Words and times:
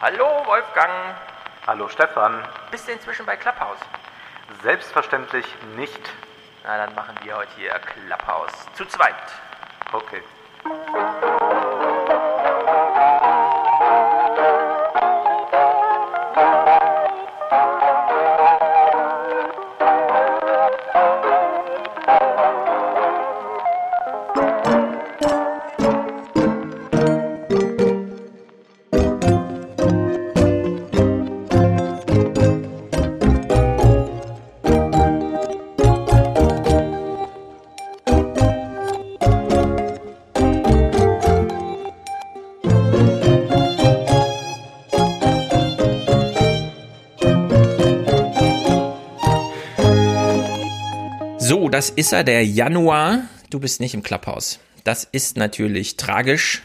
Hallo 0.00 0.46
Wolfgang, 0.46 1.14
Hallo 1.66 1.86
Stefan. 1.86 2.42
bist 2.70 2.88
du 2.88 2.92
inzwischen 2.92 3.26
bei 3.26 3.36
Clubhouse? 3.36 3.78
Selbstverständlich 4.62 5.44
nicht. 5.76 6.00
Na, 6.64 6.78
dann 6.78 6.94
machen 6.94 7.14
wir 7.22 7.36
heute 7.36 7.50
hier 7.56 7.72
Clubhouse. 7.72 8.66
Zu 8.72 8.86
zweit. 8.86 9.14
Okay. 9.92 10.22
Das 51.80 51.88
ist 51.88 52.12
er, 52.12 52.24
der 52.24 52.44
Januar. 52.44 53.22
Du 53.48 53.58
bist 53.58 53.80
nicht 53.80 53.94
im 53.94 54.02
Clubhouse. 54.02 54.58
Das 54.84 55.04
ist 55.04 55.38
natürlich 55.38 55.96
tragisch. 55.96 56.60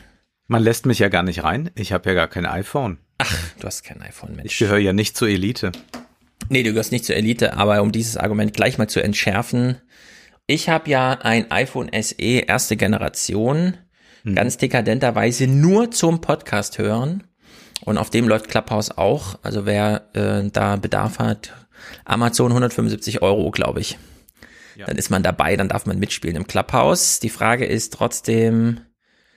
Man 0.48 0.62
lässt 0.62 0.86
mich 0.86 1.00
ja 1.00 1.08
gar 1.08 1.24
nicht 1.24 1.42
rein. 1.46 1.72
Ich 1.76 1.94
habe 1.94 2.10
ja 2.10 2.16
gar 2.16 2.28
kein 2.28 2.46
iPhone. 2.46 2.98
Ach, 3.20 3.34
du 3.58 3.66
hast 3.66 3.86
kein 3.86 4.02
iPhone, 4.02 4.32
Ich 4.32 4.36
Mensch. 4.36 4.60
gehöre 4.60 4.80
ja 4.80 4.92
nicht 4.92 5.16
zur 5.16 5.30
Elite. 5.30 5.72
Nee, 6.50 6.64
du 6.64 6.72
gehörst 6.72 6.92
nicht 6.92 7.06
zur 7.06 7.16
Elite, 7.16 7.56
aber 7.56 7.82
um 7.82 7.94
dieses 7.94 8.18
Argument 8.18 8.54
gleich 8.54 8.78
mal 8.78 8.90
zu 8.90 9.02
entschärfen. 9.02 9.78
Ich 10.48 10.68
habe 10.68 10.90
ja 10.90 11.12
ein 11.22 11.50
iPhone 11.50 11.90
SE 11.94 12.16
erste 12.22 12.76
Generation, 12.76 13.78
ganz 14.36 14.58
dekadenterweise 14.58 15.48
nur 15.48 15.92
zum 15.92 16.20
Podcast 16.20 16.78
hören. 16.78 17.24
Und 17.86 17.98
auf 17.98 18.10
dem 18.10 18.28
läuft 18.28 18.50
Clubhouse 18.50 18.92
auch. 18.98 19.40
Also 19.44 19.66
wer 19.66 20.10
äh, 20.14 20.50
da 20.52 20.76
Bedarf 20.76 21.20
hat, 21.20 21.54
Amazon 22.04 22.52
175 22.52 23.22
Euro, 23.22 23.50
glaube 23.52 23.80
ich. 23.80 23.98
Ja. 24.76 24.86
Dann 24.86 24.98
ist 24.98 25.10
man 25.10 25.24
dabei, 25.24 25.56
dann 25.56 25.70
darf 25.70 25.86
man 25.86 26.00
mitspielen 26.00 26.36
im 26.36 26.48
Clubhouse. 26.48 27.20
Die 27.20 27.30
Frage 27.30 27.66
ist 27.66 27.94
trotzdem, 27.94 28.82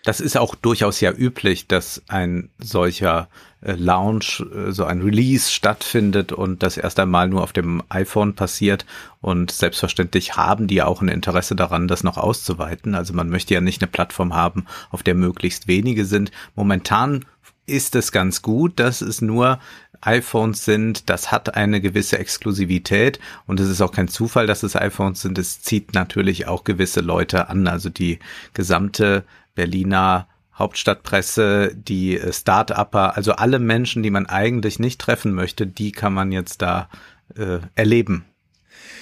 Das 0.04 0.20
ist 0.20 0.36
auch 0.36 0.54
durchaus 0.54 1.00
ja 1.00 1.12
üblich, 1.12 1.66
dass 1.68 2.02
ein 2.08 2.50
solcher 2.58 3.28
äh, 3.60 3.72
Launch, 3.72 4.44
äh, 4.54 4.72
so 4.72 4.84
ein 4.84 5.02
Release 5.02 5.50
stattfindet 5.50 6.32
und 6.32 6.62
das 6.62 6.76
erst 6.76 6.98
einmal 7.00 7.28
nur 7.28 7.42
auf 7.42 7.52
dem 7.52 7.82
iPhone 7.88 8.34
passiert. 8.34 8.86
Und 9.20 9.50
selbstverständlich 9.50 10.36
haben 10.36 10.66
die 10.68 10.82
auch 10.82 11.02
ein 11.02 11.08
Interesse 11.08 11.56
daran, 11.56 11.88
das 11.88 12.04
noch 12.04 12.16
auszuweiten. 12.16 12.94
Also 12.94 13.12
man 13.12 13.28
möchte 13.28 13.54
ja 13.54 13.60
nicht 13.60 13.82
eine 13.82 13.90
Plattform 13.90 14.34
haben, 14.34 14.66
auf 14.90 15.02
der 15.02 15.14
möglichst 15.14 15.66
wenige 15.66 16.04
sind. 16.04 16.30
Momentan 16.54 17.24
ist 17.68 17.94
es 17.94 18.12
ganz 18.12 18.42
gut, 18.42 18.78
dass 18.80 19.00
es 19.00 19.20
nur 19.20 19.58
iPhones 20.00 20.64
sind. 20.64 21.10
Das 21.10 21.32
hat 21.32 21.54
eine 21.54 21.80
gewisse 21.80 22.18
Exklusivität 22.18 23.18
und 23.46 23.60
es 23.60 23.68
ist 23.68 23.80
auch 23.80 23.92
kein 23.92 24.08
Zufall, 24.08 24.46
dass 24.46 24.62
es 24.62 24.76
iPhones 24.76 25.22
sind. 25.22 25.38
Es 25.38 25.60
zieht 25.62 25.94
natürlich 25.94 26.46
auch 26.46 26.64
gewisse 26.64 27.00
Leute 27.00 27.48
an. 27.48 27.66
Also 27.66 27.90
die 27.90 28.18
gesamte 28.54 29.24
Berliner 29.54 30.28
Hauptstadtpresse, 30.58 31.72
die 31.74 32.18
äh, 32.18 32.32
Start-Upper, 32.32 33.16
also 33.16 33.32
alle 33.32 33.58
Menschen, 33.58 34.02
die 34.02 34.10
man 34.10 34.26
eigentlich 34.26 34.78
nicht 34.78 35.00
treffen 35.00 35.32
möchte, 35.32 35.66
die 35.66 35.92
kann 35.92 36.12
man 36.12 36.32
jetzt 36.32 36.62
da 36.62 36.88
äh, 37.36 37.58
erleben. 37.74 38.24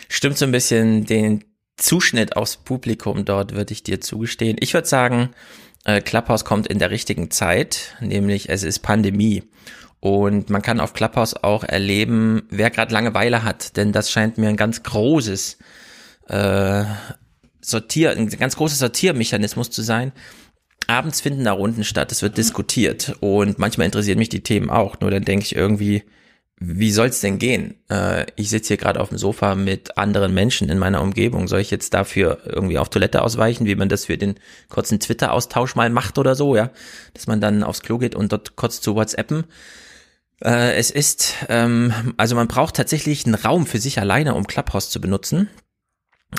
stimmt 0.08 0.36
so 0.36 0.44
ein 0.44 0.52
bisschen 0.52 1.06
den 1.06 1.44
Zuschnitt 1.76 2.36
aufs 2.36 2.56
Publikum 2.56 3.24
dort, 3.24 3.54
würde 3.54 3.72
ich 3.72 3.82
dir 3.82 4.00
zugestehen. 4.00 4.56
Ich 4.60 4.74
würde 4.74 4.88
sagen, 4.88 5.30
äh, 5.86 6.00
Clubhouse 6.00 6.44
kommt 6.44 6.66
in 6.66 6.78
der 6.78 6.90
richtigen 6.90 7.30
Zeit, 7.30 7.96
nämlich 8.00 8.48
es 8.48 8.64
ist 8.64 8.80
Pandemie. 8.80 9.44
Und 10.00 10.50
man 10.50 10.60
kann 10.60 10.80
auf 10.80 10.92
Clubhouse 10.92 11.42
auch 11.42 11.64
erleben, 11.64 12.42
wer 12.50 12.70
gerade 12.70 12.92
Langeweile 12.92 13.44
hat, 13.44 13.76
denn 13.76 13.92
das 13.92 14.10
scheint 14.10 14.36
mir 14.36 14.48
ein 14.48 14.56
ganz 14.56 14.82
großes 14.82 15.58
äh, 16.28 16.84
Sortier, 17.60 18.10
ein 18.10 18.28
ganz 18.28 18.56
großer 18.56 18.76
Sortiermechanismus 18.76 19.70
zu 19.70 19.82
sein. 19.82 20.12
Abends 20.88 21.20
finden 21.20 21.44
da 21.44 21.52
Runden 21.52 21.84
statt, 21.84 22.12
es 22.12 22.22
wird 22.22 22.36
diskutiert 22.36 23.16
und 23.20 23.58
manchmal 23.58 23.86
interessieren 23.86 24.18
mich 24.18 24.28
die 24.28 24.42
Themen 24.42 24.70
auch, 24.70 25.00
nur 25.00 25.10
dann 25.10 25.24
denke 25.24 25.44
ich 25.44 25.56
irgendwie, 25.56 26.04
wie 26.58 26.90
soll's 26.90 27.20
denn 27.20 27.38
gehen? 27.38 27.74
Äh, 27.90 28.26
ich 28.36 28.48
sitze 28.48 28.68
hier 28.68 28.76
gerade 28.78 29.00
auf 29.00 29.10
dem 29.10 29.18
Sofa 29.18 29.54
mit 29.54 29.98
anderen 29.98 30.32
Menschen 30.32 30.70
in 30.70 30.78
meiner 30.78 31.02
Umgebung. 31.02 31.48
Soll 31.48 31.60
ich 31.60 31.70
jetzt 31.70 31.92
dafür 31.92 32.40
irgendwie 32.46 32.78
auf 32.78 32.88
Toilette 32.88 33.22
ausweichen, 33.22 33.66
wie 33.66 33.74
man 33.74 33.90
das 33.90 34.06
für 34.06 34.16
den 34.16 34.36
kurzen 34.70 34.98
Twitter-Austausch 34.98 35.74
mal 35.74 35.90
macht 35.90 36.16
oder 36.16 36.34
so, 36.34 36.56
ja? 36.56 36.70
Dass 37.12 37.26
man 37.26 37.42
dann 37.42 37.62
aufs 37.62 37.82
Klo 37.82 37.98
geht 37.98 38.14
und 38.14 38.32
dort 38.32 38.56
kurz 38.56 38.80
zu 38.80 38.94
WhatsAppen. 38.94 39.44
Äh, 40.42 40.76
es 40.76 40.90
ist, 40.90 41.34
ähm, 41.50 41.92
also 42.16 42.34
man 42.36 42.48
braucht 42.48 42.76
tatsächlich 42.76 43.26
einen 43.26 43.34
Raum 43.34 43.66
für 43.66 43.78
sich 43.78 44.00
alleine, 44.00 44.34
um 44.34 44.46
Clubhouse 44.46 44.88
zu 44.88 45.00
benutzen. 45.00 45.50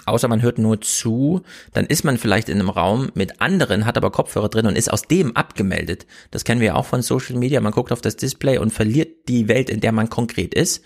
Außer 0.05 0.27
man 0.27 0.41
hört 0.41 0.57
nur 0.57 0.81
zu, 0.81 1.41
dann 1.73 1.85
ist 1.85 2.03
man 2.03 2.17
vielleicht 2.17 2.49
in 2.49 2.59
einem 2.59 2.69
Raum 2.69 3.09
mit 3.13 3.41
anderen, 3.41 3.85
hat 3.85 3.97
aber 3.97 4.11
Kopfhörer 4.11 4.49
drin 4.49 4.67
und 4.67 4.77
ist 4.77 4.91
aus 4.91 5.03
dem 5.03 5.35
abgemeldet. 5.35 6.05
Das 6.29 6.43
kennen 6.43 6.59
wir 6.59 6.67
ja 6.67 6.75
auch 6.75 6.85
von 6.85 7.01
Social 7.01 7.37
Media. 7.37 7.61
Man 7.61 7.71
guckt 7.71 7.91
auf 7.91 8.01
das 8.01 8.17
Display 8.17 8.57
und 8.57 8.71
verliert 8.71 9.29
die 9.29 9.47
Welt, 9.47 9.69
in 9.69 9.79
der 9.79 9.93
man 9.93 10.09
konkret 10.09 10.53
ist. 10.53 10.83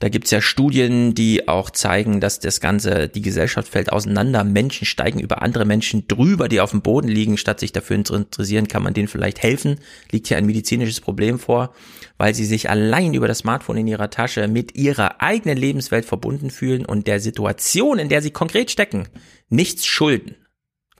Da 0.00 0.08
gibt's 0.08 0.30
ja 0.30 0.40
Studien, 0.40 1.14
die 1.14 1.48
auch 1.48 1.70
zeigen, 1.70 2.20
dass 2.20 2.40
das 2.40 2.60
Ganze, 2.60 3.08
die 3.08 3.22
Gesellschaft 3.22 3.68
fällt 3.68 3.92
auseinander. 3.92 4.44
Menschen 4.44 4.86
steigen 4.86 5.20
über 5.20 5.42
andere 5.42 5.64
Menschen 5.64 6.08
drüber, 6.08 6.48
die 6.48 6.60
auf 6.60 6.72
dem 6.72 6.82
Boden 6.82 7.08
liegen. 7.08 7.36
Statt 7.36 7.60
sich 7.60 7.72
dafür 7.72 8.04
zu 8.04 8.14
interessieren, 8.14 8.68
kann 8.68 8.82
man 8.82 8.94
denen 8.94 9.08
vielleicht 9.08 9.42
helfen. 9.42 9.78
Liegt 10.10 10.28
hier 10.28 10.36
ein 10.36 10.46
medizinisches 10.46 11.00
Problem 11.00 11.38
vor, 11.38 11.72
weil 12.18 12.34
sie 12.34 12.44
sich 12.44 12.68
allein 12.68 13.14
über 13.14 13.28
das 13.28 13.38
Smartphone 13.38 13.78
in 13.78 13.86
ihrer 13.86 14.10
Tasche 14.10 14.48
mit 14.48 14.74
ihrer 14.74 15.22
eigenen 15.22 15.56
Lebenswelt 15.56 16.04
verbunden 16.04 16.50
fühlen 16.50 16.84
und 16.84 17.06
der 17.06 17.20
Situation, 17.20 17.98
in 17.98 18.08
der 18.08 18.22
sie 18.22 18.30
konkret 18.30 18.70
stecken, 18.70 19.08
nichts 19.48 19.86
schulden. 19.86 20.36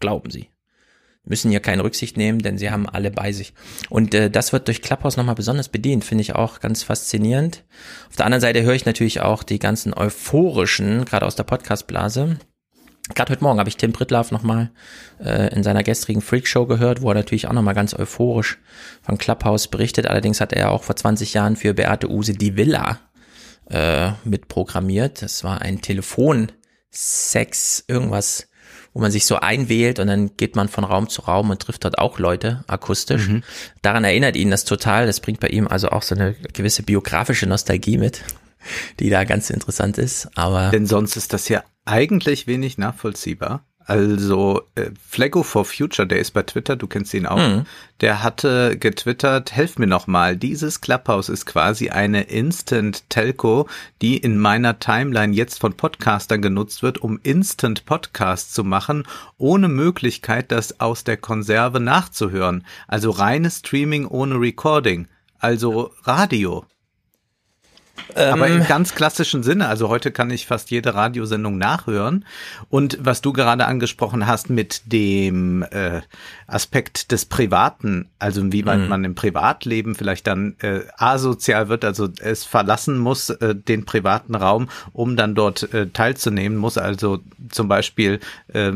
Glauben 0.00 0.30
sie 0.30 0.48
müssen 1.24 1.50
ja 1.50 1.60
keine 1.60 1.84
Rücksicht 1.84 2.16
nehmen, 2.16 2.40
denn 2.40 2.58
sie 2.58 2.70
haben 2.70 2.88
alle 2.88 3.10
bei 3.10 3.32
sich. 3.32 3.54
Und 3.88 4.14
äh, 4.14 4.30
das 4.30 4.52
wird 4.52 4.68
durch 4.68 4.82
Clubhouse 4.82 5.16
nochmal 5.16 5.34
besonders 5.34 5.68
bedient, 5.68 6.04
finde 6.04 6.22
ich 6.22 6.34
auch 6.34 6.60
ganz 6.60 6.82
faszinierend. 6.82 7.64
Auf 8.10 8.16
der 8.16 8.26
anderen 8.26 8.42
Seite 8.42 8.62
höre 8.62 8.74
ich 8.74 8.84
natürlich 8.84 9.20
auch 9.20 9.42
die 9.42 9.58
ganzen 9.58 9.94
euphorischen, 9.94 11.04
gerade 11.04 11.26
aus 11.26 11.36
der 11.36 11.44
Podcast-Blase. 11.44 12.38
Gerade 13.14 13.32
heute 13.32 13.44
Morgen 13.44 13.58
habe 13.58 13.68
ich 13.68 13.76
Tim 13.76 13.92
Pritlaff 13.92 14.30
nochmal 14.30 14.70
äh, 15.22 15.54
in 15.54 15.62
seiner 15.62 15.82
gestrigen 15.82 16.22
Freakshow 16.22 16.66
gehört, 16.66 17.02
wo 17.02 17.10
er 17.10 17.14
natürlich 17.14 17.48
auch 17.48 17.52
nochmal 17.52 17.74
ganz 17.74 17.92
euphorisch 17.92 18.58
von 19.02 19.18
Clubhouse 19.18 19.68
berichtet. 19.68 20.06
Allerdings 20.06 20.40
hat 20.40 20.54
er 20.54 20.70
auch 20.70 20.84
vor 20.84 20.96
20 20.96 21.34
Jahren 21.34 21.56
für 21.56 21.74
Beate 21.74 22.10
Use 22.10 22.32
die 22.32 22.56
Villa 22.56 23.00
äh, 23.68 24.12
mitprogrammiert. 24.24 25.20
Das 25.20 25.44
war 25.44 25.60
ein 25.60 25.82
Telefonsex, 25.82 27.84
irgendwas, 27.88 28.48
wo 28.94 29.00
man 29.00 29.10
sich 29.10 29.26
so 29.26 29.36
einwählt 29.36 29.98
und 29.98 30.06
dann 30.06 30.36
geht 30.36 30.54
man 30.56 30.68
von 30.68 30.84
Raum 30.84 31.08
zu 31.08 31.22
Raum 31.22 31.50
und 31.50 31.60
trifft 31.60 31.84
dort 31.84 31.98
auch 31.98 32.18
Leute 32.18 32.64
akustisch. 32.68 33.28
Daran 33.82 34.04
erinnert 34.04 34.36
ihn 34.36 34.50
das 34.50 34.64
total. 34.64 35.06
Das 35.06 35.20
bringt 35.20 35.40
bei 35.40 35.48
ihm 35.48 35.66
also 35.66 35.88
auch 35.88 36.02
so 36.02 36.14
eine 36.14 36.34
gewisse 36.52 36.84
biografische 36.84 37.46
Nostalgie 37.46 37.98
mit, 37.98 38.22
die 39.00 39.10
da 39.10 39.24
ganz 39.24 39.50
interessant 39.50 39.98
ist. 39.98 40.28
Aber 40.36 40.70
Denn 40.70 40.86
sonst 40.86 41.16
ist 41.16 41.32
das 41.32 41.48
ja 41.48 41.64
eigentlich 41.84 42.46
wenig 42.46 42.78
nachvollziehbar. 42.78 43.66
Also 43.86 44.62
äh, 44.76 44.90
Flaggo 45.06 45.42
for 45.42 45.64
Future, 45.64 46.08
der 46.08 46.18
ist 46.18 46.30
bei 46.30 46.42
Twitter, 46.42 46.74
du 46.76 46.86
kennst 46.86 47.12
ihn 47.12 47.26
auch, 47.26 47.36
Mhm. 47.36 47.66
der 48.00 48.22
hatte 48.22 48.78
getwittert, 48.78 49.52
helf 49.52 49.78
mir 49.78 49.86
noch 49.86 50.06
mal, 50.06 50.36
dieses 50.36 50.80
Clubhouse 50.80 51.28
ist 51.28 51.44
quasi 51.44 51.90
eine 51.90 52.22
Instant 52.22 53.10
Telco, 53.10 53.68
die 54.00 54.16
in 54.16 54.38
meiner 54.38 54.78
Timeline 54.78 55.34
jetzt 55.34 55.60
von 55.60 55.74
Podcastern 55.74 56.40
genutzt 56.40 56.82
wird, 56.82 56.98
um 56.98 57.20
Instant 57.22 57.84
Podcasts 57.84 58.54
zu 58.54 58.64
machen, 58.64 59.04
ohne 59.36 59.68
Möglichkeit, 59.68 60.50
das 60.50 60.80
aus 60.80 61.04
der 61.04 61.18
Konserve 61.18 61.78
nachzuhören. 61.78 62.64
Also 62.88 63.10
reines 63.10 63.58
Streaming 63.58 64.06
ohne 64.06 64.40
Recording. 64.40 65.08
Also 65.38 65.92
Radio. 66.04 66.64
Aber 68.14 68.46
im 68.48 68.66
ganz 68.66 68.94
klassischen 68.94 69.42
Sinne. 69.42 69.68
Also 69.68 69.88
heute 69.88 70.12
kann 70.12 70.30
ich 70.30 70.46
fast 70.46 70.70
jede 70.70 70.94
Radiosendung 70.94 71.58
nachhören. 71.58 72.24
Und 72.68 72.98
was 73.00 73.20
du 73.22 73.32
gerade 73.32 73.66
angesprochen 73.66 74.26
hast 74.26 74.50
mit 74.50 74.92
dem 74.92 75.62
äh, 75.70 76.02
Aspekt 76.46 77.12
des 77.12 77.24
Privaten, 77.24 78.08
also 78.18 78.40
inwieweit 78.40 78.88
man 78.88 79.04
im 79.04 79.14
Privatleben 79.14 79.94
vielleicht 79.94 80.26
dann 80.26 80.56
äh, 80.60 80.80
asozial 80.96 81.68
wird, 81.68 81.84
also 81.84 82.08
es 82.20 82.44
verlassen 82.44 82.98
muss, 82.98 83.30
äh, 83.30 83.54
den 83.54 83.84
privaten 83.84 84.34
Raum, 84.34 84.68
um 84.92 85.16
dann 85.16 85.34
dort 85.34 85.72
äh, 85.74 85.88
teilzunehmen, 85.88 86.58
muss 86.58 86.78
also 86.78 87.20
zum 87.50 87.68
Beispiel 87.68 88.20
äh, 88.48 88.72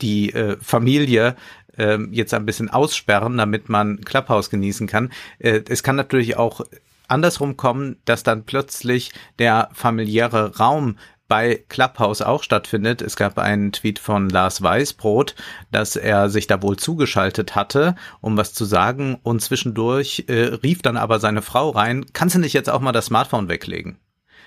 die 0.00 0.32
äh, 0.32 0.56
Familie 0.60 1.36
äh, 1.76 1.98
jetzt 2.10 2.34
ein 2.34 2.46
bisschen 2.46 2.70
aussperren, 2.70 3.36
damit 3.36 3.68
man 3.68 4.00
Clubhouse 4.00 4.50
genießen 4.50 4.86
kann. 4.86 5.10
Äh, 5.38 5.62
es 5.68 5.82
kann 5.82 5.96
natürlich 5.96 6.36
auch 6.36 6.62
andersrum 7.10 7.56
kommen, 7.56 7.96
dass 8.04 8.22
dann 8.22 8.44
plötzlich 8.44 9.12
der 9.38 9.70
familiäre 9.72 10.56
Raum 10.58 10.96
bei 11.30 11.64
Clubhouse 11.68 12.22
auch 12.22 12.42
stattfindet. 12.42 13.00
Es 13.00 13.14
gab 13.14 13.38
einen 13.38 13.70
Tweet 13.70 14.00
von 14.00 14.28
Lars 14.28 14.62
Weißbrot, 14.62 15.36
dass 15.70 15.94
er 15.94 16.28
sich 16.28 16.48
da 16.48 16.60
wohl 16.60 16.76
zugeschaltet 16.76 17.54
hatte, 17.54 17.94
um 18.20 18.36
was 18.36 18.52
zu 18.52 18.64
sagen 18.64 19.18
und 19.22 19.40
zwischendurch 19.40 20.24
äh, 20.26 20.46
rief 20.62 20.82
dann 20.82 20.96
aber 20.96 21.20
seine 21.20 21.40
Frau 21.40 21.70
rein, 21.70 22.04
kannst 22.12 22.34
du 22.34 22.40
nicht 22.40 22.52
jetzt 22.52 22.68
auch 22.68 22.80
mal 22.80 22.90
das 22.90 23.06
Smartphone 23.06 23.48
weglegen? 23.48 24.00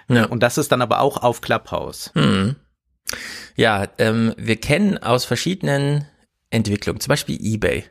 Ja. 0.10 0.26
Und 0.26 0.44
das 0.44 0.58
ist 0.58 0.74
dann 0.74 0.82
aber 0.82 1.00
auch 1.00 1.18
auf 1.24 1.40
Clubhouse. 1.40 2.12
Mhm. 2.16 2.58
Ja, 3.56 3.88
ähm, 3.98 4.34
wir 4.38 4.58
kennen 4.58 4.98
aus 4.98 5.24
verschiedenen 5.24 6.06
Entwicklungen, 6.50 7.00
zum 7.00 7.10
Beispiel 7.10 7.40
eBay 7.42 7.86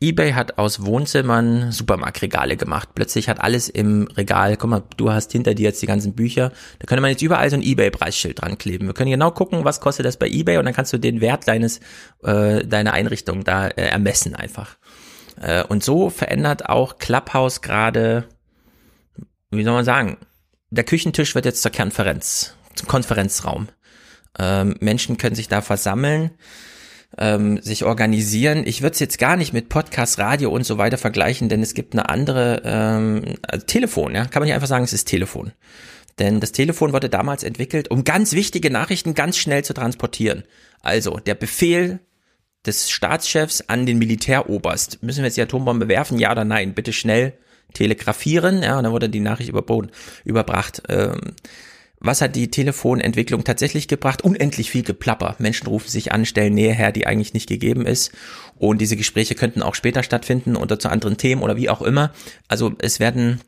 eBay 0.00 0.32
hat 0.32 0.58
aus 0.58 0.84
Wohnzimmern 0.84 1.70
Supermarktregale 1.70 2.56
gemacht. 2.56 2.90
Plötzlich 2.94 3.28
hat 3.28 3.40
alles 3.40 3.68
im 3.68 4.08
Regal, 4.16 4.56
guck 4.56 4.68
mal, 4.68 4.82
du 4.96 5.12
hast 5.12 5.32
hinter 5.32 5.54
dir 5.54 5.64
jetzt 5.64 5.80
die 5.82 5.86
ganzen 5.86 6.14
Bücher, 6.14 6.52
da 6.78 6.86
könnte 6.86 7.00
man 7.00 7.10
jetzt 7.10 7.22
überall 7.22 7.48
so 7.48 7.56
ein 7.56 7.62
eBay-Preisschild 7.62 8.42
dran 8.42 8.58
kleben. 8.58 8.86
Wir 8.86 8.94
können 8.94 9.10
genau 9.10 9.30
gucken, 9.30 9.64
was 9.64 9.80
kostet 9.80 10.04
das 10.04 10.16
bei 10.16 10.28
eBay 10.28 10.58
und 10.58 10.64
dann 10.64 10.74
kannst 10.74 10.92
du 10.92 10.98
den 10.98 11.20
Wert 11.20 11.46
deines, 11.46 11.80
äh, 12.22 12.66
deiner 12.66 12.92
Einrichtung 12.92 13.44
da 13.44 13.68
äh, 13.68 13.86
ermessen 13.86 14.34
einfach. 14.34 14.76
Äh, 15.40 15.62
und 15.64 15.84
so 15.84 16.10
verändert 16.10 16.68
auch 16.68 16.98
Clubhouse 16.98 17.62
gerade, 17.62 18.24
wie 19.50 19.64
soll 19.64 19.74
man 19.74 19.84
sagen, 19.84 20.18
der 20.70 20.84
Küchentisch 20.84 21.36
wird 21.36 21.44
jetzt 21.44 21.62
zur 21.62 21.70
Konferenz, 21.70 22.56
zum 22.74 22.88
Konferenzraum. 22.88 23.68
Ähm, 24.38 24.76
Menschen 24.80 25.18
können 25.18 25.36
sich 25.36 25.46
da 25.46 25.60
versammeln 25.60 26.32
ähm, 27.18 27.60
sich 27.62 27.84
organisieren. 27.84 28.64
Ich 28.66 28.82
würde 28.82 28.94
es 28.94 29.00
jetzt 29.00 29.18
gar 29.18 29.36
nicht 29.36 29.52
mit 29.52 29.68
Podcast, 29.68 30.18
Radio 30.18 30.50
und 30.50 30.64
so 30.64 30.78
weiter 30.78 30.98
vergleichen, 30.98 31.48
denn 31.48 31.62
es 31.62 31.74
gibt 31.74 31.94
eine 31.94 32.08
andere 32.08 32.62
ähm, 32.64 33.36
also 33.42 33.66
Telefon, 33.66 34.14
ja, 34.14 34.24
kann 34.24 34.40
man 34.40 34.46
nicht 34.46 34.54
einfach 34.54 34.68
sagen, 34.68 34.84
es 34.84 34.92
ist 34.92 35.06
Telefon. 35.06 35.52
Denn 36.18 36.40
das 36.40 36.52
Telefon 36.52 36.92
wurde 36.92 37.08
damals 37.08 37.42
entwickelt, 37.42 37.90
um 37.90 38.04
ganz 38.04 38.32
wichtige 38.32 38.70
Nachrichten 38.70 39.14
ganz 39.14 39.36
schnell 39.36 39.64
zu 39.64 39.74
transportieren. 39.74 40.44
Also 40.80 41.18
der 41.18 41.34
Befehl 41.34 42.00
des 42.66 42.90
Staatschefs 42.90 43.62
an 43.62 43.84
den 43.84 43.98
Militäroberst. 43.98 45.02
Müssen 45.02 45.18
wir 45.18 45.26
jetzt 45.26 45.36
die 45.36 45.42
Atombombe 45.42 45.88
werfen? 45.88 46.18
Ja 46.18 46.32
oder 46.32 46.44
nein? 46.44 46.74
Bitte 46.74 46.92
schnell 46.92 47.34
telegrafieren. 47.74 48.62
Ja, 48.62 48.78
und 48.78 48.84
dann 48.84 48.92
wurde 48.92 49.08
die 49.08 49.20
Nachricht 49.20 49.48
überboten, 49.48 49.90
überbracht. 50.24 50.82
Ähm, 50.88 51.34
was 52.04 52.20
hat 52.20 52.36
die 52.36 52.50
Telefonentwicklung 52.50 53.44
tatsächlich 53.44 53.88
gebracht? 53.88 54.22
Unendlich 54.22 54.70
viel 54.70 54.82
Geplapper. 54.82 55.36
Menschen 55.38 55.66
rufen 55.66 55.88
sich 55.88 56.12
an, 56.12 56.26
stellen 56.26 56.54
Nähe 56.54 56.72
her, 56.72 56.92
die 56.92 57.06
eigentlich 57.06 57.34
nicht 57.34 57.48
gegeben 57.48 57.86
ist. 57.86 58.12
Und 58.56 58.80
diese 58.80 58.96
Gespräche 58.96 59.34
könnten 59.34 59.62
auch 59.62 59.74
später 59.74 60.02
stattfinden 60.02 60.56
oder 60.56 60.78
zu 60.78 60.90
anderen 60.90 61.16
Themen 61.16 61.42
oder 61.42 61.56
wie 61.56 61.70
auch 61.70 61.82
immer. 61.82 62.12
Also 62.48 62.74
es 62.78 63.00
werden 63.00 63.40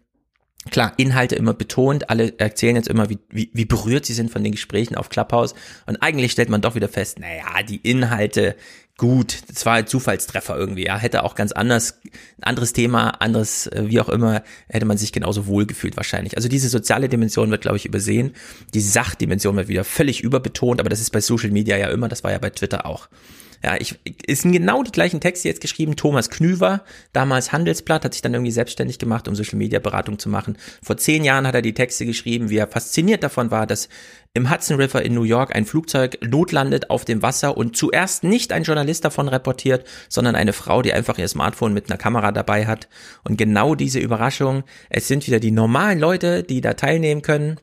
Klar, 0.70 0.94
Inhalte 0.96 1.36
immer 1.36 1.54
betont, 1.54 2.10
alle 2.10 2.38
erzählen 2.38 2.74
jetzt 2.76 2.88
immer, 2.88 3.08
wie, 3.08 3.18
wie, 3.30 3.50
wie 3.52 3.64
berührt 3.64 4.04
sie 4.04 4.14
sind 4.14 4.32
von 4.32 4.42
den 4.42 4.52
Gesprächen 4.52 4.96
auf 4.96 5.10
Clubhouse. 5.10 5.54
Und 5.86 6.02
eigentlich 6.02 6.32
stellt 6.32 6.48
man 6.48 6.60
doch 6.60 6.74
wieder 6.74 6.88
fest, 6.88 7.20
naja, 7.20 7.62
die 7.62 7.76
Inhalte 7.76 8.56
gut, 8.96 9.42
das 9.48 9.66
war 9.66 9.74
ein 9.74 9.86
Zufallstreffer 9.86 10.56
irgendwie, 10.56 10.86
ja, 10.86 10.96
hätte 10.96 11.22
auch 11.22 11.34
ganz 11.34 11.52
anders, 11.52 12.00
anderes 12.40 12.72
Thema, 12.72 13.10
anderes, 13.20 13.66
äh, 13.66 13.84
wie 13.86 14.00
auch 14.00 14.08
immer, 14.08 14.42
hätte 14.68 14.86
man 14.86 14.96
sich 14.96 15.12
genauso 15.12 15.46
wohl 15.46 15.66
gefühlt 15.66 15.96
wahrscheinlich. 15.96 16.36
Also 16.36 16.48
diese 16.48 16.68
soziale 16.68 17.08
Dimension 17.08 17.50
wird, 17.50 17.62
glaube 17.62 17.76
ich, 17.76 17.84
übersehen. 17.84 18.32
Die 18.74 18.80
Sachdimension 18.80 19.56
wird 19.56 19.68
wieder 19.68 19.84
völlig 19.84 20.22
überbetont, 20.22 20.80
aber 20.80 20.88
das 20.88 21.00
ist 21.00 21.10
bei 21.10 21.20
Social 21.20 21.50
Media 21.50 21.76
ja 21.76 21.88
immer, 21.88 22.08
das 22.08 22.24
war 22.24 22.32
ja 22.32 22.38
bei 22.38 22.50
Twitter 22.50 22.86
auch. 22.86 23.08
Ja, 23.62 23.76
ich, 23.78 23.98
sind 24.28 24.52
genau 24.52 24.82
die 24.82 24.92
gleichen 24.92 25.20
Texte 25.20 25.48
jetzt 25.48 25.60
geschrieben. 25.60 25.96
Thomas 25.96 26.30
Knüver, 26.30 26.84
damals 27.12 27.52
Handelsblatt, 27.52 28.04
hat 28.04 28.14
sich 28.14 28.22
dann 28.22 28.34
irgendwie 28.34 28.52
selbstständig 28.52 28.98
gemacht, 28.98 29.28
um 29.28 29.34
Social 29.34 29.58
Media 29.58 29.78
Beratung 29.78 30.18
zu 30.18 30.28
machen. 30.28 30.56
Vor 30.82 30.96
zehn 30.96 31.24
Jahren 31.24 31.46
hat 31.46 31.54
er 31.54 31.62
die 31.62 31.74
Texte 31.74 32.06
geschrieben, 32.06 32.50
wie 32.50 32.58
er 32.58 32.68
fasziniert 32.68 33.22
davon 33.22 33.50
war, 33.50 33.66
dass 33.66 33.88
im 34.34 34.50
Hudson 34.50 34.76
River 34.76 35.02
in 35.02 35.14
New 35.14 35.22
York 35.22 35.56
ein 35.56 35.64
Flugzeug 35.64 36.18
notlandet 36.22 36.90
auf 36.90 37.06
dem 37.06 37.22
Wasser 37.22 37.56
und 37.56 37.76
zuerst 37.76 38.22
nicht 38.22 38.52
ein 38.52 38.64
Journalist 38.64 39.04
davon 39.04 39.28
reportiert, 39.28 39.86
sondern 40.10 40.34
eine 40.34 40.52
Frau, 40.52 40.82
die 40.82 40.92
einfach 40.92 41.16
ihr 41.16 41.28
Smartphone 41.28 41.72
mit 41.72 41.88
einer 41.88 41.96
Kamera 41.96 42.32
dabei 42.32 42.66
hat. 42.66 42.88
Und 43.24 43.38
genau 43.38 43.74
diese 43.74 43.98
Überraschung, 43.98 44.64
es 44.90 45.08
sind 45.08 45.26
wieder 45.26 45.40
die 45.40 45.52
normalen 45.52 45.98
Leute, 45.98 46.42
die 46.42 46.60
da 46.60 46.74
teilnehmen 46.74 47.22
können 47.22 47.58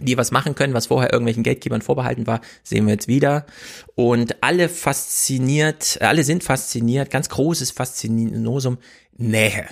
die 0.00 0.16
was 0.16 0.30
machen 0.30 0.54
können, 0.54 0.74
was 0.74 0.86
vorher 0.86 1.12
irgendwelchen 1.12 1.42
Gatekeepern 1.42 1.82
vorbehalten 1.82 2.26
war, 2.26 2.40
sehen 2.62 2.86
wir 2.86 2.94
jetzt 2.94 3.08
wieder. 3.08 3.46
Und 3.94 4.42
alle 4.42 4.68
fasziniert, 4.68 5.98
alle 6.00 6.24
sind 6.24 6.44
fasziniert, 6.44 7.10
ganz 7.10 7.28
großes 7.28 7.70
Faszinosum, 7.70 8.78
Nähe. 9.16 9.68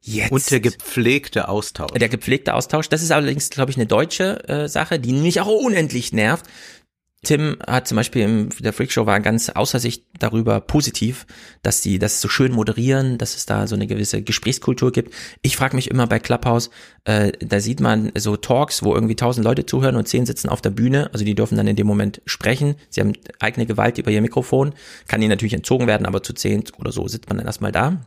Jetzt. 0.00 0.30
Und 0.30 0.50
der 0.50 0.60
gepflegte 0.60 1.48
Austausch. 1.48 1.92
Der 1.92 2.08
gepflegte 2.08 2.54
Austausch. 2.54 2.88
Das 2.88 3.02
ist 3.02 3.10
allerdings, 3.10 3.50
glaube 3.50 3.70
ich, 3.70 3.76
eine 3.76 3.86
deutsche 3.86 4.48
äh, 4.48 4.68
Sache, 4.68 4.98
die 4.98 5.12
mich 5.12 5.40
auch 5.40 5.48
unendlich 5.48 6.12
nervt. 6.12 6.46
Tim 7.24 7.56
hat 7.66 7.88
zum 7.88 7.96
Beispiel 7.96 8.22
im 8.22 8.48
der 8.60 8.72
Freakshow 8.72 9.04
war 9.04 9.18
ganz 9.18 9.48
außer 9.48 9.80
sich 9.80 10.04
darüber 10.20 10.60
positiv, 10.60 11.26
dass 11.62 11.80
die 11.80 11.98
das 11.98 12.20
so 12.20 12.28
schön 12.28 12.52
moderieren, 12.52 13.18
dass 13.18 13.34
es 13.34 13.44
da 13.44 13.66
so 13.66 13.74
eine 13.74 13.88
gewisse 13.88 14.22
Gesprächskultur 14.22 14.92
gibt. 14.92 15.12
Ich 15.42 15.56
frage 15.56 15.74
mich 15.74 15.90
immer 15.90 16.06
bei 16.06 16.20
Clubhouse, 16.20 16.70
äh, 17.04 17.32
da 17.40 17.58
sieht 17.58 17.80
man 17.80 18.12
so 18.16 18.36
Talks, 18.36 18.84
wo 18.84 18.94
irgendwie 18.94 19.16
tausend 19.16 19.44
Leute 19.44 19.66
zuhören 19.66 19.96
und 19.96 20.06
zehn 20.06 20.26
sitzen 20.26 20.48
auf 20.48 20.60
der 20.60 20.70
Bühne, 20.70 21.10
also 21.12 21.24
die 21.24 21.34
dürfen 21.34 21.56
dann 21.56 21.66
in 21.66 21.76
dem 21.76 21.88
Moment 21.88 22.22
sprechen. 22.24 22.76
Sie 22.88 23.00
haben 23.00 23.14
eigene 23.40 23.66
Gewalt 23.66 23.98
über 23.98 24.12
ihr 24.12 24.22
Mikrofon, 24.22 24.72
kann 25.08 25.20
ihnen 25.20 25.30
natürlich 25.30 25.54
entzogen 25.54 25.88
werden, 25.88 26.06
aber 26.06 26.22
zu 26.22 26.34
zehn 26.34 26.62
oder 26.78 26.92
so 26.92 27.08
sitzt 27.08 27.28
man 27.28 27.38
dann 27.38 27.46
erstmal 27.46 27.72
da. 27.72 28.00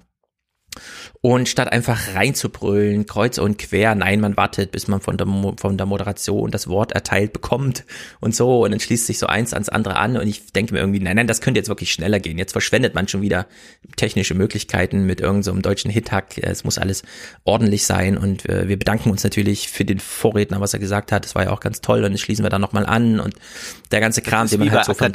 Und 1.24 1.48
statt 1.50 1.72
einfach 1.72 2.16
reinzubrüllen, 2.16 3.06
kreuz 3.06 3.38
und 3.38 3.60
quer, 3.60 3.94
nein, 3.94 4.22
man 4.22 4.38
wartet, 4.38 4.72
bis 4.72 4.88
man 4.88 5.02
von 5.02 5.18
der, 5.18 5.28
von 5.58 5.78
der 5.78 5.86
Moderation 5.86 6.50
das 6.50 6.68
Wort 6.68 6.94
erteilt 6.94 7.32
bekommt 7.32 7.86
und 8.20 8.36
so. 8.36 8.64
Und 8.64 8.72
dann 8.72 8.80
schließt 8.80 9.06
sich 9.06 9.20
so 9.20 9.28
eins 9.28 9.54
ans 9.54 9.70
andere 9.70 9.98
an. 9.98 10.18
Und 10.18 10.28
ich 10.28 10.52
denke 10.52 10.74
mir 10.74 10.80
irgendwie, 10.80 11.00
nein, 11.00 11.18
nein, 11.18 11.28
das 11.28 11.42
könnte 11.42 11.60
jetzt 11.60 11.70
wirklich 11.70 11.92
schneller 11.92 12.20
gehen. 12.20 12.40
Jetzt 12.40 12.54
verschwendet 12.54 12.96
man 12.96 13.08
schon 13.08 13.22
wieder 13.22 13.46
technische 13.98 14.34
Möglichkeiten 14.34 15.06
mit 15.06 15.22
irgendeinem 15.22 15.58
so 15.58 15.62
deutschen 15.62 15.92
Hithack. 15.92 16.40
Es 16.40 16.64
muss 16.64 16.80
alles 16.80 17.04
ordentlich 17.44 17.86
sein. 17.86 18.18
Und 18.18 18.50
äh, 18.50 18.68
wir 18.68 18.80
bedanken 18.80 19.12
uns 19.12 19.24
natürlich 19.24 19.70
für 19.70 19.86
den 19.86 20.00
Vorredner, 20.00 20.60
was 20.60 20.74
er 20.74 20.80
gesagt 20.80 21.12
hat. 21.12 21.26
Das 21.26 21.36
war 21.36 21.44
ja 21.44 21.52
auch 21.52 21.60
ganz 21.60 21.82
toll. 21.82 22.04
Und 22.04 22.14
das 22.14 22.22
schließen 22.22 22.44
wir 22.44 22.50
dann 22.50 22.62
nochmal 22.62 22.88
an. 22.88 23.20
Und 23.20 23.36
der 23.92 24.00
ganze 24.00 24.24
Kram, 24.24 24.48
den 24.48 24.60
man 24.60 24.72
halt 24.72 24.86
so 24.86 24.94
von. 24.96 25.12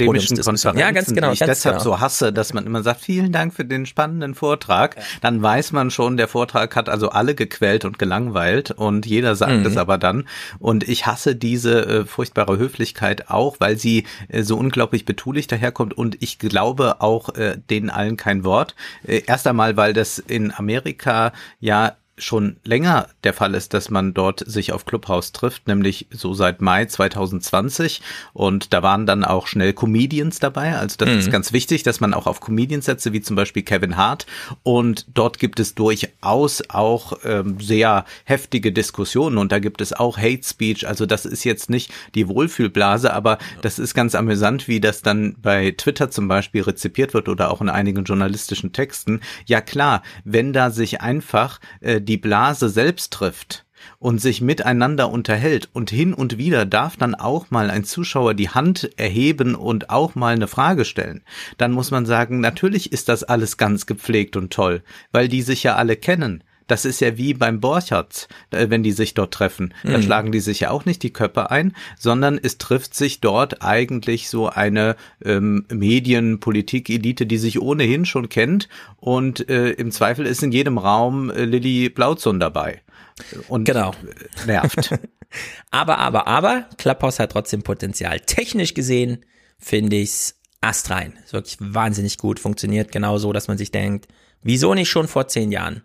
Ja, 0.78 0.92
ganz 0.92 1.12
genau. 1.12 1.32
Ich 1.32 1.40
ganz 1.40 1.50
deshalb 1.50 1.78
genau. 1.78 1.84
so 1.84 2.00
hasse, 2.00 2.32
dass 2.32 2.52
man 2.52 2.64
immer 2.64 2.84
sagt, 2.84 3.00
vielen 3.00 3.32
Dank 3.32 3.54
für 3.54 3.64
den 3.64 3.86
spannenden 3.86 4.36
Vortrag. 4.36 4.96
Ja. 4.96 5.02
Dann 5.22 5.42
weiß 5.42 5.72
man 5.72 5.85
schon, 5.90 6.16
der 6.16 6.28
Vortrag 6.28 6.76
hat 6.76 6.88
also 6.88 7.10
alle 7.10 7.34
gequält 7.34 7.84
und 7.84 7.98
gelangweilt 7.98 8.70
und 8.70 9.06
jeder 9.06 9.36
sagt 9.36 9.60
mhm. 9.60 9.66
es 9.66 9.76
aber 9.76 9.98
dann. 9.98 10.28
Und 10.58 10.88
ich 10.88 11.06
hasse 11.06 11.36
diese 11.36 11.86
äh, 11.86 12.04
furchtbare 12.04 12.58
Höflichkeit 12.58 13.30
auch, 13.30 13.56
weil 13.58 13.76
sie 13.76 14.04
äh, 14.28 14.42
so 14.42 14.56
unglaublich 14.56 15.04
betulich 15.04 15.46
daherkommt 15.46 15.96
und 15.96 16.22
ich 16.22 16.38
glaube 16.38 17.00
auch 17.00 17.34
äh, 17.34 17.58
denen 17.70 17.90
allen 17.90 18.16
kein 18.16 18.44
Wort. 18.44 18.74
Äh, 19.06 19.22
erst 19.26 19.46
einmal, 19.46 19.76
weil 19.76 19.92
das 19.92 20.18
in 20.18 20.52
Amerika 20.52 21.32
ja 21.60 21.96
schon 22.18 22.56
länger 22.64 23.08
der 23.24 23.34
Fall 23.34 23.54
ist, 23.54 23.74
dass 23.74 23.90
man 23.90 24.14
dort 24.14 24.40
sich 24.46 24.72
auf 24.72 24.86
Clubhouse 24.86 25.32
trifft, 25.32 25.68
nämlich 25.68 26.06
so 26.10 26.34
seit 26.34 26.60
Mai 26.60 26.86
2020 26.86 28.00
und 28.32 28.72
da 28.72 28.82
waren 28.82 29.06
dann 29.06 29.24
auch 29.24 29.46
schnell 29.46 29.72
Comedians 29.72 30.38
dabei, 30.38 30.76
also 30.76 30.96
das 30.98 31.10
mhm. 31.10 31.18
ist 31.18 31.30
ganz 31.30 31.52
wichtig, 31.52 31.82
dass 31.82 32.00
man 32.00 32.14
auch 32.14 32.26
auf 32.26 32.40
Comedians 32.40 32.86
setze, 32.86 33.12
wie 33.12 33.20
zum 33.20 33.36
Beispiel 33.36 33.62
Kevin 33.62 33.96
Hart. 33.96 34.26
Und 34.62 35.06
dort 35.12 35.38
gibt 35.38 35.60
es 35.60 35.74
durchaus 35.74 36.62
auch 36.68 37.18
ähm, 37.24 37.58
sehr 37.60 38.04
heftige 38.24 38.72
Diskussionen. 38.72 39.38
Und 39.38 39.52
da 39.52 39.58
gibt 39.58 39.80
es 39.80 39.92
auch 39.92 40.18
Hate 40.18 40.42
Speech, 40.42 40.86
also 40.86 41.06
das 41.06 41.26
ist 41.26 41.44
jetzt 41.44 41.70
nicht 41.70 41.92
die 42.14 42.28
Wohlfühlblase, 42.28 43.12
aber 43.12 43.38
das 43.62 43.78
ist 43.78 43.94
ganz 43.94 44.14
amüsant, 44.14 44.68
wie 44.68 44.80
das 44.80 45.02
dann 45.02 45.36
bei 45.40 45.72
Twitter 45.72 46.10
zum 46.10 46.28
Beispiel 46.28 46.62
rezipiert 46.62 47.14
wird 47.14 47.28
oder 47.28 47.50
auch 47.50 47.60
in 47.60 47.68
einigen 47.68 48.04
journalistischen 48.04 48.72
Texten. 48.72 49.20
Ja 49.46 49.60
klar, 49.60 50.02
wenn 50.24 50.52
da 50.52 50.70
sich 50.70 51.00
einfach 51.00 51.60
äh, 51.80 52.00
die 52.06 52.16
Blase 52.16 52.70
selbst 52.70 53.12
trifft 53.12 53.66
und 53.98 54.20
sich 54.20 54.40
miteinander 54.40 55.10
unterhält 55.10 55.68
und 55.72 55.90
hin 55.90 56.14
und 56.14 56.38
wieder 56.38 56.64
darf 56.64 56.96
dann 56.96 57.14
auch 57.14 57.50
mal 57.50 57.70
ein 57.70 57.84
Zuschauer 57.84 58.34
die 58.34 58.48
Hand 58.48 58.90
erheben 58.96 59.54
und 59.54 59.90
auch 59.90 60.14
mal 60.14 60.34
eine 60.34 60.48
Frage 60.48 60.84
stellen, 60.84 61.22
dann 61.58 61.72
muss 61.72 61.90
man 61.90 62.06
sagen, 62.06 62.40
natürlich 62.40 62.92
ist 62.92 63.08
das 63.08 63.24
alles 63.24 63.56
ganz 63.56 63.86
gepflegt 63.86 64.36
und 64.36 64.52
toll, 64.52 64.82
weil 65.12 65.28
die 65.28 65.42
sich 65.42 65.62
ja 65.62 65.76
alle 65.76 65.96
kennen. 65.96 66.42
Das 66.66 66.84
ist 66.84 67.00
ja 67.00 67.16
wie 67.16 67.34
beim 67.34 67.60
Borchardt, 67.60 68.28
äh, 68.50 68.68
wenn 68.70 68.82
die 68.82 68.92
sich 68.92 69.14
dort 69.14 69.32
treffen. 69.32 69.72
Da 69.84 69.98
mhm. 69.98 70.02
schlagen 70.02 70.32
die 70.32 70.40
sich 70.40 70.60
ja 70.60 70.70
auch 70.70 70.84
nicht 70.84 71.02
die 71.02 71.12
Köpfe 71.12 71.50
ein, 71.50 71.74
sondern 71.98 72.38
es 72.42 72.58
trifft 72.58 72.94
sich 72.94 73.20
dort 73.20 73.62
eigentlich 73.62 74.28
so 74.28 74.48
eine 74.48 74.96
ähm, 75.24 75.64
Medien-Politik-Elite, 75.72 77.26
die 77.26 77.38
sich 77.38 77.60
ohnehin 77.60 78.04
schon 78.04 78.28
kennt. 78.28 78.68
Und 78.96 79.48
äh, 79.48 79.70
im 79.70 79.90
Zweifel 79.92 80.26
ist 80.26 80.42
in 80.42 80.52
jedem 80.52 80.78
Raum 80.78 81.30
äh, 81.30 81.44
Lilly 81.44 81.88
Blauzun 81.88 82.40
dabei. 82.40 82.82
Und 83.48 83.64
genau. 83.64 83.92
Äh, 83.92 84.46
nervt. 84.46 84.98
aber, 85.70 85.98
aber, 85.98 86.26
aber, 86.26 86.66
Clubhouse 86.76 87.18
hat 87.18 87.32
trotzdem 87.32 87.62
Potenzial. 87.62 88.20
Technisch 88.20 88.74
gesehen 88.74 89.24
finde 89.58 89.96
ich's 89.96 90.36
astrein. 90.60 91.14
Ist 91.24 91.32
wirklich 91.32 91.56
wahnsinnig 91.60 92.18
gut, 92.18 92.40
funktioniert 92.40 92.92
genau 92.92 93.18
so, 93.18 93.32
dass 93.32 93.48
man 93.48 93.58
sich 93.58 93.70
denkt, 93.70 94.08
wieso 94.42 94.74
nicht 94.74 94.90
schon 94.90 95.08
vor 95.08 95.28
zehn 95.28 95.52
Jahren? 95.52 95.82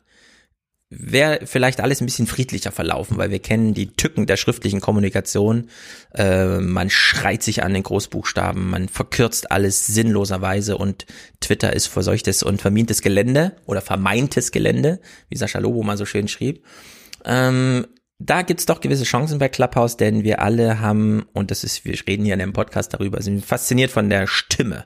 Wäre 0.93 1.45
vielleicht 1.45 1.79
alles 1.79 2.01
ein 2.01 2.05
bisschen 2.05 2.27
friedlicher 2.27 2.74
verlaufen, 2.74 3.17
weil 3.17 3.31
wir 3.31 3.39
kennen 3.39 3.74
die 3.74 3.93
Tücken 3.93 4.27
der 4.27 4.36
schriftlichen 4.36 4.81
Kommunikation. 4.81 5.69
Äh, 6.13 6.60
man 6.60 6.89
schreit 6.89 7.41
sich 7.41 7.63
an 7.63 7.74
den 7.74 7.83
Großbuchstaben, 7.83 8.69
man 8.69 8.89
verkürzt 8.89 9.51
alles 9.51 9.88
sinnloserweise 9.88 10.77
und 10.77 11.05
Twitter 11.39 11.71
ist 11.74 11.88
verseuchtes 11.88 12.43
und 12.43 12.62
vermintes 12.62 13.01
Gelände 13.01 13.53
oder 13.65 13.81
vermeintes 13.81 14.51
Gelände, 14.51 15.00
wie 15.29 15.38
Sascha 15.38 15.60
Lobo 15.60 15.81
mal 15.81 15.98
so 15.98 16.05
schön 16.05 16.27
schrieb. 16.27 16.63
Ähm, 17.24 17.88
da 18.19 18.41
gibt's 18.41 18.65
doch 18.65 18.81
gewisse 18.81 19.05
Chancen 19.05 19.39
bei 19.39 19.48
Clubhouse, 19.48 19.95
denn 19.95 20.25
wir 20.25 20.41
alle 20.41 20.81
haben, 20.81 21.25
und 21.31 21.51
das 21.51 21.63
ist, 21.63 21.86
wir 21.86 21.95
reden 22.05 22.25
hier 22.25 22.33
in 22.33 22.39
dem 22.39 22.53
Podcast 22.53 22.93
darüber, 22.93 23.21
sind 23.21 23.45
fasziniert 23.45 23.91
von 23.91 24.10
der 24.10 24.27
Stimme 24.27 24.86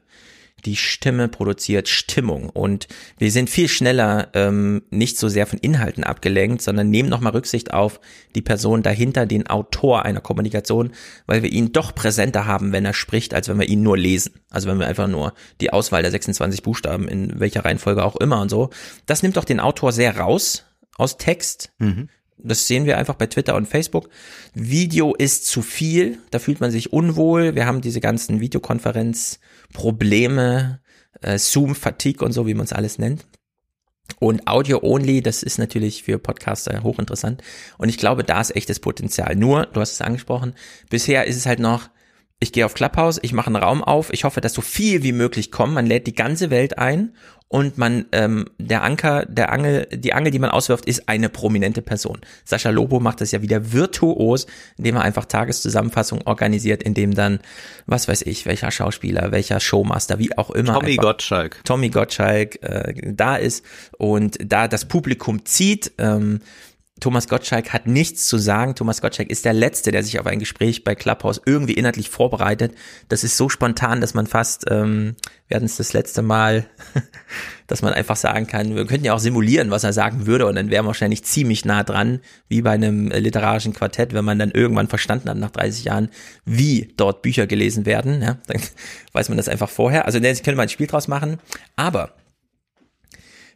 die 0.66 0.76
Stimme 0.76 1.28
produziert 1.28 1.88
Stimmung 1.88 2.50
und 2.50 2.88
wir 3.18 3.32
sind 3.32 3.50
viel 3.50 3.68
schneller 3.68 4.30
ähm, 4.34 4.82
nicht 4.90 5.18
so 5.18 5.30
sehr 5.30 5.46
von 5.46 5.60
Inhalten 5.60 6.04
abgelenkt, 6.04 6.62
sondern 6.62 6.90
nehmen 6.90 7.10
nochmal 7.10 7.34
Rücksicht 7.34 7.74
auf 7.74 8.00
die 8.34 8.42
Person 8.42 8.84
dahinter, 8.84 9.26
den 9.26 9.48
Autor 9.48 10.04
einer 10.04 10.22
Kommunikation, 10.22 10.92
weil 11.28 11.44
wir 11.44 11.52
ihn 11.52 11.72
doch 11.72 11.94
präsenter 11.94 12.46
haben, 12.46 12.72
wenn 12.72 12.86
er 12.86 12.94
spricht, 12.94 13.34
als 13.34 13.48
wenn 13.48 13.60
wir 13.60 13.68
ihn 13.68 13.84
nur 13.84 13.98
lesen. 13.98 14.34
Also 14.50 14.68
wenn 14.68 14.80
wir 14.80 14.88
einfach 14.88 15.08
nur 15.08 15.34
die 15.62 15.72
Auswahl 15.72 16.02
der 16.02 16.12
26 16.12 16.64
Buchstaben 16.64 17.08
in 17.08 17.40
welcher 17.40 17.64
Reihenfolge 17.64 18.04
auch 18.04 18.16
immer 18.16 18.42
und 18.42 18.50
so. 18.50 18.70
Das 19.06 19.24
nimmt 19.24 19.38
doch 19.38 19.46
den 19.46 19.60
Autor 19.60 19.92
sehr 19.92 20.18
raus 20.18 20.66
aus 20.98 21.18
Text. 21.18 21.72
Mhm. 21.78 22.10
Das 22.38 22.68
sehen 22.68 22.86
wir 22.86 22.98
einfach 22.98 23.16
bei 23.16 23.28
Twitter 23.28 23.56
und 23.56 23.68
Facebook. 23.68 24.10
Video 24.54 25.16
ist 25.16 25.46
zu 25.48 25.62
viel, 25.62 26.20
da 26.32 26.40
fühlt 26.40 26.60
man 26.60 26.70
sich 26.72 26.92
unwohl. 26.92 27.56
Wir 27.56 27.66
haben 27.66 27.82
diese 27.82 28.02
ganzen 28.02 28.42
Videokonferenz-Probleme, 29.70 30.80
äh, 31.22 31.38
Zoom-Fatigue 31.38 32.26
und 32.26 32.32
so, 32.32 32.48
wie 32.48 32.54
man 32.54 32.66
es 32.66 32.74
alles 32.74 32.98
nennt. 32.98 33.26
Und 34.20 34.48
Audio 34.48 34.82
Only, 34.84 35.22
das 35.22 35.42
ist 35.42 35.58
natürlich 35.58 36.04
für 36.04 36.20
Podcaster 36.20 36.84
hochinteressant. 36.84 37.42
Und 37.78 37.90
ich 37.90 37.98
glaube, 37.98 38.24
da 38.24 38.40
ist 38.40 38.56
echtes 38.56 38.80
Potenzial. 38.80 39.36
Nur, 39.36 39.66
du 39.66 39.82
hast 39.82 39.94
es 39.94 40.02
angesprochen, 40.02 40.54
bisher 40.90 41.26
ist 41.26 41.38
es 41.38 41.46
halt 41.46 41.60
noch, 41.60 41.90
ich 42.40 42.52
gehe 42.52 42.66
auf 42.66 42.74
Clubhouse, 42.74 43.20
ich 43.22 43.34
mache 43.34 43.48
einen 43.48 43.56
Raum 43.56 43.84
auf, 43.84 44.14
ich 44.14 44.24
hoffe, 44.26 44.42
dass 44.42 44.54
so 44.54 44.62
viel 44.62 45.04
wie 45.04 45.14
möglich 45.14 45.52
kommen. 45.52 45.74
Man 45.74 45.86
lädt 45.86 46.06
die 46.06 46.16
ganze 46.16 46.50
Welt 46.50 46.78
ein 46.78 47.16
und 47.56 47.78
man 47.78 48.04
ähm, 48.12 48.48
der 48.58 48.84
Anker, 48.84 49.26
der 49.28 49.54
Angel, 49.54 49.88
die 49.90 50.12
Angel, 50.12 50.30
die 50.30 50.40
man 50.40 50.50
auswirft, 50.50 50.84
ist 50.88 51.08
eine 51.08 51.30
prominente 51.30 51.82
Person. 51.82 52.20
Sascha 52.44 52.70
Lobo 52.70 53.00
macht 53.00 53.22
das 53.22 53.32
ja 53.32 53.42
wieder 53.42 53.72
virtuos, 53.72 54.46
indem 54.78 54.98
er 54.98 55.04
einfach 55.04 55.24
Tageszusammenfassungen 55.24 56.28
organisiert, 56.28 56.84
indem 56.84 57.16
dann, 57.16 57.40
was 57.86 58.10
weiß 58.10 58.24
ich, 58.24 58.46
welcher 58.46 58.72
Schauspieler, 58.72 59.32
welcher 59.32 59.62
Showmaster, 59.62 60.20
wie 60.20 60.38
auch 60.38 60.50
immer. 60.50 60.74
Tommy 60.74 60.98
Gottschalk. 60.98 61.62
Tommy 61.64 61.88
Gottschalk 61.92 62.62
äh, 62.62 62.94
da 63.06 63.38
ist 63.38 63.64
und 63.98 64.38
da 64.44 64.68
das 64.68 64.84
Publikum 64.84 65.46
zieht. 65.46 65.94
Ähm, 65.98 66.42
Thomas 67.02 67.28
Gottschalk 67.28 67.74
hat 67.74 67.88
nichts 67.88 68.26
zu 68.26 68.38
sagen. 68.38 68.74
Thomas 68.74 69.02
Gottschalk 69.02 69.30
ist 69.30 69.44
der 69.44 69.52
Letzte, 69.52 69.92
der 69.92 70.02
sich 70.02 70.18
auf 70.18 70.26
ein 70.26 70.40
Gespräch 70.40 70.86
bei 70.86 70.96
Clubhouse 70.96 71.42
irgendwie 71.46 71.74
inhaltlich 71.74 72.10
vorbereitet. 72.10 72.74
Das 73.10 73.26
ist 73.26 73.36
so 73.36 73.50
spontan, 73.50 74.00
dass 74.00 74.14
man 74.14 74.28
fast, 74.28 74.64
ähm, 74.72 75.16
wir 75.50 75.56
hatten 75.56 75.66
es 75.66 75.76
das 75.76 75.92
letzte 75.92 76.22
Mal, 76.22 76.66
dass 77.68 77.82
man 77.82 77.92
einfach 77.92 78.16
sagen 78.16 78.48
kann, 78.48 78.76
wir 78.76 78.86
könnten 78.86 79.06
ja 79.06 79.14
auch 79.14 79.20
simulieren, 79.20 79.72
was 79.72 79.84
er 79.84 79.92
sagen 79.92 80.26
würde 80.26 80.46
und 80.46 80.56
dann 80.56 80.70
wären 80.70 80.86
wir 80.86 80.88
wahrscheinlich 80.88 81.26
ziemlich 81.26 81.66
nah 81.66 81.84
dran, 81.84 82.22
wie 82.48 82.62
bei 82.62 82.72
einem 82.72 83.10
literarischen 83.10 83.74
Quartett, 83.74 84.14
wenn 84.14 84.26
man 84.26 84.40
dann 84.40 84.52
irgendwann 84.52 84.88
verstanden 84.88 85.30
hat 85.30 85.38
nach 85.38 85.52
30 85.52 85.84
Jahren, 85.84 86.10
wie 86.46 86.94
dort 86.96 87.22
Bücher 87.24 87.46
gelesen 87.46 87.86
werden. 87.86 88.22
Ja, 88.22 88.38
dann 88.48 88.62
weiß 89.12 89.28
man 89.28 89.38
das 89.38 89.50
einfach 89.50 89.70
vorher. 89.70 90.06
Also 90.06 90.20
jetzt 90.20 90.46
könnte 90.46 90.56
man 90.56 90.68
ein 90.68 90.70
Spiel 90.70 90.88
draus 90.88 91.10
machen. 91.10 91.40
Aber 91.76 92.14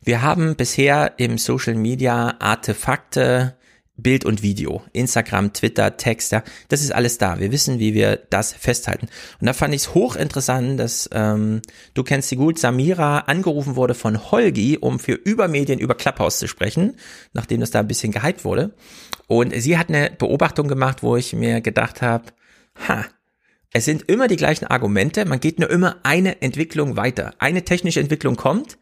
wir 0.01 0.21
haben 0.21 0.55
bisher 0.55 1.13
im 1.17 1.37
Social 1.37 1.75
Media 1.75 2.35
Artefakte, 2.39 3.55
Bild 4.01 4.25
und 4.25 4.41
Video, 4.41 4.81
Instagram, 4.93 5.53
Twitter, 5.53 5.97
Text, 5.97 6.31
ja, 6.31 6.43
das 6.69 6.81
ist 6.81 6.93
alles 6.93 7.17
da. 7.17 7.39
Wir 7.39 7.51
wissen, 7.51 7.79
wie 7.79 7.93
wir 7.93 8.15
das 8.29 8.53
festhalten. 8.53 9.07
Und 9.39 9.47
da 9.47 9.53
fand 9.53 9.73
ich 9.73 9.81
es 9.81 9.93
hochinteressant, 9.93 10.79
dass 10.79 11.09
ähm, 11.11 11.61
du 11.93 12.03
kennst 12.03 12.29
sie 12.29 12.37
gut, 12.37 12.59
Samira 12.59 13.19
angerufen 13.19 13.75
wurde 13.75 13.93
von 13.93 14.31
Holgi, 14.31 14.77
um 14.77 14.99
für 14.99 15.13
Übermedien 15.13 15.79
über 15.79 15.95
Clubhouse 15.95 16.39
zu 16.39 16.47
sprechen, 16.47 16.95
nachdem 17.33 17.59
das 17.59 17.71
da 17.71 17.79
ein 17.81 17.87
bisschen 17.87 18.11
gehypt 18.11 18.45
wurde. 18.45 18.73
Und 19.27 19.53
sie 19.53 19.77
hat 19.77 19.89
eine 19.89 20.11
Beobachtung 20.17 20.67
gemacht, 20.67 21.03
wo 21.03 21.17
ich 21.17 21.33
mir 21.33 21.61
gedacht 21.61 22.01
habe, 22.01 22.25
ha, 22.87 23.05
es 23.71 23.85
sind 23.85 24.09
immer 24.09 24.27
die 24.27 24.37
gleichen 24.37 24.65
Argumente, 24.65 25.25
man 25.25 25.39
geht 25.39 25.59
nur 25.59 25.69
immer 25.69 25.97
eine 26.03 26.41
Entwicklung 26.41 26.97
weiter. 26.97 27.33
Eine 27.37 27.63
technische 27.63 27.99
Entwicklung 27.99 28.35
kommt, 28.35 28.79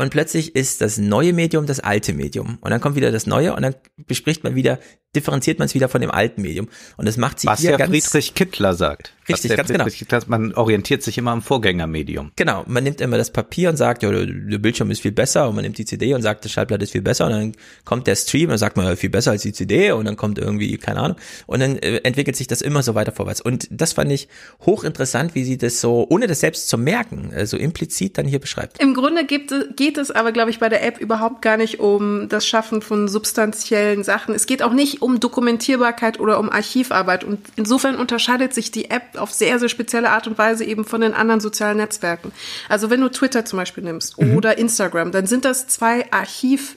und 0.00 0.08
plötzlich 0.08 0.56
ist 0.56 0.80
das 0.80 0.96
neue 0.96 1.34
Medium 1.34 1.66
das 1.66 1.78
alte 1.78 2.14
Medium. 2.14 2.56
Und 2.62 2.70
dann 2.70 2.80
kommt 2.80 2.96
wieder 2.96 3.12
das 3.12 3.26
neue 3.26 3.54
und 3.54 3.60
dann 3.60 3.74
bespricht 3.98 4.42
man 4.42 4.54
wieder, 4.54 4.78
differenziert 5.14 5.58
man 5.58 5.66
es 5.66 5.74
wieder 5.74 5.88
von 5.88 6.00
dem 6.00 6.10
alten 6.10 6.42
Medium. 6.42 6.68
Und 6.96 7.06
das 7.06 7.16
macht 7.16 7.40
sie 7.40 7.48
Was 7.48 7.60
hier 7.60 7.72
ja 7.72 7.76
ganz 7.76 7.90
Friedrich 7.90 8.34
Kittler 8.34 8.74
sagt. 8.74 9.12
Richtig, 9.28 9.56
ganz 9.56 9.68
genau. 9.68 9.84
Kittler, 9.84 10.20
man 10.26 10.54
orientiert 10.54 11.02
sich 11.02 11.18
immer 11.18 11.32
am 11.32 11.42
Vorgängermedium. 11.42 12.32
Genau, 12.36 12.64
man 12.66 12.84
nimmt 12.84 13.00
immer 13.00 13.16
das 13.16 13.32
Papier 13.32 13.70
und 13.70 13.76
sagt, 13.76 14.02
ja, 14.02 14.10
der 14.10 14.58
Bildschirm 14.58 14.90
ist 14.90 15.02
viel 15.02 15.12
besser 15.12 15.48
und 15.48 15.54
man 15.54 15.62
nimmt 15.62 15.78
die 15.78 15.84
CD 15.84 16.14
und 16.14 16.22
sagt, 16.22 16.44
das 16.44 16.52
Schallplatte 16.52 16.84
ist 16.84 16.92
viel 16.92 17.02
besser 17.02 17.26
und 17.26 17.32
dann 17.32 17.52
kommt 17.84 18.06
der 18.06 18.16
Stream 18.16 18.44
und 18.44 18.50
dann 18.50 18.58
sagt 18.58 18.76
man, 18.76 18.86
ja, 18.86 18.96
viel 18.96 19.10
besser 19.10 19.32
als 19.32 19.42
die 19.42 19.52
CD 19.52 19.92
und 19.92 20.04
dann 20.04 20.16
kommt 20.16 20.38
irgendwie, 20.38 20.76
keine 20.78 21.00
Ahnung, 21.00 21.16
und 21.46 21.60
dann 21.60 21.76
äh, 21.76 21.98
entwickelt 21.98 22.36
sich 22.36 22.46
das 22.46 22.62
immer 22.62 22.82
so 22.82 22.94
weiter 22.94 23.12
vorwärts. 23.12 23.40
Und 23.40 23.68
das 23.70 23.92
fand 23.92 24.10
ich 24.12 24.28
hochinteressant, 24.64 25.34
wie 25.34 25.44
sie 25.44 25.58
das 25.58 25.80
so, 25.80 26.06
ohne 26.08 26.26
das 26.26 26.40
selbst 26.40 26.68
zu 26.68 26.78
merken, 26.78 27.32
äh, 27.32 27.46
so 27.46 27.56
implizit 27.56 28.18
dann 28.18 28.26
hier 28.26 28.38
beschreibt. 28.38 28.80
Im 28.80 28.94
Grunde 28.94 29.24
gibt, 29.24 29.54
geht 29.76 29.98
es 29.98 30.10
aber, 30.10 30.32
glaube 30.32 30.50
ich, 30.50 30.58
bei 30.58 30.68
der 30.68 30.84
App 30.84 30.98
überhaupt 30.98 31.42
gar 31.42 31.56
nicht 31.56 31.80
um 31.80 32.28
das 32.28 32.46
Schaffen 32.46 32.82
von 32.82 33.08
substanziellen 33.08 34.02
Sachen. 34.04 34.34
Es 34.34 34.46
geht 34.46 34.62
auch 34.62 34.72
nicht 34.72 34.99
um 35.00 35.20
Dokumentierbarkeit 35.20 36.20
oder 36.20 36.38
um 36.38 36.50
Archivarbeit 36.50 37.24
und 37.24 37.40
insofern 37.56 37.96
unterscheidet 37.96 38.54
sich 38.54 38.70
die 38.70 38.90
App 38.90 39.18
auf 39.18 39.32
sehr, 39.32 39.58
sehr 39.58 39.68
spezielle 39.68 39.90
spezielle 39.90 40.10
Art 40.10 40.26
und 40.26 40.38
Weise 40.38 40.64
eben 40.64 40.84
von 40.84 41.00
den 41.00 41.14
anderen 41.14 41.40
sozialen 41.40 41.78
Netzwerken. 41.78 42.32
Also 42.68 42.90
wenn 42.90 43.00
du 43.00 43.08
Twitter 43.08 43.44
zum 43.44 43.58
Beispiel 43.58 43.82
nimmst 43.84 44.20
mhm. 44.20 44.36
oder 44.36 44.58
Instagram, 44.58 45.12
dann 45.12 45.26
sind 45.26 45.44
das 45.44 45.66
zwei 45.66 46.10
Archiv 46.12 46.76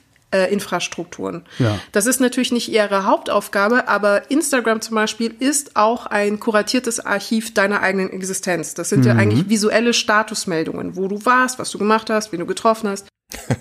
Infrastrukturen. 0.49 1.43
Ja. 1.59 1.79
Das 1.91 2.07
ist 2.07 2.19
natürlich 2.19 2.51
nicht 2.51 2.67
ihre 2.67 3.05
Hauptaufgabe, 3.05 3.87
aber 3.87 4.31
Instagram 4.31 4.81
zum 4.81 4.95
Beispiel 4.95 5.31
ist 5.37 5.75
auch 5.75 6.07
ein 6.07 6.39
kuratiertes 6.39 6.99
Archiv 6.99 7.53
deiner 7.53 7.81
eigenen 7.83 8.09
Existenz. 8.09 8.73
Das 8.73 8.89
sind 8.89 9.01
mhm. 9.01 9.05
ja 9.05 9.13
eigentlich 9.13 9.47
visuelle 9.47 9.93
Statusmeldungen, 9.93 10.95
wo 10.95 11.07
du 11.07 11.23
warst, 11.23 11.59
was 11.59 11.69
du 11.69 11.77
gemacht 11.77 12.09
hast, 12.09 12.31
wen 12.31 12.39
du 12.39 12.47
getroffen 12.47 12.89
hast. 12.89 13.09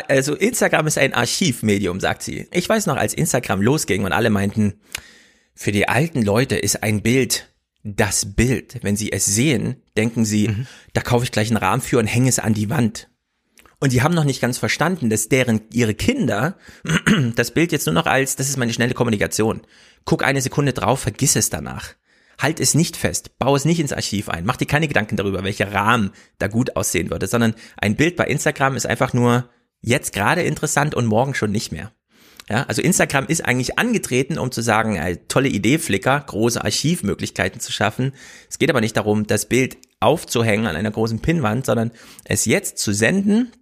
Also 0.00 0.34
Instagram 0.34 0.86
ist 0.86 0.98
ein 0.98 1.14
Archivmedium, 1.14 2.00
sagt 2.00 2.22
sie. 2.22 2.48
Ich 2.52 2.68
weiß 2.68 2.86
noch, 2.86 2.96
als 2.96 3.14
Instagram 3.14 3.62
losging 3.62 4.04
und 4.04 4.12
alle 4.12 4.30
meinten, 4.30 4.80
für 5.54 5.72
die 5.72 5.88
alten 5.88 6.22
Leute 6.22 6.56
ist 6.56 6.82
ein 6.82 7.02
Bild 7.02 7.52
das 7.84 8.34
Bild. 8.34 8.78
Wenn 8.82 8.96
sie 8.96 9.12
es 9.12 9.24
sehen, 9.24 9.82
denken 9.96 10.24
sie, 10.24 10.48
mhm. 10.48 10.66
da 10.92 11.00
kaufe 11.00 11.24
ich 11.24 11.32
gleich 11.32 11.48
einen 11.48 11.56
Rahmen 11.56 11.82
für 11.82 11.98
und 11.98 12.06
hänge 12.06 12.28
es 12.28 12.38
an 12.38 12.54
die 12.54 12.70
Wand. 12.70 13.08
Und 13.80 13.92
die 13.92 14.02
haben 14.02 14.14
noch 14.14 14.24
nicht 14.24 14.40
ganz 14.40 14.58
verstanden, 14.58 15.10
dass 15.10 15.28
deren, 15.28 15.62
ihre 15.72 15.94
Kinder 15.94 16.56
das 17.34 17.50
Bild 17.50 17.72
jetzt 17.72 17.86
nur 17.86 17.94
noch 17.94 18.06
als, 18.06 18.36
das 18.36 18.48
ist 18.48 18.56
meine 18.56 18.72
schnelle 18.72 18.94
Kommunikation. 18.94 19.62
Guck 20.04 20.22
eine 20.22 20.40
Sekunde 20.40 20.72
drauf, 20.72 21.00
vergiss 21.00 21.34
es 21.34 21.50
danach. 21.50 21.94
Halt 22.38 22.60
es 22.60 22.74
nicht 22.74 22.96
fest, 22.96 23.38
bau 23.38 23.54
es 23.54 23.64
nicht 23.64 23.80
ins 23.80 23.92
Archiv 23.92 24.28
ein, 24.28 24.44
mach 24.44 24.56
dir 24.56 24.66
keine 24.66 24.88
Gedanken 24.88 25.16
darüber, 25.16 25.44
welcher 25.44 25.72
Rahmen 25.72 26.12
da 26.38 26.48
gut 26.48 26.76
aussehen 26.76 27.10
würde, 27.10 27.26
sondern 27.26 27.54
ein 27.76 27.96
Bild 27.96 28.16
bei 28.16 28.24
Instagram 28.26 28.74
ist 28.76 28.86
einfach 28.86 29.12
nur 29.12 29.50
jetzt 29.82 30.12
gerade 30.12 30.42
interessant 30.42 30.94
und 30.94 31.06
morgen 31.06 31.34
schon 31.34 31.50
nicht 31.50 31.72
mehr. 31.72 31.92
Ja, 32.48 32.64
also 32.64 32.82
Instagram 32.82 33.26
ist 33.26 33.44
eigentlich 33.44 33.78
angetreten, 33.78 34.38
um 34.38 34.50
zu 34.50 34.62
sagen, 34.62 34.96
äh, 34.96 35.18
tolle 35.28 35.48
Idee, 35.48 35.78
Flickr, 35.78 36.20
große 36.20 36.62
Archivmöglichkeiten 36.62 37.60
zu 37.60 37.72
schaffen. 37.72 38.12
Es 38.50 38.58
geht 38.58 38.70
aber 38.70 38.80
nicht 38.80 38.96
darum, 38.96 39.26
das 39.26 39.46
Bild 39.46 39.76
aufzuhängen 40.00 40.66
an 40.66 40.76
einer 40.76 40.90
großen 40.90 41.20
Pinnwand, 41.20 41.66
sondern 41.66 41.92
es 42.24 42.44
jetzt 42.44 42.78
zu 42.78 42.92
senden 42.92 43.52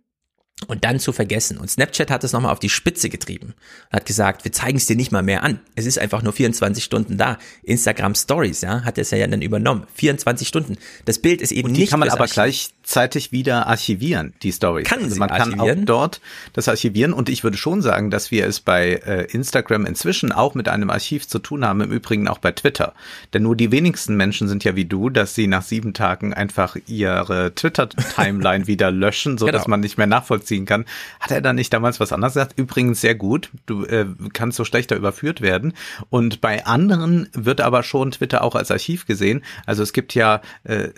und 0.67 0.85
dann 0.85 0.99
zu 0.99 1.13
vergessen. 1.13 1.59
Und 1.59 1.71
Snapchat 1.71 2.11
hat 2.11 2.25
es 2.25 2.33
nochmal 2.33 2.53
auf 2.53 2.59
die 2.59 2.69
Spitze 2.69 3.09
getrieben. 3.09 3.55
Hat 3.91 4.07
gesagt, 4.07 4.45
wir 4.45 4.53
zeigen 4.53 4.77
es 4.79 4.87
dir 4.87 4.97
nicht 4.97 5.13
mal 5.13 5.23
mehr 5.23 5.43
an. 5.43 5.61
Es 5.75 5.87
ist 5.87 5.99
einfach 5.99 6.23
nur 6.23 6.33
24 6.33 6.85
Stunden 6.85 7.17
da. 7.17 7.39
Instagram 7.63 8.15
Stories, 8.15 8.61
ja, 8.61 8.83
hat 8.83 8.99
es 8.99 9.11
ja 9.11 9.27
dann 9.27 9.43
übernommen. 9.43 9.87
24 9.95 10.47
Stunden. 10.47 10.77
Das 11.05 11.19
Bild 11.19 11.41
ist 11.41 11.53
eben 11.53 11.69
und 11.69 11.75
die 11.75 11.83
nicht. 11.83 11.91
kann 11.91 12.01
man 12.01 12.11
aber 12.11 12.27
gleich 12.27 12.71
gleichzeitig 12.91 13.31
wieder 13.31 13.69
archivieren, 13.69 14.35
die 14.43 14.51
Stories. 14.51 14.89
Kann 14.89 15.05
also 15.05 15.17
man 15.17 15.29
kann 15.29 15.55
archivieren? 15.55 15.81
auch 15.83 15.85
dort 15.85 16.21
das 16.55 16.69
archivieren 16.69 17.13
und 17.13 17.29
ich 17.29 17.45
würde 17.45 17.57
schon 17.57 17.83
sagen, 17.83 18.11
dass 18.11 18.33
wir 18.33 18.47
es 18.47 18.59
bei 18.59 18.95
äh, 19.07 19.27
Instagram 19.31 19.87
inzwischen 19.87 20.33
auch 20.33 20.55
mit 20.57 20.69
einem 20.69 20.91
Archiv 20.91 21.29
zu 21.29 21.39
tun 21.39 21.65
haben, 21.65 21.81
im 21.83 21.93
Übrigen 21.93 22.27
auch 22.27 22.39
bei 22.39 22.51
Twitter. 22.51 22.95
Denn 23.33 23.45
nur 23.45 23.55
die 23.55 23.71
wenigsten 23.71 24.17
Menschen 24.17 24.49
sind 24.49 24.65
ja 24.65 24.75
wie 24.75 24.87
du, 24.87 25.09
dass 25.09 25.37
sie 25.37 25.47
nach 25.47 25.63
sieben 25.63 25.95
Tagen 25.95 26.35
einfach 26.35 26.77
ihre 26.89 27.55
Twitter-Timeline 27.55 28.67
wieder 28.67 28.91
löschen, 28.91 29.39
so 29.39 29.47
dass 29.47 29.63
Genau. 29.63 29.71
man 29.71 29.81
nicht 29.81 29.97
mehr 29.99 30.09
nachvollziehen 30.09 30.67
kann. 30.67 30.85
Hat 31.21 31.31
er 31.31 31.41
da 31.43 31.53
nicht 31.53 31.73
damals 31.73 32.01
was 32.01 32.13
anderes 32.13 32.35
gesagt? 32.35 32.59
Übrigens 32.59 33.01
sehr 33.01 33.15
gut. 33.15 33.51
Du 33.67 33.85
äh, 33.85 34.07
kannst 34.33 34.57
so 34.57 34.65
schlechter 34.65 34.97
überführt 34.97 35.43
werden. 35.43 35.75
Und 36.09 36.41
bei 36.41 36.67
anderen 36.67 37.29
wird 37.35 37.61
aber 37.61 37.85
schon 37.85 38.11
Twitter 38.11 38.43
auch 38.43 38.57
als 38.57 38.71
Archiv 38.73 39.07
gesehen. 39.07 39.45
Also 39.67 39.83
es 39.85 39.93
gibt 39.93 40.15
ja 40.15 40.41
äh, 40.65 40.89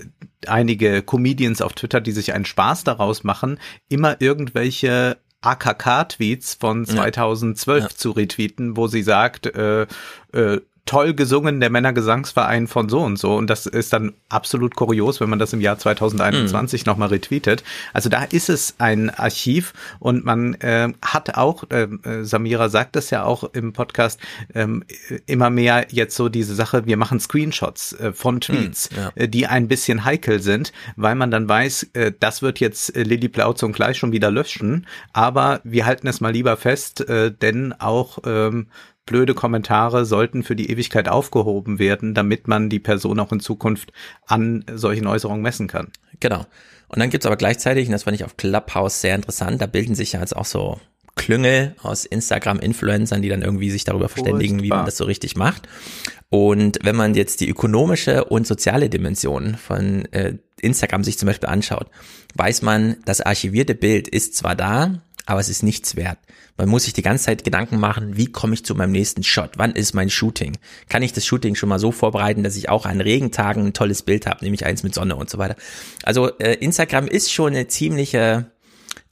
einige 0.47 1.03
Comedians 1.03 1.61
auf 1.61 1.73
Twitter, 1.75 1.82
die 2.07 2.13
sich 2.13 2.33
einen 2.33 2.45
Spaß 2.45 2.85
daraus 2.85 3.25
machen, 3.25 3.59
immer 3.89 4.21
irgendwelche 4.21 5.19
AKK-Tweets 5.43 6.55
von 6.55 6.85
2012 6.87 7.83
Ja. 7.83 7.89
zu 7.91 8.11
retweeten, 8.13 8.77
wo 8.77 8.87
sie 8.87 9.03
sagt, 9.03 9.47
äh, 9.47 9.87
äh, 10.33 10.61
toll 10.85 11.15
gesungen, 11.15 11.61
der 11.61 11.71
Männergesangsverein 11.71 12.67
von 12.67 12.89
so 12.89 13.01
und 13.01 13.17
so. 13.17 13.35
Und 13.37 13.49
das 13.49 13.67
ist 13.67 13.93
dann 13.93 14.13
absolut 14.29 14.75
kurios, 14.75 15.21
wenn 15.21 15.31
man 15.31 15.39
das 15.39 15.53
im 15.53 15.61
Jahr 15.61 15.79
2021 15.79 16.87
nochmal 16.87 17.09
retweetet. 17.09 17.63
Also 17.93 18.09
da 18.09 18.25
ist 18.25 18.49
es 18.49 18.75
ein 18.79 19.09
Archiv 19.11 19.75
und 20.01 20.25
man 20.25 20.55
äh, 20.55 20.93
hat 21.01 21.37
auch, 21.37 21.65
äh, 21.71 21.85
äh, 22.03 22.25
Samira 22.25 22.69
sagt 22.69 22.97
das 22.97 23.11
ja 23.11 23.23
auch 23.23 23.45
im 23.55 23.73
Podcast, 23.73 24.19
ähm, 24.55 24.85
immer 25.27 25.51
mehr 25.51 25.87
jetzt 25.91 26.17
so 26.17 26.29
diese 26.29 26.55
Sache, 26.55 26.85
wir 26.85 26.97
machen 26.97 27.21
Screenshots 27.21 27.93
äh, 27.95 28.13
von 28.13 28.41
Tweets, 28.41 28.91
ja. 28.97 29.13
äh, 29.15 29.29
die 29.29 29.47
ein 29.47 29.69
bisschen 29.69 30.05
heikel 30.05 30.43
sind, 30.43 30.73
weil 30.97 31.15
man 31.15 31.31
dann 31.31 31.49
weiß, 31.49 31.91
äh, 31.93 32.13
das 32.19 32.43
wird 32.43 32.59
jetzt 32.59 32.95
äh, 32.97 33.05
Lilly 33.05 33.29
Plautz 33.29 33.63
und 33.63 33.73
gleich 33.73 33.99
schon 33.99 34.11
wieder 34.11 34.33
löschen, 34.33 34.87
aber 35.13 35.61
wir 35.63 35.87
halten 35.87 36.09
es 36.09 36.21
mal 36.21 36.33
lieber 36.33 36.57
fest, 36.57 37.09
äh, 37.09 37.31
denn 37.31 37.73
auch 37.73 38.19
ähm, 38.27 38.67
blöde 39.07 39.35
Kommentare 39.35 40.05
sollten 40.05 40.43
für 40.43 40.57
die 40.57 40.71
Ewigkeit 40.71 41.09
aufgehoben 41.09 41.79
werden, 41.79 42.15
damit 42.15 42.49
man 42.49 42.69
die 42.69 42.79
Person 42.79 43.21
auch 43.21 43.33
in 43.33 43.41
Zukunft 43.41 43.93
an 44.27 44.65
solchen 44.73 45.07
Äußerungen 45.07 45.43
messen 45.43 45.67
kann. 45.67 45.89
Genau. 46.21 46.47
Und 46.89 47.01
dann 47.01 47.11
gibt's 47.11 47.27
aber 47.27 47.37
gleichzeitig, 47.37 47.87
und 47.87 47.93
das 47.93 48.05
fand 48.05 48.15
ich 48.15 48.25
auf 48.25 48.37
Clubhouse 48.37 49.01
sehr 49.01 49.15
interessant, 49.15 49.61
da 49.61 49.67
bilden 49.67 49.95
sich 49.95 50.13
ja 50.13 50.21
jetzt 50.21 50.37
auch 50.37 50.45
so 50.45 50.79
Klüngel 51.15 51.75
aus 51.83 52.05
Instagram-Influencern, 52.05 53.23
die 53.23 53.29
dann 53.29 53.43
irgendwie 53.43 53.71
sich 53.71 53.85
darüber 53.85 54.09
verständigen, 54.09 54.59
wie 54.59 54.69
Furchtbar. 54.69 54.79
man 54.79 54.87
das 54.87 54.97
so 54.97 55.05
richtig 55.05 55.37
macht. 55.37 55.69
Und 56.31 56.79
wenn 56.83 56.97
man 56.97 57.15
jetzt 57.15 57.41
die 57.41 57.49
ökonomische 57.49 58.25
und 58.25 58.47
soziale 58.47 58.89
Dimension 58.89 59.57
von 59.57 60.07
äh, 60.13 60.39
Instagram 60.61 61.05
sich 61.05 61.19
zum 61.19 61.27
Beispiel 61.27 61.49
anschaut, 61.49 61.89
weiß 62.35 62.63
man, 62.63 62.97
das 63.05 63.21
archivierte 63.21 63.75
Bild 63.75 64.09
ist 64.09 64.37
zwar 64.37 64.55
da, 64.57 65.03
aber 65.27 65.41
es 65.41 65.49
ist 65.49 65.63
nichts 65.63 65.97
wert. 65.97 66.19
Man 66.57 66.69
muss 66.69 66.85
sich 66.85 66.93
die 66.93 67.03
ganze 67.03 67.25
Zeit 67.25 67.45
Gedanken 67.45 67.79
machen, 67.79 68.17
wie 68.17 68.27
komme 68.27 68.55
ich 68.55 68.65
zu 68.65 68.75
meinem 68.75 68.93
nächsten 68.93 69.23
Shot? 69.23 69.53
Wann 69.57 69.73
ist 69.73 69.95
mein 69.95 70.11
Shooting? 70.11 70.59
Kann 70.89 71.03
ich 71.03 71.13
das 71.13 71.25
Shooting 71.25 71.55
schon 71.55 71.69
mal 71.69 71.79
so 71.79 71.93
vorbereiten, 71.93 72.43
dass 72.43 72.57
ich 72.57 72.69
auch 72.69 72.87
an 72.87 73.01
Regentagen 73.01 73.67
ein 73.67 73.73
tolles 73.73 74.03
Bild 74.03 74.27
habe, 74.27 74.45
nämlich 74.45 74.67
eins 74.67 74.83
mit 74.83 74.95
Sonne 74.95 75.17
und 75.17 75.31
so 75.31 75.39
weiter. 75.39 75.57
Also 76.03 76.37
äh, 76.39 76.55
Instagram 76.55 77.07
ist 77.07 77.33
schon 77.33 77.55
eine 77.55 77.69
ziemliche 77.69 78.51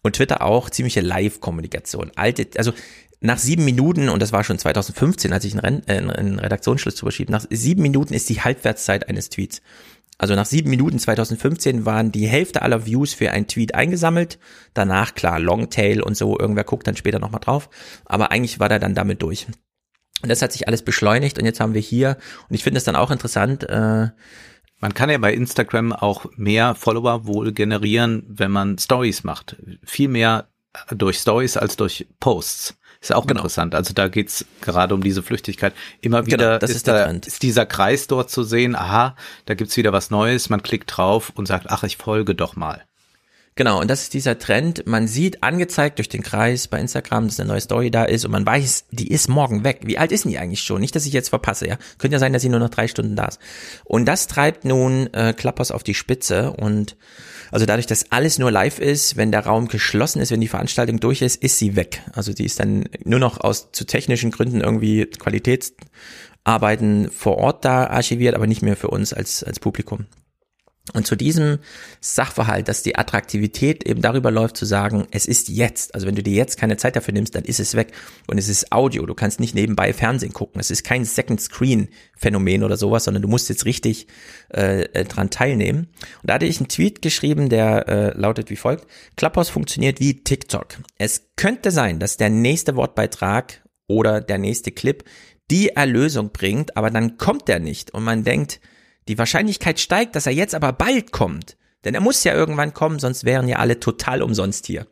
und 0.03 0.17
Twitter 0.17 0.43
auch 0.43 0.71
ziemliche 0.71 1.01
Live-Kommunikation. 1.01 2.13
Alte, 2.17 2.47
also 2.57 2.73
nach 3.21 3.39
sieben 3.39 3.65
Minuten, 3.65 4.09
und 4.09 4.21
das 4.21 4.33
war 4.33 4.45
schon 4.45 4.59
2015, 4.59 5.33
als 5.33 5.45
ich 5.45 5.53
einen, 5.53 5.61
Ren 5.61 5.83
äh, 5.87 6.13
einen 6.13 6.39
Redaktionsschluss 6.39 6.97
zu 6.97 7.05
überschieben, 7.05 7.33
nach 7.33 7.45
sieben 7.51 7.83
Minuten 7.83 8.15
ist 8.15 8.29
die 8.29 8.41
Halbwertszeit 8.41 9.09
eines 9.09 9.29
Tweets. 9.29 9.61
Also 10.21 10.35
nach 10.35 10.45
sieben 10.45 10.69
Minuten 10.69 10.99
2015 10.99 11.87
waren 11.87 12.13
die 12.13 12.29
Hälfte 12.29 12.61
aller 12.61 12.85
Views 12.85 13.15
für 13.15 13.31
einen 13.31 13.47
Tweet 13.47 13.75
eingesammelt. 13.75 14.39
Danach, 14.75 15.15
klar, 15.15 15.41
Longtail 15.41 16.03
und 16.03 16.15
so, 16.15 16.39
irgendwer 16.39 16.65
guckt 16.65 16.87
dann 16.87 16.95
später 16.95 17.19
nochmal 17.19 17.41
drauf. 17.41 17.71
Aber 18.05 18.31
eigentlich 18.31 18.61
war 18.61 18.69
der 18.69 18.79
dann 18.79 18.95
damit 18.95 19.23
durch. 19.23 19.47
Und 20.23 20.29
das 20.29 20.43
hat 20.43 20.53
sich 20.53 20.69
alles 20.69 20.83
beschleunigt 20.83 21.39
und 21.39 21.47
jetzt 21.47 21.59
haben 21.59 21.73
wir 21.73 21.81
hier, 21.81 22.19
und 22.51 22.55
ich 22.55 22.63
finde 22.63 22.77
es 22.77 22.85
dann 22.85 22.97
auch 22.97 23.11
interessant, 23.11 23.65
äh, 23.71 24.09
Man 24.83 24.93
kann 24.95 25.09
ja 25.09 25.17
bei 25.17 25.33
Instagram 25.33 25.95
auch 25.95 26.27
mehr 26.37 26.75
Follower 26.75 27.27
wohl 27.27 27.53
generieren, 27.53 28.25
wenn 28.29 28.51
man 28.51 28.77
Stories 28.77 29.25
macht. 29.25 29.57
Viel 29.85 30.09
mehr 30.09 30.49
durch 30.91 31.17
Stories 31.19 31.57
als 31.57 31.77
durch 31.77 32.07
Posts. 32.21 32.79
Ist 33.01 33.15
auch 33.15 33.27
Genau. 33.27 33.41
interessant. 33.41 33.75
Also 33.75 33.95
da 33.95 34.09
geht's 34.09 34.45
gerade 34.61 34.95
um 34.95 35.03
diese 35.03 35.23
Flüchtigkeit. 35.23 35.73
Immer 36.03 36.27
wieder 36.27 36.59
Genau, 36.59 36.65
ist, 36.65 36.77
ist 36.77 36.87
da, 36.89 37.05
ist 37.05 37.43
dieser 37.43 37.65
Kreis 37.65 38.07
dort 38.07 38.31
zu 38.31 38.43
sehen, 38.43 38.77
aha, 38.77 39.17
da 39.47 39.55
gibt's 39.55 39.77
wieder 39.79 39.93
was 39.93 40.11
Neues, 40.11 40.51
man 40.51 40.63
klickt 40.63 40.95
drauf 40.97 41.33
und 41.35 41.47
sagt, 41.47 41.71
ach, 41.71 41.83
ich 41.83 41.97
folge 41.97 42.35
doch 42.35 42.57
mal. 42.57 42.85
Genau, 43.61 43.79
und 43.79 43.91
das 43.91 44.01
ist 44.01 44.15
dieser 44.15 44.39
Trend. 44.39 44.87
Man 44.87 45.07
sieht 45.07 45.43
angezeigt 45.43 45.99
durch 45.99 46.09
den 46.09 46.23
Kreis 46.23 46.67
bei 46.67 46.81
Instagram, 46.81 47.27
dass 47.27 47.39
eine 47.39 47.51
neue 47.51 47.61
Story 47.61 47.91
da 47.91 48.05
ist 48.05 48.25
und 48.25 48.31
man 48.31 48.47
weiß, 48.47 48.87
die 48.91 49.09
ist 49.09 49.29
morgen 49.29 49.65
weg. 49.65 49.81
Wie 49.83 49.99
alt 49.99 50.13
ist 50.13 50.25
denn 50.25 50.31
die 50.31 50.39
eigentlich 50.39 50.63
schon? 50.63 50.81
Nicht, 50.81 50.97
dass 50.97 51.05
ich 51.05 51.13
jetzt 51.13 51.29
verpasse, 51.29 51.69
ja. 51.69 51.77
Könnte 51.99 52.15
ja 52.15 52.19
sein, 52.19 52.33
dass 52.33 52.41
sie 52.41 52.49
nur 52.49 52.59
noch 52.59 52.71
drei 52.71 52.89
Stunden 52.89 53.17
da 53.17 53.27
ist. 53.27 53.39
Und 53.85 54.07
das 54.07 54.29
treibt 54.29 54.65
nun 54.65 55.13
äh, 55.13 55.35
Klappers 55.35 55.73
auf 55.73 55.83
die 55.83 55.93
Spitze 55.93 56.55
und 56.55 56.97
also 57.51 57.67
dadurch, 57.67 57.87
dass 57.87 58.11
alles 58.11 58.39
nur 58.39 58.51
live 58.51 58.79
ist, 58.79 59.19
wenn 59.19 59.31
der 59.31 59.45
Raum 59.45 59.69
geschlossen 59.69 60.23
ist, 60.23 60.31
wenn 60.31 60.41
die 60.41 60.49
Veranstaltung 60.49 60.99
durch 60.99 61.21
ist, 61.21 61.37
ist 61.37 61.59
sie 61.59 61.77
weg. 61.77 62.01
Also 62.15 62.33
die 62.33 62.47
ist 62.47 62.61
dann 62.61 62.85
nur 63.05 63.21
noch 63.21 63.43
aus 63.43 63.73
zu 63.73 63.85
technischen 63.85 64.31
Gründen 64.31 64.63
irgendwie 64.63 65.05
Qualitätsarbeiten 65.05 67.11
vor 67.11 67.37
Ort 67.37 67.67
da 67.67 67.89
archiviert, 67.89 68.35
aber 68.35 68.47
nicht 68.47 68.63
mehr 68.63 68.77
für 68.77 68.89
uns 68.89 69.13
als, 69.13 69.45
als 69.45 69.61
Publikum. 69.61 70.07
Und 70.93 71.07
zu 71.07 71.15
diesem 71.15 71.59
Sachverhalt, 72.01 72.67
dass 72.67 72.83
die 72.83 72.97
Attraktivität 72.97 73.87
eben 73.87 74.03
darüber 74.03 74.31
läuft, 74.31 74.57
zu 74.57 74.65
sagen, 74.65 75.07
es 75.13 75.27
ist 75.27 75.49
jetzt. 75.49 75.95
Also 75.95 76.07
wenn 76.07 76.17
du 76.17 76.23
dir 76.23 76.35
jetzt 76.35 76.59
keine 76.59 76.77
Zeit 76.79 76.97
dafür 76.97 77.15
nimmst, 77.15 77.35
dann 77.35 77.45
ist 77.45 77.61
es 77.61 77.75
weg. 77.75 77.93
Und 78.27 78.39
es 78.39 78.49
ist 78.49 78.73
Audio. 78.73 79.07
Du 79.07 79.15
kannst 79.15 79.41
nicht 79.41 79.55
nebenbei 79.55 79.93
Fernsehen 79.93 80.33
gucken. 80.33 80.61
Es 80.61 80.71
ist 80.71 80.83
kein 80.83 81.05
Second 81.05 81.41
Screen 81.41 81.89
Phänomen 82.17 82.65
oder 82.65 82.77
sowas, 82.77 83.05
sondern 83.05 83.23
du 83.23 83.29
musst 83.29 83.49
jetzt 83.49 83.67
richtig 83.67 84.09
äh, 84.53 84.83
äh, 84.83 85.05
dran 85.05 85.31
teilnehmen. 85.31 85.89
Und 86.23 86.31
da 86.31 86.35
hatte 86.35 86.47
ich 86.47 86.59
einen 86.59 86.69
Tweet 86.69 87.03
geschrieben, 87.03 87.51
der 87.51 87.89
äh, 87.89 88.19
lautet 88.19 88.51
wie 88.51 88.57
folgt. 88.57 88.87
Clubhouse 89.17 89.49
funktioniert 89.49 90.01
wie 90.01 90.25
TikTok. 90.25 90.79
Es 90.99 91.31
könnte 91.37 91.71
sein, 91.71 92.01
dass 92.01 92.17
der 92.17 92.31
nächste 92.31 92.75
Wortbeitrag 92.75 93.63
oder 93.87 94.21
der 94.21 94.39
nächste 94.39 94.73
Clip 94.73 95.05
die 95.51 95.71
Erlösung 95.71 96.31
bringt, 96.33 96.77
aber 96.77 96.91
dann 96.91 97.17
kommt 97.17 97.49
er 97.49 97.59
nicht. 97.59 97.93
Und 97.93 98.05
man 98.05 98.25
denkt, 98.25 98.61
die 99.09 99.19
Wahrscheinlichkeit 99.19 99.81
steigt, 99.81 100.17
dass 100.17 100.27
er 100.27 100.33
jetzt 100.33 100.55
aber 100.55 100.73
bald 100.73 101.13
kommt. 101.13 101.57
Denn 101.85 101.95
er 101.95 102.01
muss 102.01 102.25
ja 102.25 102.35
irgendwann 102.35 102.75
kommen, 102.75 102.99
sonst 102.99 103.25
wären 103.25 103.49
ja 103.49 103.59
alle 103.59 103.81
total 103.81 104.23
umsonst 104.23 104.67
hier. 104.67 104.87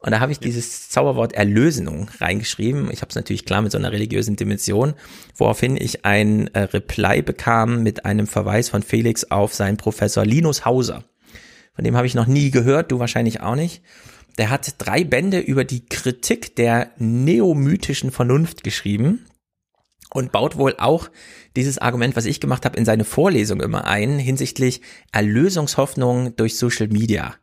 Und 0.00 0.12
da 0.12 0.20
habe 0.20 0.30
ich 0.30 0.38
dieses 0.38 0.90
Zauberwort 0.90 1.32
Erlösung 1.32 2.08
reingeschrieben. 2.20 2.88
Ich 2.92 3.00
habe 3.00 3.08
es 3.08 3.16
natürlich 3.16 3.44
klar 3.44 3.62
mit 3.62 3.72
so 3.72 3.78
einer 3.78 3.90
religiösen 3.90 4.36
Dimension, 4.36 4.94
woraufhin 5.34 5.76
ich 5.76 6.04
ein 6.04 6.46
äh, 6.54 6.60
Reply 6.60 7.22
bekam 7.22 7.82
mit 7.82 8.04
einem 8.04 8.28
Verweis 8.28 8.68
von 8.68 8.82
Felix 8.82 9.24
auf 9.24 9.54
seinen 9.54 9.76
Professor 9.76 10.24
Linus 10.24 10.64
Hauser. 10.64 11.04
Von 11.74 11.84
dem 11.84 11.96
habe 11.96 12.06
ich 12.06 12.14
noch 12.14 12.26
nie 12.26 12.50
gehört, 12.50 12.92
du 12.92 13.00
wahrscheinlich 13.00 13.40
auch 13.40 13.56
nicht. 13.56 13.82
Der 14.36 14.50
hat 14.50 14.74
drei 14.78 15.02
Bände 15.02 15.40
über 15.40 15.64
die 15.64 15.84
Kritik 15.86 16.54
der 16.54 16.92
neomythischen 16.98 18.12
Vernunft 18.12 18.62
geschrieben 18.62 19.27
und 20.12 20.32
baut 20.32 20.56
wohl 20.56 20.74
auch 20.78 21.10
dieses 21.56 21.78
Argument, 21.78 22.16
was 22.16 22.24
ich 22.24 22.40
gemacht 22.40 22.64
habe, 22.64 22.76
in 22.78 22.84
seine 22.84 23.04
Vorlesung 23.04 23.60
immer 23.60 23.84
ein 23.86 24.18
hinsichtlich 24.18 24.80
Erlösungshoffnung 25.12 26.34
durch 26.36 26.56
Social 26.56 26.88
Media. 26.88 27.34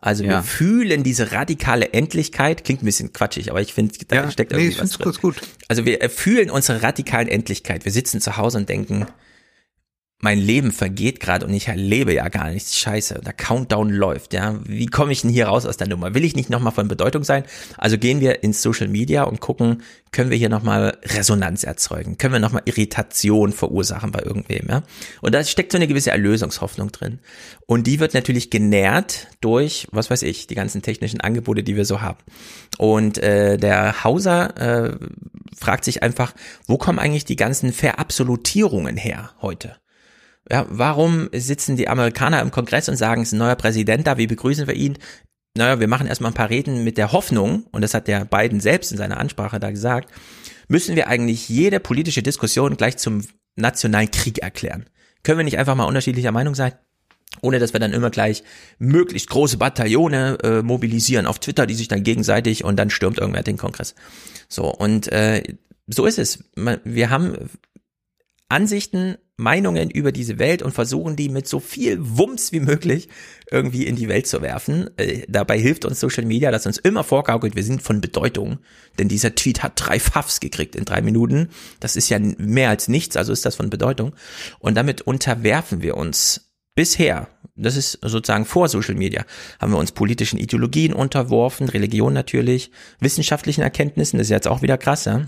Also 0.00 0.24
wir 0.24 0.30
Ja. 0.32 0.42
fühlen 0.42 1.02
diese 1.02 1.32
radikale 1.32 1.92
Endlichkeit, 1.94 2.62
klingt 2.64 2.82
ein 2.82 2.86
bisschen 2.86 3.12
quatschig, 3.12 3.50
aber 3.50 3.62
ich 3.62 3.72
finde, 3.72 3.94
da 4.08 4.30
steckt 4.30 4.52
nee, 4.52 4.58
irgendwie 4.58 4.74
ich 4.74 4.80
was 4.82 4.90
drin. 4.90 5.04
kurz 5.04 5.18
gut. 5.20 5.36
Also 5.68 5.86
wir 5.86 5.98
fühlen 6.10 6.50
unsere 6.50 6.82
radikalen 6.82 7.26
Endlichkeit. 7.28 7.84
Wir 7.86 7.92
sitzen 7.92 8.20
zu 8.20 8.36
Hause 8.36 8.58
und 8.58 8.68
denken, 8.68 9.06
mein 10.24 10.38
Leben 10.38 10.72
vergeht 10.72 11.20
gerade 11.20 11.44
und 11.44 11.52
ich 11.52 11.68
erlebe 11.68 12.14
ja 12.14 12.28
gar 12.30 12.48
nichts. 12.48 12.78
Scheiße, 12.78 13.20
der 13.24 13.34
Countdown 13.34 13.90
läuft, 13.90 14.32
ja. 14.32 14.58
Wie 14.64 14.86
komme 14.86 15.12
ich 15.12 15.20
denn 15.20 15.28
hier 15.30 15.48
raus 15.48 15.66
aus 15.66 15.76
der 15.76 15.86
Nummer? 15.86 16.14
Will 16.14 16.24
ich 16.24 16.34
nicht 16.34 16.48
nochmal 16.48 16.72
von 16.72 16.88
Bedeutung 16.88 17.24
sein? 17.24 17.44
Also 17.76 17.98
gehen 17.98 18.20
wir 18.20 18.42
ins 18.42 18.62
Social 18.62 18.88
Media 18.88 19.24
und 19.24 19.40
gucken, 19.40 19.82
können 20.12 20.30
wir 20.30 20.38
hier 20.38 20.48
nochmal 20.48 20.96
Resonanz 21.04 21.62
erzeugen? 21.62 22.16
Können 22.16 22.32
wir 22.32 22.40
nochmal 22.40 22.62
Irritation 22.64 23.52
verursachen 23.52 24.12
bei 24.12 24.20
irgendwem, 24.20 24.66
ja? 24.66 24.82
Und 25.20 25.34
da 25.34 25.44
steckt 25.44 25.72
so 25.72 25.76
eine 25.76 25.86
gewisse 25.86 26.10
Erlösungshoffnung 26.10 26.90
drin. 26.90 27.18
Und 27.66 27.86
die 27.86 28.00
wird 28.00 28.14
natürlich 28.14 28.48
genährt 28.48 29.28
durch, 29.42 29.88
was 29.90 30.08
weiß 30.08 30.22
ich, 30.22 30.46
die 30.46 30.54
ganzen 30.54 30.80
technischen 30.80 31.20
Angebote, 31.20 31.62
die 31.62 31.76
wir 31.76 31.84
so 31.84 32.00
haben. 32.00 32.20
Und 32.78 33.18
äh, 33.18 33.58
der 33.58 34.04
Hauser 34.04 34.56
äh, 34.56 34.96
fragt 35.54 35.84
sich 35.84 36.02
einfach, 36.02 36.32
wo 36.66 36.78
kommen 36.78 36.98
eigentlich 36.98 37.26
die 37.26 37.36
ganzen 37.36 37.74
Verabsolutierungen 37.74 38.96
her 38.96 39.32
heute? 39.42 39.76
Ja, 40.50 40.66
warum 40.68 41.30
sitzen 41.32 41.76
die 41.76 41.88
Amerikaner 41.88 42.42
im 42.42 42.50
Kongress 42.50 42.88
und 42.88 42.96
sagen, 42.96 43.22
es 43.22 43.28
ist 43.28 43.32
ein 43.32 43.38
neuer 43.38 43.56
Präsident 43.56 44.06
da, 44.06 44.18
wie 44.18 44.26
begrüßen 44.26 44.66
wir 44.66 44.74
ihn? 44.74 44.98
Naja, 45.56 45.80
wir 45.80 45.88
machen 45.88 46.06
erstmal 46.06 46.32
ein 46.32 46.34
paar 46.34 46.50
Reden 46.50 46.84
mit 46.84 46.98
der 46.98 47.12
Hoffnung, 47.12 47.64
und 47.70 47.82
das 47.82 47.94
hat 47.94 48.08
der 48.08 48.24
Biden 48.24 48.60
selbst 48.60 48.92
in 48.92 48.98
seiner 48.98 49.18
Ansprache 49.18 49.60
da 49.60 49.70
gesagt, 49.70 50.10
müssen 50.68 50.96
wir 50.96 51.08
eigentlich 51.08 51.48
jede 51.48 51.80
politische 51.80 52.22
Diskussion 52.22 52.76
gleich 52.76 52.96
zum 52.96 53.22
nationalen 53.56 54.10
Krieg 54.10 54.38
erklären. 54.40 54.86
Können 55.22 55.38
wir 55.38 55.44
nicht 55.44 55.58
einfach 55.58 55.76
mal 55.76 55.84
unterschiedlicher 55.84 56.32
Meinung 56.32 56.54
sein? 56.54 56.72
ohne 57.40 57.58
dass 57.58 57.72
wir 57.72 57.80
dann 57.80 57.92
immer 57.92 58.10
gleich 58.10 58.42
möglichst 58.78 59.28
große 59.28 59.56
Bataillone 59.56 60.38
äh, 60.42 60.62
mobilisieren 60.62 61.26
auf 61.26 61.38
Twitter, 61.38 61.66
die 61.66 61.74
sich 61.74 61.88
dann 61.88 62.02
gegenseitig 62.02 62.64
und 62.64 62.76
dann 62.76 62.90
stürmt 62.90 63.18
irgendwer 63.18 63.42
den 63.42 63.56
Kongress. 63.56 63.94
So, 64.48 64.72
und 64.72 65.10
äh, 65.12 65.42
so 65.86 66.06
ist 66.06 66.18
es. 66.18 66.44
Wir 66.84 67.10
haben 67.10 67.50
Ansichten, 68.54 69.16
Meinungen 69.36 69.90
über 69.90 70.12
diese 70.12 70.38
Welt 70.38 70.62
und 70.62 70.72
versuchen 70.72 71.16
die 71.16 71.28
mit 71.28 71.48
so 71.48 71.58
viel 71.58 71.98
Wumms 72.00 72.52
wie 72.52 72.60
möglich 72.60 73.08
irgendwie 73.50 73.84
in 73.84 73.96
die 73.96 74.08
Welt 74.08 74.28
zu 74.28 74.42
werfen. 74.42 74.96
Äh, 74.96 75.22
dabei 75.28 75.58
hilft 75.58 75.84
uns 75.84 75.98
Social 75.98 76.24
Media, 76.24 76.52
dass 76.52 76.64
uns 76.64 76.78
immer 76.78 77.02
vorgaukelt, 77.02 77.56
wir 77.56 77.64
sind 77.64 77.82
von 77.82 78.00
Bedeutung. 78.00 78.60
Denn 78.96 79.08
dieser 79.08 79.34
Tweet 79.34 79.64
hat 79.64 79.72
drei 79.74 79.98
Pfaffs 79.98 80.38
gekriegt 80.38 80.76
in 80.76 80.84
drei 80.84 81.02
Minuten. 81.02 81.48
Das 81.80 81.96
ist 81.96 82.08
ja 82.10 82.20
mehr 82.20 82.68
als 82.68 82.86
nichts, 82.86 83.16
also 83.16 83.32
ist 83.32 83.44
das 83.44 83.56
von 83.56 83.70
Bedeutung. 83.70 84.14
Und 84.60 84.76
damit 84.76 85.00
unterwerfen 85.02 85.82
wir 85.82 85.96
uns 85.96 86.52
bisher, 86.76 87.26
das 87.56 87.76
ist 87.76 87.98
sozusagen 88.02 88.44
vor 88.44 88.68
Social 88.68 88.94
Media, 88.94 89.24
haben 89.60 89.72
wir 89.72 89.78
uns 89.78 89.90
politischen 89.90 90.38
Ideologien 90.38 90.92
unterworfen, 90.92 91.68
Religion 91.68 92.12
natürlich, 92.12 92.70
wissenschaftlichen 93.00 93.62
Erkenntnissen, 93.62 94.18
das 94.18 94.28
ist 94.28 94.30
jetzt 94.30 94.48
auch 94.48 94.62
wieder 94.62 94.78
krass, 94.78 95.06
ja? 95.06 95.26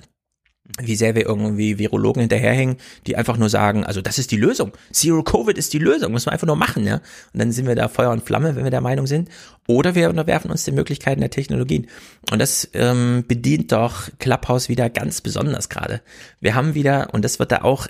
Wie 0.81 0.97
sehr 0.97 1.15
wir 1.15 1.27
irgendwie 1.27 1.79
Virologen 1.79 2.21
hinterherhängen, 2.21 2.77
die 3.07 3.17
einfach 3.17 3.37
nur 3.37 3.49
sagen, 3.49 3.85
also 3.85 4.03
das 4.03 4.19
ist 4.19 4.31
die 4.31 4.37
Lösung. 4.37 4.73
Zero 4.93 5.23
Covid 5.23 5.57
ist 5.57 5.73
die 5.73 5.79
Lösung, 5.79 6.13
muss 6.13 6.27
man 6.27 6.33
einfach 6.35 6.47
nur 6.47 6.57
machen, 6.57 6.87
ja. 6.87 6.97
Und 6.97 7.41
dann 7.41 7.53
sind 7.53 7.67
wir 7.67 7.75
da 7.75 7.89
Feuer 7.89 8.11
und 8.11 8.25
Flamme, 8.25 8.57
wenn 8.57 8.65
wir 8.65 8.71
der 8.71 8.81
Meinung 8.81 9.07
sind. 9.07 9.31
Oder 9.67 9.95
wir 9.95 10.11
unterwerfen 10.11 10.51
uns 10.51 10.65
den 10.65 10.75
Möglichkeiten 10.75 11.21
der 11.21 11.31
Technologien. 11.31 11.87
Und 12.31 12.41
das 12.41 12.69
ähm, 12.75 13.25
bedient 13.27 13.73
doch 13.73 14.09
Clubhouse 14.19 14.69
wieder 14.69 14.91
ganz 14.91 15.21
besonders 15.21 15.69
gerade. 15.69 16.03
Wir 16.41 16.55
haben 16.55 16.75
wieder, 16.75 17.09
und 17.13 17.25
das 17.25 17.39
wird 17.39 17.53
da 17.53 17.63
auch 17.63 17.87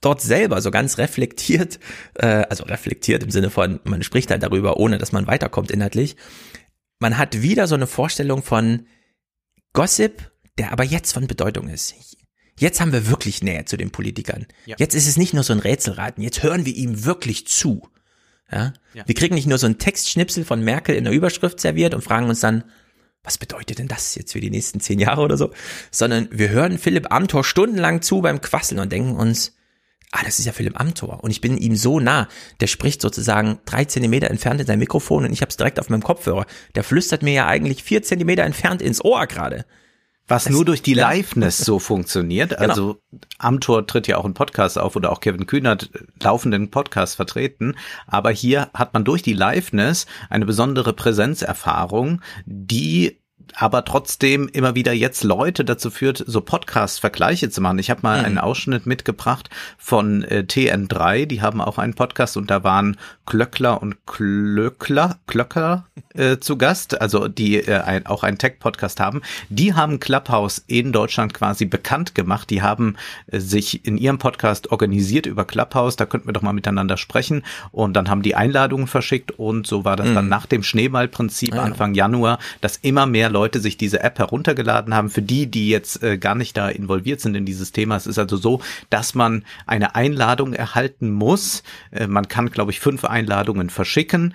dort 0.00 0.20
selber 0.20 0.60
so 0.60 0.70
ganz 0.70 0.98
reflektiert, 0.98 1.78
äh, 2.14 2.26
also 2.26 2.64
reflektiert 2.64 3.22
im 3.22 3.30
Sinne 3.30 3.50
von, 3.50 3.80
man 3.84 4.02
spricht 4.02 4.30
halt 4.30 4.42
darüber, 4.42 4.78
ohne 4.78 4.98
dass 4.98 5.12
man 5.12 5.26
weiterkommt 5.26 5.70
inhaltlich. 5.70 6.16
Man 6.98 7.18
hat 7.18 7.42
wieder 7.42 7.66
so 7.66 7.74
eine 7.74 7.86
Vorstellung 7.86 8.42
von 8.42 8.86
Gossip, 9.72 10.31
der 10.58 10.72
aber 10.72 10.84
jetzt 10.84 11.12
von 11.12 11.26
Bedeutung 11.26 11.68
ist. 11.68 11.94
Jetzt 12.58 12.80
haben 12.80 12.92
wir 12.92 13.08
wirklich 13.08 13.42
Nähe 13.42 13.64
zu 13.64 13.76
den 13.76 13.90
Politikern. 13.90 14.46
Ja. 14.66 14.76
Jetzt 14.78 14.94
ist 14.94 15.08
es 15.08 15.16
nicht 15.16 15.34
nur 15.34 15.42
so 15.42 15.52
ein 15.52 15.58
Rätselraten, 15.58 16.22
jetzt 16.22 16.42
hören 16.42 16.66
wir 16.66 16.74
ihm 16.74 17.04
wirklich 17.04 17.46
zu. 17.46 17.88
Ja? 18.50 18.74
ja? 18.94 19.04
Wir 19.06 19.14
kriegen 19.14 19.34
nicht 19.34 19.46
nur 19.46 19.58
so 19.58 19.66
ein 19.66 19.78
Textschnipsel 19.78 20.44
von 20.44 20.62
Merkel 20.62 20.94
in 20.94 21.04
der 21.04 21.12
Überschrift 21.12 21.60
serviert 21.60 21.94
und 21.94 22.04
fragen 22.04 22.28
uns 22.28 22.40
dann, 22.40 22.64
was 23.24 23.38
bedeutet 23.38 23.78
denn 23.78 23.88
das 23.88 24.14
jetzt 24.14 24.32
für 24.32 24.40
die 24.40 24.50
nächsten 24.50 24.80
zehn 24.80 24.98
Jahre 24.98 25.22
oder 25.22 25.36
so? 25.36 25.50
Sondern 25.90 26.28
wir 26.32 26.50
hören 26.50 26.78
Philipp 26.78 27.12
Amthor 27.12 27.44
stundenlang 27.44 28.02
zu 28.02 28.20
beim 28.20 28.40
Quasseln 28.40 28.80
und 28.80 28.90
denken 28.90 29.16
uns, 29.16 29.56
ah, 30.10 30.22
das 30.24 30.38
ist 30.38 30.44
ja 30.44 30.52
Philipp 30.52 30.78
Amthor 30.78 31.22
und 31.22 31.30
ich 31.30 31.40
bin 31.40 31.56
ihm 31.56 31.76
so 31.76 32.00
nah. 32.00 32.28
Der 32.60 32.66
spricht 32.66 33.00
sozusagen 33.00 33.60
drei 33.64 33.84
Zentimeter 33.84 34.28
entfernt 34.28 34.60
in 34.60 34.66
sein 34.66 34.80
Mikrofon 34.80 35.24
und 35.24 35.32
ich 35.32 35.40
habe 35.40 35.50
es 35.50 35.56
direkt 35.56 35.78
auf 35.78 35.88
meinem 35.88 36.02
Kopfhörer. 36.02 36.46
Der 36.74 36.84
flüstert 36.84 37.22
mir 37.22 37.32
ja 37.32 37.46
eigentlich 37.46 37.84
vier 37.84 38.02
Zentimeter 38.02 38.42
entfernt 38.42 38.82
ins 38.82 39.04
Ohr 39.04 39.26
gerade. 39.26 39.64
Was 40.32 40.44
das, 40.44 40.52
nur 40.52 40.64
durch 40.64 40.82
die 40.82 40.94
Liveness 40.94 41.58
so 41.58 41.78
funktioniert. 41.78 42.52
Genau. 42.62 42.68
Also 42.68 42.96
Amtor 43.38 43.86
tritt 43.86 44.06
ja 44.06 44.18
auch 44.18 44.24
ein 44.24 44.34
Podcast 44.34 44.78
auf 44.78 44.94
oder 44.94 45.10
auch 45.10 45.20
Kevin 45.20 45.46
Kühnert 45.46 45.90
laufenden 46.22 46.70
Podcast 46.70 47.16
vertreten. 47.16 47.74
Aber 48.06 48.30
hier 48.30 48.70
hat 48.72 48.94
man 48.94 49.04
durch 49.04 49.22
die 49.22 49.32
Liveness 49.32 50.06
eine 50.30 50.46
besondere 50.46 50.92
Präsenzerfahrung, 50.92 52.20
die 52.46 53.21
aber 53.54 53.84
trotzdem 53.84 54.48
immer 54.48 54.74
wieder 54.74 54.92
jetzt 54.92 55.24
Leute 55.24 55.64
dazu 55.64 55.90
führt, 55.90 56.22
so 56.26 56.40
Podcast-Vergleiche 56.40 57.50
zu 57.50 57.60
machen. 57.60 57.78
Ich 57.78 57.90
habe 57.90 58.00
mal 58.02 58.20
mhm. 58.20 58.24
einen 58.24 58.38
Ausschnitt 58.38 58.86
mitgebracht 58.86 59.50
von 59.78 60.24
äh, 60.24 60.44
TN3, 60.46 61.26
die 61.26 61.42
haben 61.42 61.60
auch 61.60 61.78
einen 61.78 61.94
Podcast 61.94 62.36
und 62.36 62.50
da 62.50 62.64
waren 62.64 62.96
Klöckler 63.26 63.80
und 63.80 64.06
Klöckler, 64.06 65.18
Klöcker 65.26 65.86
äh, 66.14 66.38
zu 66.38 66.56
Gast, 66.56 67.00
also 67.00 67.28
die 67.28 67.56
äh, 67.56 67.80
ein, 67.80 68.06
auch 68.06 68.22
einen 68.22 68.38
Tech-Podcast 68.38 69.00
haben. 69.00 69.22
Die 69.48 69.74
haben 69.74 70.00
Clubhouse 70.00 70.62
in 70.66 70.92
Deutschland 70.92 71.34
quasi 71.34 71.64
bekannt 71.64 72.14
gemacht. 72.14 72.50
Die 72.50 72.62
haben 72.62 72.96
äh, 73.28 73.40
sich 73.40 73.84
in 73.86 73.96
ihrem 73.96 74.18
Podcast 74.18 74.72
organisiert 74.72 75.26
über 75.26 75.44
Clubhouse, 75.44 75.96
da 75.96 76.06
könnten 76.06 76.28
wir 76.28 76.32
doch 76.32 76.42
mal 76.42 76.52
miteinander 76.52 76.96
sprechen 76.96 77.42
und 77.70 77.94
dann 77.94 78.08
haben 78.08 78.22
die 78.22 78.34
Einladungen 78.34 78.86
verschickt 78.86 79.32
und 79.32 79.66
so 79.66 79.84
war 79.84 79.96
das 79.96 80.08
mhm. 80.08 80.14
dann 80.14 80.28
nach 80.28 80.46
dem 80.46 80.62
Schneeballprinzip 80.62 81.54
ja. 81.54 81.62
Anfang 81.62 81.94
Januar, 81.94 82.38
dass 82.60 82.76
immer 82.76 83.06
mehr 83.06 83.30
Leute 83.32 83.60
sich 83.60 83.76
diese 83.76 84.02
App 84.02 84.18
heruntergeladen 84.18 84.94
haben. 84.94 85.10
Für 85.10 85.22
die, 85.22 85.50
die 85.50 85.68
jetzt 85.68 86.02
äh, 86.02 86.18
gar 86.18 86.34
nicht 86.34 86.56
da 86.56 86.68
involviert 86.68 87.20
sind 87.20 87.34
in 87.34 87.44
dieses 87.44 87.72
Thema, 87.72 87.96
es 87.96 88.06
ist 88.06 88.18
also 88.18 88.36
so, 88.36 88.60
dass 88.90 89.14
man 89.14 89.44
eine 89.66 89.94
Einladung 89.94 90.52
erhalten 90.52 91.10
muss. 91.10 91.62
Äh, 91.90 92.06
man 92.06 92.28
kann, 92.28 92.50
glaube 92.50 92.70
ich, 92.70 92.80
fünf 92.80 93.04
Einladungen 93.04 93.70
verschicken. 93.70 94.34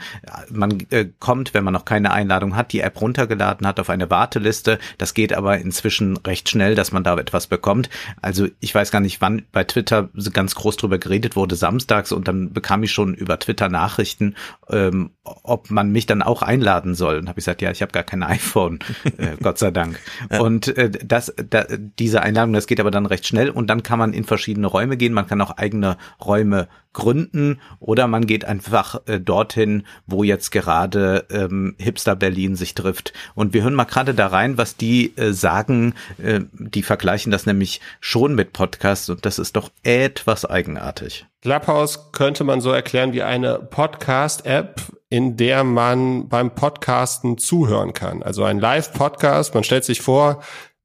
Man 0.51 0.85
äh, 0.89 1.05
kommt, 1.19 1.53
wenn 1.53 1.63
man 1.63 1.73
noch 1.73 1.85
keine 1.85 2.11
Einladung 2.11 2.55
hat, 2.55 2.73
die 2.73 2.81
App 2.81 2.99
runtergeladen 2.99 3.65
hat, 3.65 3.79
auf 3.79 3.89
eine 3.89 4.09
Warteliste. 4.09 4.79
Das 4.97 5.13
geht 5.13 5.33
aber 5.33 5.57
inzwischen 5.59 6.17
recht 6.17 6.49
schnell, 6.49 6.75
dass 6.75 6.91
man 6.91 7.03
da 7.03 7.17
etwas 7.17 7.47
bekommt. 7.47 7.89
Also 8.21 8.47
ich 8.59 8.73
weiß 8.73 8.91
gar 8.91 8.99
nicht, 8.99 9.21
wann 9.21 9.43
bei 9.51 9.63
Twitter 9.63 10.09
ganz 10.33 10.55
groß 10.55 10.77
drüber 10.77 10.97
geredet 10.97 11.35
wurde, 11.35 11.55
samstags, 11.55 12.11
und 12.11 12.27
dann 12.27 12.53
bekam 12.53 12.83
ich 12.83 12.91
schon 12.91 13.13
über 13.13 13.39
Twitter 13.39 13.69
Nachrichten, 13.69 14.35
ähm, 14.69 15.11
ob 15.23 15.69
man 15.69 15.91
mich 15.91 16.05
dann 16.05 16.21
auch 16.21 16.41
einladen 16.41 16.95
soll. 16.95 17.17
Und 17.17 17.29
habe 17.29 17.39
ich 17.39 17.45
gesagt, 17.45 17.61
ja, 17.61 17.71
ich 17.71 17.81
habe 17.81 17.91
gar 17.91 18.03
kein 18.03 18.23
iPhone. 18.23 18.79
äh, 19.17 19.35
Gott 19.41 19.57
sei 19.57 19.71
Dank. 19.71 19.99
Ja. 20.31 20.39
Und 20.41 20.75
äh, 20.77 20.89
das, 20.89 21.33
da, 21.49 21.65
diese 21.99 22.21
Einladung, 22.21 22.53
das 22.53 22.67
geht 22.67 22.79
aber 22.79 22.91
dann 22.91 23.05
recht 23.05 23.27
schnell 23.27 23.49
und 23.49 23.67
dann 23.67 23.83
kann 23.83 23.99
man 23.99 24.13
in 24.13 24.23
verschiedene 24.23 24.67
Räume 24.67 24.97
gehen. 24.97 25.13
Man 25.13 25.27
kann 25.27 25.41
auch 25.41 25.57
eigene 25.57 25.97
Räume 26.23 26.67
gründen 26.97 27.61
oder 27.79 28.07
man 28.07 28.25
geht 28.25 28.43
einfach 28.43 29.01
äh, 29.05 29.19
dorthin, 29.19 29.83
wo 30.07 30.23
jetzt 30.23 30.51
gerade 30.51 31.27
ähm, 31.29 31.75
Hipster 31.77 32.15
Berlin 32.15 32.55
sich 32.55 32.73
trifft. 32.73 33.13
Und 33.35 33.53
wir 33.53 33.61
hören 33.61 33.75
mal 33.75 33.83
gerade 33.83 34.15
da 34.15 34.27
rein, 34.27 34.57
was 34.57 34.77
die 34.77 35.15
äh, 35.15 35.31
sagen. 35.31 35.93
Äh, 36.17 36.41
die 36.53 36.81
vergleichen 36.81 37.31
das 37.31 37.45
nämlich 37.45 37.81
schon 37.99 38.33
mit 38.33 38.51
Podcasts 38.51 39.09
und 39.11 39.25
das 39.27 39.37
ist 39.37 39.55
doch 39.55 39.69
etwas 39.83 40.43
eigenartig. 40.43 41.27
Clubhouse 41.41 42.11
könnte 42.13 42.43
man 42.43 42.61
so 42.61 42.71
erklären 42.71 43.13
wie 43.13 43.21
eine 43.21 43.59
Podcast-App, 43.59 44.81
in 45.09 45.37
der 45.37 45.63
man 45.63 46.27
beim 46.27 46.55
Podcasten 46.55 47.37
zuhören 47.37 47.93
kann. 47.93 48.23
Also 48.23 48.43
ein 48.43 48.59
Live-Podcast, 48.59 49.53
man 49.53 49.63
stellt 49.63 49.85
sich 49.85 50.01
vor, 50.01 50.41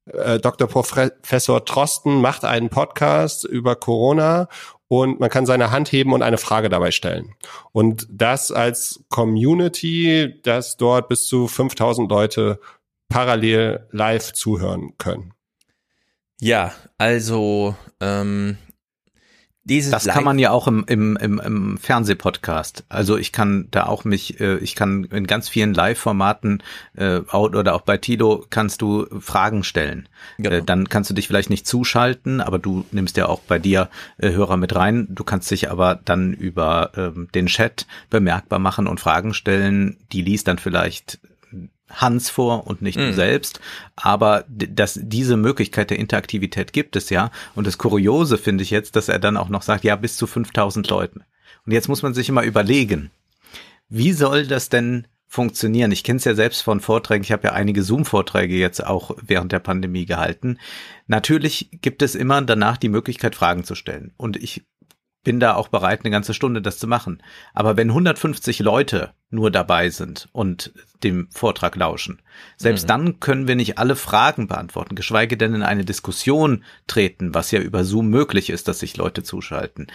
äh, 0.07 0.39
Dr. 0.39 0.69
Professor 0.69 1.65
Trosten 1.65 2.21
macht 2.21 2.45
einen 2.45 2.69
Podcast 2.69 3.45
über 3.45 3.77
Corona 3.77 4.49
und 4.93 5.21
man 5.21 5.31
kann 5.31 5.47
seine 5.47 5.71
Hand 5.71 5.91
heben 5.91 6.13
und 6.13 6.21
eine 6.21 6.37
Frage 6.37 6.69
dabei 6.69 6.91
stellen. 6.91 7.35
Und 7.73 8.07
das 8.11 8.53
als 8.53 9.03
Community, 9.09 10.39
dass 10.43 10.77
dort 10.77 11.09
bis 11.09 11.25
zu 11.25 11.49
5000 11.49 12.11
Leute 12.11 12.61
parallel 13.09 13.89
live 13.91 14.35
zuhören 14.35 14.93
können. 14.99 15.33
Ja, 16.41 16.75
also 16.99 17.75
ähm, 18.01 18.59
dieses 19.65 19.93
das 19.93 20.07
kann 20.07 20.25
man 20.25 20.41
ja 20.41 20.51
auch 20.51 20.67
im, 20.67 20.85
im, 20.89 21.17
im, 21.17 21.39
im 21.39 21.79
Fernsehpodcast. 21.79 22.85
Also 22.89 23.17
ich 23.17 23.31
kann 23.31 23.69
da 23.71 23.87
auch 23.87 24.05
mich, 24.05 24.41
äh, 24.41 24.59
ich 24.59 24.75
kann 24.75 25.05
in 25.05 25.27
ganz 25.27 25.49
vielen 25.49 25.73
Live-Formaten 25.73 26.63
äh, 26.95 27.19
oder 27.33 27.75
auch 27.75 27.83
bei 27.83 27.97
Tilo 27.97 28.45
kannst 28.51 28.83
du 28.83 29.07
Fragen 29.21 29.63
stellen. 29.63 30.09
Genau. 30.39 30.57
Äh, 30.57 30.63
dann 30.65 30.89
kannst 30.89 31.11
du 31.11 31.15
dich 31.15 31.29
vielleicht 31.29 31.51
nicht 31.51 31.67
zuschalten, 31.67 32.41
aber 32.41 32.59
du 32.59 32.85
nimmst 32.91 33.17
ja 33.17 33.27
auch 33.27 33.41
bei 33.41 33.61
dir 33.61 33.89
äh, 34.19 34.33
Hörer 34.33 34.57
mit 34.57 34.75
rein. 34.75 35.07
Du 35.11 35.23
kannst 35.23 35.51
dich 35.51 35.71
aber 35.71 36.01
dann 36.05 36.33
über 36.33 36.91
ähm, 36.97 37.29
den 37.33 37.47
Chat 37.47 37.87
bemerkbar 38.11 38.59
machen 38.59 38.89
und 38.89 38.99
Fragen 38.99 39.33
stellen. 39.33 39.97
Die 40.11 40.23
liest 40.23 40.49
dann 40.49 40.59
vielleicht 40.59 41.21
Hans 41.93 42.31
vor 42.31 42.67
und 42.67 42.83
nicht 42.83 42.99
mhm. 42.99 43.07
du 43.07 43.13
selbst. 43.15 43.61
Aber 43.97 44.45
dass 44.49 44.99
diese 45.01 45.37
Möglichkeit 45.37 45.91
der 45.91 45.99
Interaktivität 45.99 46.73
gibt 46.73 46.97
es 46.97 47.11
ja. 47.11 47.31
Und 47.55 47.67
das 47.67 47.79
Kuriose 47.79 48.39
finde 48.39 48.63
ich 48.63 48.71
jetzt, 48.71 48.97
dass 48.97 49.09
er 49.09 49.19
dann 49.19 49.37
auch 49.37 49.49
noch 49.49 49.63
sagt, 49.63 49.85
ja, 49.85 49.97
bis 49.97 50.17
zu 50.17 50.27
5000 50.27 50.89
Leuten. 50.89 51.25
Und 51.67 51.73
jetzt 51.73 51.89
muss 51.89 52.03
man 52.03 52.15
sich 52.15 52.29
immer 52.29 52.43
überlegen, 52.43 53.11
wie 53.89 54.13
soll 54.13 54.47
das 54.47 54.69
denn 54.69 55.07
funktionieren? 55.29 55.93
Ich 55.93 56.05
kenne 56.05 56.17
es 56.19 56.25
ja 56.25 56.35
selbst 56.35 56.63
von 56.63 56.81
Vorträgen. 56.81 57.25
Ich 57.25 57.33
habe 57.33 57.49
ja 57.49 57.53
einige 57.53 57.83
Zoom-Vorträge 57.83 58.55
jetzt 58.57 58.85
auch 58.85 59.17
während 59.23 59.53
der 59.53 59.61
Pandemie 59.61 60.07
gehalten. 60.07 60.59
Natürlich 61.07 61.69
gibt 61.81 62.03
es 62.03 62.15
immer 62.15 62.43
danach 62.43 62.77
die 62.77 62.89
Möglichkeit, 62.89 63.35
Fragen 63.35 63.65
zu 63.65 63.75
stellen. 63.75 64.13
Und 64.17 64.37
ich 64.37 64.65
bin 65.25 65.41
da 65.41 65.55
auch 65.55 65.69
bereit, 65.69 66.01
eine 66.03 66.11
ganze 66.11 66.35
Stunde 66.35 66.63
das 66.63 66.79
zu 66.79 66.87
machen. 66.87 67.23
Aber 67.55 67.77
wenn 67.77 67.91
150 67.91 68.59
Leute 68.61 69.13
nur 69.31 69.51
dabei 69.51 69.89
sind 69.89 70.29
und 70.33 70.73
dem 71.03 71.29
Vortrag 71.31 71.75
lauschen, 71.77 72.21
selbst 72.57 72.85
mhm. 72.85 72.89
dann 72.89 73.21
können 73.21 73.49
wir 73.49 73.57
nicht 73.57 73.79
alle 73.79 73.97
Fragen 73.97 74.47
beantworten, 74.47 74.95
geschweige 74.95 75.37
denn 75.37 75.55
in 75.55 75.63
eine 75.63 75.85
Diskussion 75.85 76.65
treten, 76.87 77.35
was 77.35 77.51
ja 77.51 77.61
über 77.61 77.85
Zoom 77.85 78.09
möglich 78.09 78.51
ist, 78.51 78.69
dass 78.69 78.81
sich 78.81 78.97
Leute 78.97 79.23
zuschalten. 79.23 79.87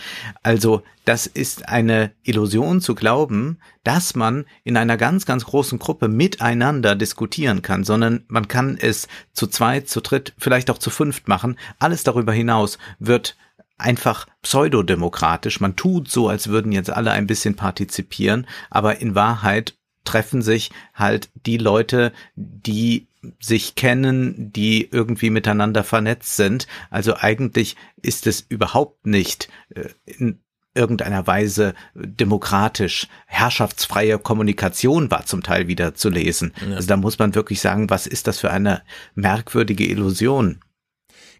Also 0.43 0.81
das 1.05 1.27
ist 1.27 1.69
eine 1.69 2.11
Illusion 2.23 2.81
zu 2.81 2.95
glauben, 2.95 3.59
dass 3.83 4.15
man 4.15 4.45
in 4.63 4.75
einer 4.75 4.97
ganz, 4.97 5.25
ganz 5.25 5.45
großen 5.45 5.77
Gruppe 5.77 6.07
miteinander 6.07 6.95
diskutieren 6.95 7.61
kann, 7.61 7.83
sondern 7.83 8.23
man 8.27 8.47
kann 8.47 8.77
es 8.79 9.07
zu 9.33 9.47
zweit, 9.47 9.87
zu 9.87 10.01
dritt, 10.01 10.33
vielleicht 10.37 10.69
auch 10.69 10.77
zu 10.79 10.89
fünft 10.89 11.27
machen. 11.27 11.57
Alles 11.79 12.03
darüber 12.03 12.33
hinaus 12.33 12.77
wird 12.99 13.37
einfach 13.77 14.27
pseudodemokratisch. 14.41 15.59
Man 15.59 15.75
tut 15.75 16.09
so, 16.09 16.29
als 16.29 16.47
würden 16.47 16.71
jetzt 16.71 16.89
alle 16.89 17.11
ein 17.11 17.27
bisschen 17.27 17.55
partizipieren, 17.55 18.47
aber 18.69 18.99
in 19.01 19.15
Wahrheit 19.15 19.75
treffen 20.03 20.41
sich 20.41 20.71
halt 20.93 21.29
die 21.45 21.57
Leute, 21.57 22.13
die 22.35 23.07
sich 23.39 23.75
kennen, 23.75 24.53
die 24.53 24.87
irgendwie 24.89 25.29
miteinander 25.29 25.83
vernetzt 25.83 26.37
sind. 26.37 26.67
Also 26.89 27.15
eigentlich 27.17 27.75
ist 28.01 28.25
es 28.25 28.45
überhaupt 28.47 29.05
nicht 29.05 29.49
äh, 29.75 29.89
in 30.05 30.39
irgendeiner 30.73 31.25
Weise 31.25 31.73
demokratisch. 31.95 33.07
Herrschaftsfreie 33.25 34.19
Kommunikation 34.19 35.09
war 35.09 35.25
zum 35.25 35.41
Teil 35.41 35.67
wieder 35.67 35.95
zu 35.95 36.09
lesen. 36.09 36.53
Ja. 36.69 36.75
Also 36.75 36.87
da 36.87 36.97
muss 36.97 37.17
man 37.17 37.35
wirklich 37.35 37.59
sagen, 37.59 37.89
was 37.89 38.07
ist 38.07 38.27
das 38.27 38.39
für 38.39 38.51
eine 38.51 38.83
merkwürdige 39.15 39.85
Illusion? 39.85 40.59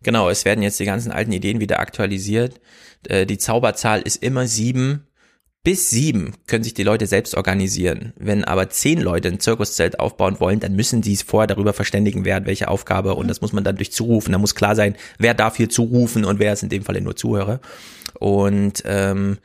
Genau, 0.04 0.30
es 0.30 0.46
werden 0.46 0.62
jetzt 0.62 0.80
die 0.80 0.86
ganzen 0.86 1.12
alten 1.12 1.32
Ideen 1.32 1.60
wieder 1.60 1.80
aktualisiert. 1.80 2.60
Äh, 3.08 3.26
die 3.26 3.38
Zauberzahl 3.38 4.02
ist 4.02 4.22
immer 4.24 4.48
sieben. 4.48 5.04
Bis 5.64 5.90
sieben 5.90 6.34
können 6.46 6.64
sich 6.64 6.76
die 6.76 6.84
Leute 6.84 7.08
selbst 7.08 7.36
organisieren. 7.36 8.14
Wenn 8.16 8.46
aber 8.46 8.70
zehn 8.70 9.02
Leute 9.02 9.28
ein 9.28 9.42
Zirkuszelt 9.42 10.00
aufbauen 10.00 10.40
wollen, 10.40 10.62
dann 10.62 10.78
müssen 10.78 11.02
die 11.02 11.12
es 11.12 11.24
vorher 11.24 11.48
darüber 11.48 11.74
verständigen, 11.74 12.24
wer 12.24 12.36
hat 12.36 12.46
welche 12.46 12.70
Aufgabe 12.70 13.16
und 13.16 13.28
das 13.28 13.42
muss 13.42 13.52
man 13.52 13.66
dann 13.66 13.76
durch 13.76 13.92
zurufen. 13.92 14.32
Da 14.32 14.38
muss 14.38 14.56
klar 14.56 14.78
sein, 14.78 14.96
wer 15.18 15.34
darf 15.34 15.58
hier 15.58 15.70
zurufen 15.70 16.24
und 16.24 16.40
wer 16.40 16.54
ist 16.54 16.64
in 16.64 16.70
dem 16.70 16.84
Falle 16.84 17.02
nur 17.02 17.18
Zuhörer. 17.18 17.60
Und 18.18 18.84
ähm, 18.86 19.40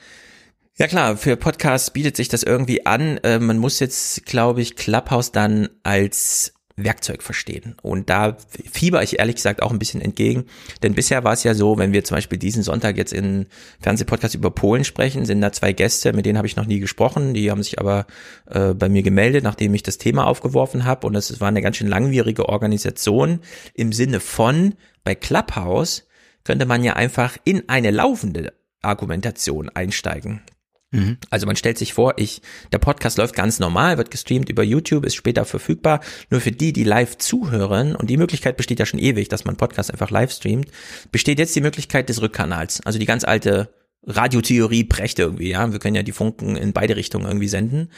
ja 0.77 0.87
klar, 0.87 1.17
für 1.17 1.37
Podcasts 1.37 1.91
bietet 1.91 2.17
sich 2.17 2.29
das 2.29 2.45
irgendwie 2.45 2.87
an. 2.87 3.19
Äh, 3.19 3.41
man 3.41 3.59
muss 3.59 3.81
jetzt, 3.81 4.25
glaube 4.25 4.63
ich, 4.63 4.77
Clubhouse 4.77 5.33
dann 5.33 5.69
als 5.83 6.52
Werkzeug 6.77 7.23
verstehen. 7.23 7.77
Und 7.83 8.11
da 8.11 8.37
fieber 8.71 9.03
ich 9.03 9.19
ehrlich 9.19 9.37
gesagt 9.37 9.63
auch 9.63 9.71
ein 9.71 9.79
bisschen 9.79 10.01
entgegen. 10.01 10.45
Denn 10.83 10.95
bisher 10.95 11.25
war 11.25 11.33
es 11.33 11.45
ja 11.45 11.55
so, 11.55 11.79
wenn 11.79 11.93
wir 11.93 12.05
zum 12.05 12.17
Beispiel 12.17 12.39
diesen 12.39 12.63
Sonntag 12.63 12.97
jetzt 12.97 13.13
in 13.13 13.47
Fernsehpodcast 13.81 14.35
über 14.35 14.51
Polen 14.51 14.85
sprechen, 14.85 15.25
sind 15.25 15.41
da 15.41 15.53
zwei 15.53 15.73
Gäste, 15.73 16.13
mit 16.13 16.27
denen 16.27 16.39
habe 16.39 16.47
ich 16.47 16.57
noch 16.57 16.67
nie 16.67 16.81
gesprochen. 16.81 17.35
Die 17.35 17.51
haben 17.51 17.63
sich 17.63 17.79
aber 17.79 18.07
äh, 18.51 18.75
bei 18.75 18.89
mir 18.89 19.03
gemeldet, 19.03 19.45
nachdem 19.45 19.75
ich 19.75 19.83
das 19.83 19.99
Thema 19.99 20.27
aufgeworfen 20.27 20.85
habe. 20.85 21.07
Und 21.07 21.15
es 21.15 21.41
war 21.41 21.49
eine 21.49 21.63
ganz 21.63 21.77
schön 21.77 21.89
langwierige 21.89 22.49
Organisation 22.49 23.41
im 23.75 23.93
Sinne 23.93 24.21
von, 24.21 24.75
bei 25.05 25.15
Clubhouse 25.15 26.07
könnte 26.45 26.67
man 26.67 26.83
ja 26.83 26.95
einfach 26.95 27.37
in 27.45 27.69
eine 27.69 27.91
laufende 27.91 28.53
Argumentation 28.83 29.69
einsteigen. 29.69 30.43
Mhm. 30.93 31.17
Also 31.31 31.47
man 31.47 31.57
stellt 31.57 31.79
sich 31.79 31.95
vor, 31.95 32.15
ich, 32.19 32.43
der 32.71 32.79
Podcast 32.79 33.19
läuft 33.19 33.35
ganz 33.35 33.59
normal, 33.59 33.99
wird 33.99 34.11
gestreamt 34.11 34.49
über 34.49 34.63
YouTube, 34.63 35.05
ist 35.05 35.17
später 35.17 35.45
verfügbar. 35.45 36.01
Nur 36.31 36.41
für 36.41 36.53
die, 36.53 36.73
die 36.73 36.85
live 36.85 37.19
zuhören, 37.19 37.97
und 37.97 38.09
die 38.09 38.17
Möglichkeit 38.17 38.57
besteht 38.57 38.79
ja 38.79 38.87
schon 38.87 39.01
ewig, 39.01 39.29
dass 39.29 39.45
man 39.45 39.57
Podcast 39.57 39.91
einfach 39.91 40.11
live 40.11 40.31
streamt, 40.31 40.69
besteht 41.11 41.39
jetzt 41.39 41.57
die 41.57 41.61
Möglichkeit 41.61 42.09
des 42.09 42.23
Rückkanals. 42.23 42.81
Also 42.85 42.99
die 42.99 43.07
ganz 43.07 43.25
alte 43.25 43.75
Radiotheorie 44.07 44.85
prächt 44.85 45.19
irgendwie, 45.19 45.51
ja. 45.51 45.73
Wir 45.73 45.79
können 45.79 45.97
ja 45.97 46.03
die 46.03 46.13
Funken 46.13 46.57
in 46.57 46.73
beide 46.73 46.97
Richtungen 46.97 47.27
irgendwie 47.27 47.49
senden. 47.49 47.89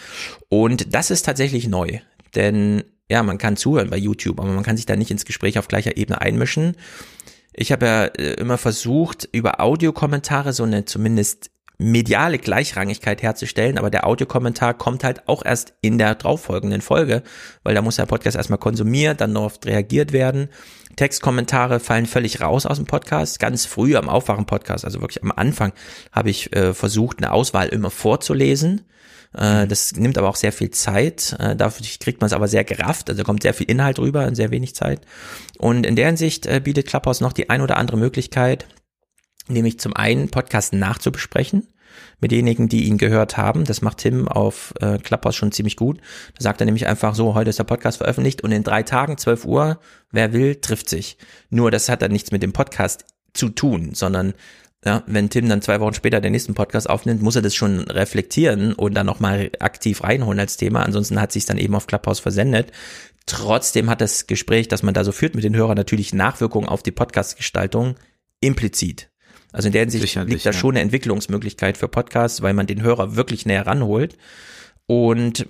Und 0.49 0.95
das 0.95 1.11
ist 1.11 1.25
tatsächlich 1.25 1.67
neu. 1.67 1.99
Denn 2.35 2.85
ja, 3.09 3.23
man 3.23 3.39
kann 3.39 3.57
zuhören 3.57 3.91
bei 3.91 3.97
YouTube, 3.97 4.41
aber 4.41 4.51
man 4.51 4.65
kann 4.65 4.77
sich 4.77 4.87
da 4.87 4.97
nicht 4.97 5.11
ins 5.11 5.25
Gespräch 5.25 5.59
auf 5.59 5.69
gleicher 5.69 5.97
Ebene 5.97 6.21
einmischen. 6.21 6.77
Ich 7.53 7.71
habe 7.71 7.87
ja 7.87 8.05
äh, 8.07 8.35
immer 8.35 8.59
versucht, 8.59 9.29
über 9.33 9.61
Audiokommentare 9.61 10.53
so 10.53 10.65
eine 10.65 10.85
zumindest 10.85 11.51
mediale 11.79 12.39
Gleichrangigkeit 12.39 13.23
herzustellen, 13.23 13.79
aber 13.79 13.91
der 13.91 14.07
Audiokommentar 14.07 14.75
kommt 14.75 15.05
halt 15.05 15.29
auch 15.29 15.45
erst 15.45 15.75
in 15.81 15.99
der 15.99 16.15
darauffolgenden 16.15 16.81
Folge, 16.81 17.23
weil 17.63 17.75
da 17.75 17.83
muss 17.83 17.97
der 17.97 18.07
Podcast 18.07 18.37
erstmal 18.37 18.59
konsumiert, 18.59 19.21
dann 19.21 19.33
noch 19.33 19.53
reagiert 19.65 20.13
werden. 20.13 20.49
Textkommentare 20.97 21.81
fallen 21.81 22.07
völlig 22.07 22.41
raus 22.41 22.67
aus 22.67 22.77
dem 22.77 22.87
Podcast. 22.87 23.41
Ganz 23.41 23.67
früh 23.67 23.97
am 23.97 24.09
Aufwachen-Podcast, 24.09 24.85
also 24.85 25.01
wirklich 25.01 25.23
am 25.23 25.33
Anfang, 25.33 25.73
habe 26.13 26.31
ich 26.31 26.55
äh, 26.55 26.73
versucht, 26.73 27.19
eine 27.19 27.33
Auswahl 27.33 27.69
immer 27.69 27.91
vorzulesen. 27.91 28.83
Äh, 29.37 29.67
das 29.67 29.93
nimmt 29.97 30.17
aber 30.17 30.29
auch 30.29 30.37
sehr 30.37 30.53
viel 30.53 30.71
Zeit. 30.71 31.37
Äh, 31.41 31.57
dafür 31.57 31.85
kriegt 31.99 32.21
man 32.21 32.27
es 32.27 32.33
aber 32.33 32.49
sehr 32.49 32.65
gerafft. 32.65 33.11
Also 33.11 33.25
kommt 33.25 33.43
sehr 33.43 33.55
viel 33.55 33.69
Inhalt 33.69 33.99
rüber 33.99 34.27
in 34.27 34.37
sehr 34.37 34.51
wenig 34.51 34.75
Zeit. 34.75 35.01
Und 35.59 35.85
in 35.85 35.97
der 35.97 36.07
Hinsicht 36.07 36.47
äh, 36.47 36.61
bietet 36.63 36.87
Clubhouse 36.87 37.21
noch 37.21 37.33
die 37.33 37.51
ein 37.51 37.61
oder 37.61 37.77
andere 37.77 37.97
Möglichkeit, 37.97 38.67
nämlich 39.49 39.79
zum 39.79 39.95
einen 39.95 40.31
Podcast 40.31 40.73
nachzubesprechen 40.73 41.69
mit 42.21 42.33
denjenigen, 42.33 42.69
die 42.69 42.85
ihn 42.85 42.99
gehört 42.99 43.37
haben. 43.37 43.65
Das 43.65 43.83
macht 43.83 43.99
Tim 43.99 44.29
auf 44.29 44.75
äh, 44.81 44.99
Clubhouse 44.99 45.37
schon 45.37 45.53
ziemlich 45.53 45.77
gut. 45.77 46.01
Da 46.37 46.43
sagt 46.43 46.61
er 46.61 46.65
nämlich 46.65 46.87
einfach 46.87 47.15
so, 47.15 47.35
heute 47.35 47.51
ist 47.51 47.59
der 47.59 47.65
Podcast 47.65 47.99
veröffentlicht 47.99 48.43
und 48.43 48.53
in 48.53 48.65
drei 48.65 48.83
Tagen, 48.83 49.19
12 49.19 49.45
Uhr, 49.45 49.79
wer 50.11 50.33
will, 50.33 50.57
trifft 50.57 50.89
sich. 50.89 51.19
Nur 51.51 51.71
das 51.71 51.89
hat 51.89 52.03
dann 52.03 52.13
nichts 52.13 52.33
mit 52.33 52.43
dem 52.43 52.53
Podcast 52.53 53.05
zu 53.33 53.49
tun, 53.49 53.95
sondern 53.95 54.35
ja, 54.85 55.03
wenn 55.07 55.31
Tim 55.31 55.49
dann 55.49 55.63
zwei 55.63 55.81
Wochen 55.81 55.95
später 55.95 56.21
den 56.21 56.33
nächsten 56.33 56.55
Podcast 56.55 56.91
aufnimmt, 56.91 57.23
muss 57.23 57.37
er 57.37 57.43
das 57.43 57.55
schon 57.55 57.81
reflektieren 57.81 58.75
und 58.75 58.95
dann 58.95 59.07
nochmal 59.07 59.51
aktiv 59.59 60.05
reinholen 60.05 60.39
als 60.39 60.59
Thema. 60.59 60.83
Ansonsten 60.83 61.21
hat 61.21 61.33
sich 61.33 61.47
dann 61.47 61.57
eben 61.57 61.75
auf 61.75 61.87
Clubhouse 61.87 62.21
versendet. 62.21 62.71
Trotzdem 63.25 63.89
hat 63.89 64.03
das 64.03 64.27
Gespräch, 64.27 64.69
das 64.69 64.83
man 64.83 64.93
da 64.93 65.03
so 65.03 65.13
führt 65.13 65.35
mit 65.35 65.45
den 65.45 65.57
Hörern, 65.57 65.77
natürlich 65.77 66.13
Nachwirkungen 66.13 66.69
auf 66.69 66.83
die 66.83 66.91
Podcast-Gestaltung 66.91 67.97
implizit. 68.41 69.09
Also 69.55 69.69
in 69.69 69.73
der 69.73 69.83
Hinsicht 69.83 70.03
Sicherlich, 70.03 70.35
liegt 70.35 70.47
da 70.47 70.51
ja. 70.51 70.59
schon 70.59 70.73
eine 70.73 70.81
Entwicklungsmöglichkeit 70.81 71.79
für 71.79 71.87
Podcasts, 71.87 72.43
weil 72.43 72.55
man 72.55 72.67
den 72.67 72.83
Hörer 72.83 73.15
wirklich 73.15 73.47
näher 73.47 73.67
ranholt. 73.67 74.19
Und 74.87 75.47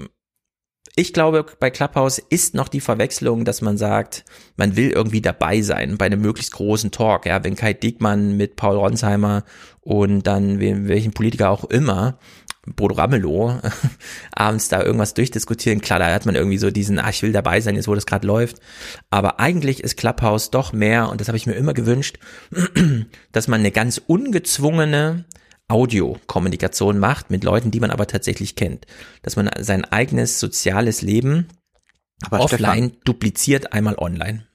ich 0.95 1.15
glaube, 1.15 1.47
bei 1.59 1.71
Clubhouse 1.71 2.19
ist 2.19 2.55
noch 2.55 2.69
die 2.69 2.83
Verwechslung, 2.83 3.47
dass 3.47 3.63
man 3.63 3.79
sagt, 3.79 4.27
man 4.57 4.77
will 4.77 4.91
irgendwie 4.91 5.23
dabei 5.23 5.63
sein 5.63 5.97
bei 5.97 6.05
einem 6.05 6.21
möglichst 6.21 6.53
großen 6.53 6.91
Talk. 6.91 7.25
Ja, 7.25 7.43
wenn 7.43 7.57
Kai 7.57 7.73
Diekmann 7.73 8.37
mit 8.37 8.57
Paul 8.57 8.77
Ronsheimer 8.77 9.45
und 9.81 10.27
dann 10.27 10.61
welchen 10.61 11.13
Politiker 11.13 11.49
auch 11.49 11.65
immer 11.65 12.19
Bodo 12.67 12.95
Ramelow 12.95 13.61
abends 14.33 14.69
da 14.69 14.83
irgendwas 14.83 15.15
durchdiskutieren. 15.15 15.81
Klar, 15.81 15.99
da 15.99 16.13
hat 16.13 16.27
man 16.27 16.35
irgendwie 16.35 16.59
so 16.59 16.71
diesen, 16.71 16.99
ah, 16.99 17.11
ich 17.11 17.23
will 17.23 17.33
dabei 17.33 17.61
sein, 17.61 17.77
jetzt 17.77 17.89
wo 17.89 17.95
das 17.95 18.07
gerade 18.07 18.27
läuft. 18.27 18.61
Aber 19.11 19.41
eigentlich 19.41 19.83
ist 19.83 19.97
Clubhouse 19.97 20.51
doch 20.51 20.73
mehr, 20.73 21.09
und 21.11 21.21
das 21.21 21.29
habe 21.29 21.37
ich 21.37 21.47
mir 21.47 21.55
immer 21.55 21.75
gewünscht, 21.75 22.19
dass 23.33 23.49
man 23.49 23.61
eine 23.61 23.71
ganz 23.71 24.01
ungezwungene 24.07 25.25
Audiokommunikation 25.69 26.99
macht 26.99 27.31
mit 27.31 27.45
Leuten, 27.45 27.71
die 27.71 27.81
man 27.81 27.91
aber 27.91 28.07
tatsächlich 28.07 28.57
kennt. 28.57 28.87
Dass 29.23 29.37
man 29.37 29.51
sein 29.61 29.85
eigenes 29.85 30.41
soziales 30.41 31.03
Leben 31.03 31.49
aber 32.23 32.41
offline 32.41 32.89
Stefan, 32.89 33.01
dupliziert 33.05 33.73
einmal 33.73 33.97
online. 33.97 34.47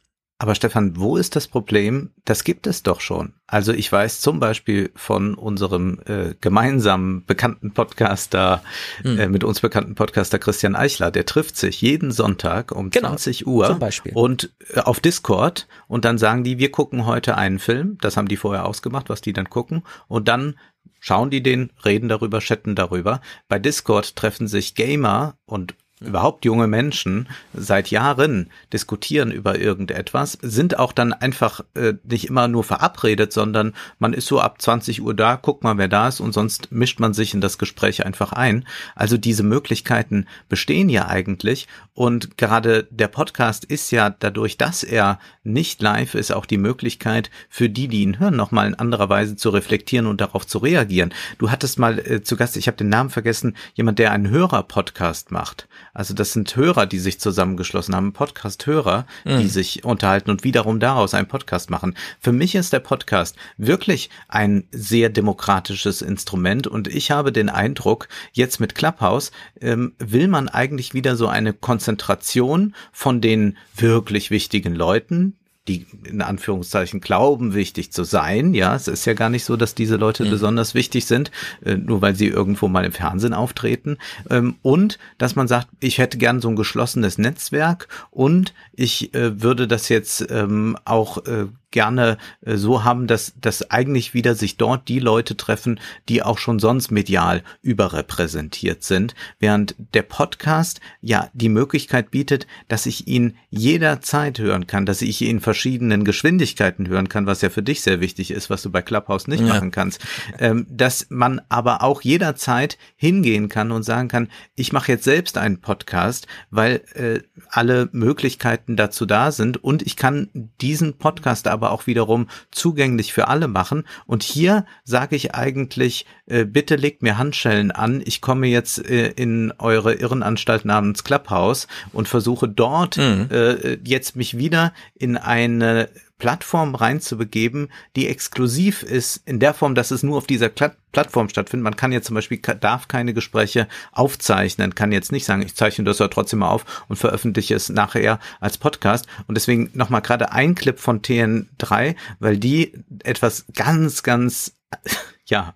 Aber 0.42 0.56
Stefan, 0.56 0.96
wo 0.96 1.18
ist 1.18 1.36
das 1.36 1.50
Problem? 1.50 2.12
Das 2.24 2.46
gibt 2.46 2.66
es 2.66 2.82
doch 2.82 3.02
schon. 3.02 3.34
Also 3.46 3.74
ich 3.74 3.92
weiß 3.92 4.22
zum 4.22 4.40
Beispiel 4.40 4.90
von 4.96 5.36
unserem 5.36 6.00
äh, 6.06 6.34
gemeinsamen 6.40 7.26
bekannten 7.26 7.74
Podcaster, 7.74 8.64
mhm. 9.04 9.20
äh, 9.20 9.28
mit 9.28 9.44
uns 9.44 9.60
bekannten 9.60 9.96
Podcaster 9.96 10.40
Christian 10.40 10.78
Eichler, 10.78 11.12
der 11.12 11.26
trifft 11.26 11.58
sich 11.58 11.82
jeden 11.82 12.12
Sonntag 12.12 12.72
um 12.72 12.90
genau, 12.90 13.10
20 13.10 13.48
Uhr 13.48 13.66
zum 13.68 13.80
Beispiel. 13.80 14.14
und 14.16 14.50
äh, 14.74 14.80
auf 14.80 15.02
Discord 15.02 15.68
und 15.90 16.06
dann 16.06 16.18
sagen 16.18 16.46
die, 16.46 16.58
wir 16.58 16.72
gucken 16.72 17.06
heute 17.06 17.38
einen 17.38 17.60
Film, 17.60 17.98
das 18.00 18.16
haben 18.16 18.30
die 18.30 18.38
vorher 18.38 18.66
ausgemacht, 18.66 19.10
was 19.10 19.20
die 19.20 19.34
dann 19.34 19.50
gucken 19.50 19.84
und 20.08 20.30
dann 20.30 20.56
schauen 21.02 21.30
die 21.30 21.44
den, 21.44 21.72
reden 21.84 22.08
darüber, 22.08 22.40
chatten 22.40 22.76
darüber. 22.76 23.20
Bei 23.50 23.60
Discord 23.60 24.16
treffen 24.16 24.48
sich 24.48 24.74
Gamer 24.74 25.36
und 25.46 25.76
überhaupt 26.00 26.46
junge 26.46 26.68
Menschen 26.68 27.28
seit 27.54 27.92
Jahren 27.92 28.50
diskutieren 28.72 29.32
über 29.32 29.60
irgendetwas, 29.60 30.38
sind 30.42 30.80
auch 30.80 30.94
dann 30.94 31.14
einfach 31.14 31.62
äh, 31.76 31.94
nicht 32.04 32.28
immer 32.28 32.48
nur 32.48 32.64
verabredet, 32.64 33.34
sondern 33.34 33.74
man 34.00 34.14
ist 34.14 34.28
so 34.28 34.40
ab 34.40 34.62
20 34.62 35.02
Uhr 35.02 35.14
da, 35.14 35.36
guckt 35.36 35.64
mal, 35.64 35.78
wer 35.78 35.90
da 35.90 36.08
ist 36.08 36.22
und 36.22 36.34
sonst 36.34 36.72
mischt 36.72 37.00
man 37.00 37.14
sich 37.14 37.34
in 37.34 37.42
das 37.42 37.58
Gespräch 37.58 38.06
einfach 38.06 38.32
ein. 38.32 38.66
Also 38.96 39.18
diese 39.18 39.44
Möglichkeiten 39.44 40.26
bestehen 40.48 40.90
ja 40.90 41.08
eigentlich 41.08 41.68
und 41.94 42.38
gerade 42.38 42.88
der 42.90 43.10
Podcast 43.10 43.66
ist 43.66 43.92
ja 43.92 44.10
dadurch, 44.10 44.58
dass 44.58 44.84
er 44.84 45.20
nicht 45.44 45.82
live 45.82 46.16
ist, 46.16 46.32
auch 46.32 46.46
die 46.46 46.58
Möglichkeit 46.58 47.30
für 47.50 47.70
die, 47.70 47.90
die 47.90 48.04
ihn 48.04 48.20
hören, 48.20 48.38
nochmal 48.38 48.68
in 48.68 48.76
anderer 48.76 49.10
Weise 49.10 49.36
zu 49.36 49.50
reflektieren 49.50 50.08
und 50.08 50.22
darauf 50.22 50.48
zu 50.48 50.60
reagieren. 50.60 51.14
Du 51.40 51.52
hattest 51.52 51.78
mal 51.78 52.00
äh, 52.00 52.22
zu 52.22 52.38
Gast, 52.38 52.56
ich 52.56 52.68
habe 52.68 52.78
den 52.78 52.90
Namen 52.90 53.10
vergessen, 53.10 53.58
jemand, 53.74 54.00
der 54.00 54.12
einen 54.12 54.30
Hörer-Podcast 54.30 55.32
macht. 55.32 55.68
Also 55.94 56.14
das 56.14 56.34
sind 56.34 56.56
Hörer, 56.56 56.86
die 56.86 57.00
sich 57.00 57.20
zusammengeschlossen 57.20 57.96
haben, 57.96 58.14
Podcast-Hörer, 58.14 59.06
mhm. 59.26 59.40
die 59.40 59.48
sich 59.48 59.84
unterhalten 59.84 60.30
und 60.30 60.44
wiederum 60.44 60.80
daraus 60.80 61.14
einen 61.14 61.28
Podcast 61.28 61.70
machen. 61.70 61.96
Für 62.20 62.32
mich 62.32 62.56
ist 62.56 62.74
der 62.74 62.80
Podcast 62.80 63.36
wirklich 63.58 64.10
ein 64.28 64.66
sehr 64.72 65.10
demokratisches 65.10 66.02
Instrument 66.02 66.68
und 66.68 66.88
ich 66.88 67.12
habe 67.12 67.32
den 67.32 67.50
Eindruck, 67.50 68.08
jetzt 68.34 68.60
mit 68.60 68.76
Clubhouse 68.76 69.32
ähm, 69.62 69.94
will 70.00 70.28
man 70.28 70.50
eigentlich 70.50 70.94
wieder 70.94 71.16
so 71.16 71.28
eine 71.28 71.54
Konzentration 71.54 72.76
von 72.92 73.22
den 73.22 73.58
wirklich 73.76 74.32
wichtigen 74.32 74.76
Leuten, 74.76 75.36
die 75.68 75.86
in 76.04 76.22
Anführungszeichen 76.22 77.00
glauben, 77.00 77.54
wichtig 77.54 77.92
zu 77.92 78.04
sein. 78.04 78.54
Ja, 78.54 78.76
es 78.76 78.88
ist 78.88 79.06
ja 79.06 79.14
gar 79.14 79.30
nicht 79.30 79.46
so, 79.46 79.56
dass 79.56 79.76
diese 79.76 79.98
Leute 79.98 80.26
mhm. 80.26 80.32
besonders 80.32 80.74
wichtig 80.74 81.06
sind, 81.06 81.32
äh, 81.64 81.76
nur 81.76 82.02
weil 82.02 82.16
sie 82.16 82.28
irgendwo 82.28 82.68
mal 82.68 82.86
im 82.86 82.92
Fernsehen 82.92 83.34
auftreten. 83.34 83.98
Ähm, 84.30 84.56
und 84.64 84.98
dass 85.18 85.36
man 85.36 85.48
sagt, 85.48 85.68
ich 85.80 86.00
hätte 86.00 86.18
gern 86.18 86.42
so 86.42 86.50
ein 86.50 86.56
geschlossenes 86.56 87.18
Netzwerk 87.18 87.88
und 88.10 88.54
ich 88.74 89.14
äh, 89.14 89.42
würde 89.42 89.68
das 89.68 89.90
jetzt 89.90 90.26
ähm, 90.32 90.78
auch 90.86 91.26
äh, 91.26 91.46
gerne 91.72 92.18
äh, 92.42 92.56
so 92.56 92.84
haben, 92.84 93.08
dass, 93.08 93.34
dass 93.40 93.72
eigentlich 93.72 94.14
wieder 94.14 94.36
sich 94.36 94.58
dort 94.58 94.88
die 94.88 95.00
Leute 95.00 95.36
treffen, 95.36 95.80
die 96.08 96.22
auch 96.22 96.38
schon 96.38 96.60
sonst 96.60 96.92
medial 96.92 97.44
überrepräsentiert 97.62 98.84
sind, 98.84 99.16
während 99.40 99.76
der 99.94 100.04
Podcast 100.04 100.80
ja 101.02 101.30
die 101.34 101.50
Möglichkeit 101.50 102.12
bietet, 102.12 102.48
dass 102.68 102.86
ich 102.86 103.08
ihn 103.08 103.36
jederzeit 103.50 104.40
hören 104.40 104.68
kann, 104.68 104.86
dass 104.86 105.02
ich 105.02 105.22
ihn 105.22 105.30
in 105.30 105.40
verschiedenen 105.40 106.04
Geschwindigkeiten 106.04 106.88
hören 106.88 107.08
kann, 107.08 107.26
was 107.26 107.42
ja 107.42 107.50
für 107.50 107.64
dich 107.64 107.82
sehr 107.82 108.02
wichtig 108.02 108.32
ist, 108.32 108.50
was 108.50 108.62
du 108.62 108.70
bei 108.70 108.82
Clubhouse 108.82 109.28
nicht 109.28 109.42
ja. 109.42 109.48
machen 109.48 109.72
kannst, 109.72 110.02
ähm, 110.40 110.66
dass 110.70 111.08
man 111.10 111.40
aber 111.50 111.84
auch 111.84 112.02
jederzeit 112.02 112.78
hingehen 112.96 113.48
kann 113.48 113.72
und 113.72 113.84
sagen 113.84 114.10
kann, 114.10 114.28
ich 114.56 114.74
mache 114.74 114.92
jetzt 114.92 115.04
selbst 115.04 115.38
einen 115.38 115.62
Podcast, 115.62 116.28
weil 116.50 116.82
äh, 116.96 117.22
alle 117.50 117.90
Möglichkeiten 117.92 118.76
dazu 118.76 119.06
da 119.06 119.32
sind 119.32 119.64
und 119.64 119.82
ich 119.84 119.96
kann 119.96 120.30
diesen 120.60 120.98
Podcast 120.98 121.48
aber 121.48 121.59
auch 121.62 121.88
wiederum 121.88 122.28
zugänglich 122.52 123.14
für 123.14 123.28
alle 123.28 123.48
machen. 123.48 123.86
Und 124.06 124.24
hier 124.24 124.66
sage 124.84 125.16
ich 125.16 125.36
eigentlich, 125.36 126.06
äh, 126.26 126.46
bitte 126.46 126.76
legt 126.76 127.02
mir 127.02 127.18
Handschellen 127.18 127.72
an. 127.72 128.02
Ich 128.06 128.22
komme 128.22 128.48
jetzt 128.48 128.84
äh, 128.90 129.10
in 129.10 129.54
eure 129.60 129.94
Irrenanstalt 129.94 130.66
namens 130.66 131.04
Clubhouse 131.04 131.68
und 131.94 132.08
versuche 132.08 132.48
dort 132.48 132.98
mhm. 132.98 133.28
äh, 133.32 133.78
jetzt 133.84 134.16
mich 134.16 134.38
wieder 134.38 134.74
in 134.96 135.18
eine 135.18 135.90
Plattform 136.20 136.76
reinzubegeben, 136.76 137.72
die 137.96 138.08
exklusiv 138.08 138.84
ist, 138.84 139.24
in 139.26 139.40
der 139.40 139.54
Form, 139.54 139.74
dass 139.74 139.90
es 139.90 140.04
nur 140.04 140.18
auf 140.18 140.28
dieser 140.28 140.50
Plattform 140.50 141.30
stattfindet. 141.30 141.64
Man 141.64 141.76
kann 141.78 141.92
jetzt 141.92 142.08
zum 142.08 142.16
Beispiel, 142.16 142.38
darf 142.38 142.88
keine 142.88 143.14
Gespräche 143.14 143.68
aufzeichnen, 143.92 144.76
kann 144.76 144.92
jetzt 144.92 145.12
nicht 145.12 145.26
sagen, 145.26 145.42
ich 145.42 145.56
zeichne 145.56 145.86
das 145.86 146.00
ja 146.00 146.10
trotzdem 146.10 146.44
auf 146.44 146.86
und 146.90 146.98
veröffentliche 146.98 147.56
es 147.56 147.70
nachher 147.70 148.20
als 148.42 148.58
Podcast. 148.58 149.08
Und 149.28 149.36
deswegen 149.36 149.72
nochmal 149.74 150.02
gerade 150.02 150.32
ein 150.32 150.56
Clip 150.56 150.78
von 150.78 151.02
TN3, 151.02 151.96
weil 152.20 152.38
die 152.38 152.74
etwas 153.04 153.46
ganz, 153.56 154.04
ganz, 154.04 154.54
ja, 155.26 155.56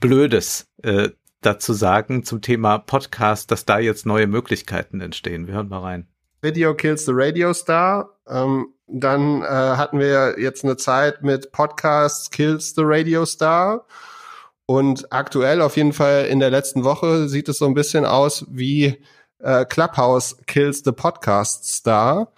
Blödes 0.00 0.66
äh, 0.82 1.10
dazu 1.42 1.74
sagen 1.74 2.24
zum 2.24 2.40
Thema 2.40 2.78
Podcast, 2.78 3.52
dass 3.52 3.66
da 3.66 3.78
jetzt 3.78 4.04
neue 4.04 4.26
Möglichkeiten 4.26 5.00
entstehen. 5.00 5.46
Wir 5.46 5.54
hören 5.54 5.68
mal 5.68 5.78
rein. 5.78 6.08
Video 6.40 6.74
Kills 6.74 7.04
the 7.04 7.12
Radio 7.14 7.52
Star. 7.52 8.18
Ähm, 8.26 8.74
dann 8.92 9.42
äh, 9.42 9.46
hatten 9.46 9.98
wir 9.98 10.38
jetzt 10.38 10.64
eine 10.64 10.76
Zeit 10.76 11.22
mit 11.22 11.52
Podcasts 11.52 12.30
Kills 12.30 12.74
the 12.74 12.82
Radio 12.84 13.24
Star. 13.24 13.86
Und 14.66 15.12
aktuell, 15.12 15.60
auf 15.60 15.76
jeden 15.76 15.92
Fall 15.92 16.26
in 16.26 16.38
der 16.38 16.50
letzten 16.50 16.84
Woche, 16.84 17.28
sieht 17.28 17.48
es 17.48 17.58
so 17.58 17.66
ein 17.66 17.74
bisschen 17.74 18.04
aus 18.04 18.46
wie 18.48 19.02
äh, 19.40 19.64
Clubhouse 19.64 20.36
Kills 20.46 20.82
the 20.84 20.92
Podcast 20.92 21.66
Star. 21.66 22.32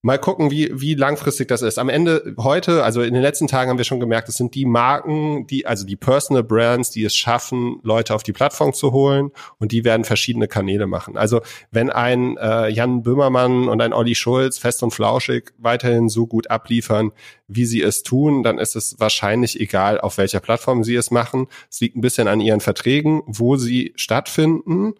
Mal 0.00 0.18
gucken, 0.18 0.52
wie, 0.52 0.70
wie 0.72 0.94
langfristig 0.94 1.48
das 1.48 1.60
ist. 1.60 1.76
Am 1.76 1.88
Ende 1.88 2.36
heute, 2.38 2.84
also 2.84 3.02
in 3.02 3.14
den 3.14 3.22
letzten 3.22 3.48
Tagen 3.48 3.68
haben 3.68 3.78
wir 3.78 3.84
schon 3.84 3.98
gemerkt, 3.98 4.28
es 4.28 4.36
sind 4.36 4.54
die 4.54 4.64
Marken, 4.64 5.48
die, 5.48 5.66
also 5.66 5.84
die 5.84 5.96
Personal 5.96 6.44
Brands, 6.44 6.92
die 6.92 7.02
es 7.02 7.16
schaffen, 7.16 7.80
Leute 7.82 8.14
auf 8.14 8.22
die 8.22 8.32
Plattform 8.32 8.72
zu 8.72 8.92
holen 8.92 9.32
und 9.58 9.72
die 9.72 9.84
werden 9.84 10.04
verschiedene 10.04 10.46
Kanäle 10.46 10.86
machen. 10.86 11.16
Also 11.16 11.40
wenn 11.72 11.90
ein 11.90 12.36
äh, 12.36 12.68
Jan 12.68 13.02
Böhmermann 13.02 13.68
und 13.68 13.80
ein 13.80 13.92
Olli 13.92 14.14
Schulz 14.14 14.56
fest 14.56 14.84
und 14.84 14.92
flauschig 14.92 15.52
weiterhin 15.58 16.08
so 16.08 16.28
gut 16.28 16.48
abliefern, 16.48 17.10
wie 17.48 17.64
sie 17.64 17.82
es 17.82 18.04
tun, 18.04 18.44
dann 18.44 18.58
ist 18.58 18.76
es 18.76 19.00
wahrscheinlich 19.00 19.58
egal, 19.58 20.00
auf 20.00 20.16
welcher 20.16 20.38
Plattform 20.38 20.84
sie 20.84 20.94
es 20.94 21.10
machen. 21.10 21.48
Es 21.68 21.80
liegt 21.80 21.96
ein 21.96 22.02
bisschen 22.02 22.28
an 22.28 22.40
ihren 22.40 22.60
Verträgen, 22.60 23.22
wo 23.26 23.56
sie 23.56 23.94
stattfinden 23.96 24.94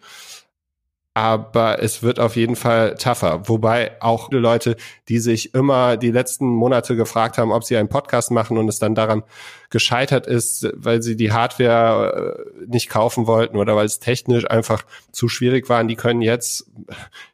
aber 1.19 1.83
es 1.83 2.01
wird 2.01 2.17
auf 2.17 2.37
jeden 2.37 2.55
Fall 2.55 2.95
tougher. 2.95 3.41
Wobei 3.49 4.01
auch 4.01 4.31
Leute, 4.31 4.77
die 5.09 5.19
sich 5.19 5.53
immer 5.53 5.97
die 5.97 6.11
letzten 6.11 6.47
Monate 6.47 6.95
gefragt 6.95 7.37
haben, 7.37 7.51
ob 7.51 7.65
sie 7.65 7.75
einen 7.75 7.89
Podcast 7.89 8.31
machen 8.31 8.57
und 8.57 8.69
es 8.69 8.79
dann 8.79 8.95
daran 8.95 9.23
gescheitert 9.69 10.27
ist, 10.27 10.69
weil 10.75 11.01
sie 11.01 11.17
die 11.17 11.33
Hardware 11.33 12.37
äh, 12.39 12.65
nicht 12.67 12.89
kaufen 12.89 13.27
wollten 13.27 13.57
oder 13.57 13.75
weil 13.75 13.85
es 13.85 13.99
technisch 13.99 14.49
einfach 14.49 14.83
zu 15.11 15.27
schwierig 15.27 15.67
war, 15.67 15.83
die 15.83 15.97
können 15.97 16.21
jetzt 16.21 16.71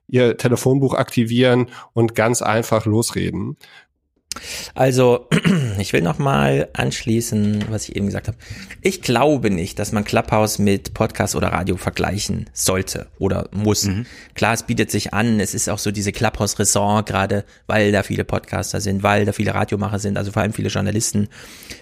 ihr 0.08 0.36
Telefonbuch 0.36 0.95
aktivieren 0.95 1.67
und 1.93 2.15
ganz 2.15 2.41
einfach 2.41 2.88
losreden. 2.88 3.56
Also, 4.74 5.28
ich 5.80 5.93
will 5.93 6.02
noch 6.02 6.17
mal 6.17 6.69
anschließen, 6.74 7.65
was 7.69 7.89
ich 7.89 7.95
eben 7.95 8.08
gesagt 8.08 8.28
habe. 8.28 8.38
Ich 8.82 9.02
glaube 9.02 9.50
nicht, 9.50 9.80
dass 9.80 9.91
man 9.91 10.04
Clubhouse 10.04 10.60
mit 10.60 10.93
Podcast 10.93 11.36
oder 11.36 11.50
Radio 11.50 11.78
vergleichen 11.78 12.50
sollte 12.54 13.08
oder 13.19 13.50
muss. 13.52 13.86
Mhm. 13.86 14.06
Klar, 14.34 14.54
es 14.54 14.63
bietet 14.63 14.91
sich 14.91 15.13
an. 15.13 15.39
Es 15.39 15.54
ist 15.54 15.69
auch 15.69 15.80
so 15.80 15.91
diese 15.91 16.12
Clubhouse-Ressort, 16.12 17.08
gerade 17.08 17.45
weil 17.67 17.91
da 17.91 18.04
viele 18.04 18.24
Podcaster 18.24 18.82
sind, 18.82 19.04
weil 19.04 19.26
da 19.26 19.32
viele 19.32 19.54
Radiomacher 19.54 20.00
sind, 20.00 20.17
also 20.17 20.32
vor 20.32 20.41
allem 20.41 20.54
viele 20.54 20.69
Journalisten. 20.69 21.30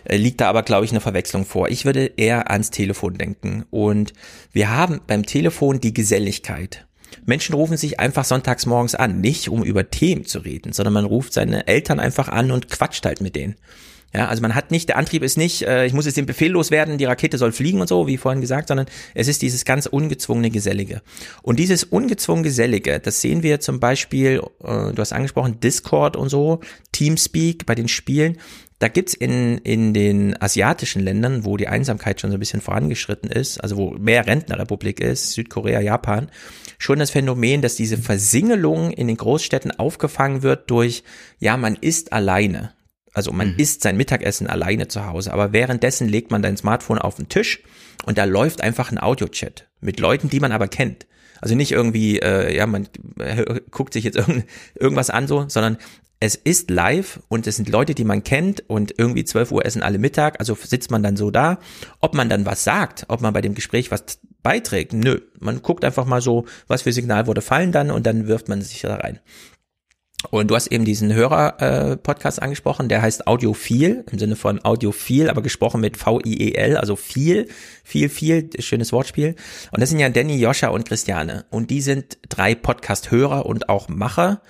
Äh, 0.06 0.18
liegt 0.18 0.42
da 0.42 0.50
aber, 0.50 0.63
glaube 0.63 0.86
ich, 0.86 0.92
eine 0.92 1.02
Verwechslung 1.02 1.46
vor. 1.46 1.70
Ich 1.70 1.86
würde 1.86 2.12
eher 2.18 2.52
ans 2.52 2.72
Telefon 2.72 3.16
denken. 3.16 3.66
Und 3.70 4.13
wir 4.52 4.70
haben 4.70 5.02
beim 5.06 5.26
Telefon 5.26 5.80
die 5.80 5.94
Geselligkeit. 5.94 6.86
Menschen 7.26 7.56
rufen 7.56 7.78
sich 7.78 7.99
einfach 7.99 8.26
sonntags 8.26 8.65
morgens 8.65 8.95
an, 8.95 9.21
nicht 9.21 9.49
um 9.49 9.63
über 9.63 9.89
Themen 9.89 10.26
zu 10.26 10.39
reden, 10.39 10.73
sondern 10.73 10.93
man 10.93 11.06
ruft 11.06 11.34
seine 11.34 11.67
Eltern 11.67 11.99
einfach 11.99 12.30
an 12.30 12.52
und 12.52 12.69
quatscht 12.69 13.06
halt 13.06 13.21
mit 13.21 13.36
denen. 13.36 13.56
Ja, 14.15 14.28
also 14.28 14.43
man 14.43 14.54
hat 14.54 14.69
nicht, 14.69 14.89
der 14.89 14.97
Antrieb 14.97 15.23
ist 15.23 15.38
nicht, 15.38 15.63
äh, 15.63 15.88
ich 15.88 15.93
muss 15.93 16.06
jetzt 16.06 16.17
den 16.17 16.28
Befehl 16.28 16.52
loswerden, 16.52 16.99
die 16.99 17.06
Rakete 17.06 17.39
soll 17.39 17.52
fliegen 17.52 17.82
und 17.82 17.88
so, 17.88 18.06
wie 18.06 18.17
vorhin 18.17 18.41
gesagt, 18.41 18.67
sondern 18.67 18.86
es 19.15 19.28
ist 19.28 19.41
dieses 19.41 19.65
ganz 19.65 19.88
ungezwungene 19.88 20.52
Gesellige. 20.52 21.02
Und 21.41 21.58
dieses 21.58 21.84
ungezwungen 21.84 22.43
Gesellige, 22.43 22.99
das 22.99 23.21
sehen 23.21 23.41
wir 23.41 23.60
zum 23.60 23.80
Beispiel, 23.80 24.41
äh, 24.63 24.93
du 24.93 24.97
hast 24.97 25.13
angesprochen, 25.13 25.60
Discord 25.60 26.15
und 26.15 26.30
so, 26.30 26.60
Teamspeak 26.91 27.65
bei 27.65 27.73
den 27.73 27.88
Spielen. 27.88 28.38
Da 28.84 28.89
gibt's 28.89 29.13
in, 29.13 29.60
in 29.60 29.93
den 29.93 30.36
asiatischen 30.41 31.02
Ländern, 31.02 31.46
wo 31.46 31.56
die 31.56 31.69
Einsamkeit 31.69 32.19
schon 32.19 32.32
so 32.32 32.36
ein 32.36 32.39
bisschen 32.41 32.60
vorangeschritten 32.60 33.32
ist, 33.32 33.63
also 33.63 33.78
wo 33.78 33.91
mehr 33.91 34.28
Rentnerrepublik 34.28 35.00
ist, 35.00 35.32
Südkorea, 35.32 35.80
Japan, 35.80 36.30
schon 36.80 37.00
das 37.00 37.10
Phänomen, 37.10 37.62
dass 37.62 37.76
diese 37.76 37.98
Versingelung 37.98 38.91
in 38.91 39.08
den 39.08 39.15
Großstädten 39.15 39.72
aufgefangen 39.72 40.43
wird 40.43 40.69
durch, 40.69 41.06
ja, 41.39 41.56
man 41.56 41.78
ist 41.80 42.12
alleine. 42.12 42.74
Also 43.13 43.32
man 43.32 43.54
mhm. 43.54 43.60
isst 43.60 43.84
sein 43.84 43.96
Mittagessen 43.96 44.48
alleine 44.48 44.89
zu 44.89 45.06
Hause, 45.06 45.32
aber 45.32 45.54
währenddessen 45.54 46.10
legt 46.10 46.32
man 46.32 46.41
dein 46.41 46.58
Smartphone 46.58 47.00
auf 47.00 47.15
den 47.15 47.30
Tisch 47.30 47.63
und 48.06 48.17
da 48.17 48.26
läuft 48.26 48.60
einfach 48.60 48.91
ein 48.91 49.00
Audiochat 49.00 49.69
mit 49.80 50.02
Leuten, 50.02 50.30
die 50.30 50.41
man 50.41 50.52
aber 50.52 50.67
kennt. 50.67 51.08
Also 51.39 51.56
nicht 51.56 51.72
irgendwie, 51.72 52.19
äh, 52.19 52.56
ja, 52.56 52.65
man 52.67 52.88
äh, 53.19 53.60
guckt 53.69 53.93
sich 53.93 54.04
jetzt 54.04 54.17
irgend, 54.17 54.46
irgendwas 54.76 55.10
an 55.10 55.28
so, 55.28 55.46
sondern 55.48 55.78
es 56.24 56.36
ist 56.36 56.70
live 56.70 57.20
und 57.28 57.48
es 57.48 57.58
sind 57.58 57.68
Leute, 57.68 57.94
die 57.94 58.06
man 58.06 58.24
kennt 58.24 58.64
und 58.70 58.94
irgendwie 58.98 59.26
12 59.26 59.52
Uhr 59.52 59.66
essen 59.66 59.84
alle 59.84 59.98
Mittag, 59.98 60.40
also 60.40 60.56
sitzt 60.56 60.90
man 60.90 61.04
dann 61.04 61.18
so 61.18 61.32
da. 61.32 61.60
Ob 62.00 62.14
man 62.14 62.30
dann 62.30 62.46
was 62.46 62.64
sagt, 62.64 63.04
ob 63.10 63.20
man 63.20 63.34
bei 63.34 63.42
dem 63.42 63.56
Gespräch 63.56 63.92
was 63.92 64.22
beiträgt, 64.42 64.94
nö. 64.94 65.20
Man 65.42 65.62
guckt 65.62 65.84
einfach 65.84 66.06
mal 66.06 66.22
so, 66.22 66.46
was 66.68 66.84
für 66.84 66.94
Signalworte 66.94 67.42
fallen 67.42 67.74
dann 67.74 67.92
und 67.92 68.08
dann 68.08 68.26
wirft 68.26 68.48
man 68.48 68.62
sich 68.62 68.80
da 68.80 68.96
rein. 68.96 69.20
Und 70.32 70.50
du 70.50 70.56
hast 70.56 70.68
eben 70.68 70.86
diesen 70.86 71.14
Hörer-Podcast 71.14 72.38
äh, 72.38 72.42
angesprochen, 72.42 72.88
der 72.88 73.02
heißt 73.02 73.28
Audiophil, 73.28 74.06
im 74.10 74.18
Sinne 74.18 74.38
von 74.38 74.64
Audiophil, 74.64 75.30
aber 75.30 75.42
gesprochen 75.42 75.82
mit 75.82 75.98
V-I-E-L, 75.98 76.78
also 76.78 76.96
viel, 76.96 77.50
viel, 77.84 78.08
viel, 78.08 78.50
schönes 78.60 78.94
Wortspiel. 78.94 79.36
Und 79.72 79.82
das 79.82 79.90
sind 79.90 80.00
ja 80.00 80.08
Danny, 80.08 80.38
Joscha 80.38 80.70
und 80.70 80.88
Christiane. 80.88 81.44
Und 81.50 81.70
die 81.70 81.82
sind 81.82 82.18
drei 82.30 82.56
Podcast-Hörer 82.56 83.46
und 83.46 83.68
auch 83.68 83.90
Macher. 83.90 84.42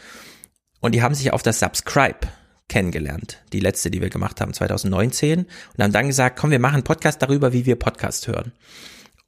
Und 0.84 0.94
die 0.94 1.02
haben 1.02 1.16
sich 1.16 1.32
auf 1.32 1.42
das 1.42 1.62
Subscribe 1.62 2.28
kennengelernt. 2.68 3.42
Die 3.54 3.62
letzte, 3.62 3.90
die 3.90 4.02
wir 4.02 4.10
gemacht 4.10 4.42
haben, 4.42 4.54
2019. 4.54 5.40
Und 5.40 5.48
haben 5.82 5.94
dann 5.94 6.08
gesagt, 6.08 6.38
komm, 6.38 6.52
wir 6.52 6.60
machen 6.60 6.74
einen 6.74 6.84
Podcast 6.84 7.22
darüber, 7.22 7.54
wie 7.54 7.66
wir 7.66 7.78
Podcast 7.78 8.28
hören. 8.28 8.52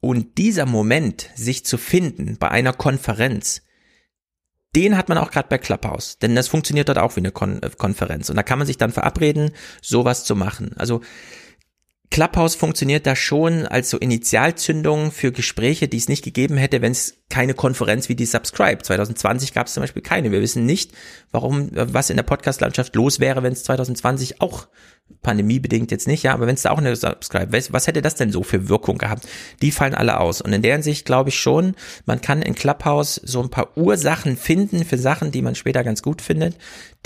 Und 0.00 0.36
dieser 0.36 0.66
Moment, 0.66 1.30
sich 1.34 1.64
zu 1.64 1.78
finden 1.78 2.36
bei 2.36 2.50
einer 2.50 2.74
Konferenz, 2.74 3.62
den 4.76 4.98
hat 4.98 5.08
man 5.08 5.16
auch 5.16 5.30
gerade 5.30 5.48
bei 5.48 5.56
Clubhouse, 5.56 6.18
denn 6.18 6.34
das 6.34 6.48
funktioniert 6.48 6.90
dort 6.90 6.98
auch 6.98 7.16
wie 7.16 7.20
eine 7.20 7.32
Kon 7.32 7.62
äh, 7.62 7.70
Konferenz. 7.70 8.28
Und 8.28 8.36
da 8.36 8.42
kann 8.42 8.58
man 8.58 8.66
sich 8.66 8.76
dann 8.76 8.92
verabreden, 8.92 9.52
sowas 9.80 10.24
zu 10.24 10.36
machen. 10.36 10.74
Also 10.76 11.00
Clubhouse 12.10 12.54
funktioniert 12.54 13.06
da 13.06 13.16
schon 13.16 13.66
als 13.66 13.90
so 13.90 13.98
Initialzündung 13.98 15.10
für 15.10 15.32
Gespräche, 15.32 15.88
die 15.88 15.96
es 15.96 16.08
nicht 16.08 16.24
gegeben 16.24 16.56
hätte, 16.56 16.80
wenn 16.80 16.92
es 16.92 17.18
keine 17.28 17.54
Konferenz 17.54 18.08
wie 18.08 18.14
die 18.14 18.26
Subscribe. 18.26 18.82
2020 18.82 19.52
gab 19.52 19.66
es 19.66 19.74
zum 19.74 19.82
Beispiel 19.82 20.02
keine. 20.02 20.30
Wir 20.30 20.40
wissen 20.40 20.64
nicht, 20.64 20.92
warum, 21.32 21.70
was 21.72 22.10
in 22.10 22.16
der 22.16 22.22
Podcast-Landschaft 22.22 22.94
los 22.94 23.18
wäre, 23.20 23.42
wenn 23.42 23.52
es 23.52 23.64
2020 23.64 24.40
auch 24.40 24.68
pandemiebedingt 25.22 25.90
jetzt 25.90 26.06
nicht, 26.06 26.22
ja, 26.22 26.34
aber 26.34 26.46
wenn 26.46 26.54
es 26.54 26.62
da 26.62 26.70
auch 26.70 26.78
eine 26.78 26.94
Subscribe, 26.94 27.52
was, 27.52 27.72
was 27.72 27.86
hätte 27.86 28.02
das 28.02 28.14
denn 28.14 28.32
so 28.32 28.42
für 28.42 28.68
Wirkung 28.68 28.98
gehabt? 28.98 29.26
Die 29.62 29.70
fallen 29.72 29.94
alle 29.94 30.20
aus. 30.20 30.40
Und 30.40 30.52
in 30.52 30.62
der 30.62 30.74
Hinsicht 30.74 31.04
glaube 31.04 31.30
ich 31.30 31.38
schon, 31.38 31.74
man 32.06 32.20
kann 32.20 32.42
in 32.42 32.54
Clubhouse 32.54 33.20
so 33.24 33.42
ein 33.42 33.50
paar 33.50 33.76
Ursachen 33.76 34.36
finden 34.36 34.84
für 34.84 34.98
Sachen, 34.98 35.30
die 35.32 35.42
man 35.42 35.54
später 35.54 35.84
ganz 35.84 36.02
gut 36.02 36.22
findet, 36.22 36.56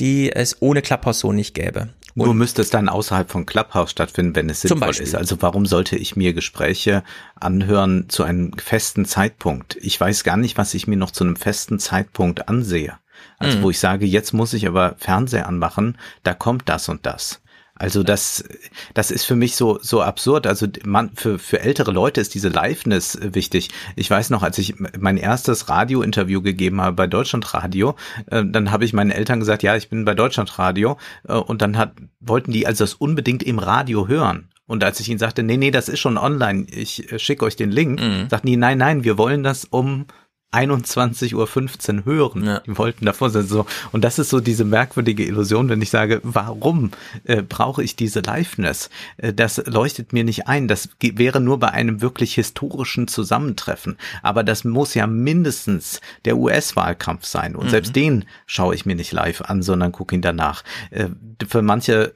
die 0.01 0.33
es 0.33 0.61
ohne 0.61 0.83
Clubhouse 0.83 1.21
so 1.21 1.33
nicht 1.33 1.55
gäbe. 1.55 1.91
Und 2.21 2.27
Nur 2.27 2.35
müsste 2.35 2.61
es 2.61 2.69
dann 2.69 2.91
außerhalb 2.91 3.31
von 3.31 3.47
Clubhouse 3.47 3.93
stattfinden, 3.93 4.37
wenn 4.37 4.51
es 4.51 4.61
sinnvoll 4.61 4.91
ist. 4.91 5.15
Also 5.15 5.41
warum 5.41 5.65
sollte 5.65 5.97
ich 5.97 6.17
mir 6.17 6.35
Gespräche 6.35 7.03
anhören 7.35 8.11
zu 8.11 8.25
einem 8.25 8.53
festen 8.53 9.07
Zeitpunkt? 9.07 9.79
Ich 9.81 9.99
weiß 9.99 10.23
gar 10.23 10.37
nicht, 10.37 10.59
was 10.59 10.75
ich 10.75 10.87
mir 10.87 10.99
noch 10.99 11.13
zu 11.13 11.25
einem 11.25 11.37
festen 11.37 11.79
Zeitpunkt 11.79 12.47
ansehe. 12.47 12.99
Also 13.39 13.57
mhm. 13.57 13.63
wo 13.63 13.71
ich 13.71 13.79
sage, 13.79 14.05
jetzt 14.05 14.35
muss 14.35 14.53
ich 14.53 14.67
aber 14.67 14.97
Fernseher 14.99 15.49
anmachen, 15.49 15.97
da 16.23 16.35
kommt 16.35 16.69
das 16.69 16.91
und 16.91 17.07
das. 17.07 17.41
Also 17.81 18.03
das, 18.03 18.45
das 18.93 19.11
ist 19.11 19.25
für 19.25 19.37
mich 19.37 19.57
so, 19.57 19.79
so 19.81 20.03
absurd. 20.03 20.47
Also 20.47 20.67
man, 20.85 21.13
für, 21.15 21.39
für 21.39 21.61
ältere 21.61 21.93
Leute 21.93 22.21
ist 22.21 22.35
diese 22.35 22.51
Liveness 22.51 23.19
wichtig. 23.23 23.71
Ich 23.97 24.11
weiß 24.11 24.29
noch, 24.29 24.43
als 24.43 24.59
ich 24.59 24.75
mein 24.99 25.17
erstes 25.17 25.71
Radiointerview 25.71 26.43
gegeben 26.43 26.83
habe 26.83 26.95
bei 26.95 27.07
Deutschlandradio, 27.07 27.97
äh, 28.27 28.45
dann 28.45 28.71
habe 28.71 28.85
ich 28.85 28.93
meinen 28.93 29.11
Eltern 29.11 29.41
gesagt, 29.41 29.63
ja, 29.63 29.77
ich 29.77 29.89
bin 29.89 30.05
bei 30.05 30.15
Deutschlandradio. 30.15 30.99
Äh, 31.27 31.33
und 31.33 31.63
dann 31.63 31.79
hat, 31.79 31.95
wollten 32.21 32.53
die 32.53 32.67
also 32.67 32.85
das 32.85 32.93
unbedingt 32.93 33.43
im 33.43 33.59
Radio 33.59 34.07
hören. 34.09 34.51
Und 34.67 34.85
als 34.85 35.01
ich 35.01 35.09
ihnen 35.09 35.19
sagte, 35.19 35.43
nee, 35.43 35.57
nee, 35.57 35.71
das 35.71 35.89
ist 35.89 36.01
schon 36.01 36.19
online, 36.19 36.67
ich 36.71 37.11
äh, 37.11 37.19
schicke 37.19 37.47
euch 37.47 37.57
den 37.57 37.71
Link, 37.71 37.99
mhm. 37.99 38.29
sagten 38.29 38.49
die, 38.49 38.59
nein, 38.59 38.77
nein, 38.77 39.05
wir 39.05 39.17
wollen 39.17 39.43
das 39.43 39.65
um 39.65 40.05
21.15 40.53 41.99
Uhr 41.99 42.05
hören. 42.05 42.45
Ja. 42.45 42.61
Die 42.61 42.77
wollten 42.77 43.05
davor 43.05 43.31
sein. 43.31 43.47
So. 43.47 43.67
Und 43.93 44.03
das 44.03 44.19
ist 44.19 44.31
so 44.31 44.41
diese 44.41 44.65
merkwürdige 44.65 45.25
Illusion, 45.25 45.69
wenn 45.69 45.81
ich 45.81 45.91
sage, 45.91 46.21
warum 46.25 46.91
äh, 47.25 47.43
brauche 47.43 47.83
ich 47.83 47.95
diese 47.95 48.21
Liveness? 48.21 48.91
Äh, 49.17 49.33
das 49.33 49.63
leuchtet 49.67 50.13
mir 50.13 50.25
nicht 50.25 50.49
ein. 50.49 50.67
Das 50.67 50.89
wäre 51.01 51.41
nur 51.41 51.59
bei 51.61 51.71
einem 51.71 52.01
wirklich 52.01 52.35
historischen 52.35 53.07
Zusammentreffen. 53.07 53.97
Aber 54.23 54.43
das 54.43 54.65
muss 54.65 54.95
ja 54.95 55.07
mindestens 55.07 56.01
der 56.25 56.37
US-Wahlkampf 56.37 57.25
sein. 57.25 57.55
Und 57.55 57.67
mhm. 57.67 57.71
selbst 57.71 57.95
den 57.95 58.25
schaue 58.47 58.75
ich 58.75 58.87
mir 58.87 58.97
nicht 58.97 59.13
live 59.13 59.43
an, 59.43 59.63
sondern 59.63 59.93
gucke 59.93 60.17
ihn 60.17 60.23
danach. 60.23 60.65
Äh, 60.91 61.09
für 61.47 61.63
manche 61.63 62.13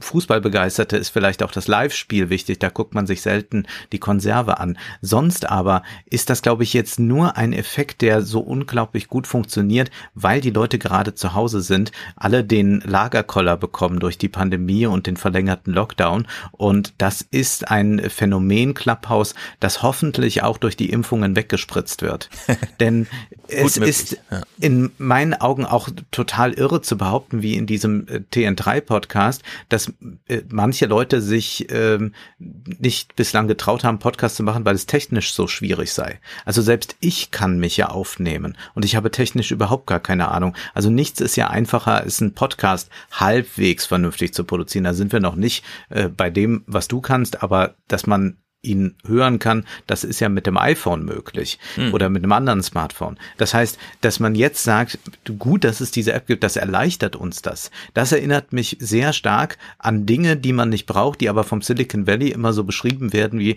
Fußballbegeisterte 0.00 0.98
ist 0.98 1.08
vielleicht 1.08 1.42
auch 1.42 1.50
das 1.50 1.66
Live-Spiel 1.66 2.28
wichtig, 2.28 2.58
da 2.58 2.68
guckt 2.68 2.94
man 2.94 3.06
sich 3.06 3.22
selten 3.22 3.66
die 3.92 3.98
Konserve 3.98 4.60
an. 4.60 4.76
Sonst 5.00 5.48
aber 5.48 5.82
ist 6.04 6.28
das, 6.28 6.42
glaube 6.42 6.62
ich, 6.62 6.74
jetzt 6.74 6.98
nur 6.98 7.36
ein 7.36 7.54
Effekt, 7.54 8.02
der 8.02 8.20
so 8.22 8.40
unglaublich 8.40 9.08
gut 9.08 9.26
funktioniert, 9.26 9.90
weil 10.14 10.42
die 10.42 10.50
Leute 10.50 10.78
gerade 10.78 11.14
zu 11.14 11.34
Hause 11.34 11.62
sind, 11.62 11.92
alle 12.16 12.44
den 12.44 12.80
Lagerkoller 12.80 13.56
bekommen 13.56 13.98
durch 13.98 14.18
die 14.18 14.28
Pandemie 14.28 14.84
und 14.86 15.06
den 15.06 15.16
verlängerten 15.16 15.72
Lockdown. 15.72 16.26
Und 16.52 16.92
das 16.98 17.22
ist 17.22 17.70
ein 17.70 17.98
Phänomen 18.10 18.74
Clubhouse, 18.74 19.34
das 19.58 19.82
hoffentlich 19.82 20.42
auch 20.42 20.58
durch 20.58 20.76
die 20.76 20.90
Impfungen 20.90 21.34
weggespritzt 21.34 22.02
wird. 22.02 22.28
Denn 22.80 23.06
es 23.48 23.76
möglich, 23.76 23.96
ist 23.96 24.20
ja. 24.30 24.42
in 24.60 24.90
meinen 24.98 25.34
Augen 25.34 25.64
auch 25.64 25.88
total 26.10 26.52
irre 26.52 26.82
zu 26.82 26.98
behaupten, 26.98 27.40
wie 27.40 27.54
in 27.54 27.66
diesem 27.66 28.06
äh, 28.08 28.20
TN3-Podcast, 28.32 29.42
dass 29.68 29.77
dass 29.78 29.92
äh, 30.26 30.42
manche 30.50 30.86
Leute 30.86 31.20
sich 31.20 31.66
ähm, 31.70 32.12
nicht 32.38 33.14
bislang 33.14 33.46
getraut 33.46 33.84
haben, 33.84 33.98
Podcast 33.98 34.36
zu 34.36 34.42
machen, 34.42 34.64
weil 34.64 34.74
es 34.74 34.86
technisch 34.86 35.32
so 35.32 35.46
schwierig 35.46 35.92
sei. 35.92 36.20
Also 36.44 36.62
selbst 36.62 36.96
ich 37.00 37.30
kann 37.30 37.60
mich 37.60 37.76
ja 37.76 37.88
aufnehmen 37.88 38.56
und 38.74 38.84
ich 38.84 38.96
habe 38.96 39.10
technisch 39.10 39.50
überhaupt 39.50 39.86
gar 39.86 40.00
keine 40.00 40.28
Ahnung. 40.28 40.54
Also 40.74 40.90
nichts 40.90 41.20
ist 41.20 41.36
ja 41.36 41.48
einfacher, 41.48 42.02
ist 42.04 42.20
ein 42.20 42.34
Podcast 42.34 42.90
halbwegs 43.12 43.86
vernünftig 43.86 44.34
zu 44.34 44.44
produzieren. 44.44 44.84
Da 44.84 44.94
sind 44.94 45.12
wir 45.12 45.20
noch 45.20 45.36
nicht 45.36 45.64
äh, 45.90 46.08
bei 46.08 46.30
dem, 46.30 46.64
was 46.66 46.88
du 46.88 47.00
kannst, 47.00 47.42
aber 47.42 47.74
dass 47.86 48.06
man 48.06 48.36
ihn 48.62 48.96
hören 49.06 49.38
kann, 49.38 49.64
das 49.86 50.02
ist 50.02 50.20
ja 50.20 50.28
mit 50.28 50.46
dem 50.46 50.56
iPhone 50.56 51.04
möglich 51.04 51.58
hm. 51.76 51.94
oder 51.94 52.08
mit 52.08 52.24
einem 52.24 52.32
anderen 52.32 52.62
Smartphone. 52.62 53.16
Das 53.36 53.54
heißt, 53.54 53.78
dass 54.00 54.18
man 54.18 54.34
jetzt 54.34 54.64
sagt, 54.64 54.98
gut, 55.38 55.64
dass 55.64 55.80
es 55.80 55.90
diese 55.90 56.12
App 56.12 56.26
gibt, 56.26 56.42
das 56.42 56.56
erleichtert 56.56 57.14
uns 57.14 57.40
das. 57.40 57.70
Das 57.94 58.10
erinnert 58.10 58.52
mich 58.52 58.76
sehr 58.80 59.12
stark 59.12 59.58
an 59.78 60.06
Dinge, 60.06 60.36
die 60.36 60.52
man 60.52 60.70
nicht 60.70 60.86
braucht, 60.86 61.20
die 61.20 61.28
aber 61.28 61.44
vom 61.44 61.62
Silicon 61.62 62.06
Valley 62.06 62.30
immer 62.30 62.52
so 62.52 62.64
beschrieben 62.64 63.12
werden 63.12 63.38
wie 63.38 63.56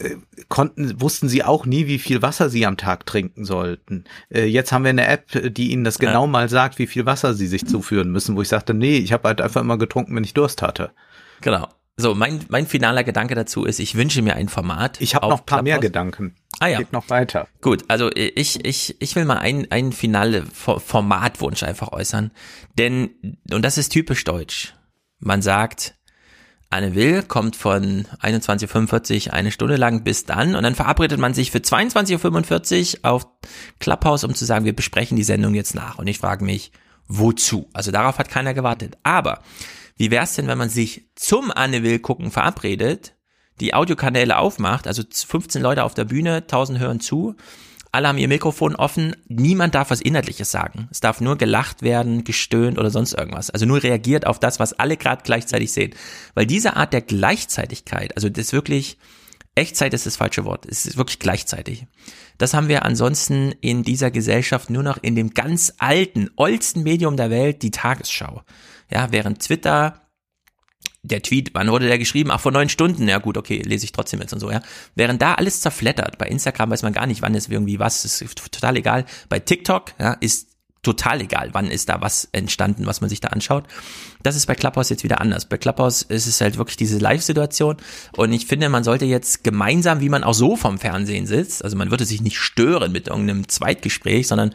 äh, 0.00 0.16
konnten, 0.48 1.00
wussten 1.00 1.28
sie 1.28 1.44
auch 1.44 1.64
nie, 1.64 1.86
wie 1.86 1.98
viel 1.98 2.20
Wasser 2.20 2.50
sie 2.50 2.66
am 2.66 2.76
Tag 2.76 3.06
trinken 3.06 3.44
sollten. 3.44 4.04
Äh, 4.30 4.46
jetzt 4.46 4.72
haben 4.72 4.82
wir 4.82 4.90
eine 4.90 5.06
App, 5.06 5.26
die 5.54 5.70
ihnen 5.70 5.84
das 5.84 6.00
genau 6.00 6.24
ja. 6.24 6.30
mal 6.30 6.48
sagt, 6.48 6.80
wie 6.80 6.88
viel 6.88 7.06
Wasser 7.06 7.34
sie 7.34 7.46
sich 7.46 7.66
zuführen 7.66 8.10
müssen, 8.10 8.34
wo 8.34 8.42
ich 8.42 8.48
sagte, 8.48 8.74
nee, 8.74 8.98
ich 8.98 9.12
habe 9.12 9.28
halt 9.28 9.40
einfach 9.40 9.60
immer 9.60 9.78
getrunken, 9.78 10.16
wenn 10.16 10.24
ich 10.24 10.34
Durst 10.34 10.62
hatte. 10.62 10.90
Genau. 11.40 11.68
So, 12.00 12.14
mein, 12.14 12.44
mein 12.48 12.68
finaler 12.68 13.02
Gedanke 13.02 13.34
dazu 13.34 13.64
ist, 13.64 13.80
ich 13.80 13.96
wünsche 13.96 14.22
mir 14.22 14.36
ein 14.36 14.48
Format. 14.48 15.00
Ich 15.00 15.16
habe 15.16 15.28
noch 15.28 15.40
ein 15.40 15.46
paar 15.46 15.62
mehr 15.62 15.80
Gedanken. 15.80 16.36
Ah 16.60 16.68
ja. 16.68 16.78
Geht 16.78 16.92
noch 16.92 17.10
weiter. 17.10 17.48
Gut, 17.60 17.84
also 17.88 18.08
ich, 18.14 18.64
ich, 18.64 18.96
ich 19.00 19.16
will 19.16 19.24
mal 19.24 19.38
ein, 19.38 19.66
ein 19.72 19.90
finale 19.92 20.44
Formatwunsch 20.46 21.64
einfach 21.64 21.90
äußern. 21.90 22.30
Denn, 22.78 23.36
und 23.50 23.64
das 23.64 23.78
ist 23.78 23.88
typisch 23.88 24.22
deutsch. 24.22 24.74
Man 25.18 25.42
sagt, 25.42 25.96
Anne 26.70 26.94
Will 26.94 27.24
kommt 27.24 27.56
von 27.56 28.06
21.45 28.22 29.26
Uhr 29.26 29.32
eine 29.32 29.50
Stunde 29.50 29.74
lang 29.74 30.04
bis 30.04 30.24
dann 30.24 30.54
und 30.54 30.62
dann 30.62 30.76
verabredet 30.76 31.18
man 31.18 31.34
sich 31.34 31.50
für 31.50 31.58
22.45 31.58 32.98
Uhr 32.98 33.10
auf 33.10 33.26
Clubhouse, 33.80 34.22
um 34.22 34.36
zu 34.36 34.44
sagen, 34.44 34.64
wir 34.64 34.76
besprechen 34.76 35.16
die 35.16 35.24
Sendung 35.24 35.52
jetzt 35.54 35.74
nach. 35.74 35.98
Und 35.98 36.06
ich 36.06 36.18
frage 36.18 36.44
mich, 36.44 36.70
wozu? 37.08 37.68
Also 37.72 37.90
darauf 37.90 38.18
hat 38.18 38.28
keiner 38.28 38.54
gewartet. 38.54 38.98
Aber 39.02 39.42
wie 39.98 40.10
wär's 40.10 40.34
denn, 40.34 40.46
wenn 40.46 40.58
man 40.58 40.70
sich 40.70 41.10
zum 41.14 41.50
Anne 41.50 41.82
Will 41.82 41.98
gucken 41.98 42.30
verabredet, 42.30 43.14
die 43.60 43.74
Audiokanäle 43.74 44.38
aufmacht, 44.38 44.86
also 44.86 45.02
15 45.10 45.60
Leute 45.60 45.84
auf 45.84 45.94
der 45.94 46.04
Bühne, 46.04 46.36
1000 46.36 46.78
hören 46.78 47.00
zu, 47.00 47.34
alle 47.90 48.08
haben 48.08 48.18
ihr 48.18 48.28
Mikrofon 48.28 48.76
offen, 48.76 49.16
niemand 49.28 49.74
darf 49.74 49.90
was 49.90 50.00
Inhaltliches 50.00 50.50
sagen. 50.50 50.88
Es 50.90 51.00
darf 51.00 51.20
nur 51.20 51.36
gelacht 51.36 51.82
werden, 51.82 52.22
gestöhnt 52.22 52.78
oder 52.78 52.90
sonst 52.90 53.14
irgendwas. 53.14 53.50
Also 53.50 53.66
nur 53.66 53.82
reagiert 53.82 54.26
auf 54.26 54.38
das, 54.38 54.60
was 54.60 54.74
alle 54.74 54.96
gerade 54.96 55.22
gleichzeitig 55.24 55.72
sehen. 55.72 55.94
Weil 56.34 56.46
diese 56.46 56.76
Art 56.76 56.92
der 56.92 57.00
Gleichzeitigkeit, 57.00 58.14
also 58.14 58.28
das 58.28 58.52
wirklich, 58.52 58.98
Echtzeit 59.54 59.94
ist 59.94 60.06
das 60.06 60.16
falsche 60.16 60.44
Wort, 60.44 60.66
es 60.66 60.86
ist 60.86 60.98
wirklich 60.98 61.18
gleichzeitig. 61.18 61.86
Das 62.36 62.54
haben 62.54 62.68
wir 62.68 62.84
ansonsten 62.84 63.52
in 63.60 63.82
dieser 63.82 64.10
Gesellschaft 64.10 64.70
nur 64.70 64.82
noch 64.82 64.98
in 65.02 65.16
dem 65.16 65.30
ganz 65.30 65.72
alten, 65.78 66.30
oldsten 66.36 66.82
Medium 66.84 67.16
der 67.16 67.30
Welt, 67.30 67.62
die 67.62 67.72
Tagesschau. 67.72 68.42
Ja, 68.90 69.12
während 69.12 69.42
Twitter 69.42 70.00
der 71.02 71.22
Tweet, 71.22 71.50
wann 71.54 71.70
wurde 71.70 71.86
der 71.86 71.98
geschrieben? 71.98 72.30
Ach, 72.30 72.40
vor 72.40 72.52
neun 72.52 72.68
Stunden. 72.68 73.08
Ja 73.08 73.18
gut, 73.18 73.36
okay, 73.36 73.62
lese 73.64 73.84
ich 73.84 73.92
trotzdem 73.92 74.20
jetzt 74.20 74.32
und 74.32 74.40
so, 74.40 74.50
ja. 74.50 74.60
Während 74.94 75.22
da 75.22 75.34
alles 75.34 75.60
zerflettert, 75.60 76.18
bei 76.18 76.26
Instagram 76.26 76.70
weiß 76.70 76.82
man 76.82 76.92
gar 76.92 77.06
nicht, 77.06 77.22
wann 77.22 77.34
ist 77.34 77.50
irgendwie 77.50 77.78
was, 77.78 78.04
ist 78.04 78.36
total 78.36 78.76
egal. 78.76 79.04
Bei 79.28 79.38
TikTok, 79.38 79.92
ja, 79.98 80.12
ist 80.14 80.48
total 80.82 81.20
egal, 81.20 81.50
wann 81.52 81.70
ist 81.70 81.88
da 81.88 82.00
was 82.00 82.28
entstanden, 82.32 82.86
was 82.86 83.00
man 83.00 83.10
sich 83.10 83.20
da 83.20 83.28
anschaut. 83.28 83.64
Das 84.22 84.36
ist 84.36 84.46
bei 84.46 84.54
Clubhouse 84.54 84.90
jetzt 84.90 85.02
wieder 85.04 85.20
anders. 85.20 85.46
Bei 85.46 85.58
Clubhouse 85.58 86.02
ist 86.02 86.26
es 86.26 86.40
halt 86.40 86.56
wirklich 86.56 86.76
diese 86.76 86.98
Live-Situation 86.98 87.76
und 88.16 88.32
ich 88.32 88.46
finde, 88.46 88.68
man 88.68 88.84
sollte 88.84 89.04
jetzt 89.04 89.42
gemeinsam, 89.42 90.00
wie 90.00 90.08
man 90.08 90.24
auch 90.24 90.34
so 90.34 90.56
vom 90.56 90.78
Fernsehen 90.78 91.26
sitzt, 91.26 91.64
also 91.64 91.76
man 91.76 91.90
würde 91.90 92.04
sich 92.04 92.20
nicht 92.20 92.38
stören 92.38 92.92
mit 92.92 93.08
irgendeinem 93.08 93.48
Zweitgespräch, 93.48 94.28
sondern 94.28 94.54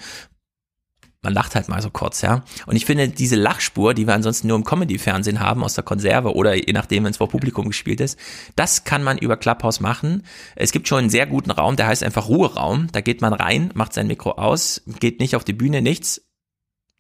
man 1.24 1.34
lacht 1.34 1.56
halt 1.56 1.70
mal 1.70 1.82
so 1.82 1.90
kurz, 1.90 2.22
ja. 2.22 2.44
Und 2.66 2.76
ich 2.76 2.86
finde, 2.86 3.08
diese 3.08 3.36
Lachspur, 3.36 3.94
die 3.94 4.06
wir 4.06 4.14
ansonsten 4.14 4.48
nur 4.48 4.58
im 4.58 4.66
Comedy-Fernsehen 4.66 5.40
haben, 5.40 5.64
aus 5.64 5.74
der 5.74 5.84
Konserve 5.84 6.36
oder 6.36 6.54
je 6.54 6.74
nachdem, 6.74 7.06
wenn 7.06 7.12
es 7.12 7.18
vor 7.18 7.30
Publikum 7.30 7.68
gespielt 7.70 8.02
ist, 8.02 8.20
das 8.56 8.84
kann 8.84 9.04
man 9.04 9.18
über 9.18 9.38
Clubhouse 9.38 9.80
machen. 9.80 10.24
Es 10.56 10.72
gibt 10.72 10.88
schon 10.88 11.00
einen 11.00 11.10
sehr 11.10 11.26
guten 11.26 11.52
Raum, 11.52 11.78
der 11.78 11.88
heißt 11.88 12.04
einfach 12.04 12.28
Ruheraum. 12.28 12.88
Da 12.92 13.02
geht 13.02 13.22
man 13.22 13.34
rein, 13.34 13.72
macht 13.74 13.94
sein 13.94 14.08
Mikro 14.08 14.32
aus, 14.32 14.84
geht 15.00 15.20
nicht 15.20 15.36
auf 15.36 15.46
die 15.46 15.54
Bühne, 15.54 15.82
nichts. 15.82 16.22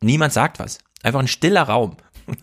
Niemand 0.01 0.33
sagt 0.33 0.59
was. 0.59 0.79
Einfach 1.03 1.19
ein 1.19 1.27
stiller 1.27 1.63
Raum. 1.63 1.97
Und 2.27 2.37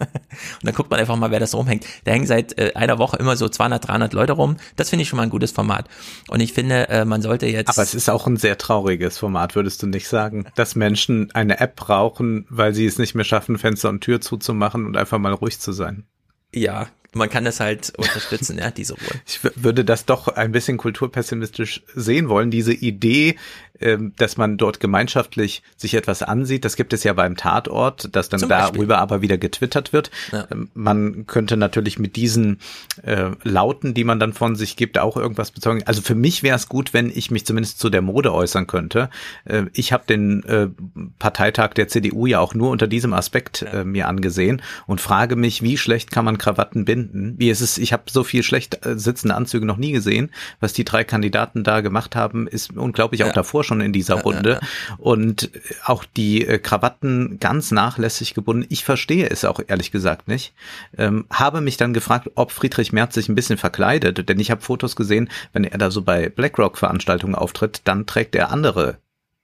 dann 0.63 0.75
guckt 0.75 0.91
man 0.91 1.01
einfach 1.01 1.17
mal, 1.17 1.31
wer 1.31 1.41
das 1.41 1.55
rumhängt. 1.55 1.85
Da 2.05 2.13
hängen 2.13 2.27
seit 2.27 2.59
äh, 2.59 2.73
einer 2.75 2.99
Woche 2.99 3.17
immer 3.17 3.37
so 3.37 3.49
200, 3.49 3.89
300 3.89 4.13
Leute 4.13 4.33
rum. 4.33 4.57
Das 4.77 4.91
finde 4.91 5.03
ich 5.03 5.09
schon 5.09 5.17
mal 5.17 5.25
ein 5.25 5.31
gutes 5.31 5.53
Format. 5.53 5.89
Und 6.29 6.41
ich 6.41 6.53
finde, 6.53 6.89
äh, 6.89 7.05
man 7.05 7.23
sollte 7.23 7.47
jetzt. 7.47 7.69
Aber 7.69 7.83
es 7.83 7.95
ist 7.95 8.09
auch 8.09 8.27
ein 8.27 8.37
sehr 8.37 8.59
trauriges 8.59 9.19
Format, 9.19 9.55
würdest 9.55 9.83
du 9.83 9.87
nicht 9.87 10.09
sagen? 10.09 10.47
Dass 10.55 10.75
Menschen 10.75 11.31
eine 11.33 11.61
App 11.61 11.77
brauchen, 11.77 12.47
weil 12.49 12.75
sie 12.75 12.87
es 12.87 12.99
nicht 12.99 13.15
mehr 13.15 13.25
schaffen, 13.25 13.59
Fenster 13.59 13.89
und 13.89 14.01
Tür 14.01 14.21
zuzumachen 14.21 14.87
und 14.87 14.97
einfach 14.97 15.19
mal 15.19 15.33
ruhig 15.33 15.61
zu 15.61 15.73
sein. 15.73 16.05
Ja, 16.53 16.89
man 17.13 17.29
kann 17.29 17.45
das 17.45 17.61
halt 17.61 17.93
unterstützen, 17.97 18.59
ja, 18.59 18.71
diese 18.71 18.95
Ruhe. 18.95 19.21
Ich 19.27 19.41
würde 19.57 19.85
das 19.85 20.05
doch 20.07 20.29
ein 20.29 20.53
bisschen 20.53 20.77
kulturpessimistisch 20.77 21.83
sehen 21.95 22.29
wollen. 22.29 22.51
Diese 22.51 22.73
Idee, 22.73 23.37
dass 24.17 24.37
man 24.37 24.57
dort 24.57 24.81
gemeinschaftlich 24.81 25.63
sich 25.77 25.95
etwas 25.95 26.23
ansieht. 26.23 26.65
Das 26.65 26.77
gibt 26.77 26.93
es 26.93 27.05
ja 27.05 27.13
beim 27.13 27.37
Tatort, 27.37 28.15
dass 28.15 28.29
dann 28.29 28.41
darüber 28.49 28.99
aber 28.99 29.23
wieder 29.23 29.39
getwittert 29.39 29.93
wird. 29.93 30.11
Ja. 30.33 30.47
Ähm, 30.51 30.71
man 30.75 31.27
könnte 31.27 31.57
natürlich 31.57 31.99
mit 31.99 32.17
diesen 32.17 32.59
äh, 33.03 33.31
Lauten, 33.43 33.95
die 33.95 34.05
man 34.05 34.21
dann 34.21 34.33
von 34.33 34.57
sich 34.57 34.77
gibt, 34.77 34.99
auch 34.99 35.17
irgendwas 35.17 35.51
bezeugen. 35.51 35.83
Also 35.87 36.03
für 36.03 36.15
mich 36.15 36.43
wäre 36.43 36.57
es 36.57 36.69
gut, 36.69 36.93
wenn 36.93 37.11
ich 37.11 37.31
mich 37.31 37.47
zumindest 37.47 37.79
zu 37.79 37.91
der 37.91 38.03
Mode 38.03 38.33
äußern 38.33 38.67
könnte. 38.67 39.11
Äh, 39.45 39.65
ich 39.73 39.93
habe 39.93 40.05
den 40.07 40.45
äh, 40.45 40.69
Parteitag 41.19 41.75
der 41.75 41.89
CDU 41.89 42.27
ja 42.27 42.41
auch 42.41 42.55
nur 42.55 42.71
unter 42.71 42.87
diesem 42.87 43.13
Aspekt 43.13 43.63
ja. 43.63 43.81
äh, 43.81 43.85
mir 43.85 44.09
angesehen 44.09 44.63
und 44.87 45.01
frage 45.01 45.37
mich, 45.37 45.63
wie 45.63 45.77
schlecht 45.77 46.11
kann 46.11 46.25
man 46.25 46.39
Krawatten 46.39 46.85
binden? 46.85 47.35
Wie 47.39 47.51
ist 47.51 47.61
es? 47.61 47.79
Ich 47.79 47.93
habe 47.93 48.05
so 48.11 48.25
viel 48.25 48.43
schlecht 48.43 48.85
äh, 48.85 48.99
sitzende 48.99 49.35
Anzüge 49.35 49.67
noch 49.67 49.77
nie 49.77 49.93
gesehen. 49.93 50.31
Was 50.61 50.73
die 50.73 50.85
drei 50.85 51.05
Kandidaten 51.05 51.65
da 51.65 51.81
gemacht 51.81 52.17
haben, 52.17 52.47
ist 52.47 52.77
unglaublich. 52.77 53.21
Ja. 53.21 53.29
Auch 53.29 53.33
davor 53.33 53.65
schon 53.71 53.81
in 53.81 53.93
dieser 53.93 54.17
Runde. 54.17 54.59
Und 54.99 55.51
auch 55.85 56.05
die 56.05 56.45
äh, 56.47 56.59
Krawatten 56.59 57.39
ganz 57.39 57.71
nachlässig 57.71 58.35
gebunden. 58.35 58.67
Ich 58.69 58.85
verstehe 58.85 59.29
es 59.31 59.45
auch 59.45 59.61
ehrlich 59.65 59.93
gesagt 59.93 60.27
nicht. 60.27 60.53
Ähm, 60.99 61.27
habe 61.31 61.61
mich 61.61 61.77
dann 61.77 61.95
gefragt, 61.95 62.31
ob 62.35 62.51
Friedrich 62.51 62.93
Merz 62.93 63.15
sich 63.15 63.29
ein 63.29 63.37
bisschen 63.37 63.59
verkleidet, 63.59 64.29
denn 64.29 64.41
ich 64.41 64.51
habe 64.51 64.61
Fotos 64.61 64.97
gesehen, 64.97 65.31
wenn 65.53 65.65
er 65.65 65.79
da 65.79 65.93
so 65.93 66.03
bei 66.03 66.29
BlackRock-Veranstaltungen 66.29 67.37
auftritt, 67.37 67.83
dann 67.85 68.07
trägt 68.07 68.35
er 68.35 68.51
andere 68.51 68.99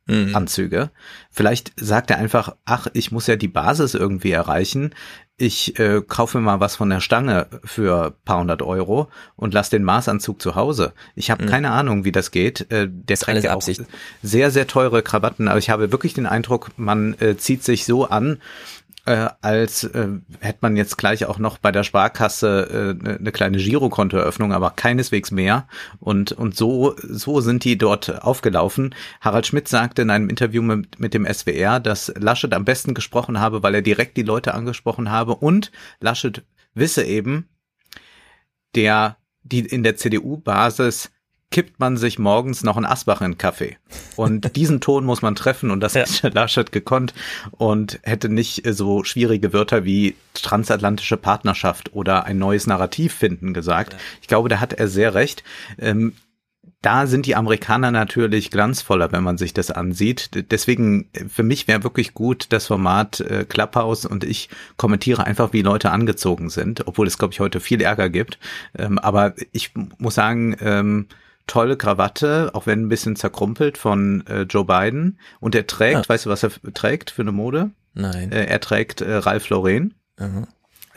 Anzüge. 0.09 0.91
Vielleicht 1.31 1.73
sagt 1.77 2.11
er 2.11 2.19
einfach, 2.19 2.55
ach, 2.65 2.87
ich 2.93 3.11
muss 3.11 3.27
ja 3.27 3.35
die 3.35 3.49
Basis 3.49 3.95
irgendwie 3.95 4.31
erreichen. 4.31 4.95
Ich 5.39 5.79
äh, 5.79 6.01
kaufe 6.01 6.39
mir 6.39 6.45
mal 6.45 6.61
was 6.61 6.77
von 6.77 6.89
der 6.89 7.01
Stange 7.01 7.47
für 7.63 8.15
paar 8.25 8.41
hundert 8.41 8.63
Euro 8.63 9.09
und 9.37 9.53
lass 9.53 9.69
den 9.69 9.85
Maßanzug 9.85 10.41
zu 10.41 10.55
Hause. 10.55 10.95
Ich 11.15 11.31
habe 11.31 11.45
keine 11.45 11.73
Ahnung, 11.73 12.05
wie 12.05 12.13
das 12.13 12.31
geht. 12.31 12.71
Äh, 12.73 12.89
der 12.91 13.19
trägt 13.19 13.45
ja 13.45 13.51
auch 13.51 13.57
Absicht. 13.57 13.83
sehr, 14.23 14.51
sehr 14.51 14.67
teure 14.67 15.03
Krawatten. 15.03 15.49
Aber 15.49 15.59
ich 15.59 15.69
habe 15.69 15.93
wirklich 15.93 16.15
den 16.15 16.25
Eindruck, 16.25 16.71
man 16.79 17.15
äh, 17.21 17.37
zieht 17.37 17.63
sich 17.65 17.85
so 17.85 18.07
an, 18.09 18.39
äh, 19.07 19.29
als 19.41 19.85
äh, 19.85 20.09
hätte 20.41 20.59
man 20.61 20.77
jetzt 20.77 20.99
gleich 20.99 21.27
auch 21.27 21.39
noch 21.39 21.59
bei 21.59 21.73
der 21.73 21.85
Sparkasse 21.85 22.97
eine 23.01 23.15
äh, 23.15 23.23
ne 23.23 23.33
kleine 23.33 23.59
Girokontoeröffnung, 23.59 24.53
aber 24.53 24.71
keineswegs 24.71 25.31
mehr. 25.31 25.69
Und, 26.01 26.33
und 26.33 26.57
so, 26.57 26.95
so 27.03 27.41
sind 27.41 27.65
die 27.65 27.79
dort 27.79 28.23
aufgelaufen. 28.23 28.95
Harald 29.21 29.47
Schmidt 29.47 29.69
sagte 29.69 30.03
in 30.03 30.11
einem 30.11 30.29
Interview 30.29 30.63
mit, 30.63 30.99
mit 31.01 31.15
dem 31.15 31.27
SWR, 31.27 31.81
dass 31.81 32.13
Laschet 32.17 32.53
am 32.53 32.65
besten 32.65 32.95
gesprochen 32.95 33.41
habe, 33.41 33.63
weil 33.63 33.75
er 33.75 33.83
direkt 33.83 34.17
die 34.17 34.23
Leute 34.23 34.55
angesprochen 34.55 35.11
habe 35.11 35.37
und 35.37 35.73
Laschet 36.01 36.43
wisse 36.75 37.05
eben, 37.05 37.49
der, 38.75 39.17
die 39.43 39.61
in 39.61 39.83
der 39.83 39.97
CDU-Basis 39.97 41.11
kippt 41.51 41.79
man 41.79 41.97
sich 41.97 42.19
morgens 42.19 42.65
noch 42.65 42.77
einen 42.77 42.87
Asbach 42.87 43.21
in 43.21 43.33
den 43.33 43.39
Kaffee. 43.39 43.77
Und 44.17 44.57
diesen 44.57 44.81
Ton 44.81 45.05
muss 45.05 45.23
man 45.23 45.35
treffen 45.35 45.71
und 45.71 45.81
das 45.81 45.95
Ja. 45.95 46.03
hätte 46.03 46.29
Laschet 46.29 46.73
gekonnt 46.73 47.15
und 47.53 48.01
hätte 48.03 48.29
nicht 48.29 48.63
so 48.75 49.05
schwierige 49.05 49.53
Wörter 49.53 49.85
wie 49.85 50.17
transatlantische 50.35 51.17
Partnerschaft 51.17 51.93
oder 51.95 52.25
ein 52.25 52.39
neues 52.39 52.67
Narrativ 52.67 53.15
finden 53.15 53.55
gesagt. 53.55 53.97
Ich 54.21 54.29
glaube, 54.29 54.49
da 54.49 54.61
hat 54.61 54.73
er 54.73 54.89
sehr 54.89 55.15
recht. 55.15 55.45
Ähm, 55.79 56.15
da 56.83 57.07
sind 57.07 57.27
die 57.27 57.35
Amerikaner 57.37 57.91
natürlich 57.91 58.51
glanzvoller, 58.51 59.11
wenn 59.11 59.25
man 59.25 59.39
sich 59.39 59.55
das 59.55 59.71
ansieht. 59.71 60.31
Deswegen, 60.51 61.09
äh, 61.13 61.25
für 61.29 61.43
mich 61.43 61.69
wäre 61.69 61.85
wirklich 61.85 62.13
gut 62.13 62.47
das 62.51 62.67
Format 62.67 63.21
äh, 63.21 63.45
Clubhouse 63.49 64.05
und 64.05 64.25
ich 64.25 64.49
kommentiere 64.77 65.25
einfach, 65.25 65.53
wie 65.53 65.63
Leute 65.63 65.91
angezogen 65.91 66.51
sind, 66.51 66.87
obwohl 66.87 67.07
es, 67.07 67.19
glaube 67.19 67.33
ich, 67.33 67.41
heute 67.41 67.61
viel 67.61 67.81
Ärger 67.81 68.09
gibt. 68.11 68.39
Ähm, 68.77 68.99
aber 68.99 69.35
ich 69.53 69.73
muss 69.99 70.17
sagen, 70.17 70.57
ähm, 70.61 71.07
tolle 71.47 71.77
Krawatte, 71.77 72.51
auch 72.55 72.67
wenn 72.67 72.83
ein 72.83 72.89
bisschen 72.89 73.17
zerkrumpelt 73.17 73.79
von 73.79 74.27
äh, 74.27 74.43
Joe 74.43 74.65
Biden. 74.65 75.19
Und 75.41 75.55
er 75.55 75.67
trägt, 75.67 75.97
Ah. 75.97 76.09
weißt 76.09 76.27
du, 76.27 76.31
was 76.31 76.43
er 76.43 76.51
trägt 76.75 77.11
für 77.11 77.23
eine 77.23 77.33
Mode? 77.33 77.71
Nein. 77.95 78.33
Äh, 78.33 78.47
er 78.47 78.61
trägt 78.61 79.01
äh, 79.01 79.15
Ralph 79.17 79.49
Lauren. 79.49 79.95
Aha. 80.19 80.47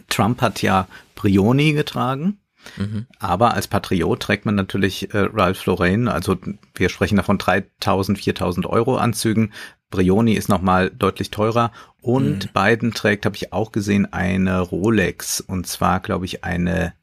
Trump 0.10 0.42
hat 0.42 0.62
ja 0.62 0.88
Brioni 1.16 1.74
getragen. 1.74 2.40
Mhm. 2.78 3.06
Aber 3.20 3.54
als 3.54 3.68
Patriot 3.68 4.20
trägt 4.22 4.46
man 4.46 4.56
natürlich 4.56 5.14
äh, 5.14 5.30
Ralph 5.34 5.66
Lauren, 5.66 6.08
also 6.10 6.38
wir 6.76 6.90
sprechen 6.90 7.16
davon 7.16 7.38
3000, 7.38 8.18
4000 8.20 8.66
Euro 8.66 8.98
Anzügen. 8.98 9.54
Brioni 9.92 10.34
ist 10.34 10.50
nochmal 10.50 10.90
deutlich 10.90 11.30
teurer 11.32 11.72
und 12.02 12.46
Mhm. 12.46 12.50
Biden 12.54 12.94
trägt, 12.94 13.26
habe 13.26 13.36
ich 13.38 13.54
auch 13.54 13.72
gesehen, 13.72 14.12
eine 14.12 14.60
Rolex 14.60 15.40
und 15.42 15.68
zwar, 15.68 16.00
glaube 16.02 16.26
ich, 16.26 16.44
eine 16.44 16.94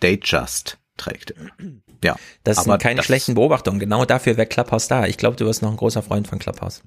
Datejust 0.00 0.78
trägt. 0.98 1.30
er. 1.32 1.46
Ja, 2.04 2.16
Das 2.44 2.64
sind 2.64 2.80
keine 2.82 2.96
das- 2.96 3.06
schlechten 3.06 3.34
Beobachtungen. 3.34 3.78
Genau 3.78 4.04
dafür 4.04 4.36
wäre 4.36 4.46
Clubhouse 4.46 4.88
da. 4.88 5.06
Ich 5.06 5.16
glaube, 5.18 5.36
du 5.36 5.44
wirst 5.46 5.62
noch 5.62 5.70
ein 5.70 5.76
großer 5.76 6.02
Freund 6.02 6.28
von 6.28 6.38
Clubhouse. 6.38 6.82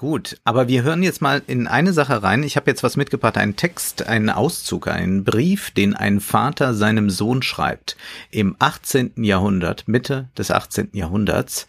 Gut, 0.00 0.38
aber 0.44 0.68
wir 0.68 0.84
hören 0.84 1.02
jetzt 1.02 1.20
mal 1.20 1.42
in 1.48 1.66
eine 1.66 1.92
Sache 1.92 2.22
rein. 2.22 2.44
Ich 2.44 2.54
habe 2.54 2.70
jetzt 2.70 2.84
was 2.84 2.96
mitgebracht, 2.96 3.36
einen 3.36 3.56
Text, 3.56 4.06
einen 4.06 4.30
Auszug, 4.30 4.86
einen 4.86 5.24
Brief, 5.24 5.72
den 5.72 5.92
ein 5.96 6.20
Vater 6.20 6.72
seinem 6.72 7.10
Sohn 7.10 7.42
schreibt 7.42 7.96
im 8.30 8.54
18. 8.60 9.24
Jahrhundert, 9.24 9.88
Mitte 9.88 10.28
des 10.38 10.52
18. 10.52 10.90
Jahrhunderts, 10.92 11.66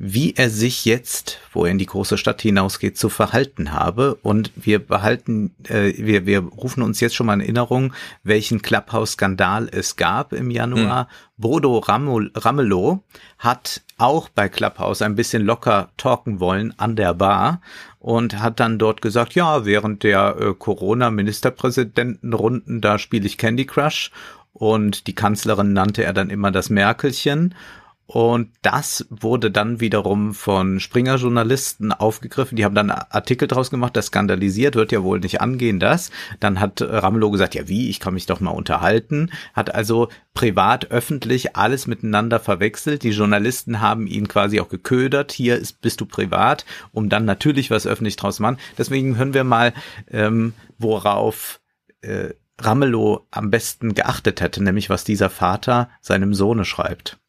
wie 0.00 0.34
er 0.34 0.50
sich 0.50 0.84
jetzt, 0.84 1.38
wo 1.52 1.64
er 1.64 1.70
in 1.70 1.78
die 1.78 1.86
große 1.86 2.18
Stadt 2.18 2.42
hinausgeht, 2.42 2.98
zu 2.98 3.08
verhalten 3.08 3.72
habe. 3.72 4.16
Und 4.16 4.50
wir 4.56 4.84
behalten, 4.84 5.54
äh, 5.68 5.92
wir, 5.96 6.26
wir 6.26 6.40
rufen 6.40 6.82
uns 6.82 6.98
jetzt 6.98 7.14
schon 7.14 7.26
mal 7.28 7.34
in 7.34 7.40
Erinnerung, 7.40 7.92
welchen 8.24 8.62
Clubhouse-Skandal 8.62 9.68
es 9.70 9.94
gab 9.94 10.32
im 10.32 10.50
Januar. 10.50 11.06
Bodo 11.40 11.78
Ramelow 11.78 13.02
hat 13.38 13.80
auch 13.96 14.28
bei 14.28 14.50
Clubhouse 14.50 15.02
ein 15.02 15.14
bisschen 15.14 15.44
locker 15.44 15.88
talken 15.96 16.38
wollen 16.38 16.78
an 16.78 16.96
der 16.96 17.14
Bar 17.14 17.62
und 17.98 18.40
hat 18.40 18.60
dann 18.60 18.78
dort 18.78 19.00
gesagt, 19.00 19.34
ja, 19.34 19.64
während 19.64 20.02
der 20.02 20.36
äh, 20.38 20.52
Corona-Ministerpräsidentenrunden, 20.54 22.82
da 22.82 22.98
spiele 22.98 23.24
ich 23.26 23.38
Candy 23.38 23.64
Crush 23.64 24.10
und 24.52 25.06
die 25.06 25.14
Kanzlerin 25.14 25.72
nannte 25.72 26.04
er 26.04 26.12
dann 26.12 26.28
immer 26.28 26.50
das 26.50 26.68
Merkelchen. 26.68 27.54
Und 28.12 28.48
das 28.62 29.06
wurde 29.08 29.52
dann 29.52 29.78
wiederum 29.78 30.34
von 30.34 30.80
Springer-Journalisten 30.80 31.92
aufgegriffen. 31.92 32.56
Die 32.56 32.64
haben 32.64 32.74
dann 32.74 32.90
Artikel 32.90 33.46
draus 33.46 33.70
gemacht, 33.70 33.96
das 33.96 34.06
skandalisiert, 34.06 34.74
wird 34.74 34.90
ja 34.90 35.04
wohl 35.04 35.20
nicht 35.20 35.40
angehen, 35.40 35.78
das. 35.78 36.10
Dann 36.40 36.58
hat 36.58 36.82
Ramelow 36.82 37.30
gesagt, 37.30 37.54
ja 37.54 37.68
wie, 37.68 37.88
ich 37.88 38.00
kann 38.00 38.14
mich 38.14 38.26
doch 38.26 38.40
mal 38.40 38.50
unterhalten. 38.50 39.30
Hat 39.54 39.72
also 39.72 40.08
privat, 40.34 40.90
öffentlich 40.90 41.54
alles 41.54 41.86
miteinander 41.86 42.40
verwechselt. 42.40 43.04
Die 43.04 43.10
Journalisten 43.10 43.80
haben 43.80 44.08
ihn 44.08 44.26
quasi 44.26 44.58
auch 44.58 44.70
geködert. 44.70 45.30
Hier 45.30 45.54
ist, 45.54 45.80
bist 45.80 46.00
du 46.00 46.04
privat, 46.04 46.66
um 46.90 47.10
dann 47.10 47.24
natürlich 47.24 47.70
was 47.70 47.86
öffentlich 47.86 48.16
draus 48.16 48.36
zu 48.36 48.42
machen. 48.42 48.58
Deswegen 48.76 49.18
hören 49.18 49.34
wir 49.34 49.44
mal, 49.44 49.72
ähm, 50.10 50.54
worauf 50.78 51.60
äh, 52.00 52.30
Ramelow 52.58 53.24
am 53.30 53.52
besten 53.52 53.94
geachtet 53.94 54.40
hätte, 54.40 54.64
nämlich 54.64 54.90
was 54.90 55.04
dieser 55.04 55.30
Vater 55.30 55.90
seinem 56.00 56.34
Sohne 56.34 56.64
schreibt. 56.64 57.20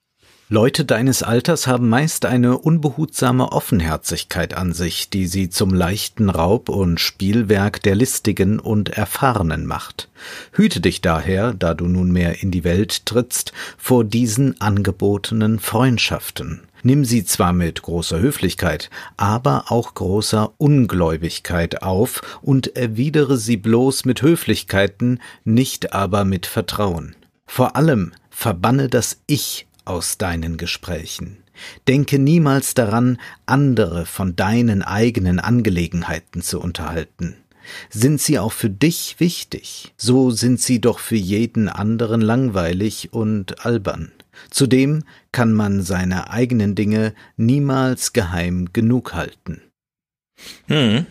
Leute 0.54 0.84
deines 0.84 1.24
Alters 1.24 1.66
haben 1.66 1.88
meist 1.88 2.26
eine 2.26 2.58
unbehutsame 2.58 3.54
Offenherzigkeit 3.54 4.54
an 4.54 4.74
sich, 4.74 5.10
die 5.10 5.26
sie 5.26 5.50
zum 5.50 5.74
leichten 5.74 6.30
Raub 6.30 6.68
und 6.68 7.00
Spielwerk 7.00 7.82
der 7.84 7.96
Listigen 7.96 8.60
und 8.60 8.90
Erfahrenen 8.90 9.66
macht. 9.66 10.10
Hüte 10.52 10.82
dich 10.82 11.00
daher, 11.00 11.54
da 11.54 11.74
du 11.74 11.88
nunmehr 11.88 12.44
in 12.44 12.52
die 12.52 12.66
Welt 12.66 13.06
trittst, 13.06 13.54
vor 13.78 14.04
diesen 14.04 14.60
angebotenen 14.60 15.58
Freundschaften. 15.58 16.64
Nimm 16.84 17.06
sie 17.06 17.24
zwar 17.24 17.54
mit 17.54 17.82
großer 17.82 18.20
Höflichkeit, 18.20 18.90
aber 19.16 19.72
auch 19.72 19.94
großer 19.94 20.52
Ungläubigkeit 20.58 21.82
auf 21.82 22.40
und 22.42 22.76
erwidere 22.76 23.38
sie 23.38 23.56
bloß 23.56 24.04
mit 24.04 24.22
Höflichkeiten, 24.22 25.22
nicht 25.46 25.94
aber 25.94 26.26
mit 26.26 26.46
Vertrauen. 26.46 27.16
Vor 27.46 27.78
allem 27.78 28.12
verbanne 28.30 28.90
das 28.90 29.22
Ich 29.28 29.68
aus 29.86 30.18
deinen 30.18 30.58
Gesprächen. 30.58 31.38
Denke 31.88 32.18
niemals 32.20 32.74
daran, 32.74 33.20
andere 33.46 34.06
von 34.06 34.36
deinen 34.36 34.82
eigenen 34.82 35.40
Angelegenheiten 35.40 36.42
zu 36.42 36.60
unterhalten. 36.60 37.36
Sind 37.90 38.20
sie 38.20 38.40
auch 38.40 38.52
für 38.52 38.70
dich 38.70 39.16
wichtig, 39.20 39.94
so 39.96 40.32
sind 40.32 40.60
sie 40.60 40.82
doch 40.82 41.00
für 41.00 41.16
jeden 41.16 41.70
anderen 41.70 42.22
langweilig 42.22 43.14
und 43.14 43.66
albern. 43.66 44.12
Zudem 44.50 45.04
kann 45.32 45.54
man 45.54 45.84
seine 45.84 46.32
eigenen 46.32 46.74
Dinge 46.74 47.14
niemals 47.38 48.14
geheim 48.14 48.70
genug 48.74 49.14
halten. 49.14 49.62
Hm. 50.68 51.06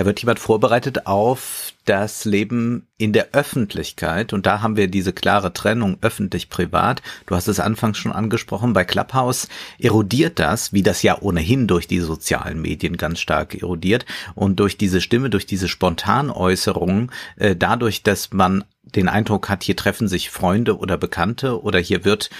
Da 0.00 0.06
wird 0.06 0.20
jemand 0.20 0.38
vorbereitet 0.38 1.06
auf 1.06 1.74
das 1.84 2.24
Leben 2.24 2.86
in 2.96 3.12
der 3.12 3.32
Öffentlichkeit. 3.32 4.32
Und 4.32 4.46
da 4.46 4.62
haben 4.62 4.78
wir 4.78 4.88
diese 4.88 5.12
klare 5.12 5.52
Trennung 5.52 5.98
öffentlich-privat. 6.00 7.02
Du 7.26 7.36
hast 7.36 7.48
es 7.48 7.60
anfangs 7.60 7.98
schon 7.98 8.10
angesprochen, 8.10 8.72
bei 8.72 8.84
Clubhouse 8.84 9.48
erodiert 9.78 10.38
das, 10.38 10.72
wie 10.72 10.82
das 10.82 11.02
ja 11.02 11.20
ohnehin 11.20 11.66
durch 11.66 11.86
die 11.86 12.00
sozialen 12.00 12.62
Medien 12.62 12.96
ganz 12.96 13.20
stark 13.20 13.54
erodiert. 13.54 14.06
Und 14.34 14.58
durch 14.58 14.78
diese 14.78 15.02
Stimme, 15.02 15.28
durch 15.28 15.44
diese 15.44 15.68
Spontanäußerungen, 15.68 17.12
äh, 17.36 17.54
dadurch, 17.54 18.02
dass 18.02 18.32
man 18.32 18.64
den 18.82 19.08
Eindruck 19.08 19.50
hat, 19.50 19.62
hier 19.62 19.76
treffen 19.76 20.08
sich 20.08 20.30
Freunde 20.30 20.78
oder 20.78 20.96
Bekannte 20.96 21.62
oder 21.62 21.78
hier 21.78 22.06
wird 22.06 22.30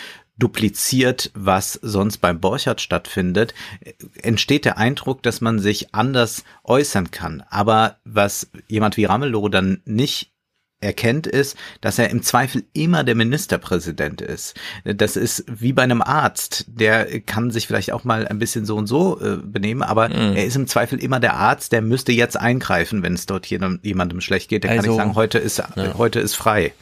dupliziert, 0.40 1.30
was 1.34 1.74
sonst 1.74 2.18
beim 2.18 2.40
Borchardt 2.40 2.80
stattfindet, 2.80 3.54
entsteht 4.22 4.64
der 4.64 4.78
Eindruck, 4.78 5.22
dass 5.22 5.40
man 5.40 5.58
sich 5.60 5.94
anders 5.94 6.44
äußern 6.64 7.10
kann. 7.12 7.44
Aber 7.48 7.96
was 8.04 8.50
jemand 8.66 8.96
wie 8.96 9.04
Ramelow 9.04 9.48
dann 9.48 9.80
nicht 9.84 10.32
erkennt, 10.82 11.26
ist, 11.26 11.58
dass 11.82 11.98
er 11.98 12.08
im 12.08 12.22
Zweifel 12.22 12.64
immer 12.72 13.04
der 13.04 13.14
Ministerpräsident 13.14 14.22
ist. 14.22 14.54
Das 14.84 15.14
ist 15.14 15.44
wie 15.46 15.74
bei 15.74 15.82
einem 15.82 16.00
Arzt. 16.00 16.64
Der 16.68 17.20
kann 17.20 17.50
sich 17.50 17.66
vielleicht 17.66 17.92
auch 17.92 18.04
mal 18.04 18.26
ein 18.26 18.38
bisschen 18.38 18.64
so 18.64 18.76
und 18.76 18.86
so 18.86 19.20
äh, 19.20 19.36
benehmen, 19.36 19.82
aber 19.82 20.08
Mhm. 20.08 20.36
er 20.36 20.46
ist 20.46 20.56
im 20.56 20.66
Zweifel 20.66 20.98
immer 20.98 21.20
der 21.20 21.34
Arzt, 21.34 21.72
der 21.72 21.82
müsste 21.82 22.12
jetzt 22.12 22.38
eingreifen, 22.38 23.02
wenn 23.02 23.12
es 23.12 23.26
dort 23.26 23.44
jedem, 23.46 23.78
jemandem 23.82 24.22
schlecht 24.22 24.48
geht. 24.48 24.64
Der 24.64 24.70
kann 24.70 24.78
Also, 24.78 24.92
nicht 24.92 24.98
sagen, 24.98 25.14
heute 25.16 25.38
ist, 25.38 25.62
heute 25.98 26.18
ist 26.20 26.34
frei. 26.34 26.72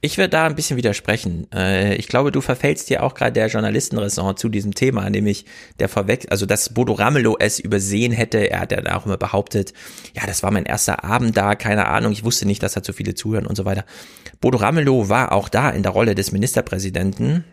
Ich 0.00 0.16
würde 0.18 0.30
da 0.30 0.46
ein 0.46 0.54
bisschen 0.54 0.76
widersprechen. 0.76 1.50
Äh, 1.52 1.96
Ich 1.96 2.08
glaube, 2.08 2.30
du 2.30 2.40
verfällst 2.40 2.88
dir 2.88 3.02
auch 3.02 3.14
gerade 3.14 3.32
der 3.32 3.48
Journalistenressort 3.48 4.38
zu 4.38 4.48
diesem 4.48 4.74
Thema, 4.74 5.10
nämlich 5.10 5.44
der 5.80 5.88
vorweg, 5.88 6.26
also 6.30 6.46
dass 6.46 6.72
Bodo 6.72 6.92
Ramelow 6.92 7.36
es 7.38 7.58
übersehen 7.58 8.12
hätte. 8.12 8.50
Er 8.50 8.60
hat 8.60 8.72
ja 8.72 8.96
auch 8.96 9.06
immer 9.06 9.16
behauptet, 9.16 9.72
ja, 10.14 10.26
das 10.26 10.42
war 10.42 10.50
mein 10.50 10.64
erster 10.66 11.04
Abend 11.04 11.36
da, 11.36 11.54
keine 11.54 11.86
Ahnung, 11.86 12.12
ich 12.12 12.24
wusste 12.24 12.46
nicht, 12.46 12.62
dass 12.62 12.74
da 12.74 12.82
so 12.84 12.92
viele 12.92 13.14
zuhören 13.14 13.46
und 13.46 13.56
so 13.56 13.64
weiter. 13.64 13.84
Bodo 14.40 14.58
Ramelow 14.58 15.08
war 15.08 15.32
auch 15.32 15.48
da 15.48 15.70
in 15.70 15.82
der 15.82 15.92
Rolle 15.92 16.14
des 16.14 16.32
Ministerpräsidenten 16.32 17.44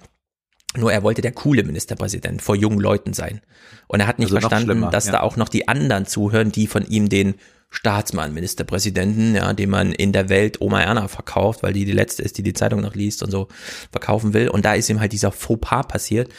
Nur 0.77 0.91
er 0.91 1.03
wollte 1.03 1.21
der 1.21 1.31
coole 1.31 1.63
Ministerpräsident 1.63 2.41
vor 2.41 2.55
jungen 2.55 2.79
Leuten 2.79 3.13
sein. 3.13 3.41
Und 3.87 4.01
er 4.01 4.07
hat 4.07 4.19
nicht 4.19 4.33
Also 4.33 4.49
verstanden, 4.49 4.89
dass 4.91 5.05
ja. 5.05 5.13
da 5.13 5.19
auch 5.21 5.37
noch 5.37 5.49
die 5.49 5.67
anderen 5.67 6.05
zuhören, 6.05 6.51
die 6.51 6.67
von 6.67 6.85
ihm 6.85 7.07
den 7.07 7.35
Staatsmann, 7.75 8.33
Ministerpräsidenten, 8.33 9.35
ja, 9.35 9.53
den 9.53 9.69
man 9.69 9.91
in 9.91 10.13
der 10.13 10.29
Welt 10.29 10.61
Oma 10.61 10.81
Erna 10.81 11.07
verkauft, 11.07 11.61
weil 11.63 11.73
die 11.73 11.85
die 11.85 11.91
letzte 11.91 12.23
ist, 12.23 12.37
die 12.37 12.43
die 12.43 12.53
Zeitung 12.53 12.81
noch 12.81 12.95
liest 12.95 13.21
und 13.21 13.31
so 13.31 13.47
verkaufen 13.91 14.33
will. 14.33 14.49
Und 14.49 14.65
da 14.65 14.73
ist 14.73 14.89
ihm 14.89 14.99
halt 14.99 15.11
dieser 15.11 15.31
Fauxpas 15.31 15.83
passiert. 15.83 16.29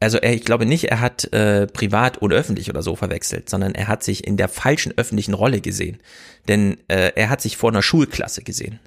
Also 0.00 0.18
er, 0.18 0.34
ich 0.34 0.44
glaube 0.44 0.66
nicht, 0.66 0.84
er 0.84 1.00
hat 1.00 1.32
äh, 1.32 1.66
privat 1.66 2.18
und 2.18 2.32
öffentlich 2.32 2.70
oder 2.70 2.82
so 2.82 2.96
verwechselt, 2.96 3.50
sondern 3.50 3.74
er 3.74 3.86
hat 3.86 4.02
sich 4.02 4.26
in 4.26 4.36
der 4.36 4.48
falschen 4.48 4.92
öffentlichen 4.96 5.34
Rolle 5.34 5.60
gesehen. 5.60 5.98
Denn 6.48 6.78
äh, 6.88 7.12
er 7.14 7.28
hat 7.28 7.40
sich 7.40 7.56
vor 7.56 7.70
einer 7.70 7.82
Schulklasse 7.82 8.42
gesehen 8.42 8.80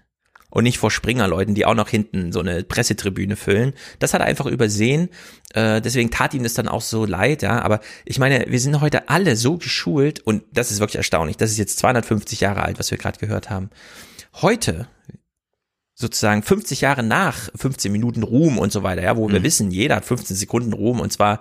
und 0.54 0.66
nicht 0.66 0.78
vor 0.78 0.92
Springerleuten, 0.92 1.56
die 1.56 1.66
auch 1.66 1.74
noch 1.74 1.90
hinten 1.90 2.32
so 2.32 2.40
eine 2.40 2.64
Pressetribüne 2.64 3.36
füllen. 3.36 3.74
Das 3.98 4.14
hat 4.14 4.22
er 4.22 4.28
einfach 4.28 4.46
übersehen. 4.46 5.10
Äh, 5.56 5.82
deswegen 5.82 6.12
tat 6.12 6.36
ihm 6.36 6.44
das 6.44 6.54
dann 6.54 6.68
auch 6.68 6.82
so 6.82 7.06
leid, 7.06 7.42
ja. 7.42 7.64
Aber 7.64 7.80
ich 8.06 8.20
meine, 8.20 8.46
wir 8.48 8.60
sind 8.60 8.80
heute 8.80 9.10
alle 9.10 9.36
so 9.36 9.58
geschult 9.58 10.20
und 10.20 10.44
das 10.52 10.72
ist 10.72 10.80
wirklich 10.80 10.98
erstaunlich. 10.98 11.38
Das 11.38 11.50
ist 11.50 11.58
jetzt 11.58 11.80
250 11.80 12.40
Jahre 12.40 12.62
alt, 12.62 12.78
was 12.78 12.92
wir 12.92 13.00
gerade 13.00 13.18
gehört 13.18 13.50
haben. 13.50 13.72
Heute 14.44 14.88
sozusagen 15.96 16.44
50 16.44 16.82
Jahre 16.82 17.02
nach 17.02 17.50
15 17.56 17.92
Minuten 17.92 18.22
Ruhm 18.22 18.60
und 18.60 18.72
so 18.72 18.84
weiter, 18.84 19.02
ja, 19.02 19.18
wo 19.18 19.30
wir 19.30 19.42
wissen, 19.42 19.72
jeder 19.72 19.96
hat 19.96 20.06
15 20.06 20.36
Sekunden 20.36 20.74
Ruhm 20.74 21.00
und 21.00 21.12
zwar 21.12 21.40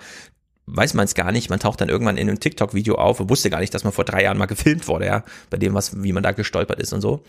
weiß 0.66 0.94
man 0.94 1.04
es 1.04 1.14
gar 1.14 1.32
nicht, 1.32 1.50
man 1.50 1.58
taucht 1.58 1.82
dann 1.82 1.88
irgendwann 1.90 2.16
in 2.16 2.28
einem 2.28 2.40
TikTok-Video 2.40 2.94
auf 2.94 3.20
und 3.20 3.28
wusste 3.28 3.50
gar 3.50 3.60
nicht, 3.60 3.74
dass 3.74 3.84
man 3.84 3.92
vor 3.92 4.04
drei 4.04 4.22
Jahren 4.22 4.38
mal 4.38 4.46
gefilmt 4.46 4.88
wurde, 4.88 5.06
ja, 5.06 5.24
bei 5.50 5.58
dem, 5.58 5.74
was, 5.74 6.02
wie 6.02 6.12
man 6.12 6.22
da 6.22 6.32
gestolpert 6.32 6.80
ist 6.80 6.94
und 6.94 7.02
so. 7.02 7.24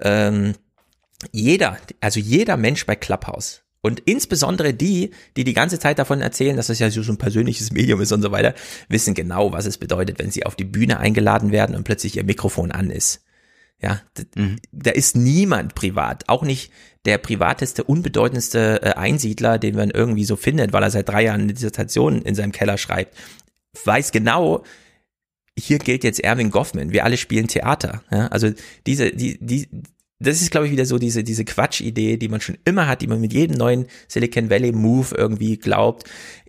Ähm, 0.00 0.54
jeder, 1.32 1.78
also 2.00 2.20
jeder 2.20 2.56
Mensch 2.56 2.86
bei 2.86 2.96
Clubhouse 2.96 3.62
und 3.82 4.00
insbesondere 4.00 4.74
die, 4.74 5.10
die 5.36 5.44
die 5.44 5.54
ganze 5.54 5.78
Zeit 5.78 5.98
davon 5.98 6.20
erzählen, 6.20 6.56
dass 6.56 6.68
das 6.68 6.78
ja 6.78 6.90
so 6.90 7.00
ein 7.12 7.18
persönliches 7.18 7.72
Medium 7.72 8.00
ist 8.00 8.12
und 8.12 8.22
so 8.22 8.30
weiter, 8.30 8.54
wissen 8.88 9.14
genau, 9.14 9.52
was 9.52 9.66
es 9.66 9.78
bedeutet, 9.78 10.18
wenn 10.18 10.30
sie 10.30 10.44
auf 10.46 10.56
die 10.56 10.64
Bühne 10.64 10.98
eingeladen 10.98 11.52
werden 11.52 11.76
und 11.76 11.84
plötzlich 11.84 12.16
ihr 12.16 12.24
Mikrofon 12.24 12.72
an 12.72 12.90
ist. 12.90 13.22
Ja, 13.82 14.02
d- 14.18 14.56
da 14.72 14.90
ist 14.90 15.16
niemand 15.16 15.74
privat, 15.74 16.28
auch 16.28 16.42
nicht 16.42 16.70
der 17.06 17.16
privateste, 17.16 17.82
unbedeutendste 17.82 18.82
äh, 18.82 18.90
Einsiedler, 18.92 19.58
den 19.58 19.74
man 19.74 19.88
irgendwie 19.88 20.26
so 20.26 20.36
findet, 20.36 20.74
weil 20.74 20.82
er 20.82 20.90
seit 20.90 21.08
drei 21.08 21.24
Jahren 21.24 21.40
eine 21.42 21.54
Dissertation 21.54 22.20
in 22.20 22.34
seinem 22.34 22.52
Keller 22.52 22.76
schreibt, 22.76 23.16
weiß 23.84 24.12
genau, 24.12 24.64
hier 25.58 25.78
gilt 25.78 26.04
jetzt 26.04 26.20
Erwin 26.20 26.50
Goffman, 26.50 26.92
wir 26.92 27.04
alle 27.04 27.16
spielen 27.16 27.48
Theater. 27.48 28.02
Ja? 28.10 28.26
Also 28.26 28.50
diese, 28.86 29.12
die, 29.12 29.38
die, 29.40 29.68
das 30.20 30.42
ist, 30.42 30.50
glaube 30.50 30.66
ich, 30.66 30.72
wieder 30.72 30.84
so 30.84 30.98
diese, 30.98 31.24
diese 31.24 31.44
Quatschidee, 31.44 32.18
die 32.18 32.28
man 32.28 32.40
schon 32.40 32.58
immer 32.64 32.86
hat, 32.86 33.00
die 33.02 33.06
man 33.06 33.20
mit 33.20 33.32
jedem 33.32 33.56
neuen 33.56 33.86
Silicon 34.06 34.50
Valley 34.50 34.72
Move 34.72 35.14
irgendwie 35.16 35.56
glaubt. 35.56 36.04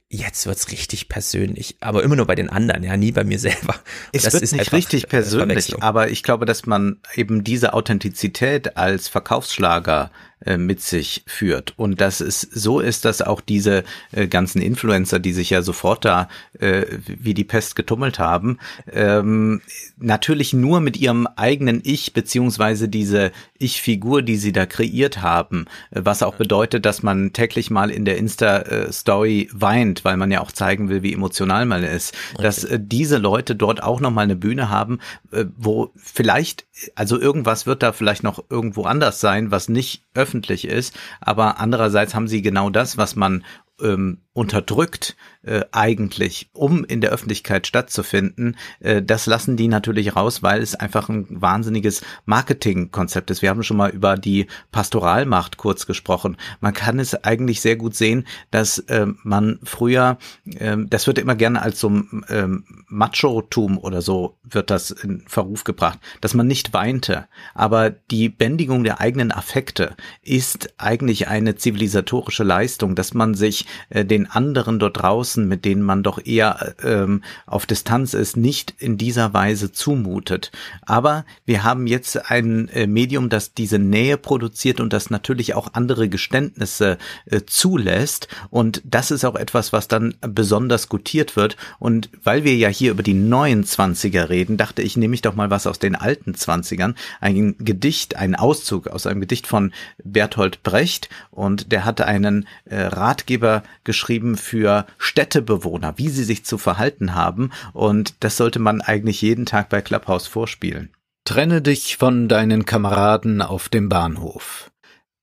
Jetzt 0.09 0.45
wird's 0.45 0.71
richtig 0.71 1.07
persönlich, 1.07 1.77
aber 1.79 2.03
immer 2.03 2.17
nur 2.17 2.27
bei 2.27 2.35
den 2.35 2.49
anderen, 2.49 2.83
ja, 2.83 2.97
nie 2.97 3.13
bei 3.13 3.23
mir 3.23 3.39
selber. 3.39 3.75
Es 4.11 4.23
Das 4.23 4.33
wird 4.33 4.43
ist 4.43 4.51
nicht 4.51 4.73
richtig 4.73 5.07
persönlich, 5.07 5.81
aber 5.81 6.09
ich 6.09 6.21
glaube, 6.21 6.45
dass 6.45 6.65
man 6.65 6.97
eben 7.15 7.45
diese 7.45 7.73
Authentizität 7.73 8.75
als 8.75 9.07
Verkaufsschlager 9.07 10.11
äh, 10.45 10.57
mit 10.57 10.81
sich 10.81 11.23
führt. 11.27 11.73
Und 11.77 12.01
dass 12.01 12.21
es 12.21 12.41
so 12.41 12.79
ist, 12.79 13.05
dass 13.05 13.21
auch 13.21 13.41
diese 13.41 13.83
äh, 14.11 14.27
ganzen 14.27 14.61
Influencer, 14.61 15.19
die 15.19 15.33
sich 15.33 15.49
ja 15.49 15.61
sofort 15.61 16.05
da 16.05 16.29
äh, 16.59 16.85
wie 17.05 17.33
die 17.33 17.43
Pest 17.43 17.75
getummelt 17.75 18.19
haben, 18.19 18.57
ähm, 18.91 19.61
natürlich 19.97 20.53
nur 20.53 20.79
mit 20.79 20.97
ihrem 20.97 21.27
eigenen 21.35 21.81
Ich 21.83 22.13
beziehungsweise 22.13 22.89
diese 22.89 23.31
Ich-Figur, 23.57 24.21
die 24.21 24.37
sie 24.37 24.51
da 24.51 24.65
kreiert 24.65 25.21
haben, 25.21 25.65
was 25.91 26.23
auch 26.23 26.35
bedeutet, 26.35 26.85
dass 26.85 27.03
man 27.03 27.33
täglich 27.33 27.69
mal 27.69 27.91
in 27.91 28.05
der 28.05 28.17
Insta-Story 28.17 29.49
weint, 29.53 30.03
weil 30.03 30.17
man 30.17 30.31
ja 30.31 30.41
auch 30.41 30.51
zeigen 30.51 30.89
will, 30.89 31.03
wie 31.03 31.13
emotional 31.13 31.65
man 31.65 31.83
ist, 31.83 32.15
dass 32.37 32.63
äh, 32.63 32.79
diese 32.81 33.17
Leute 33.17 33.55
dort 33.55 33.83
auch 33.83 33.99
noch 33.99 34.11
mal 34.11 34.21
eine 34.21 34.35
Bühne 34.35 34.69
haben, 34.69 34.99
äh, 35.31 35.45
wo 35.55 35.91
vielleicht, 35.95 36.65
also 36.95 37.19
irgendwas 37.19 37.65
wird 37.65 37.83
da 37.83 37.91
vielleicht 37.91 38.23
noch 38.23 38.43
irgendwo 38.49 38.83
anders 38.83 39.19
sein, 39.19 39.51
was 39.51 39.69
nicht 39.69 40.03
öffentlich 40.13 40.65
ist, 40.65 40.97
aber 41.19 41.59
andererseits 41.59 42.15
haben 42.15 42.27
sie 42.27 42.41
genau 42.41 42.69
das, 42.69 42.97
was 42.97 43.15
man 43.15 43.43
ähm, 43.81 44.19
unterdrückt 44.33 45.17
äh, 45.43 45.61
eigentlich, 45.71 46.49
um 46.53 46.85
in 46.85 47.01
der 47.01 47.11
Öffentlichkeit 47.11 47.67
stattzufinden, 47.67 48.55
äh, 48.79 49.01
das 49.01 49.25
lassen 49.25 49.57
die 49.57 49.67
natürlich 49.67 50.15
raus, 50.15 50.41
weil 50.43 50.61
es 50.61 50.75
einfach 50.75 51.09
ein 51.09 51.25
wahnsinniges 51.29 52.01
Marketingkonzept 52.25 53.29
ist. 53.31 53.41
Wir 53.41 53.49
haben 53.49 53.63
schon 53.63 53.77
mal 53.77 53.89
über 53.89 54.15
die 54.15 54.47
Pastoralmacht 54.71 55.57
kurz 55.57 55.85
gesprochen. 55.85 56.37
Man 56.59 56.73
kann 56.73 56.99
es 56.99 57.23
eigentlich 57.23 57.59
sehr 57.59 57.75
gut 57.75 57.95
sehen, 57.95 58.25
dass 58.51 58.79
äh, 58.79 59.07
man 59.23 59.59
früher, 59.63 60.17
äh, 60.45 60.77
das 60.87 61.07
wird 61.07 61.17
immer 61.17 61.35
gerne 61.35 61.61
als 61.61 61.79
so 61.79 61.89
ähm, 61.89 62.65
Macho-Tum 62.87 63.77
oder 63.77 64.01
so 64.01 64.37
wird 64.43 64.69
das 64.69 64.91
in 64.91 65.23
Verruf 65.27 65.63
gebracht, 65.63 65.99
dass 66.21 66.33
man 66.33 66.47
nicht 66.47 66.73
weinte. 66.73 67.27
Aber 67.53 67.89
die 67.89 68.29
Bändigung 68.29 68.83
der 68.83 69.01
eigenen 69.01 69.31
Affekte 69.31 69.95
ist 70.21 70.73
eigentlich 70.77 71.27
eine 71.27 71.55
zivilisatorische 71.55 72.43
Leistung, 72.43 72.95
dass 72.95 73.13
man 73.13 73.33
sich 73.33 73.65
äh, 73.89 74.05
den 74.05 74.20
anderen 74.27 74.79
dort 74.79 75.01
draußen, 75.01 75.47
mit 75.47 75.65
denen 75.65 75.81
man 75.81 76.03
doch 76.03 76.23
eher 76.23 76.75
ähm, 76.83 77.23
auf 77.45 77.65
Distanz 77.65 78.13
ist, 78.13 78.37
nicht 78.37 78.73
in 78.77 78.97
dieser 78.97 79.33
Weise 79.33 79.71
zumutet. 79.71 80.51
Aber 80.81 81.25
wir 81.45 81.63
haben 81.63 81.87
jetzt 81.87 82.29
ein 82.29 82.69
äh, 82.69 82.87
Medium, 82.87 83.29
das 83.29 83.53
diese 83.53 83.79
Nähe 83.79 84.17
produziert 84.17 84.79
und 84.79 84.93
das 84.93 85.09
natürlich 85.09 85.53
auch 85.55 85.73
andere 85.73 86.09
Geständnisse 86.09 86.97
äh, 87.25 87.41
zulässt. 87.45 88.27
Und 88.49 88.81
das 88.85 89.11
ist 89.11 89.25
auch 89.25 89.35
etwas, 89.35 89.73
was 89.73 89.87
dann 89.87 90.15
besonders 90.21 90.89
gutiert 90.89 91.35
wird. 91.35 91.57
Und 91.79 92.09
weil 92.23 92.43
wir 92.43 92.55
ja 92.55 92.69
hier 92.69 92.91
über 92.91 93.03
die 93.03 93.13
neuen 93.13 93.63
Zwanziger 93.63 94.29
reden, 94.29 94.57
dachte 94.57 94.81
ich, 94.81 94.97
nehme 94.97 95.15
ich 95.15 95.21
doch 95.21 95.35
mal 95.35 95.49
was 95.49 95.67
aus 95.67 95.79
den 95.79 95.95
alten 95.95 96.35
Zwanzigern. 96.35 96.95
Ein 97.19 97.55
Gedicht, 97.59 98.15
ein 98.15 98.35
Auszug 98.35 98.87
aus 98.87 99.07
einem 99.07 99.21
Gedicht 99.21 99.47
von 99.47 99.71
Bertolt 100.03 100.63
Brecht. 100.63 101.09
Und 101.31 101.71
der 101.71 101.85
hatte 101.85 102.05
einen 102.05 102.47
äh, 102.65 102.81
Ratgeber 102.81 103.63
geschrieben 103.83 104.10
für 104.35 104.85
Städtebewohner, 104.97 105.97
wie 105.97 106.09
sie 106.09 106.23
sich 106.23 106.43
zu 106.43 106.57
verhalten 106.57 107.15
haben. 107.15 107.51
Und 107.73 108.15
das 108.19 108.37
sollte 108.37 108.59
man 108.59 108.81
eigentlich 108.81 109.21
jeden 109.21 109.45
Tag 109.45 109.69
bei 109.69 109.81
Clubhouse 109.81 110.27
vorspielen. 110.27 110.89
Trenne 111.23 111.61
dich 111.61 111.97
von 111.97 112.27
deinen 112.27 112.65
Kameraden 112.65 113.41
auf 113.41 113.69
dem 113.69 113.89
Bahnhof. 113.89 114.71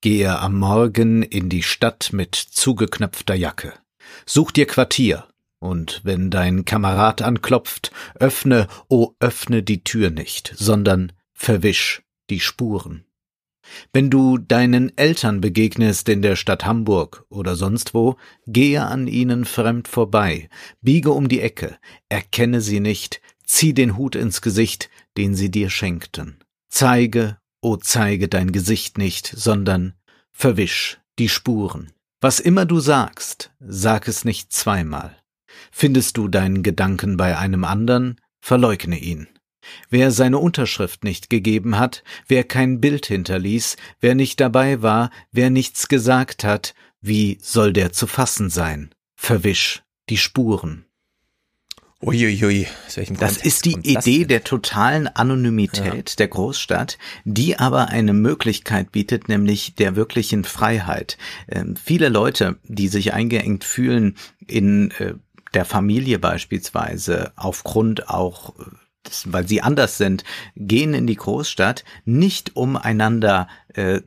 Gehe 0.00 0.38
am 0.38 0.58
Morgen 0.58 1.22
in 1.22 1.48
die 1.48 1.62
Stadt 1.62 2.10
mit 2.12 2.34
zugeknöpfter 2.34 3.34
Jacke. 3.34 3.74
Such 4.24 4.52
dir 4.52 4.66
Quartier. 4.66 5.26
Und 5.60 6.00
wenn 6.04 6.30
dein 6.30 6.64
Kamerad 6.64 7.20
anklopft, 7.20 7.90
öffne, 8.14 8.68
oh 8.88 9.14
öffne 9.18 9.64
die 9.64 9.82
Tür 9.82 10.10
nicht, 10.10 10.54
sondern 10.56 11.12
verwisch 11.34 12.02
die 12.30 12.38
Spuren. 12.38 13.07
Wenn 13.92 14.10
du 14.10 14.38
deinen 14.38 14.96
Eltern 14.96 15.40
begegnest 15.40 16.08
in 16.08 16.22
der 16.22 16.36
Stadt 16.36 16.64
Hamburg 16.64 17.24
oder 17.28 17.56
sonst 17.56 17.94
wo, 17.94 18.16
gehe 18.46 18.84
an 18.84 19.06
ihnen 19.06 19.44
fremd 19.44 19.88
vorbei, 19.88 20.48
biege 20.80 21.10
um 21.10 21.28
die 21.28 21.40
Ecke, 21.40 21.78
erkenne 22.08 22.60
sie 22.60 22.80
nicht, 22.80 23.20
zieh 23.44 23.74
den 23.74 23.96
Hut 23.96 24.14
ins 24.14 24.42
Gesicht, 24.42 24.90
den 25.16 25.34
sie 25.34 25.50
dir 25.50 25.70
schenkten. 25.70 26.38
Zeige, 26.68 27.38
o 27.60 27.76
zeige 27.76 28.28
dein 28.28 28.52
Gesicht 28.52 28.98
nicht, 28.98 29.26
sondern 29.26 29.94
verwisch 30.32 30.98
die 31.18 31.28
Spuren. 31.28 31.92
Was 32.20 32.40
immer 32.40 32.66
du 32.66 32.80
sagst, 32.80 33.52
sag 33.60 34.08
es 34.08 34.24
nicht 34.24 34.52
zweimal. 34.52 35.16
Findest 35.70 36.16
du 36.16 36.28
deinen 36.28 36.62
Gedanken 36.62 37.16
bei 37.16 37.36
einem 37.38 37.64
anderen, 37.64 38.20
verleugne 38.40 38.98
ihn. 38.98 39.28
Wer 39.90 40.10
seine 40.10 40.38
Unterschrift 40.38 41.04
nicht 41.04 41.30
gegeben 41.30 41.78
hat, 41.78 42.02
wer 42.26 42.44
kein 42.44 42.80
Bild 42.80 43.06
hinterließ, 43.06 43.76
wer 44.00 44.14
nicht 44.14 44.40
dabei 44.40 44.82
war, 44.82 45.10
wer 45.32 45.50
nichts 45.50 45.88
gesagt 45.88 46.44
hat, 46.44 46.74
wie 47.00 47.38
soll 47.40 47.72
der 47.72 47.92
zu 47.92 48.06
fassen 48.06 48.50
sein? 48.50 48.90
Verwisch 49.14 49.82
die 50.08 50.16
Spuren. 50.16 50.84
Uiuiui, 52.00 52.68
Das 53.18 53.38
ist 53.38 53.64
die 53.64 53.76
Idee 53.82 54.24
der 54.24 54.44
totalen 54.44 55.08
Anonymität 55.08 56.20
der 56.20 56.28
Großstadt, 56.28 56.96
die 57.24 57.58
aber 57.58 57.88
eine 57.88 58.12
Möglichkeit 58.12 58.92
bietet, 58.92 59.28
nämlich 59.28 59.74
der 59.74 59.96
wirklichen 59.96 60.44
Freiheit. 60.44 61.18
Ähm, 61.48 61.74
viele 61.74 62.08
Leute, 62.08 62.56
die 62.62 62.86
sich 62.86 63.14
eingeengt 63.14 63.64
fühlen 63.64 64.16
in 64.46 64.92
äh, 64.92 65.14
der 65.54 65.64
Familie 65.64 66.20
beispielsweise, 66.20 67.32
aufgrund 67.34 68.08
auch 68.08 68.56
äh, 68.60 68.62
weil 69.26 69.46
sie 69.46 69.62
anders 69.62 69.98
sind, 69.98 70.24
gehen 70.56 70.94
in 70.94 71.06
die 71.06 71.16
Großstadt 71.16 71.84
nicht 72.04 72.56
um 72.56 72.76
einander 72.76 73.48
äh, 73.74 74.00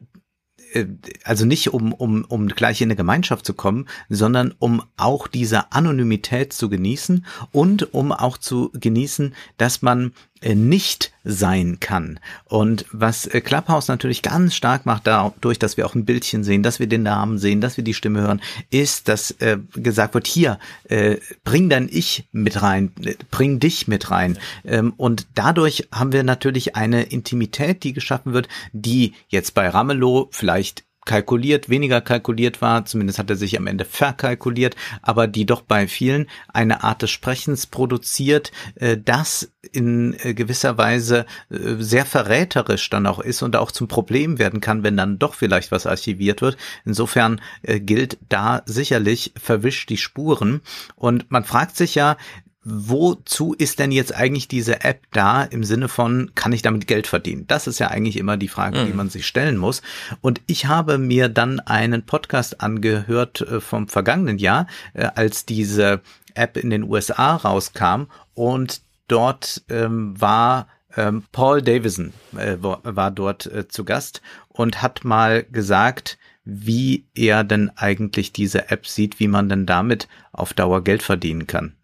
äh, 0.74 0.86
also 1.24 1.45
nicht 1.45 1.74
um, 1.74 1.93
um, 1.93 2.26
um 2.26 2.47
gleich 2.47 2.82
in 2.82 2.88
eine 2.88 2.95
Gemeinschaft 2.95 3.45
zu 3.45 3.54
kommen, 3.54 3.88
sondern 4.10 4.54
um 4.60 4.84
auch 4.97 5.28
diese 5.28 5.72
Anonymität 5.72 6.54
zu 6.54 6.70
genießen 6.70 7.26
und 7.52 7.93
um 7.93 8.12
auch 8.12 8.38
zu 8.38 8.72
genießen, 8.74 9.36
dass 9.58 9.82
man 9.82 10.14
nicht 10.44 11.12
sein 11.24 11.80
kann. 11.80 12.20
Und 12.46 12.86
was 12.92 13.28
äh, 13.28 13.42
Clubhouse 13.42 13.88
natürlich 13.88 14.22
ganz 14.22 14.56
stark 14.56 14.86
macht, 14.86 15.06
dadurch, 15.06 15.60
dass 15.60 15.78
wir 15.78 15.86
auch 15.86 15.96
ein 15.96 16.06
Bildchen 16.06 16.44
sehen, 16.44 16.64
dass 16.64 16.80
wir 16.80 16.88
den 16.88 17.04
Namen 17.04 17.38
sehen, 17.38 17.62
dass 17.62 17.78
wir 17.78 17.84
die 17.84 17.94
Stimme 17.94 18.22
hören, 18.22 18.42
ist, 18.70 19.08
dass 19.08 19.32
äh, 19.39 19.58
gesagt 19.74 20.14
wird, 20.14 20.28
hier, 20.28 20.60
äh, 20.86 21.18
bring 21.44 21.70
dein 21.70 21.88
Ich 21.92 22.28
mit 22.32 22.62
rein, 22.62 22.92
äh, 23.04 23.16
bring 23.30 23.60
dich 23.60 23.88
mit 23.88 24.10
rein. 24.10 24.38
Ähm, 24.66 24.94
und 24.98 25.28
dadurch 25.36 25.88
haben 25.92 26.12
wir 26.12 26.24
natürlich 26.24 26.76
eine 26.76 27.04
Intimität, 27.04 27.84
die 27.84 27.94
geschaffen 27.94 28.34
wird, 28.34 28.48
die 28.74 29.14
jetzt 29.30 29.54
bei 29.54 29.70
Ramelow 29.70 30.30
vielleicht 30.32 30.84
kalkuliert, 31.06 31.70
weniger 31.70 31.99
kalkuliert 32.02 32.62
war, 32.62 32.86
zumindest 32.86 33.18
hat 33.18 33.30
er 33.30 33.36
sich 33.36 33.58
am 33.58 33.68
Ende 33.68 33.86
verkalkuliert, 33.86 34.76
aber 35.02 35.28
die 35.28 35.45
doch 35.45 35.62
bei 35.62 35.88
vielen 35.88 36.28
eine 36.54 36.84
Art 36.84 37.02
des 37.02 37.10
Sprechens 37.10 37.66
produziert, 37.66 38.52
äh, 38.76 38.97
das 38.97 39.52
in 39.72 40.16
äh, 40.20 40.34
gewisser 40.34 40.78
Weise 40.78 41.26
äh, 41.49 41.76
sehr 41.80 42.06
verräterisch 42.06 42.89
dann 42.89 43.08
auch 43.08 43.20
ist 43.20 43.41
und 43.41 43.56
auch 43.56 43.72
zum 43.72 43.88
Problem 43.88 44.38
werden 44.38 44.62
kann, 44.62 44.84
wenn 44.84 44.97
dann 44.97 45.18
doch 45.18 45.34
vielleicht 45.34 45.72
was 45.72 45.88
archiviert 45.88 46.41
wird. 46.41 46.58
Insofern 46.86 47.41
gilt 47.64 48.18
da 48.30 48.62
sicherlich 48.66 49.34
verwischt 49.38 49.89
die 49.89 49.97
Spuren 49.97 50.62
und 50.95 51.32
man 51.32 51.43
fragt 51.43 51.78
sich 51.78 51.95
ja, 51.95 52.18
wozu 52.64 53.53
ist 53.53 53.80
denn 53.80 53.91
jetzt 53.91 54.14
eigentlich 54.14 54.47
diese 54.47 54.84
App 54.84 55.01
da 55.12 55.43
im 55.43 55.64
Sinne 55.64 55.88
von, 55.88 56.32
kann 56.36 56.53
ich 56.53 56.62
damit 56.62 56.86
Geld 56.86 57.07
verdienen? 57.07 57.47
Das 57.47 57.66
ist 57.66 57.80
ja 57.80 57.88
eigentlich 57.88 58.18
immer 58.18 58.38
die 58.38 58.47
Frage, 58.47 58.80
mhm. 58.80 58.86
die 58.88 58.93
man 58.93 59.09
sich 59.09 59.26
stellen 59.26 59.57
muss. 59.57 59.82
Und 60.22 60.41
ich 60.45 60.68
habe 60.68 60.97
mir 60.97 61.28
dann 61.28 61.59
einen 61.59 62.05
Podcast 62.05 62.62
angehört 62.62 63.41
äh, 63.41 63.59
vom 63.62 63.88
vergangenen 63.88 64.38
Jahr, 64.38 64.68
äh, 64.93 65.07
als 65.16 65.45
diese 65.45 66.01
App 66.36 66.55
in 66.57 66.70
den 66.70 66.84
USA 66.84 67.36
rauskam 67.36 68.03
und 68.34 68.82
dort 69.07 69.64
ähm, 69.70 70.20
war 70.20 70.68
ähm, 70.95 71.24
Paul 71.32 71.62
Davison 71.62 72.14
äh, 72.38 72.57
war 72.59 73.12
dort 73.12 73.45
äh, 73.47 73.68
zu 73.68 73.84
Gast 73.86 74.22
und 74.49 74.82
hat 74.82 75.03
mal 75.03 75.43
gesagt, 75.43 76.18
wie 76.43 77.05
er 77.14 77.43
denn 77.43 77.72
eigentlich 77.76 78.34
diese 78.34 78.70
App 78.70 78.88
sieht, 78.88 79.20
wie 79.20 79.28
man 79.28 79.49
denn 79.49 79.66
damit 79.66 80.07
auf 80.32 80.53
Dauer 80.53 80.84
Geld 80.84 81.03
verdienen 81.03 81.47
kann. 81.47 81.76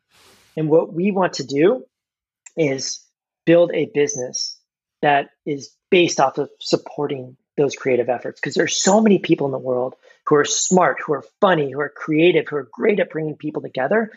And 0.58 0.70
what 0.70 0.92
we 0.92 1.12
want 1.12 1.34
to 1.34 1.46
do 1.46 1.86
is 2.58 3.06
build 3.46 3.72
a 3.74 3.90
business 3.94 4.58
that 5.02 5.30
is 5.46 5.72
based 5.90 6.20
off 6.20 6.38
of 6.38 6.50
supporting 6.60 7.38
those 7.56 7.76
creative 7.76 8.10
efforts 8.10 8.40
because 8.40 8.56
there's 8.56 8.82
so 8.82 9.00
many 9.00 9.20
people 9.20 9.46
in 9.46 9.52
the 9.52 9.58
world 9.58 9.96
who 10.26 10.36
are 10.36 10.46
smart, 10.46 10.98
who 11.06 11.14
are 11.14 11.24
funny, 11.40 11.72
who 11.72 11.80
are 11.80 11.94
creative, 11.96 12.48
who 12.48 12.58
are 12.58 12.68
great 12.72 13.00
at 13.00 13.10
bringing 13.10 13.36
people 13.36 13.62
together. 13.62 14.12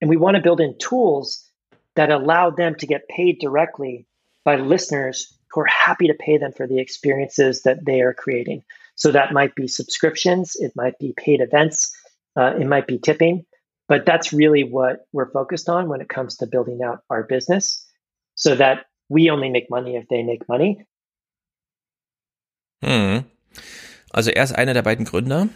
And 0.00 0.10
we 0.10 0.16
want 0.16 0.36
to 0.36 0.42
build 0.42 0.60
in 0.60 0.76
tools 0.78 1.48
that 1.94 2.10
allow 2.10 2.50
them 2.50 2.74
to 2.76 2.86
get 2.86 3.08
paid 3.08 3.38
directly 3.38 4.06
by 4.44 4.56
listeners 4.56 5.32
who 5.52 5.60
are 5.60 5.66
happy 5.66 6.08
to 6.08 6.14
pay 6.14 6.38
them 6.38 6.52
for 6.52 6.66
the 6.66 6.80
experiences 6.80 7.62
that 7.62 7.84
they 7.84 8.00
are 8.00 8.14
creating. 8.14 8.64
So 8.94 9.12
that 9.12 9.32
might 9.32 9.54
be 9.54 9.68
subscriptions, 9.68 10.56
it 10.56 10.72
might 10.74 10.98
be 10.98 11.14
paid 11.16 11.40
events, 11.40 11.96
uh, 12.36 12.54
it 12.58 12.66
might 12.66 12.86
be 12.86 12.98
tipping. 12.98 13.44
But 13.92 14.06
that's 14.06 14.32
really 14.32 14.64
what 14.64 15.04
we're 15.12 15.30
focused 15.30 15.68
on 15.68 15.86
when 15.86 16.00
it 16.00 16.08
comes 16.08 16.38
to 16.38 16.46
building 16.46 16.80
out 16.82 17.00
our 17.10 17.24
business 17.24 17.86
so 18.36 18.54
that 18.54 18.86
we 19.10 19.28
only 19.28 19.50
make 19.50 19.68
money 19.68 19.96
if 19.96 20.08
they 20.08 20.22
make 20.22 20.48
money. 20.48 20.86
Hm. 22.82 23.24
Also 24.10 24.30
er 24.30 24.44
ist 24.44 24.54
einer 24.54 24.72
der 24.72 24.80
beiden 24.80 25.04
Gründer. 25.04 25.50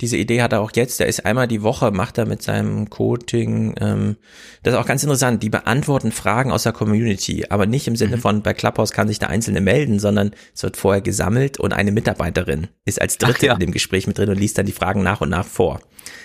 Diese 0.00 0.16
Idee 0.16 0.40
hat 0.40 0.52
er 0.52 0.60
auch 0.60 0.72
jetzt. 0.74 0.98
Der 0.98 1.08
ist 1.08 1.26
einmal 1.26 1.46
die 1.46 1.62
Woche, 1.62 1.90
macht 1.90 2.16
er 2.16 2.24
mit 2.24 2.42
seinem 2.42 2.88
Coaching. 2.88 3.74
Ähm, 3.78 4.16
das 4.62 4.72
ist 4.72 4.80
auch 4.80 4.86
ganz 4.86 5.02
interessant. 5.02 5.42
Die 5.42 5.50
beantworten 5.50 6.10
Fragen 6.10 6.52
aus 6.52 6.62
der 6.62 6.72
Community, 6.72 7.46
aber 7.50 7.66
nicht 7.66 7.86
im 7.86 7.96
Sinne 7.96 8.16
mhm. 8.16 8.20
von 8.20 8.42
bei 8.42 8.54
Clubhouse 8.54 8.92
kann 8.92 9.08
sich 9.08 9.18
der 9.18 9.28
Einzelne 9.28 9.60
melden, 9.60 9.98
sondern 9.98 10.32
es 10.54 10.62
wird 10.62 10.78
vorher 10.78 11.02
gesammelt 11.02 11.60
und 11.60 11.74
eine 11.74 11.92
Mitarbeiterin 11.92 12.68
ist 12.86 13.00
als 13.00 13.18
Dritte 13.18 13.46
ja. 13.46 13.54
in 13.54 13.60
dem 13.60 13.72
Gespräch 13.72 14.06
mit 14.06 14.16
drin 14.16 14.30
und 14.30 14.38
liest 14.38 14.56
dann 14.56 14.66
die 14.66 14.72
Fragen 14.72 15.02
nach 15.02 15.20
und 15.20 15.28
nach 15.28 15.46
vor. 15.46 15.80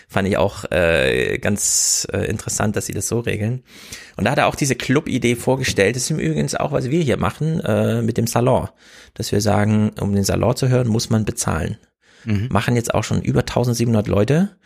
Fand 0.08 0.28
ich 0.28 0.38
auch 0.38 0.72
äh, 0.72 1.38
ganz 1.40 2.08
äh, 2.14 2.26
interessant, 2.26 2.78
dass 2.78 2.86
sie 2.86 2.94
das 2.94 3.08
so 3.08 3.20
regeln. 3.20 3.64
Und 4.16 4.26
da 4.26 4.32
hat 4.32 4.38
er 4.38 4.48
auch 4.48 4.56
diese 4.56 4.76
Club-Idee 4.76 5.36
vorgestellt. 5.36 5.96
Das 5.98 6.04
ist 6.04 6.12
übrigens 6.12 6.56
auch, 6.56 6.72
was 6.72 6.90
wir 6.90 7.02
hier 7.02 7.18
machen 7.18 7.60
äh, 7.60 8.02
mit 8.02 8.18
dem 8.18 8.28
Salon. 8.28 8.70
Dass 9.16 9.34
wir 9.34 9.42
sagen, 9.42 9.92
um 10.00 10.14
den 10.14 10.24
Salon 10.24 10.56
zu 10.56 10.70
hören, 10.70 10.88
muss 10.88 11.10
man 11.10 11.26
bezahlen 11.26 11.78
mhm. 12.26 12.48
machen 12.52 12.76
jetzt 12.76 12.94
auch 12.94 13.04
schon 13.04 13.22
über 13.22 13.42
1700 13.42 14.08
Leute. 14.08 14.58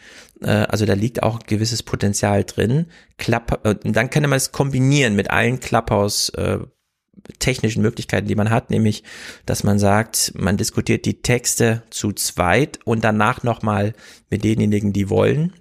Äh, 0.41 0.49
also 0.49 0.85
da 0.85 0.93
liegt 0.93 1.23
auch 1.23 1.39
gewisses 1.39 1.83
Potenzial 1.83 2.43
drin. 2.43 2.87
Klapp, 3.17 3.65
äh, 3.65 3.75
dann 3.83 4.09
kann 4.09 4.23
man 4.23 4.33
es 4.33 4.51
kombinieren 4.51 5.15
mit 5.15 5.29
allen 5.29 5.59
Clubhouse 5.59 6.29
äh, 6.29 6.59
technischen 7.39 7.81
Möglichkeiten, 7.81 8.27
die 8.27 8.35
man 8.35 8.49
hat, 8.49 8.69
nämlich, 8.69 9.03
dass 9.45 9.63
man 9.63 9.77
sagt, 9.77 10.33
man 10.35 10.57
diskutiert 10.57 11.05
die 11.05 11.21
Texte 11.21 11.83
zu 11.89 12.11
zweit 12.13 12.79
und 12.85 13.03
danach 13.03 13.43
nochmal 13.43 13.93
mit 14.29 14.43
denjenigen, 14.43 14.93
die 14.93 15.09
wollen. 15.09 15.53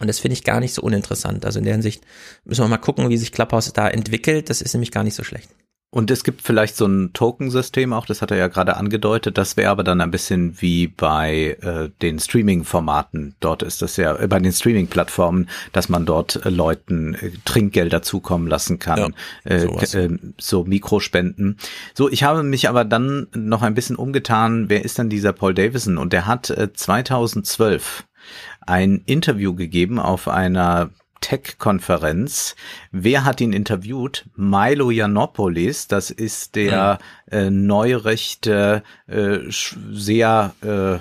Und 0.00 0.08
das 0.08 0.18
finde 0.18 0.34
ich 0.34 0.44
gar 0.44 0.60
nicht 0.60 0.74
so 0.74 0.82
uninteressant. 0.82 1.46
Also 1.46 1.60
in 1.60 1.64
der 1.64 1.74
Hinsicht 1.74 2.04
müssen 2.44 2.64
wir 2.64 2.68
mal 2.68 2.78
gucken, 2.78 3.08
wie 3.10 3.16
sich 3.16 3.32
Clubhouse 3.32 3.72
da 3.72 3.88
entwickelt. 3.88 4.50
Das 4.50 4.60
ist 4.60 4.74
nämlich 4.74 4.90
gar 4.90 5.04
nicht 5.04 5.14
so 5.14 5.22
schlecht. 5.22 5.48
Und 5.94 6.10
es 6.10 6.24
gibt 6.24 6.42
vielleicht 6.42 6.74
so 6.74 6.86
ein 6.86 7.12
Tokensystem 7.12 7.92
auch, 7.92 8.04
das 8.04 8.20
hat 8.20 8.32
er 8.32 8.36
ja 8.36 8.48
gerade 8.48 8.76
angedeutet. 8.78 9.38
Das 9.38 9.56
wäre 9.56 9.70
aber 9.70 9.84
dann 9.84 10.00
ein 10.00 10.10
bisschen 10.10 10.60
wie 10.60 10.88
bei 10.88 11.56
äh, 11.60 11.88
den 12.02 12.18
Streaming-Formaten. 12.18 13.36
Dort 13.38 13.62
ist 13.62 13.80
das 13.80 13.96
ja 13.96 14.16
äh, 14.16 14.26
bei 14.26 14.40
den 14.40 14.50
Streaming-Plattformen, 14.50 15.48
dass 15.70 15.88
man 15.88 16.04
dort 16.04 16.44
äh, 16.44 16.50
Leuten 16.50 17.14
äh, 17.14 17.30
Trinkgelder 17.44 18.02
zukommen 18.02 18.48
lassen 18.48 18.80
kann, 18.80 19.14
ja, 19.44 19.54
äh, 19.54 19.66
äh, 19.66 20.18
so 20.36 20.64
Mikrospenden. 20.64 21.58
So, 21.94 22.10
ich 22.10 22.24
habe 22.24 22.42
mich 22.42 22.68
aber 22.68 22.84
dann 22.84 23.28
noch 23.32 23.62
ein 23.62 23.74
bisschen 23.74 23.94
umgetan. 23.94 24.68
Wer 24.68 24.84
ist 24.84 24.98
denn 24.98 25.08
dieser 25.08 25.32
Paul 25.32 25.54
Davison? 25.54 25.96
Und 25.96 26.12
der 26.12 26.26
hat 26.26 26.50
äh, 26.50 26.72
2012 26.72 28.02
ein 28.66 29.00
Interview 29.06 29.54
gegeben 29.54 30.00
auf 30.00 30.26
einer 30.26 30.90
Tech-Konferenz. 31.24 32.54
Wer 32.92 33.24
hat 33.24 33.40
ihn 33.40 33.54
interviewt? 33.54 34.26
Milo 34.36 34.90
Yiannopoulos, 34.90 35.88
das 35.88 36.10
ist 36.10 36.54
der 36.54 36.98
mhm. 37.30 37.38
äh, 37.38 37.50
neurechte, 37.50 38.82
äh, 39.06 39.38
sehr 39.48 40.54
äh, 40.62 40.96
äh 40.96 40.98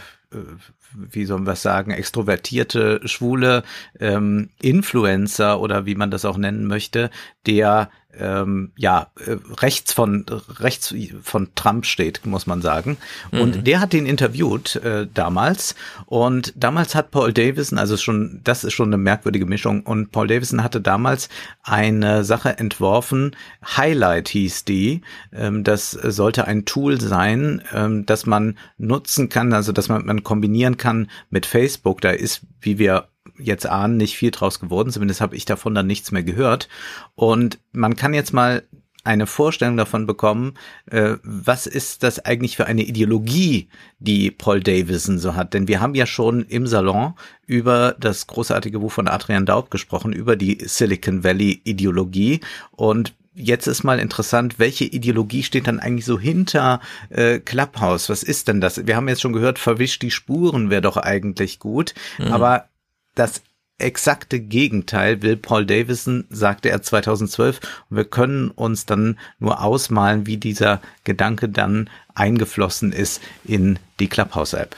wie 0.95 1.25
sollen 1.25 1.47
wir 1.47 1.55
sagen, 1.55 1.89
extrovertierte, 1.89 3.01
schwule 3.05 3.63
ähm, 3.99 4.49
Influencer 4.61 5.59
oder 5.59 5.87
wie 5.87 5.95
man 5.95 6.11
das 6.11 6.23
auch 6.23 6.37
nennen 6.37 6.67
möchte, 6.67 7.09
der 7.47 7.89
ähm, 8.19 8.71
ja 8.77 9.07
äh, 9.25 9.37
rechts 9.57 9.93
von 9.93 10.25
rechts 10.59 10.93
von 11.21 11.49
Trump 11.55 11.85
steht, 11.85 12.25
muss 12.25 12.47
man 12.47 12.61
sagen. 12.61 12.97
Und 13.31 13.57
mhm. 13.57 13.63
der 13.63 13.79
hat 13.79 13.93
ihn 13.93 14.05
interviewt 14.05 14.75
äh, 14.77 15.07
damals 15.13 15.75
und 16.05 16.53
damals 16.55 16.95
hat 16.95 17.11
Paul 17.11 17.33
Davison, 17.33 17.77
also 17.77 17.97
schon 17.97 18.41
das 18.43 18.63
ist 18.63 18.73
schon 18.73 18.89
eine 18.89 18.97
merkwürdige 18.97 19.45
Mischung 19.45 19.81
und 19.81 20.11
Paul 20.11 20.27
Davison 20.27 20.63
hatte 20.63 20.81
damals 20.81 21.29
eine 21.63 22.23
Sache 22.23 22.57
entworfen, 22.57 23.35
Highlight 23.65 24.29
hieß 24.29 24.65
die. 24.65 25.01
Ähm, 25.31 25.63
das 25.63 25.91
sollte 25.91 26.45
ein 26.45 26.65
Tool 26.65 26.99
sein, 26.99 27.61
ähm, 27.73 28.05
das 28.05 28.25
man 28.25 28.57
nutzen 28.77 29.29
kann, 29.29 29.53
also 29.53 29.71
dass 29.71 29.89
man, 29.89 30.05
man 30.05 30.23
kombinieren 30.23 30.77
kann 30.77 31.09
mit 31.29 31.45
Facebook. 31.45 32.01
Da 32.01 32.11
ist, 32.11 32.41
wie 32.61 32.77
wir 32.77 33.07
jetzt 33.37 33.65
ahnen, 33.65 33.97
nicht 33.97 34.17
viel 34.17 34.31
draus 34.31 34.59
geworden. 34.59 34.91
Zumindest 34.91 35.21
habe 35.21 35.35
ich 35.35 35.45
davon 35.45 35.75
dann 35.75 35.87
nichts 35.87 36.11
mehr 36.11 36.23
gehört. 36.23 36.69
Und 37.15 37.59
man 37.71 37.95
kann 37.95 38.13
jetzt 38.13 38.33
mal 38.33 38.63
eine 39.03 39.27
Vorstellung 39.27 39.75
davon 39.75 40.05
bekommen, 40.07 40.53
äh, 40.89 41.15
was 41.23 41.67
ist 41.67 42.03
das 42.03 42.23
eigentlich 42.23 42.55
für 42.55 42.65
eine 42.65 42.83
Ideologie, 42.83 43.67
die 43.99 44.31
Paul 44.31 44.61
Davison 44.61 45.19
so 45.19 45.35
hat. 45.35 45.53
Denn 45.53 45.67
wir 45.67 45.81
haben 45.81 45.95
ja 45.95 46.05
schon 46.05 46.43
im 46.45 46.67
Salon 46.67 47.13
über 47.45 47.95
das 47.99 48.27
großartige 48.27 48.79
Buch 48.79 48.91
von 48.91 49.07
Adrian 49.07 49.45
Daub 49.45 49.71
gesprochen, 49.71 50.13
über 50.13 50.35
die 50.35 50.59
Silicon 50.65 51.23
Valley 51.23 51.61
Ideologie. 51.65 52.39
Und 52.71 53.13
jetzt 53.35 53.67
ist 53.67 53.83
mal 53.83 53.99
interessant, 53.99 54.57
welche 54.57 54.85
Ideologie 54.85 55.43
steht 55.43 55.67
dann 55.67 55.79
eigentlich 55.79 56.05
so 56.05 56.17
hinter 56.17 56.79
äh, 57.09 57.39
Clubhouse? 57.39 58.07
Was 58.07 58.23
ist 58.23 58.47
denn 58.47 58.61
das? 58.61 58.87
Wir 58.87 58.95
haben 58.95 59.09
jetzt 59.09 59.21
schon 59.21 59.33
gehört, 59.33 59.59
verwischt 59.59 60.01
die 60.01 60.11
Spuren 60.11 60.69
wäre 60.69 60.81
doch 60.81 60.95
eigentlich 60.95 61.59
gut. 61.59 61.93
Mhm. 62.19 62.31
Aber 62.31 62.69
das 63.15 63.41
exakte 63.79 64.39
Gegenteil 64.39 65.21
will 65.21 65.35
Paul 65.35 65.65
Davison, 65.65 66.25
sagte 66.29 66.69
er 66.69 66.81
2012. 66.81 67.59
Und 67.89 67.97
wir 67.97 68.05
können 68.05 68.49
uns 68.49 68.85
dann 68.85 69.17
nur 69.39 69.63
ausmalen, 69.63 70.25
wie 70.25 70.37
dieser 70.37 70.81
Gedanke 71.03 71.49
dann 71.49 71.89
eingeflossen 72.15 72.91
ist 72.93 73.21
in 73.43 73.79
die 73.99 74.07
Clubhouse-App. 74.07 74.75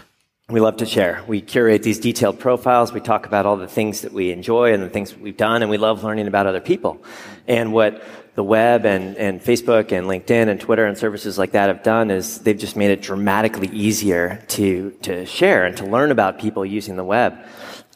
We 0.47 0.59
love 0.59 0.77
to 0.77 0.85
share. 0.85 1.23
We 1.27 1.41
curate 1.41 1.81
these 1.81 1.99
detailed 1.99 2.37
profiles. 2.37 2.93
We 2.93 3.01
talk 3.01 3.25
about 3.25 3.47
all 3.47 3.57
the 3.57 3.65
things 3.65 4.01
that 4.01 4.13
we 4.13 4.31
enjoy 4.31 4.73
and 4.73 4.83
the 4.83 4.89
things 4.89 5.15
we've 5.19 5.35
done, 5.35 5.63
and 5.63 5.71
we 5.71 5.77
love 5.77 6.03
learning 6.03 6.27
about 6.27 6.45
other 6.45 6.61
people. 6.61 6.99
And 7.47 7.73
what 7.73 8.03
the 8.35 8.43
web 8.43 8.85
and, 8.85 9.17
and 9.17 9.41
Facebook 9.41 9.91
and 9.91 10.07
LinkedIn 10.07 10.47
and 10.47 10.59
Twitter 10.59 10.85
and 10.85 10.95
services 10.95 11.39
like 11.39 11.53
that 11.53 11.69
have 11.69 11.81
done 11.81 12.11
is 12.11 12.41
they've 12.41 12.59
just 12.59 12.75
made 12.75 12.91
it 12.91 13.01
dramatically 13.01 13.69
easier 13.69 14.43
to, 14.49 14.91
to 15.01 15.25
share 15.25 15.65
and 15.65 15.77
to 15.77 15.85
learn 15.85 16.11
about 16.11 16.37
people 16.37 16.63
using 16.63 16.95
the 16.95 17.03
web. 17.03 17.33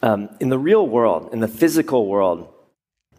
Um, 0.02 0.30
in 0.40 0.48
the 0.48 0.58
real 0.58 0.86
world, 0.86 1.30
in 1.32 1.40
the 1.40 1.48
physical 1.48 2.06
world, 2.06 2.48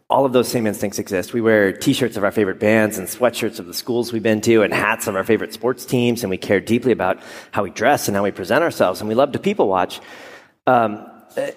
all 0.09 0.25
of 0.25 0.33
those 0.33 0.49
same 0.49 0.67
instincts 0.67 0.99
exist. 0.99 1.31
We 1.31 1.39
wear 1.39 1.71
t-shirts 1.71 2.17
of 2.17 2.25
our 2.25 2.31
favorite 2.31 2.59
bands 2.59 2.97
and 2.97 3.07
sweatshirts 3.07 3.59
of 3.59 3.65
the 3.65 3.73
schools 3.73 4.11
we've 4.11 4.21
been 4.21 4.41
to 4.41 4.61
and 4.61 4.73
hats 4.73 5.07
of 5.07 5.15
our 5.15 5.23
favorite 5.23 5.53
sports 5.53 5.85
teams. 5.85 6.23
And 6.23 6.29
we 6.29 6.37
care 6.37 6.59
deeply 6.59 6.91
about 6.91 7.21
how 7.51 7.63
we 7.63 7.69
dress 7.69 8.09
and 8.09 8.17
how 8.17 8.23
we 8.23 8.31
present 8.31 8.61
ourselves. 8.61 8.99
And 8.99 9.07
we 9.07 9.15
love 9.15 9.31
to 9.31 9.39
people 9.39 9.69
watch. 9.69 10.01
Um, 10.67 11.07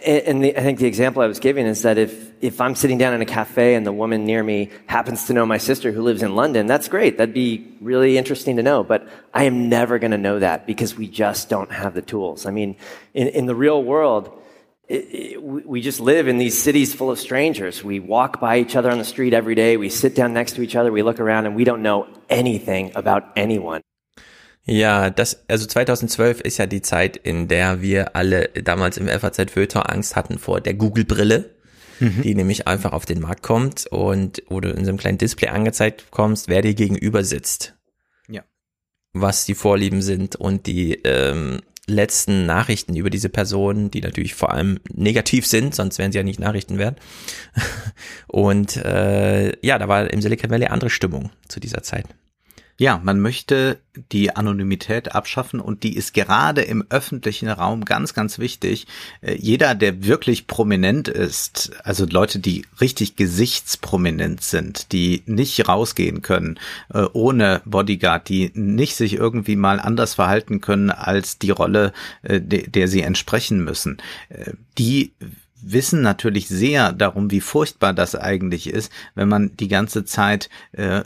and 0.07 0.45
the, 0.45 0.57
I 0.57 0.61
think 0.61 0.79
the 0.79 0.87
example 0.87 1.21
I 1.21 1.27
was 1.27 1.41
giving 1.41 1.67
is 1.67 1.83
that 1.83 1.99
if, 1.99 2.31
if 2.41 2.61
I'm 2.61 2.77
sitting 2.77 2.97
down 2.97 3.13
in 3.13 3.21
a 3.23 3.27
cafe 3.27 3.75
and 3.75 3.85
the 3.85 3.93
woman 3.93 4.25
near 4.25 4.41
me 4.41 4.71
happens 4.87 5.27
to 5.27 5.33
know 5.33 5.45
my 5.45 5.59
sister 5.59 5.91
who 5.91 6.03
lives 6.03 6.23
in 6.23 6.37
London, 6.37 6.69
that's 6.69 6.87
great. 6.87 7.19
That'd 7.19 7.35
be 7.35 7.77
really 7.81 8.17
interesting 8.17 8.55
to 8.57 8.63
know. 8.63 8.85
But 8.85 9.09
I 9.33 9.45
am 9.45 9.69
never 9.69 9.99
going 9.99 10.13
to 10.13 10.19
know 10.19 10.39
that 10.39 10.65
because 10.65 10.97
we 10.97 11.09
just 11.09 11.49
don't 11.49 11.73
have 11.73 11.95
the 11.95 12.03
tools. 12.03 12.47
I 12.47 12.53
mean, 12.53 12.77
in, 13.15 13.27
in 13.29 13.47
the 13.47 13.55
real 13.57 13.83
world, 13.83 14.31
it, 14.89 15.09
it, 15.11 15.43
we 15.43 15.81
just 15.81 16.01
live 16.01 16.29
in 16.29 16.39
these 16.39 16.57
cities 16.57 16.95
full 16.95 17.11
of 17.11 17.19
strangers. 17.19 17.83
We 17.83 18.01
walk 18.01 18.41
by 18.41 18.59
each 18.59 18.77
other 18.77 18.91
on 18.91 18.99
the 18.99 19.05
street 19.05 19.33
every 19.33 19.55
day. 19.55 19.77
We 19.77 19.89
sit 19.89 20.15
down 20.15 20.33
next 20.33 20.57
to 20.57 20.63
each 20.63 20.77
other. 20.77 20.93
We 20.93 21.03
look 21.03 21.21
around 21.21 21.47
and 21.47 21.57
we 21.57 21.65
don't 21.65 21.83
know 21.83 22.07
anything 22.29 22.93
about 22.95 23.25
anyone. 23.37 23.81
Ja, 24.67 25.11
das, 25.11 25.45
also 25.49 25.67
2012 25.67 26.41
ist 26.41 26.59
ja 26.59 26.67
die 26.67 26.81
Zeit, 26.81 27.19
in 27.19 27.49
der 27.49 27.83
wir 27.83 28.17
alle 28.17 28.49
damals 28.49 28.97
im 28.97 29.09
FAZ 29.09 29.51
Feuilleton 29.51 29.83
Angst 29.83 30.17
hatten 30.17 30.39
vor 30.39 30.61
der 30.63 30.73
Google-Brille, 30.73 31.51
mhm. 32.01 32.23
die 32.23 32.35
nämlich 32.35 32.67
einfach 32.67 32.93
auf 32.93 33.05
den 33.05 33.21
Markt 33.21 33.43
kommt 33.43 33.87
und 33.89 34.43
wo 34.49 34.61
du 34.61 34.71
in 34.71 34.85
so 34.85 34.89
einem 34.89 34.99
kleinen 34.99 35.19
Display 35.19 35.49
angezeigt 35.49 36.07
bekommst, 36.11 36.49
wer 36.49 36.63
dir 36.63 36.73
gegenüber 36.73 37.25
sitzt. 37.25 37.75
Ja. 38.29 38.43
Was 39.13 39.45
die 39.45 39.55
Vorlieben 39.55 40.01
sind 40.01 40.37
und 40.37 40.67
die 40.67 40.95
ähm, 41.05 41.61
letzten 41.87 42.47
Nachrichten 42.47 42.97
über 42.97 43.11
diese 43.11 43.29
Person, 43.29 43.91
die 43.91 44.01
natürlich 44.01 44.35
vor 44.35 44.53
allem 44.53 44.81
negativ 44.93 45.47
sind, 45.47 45.75
sonst 45.75 45.99
wären 45.99 46.13
sie 46.13 46.19
ja 46.19 46.25
nicht 46.25 46.41
Nachrichten 46.41 46.79
wert. 46.79 46.99
Und 48.27 48.77
äh, 48.77 49.57
ja, 49.65 49.79
da 49.79 49.89
war 49.89 50.11
im 50.11 50.23
Silicon 50.23 50.51
Valley 50.51 50.67
andere 50.67 50.91
Stimmung 50.91 51.31
zu 51.49 51.61
dieser 51.61 51.83
Zeit. 51.83 52.07
Ja, 52.77 53.01
man 53.03 53.21
möchte 53.21 53.79
die 54.11 54.35
Anonymität 54.35 55.15
abschaffen 55.15 55.61
und 55.61 55.85
die 55.85 55.95
ist 55.97 56.13
gerade 56.13 56.63
im 56.63 56.85
öffentlichen 56.91 57.49
Raum 57.49 57.85
ganz, 57.85 58.15
ganz 58.15 58.41
wichtig. 58.41 58.89
Äh, 59.21 59.37
jeder, 59.37 59.77
der 59.77 60.05
wirklich 60.05 60.49
prominent 60.49 61.07
ist, 61.07 61.71
also 61.85 62.05
Leute, 62.05 62.41
die 62.41 62.67
richtig 62.81 63.15
gesichtsprominent 63.15 64.43
sind, 64.43 64.91
die 64.91 65.23
nicht 65.27 65.69
rausgehen 65.69 66.21
können 66.23 66.59
äh, 66.93 67.05
ohne 67.13 67.63
Bodyguard, 67.65 68.29
die 68.29 68.51
nicht 68.55 68.97
sich 68.97 69.15
irgendwie 69.15 69.57
mal 69.57 69.79
anders 69.79 70.15
verhalten 70.15 70.61
können 70.61 70.91
als 70.91 71.39
die 71.39 71.51
Rolle, 71.51 71.93
äh, 72.23 72.41
der 72.41 72.89
sie 72.89 73.03
entsprechen 73.03 73.63
müssen, 73.63 73.99
die 74.79 75.13
wissen 75.67 76.03
natürlich 76.03 76.49
sehr 76.49 76.93
darum, 76.93 77.31
wie 77.31 77.41
furchtbar 77.41 77.93
das 77.93 78.15
eigentlich 78.15 78.69
ist, 78.69 78.93
wenn 79.15 79.29
man 79.29 79.57
die 79.57 79.69
ganze 79.69 80.05
Zeit 80.05 80.51
äh, 80.73 81.03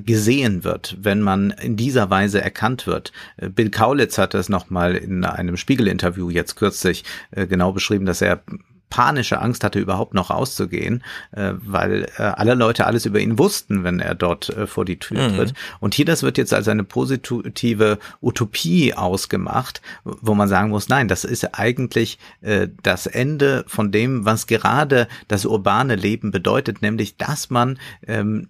gesehen 0.00 0.64
wird, 0.64 0.96
wenn 1.00 1.20
man 1.20 1.50
in 1.50 1.76
dieser 1.76 2.10
Weise 2.10 2.40
erkannt 2.40 2.86
wird. 2.86 3.12
Äh, 3.36 3.48
Bill 3.48 3.70
Kaulitz 3.70 4.18
hat 4.18 4.34
das 4.34 4.48
nochmal 4.48 4.94
in 4.94 5.24
einem 5.24 5.56
Spiegel-Interview 5.56 6.30
jetzt 6.30 6.56
kürzlich 6.56 7.04
äh, 7.30 7.46
genau 7.46 7.72
beschrieben, 7.72 8.06
dass 8.06 8.22
er 8.22 8.42
panische 8.90 9.40
Angst 9.40 9.64
hatte, 9.64 9.80
überhaupt 9.80 10.14
noch 10.14 10.30
rauszugehen, 10.30 11.02
äh, 11.32 11.52
weil 11.56 12.06
äh, 12.16 12.22
alle 12.22 12.54
Leute 12.54 12.86
alles 12.86 13.06
über 13.06 13.18
ihn 13.18 13.38
wussten, 13.38 13.82
wenn 13.84 14.00
er 14.00 14.14
dort 14.14 14.50
äh, 14.50 14.66
vor 14.66 14.84
die 14.84 14.98
Tür 14.98 15.28
mhm. 15.28 15.36
tritt. 15.36 15.54
Und 15.80 15.94
hier, 15.94 16.04
das 16.04 16.22
wird 16.22 16.38
jetzt 16.38 16.54
als 16.54 16.68
eine 16.68 16.84
positive 16.84 17.98
Utopie 18.20 18.94
ausgemacht, 18.94 19.82
wo 20.04 20.34
man 20.34 20.48
sagen 20.48 20.70
muss, 20.70 20.88
nein, 20.88 21.08
das 21.08 21.24
ist 21.24 21.58
eigentlich 21.58 22.18
äh, 22.40 22.68
das 22.82 23.06
Ende 23.06 23.64
von 23.66 23.90
dem, 23.90 24.24
was 24.24 24.46
gerade 24.46 25.08
das 25.28 25.44
urbane 25.44 25.96
Leben 25.96 26.30
bedeutet, 26.30 26.82
nämlich, 26.82 27.16
dass 27.16 27.50
man 27.50 27.78
ähm, 28.06 28.48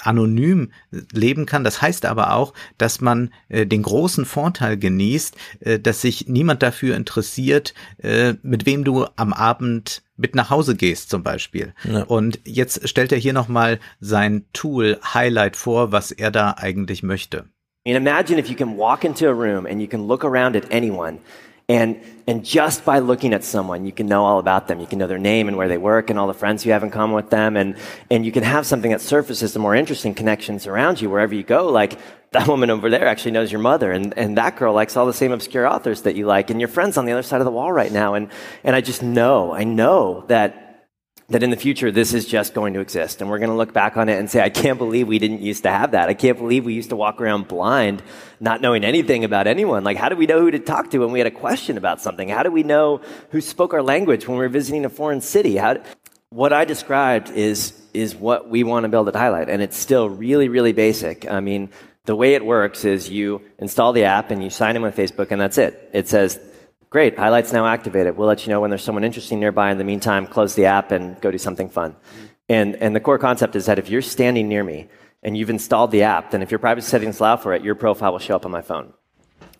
anonym 0.00 0.72
leben 1.12 1.46
kann. 1.46 1.64
Das 1.64 1.80
heißt 1.80 2.04
aber 2.04 2.34
auch, 2.34 2.52
dass 2.78 3.00
man 3.00 3.30
äh, 3.48 3.66
den 3.66 3.82
großen 3.82 4.24
Vorteil 4.24 4.76
genießt, 4.76 5.36
äh, 5.60 5.78
dass 5.78 6.02
sich 6.02 6.28
niemand 6.28 6.62
dafür 6.62 6.96
interessiert, 6.96 7.74
äh, 7.98 8.34
mit 8.42 8.66
wem 8.66 8.84
du 8.84 9.06
am 9.16 9.32
Abend 9.32 9.85
mit 10.16 10.34
nach 10.34 10.50
Hause 10.50 10.76
gehst 10.76 11.10
zum 11.10 11.22
Beispiel. 11.22 11.74
Ja. 11.84 12.04
Und 12.04 12.40
jetzt 12.44 12.88
stellt 12.88 13.12
er 13.12 13.18
hier 13.18 13.32
nochmal 13.32 13.78
sein 14.00 14.44
Tool 14.52 14.98
Highlight 15.14 15.56
vor, 15.56 15.92
was 15.92 16.10
er 16.10 16.30
da 16.30 16.54
eigentlich 16.56 17.02
möchte. 17.02 17.46
And 17.86 17.96
imagine 17.96 18.38
if 18.38 18.48
you 18.48 18.56
can 18.56 18.76
walk 18.76 19.04
into 19.04 19.28
a 19.28 19.32
room 19.32 19.64
and 19.64 19.80
you 19.80 19.86
can 19.86 20.08
look 20.08 20.24
around 20.24 20.56
at 20.56 20.72
anyone 20.72 21.18
and 21.68 22.00
and 22.28 22.44
just 22.44 22.84
by 22.84 23.00
looking 23.00 23.32
at 23.32 23.42
someone 23.42 23.84
you 23.84 23.92
can 23.92 24.06
know 24.06 24.24
all 24.24 24.38
about 24.38 24.68
them. 24.68 24.80
You 24.80 24.86
can 24.86 24.98
know 24.98 25.06
their 25.06 25.18
name 25.18 25.48
and 25.48 25.56
where 25.56 25.68
they 25.68 25.78
work 25.78 26.10
and 26.10 26.18
all 26.18 26.26
the 26.26 26.34
friends 26.34 26.64
you 26.64 26.72
have 26.72 26.82
in 26.82 26.90
common 26.90 27.16
with 27.16 27.30
them. 27.30 27.56
And 27.56 27.76
and 28.10 28.24
you 28.24 28.32
can 28.32 28.44
have 28.44 28.66
something 28.66 28.90
that 28.92 29.00
surfaces 29.00 29.52
the 29.52 29.58
more 29.58 29.74
interesting 29.74 30.14
connections 30.14 30.66
around 30.66 31.00
you 31.00 31.10
wherever 31.10 31.34
you 31.34 31.42
go. 31.42 31.68
Like 31.68 31.98
that 32.30 32.46
woman 32.46 32.70
over 32.70 32.90
there 32.90 33.06
actually 33.06 33.32
knows 33.32 33.50
your 33.50 33.60
mother. 33.60 33.90
And, 33.90 34.16
and 34.18 34.36
that 34.36 34.56
girl 34.56 34.74
likes 34.74 34.96
all 34.96 35.06
the 35.06 35.12
same 35.12 35.32
obscure 35.32 35.66
authors 35.66 36.02
that 36.02 36.16
you 36.16 36.26
like. 36.26 36.50
And 36.50 36.60
your 36.60 36.68
friends 36.68 36.96
on 36.98 37.06
the 37.06 37.12
other 37.12 37.22
side 37.22 37.40
of 37.40 37.44
the 37.44 37.50
wall 37.50 37.72
right 37.72 37.92
now. 37.92 38.14
And 38.14 38.30
and 38.62 38.76
i 38.76 38.80
just 38.80 39.02
know 39.02 39.52
i 39.52 39.64
know 39.64 40.24
that 40.28 40.65
that 41.28 41.42
in 41.42 41.50
the 41.50 41.56
future 41.56 41.90
this 41.90 42.14
is 42.14 42.26
just 42.26 42.54
going 42.54 42.74
to 42.74 42.80
exist. 42.80 43.20
And 43.20 43.28
we're 43.28 43.38
going 43.38 43.50
to 43.50 43.56
look 43.56 43.72
back 43.72 43.96
on 43.96 44.08
it 44.08 44.18
and 44.18 44.30
say 44.30 44.40
i 44.40 44.50
can't 44.50 44.78
believe 44.78 45.08
we 45.08 45.18
didn't 45.18 45.42
used 45.42 45.64
to 45.64 45.70
have 45.70 45.92
that. 45.92 46.08
I 46.08 46.14
can't 46.14 46.38
believe 46.38 46.64
we 46.64 46.74
used 46.74 46.90
to 46.90 46.96
walk 46.96 47.20
around 47.20 47.48
blind 47.48 48.02
not 48.38 48.60
knowing 48.60 48.84
anything 48.84 49.24
about 49.24 49.46
anyone. 49.46 49.82
Like 49.84 49.96
how 49.96 50.08
do 50.08 50.16
we 50.16 50.26
know 50.26 50.40
who 50.40 50.50
to 50.50 50.58
talk 50.58 50.90
to 50.90 50.98
when 50.98 51.12
we 51.12 51.18
had 51.18 51.26
a 51.26 51.32
question 51.32 51.76
about 51.76 52.00
something? 52.00 52.28
How 52.28 52.42
do 52.42 52.50
we 52.50 52.62
know 52.62 53.00
who 53.30 53.40
spoke 53.40 53.74
our 53.74 53.82
language 53.82 54.28
when 54.28 54.38
we 54.38 54.44
were 54.44 54.48
visiting 54.48 54.84
a 54.84 54.90
foreign 54.90 55.20
city? 55.20 55.56
How 55.56 55.78
what 56.30 56.52
i 56.52 56.64
described 56.64 57.30
is 57.30 57.72
is 57.94 58.14
what 58.14 58.48
we 58.48 58.64
want 58.64 58.82
to 58.82 58.88
build 58.88 59.06
at 59.08 59.14
highlight 59.14 59.48
and 59.48 59.62
it's 59.62 59.76
still 59.76 60.08
really 60.08 60.48
really 60.48 60.72
basic. 60.72 61.28
I 61.30 61.40
mean 61.40 61.70
the 62.04 62.14
way 62.14 62.34
it 62.34 62.44
works 62.44 62.84
is 62.84 63.10
you 63.10 63.42
install 63.58 63.92
the 63.92 64.04
app 64.04 64.30
and 64.30 64.42
you 64.42 64.50
sign 64.50 64.76
in 64.76 64.82
with 64.82 64.96
facebook 64.96 65.32
and 65.32 65.40
that's 65.40 65.58
it. 65.58 65.90
It 65.92 66.08
says 66.08 66.38
Great, 66.96 67.18
highlights 67.18 67.52
now 67.52 67.66
activated. 67.66 68.16
We'll 68.16 68.26
let 68.26 68.46
you 68.46 68.50
know 68.50 68.62
when 68.62 68.70
there's 68.70 68.82
someone 68.82 69.04
interesting 69.04 69.38
nearby. 69.38 69.70
In 69.70 69.76
the 69.76 69.84
meantime, 69.84 70.26
close 70.26 70.54
the 70.54 70.64
app 70.64 70.92
and 70.92 71.20
go 71.20 71.30
do 71.30 71.36
something 71.36 71.68
fun. 71.68 71.94
And, 72.48 72.74
and 72.76 72.96
the 72.96 73.00
core 73.00 73.18
concept 73.18 73.54
is 73.54 73.66
that 73.66 73.78
if 73.78 73.90
you're 73.90 74.00
standing 74.00 74.48
near 74.48 74.64
me 74.64 74.88
and 75.22 75.36
you've 75.36 75.50
installed 75.50 75.90
the 75.90 76.04
app, 76.04 76.30
then 76.30 76.40
if 76.40 76.50
your 76.50 76.58
privacy 76.58 76.88
settings 76.88 77.20
allow 77.20 77.36
for 77.36 77.52
it, 77.52 77.62
your 77.62 77.74
profile 77.74 78.12
will 78.12 78.18
show 78.18 78.34
up 78.34 78.46
on 78.46 78.50
my 78.50 78.62
phone. 78.62 78.94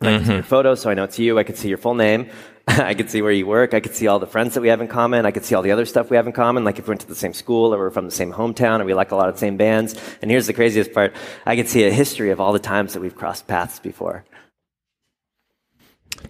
Mm-hmm. 0.01 0.07
I 0.07 0.17
can 0.17 0.25
see 0.25 0.33
your 0.33 0.43
photo, 0.45 0.75
so 0.75 0.89
I 0.89 0.95
know 0.95 1.05
it's 1.05 1.19
you. 1.19 1.39
I 1.39 1.43
can 1.43 1.57
see 1.57 1.69
your 1.69 1.77
full 1.77 1.93
name. 1.93 2.31
I 2.69 2.95
can 2.95 3.07
see 3.07 3.21
where 3.21 3.33
you 3.33 3.47
work. 3.47 3.75
I 3.75 3.81
can 3.81 3.93
see 3.93 4.07
all 4.07 4.19
the 4.19 4.27
friends 4.27 4.55
that 4.55 4.63
we 4.63 4.69
have 4.69 4.81
in 4.81 4.89
common. 4.89 5.27
I 5.27 5.31
can 5.31 5.43
see 5.43 5.55
all 5.55 5.63
the 5.63 5.73
other 5.73 5.85
stuff 5.85 6.09
we 6.09 6.17
have 6.17 6.27
in 6.27 6.33
common, 6.33 6.65
like 6.65 6.79
if 6.79 6.87
we 6.87 6.93
went 6.93 7.03
to 7.03 7.07
the 7.07 7.15
same 7.15 7.35
school 7.35 7.75
or 7.75 7.77
we're 7.77 7.91
from 7.91 8.07
the 8.07 8.13
same 8.13 8.33
hometown 8.33 8.81
or 8.81 8.87
we 8.87 8.95
like 8.95 9.11
a 9.11 9.15
lot 9.15 9.29
of 9.29 9.35
the 9.35 9.41
same 9.41 9.59
bands. 9.59 9.95
And 10.23 10.31
here's 10.31 10.47
the 10.47 10.55
craziest 10.55 10.95
part. 10.95 11.15
I 11.45 11.55
can 11.55 11.67
see 11.67 11.85
a 11.85 11.91
history 11.91 12.31
of 12.31 12.41
all 12.41 12.55
the 12.55 12.59
times 12.59 12.95
that 12.95 13.01
we've 13.01 13.15
crossed 13.15 13.47
paths 13.47 13.79
before. 13.79 14.25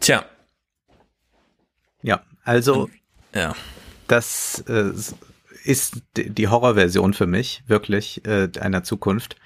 Ja, 0.04 0.24
also 2.46 2.88
ja. 3.34 3.54
das 4.06 4.64
äh, 4.68 4.92
ist 5.64 6.02
die 6.16 6.48
Horrorversion 6.48 7.12
für 7.12 7.26
mich, 7.26 7.62
wirklich, 7.66 8.24
äh, 8.24 8.48
einer 8.60 8.84
Zukunft. 8.84 9.36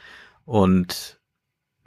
Und 0.44 1.20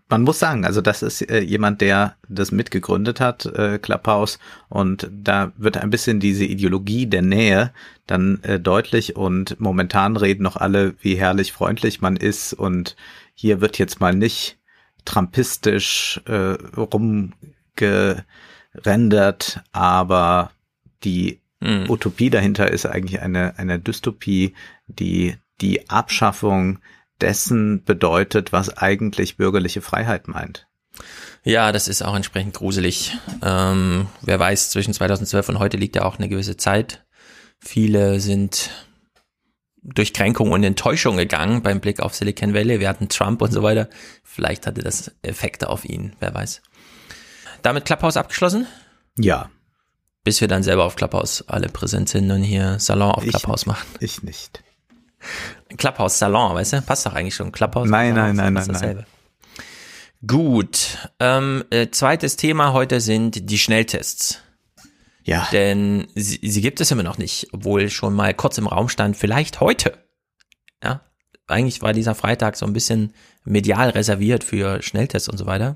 man 0.09 0.24
muss 0.24 0.39
sagen, 0.39 0.66
also 0.66 0.82
das 0.82 1.01
ist 1.01 1.22
äh, 1.22 1.39
jemand, 1.39 1.82
der 1.82 2.18
das 2.28 2.51
mitgegründet 2.51 3.20
hat, 3.20 3.45
äh, 3.45 3.80
Clubhouse, 3.80 4.39
und 4.70 5.09
da 5.11 5.53
wird 5.57 5.78
ein 5.78 5.89
bisschen 5.89 6.20
diese 6.20 6.45
Ideologie 6.45 7.05
der 7.05 7.22
Nähe 7.22 7.74
dann 8.05 8.39
äh, 8.43 8.59
deutlich 8.59 9.16
und 9.16 9.59
momentan 9.59 10.18
reden 10.18 10.43
noch 10.43 10.57
alle, 10.57 10.95
wie 11.01 11.16
herrlich 11.16 11.51
freundlich 11.51 12.01
man 12.01 12.16
ist 12.16 12.53
und 12.53 12.95
hier 13.34 13.61
wird 13.61 13.80
jetzt 13.80 13.99
mal 13.99 14.14
nicht 14.14 14.59
trampistisch 15.05 16.22
äh, 16.26 16.57
rumge 16.76 17.32
rendert, 18.76 19.61
aber 19.72 20.51
die 21.03 21.41
mhm. 21.59 21.89
Utopie 21.89 22.29
dahinter 22.29 22.71
ist 22.71 22.85
eigentlich 22.85 23.21
eine, 23.21 23.57
eine 23.57 23.79
Dystopie, 23.79 24.53
die 24.87 25.35
die 25.61 25.89
Abschaffung 25.89 26.79
dessen 27.21 27.83
bedeutet, 27.83 28.51
was 28.51 28.77
eigentlich 28.77 29.37
bürgerliche 29.37 29.81
Freiheit 29.81 30.27
meint. 30.27 30.67
Ja, 31.43 31.71
das 31.71 31.87
ist 31.87 32.01
auch 32.01 32.15
entsprechend 32.15 32.53
gruselig. 32.53 33.17
Ähm, 33.41 34.07
wer 34.21 34.39
weiß, 34.39 34.69
zwischen 34.69 34.93
2012 34.93 35.49
und 35.49 35.59
heute 35.59 35.77
liegt 35.77 35.95
ja 35.95 36.03
auch 36.03 36.17
eine 36.17 36.29
gewisse 36.29 36.57
Zeit. 36.57 37.03
Viele 37.59 38.19
sind 38.19 38.69
durch 39.83 40.13
Kränkung 40.13 40.51
und 40.51 40.63
Enttäuschung 40.63 41.17
gegangen 41.17 41.61
beim 41.61 41.81
Blick 41.81 41.99
auf 41.99 42.15
Silicon 42.15 42.53
Valley. 42.53 42.79
Wir 42.79 42.87
hatten 42.87 43.09
Trump 43.09 43.41
und 43.41 43.51
so 43.51 43.63
weiter. 43.63 43.89
Vielleicht 44.23 44.65
hatte 44.65 44.81
das 44.81 45.11
Effekte 45.21 45.69
auf 45.69 45.83
ihn, 45.83 46.15
wer 46.19 46.33
weiß. 46.33 46.61
Damit 47.61 47.85
Clubhouse 47.85 48.17
abgeschlossen? 48.17 48.67
Ja. 49.17 49.49
Bis 50.24 50.39
wir 50.41 50.47
dann 50.47 50.63
selber 50.63 50.86
auf 50.86 50.95
Clubhouse 50.95 51.43
alle 51.47 51.67
präsent 51.67 52.09
sind 52.09 52.32
und 52.32 52.43
hier 52.43 52.80
Salon 52.80 53.11
auf 53.11 53.26
Clubhouse 53.26 53.65
machen. 53.65 53.86
Ich 53.99 54.24
nicht. 54.24 54.63
Clubhouse 55.78 56.19
Salon, 56.19 56.55
weißt 56.55 56.74
du? 56.74 56.82
Passt 56.82 57.05
doch 57.05 57.13
eigentlich 57.13 57.36
schon. 57.36 57.51
Clubhouse. 57.51 57.89
Nein, 57.89 58.15
nein, 58.15 58.36
nein, 58.36 58.53
nein, 58.53 58.67
nein. 58.67 59.05
Gut. 60.26 61.09
Ähm, 61.19 61.65
äh, 61.69 61.89
zweites 61.89 62.38
Thema 62.38 62.71
heute 62.74 63.01
sind 63.01 63.49
die 63.49 63.57
Schnelltests. 63.57 64.39
Ja. 65.24 65.47
Denn 65.51 66.07
sie, 66.15 66.39
sie 66.41 66.61
gibt 66.61 66.82
es 66.82 66.91
immer 66.91 67.03
noch 67.03 67.17
nicht, 67.17 67.47
obwohl 67.53 67.89
schon 67.89 68.13
mal 68.13 68.34
kurz 68.34 68.57
im 68.57 68.67
Raum 68.67 68.89
stand, 68.89 69.17
vielleicht 69.17 69.59
heute 69.59 69.97
Ja, 70.84 71.01
eigentlich 71.47 71.82
war 71.82 71.93
dieser 71.93 72.15
Freitag 72.15 72.55
so 72.57 72.65
ein 72.65 72.74
bisschen 72.74 73.13
medial 73.45 73.89
reserviert 73.89 74.43
für 74.43 74.82
Schnelltests 74.82 75.30
und 75.30 75.38
so 75.38 75.45
weiter. 75.45 75.76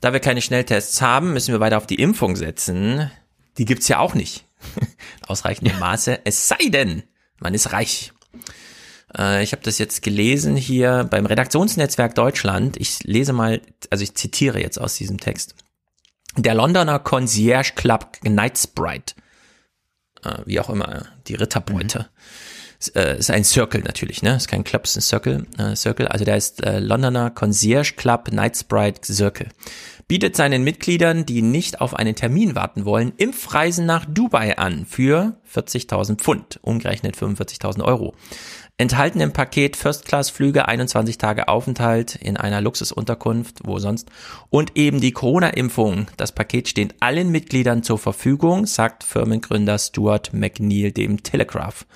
Da 0.00 0.12
wir 0.12 0.20
keine 0.20 0.42
Schnelltests 0.42 1.00
haben, 1.00 1.32
müssen 1.32 1.52
wir 1.52 1.60
weiter 1.60 1.76
auf 1.76 1.86
die 1.86 2.00
Impfung 2.00 2.34
setzen. 2.36 3.10
Die 3.58 3.64
gibt's 3.64 3.88
ja 3.88 3.98
auch 3.98 4.14
nicht. 4.14 4.46
Ausreichendem 5.26 5.78
Maße. 5.78 6.20
Es 6.24 6.48
sei 6.48 6.68
denn, 6.68 7.02
man 7.38 7.54
ist 7.54 7.72
reich. 7.72 8.12
Äh, 9.16 9.42
ich 9.42 9.52
habe 9.52 9.62
das 9.62 9.78
jetzt 9.78 10.02
gelesen 10.02 10.56
hier 10.56 11.06
beim 11.10 11.26
Redaktionsnetzwerk 11.26 12.14
Deutschland. 12.14 12.76
Ich 12.78 13.02
lese 13.02 13.32
mal, 13.32 13.60
also 13.90 14.02
ich 14.02 14.14
zitiere 14.14 14.60
jetzt 14.60 14.80
aus 14.80 14.96
diesem 14.96 15.18
Text. 15.18 15.54
Der 16.36 16.54
Londoner 16.54 16.98
Concierge 16.98 17.72
Club 17.74 18.18
Knightsbride, 18.22 19.12
äh, 20.24 20.38
wie 20.46 20.60
auch 20.60 20.70
immer, 20.70 21.06
die 21.26 21.34
Ritterbeute, 21.34 21.98
mhm 21.98 22.52
äh, 22.90 23.18
ist 23.18 23.30
ein 23.30 23.44
Circle 23.44 23.82
natürlich, 23.82 24.22
ne? 24.22 24.36
Ist 24.36 24.48
kein 24.48 24.64
Club, 24.64 24.84
ist 24.84 24.96
ein 24.96 25.02
Circle. 25.02 25.46
Äh, 25.58 25.76
Circle. 25.76 26.08
Also 26.08 26.24
der 26.24 26.36
ist 26.36 26.62
äh, 26.62 26.78
Londoner 26.78 27.30
Concierge 27.30 27.94
Club 27.96 28.26
Knightsbride 28.26 29.00
Circle. 29.02 29.48
Bietet 30.12 30.36
seinen 30.36 30.62
Mitgliedern, 30.62 31.24
die 31.24 31.40
nicht 31.40 31.80
auf 31.80 31.94
einen 31.94 32.14
Termin 32.14 32.54
warten 32.54 32.84
wollen, 32.84 33.14
Impfreisen 33.16 33.86
nach 33.86 34.04
Dubai 34.04 34.58
an 34.58 34.84
für 34.84 35.38
40.000 35.50 36.16
Pfund, 36.16 36.60
umgerechnet 36.60 37.16
45.000 37.16 37.82
Euro. 37.82 38.14
Enthalten 38.76 39.22
im 39.22 39.32
Paket 39.32 39.74
First-Class-Flüge, 39.74 40.68
21 40.68 41.16
Tage 41.16 41.48
Aufenthalt 41.48 42.16
in 42.16 42.36
einer 42.36 42.60
Luxusunterkunft, 42.60 43.60
wo 43.64 43.78
sonst, 43.78 44.10
und 44.50 44.76
eben 44.76 45.00
die 45.00 45.12
Corona-Impfung. 45.12 46.08
Das 46.18 46.32
Paket 46.32 46.68
steht 46.68 46.96
allen 47.00 47.30
Mitgliedern 47.30 47.82
zur 47.82 47.96
Verfügung, 47.96 48.66
sagt 48.66 49.04
Firmengründer 49.04 49.78
Stuart 49.78 50.34
McNeil 50.34 50.92
dem 50.92 51.22
Telegraph. 51.22 51.86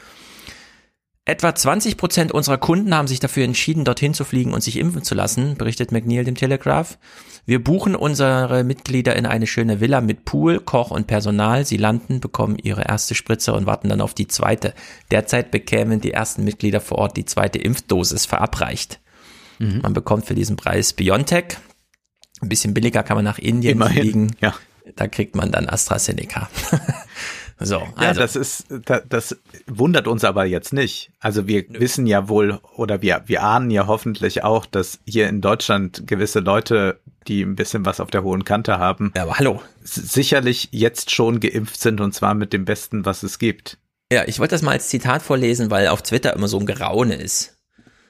Etwa 1.29 1.53
20 1.53 1.97
Prozent 1.97 2.31
unserer 2.31 2.57
Kunden 2.57 2.95
haben 2.95 3.09
sich 3.09 3.19
dafür 3.19 3.43
entschieden, 3.43 3.85
dorthin 3.85 4.14
zu 4.14 4.25
fliegen 4.25 4.55
und 4.55 4.62
sich 4.62 4.79
impfen 4.79 5.03
zu 5.03 5.17
lassen, 5.17 5.57
berichtet 5.57 5.91
McNeil 5.91 6.23
dem 6.23 6.37
Telegraph. 6.37 6.99
Wir 7.47 7.62
buchen 7.62 7.94
unsere 7.94 8.64
Mitglieder 8.64 9.14
in 9.14 9.24
eine 9.24 9.47
schöne 9.47 9.80
Villa 9.80 10.01
mit 10.01 10.24
Pool, 10.24 10.59
Koch 10.59 10.90
und 10.90 11.07
Personal. 11.07 11.64
Sie 11.64 11.76
landen, 11.76 12.18
bekommen 12.18 12.59
ihre 12.61 12.82
erste 12.82 13.14
Spritze 13.14 13.53
und 13.53 13.66
warten 13.66 13.88
dann 13.88 14.01
auf 14.01 14.14
die 14.14 14.26
zweite. 14.26 14.74
Derzeit 15.12 15.53
bekämen 15.53 16.01
die 16.01 16.11
ersten 16.11 16.42
Mitglieder 16.42 16.80
vor 16.80 16.99
Ort 16.99 17.16
die 17.16 17.24
zweite 17.24 17.61
Impfdosis 17.61 18.26
verabreicht. 18.26 18.99
Mhm. 19.61 19.78
Man 19.82 19.92
bekommt 19.92 20.26
für 20.26 20.34
diesen 20.34 20.57
Preis 20.57 20.92
Biontech. 20.92 21.57
Ein 22.40 22.49
bisschen 22.49 22.74
billiger 22.74 23.05
kann 23.05 23.16
man 23.16 23.24
nach 23.24 23.38
Indien 23.38 23.74
Immerhin, 23.74 24.03
fliegen. 24.03 24.36
Ja. 24.40 24.55
Da 24.97 25.07
kriegt 25.07 25.36
man 25.36 25.53
dann 25.53 25.68
AstraZeneca. 25.68 26.51
So, 27.59 27.79
also. 27.79 27.87
Ja, 28.01 28.13
das 28.13 28.37
ist, 28.37 28.67
das 29.09 29.37
wundert 29.67 30.07
uns 30.07 30.25
aber 30.25 30.45
jetzt 30.45 30.73
nicht. 30.75 31.11
Also 31.21 31.47
wir 31.47 31.65
Nö. 31.69 31.81
wissen 31.81 32.07
ja 32.07 32.29
wohl 32.29 32.61
oder 32.77 33.01
wir, 33.01 33.23
wir 33.27 33.43
ahnen 33.43 33.71
ja 33.71 33.87
hoffentlich 33.87 34.45
auch, 34.45 34.67
dass 34.67 34.99
hier 35.07 35.29
in 35.29 35.41
Deutschland 35.41 36.07
gewisse 36.07 36.41
Leute, 36.41 37.01
die 37.29 37.43
ein 37.43 37.57
bisschen 37.57 37.87
was 37.87 38.01
auf 38.01 38.11
der 38.11 38.23
hohen 38.23 38.45
Kante 38.45 38.79
haben, 38.79 39.13
ja, 39.17 39.23
aber 39.23 39.39
hallo, 39.39 39.63
sicherlich 39.83 40.69
jetzt 40.73 41.11
schon 41.11 41.41
geimpft 41.41 41.81
sind 41.81 42.01
und 42.01 42.13
zwar 42.13 42.35
mit 42.35 42.53
dem 42.53 42.67
Besten, 42.67 43.07
was 43.07 43.23
es 43.23 43.39
gibt. 43.39 43.79
Ja, 44.13 44.25
ich 44.27 44.39
wollte 44.39 44.55
das 44.55 44.63
mal 44.63 44.73
als 44.73 44.89
Zitat 44.89 45.23
vorlesen, 45.23 45.71
weil 45.71 45.89
auf 45.89 46.03
Twitter 46.03 46.35
immer 46.35 46.49
so 46.49 46.59
ein 46.59 46.67
Geraune 46.67 47.15
ist. 47.17 47.56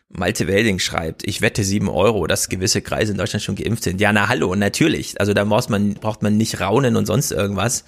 Malte 0.09 0.47
Welding 0.47 0.79
schreibt, 0.79 1.27
ich 1.27 1.41
wette 1.41 1.65
sieben 1.65 1.89
Euro, 1.89 2.27
dass 2.27 2.49
gewisse 2.49 2.81
Kreise 2.81 3.13
in 3.13 3.19
Deutschland 3.19 3.43
schon 3.43 3.57
geimpft 3.57 3.83
sind. 3.83 4.01
Ja, 4.01 4.13
na 4.13 4.29
hallo, 4.29 4.55
natürlich. 4.55 5.21
Also 5.21 5.35
da 5.35 5.45
braucht 5.45 5.69
man, 5.69 5.95
braucht 5.95 6.23
man 6.23 6.37
nicht 6.37 6.61
raunen 6.61 6.97
und 6.97 7.07
sonst 7.07 7.33
irgendwas. 7.33 7.85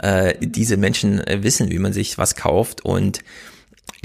Äh, 0.00 0.34
diese 0.40 0.76
Menschen 0.76 1.20
äh, 1.26 1.42
wissen, 1.42 1.70
wie 1.70 1.78
man 1.78 1.92
sich 1.92 2.16
was 2.16 2.36
kauft 2.36 2.84
und 2.84 3.20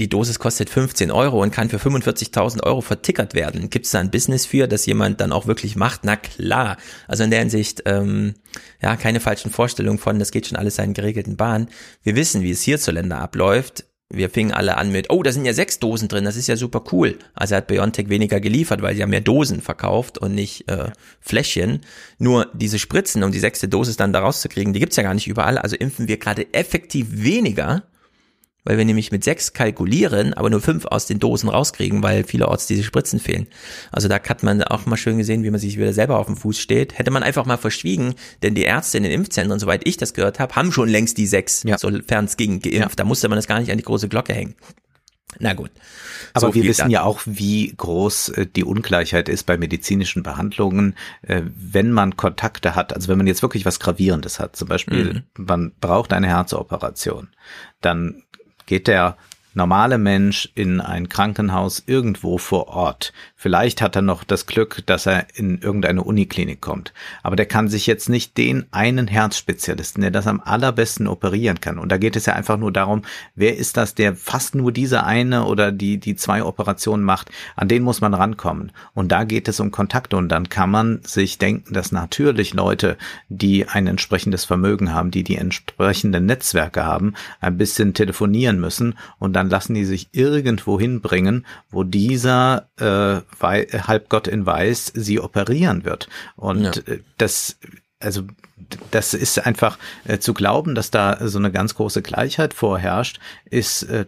die 0.00 0.08
Dosis 0.08 0.38
kostet 0.38 0.70
15 0.70 1.10
Euro 1.10 1.40
und 1.40 1.52
kann 1.52 1.70
für 1.70 1.76
45.000 1.76 2.64
Euro 2.64 2.80
vertickert 2.80 3.34
werden. 3.34 3.70
Gibt 3.70 3.86
es 3.86 3.92
da 3.92 4.00
ein 4.00 4.10
Business 4.10 4.44
für, 4.44 4.66
das 4.66 4.86
jemand 4.86 5.20
dann 5.20 5.32
auch 5.32 5.46
wirklich 5.46 5.76
macht? 5.76 6.00
Na 6.04 6.16
klar. 6.16 6.78
Also 7.06 7.22
in 7.22 7.30
der 7.30 7.38
Hinsicht, 7.38 7.82
ähm, 7.86 8.34
ja, 8.82 8.96
keine 8.96 9.20
falschen 9.20 9.52
Vorstellungen 9.52 9.98
von, 9.98 10.18
das 10.18 10.32
geht 10.32 10.48
schon 10.48 10.58
alles 10.58 10.76
seinen 10.76 10.94
geregelten 10.94 11.36
Bahn. 11.36 11.68
Wir 12.02 12.16
wissen, 12.16 12.42
wie 12.42 12.50
es 12.50 12.62
hierzulande 12.62 13.16
abläuft 13.16 13.84
wir 14.10 14.30
fingen 14.30 14.52
alle 14.52 14.76
an 14.76 14.92
mit, 14.92 15.10
oh, 15.10 15.22
da 15.22 15.32
sind 15.32 15.44
ja 15.44 15.54
sechs 15.54 15.78
Dosen 15.78 16.08
drin, 16.08 16.24
das 16.24 16.36
ist 16.36 16.46
ja 16.46 16.56
super 16.56 16.84
cool. 16.92 17.18
Also 17.34 17.56
hat 17.56 17.66
BioNTech 17.66 18.08
weniger 18.08 18.40
geliefert, 18.40 18.82
weil 18.82 18.94
sie 18.94 19.02
haben 19.02 19.10
mehr 19.10 19.20
Dosen 19.20 19.60
verkauft 19.60 20.18
und 20.18 20.34
nicht 20.34 20.68
äh, 20.68 20.90
Fläschchen. 21.20 21.80
Nur 22.18 22.50
diese 22.52 22.78
Spritzen, 22.78 23.22
um 23.22 23.32
die 23.32 23.38
sechste 23.38 23.68
Dosis 23.68 23.96
dann 23.96 24.12
da 24.12 24.20
rauszukriegen, 24.20 24.72
die 24.72 24.80
gibt's 24.80 24.96
ja 24.96 25.02
gar 25.02 25.14
nicht 25.14 25.26
überall. 25.26 25.58
Also 25.58 25.76
impfen 25.76 26.08
wir 26.08 26.18
gerade 26.18 26.52
effektiv 26.52 27.06
weniger 27.10 27.84
weil 28.64 28.78
wir 28.78 28.84
nämlich 28.84 29.12
mit 29.12 29.24
sechs 29.24 29.52
kalkulieren, 29.52 30.34
aber 30.34 30.50
nur 30.50 30.60
fünf 30.60 30.86
aus 30.86 31.06
den 31.06 31.18
Dosen 31.18 31.48
rauskriegen, 31.48 32.02
weil 32.02 32.24
vielerorts 32.24 32.66
diese 32.66 32.82
Spritzen 32.82 33.20
fehlen. 33.20 33.46
Also 33.92 34.08
da 34.08 34.16
hat 34.16 34.42
man 34.42 34.62
auch 34.62 34.86
mal 34.86 34.96
schön 34.96 35.18
gesehen, 35.18 35.44
wie 35.44 35.50
man 35.50 35.60
sich 35.60 35.76
wieder 35.76 35.92
selber 35.92 36.18
auf 36.18 36.26
dem 36.26 36.36
Fuß 36.36 36.58
steht. 36.58 36.98
Hätte 36.98 37.10
man 37.10 37.22
einfach 37.22 37.46
mal 37.46 37.58
verschwiegen, 37.58 38.14
denn 38.42 38.54
die 38.54 38.62
Ärzte 38.62 38.96
in 38.96 39.04
den 39.04 39.12
Impfzentren, 39.12 39.60
soweit 39.60 39.86
ich 39.86 39.96
das 39.96 40.14
gehört 40.14 40.40
habe, 40.40 40.54
haben 40.56 40.72
schon 40.72 40.88
längst 40.88 41.18
die 41.18 41.26
sechs, 41.26 41.62
ja. 41.64 41.78
sofern 41.78 42.24
es 42.24 42.36
ging, 42.36 42.60
geimpft. 42.60 42.78
Ja. 42.78 42.88
Da 42.96 43.04
musste 43.04 43.28
man 43.28 43.36
das 43.36 43.46
gar 43.46 43.60
nicht 43.60 43.70
an 43.70 43.78
die 43.78 43.84
große 43.84 44.08
Glocke 44.08 44.32
hängen. 44.32 44.54
Na 45.40 45.54
gut. 45.54 45.70
Aber 46.32 46.48
so 46.48 46.54
wir 46.54 46.64
wissen 46.64 46.90
ja 46.90 47.02
auch, 47.02 47.20
wie 47.24 47.72
groß 47.76 48.30
äh, 48.30 48.46
die 48.46 48.64
Ungleichheit 48.64 49.28
ist 49.28 49.44
bei 49.44 49.56
medizinischen 49.56 50.22
Behandlungen, 50.22 50.96
äh, 51.22 51.42
wenn 51.44 51.92
man 51.92 52.16
Kontakte 52.16 52.74
hat. 52.74 52.92
Also 52.92 53.08
wenn 53.08 53.18
man 53.18 53.26
jetzt 53.26 53.42
wirklich 53.42 53.64
was 53.64 53.80
Gravierendes 53.80 54.38
hat, 54.38 54.56
zum 54.56 54.68
Beispiel, 54.68 55.24
mhm. 55.36 55.44
man 55.44 55.72
braucht 55.80 56.12
eine 56.12 56.28
Herzoperation, 56.28 57.28
dann 57.80 58.23
geht 58.66 58.88
der 58.88 59.16
normale 59.54 59.98
Mensch 59.98 60.48
in 60.54 60.80
ein 60.80 61.08
Krankenhaus 61.08 61.82
irgendwo 61.86 62.38
vor 62.38 62.68
Ort. 62.68 63.12
Vielleicht 63.36 63.82
hat 63.82 63.94
er 63.94 64.02
noch 64.02 64.24
das 64.24 64.46
Glück, 64.46 64.82
dass 64.86 65.06
er 65.06 65.26
in 65.34 65.58
irgendeine 65.58 66.02
Uniklinik 66.02 66.60
kommt. 66.60 66.92
Aber 67.22 67.36
der 67.36 67.46
kann 67.46 67.68
sich 67.68 67.86
jetzt 67.86 68.08
nicht 68.08 68.36
den 68.38 68.64
einen 68.70 69.06
Herzspezialisten, 69.06 70.00
der 70.00 70.10
das 70.10 70.26
am 70.26 70.40
allerbesten 70.40 71.06
operieren 71.06 71.60
kann. 71.60 71.78
Und 71.78 71.92
da 71.92 71.98
geht 71.98 72.16
es 72.16 72.26
ja 72.26 72.32
einfach 72.32 72.56
nur 72.56 72.72
darum, 72.72 73.02
wer 73.34 73.56
ist 73.56 73.76
das, 73.76 73.94
der 73.94 74.16
fast 74.16 74.54
nur 74.54 74.72
diese 74.72 75.04
eine 75.04 75.44
oder 75.44 75.72
die, 75.72 75.98
die 75.98 76.16
zwei 76.16 76.42
Operationen 76.42 77.04
macht. 77.04 77.30
An 77.54 77.68
den 77.68 77.82
muss 77.82 78.00
man 78.00 78.14
rankommen. 78.14 78.72
Und 78.94 79.12
da 79.12 79.24
geht 79.24 79.46
es 79.46 79.60
um 79.60 79.70
Kontakte. 79.70 80.16
Und 80.16 80.30
dann 80.30 80.48
kann 80.48 80.70
man 80.70 81.00
sich 81.02 81.38
denken, 81.38 81.74
dass 81.74 81.92
natürlich 81.92 82.54
Leute, 82.54 82.96
die 83.28 83.68
ein 83.68 83.86
entsprechendes 83.86 84.44
Vermögen 84.44 84.92
haben, 84.92 85.10
die 85.10 85.22
die 85.22 85.36
entsprechenden 85.36 86.26
Netzwerke 86.26 86.84
haben, 86.84 87.14
ein 87.40 87.58
bisschen 87.58 87.94
telefonieren 87.94 88.58
müssen 88.58 88.96
und 89.18 89.34
dann 89.34 89.43
dann 89.44 89.50
lassen 89.50 89.74
die 89.74 89.84
sich 89.84 90.08
irgendwo 90.12 90.80
hinbringen, 90.80 91.46
wo 91.70 91.84
dieser 91.84 92.68
äh, 92.76 93.20
Halbgott 93.42 94.28
in 94.28 94.46
Weiß 94.46 94.92
sie 94.94 95.20
operieren 95.20 95.84
wird. 95.84 96.08
Und 96.36 96.64
ja. 96.64 96.92
Äh, 96.92 97.00
das 97.18 97.58
also 98.00 98.22
das 98.90 99.14
ist 99.14 99.38
einfach 99.38 99.78
äh, 100.04 100.18
zu 100.18 100.34
glauben, 100.34 100.74
dass 100.74 100.90
da 100.90 101.26
so 101.26 101.38
eine 101.38 101.50
ganz 101.50 101.74
große 101.74 102.02
Gleichheit 102.02 102.54
vorherrscht, 102.54 103.18
ist 103.46 103.84
äh, 103.84 104.06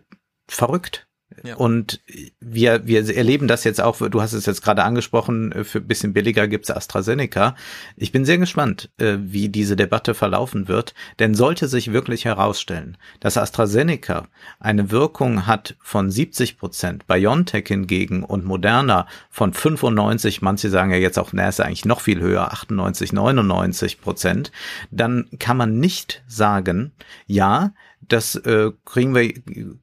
verrückt. 0.48 1.05
Und 1.54 2.00
wir, 2.40 2.86
wir 2.86 3.16
erleben 3.16 3.48
das 3.48 3.64
jetzt 3.64 3.80
auch, 3.80 3.98
du 4.08 4.20
hast 4.20 4.32
es 4.32 4.46
jetzt 4.46 4.62
gerade 4.62 4.84
angesprochen, 4.84 5.52
für 5.64 5.78
ein 5.78 5.86
bisschen 5.86 6.12
billiger 6.12 6.48
gibt's 6.48 6.70
AstraZeneca. 6.70 7.54
Ich 7.96 8.12
bin 8.12 8.24
sehr 8.24 8.38
gespannt, 8.38 8.90
äh, 8.98 9.16
wie 9.20 9.48
diese 9.48 9.76
Debatte 9.76 10.14
verlaufen 10.14 10.68
wird, 10.68 10.94
denn 11.18 11.34
sollte 11.34 11.68
sich 11.68 11.92
wirklich 11.92 12.24
herausstellen, 12.24 12.96
dass 13.20 13.36
AstraZeneca 13.36 14.28
eine 14.58 14.90
Wirkung 14.90 15.46
hat 15.46 15.76
von 15.80 16.10
70 16.10 16.58
Prozent, 16.58 17.06
BioNTech 17.06 17.66
hingegen 17.68 18.22
und 18.22 18.44
Moderna 18.44 19.06
von 19.30 19.52
95, 19.52 20.42
manche 20.42 20.70
sagen 20.70 20.90
ja 20.90 20.96
jetzt 20.96 21.18
auch, 21.18 21.30
na, 21.32 21.48
ist 21.48 21.60
eigentlich 21.60 21.84
noch 21.84 22.00
viel 22.00 22.20
höher, 22.20 22.52
98, 22.52 23.12
99 23.12 24.00
Prozent, 24.00 24.52
dann 24.90 25.28
kann 25.38 25.56
man 25.56 25.78
nicht 25.78 26.22
sagen, 26.26 26.92
ja, 27.26 27.72
das 28.08 28.34
äh, 28.36 28.70
kriegen 28.84 29.14
wir 29.14 29.32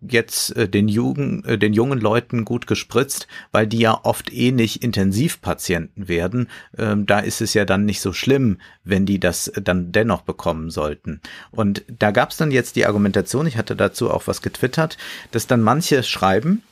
jetzt 0.02 0.56
äh, 0.56 0.68
den, 0.68 0.88
Jugend, 0.88 1.46
äh, 1.46 1.58
den 1.58 1.74
jungen 1.74 2.00
Leuten 2.00 2.46
gut 2.46 2.68
gespritzt, 2.68 3.28
weil 3.52 3.68
die 3.68 3.80
ja 3.80 4.00
oft 4.04 4.32
eh 4.32 4.52
nicht 4.52 4.84
Intensivpatienten 4.84 6.08
werden. 6.08 6.50
Ähm, 6.78 7.06
da 7.06 7.20
ist 7.20 7.42
es 7.42 7.54
ja 7.54 7.66
dann 7.66 7.86
nicht 7.86 8.02
so 8.02 8.14
schlimm, 8.14 8.58
wenn 8.84 9.06
die 9.06 9.20
das 9.20 9.52
dann 9.62 9.92
dennoch 9.92 10.22
bekommen 10.22 10.70
sollten. 10.70 11.22
Und 11.52 11.84
da 11.88 12.12
gab 12.12 12.32
es 12.32 12.38
dann 12.38 12.52
jetzt 12.52 12.76
die 12.76 12.86
Argumentation, 12.86 13.48
ich 13.48 13.58
hatte 13.58 13.76
dazu 13.76 14.12
auch 14.12 14.28
was 14.28 14.42
getwittert, 14.42 14.98
dass 15.32 15.48
dann 15.48 15.62
manche 15.62 16.04
schreiben, 16.04 16.64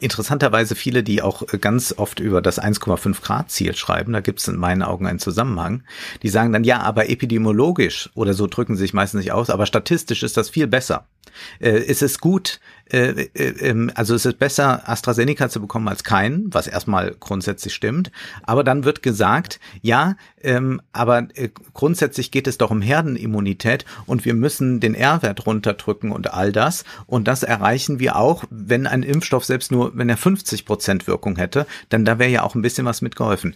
interessanterweise 0.00 0.74
viele, 0.74 1.02
die 1.02 1.22
auch 1.22 1.42
äh, 1.52 1.58
ganz 1.58 1.94
oft 1.96 2.20
über 2.20 2.40
das 2.42 2.60
1,5 2.60 3.22
Grad 3.22 3.50
Ziel 3.50 3.74
schreiben, 3.74 4.12
da 4.12 4.20
gibt 4.20 4.40
es 4.40 4.48
in 4.48 4.56
meinen 4.56 4.82
Augen 4.82 5.06
einen 5.06 5.18
Zusammenhang, 5.18 5.82
die 6.22 6.28
sagen 6.28 6.52
dann, 6.52 6.64
ja, 6.64 6.80
aber 6.80 7.08
epidemiologisch 7.08 8.10
oder 8.14 8.34
so 8.34 8.46
drücken 8.46 8.76
sie 8.76 8.82
sich 8.82 8.94
meistens 8.94 9.20
nicht 9.20 9.32
aus, 9.32 9.50
aber 9.50 9.66
statistisch 9.66 10.22
ist 10.22 10.36
das 10.36 10.50
viel 10.50 10.66
besser. 10.66 11.06
Äh, 11.60 11.80
ist 11.80 12.02
es 12.02 12.18
gut, 12.18 12.60
äh, 12.90 13.28
äh, 13.34 13.48
ähm, 13.60 13.90
also 13.94 14.14
es 14.14 14.26
ist 14.26 14.38
besser, 14.38 14.88
AstraZeneca 14.88 15.48
zu 15.48 15.60
bekommen 15.60 15.88
als 15.88 16.04
keinen, 16.04 16.52
was 16.52 16.66
erstmal 16.66 17.14
grundsätzlich 17.18 17.74
stimmt. 17.74 18.10
Aber 18.42 18.62
dann 18.62 18.84
wird 18.84 19.02
gesagt, 19.02 19.58
ja, 19.80 20.16
ähm, 20.42 20.82
aber 20.92 21.28
äh, 21.34 21.48
grundsätzlich 21.72 22.30
geht 22.30 22.46
es 22.46 22.58
doch 22.58 22.70
um 22.70 22.82
Herdenimmunität 22.82 23.86
und 24.04 24.24
wir 24.24 24.34
müssen 24.34 24.80
den 24.80 24.94
R-Wert 24.94 25.46
runterdrücken 25.46 26.12
und 26.12 26.34
all 26.34 26.52
das. 26.52 26.84
Und 27.06 27.26
das 27.26 27.42
erreichen 27.42 28.00
wir 28.00 28.16
auch, 28.16 28.44
wenn 28.50 28.86
ein 28.86 29.02
Impfstoff 29.02 29.44
selbst 29.46 29.72
nur, 29.72 29.96
wenn 29.96 30.10
er 30.10 30.18
50 30.18 30.66
Prozent 30.66 31.06
Wirkung 31.06 31.36
hätte, 31.36 31.66
dann 31.88 32.04
da 32.04 32.18
wäre 32.18 32.30
ja 32.30 32.42
auch 32.42 32.54
ein 32.54 32.62
bisschen 32.62 32.84
was 32.84 33.00
mitgeholfen. 33.00 33.54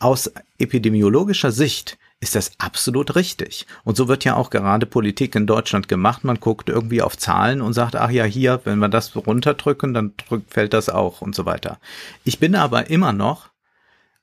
Aus 0.00 0.32
epidemiologischer 0.58 1.52
Sicht 1.52 1.96
ist 2.24 2.34
das 2.34 2.52
absolut 2.58 3.16
richtig. 3.16 3.66
Und 3.84 3.98
so 3.98 4.08
wird 4.08 4.24
ja 4.24 4.34
auch 4.34 4.48
gerade 4.48 4.86
Politik 4.86 5.34
in 5.34 5.46
Deutschland 5.46 5.88
gemacht. 5.88 6.24
Man 6.24 6.40
guckt 6.40 6.70
irgendwie 6.70 7.02
auf 7.02 7.18
Zahlen 7.18 7.60
und 7.60 7.74
sagt, 7.74 7.96
ach 7.96 8.08
ja, 8.08 8.24
hier, 8.24 8.62
wenn 8.64 8.78
wir 8.78 8.88
das 8.88 9.14
runterdrücken, 9.14 9.92
dann 9.92 10.14
drückt, 10.16 10.50
fällt 10.50 10.72
das 10.72 10.88
auch 10.88 11.20
und 11.20 11.34
so 11.34 11.44
weiter. 11.44 11.78
Ich 12.24 12.38
bin 12.38 12.54
aber 12.54 12.88
immer 12.88 13.12
noch 13.12 13.50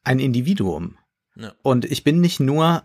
ein 0.04 0.18
Individuum. 0.18 0.98
Ja. 1.36 1.54
Und 1.62 1.86
ich 1.86 2.04
bin 2.04 2.22
nicht 2.22 2.40
nur 2.40 2.84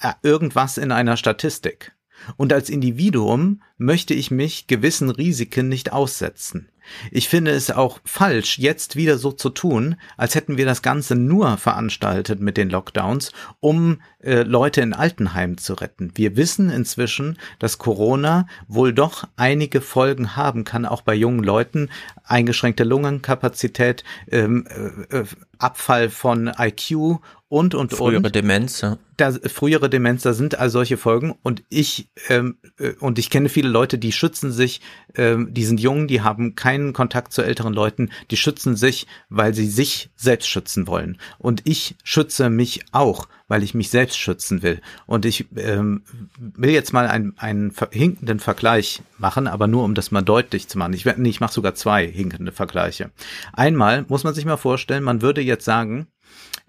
äh, 0.00 0.12
irgendwas 0.22 0.78
in 0.78 0.92
einer 0.92 1.16
Statistik. 1.16 1.96
Und 2.36 2.52
als 2.52 2.70
Individuum 2.70 3.62
möchte 3.78 4.14
ich 4.14 4.30
mich 4.30 4.68
gewissen 4.68 5.10
Risiken 5.10 5.68
nicht 5.68 5.92
aussetzen. 5.92 6.68
Ich 7.10 7.28
finde 7.28 7.52
es 7.52 7.70
auch 7.70 8.00
falsch, 8.04 8.58
jetzt 8.58 8.96
wieder 8.96 9.18
so 9.18 9.32
zu 9.32 9.50
tun, 9.50 9.96
als 10.16 10.34
hätten 10.34 10.56
wir 10.56 10.64
das 10.64 10.82
Ganze 10.82 11.14
nur 11.14 11.56
veranstaltet 11.56 12.40
mit 12.40 12.56
den 12.56 12.70
Lockdowns, 12.70 13.32
um 13.60 14.00
äh, 14.22 14.42
Leute 14.42 14.80
in 14.80 14.92
Altenheimen 14.92 15.58
zu 15.58 15.74
retten. 15.74 16.12
Wir 16.14 16.36
wissen 16.36 16.70
inzwischen, 16.70 17.38
dass 17.58 17.78
Corona 17.78 18.46
wohl 18.68 18.92
doch 18.92 19.24
einige 19.36 19.80
Folgen 19.80 20.36
haben 20.36 20.64
kann, 20.64 20.86
auch 20.86 21.02
bei 21.02 21.14
jungen 21.14 21.42
Leuten. 21.42 21.90
Eingeschränkte 22.24 22.84
Lungenkapazität, 22.84 24.04
ähm, 24.30 24.66
äh, 25.10 25.18
äh 25.18 25.24
Abfall 25.58 26.10
von 26.10 26.50
IQ 26.58 27.20
und 27.52 27.74
und 27.74 27.92
frühere 27.92 28.22
und. 28.22 28.34
Demenz. 28.34 28.80
Ja. 28.80 28.96
Da, 29.18 29.30
frühere 29.30 29.90
Demenz, 29.90 30.22
da 30.22 30.32
sind 30.32 30.58
also 30.58 30.78
solche 30.78 30.96
Folgen 30.96 31.34
und 31.42 31.62
ich 31.68 32.08
ähm, 32.30 32.56
äh, 32.78 32.94
und 32.98 33.18
ich 33.18 33.28
kenne 33.28 33.50
viele 33.50 33.68
Leute, 33.68 33.98
die 33.98 34.10
schützen 34.10 34.50
sich, 34.50 34.80
ähm, 35.16 35.52
die 35.52 35.66
sind 35.66 35.78
jung, 35.78 36.08
die 36.08 36.22
haben 36.22 36.54
keinen 36.54 36.94
Kontakt 36.94 37.34
zu 37.34 37.42
älteren 37.42 37.74
Leuten, 37.74 38.08
die 38.30 38.38
schützen 38.38 38.74
sich, 38.74 39.06
weil 39.28 39.52
sie 39.52 39.66
sich 39.66 40.08
selbst 40.16 40.48
schützen 40.48 40.86
wollen 40.86 41.18
und 41.36 41.60
ich 41.64 41.94
schütze 42.02 42.48
mich 42.48 42.86
auch, 42.90 43.28
weil 43.48 43.62
ich 43.62 43.74
mich 43.74 43.90
selbst 43.90 44.16
schützen 44.16 44.62
will 44.62 44.80
und 45.04 45.26
ich 45.26 45.44
ähm, 45.56 46.04
will 46.38 46.70
jetzt 46.70 46.94
mal 46.94 47.06
einen, 47.06 47.34
einen 47.36 47.74
hinkenden 47.90 48.40
Vergleich 48.40 49.02
machen, 49.18 49.46
aber 49.46 49.66
nur 49.66 49.84
um 49.84 49.94
das 49.94 50.10
mal 50.10 50.22
deutlich 50.22 50.68
zu 50.68 50.78
machen. 50.78 50.94
Ich, 50.94 51.04
nee, 51.04 51.28
ich 51.28 51.40
mache 51.40 51.52
sogar 51.52 51.74
zwei 51.74 52.08
hinkende 52.08 52.50
Vergleiche. 52.50 53.10
Einmal 53.52 54.06
muss 54.08 54.24
man 54.24 54.32
sich 54.32 54.46
mal 54.46 54.56
vorstellen, 54.56 55.04
man 55.04 55.20
würde 55.20 55.42
jetzt 55.42 55.66
sagen 55.66 56.06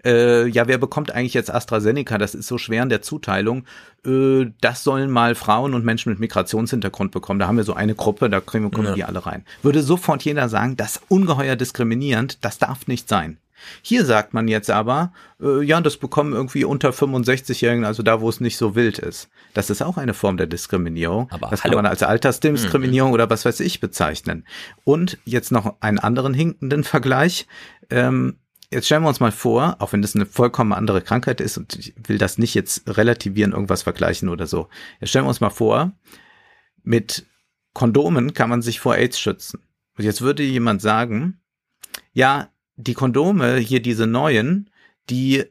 äh, 0.04 0.46
ja, 0.46 0.68
wer 0.68 0.78
bekommt 0.78 1.10
eigentlich 1.12 1.34
jetzt 1.34 1.52
AstraZeneca? 1.52 2.18
Das 2.18 2.34
ist 2.34 2.46
so 2.46 2.58
schwer 2.58 2.82
in 2.82 2.88
der 2.88 3.02
Zuteilung. 3.02 3.64
Äh, 4.06 4.46
das 4.60 4.84
sollen 4.84 5.10
mal 5.10 5.34
Frauen 5.34 5.74
und 5.74 5.84
Menschen 5.84 6.10
mit 6.10 6.20
Migrationshintergrund 6.20 7.12
bekommen. 7.12 7.40
Da 7.40 7.46
haben 7.46 7.56
wir 7.56 7.64
so 7.64 7.74
eine 7.74 7.94
Gruppe, 7.94 8.30
da 8.30 8.40
kriegen 8.40 8.70
wir 8.70 8.84
ja. 8.84 8.94
die 8.94 9.04
alle 9.04 9.24
rein. 9.24 9.44
Würde 9.62 9.82
sofort 9.82 10.22
jeder 10.22 10.48
sagen, 10.48 10.76
das 10.76 10.96
ist 10.96 11.02
ungeheuer 11.08 11.56
diskriminierend, 11.56 12.44
das 12.44 12.58
darf 12.58 12.86
nicht 12.86 13.08
sein. 13.08 13.38
Hier 13.82 14.04
sagt 14.04 14.34
man 14.34 14.48
jetzt 14.48 14.70
aber, 14.70 15.12
äh, 15.40 15.62
ja, 15.62 15.80
das 15.80 15.96
bekommen 15.96 16.32
irgendwie 16.32 16.64
unter 16.64 16.90
65-Jährigen, 16.90 17.84
also 17.84 18.02
da, 18.02 18.20
wo 18.20 18.28
es 18.28 18.40
nicht 18.40 18.56
so 18.56 18.74
wild 18.74 18.98
ist. 18.98 19.28
Das 19.54 19.70
ist 19.70 19.82
auch 19.82 19.96
eine 19.96 20.14
Form 20.14 20.36
der 20.36 20.46
Diskriminierung. 20.46 21.28
Aber 21.30 21.48
das 21.48 21.64
hallo. 21.64 21.76
kann 21.76 21.84
man 21.84 21.90
als 21.90 22.02
Altersdiskriminierung 22.02 23.10
mhm. 23.10 23.14
oder 23.14 23.30
was 23.30 23.44
weiß 23.44 23.60
ich 23.60 23.80
bezeichnen. 23.80 24.46
Und 24.84 25.18
jetzt 25.24 25.52
noch 25.52 25.76
einen 25.80 25.98
anderen 25.98 26.34
hinkenden 26.34 26.84
Vergleich. 26.84 27.46
Ähm, 27.90 28.36
Jetzt 28.74 28.86
stellen 28.86 29.04
wir 29.04 29.08
uns 29.08 29.20
mal 29.20 29.30
vor, 29.30 29.76
auch 29.78 29.92
wenn 29.92 30.02
das 30.02 30.16
eine 30.16 30.26
vollkommen 30.26 30.72
andere 30.72 31.00
Krankheit 31.00 31.40
ist 31.40 31.56
und 31.56 31.76
ich 31.76 31.94
will 32.08 32.18
das 32.18 32.38
nicht 32.38 32.54
jetzt 32.54 32.82
relativieren, 32.88 33.52
irgendwas 33.52 33.84
vergleichen 33.84 34.28
oder 34.28 34.48
so. 34.48 34.68
Jetzt 35.00 35.10
stellen 35.10 35.26
wir 35.26 35.28
uns 35.28 35.40
mal 35.40 35.50
vor, 35.50 35.92
mit 36.82 37.24
Kondomen 37.72 38.34
kann 38.34 38.50
man 38.50 38.62
sich 38.62 38.80
vor 38.80 38.96
AIDS 38.96 39.20
schützen. 39.20 39.60
Und 39.96 40.04
jetzt 40.04 40.22
würde 40.22 40.42
jemand 40.42 40.82
sagen, 40.82 41.40
ja, 42.14 42.48
die 42.74 42.94
Kondome, 42.94 43.58
hier 43.58 43.80
diese 43.80 44.08
neuen, 44.08 44.70
die 45.08 45.44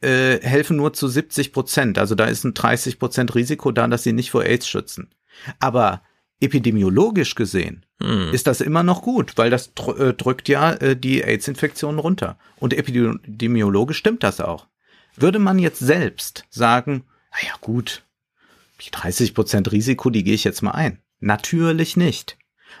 äh, 0.00 0.40
helfen 0.40 0.78
nur 0.78 0.94
zu 0.94 1.06
70 1.06 1.52
Prozent. 1.52 1.98
Also 1.98 2.14
da 2.14 2.24
ist 2.24 2.44
ein 2.44 2.54
30 2.54 2.98
Prozent 2.98 3.34
Risiko 3.34 3.72
da, 3.72 3.86
dass 3.88 4.04
sie 4.04 4.14
nicht 4.14 4.30
vor 4.30 4.42
AIDS 4.42 4.66
schützen. 4.66 5.10
Aber 5.58 6.02
epidemiologisch 6.40 7.34
gesehen 7.34 7.83
hm. 8.00 8.32
ist 8.32 8.46
das 8.46 8.60
immer 8.60 8.82
noch 8.82 9.02
gut, 9.02 9.36
weil 9.36 9.50
das 9.50 9.72
äh, 9.98 10.12
drückt 10.12 10.48
ja 10.48 10.72
äh, 10.72 10.96
die 10.96 11.22
AIDS-Infektionen 11.22 11.98
runter. 11.98 12.38
Und 12.56 12.74
epidemiologisch 12.74 13.98
stimmt 13.98 14.22
das 14.22 14.40
auch. 14.40 14.66
Würde 15.16 15.38
man 15.38 15.58
jetzt 15.58 15.78
selbst 15.78 16.44
sagen, 16.50 17.04
naja 17.32 17.54
gut, 17.60 18.02
die 18.80 18.90
30 18.90 19.34
Prozent 19.34 19.70
Risiko, 19.72 20.10
die 20.10 20.24
gehe 20.24 20.34
ich 20.34 20.44
jetzt 20.44 20.62
mal 20.62 20.72
ein. 20.72 20.98
Natürlich 21.20 21.96
nicht. 21.96 22.36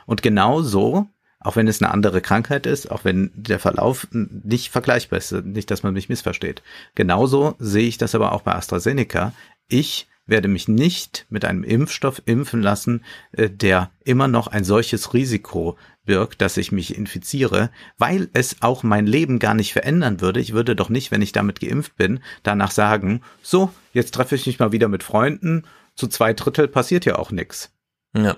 Und 0.06 0.22
genau 0.22 0.62
so, 0.62 1.06
auch 1.40 1.56
wenn 1.56 1.68
es 1.68 1.82
eine 1.82 1.92
andere 1.92 2.20
Krankheit 2.20 2.66
ist, 2.66 2.90
auch 2.90 3.04
wenn 3.04 3.30
der 3.34 3.58
Verlauf 3.58 4.08
nicht 4.10 4.70
vergleichbar 4.70 5.18
ist, 5.18 5.32
nicht, 5.32 5.70
dass 5.70 5.82
man 5.82 5.92
mich 5.94 6.08
missversteht. 6.08 6.62
Genauso 6.94 7.54
sehe 7.58 7.86
ich 7.86 7.98
das 7.98 8.14
aber 8.14 8.32
auch 8.32 8.42
bei 8.42 8.54
AstraZeneca. 8.54 9.32
Ich 9.68 10.08
werde 10.26 10.48
mich 10.48 10.68
nicht 10.68 11.26
mit 11.28 11.44
einem 11.44 11.64
Impfstoff 11.64 12.22
impfen 12.24 12.62
lassen, 12.62 13.04
äh, 13.32 13.50
der 13.50 13.90
immer 14.04 14.28
noch 14.28 14.46
ein 14.46 14.64
solches 14.64 15.14
Risiko 15.14 15.76
birgt, 16.04 16.40
dass 16.40 16.56
ich 16.56 16.72
mich 16.72 16.96
infiziere, 16.96 17.70
weil 17.98 18.28
es 18.32 18.56
auch 18.60 18.82
mein 18.82 19.06
Leben 19.06 19.38
gar 19.38 19.54
nicht 19.54 19.72
verändern 19.72 20.20
würde. 20.20 20.40
Ich 20.40 20.52
würde 20.52 20.76
doch 20.76 20.88
nicht, 20.88 21.10
wenn 21.10 21.22
ich 21.22 21.32
damit 21.32 21.60
geimpft 21.60 21.96
bin, 21.96 22.20
danach 22.42 22.70
sagen, 22.70 23.22
so, 23.42 23.72
jetzt 23.92 24.14
treffe 24.14 24.34
ich 24.34 24.46
mich 24.46 24.58
mal 24.58 24.72
wieder 24.72 24.88
mit 24.88 25.02
Freunden, 25.02 25.64
zu 25.94 26.08
zwei 26.08 26.32
Drittel 26.32 26.68
passiert 26.68 27.04
ja 27.04 27.16
auch 27.16 27.30
nichts. 27.30 27.72
Ja. 28.16 28.36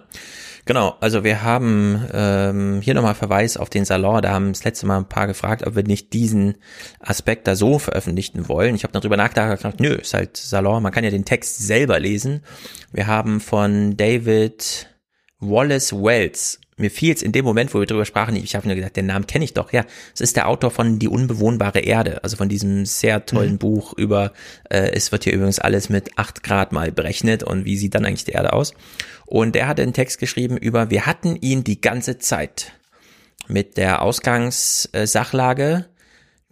Genau, 0.67 0.97
also 0.99 1.23
wir 1.23 1.45
haben 1.45 2.05
ähm, 2.13 2.81
hier 2.83 2.95
nochmal 2.95 3.15
Verweis 3.15 3.57
auf 3.57 3.71
den 3.71 3.85
Salon, 3.85 4.21
da 4.21 4.33
haben 4.33 4.53
das 4.53 4.65
letzte 4.65 4.85
Mal 4.85 4.99
ein 4.99 5.09
paar 5.09 5.29
gefragt, 5.29 5.65
ob 5.65 5.77
wir 5.77 5.85
nicht 5.85 6.13
diesen 6.13 6.57
Aspekt 6.99 7.47
da 7.47 7.55
so 7.55 7.79
veröffentlichen 7.79 8.49
wollen. 8.49 8.75
Ich 8.75 8.83
habe 8.83 8.93
darüber 8.93 9.17
nachgedacht, 9.17 9.59
gedacht, 9.59 9.79
nö, 9.79 9.95
ist 9.95 10.13
halt 10.13 10.37
Salon, 10.37 10.83
man 10.83 10.91
kann 10.91 11.05
ja 11.05 11.11
den 11.11 11.25
Text 11.25 11.59
selber 11.59 12.01
lesen. 12.01 12.43
Wir 12.93 13.07
haben 13.07 13.41
von 13.41 13.97
David 13.97 14.89
Wallace 15.39 15.93
Wells 15.93 16.59
mir 16.79 16.91
fiel 16.91 17.15
es 17.15 17.23
in 17.23 17.33
dem 17.33 17.45
Moment, 17.45 17.73
wo 17.73 17.81
wir 17.81 17.87
drüber 17.87 18.05
sprachen, 18.05 18.37
ich 18.37 18.55
habe 18.55 18.69
mir 18.69 18.75
gedacht, 18.75 18.97
den 18.97 19.07
Namen 19.07 19.27
kenne 19.27 19.45
ich 19.45 19.55
doch. 19.55 19.73
Ja, 19.73 19.87
es 20.15 20.21
ist 20.21 20.37
der 20.37 20.47
Autor 20.47 20.71
von 20.71 20.99
Die 20.99 21.09
unbewohnbare 21.09 21.81
Erde, 21.81 22.23
also 22.23 22.37
von 22.37 22.51
diesem 22.51 22.85
sehr 22.85 23.25
tollen 23.25 23.53
mhm. 23.53 23.59
Buch 23.59 23.95
über, 23.95 24.33
äh, 24.69 24.91
es 24.93 25.11
wird 25.11 25.25
hier 25.25 25.33
übrigens 25.33 25.59
alles 25.59 25.89
mit 25.89 26.19
acht 26.19 26.43
Grad 26.43 26.73
mal 26.73 26.93
berechnet 26.93 27.43
und 27.43 27.65
wie 27.65 27.79
sieht 27.79 27.95
dann 27.95 28.05
eigentlich 28.05 28.25
die 28.25 28.33
Erde 28.33 28.53
aus. 28.53 28.75
Und 29.27 29.55
der 29.55 29.67
hat 29.69 29.81
einen 29.81 29.93
Text 29.93 30.19
geschrieben 30.19 30.57
über, 30.57 30.91
wir 30.91 31.05
hatten 31.05 31.37
ihn 31.37 31.65
die 31.65 31.81
ganze 31.81 32.19
Zeit 32.19 32.73
mit 33.49 33.77
der 33.77 34.03
Ausgangssachlage, 34.03 35.87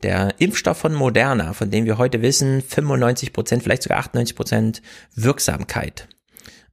der 0.02 0.34
Impfstoff 0.38 0.78
von 0.78 0.92
Moderna, 0.92 1.54
von 1.54 1.70
dem 1.70 1.86
wir 1.86 1.98
heute 1.98 2.20
wissen, 2.20 2.60
95 2.60 3.32
Prozent, 3.32 3.62
vielleicht 3.62 3.84
sogar 3.84 3.98
98 3.98 4.36
Prozent 4.36 4.82
Wirksamkeit. 5.14 6.08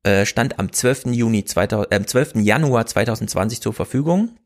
Äh, 0.03 0.25
stand 0.25 0.59
am 0.59 0.73
12. 0.73 1.05
Juni 1.13 1.45
2000, 1.45 1.93
äh, 1.93 2.05
12. 2.05 2.43
Januar 2.43 2.87
2020 2.87 3.61
zur 3.61 3.73
Verfügung 3.73 4.37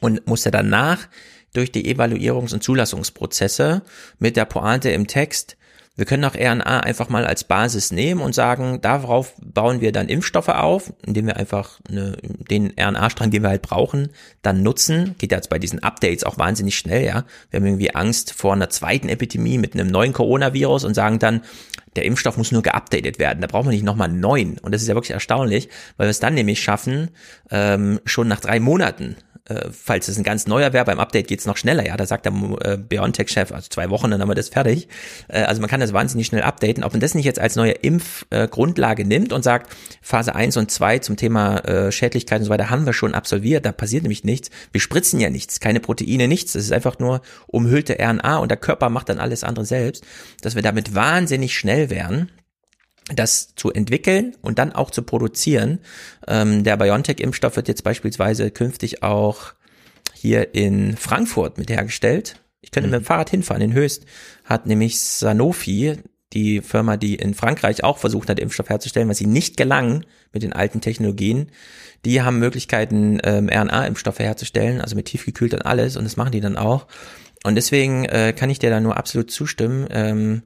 und 0.00 0.26
musste 0.26 0.50
danach 0.50 1.08
durch 1.52 1.72
die 1.72 1.92
Evaluierungs- 1.92 2.54
und 2.54 2.62
Zulassungsprozesse 2.62 3.82
mit 4.18 4.36
der 4.36 4.44
Pointe 4.44 4.90
im 4.90 5.06
Text 5.06 5.56
wir 5.96 6.04
können 6.04 6.24
auch 6.24 6.34
RNA 6.34 6.80
einfach 6.80 7.08
mal 7.08 7.24
als 7.24 7.44
Basis 7.44 7.90
nehmen 7.90 8.20
und 8.20 8.34
sagen, 8.34 8.80
darauf 8.82 9.34
bauen 9.42 9.80
wir 9.80 9.92
dann 9.92 10.08
Impfstoffe 10.08 10.48
auf, 10.48 10.92
indem 11.06 11.26
wir 11.26 11.36
einfach 11.36 11.80
eine, 11.88 12.16
den 12.50 12.72
RNA-Strang, 12.78 13.30
den 13.30 13.42
wir 13.42 13.48
halt 13.48 13.62
brauchen, 13.62 14.10
dann 14.42 14.62
nutzen. 14.62 15.14
Geht 15.18 15.32
jetzt 15.32 15.48
bei 15.48 15.58
diesen 15.58 15.82
Updates 15.82 16.24
auch 16.24 16.38
wahnsinnig 16.38 16.76
schnell, 16.76 17.04
ja. 17.04 17.24
Wir 17.50 17.60
haben 17.60 17.66
irgendwie 17.66 17.94
Angst 17.94 18.34
vor 18.34 18.52
einer 18.52 18.68
zweiten 18.68 19.08
Epidemie 19.08 19.56
mit 19.56 19.74
einem 19.74 19.88
neuen 19.88 20.12
Coronavirus 20.12 20.84
und 20.84 20.94
sagen 20.94 21.18
dann, 21.18 21.42
der 21.96 22.04
Impfstoff 22.04 22.36
muss 22.36 22.52
nur 22.52 22.62
geupdatet 22.62 23.18
werden. 23.18 23.40
Da 23.40 23.46
brauchen 23.46 23.66
wir 23.66 23.72
nicht 23.72 23.84
nochmal 23.84 24.10
einen 24.10 24.20
neuen. 24.20 24.58
Und 24.58 24.72
das 24.72 24.82
ist 24.82 24.88
ja 24.88 24.94
wirklich 24.94 25.12
erstaunlich, 25.12 25.70
weil 25.96 26.08
wir 26.08 26.10
es 26.10 26.20
dann 26.20 26.34
nämlich 26.34 26.62
schaffen, 26.62 27.10
ähm, 27.50 28.00
schon 28.04 28.28
nach 28.28 28.40
drei 28.40 28.60
Monaten 28.60 29.16
äh, 29.48 29.70
falls 29.70 30.08
es 30.08 30.18
ein 30.18 30.24
ganz 30.24 30.46
neuer 30.46 30.72
wäre, 30.72 30.84
beim 30.84 30.98
Update 30.98 31.28
geht's 31.28 31.46
noch 31.46 31.56
schneller, 31.56 31.86
ja, 31.86 31.96
da 31.96 32.06
sagt 32.06 32.26
der 32.26 32.32
äh, 32.62 32.76
BioNTech-Chef, 32.76 33.52
also 33.52 33.68
zwei 33.68 33.90
Wochen, 33.90 34.10
dann 34.10 34.20
haben 34.20 34.28
wir 34.28 34.34
das 34.34 34.48
fertig. 34.48 34.88
Äh, 35.28 35.42
also 35.42 35.60
man 35.60 35.70
kann 35.70 35.80
das 35.80 35.92
wahnsinnig 35.92 36.26
schnell 36.26 36.42
updaten. 36.42 36.84
Ob 36.84 36.92
man 36.92 37.00
das 37.00 37.14
nicht 37.14 37.24
jetzt 37.24 37.38
als 37.38 37.56
neue 37.56 37.72
Impfgrundlage 37.72 39.04
nimmt 39.04 39.32
und 39.32 39.42
sagt, 39.42 39.74
Phase 40.02 40.34
1 40.34 40.56
und 40.56 40.70
2 40.70 40.98
zum 41.00 41.16
Thema 41.16 41.58
äh, 41.58 41.92
Schädlichkeit 41.92 42.40
und 42.40 42.46
so 42.46 42.50
weiter 42.50 42.70
haben 42.70 42.86
wir 42.86 42.92
schon 42.92 43.14
absolviert, 43.14 43.64
da 43.64 43.72
passiert 43.72 44.02
nämlich 44.02 44.24
nichts. 44.24 44.50
Wir 44.72 44.80
spritzen 44.80 45.20
ja 45.20 45.30
nichts, 45.30 45.60
keine 45.60 45.80
Proteine, 45.80 46.28
nichts. 46.28 46.52
Das 46.52 46.64
ist 46.64 46.72
einfach 46.72 46.98
nur 46.98 47.22
umhüllte 47.46 47.98
RNA 48.00 48.38
und 48.38 48.50
der 48.50 48.58
Körper 48.58 48.88
macht 48.90 49.08
dann 49.08 49.18
alles 49.18 49.44
andere 49.44 49.64
selbst, 49.64 50.04
dass 50.42 50.54
wir 50.54 50.62
damit 50.62 50.94
wahnsinnig 50.94 51.56
schnell 51.56 51.90
wären 51.90 52.30
das 53.14 53.54
zu 53.54 53.72
entwickeln 53.72 54.36
und 54.42 54.58
dann 54.58 54.72
auch 54.72 54.90
zu 54.90 55.02
produzieren. 55.02 55.78
Ähm, 56.26 56.64
der 56.64 56.76
BioNTech-Impfstoff 56.76 57.56
wird 57.56 57.68
jetzt 57.68 57.84
beispielsweise 57.84 58.50
künftig 58.50 59.02
auch 59.02 59.54
hier 60.12 60.54
in 60.54 60.96
Frankfurt 60.96 61.58
mit 61.58 61.70
hergestellt. 61.70 62.40
Ich 62.60 62.70
könnte 62.72 62.88
mhm. 62.88 62.92
mit 62.92 63.02
dem 63.02 63.06
Fahrrad 63.06 63.30
hinfahren. 63.30 63.62
In 63.62 63.74
Höchst 63.74 64.06
hat 64.44 64.66
nämlich 64.66 65.00
Sanofi, 65.00 65.98
die 66.32 66.60
Firma, 66.60 66.96
die 66.96 67.14
in 67.14 67.34
Frankreich 67.34 67.84
auch 67.84 67.98
versucht 67.98 68.28
hat, 68.28 68.40
Impfstoff 68.40 68.68
herzustellen, 68.68 69.08
was 69.08 69.18
sie 69.18 69.26
nicht 69.26 69.56
gelang 69.56 70.04
mit 70.32 70.42
den 70.42 70.52
alten 70.52 70.80
Technologien, 70.80 71.50
die 72.04 72.22
haben 72.22 72.38
Möglichkeiten, 72.38 73.18
ähm, 73.24 73.48
RNA-Impfstoffe 73.48 74.18
herzustellen, 74.18 74.80
also 74.80 74.96
mit 74.96 75.06
tiefgekühlt 75.06 75.54
und 75.54 75.62
alles, 75.62 75.96
und 75.96 76.04
das 76.04 76.16
machen 76.16 76.32
die 76.32 76.40
dann 76.40 76.56
auch. 76.56 76.86
Und 77.44 77.54
deswegen 77.54 78.04
äh, 78.06 78.32
kann 78.36 78.50
ich 78.50 78.58
dir 78.58 78.70
da 78.70 78.80
nur 78.80 78.96
absolut 78.96 79.30
zustimmen. 79.30 79.86
Ähm, 79.90 80.42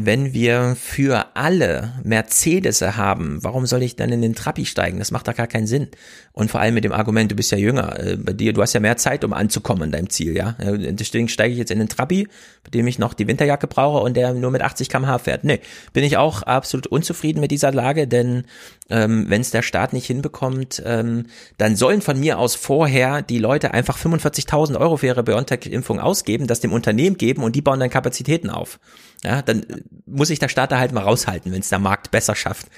wenn 0.00 0.32
wir 0.32 0.76
für 0.80 1.26
alle 1.34 1.92
Mercedes 2.04 2.80
haben, 2.82 3.40
warum 3.42 3.66
soll 3.66 3.82
ich 3.82 3.96
dann 3.96 4.12
in 4.12 4.22
den 4.22 4.36
Trabi 4.36 4.64
steigen? 4.64 5.00
Das 5.00 5.10
macht 5.10 5.26
da 5.26 5.32
gar 5.32 5.48
keinen 5.48 5.66
Sinn. 5.66 5.88
Und 6.32 6.52
vor 6.52 6.60
allem 6.60 6.74
mit 6.74 6.84
dem 6.84 6.92
Argument, 6.92 7.32
du 7.32 7.34
bist 7.34 7.50
ja 7.50 7.58
jünger, 7.58 7.98
äh, 7.98 8.16
bei 8.16 8.32
dir, 8.32 8.52
du 8.52 8.62
hast 8.62 8.74
ja 8.74 8.80
mehr 8.80 8.96
Zeit, 8.96 9.24
um 9.24 9.32
anzukommen 9.32 9.82
an 9.82 9.90
deinem 9.90 10.08
Ziel, 10.08 10.36
ja. 10.36 10.54
Deswegen 10.60 11.28
steige 11.28 11.52
ich 11.52 11.58
jetzt 11.58 11.72
in 11.72 11.80
den 11.80 11.88
Trabi, 11.88 12.28
bei 12.62 12.70
dem 12.70 12.86
ich 12.86 13.00
noch 13.00 13.12
die 13.12 13.26
Winterjacke 13.26 13.66
brauche 13.66 13.98
und 13.98 14.16
der 14.16 14.34
nur 14.34 14.52
mit 14.52 14.62
80 14.62 14.88
km/h 14.88 15.18
fährt. 15.18 15.42
Nee, 15.42 15.58
bin 15.92 16.04
ich 16.04 16.16
auch 16.16 16.42
absolut 16.44 16.86
unzufrieden 16.86 17.40
mit 17.40 17.50
dieser 17.50 17.72
Lage, 17.72 18.06
denn 18.06 18.44
ähm, 18.90 19.26
wenn 19.28 19.40
es 19.40 19.50
der 19.50 19.62
Staat 19.62 19.92
nicht 19.92 20.06
hinbekommt, 20.06 20.80
ähm, 20.86 21.26
dann 21.56 21.74
sollen 21.74 22.02
von 22.02 22.20
mir 22.20 22.38
aus 22.38 22.54
vorher 22.54 23.20
die 23.22 23.38
Leute 23.38 23.74
einfach 23.74 23.98
45.000 23.98 24.78
Euro 24.78 24.96
für 24.96 25.06
ihre 25.06 25.24
BioNTech-Impfung 25.24 25.98
ausgeben, 25.98 26.46
das 26.46 26.60
dem 26.60 26.72
Unternehmen 26.72 27.18
geben 27.18 27.42
und 27.42 27.56
die 27.56 27.62
bauen 27.62 27.80
dann 27.80 27.90
Kapazitäten 27.90 28.48
auf. 28.48 28.78
Ja, 29.24 29.42
dann 29.42 29.66
muss 30.06 30.28
sich 30.28 30.38
der 30.38 30.48
Staat 30.48 30.72
da 30.72 30.78
halt 30.78 30.92
mal 30.92 31.02
raushalten, 31.02 31.52
wenn 31.52 31.60
es 31.60 31.68
der 31.68 31.78
Markt 31.78 32.10
besser 32.10 32.34
schafft 32.34 32.68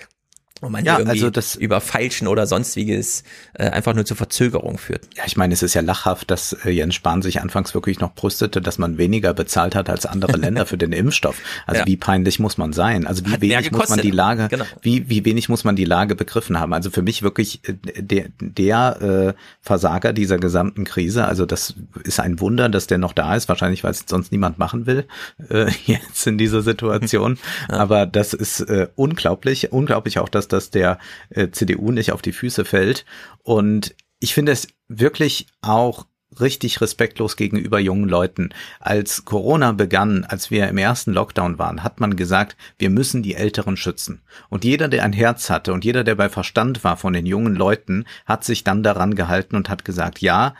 und 0.60 0.72
man 0.72 0.84
ja, 0.84 0.96
also 0.96 1.30
das, 1.30 1.56
über 1.56 1.80
Feilschen 1.80 2.28
oder 2.28 2.46
sonstiges 2.46 3.24
äh, 3.54 3.64
einfach 3.70 3.94
nur 3.94 4.04
zur 4.04 4.16
Verzögerung 4.16 4.76
führt. 4.76 5.08
Ja, 5.16 5.24
ich 5.26 5.36
meine, 5.36 5.54
es 5.54 5.62
ist 5.62 5.74
ja 5.74 5.80
lachhaft, 5.80 6.30
dass 6.30 6.52
äh, 6.64 6.70
Jens 6.70 6.94
Spahn 6.94 7.22
sich 7.22 7.40
anfangs 7.40 7.72
wirklich 7.72 8.00
noch 8.00 8.14
brüstete, 8.14 8.60
dass 8.60 8.76
man 8.76 8.98
weniger 8.98 9.32
bezahlt 9.32 9.74
hat 9.74 9.88
als 9.88 10.04
andere 10.04 10.32
Länder 10.36 10.66
für 10.66 10.76
den 10.76 10.92
Impfstoff. 10.92 11.36
Also 11.66 11.80
ja. 11.80 11.86
wie 11.86 11.96
peinlich 11.96 12.38
muss 12.38 12.58
man 12.58 12.72
sein? 12.72 13.06
Also 13.06 13.24
wie 13.24 13.32
hat 13.32 13.40
wenig 13.40 13.72
muss 13.72 13.88
man 13.88 14.00
die 14.00 14.10
Lage, 14.10 14.48
genau. 14.48 14.64
wie, 14.82 15.08
wie 15.08 15.24
wenig 15.24 15.48
muss 15.48 15.64
man 15.64 15.76
die 15.76 15.86
Lage 15.86 16.14
begriffen 16.14 16.58
haben? 16.58 16.74
Also 16.74 16.90
für 16.90 17.02
mich 17.02 17.22
wirklich 17.22 17.60
äh, 17.66 18.02
der, 18.02 18.26
der 18.40 19.34
äh, 19.36 19.40
Versager 19.62 20.12
dieser 20.12 20.36
gesamten 20.36 20.84
Krise, 20.84 21.24
also 21.24 21.46
das 21.46 21.74
ist 22.04 22.20
ein 22.20 22.38
Wunder, 22.40 22.68
dass 22.68 22.86
der 22.86 22.98
noch 22.98 23.14
da 23.14 23.34
ist, 23.34 23.48
wahrscheinlich, 23.48 23.82
weil 23.82 23.92
es 23.92 24.04
sonst 24.06 24.30
niemand 24.30 24.58
machen 24.58 24.86
will, 24.86 25.06
äh, 25.48 25.70
jetzt 25.86 26.26
in 26.26 26.36
dieser 26.36 26.60
Situation. 26.60 27.38
ja. 27.70 27.76
Aber 27.76 28.04
das 28.04 28.34
ist 28.34 28.60
äh, 28.60 28.88
unglaublich, 28.96 29.72
unglaublich 29.72 30.18
auch, 30.18 30.28
dass 30.28 30.49
dass 30.52 30.70
der 30.70 30.98
äh, 31.30 31.50
CDU 31.50 31.92
nicht 31.92 32.12
auf 32.12 32.22
die 32.22 32.32
Füße 32.32 32.64
fällt. 32.64 33.04
Und 33.42 33.94
ich 34.18 34.34
finde 34.34 34.52
es 34.52 34.68
wirklich 34.88 35.46
auch 35.62 36.06
richtig 36.38 36.80
respektlos 36.80 37.36
gegenüber 37.36 37.80
jungen 37.80 38.08
Leuten. 38.08 38.50
Als 38.78 39.24
Corona 39.24 39.72
begann, 39.72 40.24
als 40.24 40.50
wir 40.50 40.68
im 40.68 40.78
ersten 40.78 41.12
Lockdown 41.12 41.58
waren, 41.58 41.82
hat 41.82 41.98
man 41.98 42.14
gesagt, 42.14 42.56
wir 42.78 42.90
müssen 42.90 43.22
die 43.22 43.34
Älteren 43.34 43.76
schützen. 43.76 44.22
Und 44.48 44.64
jeder, 44.64 44.88
der 44.88 45.02
ein 45.02 45.12
Herz 45.12 45.50
hatte 45.50 45.72
und 45.72 45.84
jeder, 45.84 46.04
der 46.04 46.14
bei 46.14 46.28
Verstand 46.28 46.84
war 46.84 46.96
von 46.96 47.12
den 47.12 47.26
jungen 47.26 47.56
Leuten, 47.56 48.04
hat 48.26 48.44
sich 48.44 48.62
dann 48.62 48.82
daran 48.82 49.14
gehalten 49.14 49.56
und 49.56 49.68
hat 49.68 49.84
gesagt, 49.84 50.20
ja, 50.20 50.54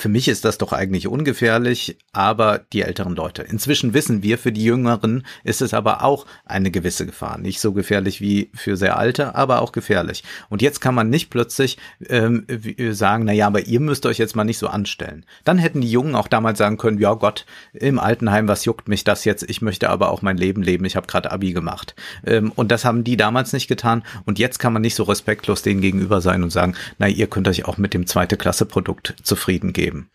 für 0.00 0.08
mich 0.08 0.28
ist 0.28 0.46
das 0.46 0.56
doch 0.56 0.72
eigentlich 0.72 1.06
ungefährlich, 1.08 1.98
aber 2.12 2.58
die 2.72 2.80
älteren 2.80 3.14
Leute. 3.14 3.42
Inzwischen 3.42 3.92
wissen 3.92 4.22
wir, 4.22 4.38
für 4.38 4.50
die 4.50 4.64
Jüngeren 4.64 5.26
ist 5.44 5.60
es 5.60 5.74
aber 5.74 6.02
auch 6.02 6.24
eine 6.46 6.70
gewisse 6.70 7.04
Gefahr. 7.04 7.36
Nicht 7.36 7.60
so 7.60 7.72
gefährlich 7.72 8.20
wie 8.22 8.50
für 8.54 8.78
sehr 8.78 8.96
alte, 8.96 9.34
aber 9.34 9.60
auch 9.60 9.72
gefährlich. 9.72 10.24
Und 10.48 10.62
jetzt 10.62 10.80
kann 10.80 10.94
man 10.94 11.10
nicht 11.10 11.28
plötzlich 11.28 11.76
ähm, 12.08 12.46
sagen, 12.92 13.24
na 13.26 13.32
ja, 13.32 13.46
aber 13.46 13.66
ihr 13.66 13.80
müsst 13.80 14.06
euch 14.06 14.16
jetzt 14.16 14.34
mal 14.34 14.44
nicht 14.44 14.56
so 14.56 14.68
anstellen. 14.68 15.26
Dann 15.44 15.58
hätten 15.58 15.82
die 15.82 15.90
Jungen 15.90 16.14
auch 16.14 16.28
damals 16.28 16.58
sagen 16.58 16.78
können, 16.78 16.98
ja 16.98 17.12
Gott, 17.12 17.44
im 17.74 17.98
Altenheim, 17.98 18.48
was 18.48 18.64
juckt 18.64 18.88
mich 18.88 19.04
das 19.04 19.26
jetzt? 19.26 19.48
Ich 19.50 19.60
möchte 19.60 19.90
aber 19.90 20.10
auch 20.10 20.22
mein 20.22 20.38
Leben 20.38 20.62
leben. 20.62 20.86
Ich 20.86 20.96
habe 20.96 21.08
gerade 21.08 21.30
Abi 21.30 21.52
gemacht. 21.52 21.94
Ähm, 22.24 22.52
und 22.56 22.72
das 22.72 22.86
haben 22.86 23.04
die 23.04 23.18
damals 23.18 23.52
nicht 23.52 23.68
getan. 23.68 24.02
Und 24.24 24.38
jetzt 24.38 24.58
kann 24.58 24.72
man 24.72 24.80
nicht 24.80 24.94
so 24.94 25.02
respektlos 25.02 25.60
denen 25.60 25.82
gegenüber 25.82 26.22
sein 26.22 26.42
und 26.42 26.50
sagen, 26.50 26.74
na, 26.98 27.06
ihr 27.06 27.26
könnt 27.26 27.48
euch 27.48 27.66
auch 27.66 27.76
mit 27.76 27.92
dem 27.92 28.06
zweite 28.06 28.38
Klasse 28.38 28.64
Produkt 28.64 29.14
zufrieden 29.22 29.74
geben 29.74 29.89
geben. 29.90 30.10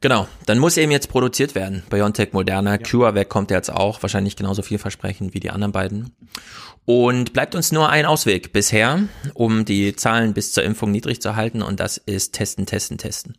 Genau, 0.00 0.26
dann 0.46 0.58
muss 0.58 0.76
eben 0.76 0.92
jetzt 0.92 1.08
produziert 1.08 1.54
werden. 1.54 1.82
BioNTech, 1.90 2.32
Moderna, 2.32 2.72
ja. 2.72 2.78
CureVac 2.78 3.28
kommt 3.28 3.50
jetzt 3.50 3.70
auch, 3.70 4.02
wahrscheinlich 4.02 4.34
genauso 4.34 4.62
vielversprechend 4.62 5.34
wie 5.34 5.40
die 5.40 5.50
anderen 5.50 5.72
beiden. 5.72 6.16
Und 6.86 7.32
bleibt 7.34 7.54
uns 7.54 7.70
nur 7.70 7.90
ein 7.90 8.06
Ausweg 8.06 8.52
bisher, 8.52 9.00
um 9.34 9.64
die 9.64 9.94
Zahlen 9.94 10.32
bis 10.32 10.52
zur 10.52 10.64
Impfung 10.64 10.90
niedrig 10.90 11.20
zu 11.20 11.36
halten, 11.36 11.62
und 11.62 11.80
das 11.80 11.98
ist 11.98 12.32
testen, 12.32 12.64
testen, 12.66 12.96
testen. 12.98 13.36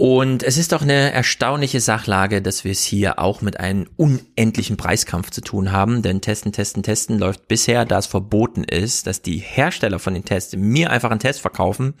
Und 0.00 0.42
es 0.42 0.56
ist 0.56 0.72
doch 0.72 0.80
eine 0.80 1.12
erstaunliche 1.12 1.78
Sachlage, 1.78 2.40
dass 2.40 2.64
wir 2.64 2.72
es 2.72 2.82
hier 2.82 3.18
auch 3.18 3.42
mit 3.42 3.60
einem 3.60 3.86
unendlichen 3.98 4.78
Preiskampf 4.78 5.28
zu 5.28 5.42
tun 5.42 5.72
haben. 5.72 6.00
Denn 6.00 6.22
Testen, 6.22 6.52
Testen, 6.52 6.82
Testen 6.82 7.18
läuft 7.18 7.48
bisher, 7.48 7.84
da 7.84 7.98
es 7.98 8.06
verboten 8.06 8.64
ist, 8.64 9.06
dass 9.06 9.20
die 9.20 9.36
Hersteller 9.36 9.98
von 9.98 10.14
den 10.14 10.24
Tests 10.24 10.56
mir 10.56 10.88
einfach 10.88 11.10
einen 11.10 11.20
Test 11.20 11.42
verkaufen 11.42 11.92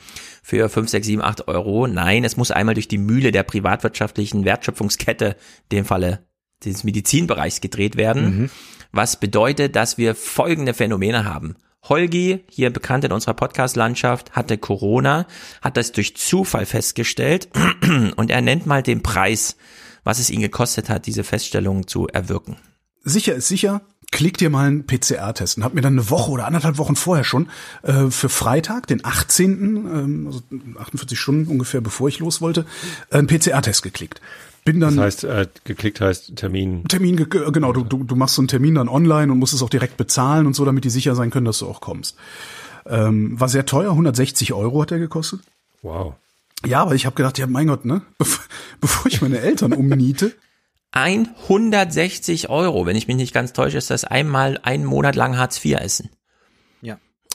für 0.42 0.70
5, 0.70 0.88
6, 0.88 1.06
7, 1.08 1.22
8 1.22 1.48
Euro. 1.48 1.86
Nein, 1.88 2.24
es 2.24 2.38
muss 2.38 2.50
einmal 2.50 2.72
durch 2.72 2.88
die 2.88 2.96
Mühle 2.96 3.32
der 3.32 3.42
privatwirtschaftlichen 3.42 4.46
Wertschöpfungskette, 4.46 5.36
in 5.70 5.76
dem 5.76 5.84
Falle 5.84 6.20
des 6.64 6.84
Medizinbereichs 6.84 7.60
gedreht 7.60 7.96
werden. 7.96 8.24
Mhm. 8.24 8.50
Was 8.92 9.20
bedeutet, 9.20 9.76
dass 9.76 9.98
wir 9.98 10.14
folgende 10.14 10.72
Phänomene 10.72 11.26
haben. 11.26 11.56
Holgi, 11.88 12.44
hier 12.48 12.70
bekannt 12.70 13.04
in 13.04 13.12
unserer 13.12 13.34
Podcast-Landschaft, 13.34 14.32
hatte 14.32 14.58
Corona, 14.58 15.26
hat 15.62 15.76
das 15.76 15.92
durch 15.92 16.16
Zufall 16.16 16.66
festgestellt 16.66 17.48
und 18.16 18.30
er 18.30 18.40
nennt 18.42 18.66
mal 18.66 18.82
den 18.82 19.02
Preis, 19.02 19.56
was 20.04 20.18
es 20.18 20.30
ihn 20.30 20.40
gekostet 20.40 20.88
hat, 20.88 21.06
diese 21.06 21.24
Feststellung 21.24 21.86
zu 21.86 22.06
erwirken. 22.08 22.56
Sicher 23.02 23.34
ist 23.34 23.48
sicher. 23.48 23.82
Klick 24.12 24.38
dir 24.38 24.50
mal 24.50 24.66
einen 24.66 24.86
PCR-Test 24.86 25.56
und 25.56 25.64
hab 25.64 25.72
mir 25.72 25.82
dann 25.82 25.92
eine 25.92 26.10
Woche 26.10 26.32
oder 26.32 26.46
anderthalb 26.46 26.78
Wochen 26.78 26.96
vorher 26.96 27.24
schon 27.24 27.48
äh, 27.82 28.10
für 28.10 28.28
Freitag, 28.28 28.88
den 28.88 29.04
18., 29.04 29.62
ähm, 29.86 30.26
also 30.26 30.42
48 30.80 31.18
Stunden 31.18 31.50
ungefähr 31.50 31.80
bevor 31.80 32.08
ich 32.08 32.18
los 32.18 32.40
wollte, 32.40 32.66
äh, 33.10 33.18
einen 33.18 33.28
PCR-Test 33.28 33.82
geklickt. 33.82 34.20
Bin 34.64 34.80
dann. 34.80 34.96
Das 34.96 35.04
heißt, 35.04 35.24
äh, 35.24 35.46
geklickt 35.64 36.00
heißt 36.00 36.36
Termin. 36.36 36.84
Termin, 36.84 37.16
genau, 37.16 37.72
du, 37.72 37.82
du, 37.82 38.04
du 38.04 38.16
machst 38.16 38.34
so 38.34 38.42
einen 38.42 38.48
Termin 38.48 38.74
dann 38.74 38.88
online 38.88 39.32
und 39.32 39.38
musst 39.38 39.54
es 39.54 39.62
auch 39.62 39.70
direkt 39.70 39.96
bezahlen 39.96 40.46
und 40.46 40.54
so, 40.54 40.64
damit 40.64 40.84
die 40.84 40.90
sicher 40.90 41.14
sein 41.14 41.30
können, 41.30 41.46
dass 41.46 41.58
du 41.58 41.66
auch 41.66 41.80
kommst. 41.80 42.16
Ähm, 42.86 43.38
war 43.38 43.48
sehr 43.48 43.66
teuer, 43.66 43.90
160 43.90 44.52
Euro 44.52 44.82
hat 44.82 44.92
er 44.92 44.98
gekostet. 44.98 45.40
Wow. 45.82 46.14
Ja, 46.66 46.82
aber 46.82 46.94
ich 46.94 47.06
habe 47.06 47.16
gedacht, 47.16 47.38
ja, 47.38 47.46
mein 47.46 47.68
Gott, 47.68 47.84
ne? 47.84 48.02
Bevor 48.80 49.06
ich 49.06 49.22
meine 49.22 49.40
Eltern 49.40 49.72
umniete. 49.72 50.32
160 50.92 52.50
Euro, 52.50 52.84
wenn 52.84 52.96
ich 52.96 53.06
mich 53.06 53.16
nicht 53.16 53.32
ganz 53.32 53.52
täusche, 53.52 53.78
ist 53.78 53.90
das 53.90 54.04
einmal 54.04 54.58
einen 54.62 54.84
Monat 54.84 55.14
lang 55.14 55.38
Hartz 55.38 55.64
IV 55.64 55.78
essen. 55.78 56.10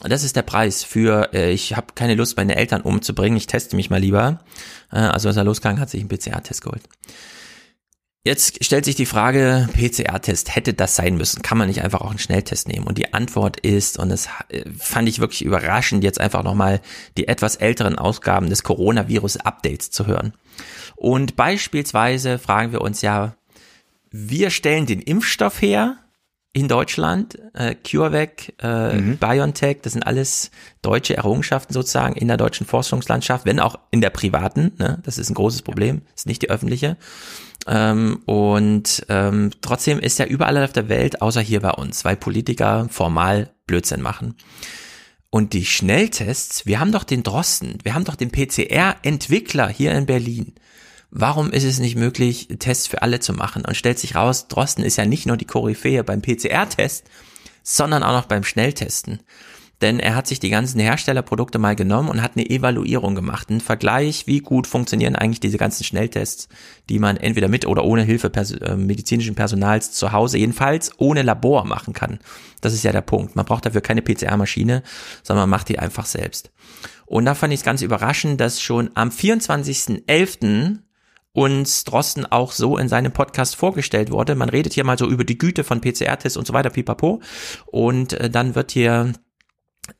Das 0.00 0.24
ist 0.24 0.36
der 0.36 0.42
Preis 0.42 0.84
für, 0.84 1.32
äh, 1.32 1.52
ich 1.52 1.74
habe 1.74 1.94
keine 1.94 2.14
Lust, 2.14 2.36
meine 2.36 2.56
Eltern 2.56 2.82
umzubringen, 2.82 3.36
ich 3.36 3.46
teste 3.46 3.76
mich 3.76 3.88
mal 3.88 4.00
lieber. 4.00 4.40
Äh, 4.92 4.98
also 4.98 5.28
als 5.28 5.36
er 5.36 5.44
losgegangen 5.44 5.80
hat 5.80 5.90
sich 5.90 6.00
einen 6.00 6.08
PCR-Test 6.08 6.62
geholt. 6.62 6.82
Jetzt 8.26 8.64
stellt 8.64 8.84
sich 8.84 8.96
die 8.96 9.06
Frage, 9.06 9.68
PCR-Test, 9.72 10.56
hätte 10.56 10.74
das 10.74 10.96
sein 10.96 11.16
müssen? 11.16 11.42
Kann 11.42 11.58
man 11.58 11.68
nicht 11.68 11.82
einfach 11.82 12.00
auch 12.00 12.10
einen 12.10 12.18
Schnelltest 12.18 12.66
nehmen? 12.66 12.84
Und 12.84 12.98
die 12.98 13.14
Antwort 13.14 13.60
ist, 13.60 14.00
und 14.00 14.08
das 14.08 14.28
äh, 14.48 14.64
fand 14.76 15.08
ich 15.08 15.20
wirklich 15.20 15.44
überraschend, 15.44 16.02
jetzt 16.02 16.20
einfach 16.20 16.42
nochmal 16.42 16.80
die 17.16 17.28
etwas 17.28 17.54
älteren 17.54 17.96
Ausgaben 17.96 18.50
des 18.50 18.64
Coronavirus-Updates 18.64 19.92
zu 19.92 20.06
hören. 20.06 20.34
Und 20.96 21.36
beispielsweise 21.36 22.38
fragen 22.38 22.72
wir 22.72 22.80
uns 22.80 23.00
ja, 23.00 23.36
wir 24.10 24.50
stellen 24.50 24.86
den 24.86 25.00
Impfstoff 25.00 25.62
her 25.62 25.96
in 26.56 26.68
Deutschland, 26.68 27.38
äh, 27.52 27.74
CureVac, 27.74 28.54
äh, 28.62 28.94
mhm. 28.94 29.18
BioNTech, 29.18 29.82
das 29.82 29.92
sind 29.92 30.04
alles 30.04 30.50
deutsche 30.80 31.14
Errungenschaften 31.14 31.74
sozusagen 31.74 32.16
in 32.16 32.28
der 32.28 32.38
deutschen 32.38 32.66
Forschungslandschaft, 32.66 33.44
wenn 33.44 33.60
auch 33.60 33.78
in 33.90 34.00
der 34.00 34.08
privaten, 34.08 34.72
ne? 34.78 34.98
das 35.02 35.18
ist 35.18 35.28
ein 35.28 35.34
großes 35.34 35.60
Problem, 35.60 36.00
ist 36.14 36.26
nicht 36.26 36.40
die 36.40 36.48
öffentliche. 36.48 36.96
Ähm, 37.66 38.22
und 38.24 39.04
ähm, 39.10 39.50
trotzdem 39.60 39.98
ist 39.98 40.18
ja 40.18 40.24
überall 40.24 40.64
auf 40.64 40.72
der 40.72 40.88
Welt, 40.88 41.20
außer 41.20 41.42
hier 41.42 41.60
bei 41.60 41.72
uns, 41.72 42.06
weil 42.06 42.16
Politiker 42.16 42.88
formal 42.90 43.50
Blödsinn 43.66 44.00
machen. 44.00 44.34
Und 45.28 45.52
die 45.52 45.66
Schnelltests, 45.66 46.64
wir 46.64 46.80
haben 46.80 46.92
doch 46.92 47.04
den 47.04 47.22
Drosten, 47.22 47.76
wir 47.82 47.92
haben 47.92 48.04
doch 48.04 48.14
den 48.14 48.30
PCR-Entwickler 48.30 49.68
hier 49.68 49.92
in 49.92 50.06
Berlin. 50.06 50.54
Warum 51.18 51.50
ist 51.50 51.64
es 51.64 51.78
nicht 51.78 51.96
möglich, 51.96 52.48
Tests 52.58 52.86
für 52.88 53.00
alle 53.00 53.20
zu 53.20 53.32
machen? 53.32 53.64
Und 53.64 53.74
stellt 53.74 53.98
sich 53.98 54.16
raus, 54.16 54.48
Drosten 54.48 54.84
ist 54.84 54.98
ja 54.98 55.06
nicht 55.06 55.24
nur 55.24 55.38
die 55.38 55.46
Koryphäe 55.46 56.04
beim 56.04 56.20
PCR-Test, 56.20 57.06
sondern 57.62 58.02
auch 58.02 58.12
noch 58.12 58.26
beim 58.26 58.44
Schnelltesten. 58.44 59.20
denn 59.80 59.98
er 59.98 60.14
hat 60.14 60.26
sich 60.26 60.40
die 60.40 60.50
ganzen 60.50 60.80
Herstellerprodukte 60.80 61.58
mal 61.58 61.74
genommen 61.74 62.10
und 62.10 62.22
hat 62.22 62.32
eine 62.34 62.48
Evaluierung 62.48 63.14
gemacht, 63.14 63.48
einen 63.48 63.60
Vergleich, 63.60 64.26
wie 64.26 64.40
gut 64.40 64.66
funktionieren 64.66 65.16
eigentlich 65.16 65.40
diese 65.40 65.58
ganzen 65.58 65.84
Schnelltests, 65.84 66.48
die 66.88 66.98
man 66.98 67.16
entweder 67.16 67.48
mit 67.48 67.66
oder 67.66 67.84
ohne 67.84 68.02
Hilfe 68.02 68.30
pers 68.30 68.52
äh, 68.52 68.76
medizinischen 68.76 69.34
Personals 69.34 69.92
zu 69.92 70.12
Hause, 70.12 70.36
jedenfalls 70.38 70.92
ohne 70.98 71.22
Labor 71.22 71.64
machen 71.64 71.94
kann. 71.94 72.20
Das 72.60 72.74
ist 72.74 72.84
ja 72.84 72.92
der 72.92 73.02
Punkt. 73.02 73.36
Man 73.36 73.44
braucht 73.44 73.64
dafür 73.64 73.82
keine 73.82 74.02
PCR-Maschine, 74.02 74.82
sondern 75.22 75.44
man 75.44 75.58
macht 75.58 75.68
die 75.70 75.78
einfach 75.78 76.06
selbst. 76.06 76.50
Und 77.06 77.24
da 77.24 77.34
fand 77.34 77.54
ich 77.54 77.60
es 77.60 77.64
ganz 77.64 77.82
überraschend, 77.82 78.40
dass 78.40 78.60
schon 78.60 78.90
am 78.94 79.10
24.11 79.10 80.78
uns 81.36 81.84
Drosten 81.84 82.24
auch 82.24 82.50
so 82.50 82.78
in 82.78 82.88
seinem 82.88 83.12
Podcast 83.12 83.56
vorgestellt 83.56 84.10
wurde. 84.10 84.34
Man 84.34 84.48
redet 84.48 84.72
hier 84.72 84.84
mal 84.84 84.98
so 84.98 85.06
über 85.06 85.22
die 85.22 85.36
Güte 85.36 85.64
von 85.64 85.82
PCR-Tests 85.82 86.38
und 86.38 86.46
so 86.46 86.54
weiter, 86.54 86.70
pipapo. 86.70 87.20
Und 87.66 88.14
äh, 88.14 88.30
dann 88.30 88.54
wird 88.54 88.72
hier 88.72 89.12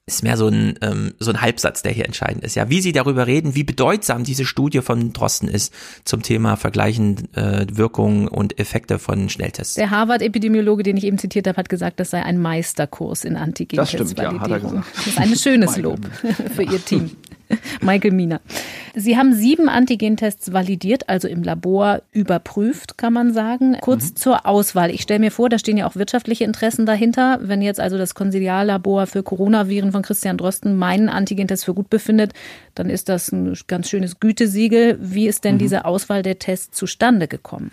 ist 0.07 0.23
mehr 0.23 0.37
so 0.37 0.49
ein, 0.49 0.79
ähm, 0.81 1.13
so 1.19 1.31
ein 1.31 1.41
Halbsatz, 1.41 1.83
der 1.83 1.93
hier 1.93 2.07
entscheidend 2.07 2.43
ist. 2.43 2.57
Ja, 2.57 2.71
wie 2.71 2.81
Sie 2.81 2.93
darüber 2.93 3.27
reden, 3.27 3.55
wie 3.55 3.65
bedeutsam 3.65 4.25
diese 4.25 4.45
Studie 4.45 4.81
von 4.81 5.13
Drosten 5.13 5.47
ist 5.47 5.73
zum 6.05 6.23
Thema 6.23 6.57
Vergleichen 6.57 7.33
äh, 7.35 7.67
Wirkungen 7.71 8.27
und 8.27 8.59
Effekte 8.59 8.99
von 8.99 9.29
Schnelltests. 9.29 9.75
Der 9.75 9.91
Harvard-Epidemiologe, 9.91 10.83
den 10.83 10.97
ich 10.97 11.05
eben 11.05 11.19
zitiert 11.19 11.47
habe, 11.47 11.59
hat 11.59 11.69
gesagt, 11.69 12.01
das 12.01 12.11
sei 12.11 12.23
ein 12.23 12.41
Meisterkurs 12.41 13.25
in 13.25 13.37
antigen 13.37 13.77
Das 13.77 13.91
stimmt, 13.91 14.19
ja, 14.19 14.41
hat 14.41 14.51
er 14.51 14.61
gesagt. 14.61 14.87
Das 14.97 15.07
ist 15.07 15.19
ein 15.19 15.37
schönes 15.37 15.77
Lob 15.77 16.01
für 16.55 16.63
Ihr 16.63 16.85
Team. 16.85 17.11
Michael 17.81 18.13
Mina. 18.13 18.41
Sie 18.95 19.17
haben 19.17 19.35
sieben 19.35 19.69
Antigentests 19.69 20.53
validiert, 20.53 21.09
also 21.09 21.29
im 21.29 21.43
Labor 21.43 22.03
überprüft, 22.13 22.97
kann 22.97 23.13
man 23.13 23.33
sagen. 23.33 23.77
Kurz 23.81 24.11
mhm. 24.11 24.17
zur 24.17 24.47
Auswahl. 24.47 24.91
Ich 24.91 25.03
stelle 25.03 25.21
mir 25.21 25.31
vor, 25.31 25.49
da 25.49 25.59
stehen 25.59 25.77
ja 25.77 25.87
auch 25.87 25.97
wirtschaftliche 25.97 26.45
Interessen 26.45 26.87
dahinter. 26.87 27.39
Wenn 27.43 27.61
jetzt 27.61 27.81
also 27.81 27.99
das 27.99 28.15
Konsiliarlabor 28.15 29.07
für 29.07 29.23
Coronaviren 29.23 29.93
von 29.93 30.03
Christian 30.03 30.39
Drosten 30.39 30.77
meinen 30.77 31.09
Antigentest 31.09 31.65
für 31.65 31.75
gut 31.75 31.91
befindet, 31.91 32.33
dann 32.75 32.89
ist 32.89 33.09
das 33.09 33.31
ein 33.33 33.57
ganz 33.67 33.91
schönes 33.91 34.19
Gütesiegel. 34.19 34.99
Wie 35.01 35.27
ist 35.27 35.45
denn 35.45 35.57
mhm. 35.57 35.61
diese 35.61 35.85
Auswahl 35.85 36.23
der 36.23 36.39
Tests 36.39 36.77
zustande 36.77 37.29
gekommen? 37.29 37.73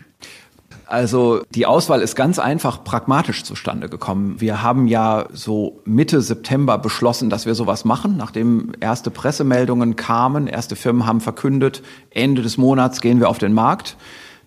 Also 0.93 1.41
die 1.49 1.65
Auswahl 1.65 2.03
ist 2.03 2.15
ganz 2.15 2.37
einfach 2.37 2.83
pragmatisch 2.83 3.43
zustande 3.43 3.89
gekommen. 3.89 4.39
Wir 4.39 4.61
haben 4.61 4.87
ja 4.87 5.25
so 5.33 5.81
Mitte 5.85 6.21
September 6.21 6.77
beschlossen, 6.77 7.31
dass 7.31 7.47
wir 7.47 7.55
sowas 7.55 7.83
machen, 7.83 8.15
nachdem 8.15 8.73
erste 8.79 9.09
Pressemeldungen 9.09 9.95
kamen, 9.95 10.45
erste 10.45 10.75
Firmen 10.75 11.07
haben 11.07 11.19
verkündet, 11.19 11.81
Ende 12.11 12.43
des 12.43 12.59
Monats 12.59 13.01
gehen 13.01 13.19
wir 13.19 13.29
auf 13.29 13.39
den 13.39 13.53
Markt. 13.53 13.97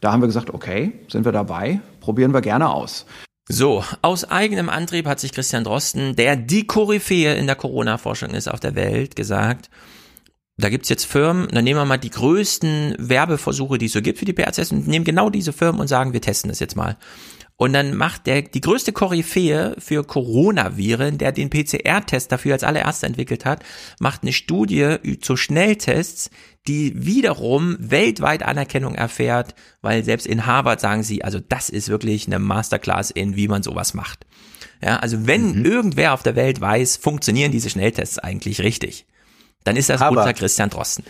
Da 0.00 0.12
haben 0.12 0.22
wir 0.22 0.28
gesagt, 0.28 0.54
okay, 0.54 0.92
sind 1.08 1.24
wir 1.24 1.32
dabei, 1.32 1.80
probieren 1.98 2.32
wir 2.32 2.42
gerne 2.42 2.70
aus. 2.70 3.06
So, 3.48 3.82
aus 4.02 4.22
eigenem 4.22 4.68
Antrieb 4.68 5.06
hat 5.06 5.18
sich 5.18 5.32
Christian 5.32 5.64
Drosten, 5.64 6.14
der 6.14 6.36
die 6.36 6.64
Koryphäe 6.64 7.34
in 7.34 7.46
der 7.46 7.56
Corona-Forschung 7.56 8.30
ist 8.30 8.46
auf 8.46 8.60
der 8.60 8.76
Welt, 8.76 9.16
gesagt, 9.16 9.68
da 10.58 10.70
gibt's 10.70 10.88
jetzt 10.88 11.04
Firmen, 11.04 11.48
dann 11.48 11.64
nehmen 11.64 11.80
wir 11.80 11.84
mal 11.84 11.98
die 11.98 12.10
größten 12.10 12.96
Werbeversuche, 12.98 13.76
die 13.76 13.86
es 13.86 13.92
so 13.92 14.00
gibt 14.00 14.18
für 14.18 14.24
die 14.24 14.32
PRCs 14.32 14.72
und 14.72 14.88
nehmen 14.88 15.04
genau 15.04 15.28
diese 15.28 15.52
Firmen 15.52 15.80
und 15.80 15.88
sagen, 15.88 16.14
wir 16.14 16.22
testen 16.22 16.48
das 16.48 16.60
jetzt 16.60 16.76
mal. 16.76 16.96
Und 17.58 17.72
dann 17.72 17.94
macht 17.94 18.26
der 18.26 18.42
die 18.42 18.60
größte 18.60 18.92
Koryphäe 18.92 19.76
für 19.78 20.04
Coronaviren, 20.04 21.16
der 21.16 21.32
den 21.32 21.48
PCR-Test 21.48 22.30
dafür 22.30 22.52
als 22.52 22.64
allererster 22.64 23.06
entwickelt 23.06 23.46
hat, 23.46 23.64
macht 23.98 24.22
eine 24.22 24.34
Studie 24.34 24.96
zu 25.22 25.36
Schnelltests, 25.36 26.30
die 26.68 26.92
wiederum 27.06 27.76
weltweit 27.78 28.42
Anerkennung 28.42 28.94
erfährt, 28.94 29.54
weil 29.80 30.04
selbst 30.04 30.26
in 30.26 30.44
Harvard 30.44 30.80
sagen 30.80 31.02
sie, 31.02 31.24
also 31.24 31.38
das 31.40 31.70
ist 31.70 31.88
wirklich 31.88 32.26
eine 32.26 32.38
Masterclass 32.38 33.10
in, 33.10 33.36
wie 33.36 33.48
man 33.48 33.62
sowas 33.62 33.94
macht. 33.94 34.26
Ja, 34.82 34.96
also 34.96 35.26
wenn 35.26 35.58
mhm. 35.58 35.64
irgendwer 35.64 36.12
auf 36.12 36.22
der 36.22 36.36
Welt 36.36 36.60
weiß, 36.60 36.98
funktionieren 36.98 37.52
diese 37.52 37.70
Schnelltests 37.70 38.18
eigentlich 38.18 38.60
richtig 38.60 39.06
dann 39.66 39.76
ist 39.76 39.88
das 39.88 40.00
Aber 40.00 40.20
unser 40.20 40.32
Christian 40.32 40.70
Drosten. 40.70 41.04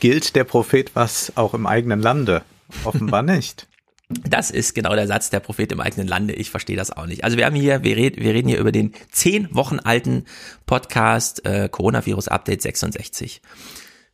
Gilt 0.00 0.34
der 0.34 0.44
Prophet 0.44 0.90
was 0.94 1.32
auch 1.36 1.54
im 1.54 1.66
eigenen 1.66 2.00
Lande? 2.00 2.42
Offenbar 2.84 3.22
nicht. 3.22 3.68
Das 4.08 4.50
ist 4.50 4.74
genau 4.74 4.96
der 4.96 5.06
Satz, 5.06 5.30
der 5.30 5.38
Prophet 5.38 5.70
im 5.70 5.80
eigenen 5.80 6.08
Lande. 6.08 6.34
Ich 6.34 6.50
verstehe 6.50 6.76
das 6.76 6.90
auch 6.90 7.06
nicht. 7.06 7.22
Also 7.22 7.36
wir 7.36 7.46
haben 7.46 7.54
hier, 7.54 7.84
wir, 7.84 7.96
red, 7.96 8.16
wir 8.16 8.34
reden 8.34 8.48
hier 8.48 8.58
über 8.58 8.72
den 8.72 8.92
zehn 9.12 9.54
Wochen 9.54 9.78
alten 9.78 10.24
Podcast 10.66 11.44
äh, 11.46 11.68
Coronavirus 11.68 12.26
Update 12.26 12.62
66. 12.62 13.40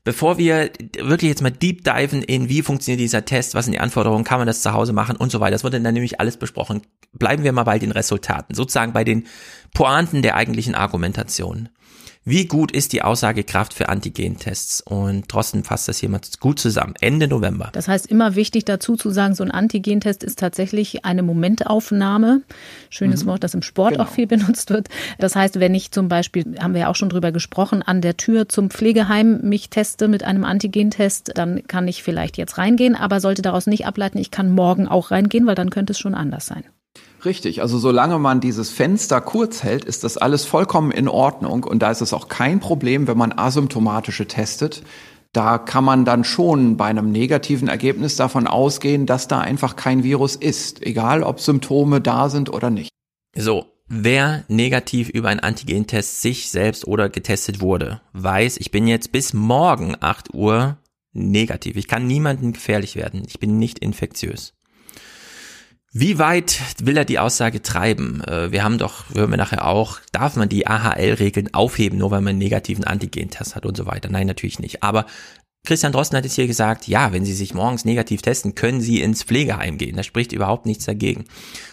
Bevor 0.05 0.37
wir 0.37 0.71
wirklich 0.99 1.31
jetzt 1.31 1.43
mal 1.43 1.51
deep 1.51 1.83
diven 1.83 2.23
in, 2.23 2.51
wie 2.51 2.61
funktioniert 2.61 3.01
dieser 3.01 3.25
Test, 3.25 3.55
was 3.55 3.65
sind 3.65 3.73
die 3.73 3.81
Anforderungen, 3.81 4.25
kann 4.25 4.39
man 4.39 4.47
das 4.47 4.61
zu 4.61 4.75
Hause 4.75 4.93
machen 4.93 5.17
und 5.17 5.33
so 5.33 5.41
weiter, 5.41 5.53
das 5.53 5.65
wurde 5.65 5.81
dann 5.81 5.95
nämlich 5.95 6.21
alles 6.21 6.37
besprochen. 6.37 6.83
Bleiben 7.15 7.43
wir 7.43 7.53
mal 7.53 7.65
bei 7.65 7.79
den 7.79 7.91
Resultaten, 7.91 8.55
sozusagen 8.55 8.93
bei 8.93 9.03
den 9.03 9.27
Pointen 9.73 10.21
der 10.21 10.37
eigentlichen 10.37 10.75
Argumentation. 10.75 11.71
Wie 12.29 12.47
gut 12.47 12.73
ist 12.73 12.93
die 12.93 13.03
Aussagekraft 13.03 13.73
für 13.73 13.89
Antigentests? 13.89 14.81
Und 14.81 15.33
Drosten 15.33 15.63
fasst 15.63 15.87
das 15.87 16.03
mal 16.03 16.21
gut 16.41 16.59
zusammen. 16.59 16.95
Ende 17.01 17.29
November. 17.29 17.71
Das 17.73 17.87
heißt, 17.87 18.09
immer 18.09 18.35
wichtig 18.35 18.65
dazu 18.65 18.97
zu 18.97 19.11
sagen, 19.11 19.37
so 19.37 19.45
ein 19.45 19.53
Antigentest 19.53 20.25
ist 20.25 20.41
tatsächlich 20.41 21.05
eine 21.05 21.23
Momentaufnahme. 21.23 22.43
Schönes 22.91 23.23
mhm. 23.23 23.29
Wort, 23.29 23.45
das 23.45 23.55
im 23.55 23.63
Sport 23.63 23.93
genau. 23.93 24.03
auch 24.03 24.09
viel 24.09 24.27
benutzt 24.27 24.71
wird. 24.71 24.89
Das 25.21 25.37
heißt, 25.37 25.61
wenn 25.61 25.73
ich 25.77 25.93
zum 25.93 26.09
Beispiel, 26.09 26.57
haben 26.59 26.75
wir 26.75 26.81
ja 26.81 26.89
auch 26.89 26.97
schon 26.97 27.11
drüber 27.11 27.31
gesprochen, 27.31 27.85
an 27.85 28.01
der 28.01 28.17
Tür 28.17 28.49
zum 28.49 28.71
Pflegeheim 28.71 29.43
mich 29.43 29.71
teste 29.71 30.09
mit 30.09 30.25
einem 30.25 30.43
Antigentest, 30.43 31.31
dann 31.37 31.63
kann 31.69 31.87
ich 31.87 32.03
vielleicht 32.03 32.39
jetzt 32.39 32.59
reingehen, 32.59 32.97
aber 32.97 33.21
sollte 33.21 33.43
daraus 33.43 33.69
nicht 33.69 33.87
ableiten, 33.87 34.19
ich 34.19 34.33
kann 34.33 34.51
morgen 34.51 34.89
auch 34.89 35.13
reingehen, 35.13 35.47
weil 35.47 35.55
dann 35.55 35.71
könnte 35.71 35.93
es 35.93 36.01
schon 36.01 36.17
anders 36.17 36.47
sein. 36.47 36.65
Richtig, 37.27 37.61
also 37.61 37.79
solange 37.79 38.21
man 38.21 38.41
dieses 38.41 38.71
Fenster 38.71 39.21
kurz 39.21 39.65
hält, 39.65 39.85
ist 39.85 40.05
das 40.05 40.17
alles 40.17 40.45
vollkommen 40.45 40.93
in 40.93 41.09
Ordnung 41.09 41.65
und 41.65 41.81
da 41.81 41.91
ist 41.91 42.01
es 42.01 42.13
auch 42.13 42.29
kein 42.29 42.61
Problem, 42.61 43.09
wenn 43.09 43.19
man 43.19 43.37
asymptomatische 43.37 44.29
testet. 44.29 44.85
Da 45.33 45.59
kann 45.59 45.83
man 45.83 46.05
dann 46.05 46.23
schon 46.23 46.77
bei 46.77 46.85
einem 46.85 47.11
negativen 47.11 47.67
Ergebnis 47.67 48.15
davon 48.15 48.47
ausgehen, 48.47 49.07
dass 49.07 49.27
da 49.27 49.41
einfach 49.41 49.75
kein 49.75 50.05
Virus 50.05 50.37
ist, 50.37 50.87
egal 50.87 51.25
ob 51.25 51.41
Symptome 51.41 52.01
da 52.01 52.29
sind 52.29 52.49
oder 52.49 52.71
nicht. 52.71 52.91
So, 53.37 53.67
wer 53.89 54.45
negativ 54.47 55.09
über 55.09 55.29
einen 55.29 55.41
Antigentest 55.41 56.23
sich 56.23 56.49
selbst 56.49 56.87
oder 56.87 57.09
getestet 57.09 57.61
wurde, 57.61 58.03
weiß, 58.13 58.57
ich 58.59 58.71
bin 58.71 58.87
jetzt 58.87 59.11
bis 59.11 59.35
morgen 59.35 59.97
8 59.99 60.33
Uhr 60.33 60.77
negativ. 61.13 61.77
Ich 61.77 61.89
kann 61.89 62.07
niemandem 62.07 62.53
gefährlich 62.53 62.95
werden. 62.95 63.25
Ich 63.27 63.41
bin 63.41 63.59
nicht 63.59 63.81
infektiös. 63.81 64.56
Wie 65.99 66.19
weit 66.19 66.61
will 66.83 66.99
er 66.99 67.07
die 67.07 67.19
Aussage 67.19 67.63
treiben? 67.63 68.23
Äh, 68.25 68.53
wir 68.53 68.63
haben 68.63 68.77
doch, 68.77 69.05
hören 69.15 69.31
wir 69.31 69.39
nachher 69.39 69.65
auch, 69.67 69.99
darf 70.13 70.37
man 70.37 70.47
die 70.47 70.67
AHL-Regeln 70.67 71.55
aufheben, 71.55 71.99
nur 71.99 72.11
weil 72.11 72.21
man 72.21 72.33
einen 72.33 72.39
negativen 72.39 72.85
Antigen-Test 72.85 73.57
hat 73.57 73.65
und 73.65 73.79
so 73.79 73.87
weiter? 73.87 74.11
Nein, 74.11 74.27
natürlich 74.27 74.59
nicht. 74.59 74.83
Aber 74.83 75.07
Christian 75.67 75.93
Drosten 75.93 76.19
hat 76.19 76.25
jetzt 76.25 76.35
hier 76.35 76.47
gesagt, 76.47 76.87
ja, 76.87 77.15
wenn 77.15 77.25
Sie 77.25 77.33
sich 77.33 77.55
morgens 77.55 77.87
negativ 77.87 78.21
testen, 78.21 78.55
können 78.55 78.83
Sie 78.83 79.01
ins 79.01 79.23
Pflegeheim 79.23 79.79
gehen. 79.79 79.97
Da 79.97 80.03
spricht 80.03 80.33
überhaupt 80.33 80.67
nichts 80.67 80.85
dagegen. 80.85 81.25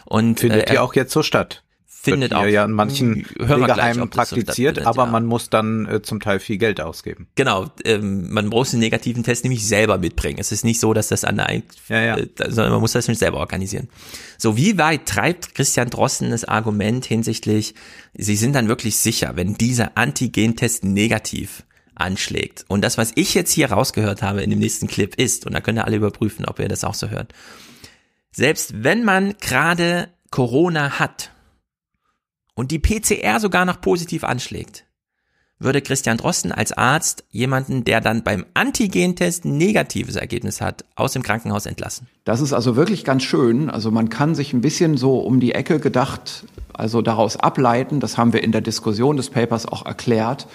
Und 0.06 0.40
findet 0.40 0.70
äh, 0.70 0.76
ja 0.76 0.82
auch 0.84 0.96
jetzt 0.96 1.12
so 1.12 1.22
statt 1.22 1.62
findet 2.04 2.34
auch. 2.34 2.46
ja 2.46 2.66
in 2.66 2.72
manchen 2.72 3.26
Pflegeheimen 3.26 4.10
praktiziert, 4.10 4.78
so 4.78 4.86
aber 4.86 5.06
ja. 5.06 5.12
man 5.12 5.26
muss 5.26 5.50
dann 5.50 5.86
äh, 5.86 6.02
zum 6.02 6.20
Teil 6.20 6.40
viel 6.40 6.58
Geld 6.58 6.82
ausgeben. 6.82 7.28
Genau, 7.36 7.72
ähm, 7.86 8.32
man 8.32 8.48
muss 8.48 8.72
den 8.72 8.82
negativen 8.82 9.24
Test 9.24 9.44
nämlich 9.46 9.66
selber 9.66 9.98
mitbringen. 9.98 10.38
Es 10.40 10.52
ist 10.52 10.66
nicht 10.66 10.80
so, 10.80 10.94
dass 10.94 11.08
das 11.08 11.24
an 11.24 11.38
der, 11.38 11.62
ja, 11.88 12.02
ja. 12.02 12.18
Äh, 12.18 12.28
sondern 12.38 12.72
man 12.72 12.82
muss 12.82 12.92
das 12.92 13.08
nicht 13.08 13.20
selber 13.20 13.38
organisieren. 13.38 13.88
So, 14.38 14.58
wie 14.58 14.78
weit 14.78 15.06
treibt 15.06 15.56
Christian 15.56 15.90
Drossen 15.90 16.32
das 16.32 16.44
Argument 16.44 17.06
hinsichtlich, 17.06 17.74
sie 18.14 18.36
sind 18.36 18.54
dann 18.54 18.68
wirklich 18.68 18.98
sicher, 18.98 19.34
wenn 19.36 19.56
dieser 19.56 19.98
Antigen-Test 19.98 20.84
negativ 20.84 21.64
anschlägt. 21.96 22.66
Und 22.68 22.84
das, 22.84 22.98
was 22.98 23.12
ich 23.16 23.34
jetzt 23.34 23.52
hier 23.52 23.72
rausgehört 23.72 24.22
habe 24.22 24.42
in 24.42 24.50
dem 24.50 24.60
nächsten 24.60 24.88
Clip 24.88 25.16
ist, 25.16 25.46
und 25.46 25.54
da 25.54 25.62
könnt 25.62 25.80
ihr 25.80 25.86
alle 25.86 25.98
überprüfen, 25.98 26.46
ob 26.46 26.60
ihr 26.60 26.68
das 26.68 26.84
auch 26.84 26.96
so 26.96 27.10
hört, 27.10 27.34
selbst 28.32 28.84
wenn 28.84 29.06
man 29.06 29.36
gerade 29.40 30.10
Corona 30.32 31.00
hat, 31.00 31.30
und 32.56 32.72
die 32.72 32.80
PCR 32.80 33.40
sogar 33.40 33.66
noch 33.66 33.82
positiv 33.82 34.24
anschlägt, 34.24 34.86
würde 35.60 35.82
Christian 35.82 36.18
Drosten 36.18 36.52
als 36.52 36.72
Arzt 36.74 37.24
jemanden, 37.30 37.84
der 37.84 38.02
dann 38.02 38.24
beim 38.24 38.46
Antigentest 38.54 39.46
negatives 39.46 40.16
Ergebnis 40.16 40.62
hat, 40.62 40.86
aus 40.96 41.14
dem 41.14 41.24
Krankenhaus 41.24 41.66
entlassen. 41.66 42.08
Das 42.26 42.42
ist 42.42 42.54
also 42.54 42.76
wirklich 42.76 43.04
ganz 43.04 43.24
schön. 43.24 43.70
Also 43.70 43.92
man 43.92 44.10
kann 44.10 44.36
sich 44.36 44.54
ein 44.54 44.62
bisschen 44.62 44.98
so 44.98 45.20
um 45.20 45.40
die 45.40 45.54
Ecke 45.54 45.80
gedacht, 45.80 46.46
also 46.74 47.02
daraus 47.02 47.38
ableiten, 47.38 48.00
das 48.00 48.18
haben 48.18 48.34
wir 48.34 48.44
in 48.44 48.52
der 48.52 48.62
Diskussion 48.62 49.18
des 49.18 49.30
Papers 49.30 49.66
auch 49.66 49.86
erklärt, 49.86 50.48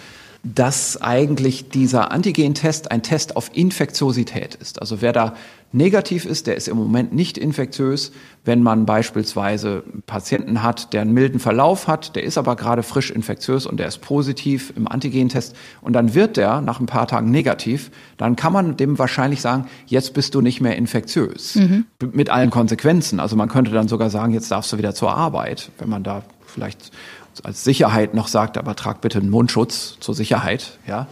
dass 0.45 1.01
eigentlich 1.03 1.69
dieser 1.69 2.13
Antigentest 2.13 2.91
ein 2.91 3.03
Test 3.03 3.37
auf 3.37 3.51
Infektiosität 3.55 4.55
ist. 4.55 4.81
Also 4.81 5.01
wer 5.01 5.13
da 5.13 5.35
negativ 5.73 6.25
ist, 6.25 6.47
der 6.47 6.57
ist 6.57 6.69
im 6.69 6.77
Moment 6.77 7.13
nicht 7.13 7.37
infektiös. 7.37 8.13
Wenn 8.45 8.63
man 8.63 8.87
beispielsweise 8.87 9.83
Patienten 10.07 10.63
hat, 10.63 10.93
der 10.93 11.03
einen 11.03 11.13
milden 11.13 11.41
Verlauf 11.41 11.89
hat, 11.89 12.17
der 12.17 12.23
ist 12.23 12.39
aber 12.39 12.57
gerade 12.57 12.83
frisch 12.83 13.11
infektiös 13.11 13.67
und 13.67 13.79
der 13.79 13.89
ist 13.89 13.99
positiv 13.99 14.73
im 14.77 14.89
Antigentest 14.89 15.55
und 15.83 15.93
dann 15.93 16.15
wird 16.15 16.37
der 16.37 16.61
nach 16.63 16.81
ein 16.81 16.87
paar 16.87 17.07
Tagen 17.07 17.31
negativ, 17.31 17.91
dann 18.17 18.37
kann 18.37 18.53
man 18.53 18.77
dem 18.77 18.99
wahrscheinlich 18.99 19.41
sagen, 19.41 19.67
jetzt 19.87 20.15
bist 20.15 20.35
du 20.35 20.41
nicht 20.41 20.61
mehr 20.61 20.77
infektiös. 20.77 21.57
Mhm. 21.57 21.85
Mit 22.13 22.31
allen 22.31 22.51
Konsequenzen. 22.51 23.21
Also 23.21 23.37
man 23.37 23.49
könnte 23.49 23.73
dann 23.73 23.89
sogar 23.89 24.09
sagen, 24.09 24.33
jetzt 24.33 24.51
darfst 24.51 24.73
du 24.73 24.79
wieder 24.79 24.95
zur 24.95 25.15
Arbeit, 25.15 25.71
wenn 25.79 25.91
man 25.91 26.03
da 26.03 26.23
vielleicht 26.47 26.93
als 27.45 27.65
Sicherheit 27.65 28.15
noch 28.15 28.29
sagt, 28.29 28.59
aber 28.59 28.75
tragt 28.77 29.01
bitte 29.01 29.19
einen 29.19 29.31
Mundschutz 29.31 29.97
zur 30.01 30.15
Sicherheit, 30.15 30.79
ja. 30.87 31.07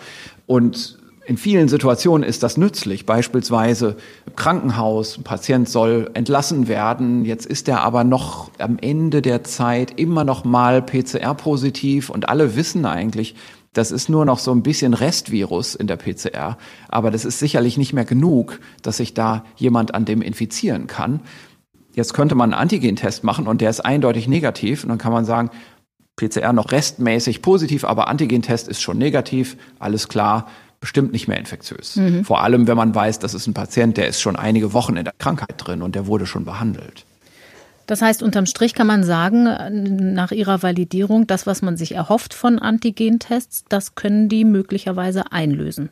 Und 0.47 0.99
in 1.27 1.37
vielen 1.37 1.69
Situationen 1.69 2.27
ist 2.27 2.45
das 2.45 2.57
nützlich. 2.57 3.05
Beispielsweise 3.05 3.97
im 4.27 4.37
Krankenhaus, 4.37 5.19
ein 5.19 5.25
Patient 5.25 5.69
soll 5.69 6.09
entlassen 6.15 6.69
werden. 6.69 7.25
Jetzt 7.25 7.47
ist 7.47 7.69
er 7.69 7.81
aber 7.81 8.05
noch 8.05 8.51
am 8.59 8.79
Ende 8.79 9.23
der 9.23 9.43
Zeit 9.43 9.99
immer 9.99 10.23
noch 10.23 10.45
mal 10.45 10.83
PCR-positiv 10.83 12.11
und 12.11 12.29
alle 12.29 12.55
wissen 12.55 12.87
eigentlich, 12.87 13.35
das 13.73 13.91
ist 13.91 14.09
nur 14.09 14.25
noch 14.25 14.39
so 14.39 14.53
ein 14.53 14.63
bisschen 14.63 14.95
Restvirus 14.95 15.75
in 15.75 15.87
der 15.87 15.97
PCR. 15.97 16.57
Aber 16.89 17.11
das 17.11 17.25
ist 17.25 17.41
sicherlich 17.41 17.77
nicht 17.77 17.93
mehr 17.93 18.07
genug, 18.07 18.61
dass 18.83 18.99
sich 18.99 19.13
da 19.13 19.45
jemand 19.57 19.95
an 19.95 20.05
dem 20.05 20.23
infizieren 20.23 20.87
kann. 20.87 21.21
Jetzt 21.93 22.15
könnte 22.15 22.35
man 22.35 22.53
einen 22.53 22.61
Antigentest 22.61 23.25
machen 23.25 23.47
und 23.47 23.61
der 23.61 23.71
ist 23.71 23.81
eindeutig 23.81 24.29
negativ. 24.29 24.85
Und 24.85 24.91
dann 24.91 24.99
kann 24.99 25.13
man 25.13 25.25
sagen, 25.25 25.51
PCR 26.17 26.53
noch 26.53 26.73
restmäßig 26.73 27.43
positiv, 27.43 27.85
aber 27.85 28.09
Antigentest 28.09 28.69
ist 28.69 28.81
schon 28.81 28.99
negativ. 28.99 29.57
Alles 29.79 30.09
klar 30.09 30.49
bestimmt 30.81 31.13
nicht 31.13 31.29
mehr 31.29 31.39
infektiös. 31.39 31.97
Mhm. 31.97 32.25
Vor 32.25 32.43
allem, 32.43 32.67
wenn 32.67 32.77
man 32.77 32.95
weiß, 32.95 33.19
das 33.19 33.35
ist 33.35 33.47
ein 33.47 33.55
Patient, 33.55 33.97
der 33.97 34.09
ist 34.09 34.21
schon 34.21 34.37
einige 34.37 34.73
Wochen 34.73 34.97
in 34.97 35.05
der 35.05 35.15
Krankheit 35.19 35.55
drin 35.59 35.83
und 35.83 35.95
der 35.95 36.07
wurde 36.07 36.27
schon 36.27 36.45
behandelt. 36.45 37.05
Das 37.87 38.03
heißt, 38.03 38.23
unterm 38.23 38.47
Strich 38.47 38.75
kann 38.75 38.87
man 38.87 39.05
sagen, 39.05 40.15
nach 40.15 40.33
ihrer 40.33 40.63
Validierung, 40.63 41.27
das, 41.27 41.47
was 41.47 41.63
man 41.63 41.77
sich 41.77 41.95
erhofft 41.95 42.35
von 42.35 42.59
Antigentests, 42.59 43.65
das 43.69 43.95
können 43.95 44.29
die 44.29 44.45
möglicherweise 44.45 45.31
einlösen. 45.31 45.91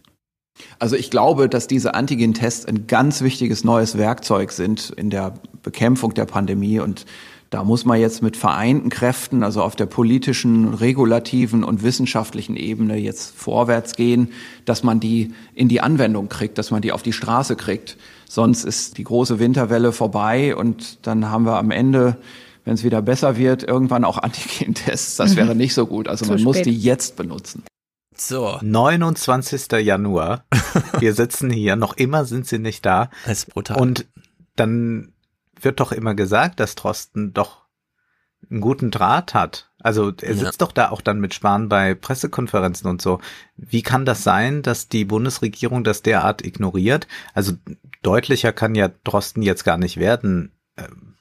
Also 0.79 0.97
ich 0.97 1.11
glaube, 1.11 1.49
dass 1.49 1.67
diese 1.67 1.95
Antigen-Tests 1.95 2.67
ein 2.67 2.87
ganz 2.87 3.23
wichtiges 3.23 3.65
neues 3.65 3.99
Werkzeug 3.99 4.53
sind 4.53 4.91
in 4.91 5.11
der 5.11 5.35
Bekämpfung 5.63 6.15
der 6.15 6.27
Pandemie 6.27 6.79
und 6.81 7.07
da 7.55 7.63
muss 7.63 7.85
man 7.85 8.01
jetzt 8.01 8.21
mit 8.21 8.37
vereinten 8.37 8.89
Kräften, 8.89 9.45
also 9.45 9.63
auf 9.63 9.77
der 9.77 9.87
politischen, 9.87 10.75
regulativen 10.75 11.63
und 11.63 11.85
wissenschaftlichen 11.85 12.57
Ebene 12.57 12.97
jetzt 12.97 13.33
vorwärts 13.37 13.95
gehen, 13.95 14.33
dass 14.65 14.83
man 14.83 14.99
die 14.99 15.35
in 15.55 15.69
die 15.69 15.81
Anwendung 15.81 16.29
kriegt, 16.29 16.59
dass 16.59 16.73
man 16.73 16.83
die 16.83 16.91
auf 16.91 17.05
die 17.05 17.13
Straße 17.13 17.55
kriegt. 17.55 17.97
Sonst 18.29 18.65
ist 18.65 18.99
die 18.99 19.05
große 19.05 19.39
Winterwelle 19.39 19.93
vorbei 19.93 20.57
und 20.57 21.07
dann 21.07 21.31
haben 21.31 21.47
wir 21.47 21.57
am 21.59 21.71
Ende 21.71 22.17
wenn 22.65 22.75
es 22.75 22.83
wieder 22.83 23.03
besser 23.03 23.37
wird, 23.37 23.63
irgendwann 23.63 24.05
auch 24.05 24.19
Antigen-Tests. 24.23 25.15
Das 25.17 25.37
wäre 25.37 25.55
nicht 25.55 25.75
so 25.75 25.87
gut. 25.87 26.09
Also 26.09 26.25
man 26.27 26.43
muss 26.43 26.61
die 26.63 26.77
jetzt 26.77 27.15
benutzen. 27.15 27.63
So. 28.17 28.59
29. 28.63 29.71
Januar. 29.81 30.45
Wir 30.99 31.13
sitzen 31.13 31.51
hier, 31.51 31.77
noch 31.77 31.97
immer 31.99 32.25
sind 32.25 32.47
sie 32.49 32.59
nicht 32.59 32.87
da. 32.87 33.11
Das 33.27 33.41
ist 33.41 33.51
brutal. 33.51 33.79
Und 33.79 34.07
dann 34.57 35.14
wird 35.65 35.81
doch 35.81 35.93
immer 35.93 36.15
gesagt, 36.15 36.61
dass 36.61 36.75
Drosten 36.75 37.33
doch 37.33 37.65
einen 38.51 38.61
guten 38.61 38.91
Draht 38.91 39.35
hat. 39.35 39.71
Also 39.81 40.13
er 40.21 40.35
sitzt 40.35 40.61
ja. 40.61 40.67
doch 40.67 40.73
da 40.73 40.91
auch 40.91 41.01
dann 41.01 41.21
mit 41.21 41.35
Spahn 41.35 41.69
bei 41.69 41.95
Pressekonferenzen 41.95 42.89
und 42.89 43.03
so. 43.03 43.21
Wie 43.57 43.83
kann 43.83 44.05
das 44.05 44.23
sein, 44.25 44.63
dass 44.63 44.89
die 44.89 45.05
Bundesregierung 45.05 45.85
das 45.85 46.03
derart 46.03 46.45
ignoriert? 46.45 47.07
Also 47.35 47.53
deutlicher 48.03 48.53
kann 48.53 48.75
ja 48.75 48.89
Drosten 49.05 49.43
jetzt 49.43 49.65
gar 49.65 49.79
nicht 49.79 49.99
werden. 49.99 50.53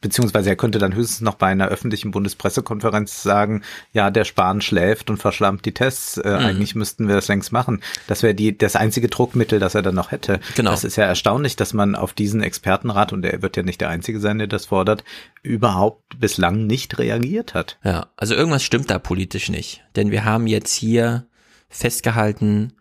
Beziehungsweise 0.03 0.49
er 0.49 0.57
könnte 0.57 0.79
dann 0.79 0.93
höchstens 0.93 1.21
noch 1.21 1.35
bei 1.35 1.47
einer 1.47 1.69
öffentlichen 1.69 2.11
Bundespressekonferenz 2.11 3.23
sagen, 3.23 3.63
ja, 3.93 4.11
der 4.11 4.25
Spahn 4.25 4.59
schläft 4.59 5.09
und 5.09 5.15
verschlammt 5.15 5.63
die 5.63 5.73
Tests. 5.73 6.17
Äh, 6.17 6.29
mhm. 6.29 6.45
Eigentlich 6.45 6.75
müssten 6.75 7.07
wir 7.07 7.15
das 7.15 7.29
längst 7.29 7.53
machen. 7.53 7.81
Das 8.07 8.21
wäre 8.21 8.35
die 8.35 8.57
das 8.57 8.75
einzige 8.75 9.07
Druckmittel, 9.07 9.59
das 9.59 9.75
er 9.75 9.81
dann 9.81 9.95
noch 9.95 10.11
hätte. 10.11 10.41
Genau. 10.57 10.71
Das 10.71 10.83
ist 10.83 10.97
ja 10.97 11.05
erstaunlich, 11.05 11.55
dass 11.55 11.71
man 11.73 11.95
auf 11.95 12.11
diesen 12.11 12.43
Expertenrat 12.43 13.13
und 13.13 13.23
er 13.23 13.41
wird 13.41 13.55
ja 13.55 13.63
nicht 13.63 13.79
der 13.79 13.87
einzige 13.87 14.19
sein, 14.19 14.39
der 14.39 14.47
das 14.47 14.65
fordert, 14.65 15.05
überhaupt 15.41 16.19
bislang 16.19 16.67
nicht 16.67 16.99
reagiert 16.99 17.53
hat. 17.53 17.79
Ja, 17.85 18.07
also 18.17 18.35
irgendwas 18.35 18.63
stimmt 18.63 18.89
da 18.89 18.99
politisch 18.99 19.47
nicht, 19.47 19.85
denn 19.95 20.11
wir 20.11 20.25
haben 20.25 20.47
jetzt 20.47 20.73
hier 20.73 21.27
festgehalten, 21.69 22.73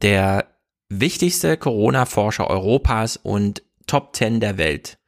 der 0.00 0.46
wichtigste 0.88 1.58
Corona-Forscher 1.58 2.48
Europas 2.48 3.18
und 3.18 3.62
Top 3.86 4.14
Ten 4.14 4.40
der 4.40 4.56
Welt 4.56 4.98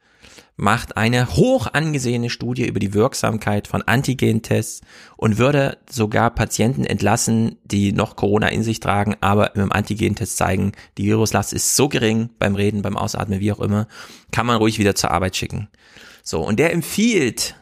macht 0.61 0.95
eine 0.95 1.27
hoch 1.27 1.65
angesehene 1.73 2.29
Studie 2.29 2.67
über 2.67 2.79
die 2.79 2.93
Wirksamkeit 2.93 3.67
von 3.67 3.81
Antigentests 3.81 4.81
und 5.17 5.39
würde 5.39 5.79
sogar 5.89 6.29
Patienten 6.29 6.85
entlassen, 6.85 7.57
die 7.63 7.93
noch 7.93 8.15
Corona 8.15 8.47
in 8.49 8.61
sich 8.61 8.79
tragen, 8.79 9.15
aber 9.21 9.49
dem 9.55 9.71
Antigentest 9.71 10.37
zeigen, 10.37 10.73
die 10.99 11.05
Viruslast 11.05 11.51
ist 11.51 11.75
so 11.75 11.89
gering 11.89 12.29
beim 12.37 12.53
Reden, 12.53 12.83
beim 12.83 12.95
Ausatmen, 12.95 13.39
wie 13.39 13.51
auch 13.51 13.59
immer, 13.59 13.87
kann 14.31 14.45
man 14.45 14.57
ruhig 14.57 14.77
wieder 14.77 14.93
zur 14.93 15.09
Arbeit 15.09 15.35
schicken. 15.35 15.67
So, 16.21 16.41
und 16.41 16.59
der 16.59 16.73
empfiehlt, 16.73 17.55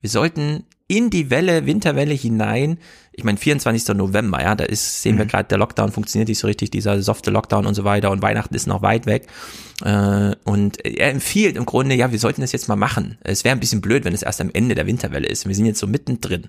wir 0.00 0.08
sollten 0.08 0.64
in 0.92 1.08
die 1.08 1.30
Welle, 1.30 1.64
Winterwelle 1.64 2.12
hinein. 2.12 2.78
Ich 3.12 3.24
meine, 3.24 3.38
24. 3.38 3.96
November, 3.96 4.42
ja, 4.42 4.54
da 4.54 4.64
ist, 4.64 5.00
sehen 5.00 5.14
mhm. 5.14 5.20
wir 5.20 5.26
gerade, 5.26 5.48
der 5.48 5.56
Lockdown 5.56 5.90
funktioniert 5.90 6.28
nicht 6.28 6.38
so 6.38 6.46
richtig, 6.46 6.70
dieser 6.70 7.00
softe 7.02 7.30
Lockdown 7.30 7.64
und 7.64 7.74
so 7.74 7.84
weiter 7.84 8.10
und 8.10 8.20
Weihnachten 8.20 8.54
ist 8.54 8.66
noch 8.66 8.82
weit 8.82 9.06
weg. 9.06 9.26
Äh, 9.82 10.32
und 10.44 10.84
er 10.84 11.10
empfiehlt 11.10 11.56
im 11.56 11.64
Grunde, 11.64 11.94
ja, 11.94 12.12
wir 12.12 12.18
sollten 12.18 12.42
das 12.42 12.52
jetzt 12.52 12.68
mal 12.68 12.76
machen. 12.76 13.16
Es 13.22 13.42
wäre 13.42 13.56
ein 13.56 13.60
bisschen 13.60 13.80
blöd, 13.80 14.04
wenn 14.04 14.12
es 14.12 14.22
erst 14.22 14.42
am 14.42 14.50
Ende 14.52 14.74
der 14.74 14.86
Winterwelle 14.86 15.26
ist. 15.26 15.48
Wir 15.48 15.54
sind 15.54 15.64
jetzt 15.64 15.78
so 15.78 15.86
mittendrin. 15.86 16.48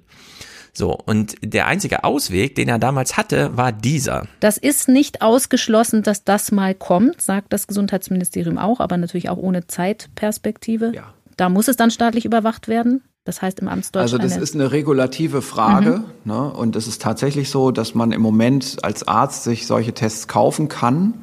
So, 0.74 0.92
und 0.92 1.36
der 1.42 1.68
einzige 1.68 2.04
Ausweg, 2.04 2.56
den 2.56 2.68
er 2.68 2.80
damals 2.80 3.16
hatte, 3.16 3.56
war 3.56 3.72
dieser. 3.72 4.28
Das 4.42 4.58
ist 4.58 4.90
nicht 4.90 5.22
ausgeschlossen, 5.22 6.04
dass 6.04 6.26
das 6.26 6.52
mal 6.52 6.76
kommt, 6.76 7.22
sagt 7.22 7.54
das 7.54 7.68
Gesundheitsministerium 7.68 8.58
auch, 8.58 8.82
aber 8.82 8.98
natürlich 8.98 9.30
auch 9.30 9.38
ohne 9.38 9.68
Zeitperspektive. 9.68 10.92
Ja. 10.94 11.14
Da 11.38 11.48
muss 11.48 11.70
es 11.70 11.78
dann 11.78 11.92
staatlich 11.92 12.26
überwacht 12.26 12.68
werden. 12.68 13.04
Das 13.26 13.42
heißt 13.42 13.60
im 13.60 13.70
Amtsdeutsch. 13.70 14.02
Also 14.02 14.18
das 14.18 14.36
ist 14.36 14.54
eine 14.54 14.72
regulative 14.72 15.42
Frage. 15.42 16.04
Mhm. 16.26 16.32
Ne? 16.32 16.54
Und 16.54 16.76
es 16.76 16.88
ist 16.88 17.02
tatsächlich 17.02 17.50
so, 17.50 17.72
dass 17.72 17.96
man 17.96 18.12
im 18.12 18.22
Moment 18.22 18.84
als 18.84 19.08
Arzt 19.08 19.44
sich 19.44 19.66
solche 19.66 19.94
Tests 19.94 20.28
kaufen 20.28 20.68
kann. 20.68 21.14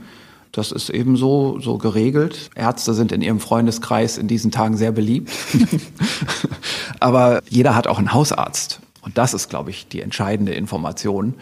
Das 0.53 0.73
ist 0.73 0.89
eben 0.91 1.17
so, 1.17 1.61
so 1.61 1.79
geregelt. 1.79 2.51
Ärzte 2.55 2.95
sind 2.95 3.13
in 3.13 3.21
ihrem 3.21 3.39
Freundeskreis 3.39 4.19
in 4.19 4.29
diesen 4.29 4.51
Tagen 4.51 4.77
sehr 4.77 4.93
beliebt. 4.93 5.31
Aber 7.01 7.43
jeder 7.49 7.75
hat 7.75 7.87
auch 7.87 7.99
einen 7.99 8.15
Hausarzt. 8.15 8.81
Und 9.03 9.19
das 9.19 9.35
ist, 9.35 9.51
glaube 9.51 9.71
ich, 9.71 9.87
die 9.87 10.01
entscheidende 10.01 10.53
Information. 10.53 11.35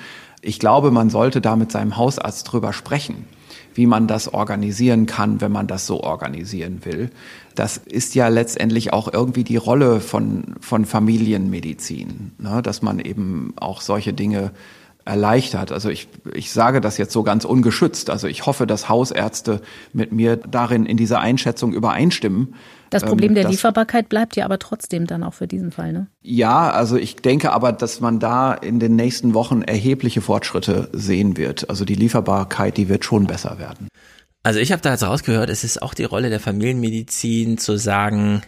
Ich 0.43 0.59
glaube, 0.59 0.91
man 0.91 1.09
sollte 1.09 1.41
da 1.41 1.57
mit 1.57 1.73
seinem 1.73 1.97
Hausarzt 1.97 2.53
drüber 2.53 2.73
sprechen 2.73 3.25
wie 3.79 3.87
man 3.87 4.09
das 4.09 4.35
organisieren 4.35 5.07
kann, 5.07 5.41
wenn 5.41 5.53
man 5.53 5.69
das 5.69 5.87
so 5.87 6.01
organisieren 6.03 6.85
will. 6.85 7.11
Das 7.59 7.77
ist 7.77 8.15
ja 8.15 8.29
letztendlich 8.29 8.93
auch 8.93 9.13
irgendwie 9.13 9.43
die 9.43 9.57
Rolle 9.57 9.99
von, 10.01 10.55
von 10.61 10.85
Familienmedizin, 10.85 12.31
ne? 12.39 12.63
dass 12.63 12.83
man 12.83 13.01
eben 13.01 13.53
auch 13.57 13.81
solche 13.81 14.13
Dinge 14.13 14.53
erleichtert. 15.05 15.73
Also 15.73 15.89
ich, 15.89 16.07
ich 16.35 16.53
sage 16.53 16.81
das 16.81 16.99
jetzt 16.99 17.13
so 17.13 17.25
ganz 17.25 17.45
ungeschützt. 17.45 18.11
Also 18.11 18.29
ich 18.29 18.47
hoffe, 18.47 18.69
dass 18.69 18.89
Hausärzte 18.89 19.61
mit 19.93 20.13
mir 20.13 20.37
darin 20.37 20.87
in 20.87 20.97
dieser 20.97 21.19
Einschätzung 21.19 21.73
übereinstimmen. 21.73 22.55
Das 22.91 23.03
Problem 23.03 23.31
ähm, 23.31 23.35
der 23.35 23.49
Lieferbarkeit 23.49 24.09
bleibt 24.09 24.37
ja 24.37 24.45
aber 24.45 24.61
trotzdem 24.61 25.09
dann 25.09 25.25
auch 25.25 25.35
für 25.35 25.49
diesen 25.49 25.73
Fall, 25.73 25.93
ne? 25.93 26.07
Ja, 26.23 26.71
also 26.71 26.97
ich 26.97 27.17
denke 27.17 27.53
aber, 27.53 27.73
dass 27.73 28.01
man 28.01 28.21
da 28.21 28.55
in 28.55 28.79
den 28.79 28.95
nächsten 28.95 29.35
Wochen 29.35 29.63
erhebliche 29.63 30.21
Fortschritte 30.21 30.91
sehen 30.93 31.37
wird. 31.37 31.69
Also 31.71 31.85
die 31.85 31.97
Lieferbarkeit, 31.97 32.77
die 32.77 32.89
wird 32.89 33.05
schon 33.05 33.27
besser 33.27 33.59
werden. 33.59 33.89
Also 34.43 34.61
ich 34.61 34.73
habe 34.73 34.83
da 34.83 34.93
jetzt 34.93 35.03
rausgehört, 35.03 35.51
es 35.51 35.65
ist 35.65 35.83
auch 35.83 35.95
die 35.95 36.05
Rolle 36.05 36.31
der 36.31 36.41
Familienmedizin 36.41 37.59
zu 37.59 37.77
sagen, 37.77 38.43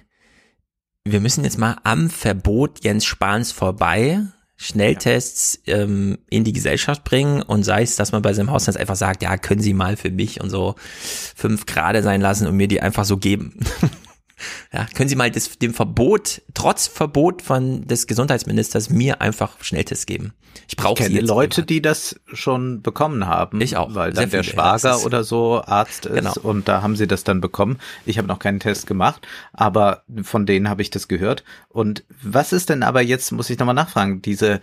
wir 1.04 1.20
müssen 1.20 1.44
jetzt 1.44 1.58
mal 1.58 1.78
am 1.84 2.10
Verbot 2.10 2.84
Jens 2.84 3.04
Spahns 3.04 3.52
vorbei 3.52 4.22
Schnelltests 4.62 5.62
ähm, 5.66 6.18
in 6.28 6.44
die 6.44 6.52
Gesellschaft 6.52 7.02
bringen 7.02 7.40
und 7.40 7.62
sei 7.62 7.82
es, 7.82 7.96
dass 7.96 8.12
man 8.12 8.20
bei 8.20 8.34
seinem 8.34 8.50
Hausarzt 8.50 8.78
einfach 8.78 8.94
sagt, 8.94 9.22
ja, 9.22 9.38
können 9.38 9.62
Sie 9.62 9.72
mal 9.72 9.96
für 9.96 10.10
mich 10.10 10.42
und 10.42 10.50
so 10.50 10.74
fünf 10.78 11.64
Grade 11.64 12.02
sein 12.02 12.20
lassen 12.20 12.46
und 12.46 12.56
mir 12.58 12.68
die 12.68 12.82
einfach 12.82 13.06
so 13.06 13.16
geben. 13.16 13.58
Ja, 14.72 14.86
können 14.94 15.08
Sie 15.08 15.16
mal 15.16 15.30
das, 15.30 15.58
dem 15.58 15.74
Verbot, 15.74 16.42
trotz 16.54 16.86
Verbot 16.86 17.42
von 17.42 17.86
des 17.86 18.06
Gesundheitsministers, 18.06 18.90
mir 18.90 19.20
einfach 19.20 19.62
Schnelltests 19.62 20.06
geben? 20.06 20.32
Ich 20.68 20.76
brauche 20.76 21.02
jetzt 21.02 21.26
Leute, 21.26 21.64
die 21.64 21.82
das 21.82 22.20
schon 22.32 22.82
bekommen 22.82 23.26
haben. 23.26 23.60
Ich 23.60 23.76
auch. 23.76 23.94
Weil 23.94 24.12
dann 24.12 24.30
der 24.30 24.42
Schwager 24.42 24.90
ja, 24.90 24.96
oder 24.98 25.24
so 25.24 25.62
Arzt 25.64 26.06
ist 26.06 26.14
genau. 26.14 26.34
und 26.42 26.68
da 26.68 26.82
haben 26.82 26.96
sie 26.96 27.06
das 27.06 27.24
dann 27.24 27.40
bekommen. 27.40 27.78
Ich 28.06 28.18
habe 28.18 28.28
noch 28.28 28.38
keinen 28.38 28.60
Test 28.60 28.86
gemacht, 28.86 29.26
aber 29.52 30.04
von 30.22 30.46
denen 30.46 30.68
habe 30.68 30.82
ich 30.82 30.90
das 30.90 31.08
gehört. 31.08 31.44
Und 31.68 32.04
was 32.22 32.52
ist 32.52 32.68
denn 32.68 32.82
aber 32.82 33.00
jetzt, 33.00 33.32
muss 33.32 33.50
ich 33.50 33.58
nochmal 33.58 33.74
nachfragen, 33.74 34.22
diese 34.22 34.60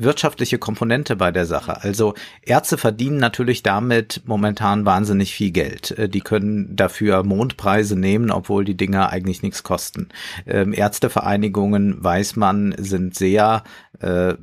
wirtschaftliche 0.00 0.58
Komponente 0.58 1.16
bei 1.16 1.30
der 1.30 1.46
Sache. 1.46 1.82
Also 1.82 2.14
Ärzte 2.42 2.78
verdienen 2.78 3.18
natürlich 3.18 3.62
damit 3.62 4.22
momentan 4.24 4.84
wahnsinnig 4.84 5.34
viel 5.34 5.50
Geld. 5.50 5.92
Äh, 5.92 6.08
die 6.08 6.20
können 6.20 6.74
dafür 6.74 7.22
Mondpreise 7.22 7.98
nehmen, 7.98 8.30
obwohl 8.30 8.64
die 8.64 8.76
Dinger 8.76 9.10
eigentlich 9.10 9.42
nichts 9.42 9.62
kosten. 9.62 10.08
Ähm, 10.46 10.72
Ärztevereinigungen, 10.72 12.02
weiß 12.02 12.36
man, 12.36 12.74
sind 12.78 13.14
sehr 13.14 13.64
äh, 14.00 14.34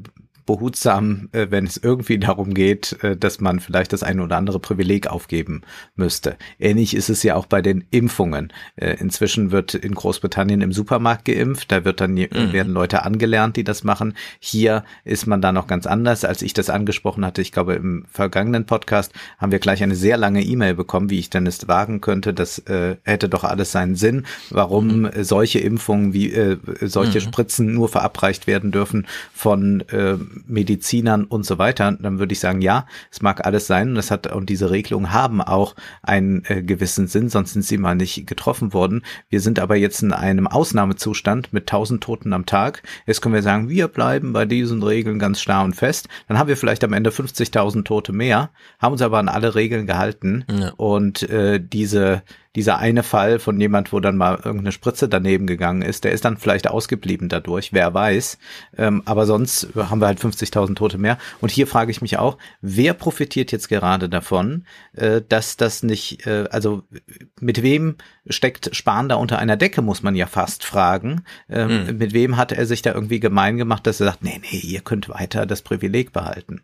behutsam, 0.48 1.30
äh, 1.34 1.48
wenn 1.52 1.65
es 1.65 1.78
irgendwie 1.78 2.18
darum 2.18 2.56
geht, 2.56 3.03
äh, 3.03 3.15
dass 3.15 3.40
man 3.40 3.60
vielleicht 3.60 3.94
das 3.94 4.02
eine 4.02 4.24
oder 4.24 4.38
andere 4.38 4.60
Privileg 4.60 5.06
aufgeben 5.06 5.61
müsste. 5.95 6.38
Ähnlich 6.57 6.95
ist 6.95 7.10
es 7.10 7.22
ja 7.22 7.36
auch 7.36 7.45
bei 7.45 7.61
den 7.61 7.86
Impfungen. 7.91 8.52
Äh, 8.76 8.95
inzwischen 8.99 9.52
wird 9.52 9.76
in 9.76 9.94
Großbritannien 9.94 10.61
im 10.61 10.74
Supermarkt 10.74 11.26
geimpft, 11.26 11.72
da 11.72 11.86
wird 11.86 12.02
dann 12.02 12.14
mhm. 12.14 12.53
werden 12.53 12.74
Leute 12.74 13.03
angelernt, 13.03 13.57
die 13.57 13.64
das 13.64 13.84
machen. 13.84 14.15
Hier 14.40 14.84
ist 15.03 15.28
man 15.28 15.41
da 15.41 15.52
noch 15.52 15.68
ganz 15.68 15.86
anders. 15.86 16.26
Als 16.26 16.41
ich 16.41 16.53
das 16.53 16.72
angesprochen 16.72 17.26
hatte, 17.26 17.41
ich 17.41 17.52
glaube 17.52 17.76
im 17.76 18.06
vergangenen 18.10 18.65
Podcast, 18.65 19.14
haben 19.38 19.52
wir 19.52 19.60
gleich 19.60 19.84
eine 19.84 19.95
sehr 19.95 20.18
lange 20.18 20.41
E-Mail 20.41 20.74
bekommen, 20.74 21.10
wie 21.10 21.19
ich 21.19 21.30
denn 21.30 21.45
es 21.45 21.68
wagen 21.68 22.02
könnte. 22.02 22.34
Das 22.34 22.60
äh, 22.60 22.95
hätte 23.03 23.28
doch 23.28 23.44
alles 23.44 23.74
seinen 23.74 23.95
Sinn, 23.95 24.26
warum 24.49 25.02
mhm. 25.02 25.11
solche 25.24 25.60
Impfungen 25.60 26.14
wie 26.14 26.32
äh, 26.32 26.57
solche 26.82 27.19
mhm. 27.19 27.24
Spritzen 27.24 27.74
nur 27.74 27.90
verabreicht 27.90 28.48
werden 28.48 28.72
dürfen 28.72 29.06
von 29.34 29.82
äh, 29.90 30.15
Medizinern 30.45 31.26
und 31.26 31.45
so 31.45 31.57
weiter, 31.57 31.91
dann 31.91 32.19
würde 32.19 32.34
ich 32.34 32.39
sagen, 32.39 32.61
ja, 32.61 32.85
es 33.11 33.22
mag 33.22 33.45
alles 33.45 33.68
sein 33.68 33.89
und 33.89 33.95
das 33.95 34.11
hat 34.11 34.34
und 34.34 34.49
diese 34.49 34.72
Regelungen 34.72 35.14
haben 35.14 35.41
auch 35.41 35.76
einen 36.01 36.43
äh, 36.45 36.61
gewissen 36.61 37.07
Sinn, 37.07 37.30
sonst 37.30 37.53
sind 37.53 37.64
sie 37.64 37.77
mal 37.77 37.95
nicht 37.95 38.27
getroffen 38.27 38.73
worden. 38.73 39.03
Wir 39.30 39.41
sind 39.41 39.59
aber 39.59 39.76
jetzt 39.76 40.01
in 40.01 40.14
einem 40.14 40.47
Ausnahmezustand 40.47 41.53
mit 41.53 41.64
1000 41.64 42.03
Toten 42.03 42.34
am 42.34 42.45
Tag. 42.45 42.84
Jetzt 43.05 43.22
können 43.22 43.35
wir 43.35 43.43
sagen, 43.43 43.69
wir 43.69 43.88
bleiben 43.88 44.34
bei 44.34 44.45
diesen 44.45 44.84
Regeln 44.84 45.19
ganz 45.19 45.39
starr 45.39 45.64
und 45.64 45.76
fest. 45.76 46.07
Dann 46.27 46.38
haben 46.38 46.47
wir 46.47 46.57
vielleicht 46.57 46.84
am 46.84 46.93
Ende 46.93 47.09
50.000 47.09 47.84
Tote 47.84 48.14
mehr, 48.14 48.51
haben 48.80 48.93
uns 48.93 49.01
aber 49.01 49.19
an 49.19 49.30
alle 49.30 49.55
Regeln 49.55 49.88
gehalten 49.88 50.45
ja. 50.49 50.73
und 50.77 51.23
äh, 51.30 51.59
diese 51.61 52.23
dieser 52.57 52.79
eine 52.79 53.03
Fall 53.03 53.39
von 53.39 53.59
jemand, 53.61 53.93
wo 53.93 53.99
dann 53.99 54.17
mal 54.17 54.35
irgendeine 54.35 54.71
Spritze 54.71 55.07
daneben 55.07 55.45
gegangen 55.47 55.84
ist, 55.84 56.03
der 56.03 56.11
ist 56.11 56.25
dann 56.25 56.38
vielleicht 56.38 56.67
ausgeblieben 56.67 57.29
dadurch, 57.29 57.71
wer 57.71 57.93
weiß. 57.93 58.38
Ähm, 58.77 59.03
aber 59.05 59.25
sonst 59.25 59.69
haben 59.75 60.01
wir 60.01 60.07
halt 60.07 60.19
50.000 60.19 60.75
Tote 60.75 60.97
mehr. 60.97 61.19
Und 61.39 61.51
hier 61.51 61.67
frage 61.67 61.91
ich 61.91 62.01
mich 62.01 62.17
auch, 62.17 62.38
wer 62.61 62.93
profitiert 62.93 63.51
jetzt 63.51 63.69
gerade 63.69 64.09
davon, 64.09 64.65
äh, 64.93 65.21
dass 65.29 65.55
das 65.55 65.84
nicht, 65.84 66.25
äh, 66.25 66.45
also 66.49 66.84
mit 67.39 67.61
wem 67.61 67.95
steckt 68.27 68.75
Spahn 68.75 69.07
da 69.07 69.15
unter 69.15 69.39
einer 69.39 69.55
Decke, 69.55 69.81
muss 69.84 70.01
man 70.01 70.15
ja 70.15 70.25
fast 70.25 70.65
fragen. 70.65 71.23
Ähm, 71.49 71.85
mhm. 71.85 71.97
Mit 71.97 72.13
wem 72.13 72.38
hat 72.38 72.51
er 72.51 72.65
sich 72.65 72.81
da 72.81 72.91
irgendwie 72.93 73.19
gemein 73.19 73.57
gemacht, 73.57 73.85
dass 73.85 73.99
er 73.99 74.07
sagt, 74.07 74.23
nee, 74.23 74.41
nee, 74.51 74.57
ihr 74.57 74.81
könnt 74.81 75.09
weiter 75.09 75.45
das 75.45 75.61
Privileg 75.61 76.11
behalten? 76.11 76.61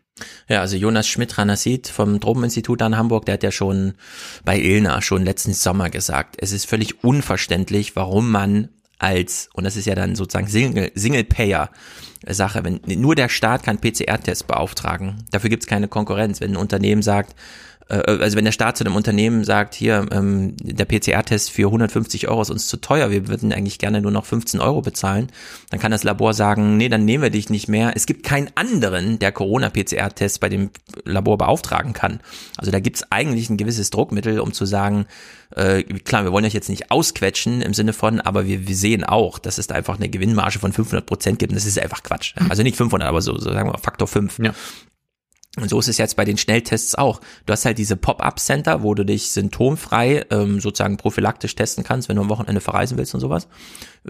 Ja, 0.48 0.60
also 0.60 0.76
Jonas 0.76 1.08
Schmidt-Ranassit 1.08 1.88
vom 1.88 2.20
Drobeninstitut 2.20 2.82
an 2.82 2.96
Hamburg, 2.96 3.26
der 3.26 3.34
hat 3.34 3.42
ja 3.42 3.50
schon 3.50 3.94
bei 4.44 4.58
Ilna 4.58 5.02
schon 5.02 5.24
letzten 5.24 5.52
Sommer 5.52 5.90
gesagt, 5.90 6.36
es 6.38 6.52
ist 6.52 6.66
völlig 6.66 7.02
unverständlich, 7.02 7.96
warum 7.96 8.30
man 8.30 8.68
als, 8.98 9.48
und 9.54 9.64
das 9.64 9.76
ist 9.76 9.86
ja 9.86 9.94
dann 9.94 10.14
sozusagen 10.14 10.48
Single-Payer-Sache, 10.48 12.64
wenn 12.64 12.80
nur 12.86 13.14
der 13.14 13.28
Staat 13.28 13.64
kann 13.64 13.80
PCR-Tests 13.80 14.44
beauftragen, 14.44 15.24
dafür 15.30 15.50
gibt 15.50 15.64
es 15.64 15.68
keine 15.68 15.88
Konkurrenz. 15.88 16.40
Wenn 16.40 16.52
ein 16.52 16.56
Unternehmen 16.56 17.02
sagt, 17.02 17.34
also 17.88 18.36
wenn 18.36 18.44
der 18.44 18.52
Staat 18.52 18.78
zu 18.78 18.84
einem 18.84 18.96
Unternehmen 18.96 19.44
sagt, 19.44 19.74
hier, 19.74 20.06
ähm, 20.10 20.56
der 20.60 20.86
PCR-Test 20.86 21.50
für 21.50 21.66
150 21.66 22.28
Euro 22.28 22.40
ist 22.42 22.50
uns 22.50 22.66
zu 22.66 22.78
teuer, 22.78 23.10
wir 23.10 23.28
würden 23.28 23.52
eigentlich 23.52 23.78
gerne 23.78 24.00
nur 24.00 24.10
noch 24.10 24.24
15 24.24 24.60
Euro 24.60 24.80
bezahlen, 24.80 25.28
dann 25.70 25.80
kann 25.80 25.90
das 25.90 26.02
Labor 26.02 26.32
sagen, 26.32 26.76
nee, 26.76 26.88
dann 26.88 27.04
nehmen 27.04 27.22
wir 27.22 27.30
dich 27.30 27.50
nicht 27.50 27.68
mehr. 27.68 27.92
Es 27.94 28.06
gibt 28.06 28.24
keinen 28.24 28.50
anderen, 28.54 29.18
der 29.18 29.32
Corona-PCR-Test 29.32 30.40
bei 30.40 30.48
dem 30.48 30.70
Labor 31.04 31.36
beauftragen 31.36 31.92
kann. 31.92 32.20
Also 32.56 32.70
da 32.70 32.80
gibt 32.80 32.96
es 32.96 33.12
eigentlich 33.12 33.50
ein 33.50 33.58
gewisses 33.58 33.90
Druckmittel, 33.90 34.40
um 34.40 34.52
zu 34.52 34.64
sagen, 34.64 35.06
äh, 35.54 35.82
klar, 35.82 36.24
wir 36.24 36.32
wollen 36.32 36.44
euch 36.44 36.54
jetzt 36.54 36.70
nicht 36.70 36.90
ausquetschen 36.90 37.60
im 37.60 37.74
Sinne 37.74 37.92
von, 37.92 38.20
aber 38.20 38.46
wir, 38.46 38.66
wir 38.66 38.76
sehen 38.76 39.04
auch, 39.04 39.38
dass 39.38 39.58
es 39.58 39.66
da 39.66 39.74
einfach 39.74 39.96
eine 39.96 40.08
Gewinnmarge 40.08 40.58
von 40.58 40.72
500 40.72 41.04
Prozent 41.04 41.38
gibt 41.38 41.52
und 41.52 41.56
das 41.56 41.66
ist 41.66 41.78
einfach 41.78 42.02
Quatsch. 42.02 42.34
Also 42.48 42.62
nicht 42.62 42.76
500, 42.76 43.08
aber 43.08 43.20
so, 43.20 43.38
so 43.38 43.52
sagen 43.52 43.70
wir 43.70 43.78
Faktor 43.78 44.08
5. 44.08 44.38
Ja. 44.38 44.54
Und 45.56 45.68
so 45.68 45.78
ist 45.78 45.88
es 45.88 45.98
jetzt 45.98 46.16
bei 46.16 46.24
den 46.24 46.36
Schnelltests 46.36 46.96
auch. 46.96 47.20
Du 47.46 47.52
hast 47.52 47.64
halt 47.64 47.78
diese 47.78 47.96
Pop-up-Center, 47.96 48.82
wo 48.82 48.94
du 48.94 49.04
dich 49.04 49.30
symptomfrei 49.30 50.26
ähm, 50.30 50.60
sozusagen 50.60 50.96
prophylaktisch 50.96 51.54
testen 51.54 51.84
kannst, 51.84 52.08
wenn 52.08 52.16
du 52.16 52.22
am 52.22 52.28
Wochenende 52.28 52.60
verreisen 52.60 52.98
willst 52.98 53.14
und 53.14 53.20
sowas. 53.20 53.46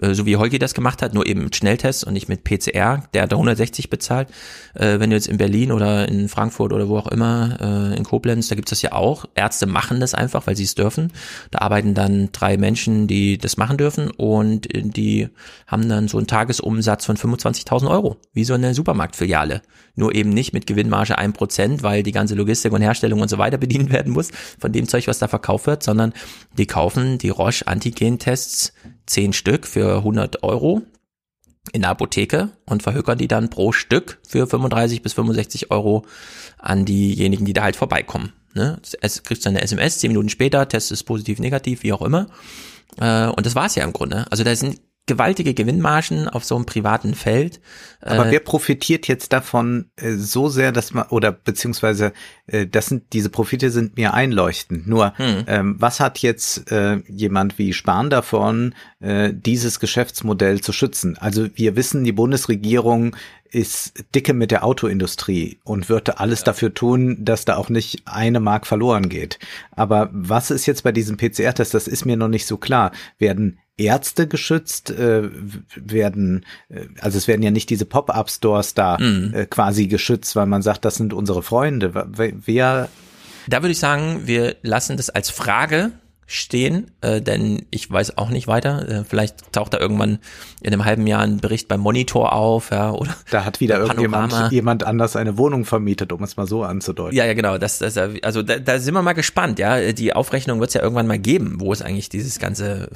Äh, 0.01 0.13
so 0.13 0.25
wie 0.25 0.37
Holgi 0.37 0.59
das 0.59 0.73
gemacht 0.73 1.01
hat, 1.01 1.13
nur 1.13 1.25
eben 1.25 1.43
mit 1.43 1.55
Schnelltests 1.55 2.03
und 2.03 2.13
nicht 2.13 2.29
mit 2.29 2.43
PCR, 2.43 3.03
der 3.13 3.23
hat 3.23 3.33
160 3.33 3.89
bezahlt. 3.89 4.29
Äh, 4.73 4.99
wenn 4.99 5.09
du 5.09 5.15
jetzt 5.15 5.27
in 5.27 5.37
Berlin 5.37 5.71
oder 5.71 6.07
in 6.07 6.29
Frankfurt 6.29 6.73
oder 6.73 6.89
wo 6.89 6.97
auch 6.97 7.07
immer, 7.07 7.57
äh, 7.59 7.97
in 7.97 8.03
Koblenz, 8.03 8.47
da 8.47 8.55
gibt's 8.55 8.71
das 8.71 8.81
ja 8.81 8.91
auch. 8.91 9.25
Ärzte 9.35 9.65
machen 9.65 9.99
das 9.99 10.13
einfach, 10.13 10.47
weil 10.47 10.55
sie 10.55 10.63
es 10.63 10.75
dürfen. 10.75 11.11
Da 11.51 11.59
arbeiten 11.59 11.93
dann 11.93 12.29
drei 12.31 12.57
Menschen, 12.57 13.07
die 13.07 13.37
das 13.37 13.57
machen 13.57 13.77
dürfen 13.77 14.11
und 14.11 14.67
die 14.73 15.29
haben 15.67 15.87
dann 15.87 16.07
so 16.07 16.17
einen 16.17 16.27
Tagesumsatz 16.27 17.05
von 17.05 17.17
25.000 17.17 17.89
Euro, 17.89 18.17
wie 18.33 18.43
so 18.43 18.53
eine 18.53 18.73
Supermarktfiliale. 18.73 19.61
Nur 19.95 20.13
eben 20.13 20.31
nicht 20.31 20.53
mit 20.53 20.67
Gewinnmarge 20.67 21.17
1%, 21.17 21.81
weil 21.81 22.03
die 22.03 22.11
ganze 22.11 22.35
Logistik 22.35 22.73
und 22.73 22.81
Herstellung 22.81 23.21
und 23.21 23.29
so 23.29 23.37
weiter 23.37 23.57
bedient 23.65 23.91
werden 23.91 24.11
muss 24.11 24.29
von 24.59 24.71
dem 24.71 24.87
Zeug, 24.87 25.07
was 25.07 25.19
da 25.19 25.27
verkauft 25.27 25.67
wird, 25.67 25.83
sondern 25.83 26.13
die 26.57 26.65
kaufen 26.65 27.17
die 27.17 27.29
Roche 27.29 27.67
10 29.05 29.33
Stück 29.33 29.67
für 29.67 29.97
100 29.97 30.43
Euro 30.43 30.81
in 31.71 31.81
der 31.81 31.91
Apotheke 31.91 32.49
und 32.65 32.83
verhökern 32.83 33.17
die 33.17 33.27
dann 33.27 33.49
pro 33.49 33.71
Stück 33.71 34.19
für 34.27 34.47
35 34.47 35.01
bis 35.01 35.13
65 35.13 35.71
Euro 35.71 36.05
an 36.59 36.85
diejenigen, 36.85 37.45
die 37.45 37.53
da 37.53 37.63
halt 37.63 37.75
vorbeikommen. 37.75 38.33
Ne? 38.53 38.79
Es 39.01 39.23
kriegst 39.23 39.45
du 39.45 39.49
eine 39.49 39.61
SMS, 39.61 39.99
10 39.99 40.09
Minuten 40.09 40.29
später, 40.29 40.67
Test 40.67 40.91
ist 40.91 41.03
positiv, 41.03 41.39
negativ, 41.39 41.83
wie 41.83 41.93
auch 41.93 42.01
immer. 42.01 42.27
Äh, 42.99 43.27
und 43.27 43.45
das 43.45 43.55
war's 43.55 43.75
ja 43.75 43.83
im 43.83 43.93
Grunde. 43.93 44.25
Also 44.31 44.43
da 44.43 44.55
sind 44.55 44.79
gewaltige 45.07 45.53
Gewinnmargen 45.53 46.27
auf 46.27 46.43
so 46.43 46.55
einem 46.55 46.65
privaten 46.65 47.13
Feld. 47.13 47.59
Aber 48.01 48.27
äh, 48.27 48.31
wer 48.31 48.39
profitiert 48.39 49.07
jetzt 49.07 49.33
davon 49.33 49.91
äh, 49.97 50.13
so 50.13 50.49
sehr, 50.49 50.71
dass 50.71 50.93
man, 50.93 51.07
oder 51.09 51.31
beziehungsweise 51.31 52.11
äh, 52.47 52.65
das 52.65 52.87
sind, 52.87 53.13
diese 53.13 53.29
Profite 53.29 53.69
sind 53.69 53.97
mir 53.97 54.13
einleuchtend. 54.13 54.87
Nur, 54.87 55.13
hm. 55.17 55.43
ähm, 55.47 55.75
was 55.77 55.99
hat 55.99 56.19
jetzt 56.19 56.71
äh, 56.71 56.97
jemand 57.07 57.59
wie 57.59 57.73
Spahn 57.73 58.09
davon, 58.09 58.73
äh, 58.99 59.31
dieses 59.33 59.79
Geschäftsmodell 59.79 60.61
zu 60.61 60.73
schützen? 60.73 61.17
Also 61.19 61.47
wir 61.53 61.75
wissen, 61.75 62.03
die 62.03 62.11
Bundesregierung 62.11 63.15
ist 63.51 64.03
dicke 64.13 64.33
mit 64.33 64.51
der 64.51 64.65
Autoindustrie 64.65 65.59
und 65.63 65.87
würde 65.87 66.19
alles 66.19 66.39
ja. 66.39 66.45
dafür 66.45 66.73
tun, 66.73 67.23
dass 67.23 67.45
da 67.45 67.55
auch 67.55 67.69
nicht 67.69 68.01
eine 68.05 68.39
Mark 68.39 68.67
verloren 68.67 69.07
geht. 69.07 69.39
Aber 69.71 70.09
was 70.11 70.51
ist 70.51 70.65
jetzt 70.65 70.83
bei 70.83 70.91
diesem 70.91 71.15
PCR-Test? 71.15 71.73
Das 71.73 71.87
ist 71.87 72.05
mir 72.05 72.17
noch 72.17 72.27
nicht 72.27 72.47
so 72.47 72.57
klar. 72.57 72.91
Werden 73.17 73.59
Ärzte 73.77 74.27
geschützt, 74.27 74.89
äh, 74.89 75.29
werden, 75.75 76.45
äh, 76.69 76.85
also 77.01 77.17
es 77.17 77.27
werden 77.27 77.41
ja 77.41 77.51
nicht 77.51 77.69
diese 77.69 77.85
Pop-up-Stores 77.85 78.73
da 78.73 78.97
mhm. 78.97 79.33
äh, 79.33 79.45
quasi 79.45 79.87
geschützt, 79.87 80.35
weil 80.35 80.45
man 80.45 80.61
sagt, 80.61 80.85
das 80.85 80.95
sind 80.95 81.13
unsere 81.13 81.43
Freunde. 81.43 81.93
Wer? 82.15 82.89
Da 83.47 83.61
würde 83.61 83.71
ich 83.71 83.79
sagen, 83.79 84.21
wir 84.25 84.55
lassen 84.61 84.97
das 84.97 85.09
als 85.09 85.29
Frage 85.29 85.91
stehen, 86.27 86.91
äh, 87.01 87.21
denn 87.21 87.65
ich 87.69 87.91
weiß 87.91 88.17
auch 88.17 88.29
nicht 88.29 88.47
weiter. 88.47 88.87
Äh, 88.89 89.03
vielleicht 89.03 89.51
taucht 89.51 89.73
da 89.73 89.79
irgendwann 89.79 90.19
in 90.61 90.73
einem 90.73 90.85
halben 90.85 91.05
Jahr 91.05 91.21
ein 91.21 91.37
Bericht 91.37 91.67
beim 91.67 91.81
Monitor 91.81 92.33
auf, 92.33 92.71
ja, 92.71 92.91
oder 92.91 93.15
da 93.29 93.45
hat 93.45 93.59
wieder 93.59 93.77
irgendjemand 93.79 94.51
jemand 94.51 94.83
anders 94.83 95.15
eine 95.15 95.37
Wohnung 95.37 95.65
vermietet, 95.65 96.11
um 96.11 96.23
es 96.23 96.35
mal 96.37 96.47
so 96.47 96.63
anzudeuten. 96.63 97.15
Ja, 97.15 97.25
ja, 97.25 97.33
genau. 97.33 97.57
Das, 97.57 97.77
das, 97.77 97.97
also 97.97 98.41
da, 98.41 98.57
da 98.57 98.79
sind 98.79 98.95
wir 98.95 99.03
mal 99.03 99.13
gespannt. 99.13 99.59
Ja, 99.59 99.91
die 99.91 100.13
Aufrechnung 100.13 100.59
wird 100.59 100.69
es 100.69 100.73
ja 100.73 100.81
irgendwann 100.81 101.07
mal 101.07 101.19
geben, 101.19 101.59
wo 101.59 101.71
ist 101.71 101.83
eigentlich 101.83 102.09
dieses 102.09 102.39
ganze 102.39 102.89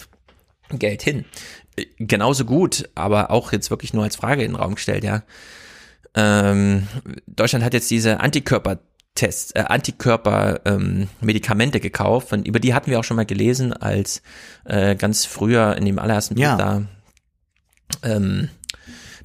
Geld 0.78 1.02
hin. 1.02 1.26
Genauso 1.98 2.46
gut, 2.46 2.88
aber 2.96 3.32
auch 3.32 3.52
jetzt 3.52 3.72
wirklich 3.72 3.94
nur 3.94 4.04
als 4.04 4.18
Frage 4.18 4.44
in 4.44 4.52
den 4.52 4.60
Raum 4.60 4.76
gestellt, 4.76 5.04
ja. 5.04 5.24
Ähm, 6.16 6.88
Deutschland 7.28 7.64
hat 7.64 7.74
jetzt 7.74 7.90
diese 7.90 8.20
Antikörpertests, 8.20 9.52
äh, 9.52 9.64
Antikörper-Medikamente 9.68 11.78
ähm, 11.78 11.82
gekauft 11.82 12.34
und 12.34 12.48
über 12.48 12.60
die 12.60 12.74
hatten 12.74 12.92
wir 12.92 13.00
auch 13.00 13.04
schon 13.04 13.18
mal 13.18 13.26
gelesen, 13.26 13.74
als 13.74 14.22
äh, 14.66 14.96
ganz 14.96 15.26
früher 15.26 15.78
in 15.78 15.86
dem 15.86 16.00
allerersten 16.00 16.36
Buch 16.36 16.44
ja. 16.44 16.58
da 16.58 16.84
ähm, 18.04 18.50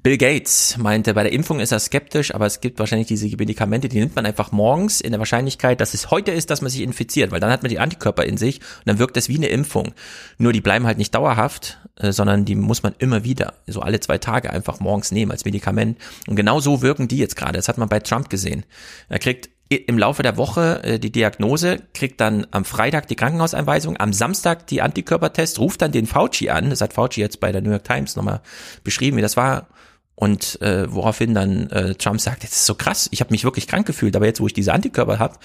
Bill 0.04 0.18
Gates 0.18 0.76
meinte, 0.76 1.14
bei 1.14 1.22
der 1.22 1.32
Impfung 1.32 1.60
ist 1.60 1.72
er 1.72 1.78
skeptisch, 1.78 2.34
aber 2.34 2.44
es 2.44 2.60
gibt 2.60 2.78
wahrscheinlich 2.78 3.08
diese 3.08 3.26
Medikamente, 3.38 3.88
die 3.88 4.00
nimmt 4.00 4.14
man 4.14 4.26
einfach 4.26 4.52
morgens 4.52 5.00
in 5.00 5.12
der 5.12 5.18
Wahrscheinlichkeit, 5.18 5.80
dass 5.80 5.94
es 5.94 6.10
heute 6.10 6.30
ist, 6.30 6.50
dass 6.50 6.60
man 6.60 6.70
sich 6.70 6.82
infiziert, 6.82 7.30
weil 7.30 7.40
dann 7.40 7.50
hat 7.50 7.62
man 7.62 7.70
die 7.70 7.78
Antikörper 7.78 8.22
in 8.26 8.36
sich 8.36 8.60
und 8.60 8.84
dann 8.84 8.98
wirkt 8.98 9.16
das 9.16 9.30
wie 9.30 9.38
eine 9.38 9.46
Impfung. 9.46 9.94
Nur 10.36 10.52
die 10.52 10.60
bleiben 10.60 10.86
halt 10.86 10.98
nicht 10.98 11.14
dauerhaft, 11.14 11.78
äh, 11.96 12.12
sondern 12.12 12.44
die 12.44 12.54
muss 12.54 12.82
man 12.82 12.94
immer 12.98 13.24
wieder, 13.24 13.54
so 13.66 13.80
alle 13.80 13.98
zwei 13.98 14.18
Tage 14.18 14.50
einfach 14.50 14.78
morgens 14.78 15.10
nehmen 15.10 15.32
als 15.32 15.46
Medikament. 15.46 15.96
Und 16.26 16.36
genau 16.36 16.60
so 16.60 16.82
wirken 16.82 17.08
die 17.08 17.16
jetzt 17.16 17.36
gerade. 17.36 17.54
Das 17.54 17.68
hat 17.68 17.78
man 17.78 17.88
bei 17.88 18.00
Trump 18.00 18.28
gesehen. 18.28 18.66
Er 19.08 19.20
kriegt 19.20 19.48
im 19.70 19.98
Laufe 19.98 20.22
der 20.22 20.36
Woche 20.36 20.82
äh, 20.84 20.98
die 20.98 21.12
Diagnose, 21.12 21.78
kriegt 21.94 22.20
dann 22.20 22.46
am 22.50 22.66
Freitag 22.66 23.08
die 23.08 23.16
Krankenhauseinweisung, 23.16 23.98
am 23.98 24.12
Samstag 24.12 24.66
die 24.66 24.82
Antikörpertest, 24.82 25.58
ruft 25.58 25.80
dann 25.80 25.92
den 25.92 26.06
Fauci 26.06 26.50
an, 26.50 26.68
das 26.68 26.82
hat 26.82 26.92
Fauci 26.92 27.22
jetzt 27.22 27.40
bei 27.40 27.52
der 27.52 27.62
New 27.62 27.70
York 27.70 27.84
Times 27.84 28.16
nochmal 28.16 28.42
beschrieben, 28.82 29.16
wie 29.16 29.22
das 29.22 29.38
war, 29.38 29.68
und 30.14 30.60
äh, 30.62 30.92
woraufhin 30.92 31.34
dann 31.34 31.70
äh, 31.70 31.94
Trump 31.94 32.20
sagt, 32.20 32.44
das 32.44 32.52
ist 32.52 32.66
so 32.66 32.74
krass, 32.74 33.08
ich 33.10 33.20
habe 33.20 33.32
mich 33.32 33.44
wirklich 33.44 33.66
krank 33.66 33.86
gefühlt, 33.86 34.14
aber 34.16 34.26
jetzt, 34.26 34.40
wo 34.40 34.46
ich 34.46 34.52
diese 34.52 34.72
Antikörper 34.72 35.18
habe, 35.18 35.38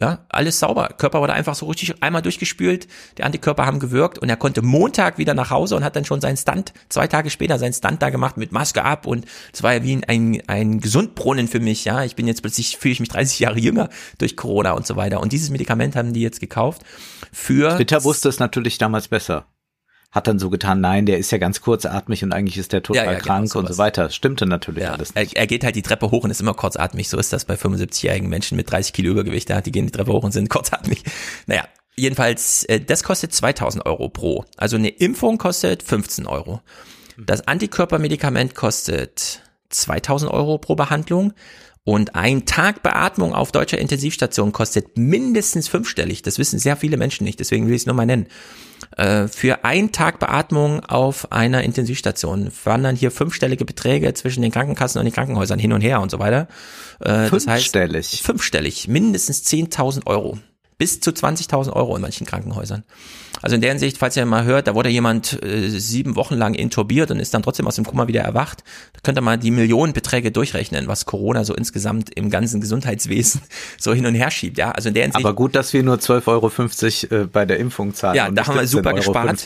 Ja, 0.00 0.24
alles 0.28 0.60
sauber. 0.60 0.90
Körper 0.96 1.20
wurde 1.20 1.32
einfach 1.32 1.56
so 1.56 1.66
richtig 1.66 2.00
einmal 2.04 2.22
durchgespült. 2.22 2.86
Die 3.18 3.24
Antikörper 3.24 3.66
haben 3.66 3.80
gewirkt 3.80 4.20
und 4.20 4.28
er 4.28 4.36
konnte 4.36 4.62
Montag 4.62 5.18
wieder 5.18 5.34
nach 5.34 5.50
Hause 5.50 5.74
und 5.74 5.82
hat 5.82 5.96
dann 5.96 6.04
schon 6.04 6.20
seinen 6.20 6.36
Stunt, 6.36 6.72
zwei 6.88 7.08
Tage 7.08 7.30
später 7.30 7.58
seinen 7.58 7.72
Stunt 7.72 8.00
da 8.00 8.10
gemacht 8.10 8.36
mit 8.36 8.52
Maske 8.52 8.84
ab 8.84 9.08
und 9.08 9.26
es 9.52 9.64
war 9.64 9.74
ja 9.74 9.82
wie 9.82 10.00
ein, 10.06 10.40
ein 10.46 10.78
Gesundbrunnen 10.78 11.48
für 11.48 11.58
mich. 11.58 11.84
Ja, 11.84 12.04
ich 12.04 12.14
bin 12.14 12.28
jetzt 12.28 12.42
plötzlich, 12.42 12.76
fühle 12.76 12.92
ich 12.92 13.00
mich 13.00 13.08
30 13.08 13.40
Jahre 13.40 13.58
jünger 13.58 13.88
durch 14.18 14.36
Corona 14.36 14.70
und 14.72 14.86
so 14.86 14.94
weiter. 14.94 15.20
Und 15.20 15.32
dieses 15.32 15.50
Medikament 15.50 15.96
haben 15.96 16.12
die 16.12 16.22
jetzt 16.22 16.38
gekauft 16.38 16.82
für. 17.32 17.74
Twitter 17.74 18.04
wusste 18.04 18.28
es 18.28 18.38
natürlich 18.38 18.78
damals 18.78 19.08
besser 19.08 19.46
hat 20.10 20.26
dann 20.26 20.38
so 20.38 20.48
getan, 20.48 20.80
nein, 20.80 21.04
der 21.04 21.18
ist 21.18 21.30
ja 21.30 21.38
ganz 21.38 21.60
kurzatmig 21.60 22.24
und 22.24 22.32
eigentlich 22.32 22.56
ist 22.56 22.72
der 22.72 22.82
total 22.82 23.04
ja, 23.04 23.12
ja, 23.12 23.18
genau 23.18 23.26
krank 23.26 23.52
genau, 23.52 23.66
und 23.66 23.72
so 23.72 23.78
weiter. 23.78 24.08
Stimmte 24.10 24.46
natürlich 24.46 24.84
ja, 24.84 24.92
alles 24.92 25.14
nicht. 25.14 25.34
Er, 25.34 25.40
er, 25.40 25.46
geht 25.46 25.64
halt 25.64 25.76
die 25.76 25.82
Treppe 25.82 26.10
hoch 26.10 26.24
und 26.24 26.30
ist 26.30 26.40
immer 26.40 26.54
kurzatmig. 26.54 27.08
So 27.08 27.18
ist 27.18 27.32
das 27.32 27.44
bei 27.44 27.54
75-jährigen 27.54 28.28
Menschen 28.28 28.56
mit 28.56 28.70
30 28.70 28.94
Kilo 28.94 29.10
Übergewicht. 29.10 29.50
Die 29.66 29.72
gehen 29.72 29.86
die 29.86 29.92
Treppe 29.92 30.12
hoch 30.12 30.24
und 30.24 30.32
sind 30.32 30.48
kurzatmig. 30.50 31.04
Naja, 31.46 31.64
jedenfalls, 31.94 32.64
äh, 32.64 32.80
das 32.80 33.04
kostet 33.04 33.34
2000 33.34 33.84
Euro 33.84 34.08
pro. 34.08 34.46
Also 34.56 34.76
eine 34.76 34.88
Impfung 34.88 35.36
kostet 35.36 35.82
15 35.82 36.26
Euro. 36.26 36.62
Das 37.18 37.46
Antikörpermedikament 37.46 38.54
kostet 38.54 39.42
2000 39.68 40.30
Euro 40.32 40.56
pro 40.56 40.74
Behandlung. 40.74 41.34
Und 41.88 42.14
ein 42.14 42.44
Tag 42.44 42.82
Beatmung 42.82 43.32
auf 43.34 43.50
deutscher 43.50 43.78
Intensivstation 43.78 44.52
kostet 44.52 44.98
mindestens 44.98 45.68
fünfstellig. 45.68 46.20
Das 46.20 46.38
wissen 46.38 46.58
sehr 46.58 46.76
viele 46.76 46.98
Menschen 46.98 47.24
nicht, 47.24 47.40
deswegen 47.40 47.66
will 47.66 47.72
ich 47.72 47.80
es 47.80 47.86
nur 47.86 47.94
mal 47.94 48.04
nennen. 48.04 48.26
Äh, 48.98 49.26
für 49.26 49.64
einen 49.64 49.90
Tag 49.90 50.18
Beatmung 50.18 50.84
auf 50.84 51.32
einer 51.32 51.64
Intensivstation 51.64 52.52
wandern 52.62 52.94
hier 52.94 53.10
fünfstellige 53.10 53.64
Beträge 53.64 54.12
zwischen 54.12 54.42
den 54.42 54.52
Krankenkassen 54.52 54.98
und 54.98 55.06
den 55.06 55.14
Krankenhäusern 55.14 55.58
hin 55.58 55.72
und 55.72 55.80
her 55.80 56.02
und 56.02 56.10
so 56.10 56.18
weiter. 56.18 56.48
Äh, 57.00 57.28
fünfstellig? 57.28 58.10
Das 58.10 58.12
heißt, 58.12 58.22
fünfstellig, 58.26 58.86
mindestens 58.88 59.44
10.000 59.44 60.06
Euro. 60.06 60.36
Bis 60.78 61.00
zu 61.00 61.10
20.000 61.10 61.72
Euro 61.72 61.96
in 61.96 62.02
manchen 62.02 62.26
Krankenhäusern. 62.26 62.84
Also 63.42 63.54
in 63.54 63.60
der 63.60 63.70
Hinsicht, 63.70 63.98
falls 63.98 64.16
ihr 64.16 64.24
mal 64.26 64.44
hört, 64.44 64.66
da 64.66 64.74
wurde 64.74 64.88
jemand 64.88 65.42
äh, 65.42 65.68
sieben 65.68 66.16
Wochen 66.16 66.34
lang 66.34 66.54
intubiert 66.54 67.10
und 67.10 67.20
ist 67.20 67.34
dann 67.34 67.42
trotzdem 67.42 67.66
aus 67.66 67.76
dem 67.76 67.84
Kummer 67.84 68.08
wieder 68.08 68.22
erwacht. 68.22 68.64
Da 68.92 69.00
könnt 69.02 69.18
ihr 69.18 69.22
mal 69.22 69.38
die 69.38 69.50
Millionenbeträge 69.50 70.30
durchrechnen, 70.30 70.88
was 70.88 71.04
Corona 71.04 71.44
so 71.44 71.54
insgesamt 71.54 72.14
im 72.14 72.30
ganzen 72.30 72.60
Gesundheitswesen 72.60 73.42
so 73.78 73.92
hin 73.92 74.06
und 74.06 74.14
her 74.14 74.30
schiebt. 74.30 74.58
Ja, 74.58 74.72
also 74.72 74.88
in 74.88 74.94
der 74.94 75.04
Hinsicht. 75.04 75.24
Aber 75.24 75.34
gut, 75.34 75.54
dass 75.54 75.72
wir 75.72 75.82
nur 75.82 75.96
12,50 75.96 77.10
Euro 77.10 77.22
äh, 77.22 77.26
bei 77.26 77.44
der 77.44 77.58
Impfung 77.58 77.94
zahlen. 77.94 78.16
Ja, 78.16 78.30
da 78.30 78.46
haben 78.46 78.58
wir 78.58 78.66
super 78.66 78.92
gespart. 78.92 79.44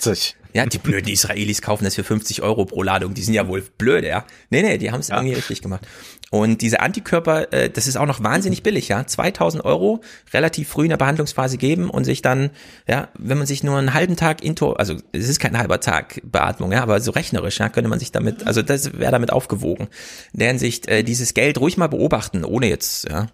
Ja, 0.54 0.66
die 0.66 0.78
blöden 0.78 1.10
Israelis 1.10 1.62
kaufen 1.62 1.84
das 1.84 1.94
für 1.94 2.04
50 2.04 2.42
Euro 2.42 2.66
pro 2.66 2.82
Ladung. 2.82 3.14
Die 3.14 3.22
sind 3.22 3.32
ja 3.32 3.48
wohl 3.48 3.62
blöd, 3.78 4.04
ja. 4.04 4.26
Nee, 4.50 4.62
nee, 4.62 4.76
die 4.76 4.90
haben 4.90 5.00
es 5.00 5.08
ja. 5.08 5.16
irgendwie 5.16 5.34
richtig 5.34 5.62
gemacht. 5.62 5.86
Und 6.32 6.62
diese 6.62 6.80
Antikörper, 6.80 7.52
äh, 7.52 7.68
das 7.68 7.86
ist 7.86 7.98
auch 7.98 8.06
noch 8.06 8.22
wahnsinnig 8.22 8.62
billig, 8.62 8.88
ja. 8.88 9.06
2000 9.06 9.66
Euro 9.66 10.00
relativ 10.32 10.70
früh 10.70 10.84
in 10.84 10.88
der 10.88 10.96
Behandlungsphase 10.96 11.58
geben 11.58 11.90
und 11.90 12.04
sich 12.04 12.22
dann, 12.22 12.48
ja, 12.88 13.08
wenn 13.18 13.36
man 13.36 13.46
sich 13.46 13.62
nur 13.62 13.76
einen 13.76 13.92
halben 13.92 14.16
Tag 14.16 14.42
into, 14.42 14.72
also 14.72 14.94
es 15.12 15.28
ist 15.28 15.40
kein 15.40 15.58
halber 15.58 15.80
Tag 15.80 16.22
Beatmung, 16.24 16.72
ja, 16.72 16.82
aber 16.82 17.02
so 17.02 17.10
rechnerisch, 17.10 17.58
ja, 17.58 17.68
könnte 17.68 17.90
man 17.90 17.98
sich 17.98 18.12
damit, 18.12 18.46
also 18.46 18.62
das 18.62 18.98
wäre 18.98 19.12
damit 19.12 19.30
aufgewogen. 19.30 19.88
In 20.32 20.38
der 20.38 20.48
Hinsicht, 20.48 20.88
äh, 20.88 21.04
dieses 21.04 21.34
Geld 21.34 21.60
ruhig 21.60 21.76
mal 21.76 21.88
beobachten, 21.88 22.46
ohne 22.46 22.66
jetzt, 22.66 23.10
ja, 23.10 23.26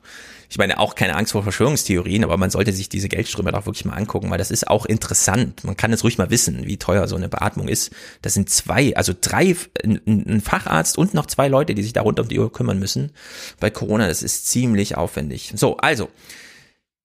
ich 0.50 0.56
meine 0.56 0.78
auch 0.78 0.94
keine 0.94 1.14
Angst 1.16 1.32
vor 1.32 1.42
Verschwörungstheorien, 1.42 2.24
aber 2.24 2.36
man 2.38 2.50
sollte 2.50 2.72
sich 2.72 2.88
diese 2.88 3.08
Geldströme 3.08 3.52
doch 3.52 3.66
wirklich 3.66 3.84
mal 3.84 3.94
angucken, 3.94 4.30
weil 4.30 4.38
das 4.38 4.50
ist 4.50 4.66
auch 4.68 4.86
interessant. 4.86 5.62
Man 5.64 5.76
kann 5.76 5.92
es 5.92 6.04
ruhig 6.04 6.16
mal 6.16 6.30
wissen, 6.30 6.66
wie 6.66 6.78
teuer 6.78 7.06
so 7.06 7.16
eine 7.16 7.28
Beatmung 7.28 7.68
ist. 7.68 7.90
Das 8.22 8.34
sind 8.34 8.48
zwei, 8.48 8.96
also 8.96 9.12
drei, 9.18 9.54
ein 9.84 10.40
Facharzt 10.40 10.96
und 10.96 11.12
noch 11.12 11.26
zwei 11.26 11.48
Leute, 11.48 11.74
die 11.74 11.82
sich 11.82 11.92
da 11.92 12.00
rund 12.00 12.18
um 12.18 12.28
die 12.28 12.38
Uhr 12.38 12.52
kümmern 12.52 12.78
müssen. 12.78 13.12
Bei 13.60 13.68
Corona, 13.68 14.08
das 14.08 14.22
ist 14.22 14.48
ziemlich 14.48 14.96
aufwendig. 14.96 15.52
So, 15.54 15.76
also. 15.76 16.08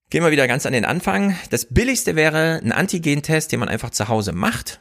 Gehen 0.09 0.23
wir 0.23 0.31
wieder 0.31 0.47
ganz 0.47 0.67
an 0.67 0.73
den 0.73 0.85
Anfang. 0.85 1.35
Das 1.49 1.65
billigste 1.65 2.15
wäre 2.15 2.61
ein 2.63 2.71
Antigen-Test, 2.71 3.51
den 3.51 3.59
man 3.59 3.67
einfach 3.67 3.89
zu 3.89 4.09
Hause 4.09 4.31
macht 4.31 4.79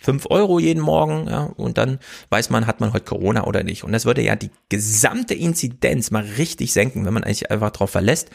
fünf 0.00 0.26
Euro 0.28 0.58
jeden 0.58 0.82
Morgen, 0.82 1.28
ja, 1.28 1.44
und 1.44 1.78
dann 1.78 1.98
weiß 2.30 2.50
man, 2.50 2.66
hat 2.66 2.80
man 2.80 2.92
heute 2.92 3.04
Corona 3.04 3.44
oder 3.44 3.62
nicht. 3.62 3.84
Und 3.84 3.92
das 3.92 4.04
würde 4.04 4.22
ja 4.22 4.36
die 4.36 4.50
gesamte 4.68 5.34
Inzidenz 5.34 6.10
mal 6.10 6.24
richtig 6.36 6.72
senken, 6.72 7.04
wenn 7.04 7.14
man 7.14 7.24
eigentlich 7.24 7.50
einfach 7.50 7.70
darauf 7.70 7.90
verlässt. 7.90 8.30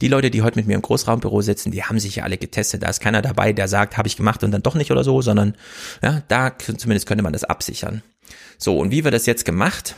Die 0.00 0.08
Leute, 0.08 0.30
die 0.30 0.42
heute 0.42 0.58
mit 0.58 0.66
mir 0.66 0.74
im 0.74 0.82
Großraumbüro 0.82 1.42
sitzen, 1.42 1.72
die 1.72 1.82
haben 1.84 1.98
sich 1.98 2.16
ja 2.16 2.24
alle 2.24 2.38
getestet. 2.38 2.82
Da 2.82 2.88
ist 2.88 3.00
keiner 3.00 3.20
dabei, 3.20 3.52
der 3.52 3.68
sagt, 3.68 3.96
habe 3.96 4.08
ich 4.08 4.16
gemacht 4.16 4.42
und 4.44 4.52
dann 4.52 4.62
doch 4.62 4.74
nicht 4.74 4.90
oder 4.90 5.04
so, 5.04 5.22
sondern 5.22 5.56
ja, 6.02 6.22
da 6.28 6.56
zumindest 6.58 7.06
könnte 7.06 7.22
man 7.22 7.32
das 7.32 7.44
absichern. 7.44 8.02
So, 8.58 8.78
und 8.78 8.90
wie 8.90 9.04
wird 9.04 9.14
das 9.14 9.26
jetzt 9.26 9.44
gemacht? 9.44 9.96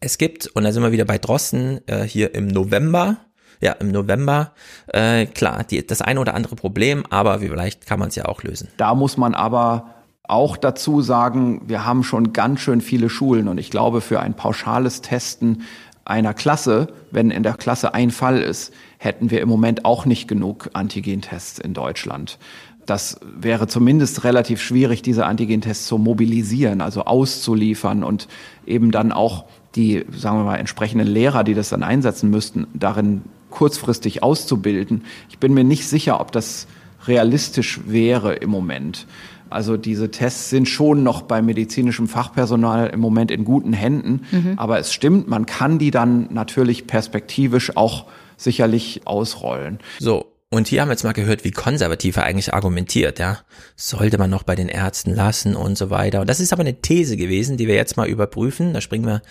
Es 0.00 0.18
gibt, 0.18 0.46
und 0.48 0.64
da 0.64 0.72
sind 0.72 0.82
wir 0.82 0.92
wieder 0.92 1.04
bei 1.04 1.18
Drosten, 1.18 1.86
äh, 1.86 2.02
hier 2.02 2.34
im 2.34 2.48
November, 2.48 3.18
ja, 3.60 3.72
im 3.72 3.90
November, 3.90 4.52
äh, 4.88 5.26
klar, 5.26 5.64
die, 5.64 5.86
das 5.86 6.02
eine 6.02 6.20
oder 6.20 6.34
andere 6.34 6.56
Problem, 6.56 7.04
aber 7.10 7.40
vielleicht 7.40 7.86
kann 7.86 7.98
man 7.98 8.08
es 8.08 8.14
ja 8.14 8.26
auch 8.26 8.42
lösen. 8.42 8.68
Da 8.76 8.94
muss 8.94 9.16
man 9.16 9.34
aber 9.34 9.94
auch 10.22 10.56
dazu 10.56 11.02
sagen, 11.02 11.62
wir 11.66 11.84
haben 11.84 12.02
schon 12.02 12.32
ganz 12.32 12.60
schön 12.60 12.80
viele 12.80 13.10
Schulen 13.10 13.48
und 13.48 13.58
ich 13.58 13.70
glaube, 13.70 14.00
für 14.00 14.20
ein 14.20 14.34
pauschales 14.34 15.02
Testen 15.02 15.62
einer 16.04 16.34
Klasse, 16.34 16.88
wenn 17.10 17.30
in 17.30 17.42
der 17.42 17.54
Klasse 17.54 17.94
ein 17.94 18.10
Fall 18.10 18.40
ist, 18.40 18.72
hätten 18.98 19.30
wir 19.30 19.40
im 19.40 19.48
Moment 19.48 19.84
auch 19.84 20.06
nicht 20.06 20.28
genug 20.28 20.70
Antigentests 20.72 21.58
in 21.58 21.74
Deutschland. 21.74 22.38
Das 22.86 23.18
wäre 23.22 23.66
zumindest 23.66 24.24
relativ 24.24 24.60
schwierig, 24.60 25.00
diese 25.00 25.24
Antigentests 25.24 25.86
zu 25.86 25.96
mobilisieren, 25.96 26.82
also 26.82 27.04
auszuliefern 27.04 28.04
und 28.04 28.28
eben 28.66 28.90
dann 28.90 29.12
auch 29.12 29.44
die, 29.74 30.04
sagen 30.14 30.38
wir 30.38 30.44
mal, 30.44 30.56
entsprechenden 30.56 31.06
Lehrer, 31.06 31.44
die 31.44 31.54
das 31.54 31.70
dann 31.70 31.82
einsetzen 31.82 32.30
müssten, 32.30 32.66
darin 32.74 33.22
kurzfristig 33.54 34.22
auszubilden. 34.22 35.04
Ich 35.30 35.38
bin 35.38 35.54
mir 35.54 35.64
nicht 35.64 35.88
sicher, 35.88 36.20
ob 36.20 36.32
das 36.32 36.66
realistisch 37.06 37.80
wäre 37.86 38.34
im 38.34 38.50
Moment. 38.50 39.06
Also 39.48 39.76
diese 39.76 40.10
Tests 40.10 40.50
sind 40.50 40.68
schon 40.68 41.04
noch 41.04 41.22
bei 41.22 41.40
medizinischem 41.40 42.08
Fachpersonal 42.08 42.88
im 42.88 42.98
Moment 42.98 43.30
in 43.30 43.44
guten 43.44 43.72
Händen. 43.72 44.22
Mhm. 44.32 44.54
Aber 44.56 44.78
es 44.80 44.92
stimmt, 44.92 45.28
man 45.28 45.46
kann 45.46 45.78
die 45.78 45.92
dann 45.92 46.28
natürlich 46.32 46.88
perspektivisch 46.88 47.76
auch 47.76 48.06
sicherlich 48.36 49.02
ausrollen. 49.04 49.78
So, 50.00 50.26
und 50.54 50.68
hier 50.68 50.80
haben 50.80 50.88
wir 50.88 50.92
jetzt 50.92 51.02
mal 51.02 51.12
gehört, 51.12 51.42
wie 51.42 51.50
konservativ 51.50 52.16
er 52.16 52.22
eigentlich 52.22 52.54
argumentiert, 52.54 53.18
ja. 53.18 53.38
Sollte 53.74 54.18
man 54.18 54.30
noch 54.30 54.44
bei 54.44 54.54
den 54.54 54.68
Ärzten 54.68 55.12
lassen 55.12 55.56
und 55.56 55.76
so 55.76 55.90
weiter. 55.90 56.20
Und 56.20 56.30
das 56.30 56.38
ist 56.38 56.52
aber 56.52 56.60
eine 56.60 56.80
These 56.80 57.16
gewesen, 57.16 57.56
die 57.56 57.66
wir 57.66 57.74
jetzt 57.74 57.96
mal 57.96 58.08
überprüfen. 58.08 58.72
Da 58.72 58.80
springen 58.80 59.04
wir 59.04 59.22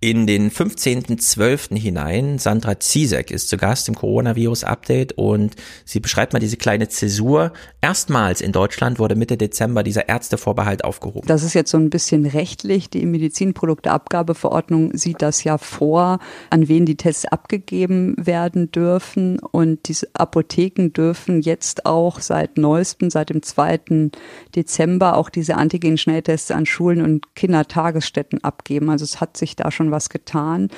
in 0.00 0.26
den 0.26 0.50
15.12. 0.50 1.78
hinein. 1.78 2.38
Sandra 2.38 2.78
Zizek 2.78 3.30
ist 3.30 3.48
zu 3.48 3.56
Gast 3.56 3.88
im 3.88 3.94
Coronavirus-Update 3.94 5.14
und 5.14 5.54
sie 5.86 6.00
beschreibt 6.00 6.34
mal 6.34 6.40
diese 6.40 6.58
kleine 6.58 6.88
Zäsur. 6.88 7.54
Erstmals 7.80 8.42
in 8.42 8.52
Deutschland 8.52 8.98
wurde 8.98 9.14
Mitte 9.14 9.38
Dezember 9.38 9.82
dieser 9.82 10.10
Ärztevorbehalt 10.10 10.84
aufgehoben. 10.84 11.26
Das 11.26 11.42
ist 11.42 11.54
jetzt 11.54 11.70
so 11.70 11.78
ein 11.78 11.88
bisschen 11.88 12.26
rechtlich. 12.26 12.90
Die 12.90 13.06
Medizinprodukteabgabeverordnung 13.06 14.94
sieht 14.94 15.22
das 15.22 15.42
ja 15.42 15.56
vor, 15.56 16.18
an 16.50 16.68
wen 16.68 16.84
die 16.84 16.98
Tests 16.98 17.24
abgegeben 17.24 18.14
werden 18.18 18.70
dürfen 18.70 19.38
und 19.38 19.88
diese 19.88 20.08
Apotheken 20.12 20.65
Apotheken 20.66 20.92
dürfen 20.92 21.40
jetzt 21.40 21.86
auch 21.86 22.20
seit 22.20 22.58
neuestem, 22.58 23.10
seit 23.10 23.30
dem 23.30 23.42
2. 23.42 24.10
Dezember 24.54 25.16
auch 25.16 25.30
diese 25.30 25.56
Antigen-Schnelltests 25.56 26.50
an 26.50 26.66
Schulen 26.66 27.02
und 27.02 27.34
Kindertagesstätten 27.36 28.42
abgeben. 28.42 28.90
Also 28.90 29.04
es 29.04 29.20
hat 29.20 29.36
sich 29.36 29.54
da 29.54 29.70
schon 29.70 29.90
was 29.90 30.08
getan. 30.08 30.68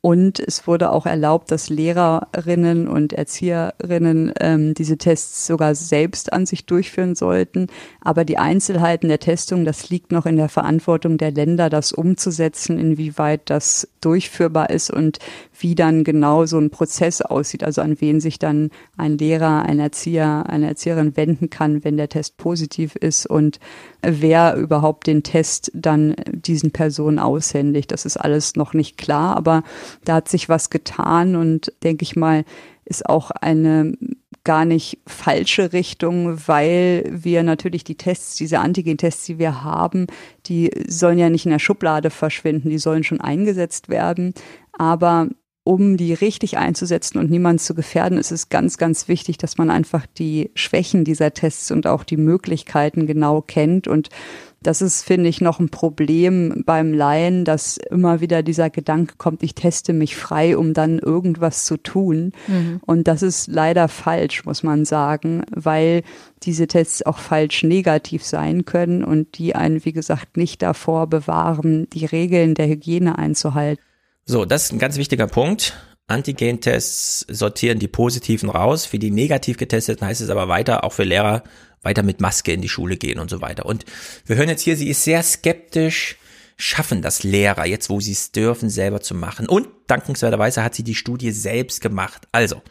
Und 0.00 0.38
es 0.38 0.66
wurde 0.66 0.92
auch 0.92 1.06
erlaubt, 1.06 1.50
dass 1.50 1.70
Lehrerinnen 1.70 2.88
und 2.88 3.14
Erzieherinnen 3.14 4.34
ähm, 4.38 4.74
diese 4.74 4.98
Tests 4.98 5.46
sogar 5.46 5.74
selbst 5.74 6.30
an 6.32 6.44
sich 6.44 6.66
durchführen 6.66 7.14
sollten. 7.14 7.68
Aber 8.04 8.24
die 8.26 8.38
Einzelheiten 8.38 9.08
der 9.08 9.18
Testung, 9.18 9.64
das 9.64 9.88
liegt 9.88 10.12
noch 10.12 10.26
in 10.26 10.36
der 10.36 10.50
Verantwortung 10.50 11.16
der 11.16 11.32
Länder, 11.32 11.70
das 11.70 11.92
umzusetzen, 11.92 12.78
inwieweit 12.78 13.48
das 13.50 13.88
durchführbar 14.02 14.68
ist 14.68 14.90
und 14.90 15.18
wie 15.58 15.74
dann 15.74 16.04
genau 16.04 16.44
so 16.44 16.58
ein 16.58 16.68
Prozess 16.68 17.22
aussieht. 17.22 17.64
Also 17.64 17.80
an 17.80 18.00
wen 18.00 18.20
sich 18.20 18.38
dann 18.38 18.70
ein 18.98 19.16
Lehrer, 19.16 19.62
ein 19.62 19.80
Erzieher, 19.80 20.44
eine 20.48 20.68
Erzieherin 20.68 21.16
wenden 21.16 21.48
kann, 21.48 21.82
wenn 21.82 21.96
der 21.96 22.10
Test 22.10 22.36
positiv 22.36 22.94
ist 22.94 23.26
und 23.26 23.58
wer 24.02 24.54
überhaupt 24.56 25.06
den 25.06 25.22
Test 25.22 25.70
dann 25.74 26.14
diesen 26.30 26.72
Personen 26.72 27.18
aushändigt. 27.18 27.90
Das 27.90 28.04
ist 28.04 28.18
alles 28.18 28.54
noch 28.54 28.74
nicht 28.74 28.98
klar, 28.98 29.36
aber 29.36 29.62
da 30.04 30.16
hat 30.16 30.28
sich 30.28 30.50
was 30.50 30.68
getan 30.68 31.36
und 31.36 31.72
denke 31.82 32.02
ich 32.02 32.16
mal, 32.16 32.44
ist 32.84 33.08
auch 33.08 33.30
eine 33.30 33.96
gar 34.44 34.66
nicht 34.66 34.98
falsche 35.06 35.72
Richtung, 35.72 36.38
weil 36.46 37.08
wir 37.10 37.42
natürlich 37.42 37.82
die 37.82 37.96
Tests, 37.96 38.36
diese 38.36 38.58
Antigen-Tests, 38.58 39.24
die 39.24 39.38
wir 39.38 39.64
haben, 39.64 40.06
die 40.46 40.70
sollen 40.86 41.18
ja 41.18 41.30
nicht 41.30 41.46
in 41.46 41.52
der 41.52 41.58
Schublade 41.58 42.10
verschwinden, 42.10 42.68
die 42.68 42.78
sollen 42.78 43.04
schon 43.04 43.22
eingesetzt 43.22 43.88
werden. 43.88 44.34
Aber 44.72 45.28
um 45.64 45.96
die 45.96 46.12
richtig 46.12 46.58
einzusetzen 46.58 47.18
und 47.18 47.30
niemanden 47.30 47.58
zu 47.58 47.74
gefährden, 47.74 48.18
ist 48.18 48.32
es 48.32 48.50
ganz, 48.50 48.76
ganz 48.76 49.08
wichtig, 49.08 49.38
dass 49.38 49.56
man 49.56 49.70
einfach 49.70 50.04
die 50.06 50.50
Schwächen 50.54 51.04
dieser 51.04 51.32
Tests 51.32 51.70
und 51.70 51.86
auch 51.86 52.04
die 52.04 52.18
Möglichkeiten 52.18 53.06
genau 53.06 53.40
kennt 53.40 53.88
und 53.88 54.10
Das 54.64 54.80
ist, 54.80 55.02
finde 55.02 55.28
ich, 55.28 55.42
noch 55.42 55.60
ein 55.60 55.68
Problem 55.68 56.62
beim 56.64 56.94
Laien, 56.94 57.44
dass 57.44 57.76
immer 57.76 58.20
wieder 58.20 58.42
dieser 58.42 58.70
Gedanke 58.70 59.14
kommt, 59.18 59.42
ich 59.42 59.54
teste 59.54 59.92
mich 59.92 60.16
frei, 60.16 60.56
um 60.56 60.72
dann 60.72 60.98
irgendwas 60.98 61.66
zu 61.66 61.76
tun. 61.76 62.32
Mhm. 62.48 62.80
Und 62.84 63.06
das 63.06 63.22
ist 63.22 63.46
leider 63.46 63.88
falsch, 63.88 64.44
muss 64.46 64.62
man 64.62 64.86
sagen, 64.86 65.44
weil 65.50 66.02
diese 66.42 66.66
Tests 66.66 67.04
auch 67.04 67.18
falsch 67.18 67.62
negativ 67.62 68.24
sein 68.24 68.64
können 68.64 69.04
und 69.04 69.36
die 69.38 69.54
einen, 69.54 69.84
wie 69.84 69.92
gesagt, 69.92 70.38
nicht 70.38 70.62
davor 70.62 71.08
bewahren, 71.08 71.86
die 71.90 72.06
Regeln 72.06 72.54
der 72.54 72.66
Hygiene 72.66 73.18
einzuhalten. 73.18 73.82
So, 74.24 74.46
das 74.46 74.64
ist 74.64 74.72
ein 74.72 74.78
ganz 74.78 74.96
wichtiger 74.96 75.26
Punkt. 75.26 75.74
Antigen-Tests 76.06 77.26
sortieren 77.28 77.78
die 77.78 77.88
positiven 77.88 78.48
raus. 78.50 78.86
Für 78.86 78.98
die 78.98 79.10
negativ 79.10 79.56
getesteten 79.56 80.06
heißt 80.06 80.22
es 80.22 80.30
aber 80.30 80.48
weiter, 80.48 80.84
auch 80.84 80.92
für 80.92 81.04
Lehrer, 81.04 81.42
weiter 81.84 82.02
mit 82.02 82.20
Maske 82.20 82.52
in 82.52 82.60
die 82.60 82.68
Schule 82.68 82.96
gehen 82.96 83.18
und 83.18 83.30
so 83.30 83.40
weiter. 83.40 83.66
Und 83.66 83.84
wir 84.26 84.36
hören 84.36 84.48
jetzt 84.48 84.62
hier, 84.62 84.76
sie 84.76 84.88
ist 84.88 85.04
sehr 85.04 85.22
skeptisch. 85.22 86.16
Schaffen 86.56 87.02
das 87.02 87.24
Lehrer 87.24 87.66
jetzt, 87.66 87.90
wo 87.90 87.98
sie 88.00 88.12
es 88.12 88.30
dürfen, 88.30 88.70
selber 88.70 89.00
zu 89.00 89.14
machen? 89.14 89.48
Und 89.48 89.68
dankenswerterweise 89.88 90.62
hat 90.62 90.74
sie 90.74 90.84
die 90.84 90.94
Studie 90.94 91.32
selbst 91.32 91.80
gemacht. 91.80 92.28
Also, 92.30 92.62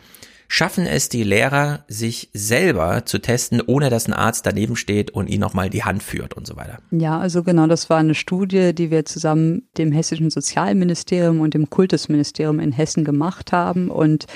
schaffen 0.47 0.85
es 0.85 1.09
die 1.09 1.23
Lehrer, 1.23 1.83
sich 1.87 2.29
selber 2.33 3.05
zu 3.05 3.19
testen, 3.19 3.59
ohne 3.65 3.89
dass 3.89 4.07
ein 4.07 4.13
Arzt 4.13 4.45
daneben 4.45 4.75
steht 4.75 5.09
und 5.09 5.27
ihnen 5.27 5.41
nochmal 5.41 5.69
die 5.71 5.83
Hand 5.83 6.03
führt 6.03 6.35
und 6.35 6.45
so 6.45 6.55
weiter. 6.55 6.77
Ja, 6.91 7.17
also 7.17 7.41
genau, 7.41 7.65
das 7.65 7.89
war 7.89 7.97
eine 7.97 8.13
Studie, 8.13 8.73
die 8.75 8.91
wir 8.91 9.03
zusammen 9.03 9.63
dem 9.79 9.91
Hessischen 9.91 10.29
Sozialministerium 10.29 11.41
und 11.41 11.55
dem 11.55 11.71
Kultusministerium 11.71 12.59
in 12.59 12.71
Hessen 12.71 13.03
gemacht 13.03 13.51
haben 13.51 13.89
und 13.89 14.27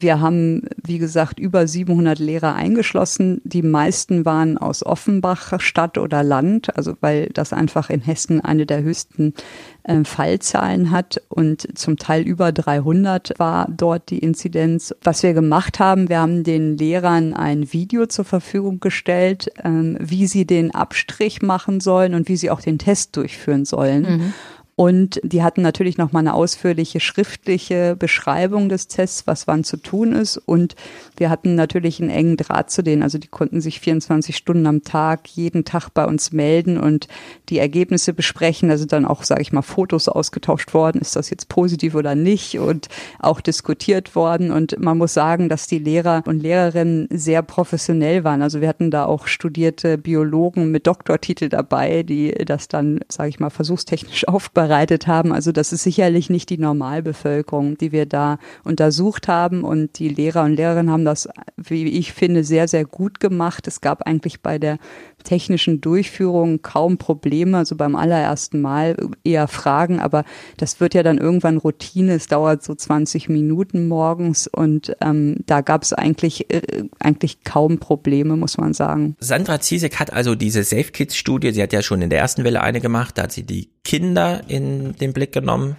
wir 0.00 0.20
haben, 0.20 0.62
wie 0.82 0.98
gesagt, 0.98 1.38
über 1.38 1.66
700 1.66 2.18
Lehrer 2.18 2.54
eingeschlossen. 2.54 3.40
Die 3.44 3.62
meisten 3.62 4.24
waren 4.24 4.56
aus 4.56 4.84
Offenbach, 4.84 5.60
Stadt 5.60 5.98
oder 5.98 6.22
Land, 6.22 6.74
also 6.76 6.94
weil 7.00 7.28
das 7.28 7.52
einfach 7.52 7.90
in 7.90 8.00
Hessen 8.00 8.40
eine 8.40 8.64
der 8.64 8.82
höchsten 8.82 9.34
äh, 9.82 10.04
Fallzahlen 10.04 10.90
hat 10.90 11.20
und 11.28 11.78
zum 11.78 11.98
Teil 11.98 12.22
über 12.22 12.50
300 12.50 13.38
war 13.38 13.68
dort 13.70 14.10
die 14.10 14.18
Inzidenz. 14.20 14.94
Was 15.02 15.22
wir 15.22 15.34
gemacht 15.34 15.78
haben, 15.78 16.08
wir 16.08 16.20
haben 16.20 16.44
den 16.44 16.78
Lehrern 16.78 17.34
ein 17.34 17.72
Video 17.72 18.06
zur 18.06 18.24
Verfügung 18.24 18.80
gestellt, 18.80 19.50
ähm, 19.62 19.98
wie 20.00 20.26
sie 20.26 20.46
den 20.46 20.74
Abstrich 20.74 21.42
machen 21.42 21.80
sollen 21.80 22.14
und 22.14 22.28
wie 22.28 22.36
sie 22.36 22.50
auch 22.50 22.62
den 22.62 22.78
Test 22.78 23.16
durchführen 23.16 23.64
sollen. 23.66 24.02
Mhm. 24.02 24.34
Und 24.80 25.20
die 25.22 25.42
hatten 25.42 25.60
natürlich 25.60 25.98
noch 25.98 26.12
mal 26.12 26.20
eine 26.20 26.32
ausführliche 26.32 27.00
schriftliche 27.00 27.96
Beschreibung 27.96 28.70
des 28.70 28.88
Tests, 28.88 29.26
was 29.26 29.46
wann 29.46 29.62
zu 29.62 29.76
tun 29.76 30.12
ist. 30.12 30.38
Und 30.38 30.74
wir 31.18 31.28
hatten 31.28 31.54
natürlich 31.54 32.00
einen 32.00 32.08
engen 32.08 32.38
Draht 32.38 32.70
zu 32.70 32.82
denen. 32.82 33.02
Also 33.02 33.18
die 33.18 33.28
konnten 33.28 33.60
sich 33.60 33.78
24 33.78 34.34
Stunden 34.34 34.66
am 34.66 34.82
Tag 34.82 35.28
jeden 35.28 35.66
Tag 35.66 35.90
bei 35.90 36.06
uns 36.06 36.32
melden 36.32 36.80
und 36.80 37.08
die 37.50 37.58
Ergebnisse 37.58 38.14
besprechen. 38.14 38.74
Sind 38.78 38.92
dann 38.92 39.04
auch, 39.04 39.22
sage 39.22 39.42
ich 39.42 39.52
mal, 39.52 39.60
Fotos 39.60 40.08
ausgetauscht 40.08 40.72
worden. 40.72 41.02
Ist 41.02 41.14
das 41.14 41.28
jetzt 41.28 41.50
positiv 41.50 41.94
oder 41.94 42.14
nicht? 42.14 42.58
Und 42.58 42.88
auch 43.18 43.42
diskutiert 43.42 44.14
worden. 44.14 44.50
Und 44.50 44.80
man 44.80 44.96
muss 44.96 45.12
sagen, 45.12 45.50
dass 45.50 45.66
die 45.66 45.78
Lehrer 45.78 46.22
und 46.24 46.40
Lehrerinnen 46.40 47.06
sehr 47.10 47.42
professionell 47.42 48.24
waren. 48.24 48.40
Also 48.40 48.62
wir 48.62 48.68
hatten 48.68 48.90
da 48.90 49.04
auch 49.04 49.26
studierte 49.26 49.98
Biologen 49.98 50.70
mit 50.70 50.86
Doktortitel 50.86 51.50
dabei, 51.50 52.02
die 52.02 52.30
das 52.46 52.68
dann, 52.68 53.00
sage 53.10 53.28
ich 53.28 53.40
mal, 53.40 53.50
versuchstechnisch 53.50 54.26
aufbereiten 54.26 54.69
vorbereitet 54.70 55.08
haben. 55.08 55.32
Also 55.32 55.50
das 55.50 55.72
ist 55.72 55.82
sicherlich 55.82 56.30
nicht 56.30 56.48
die 56.48 56.58
Normalbevölkerung, 56.58 57.76
die 57.76 57.90
wir 57.90 58.06
da 58.06 58.38
untersucht 58.62 59.26
haben. 59.26 59.64
Und 59.64 59.98
die 59.98 60.08
Lehrer 60.08 60.44
und 60.44 60.54
Lehrerinnen 60.54 60.92
haben 60.92 61.04
das, 61.04 61.28
wie 61.56 61.86
ich 61.88 62.12
finde, 62.12 62.44
sehr, 62.44 62.68
sehr 62.68 62.84
gut 62.84 63.18
gemacht. 63.18 63.66
Es 63.66 63.80
gab 63.80 64.02
eigentlich 64.02 64.40
bei 64.40 64.58
der 64.58 64.78
technischen 65.22 65.80
Durchführung 65.80 66.62
kaum 66.62 66.98
Probleme, 66.98 67.58
also 67.58 67.76
beim 67.76 67.96
allerersten 67.96 68.60
Mal 68.60 68.96
eher 69.24 69.48
Fragen, 69.48 70.00
aber 70.00 70.24
das 70.56 70.80
wird 70.80 70.94
ja 70.94 71.02
dann 71.02 71.18
irgendwann 71.18 71.58
Routine. 71.58 72.14
Es 72.14 72.26
dauert 72.26 72.62
so 72.62 72.74
20 72.74 73.28
Minuten 73.28 73.88
morgens 73.88 74.46
und 74.46 74.96
ähm, 75.00 75.36
da 75.46 75.60
gab 75.60 75.82
es 75.82 75.92
eigentlich 75.92 76.52
äh, 76.52 76.84
eigentlich 76.98 77.44
kaum 77.44 77.78
Probleme, 77.78 78.36
muss 78.36 78.58
man 78.58 78.74
sagen. 78.74 79.16
Sandra 79.20 79.60
Ziesek 79.60 79.98
hat 79.98 80.12
also 80.12 80.34
diese 80.34 80.64
Safe 80.64 80.90
Kids 80.90 81.16
Studie, 81.16 81.52
sie 81.52 81.62
hat 81.62 81.72
ja 81.72 81.82
schon 81.82 82.02
in 82.02 82.10
der 82.10 82.18
ersten 82.18 82.44
Welle 82.44 82.62
eine 82.62 82.80
gemacht, 82.80 83.18
da 83.18 83.24
hat 83.24 83.32
sie 83.32 83.44
die 83.44 83.70
Kinder 83.84 84.42
in 84.48 84.94
den 84.96 85.12
Blick 85.12 85.32
genommen. 85.32 85.76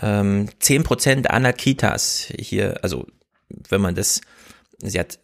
Ähm, 0.00 0.48
zehn 0.60 0.82
Prozent 0.82 1.30
aller 1.30 1.52
Kitas 1.52 2.32
hier, 2.38 2.82
also 2.82 3.06
wenn 3.68 3.80
man 3.80 3.94
das, 3.94 4.20
sie 4.82 4.98
hat 4.98 5.18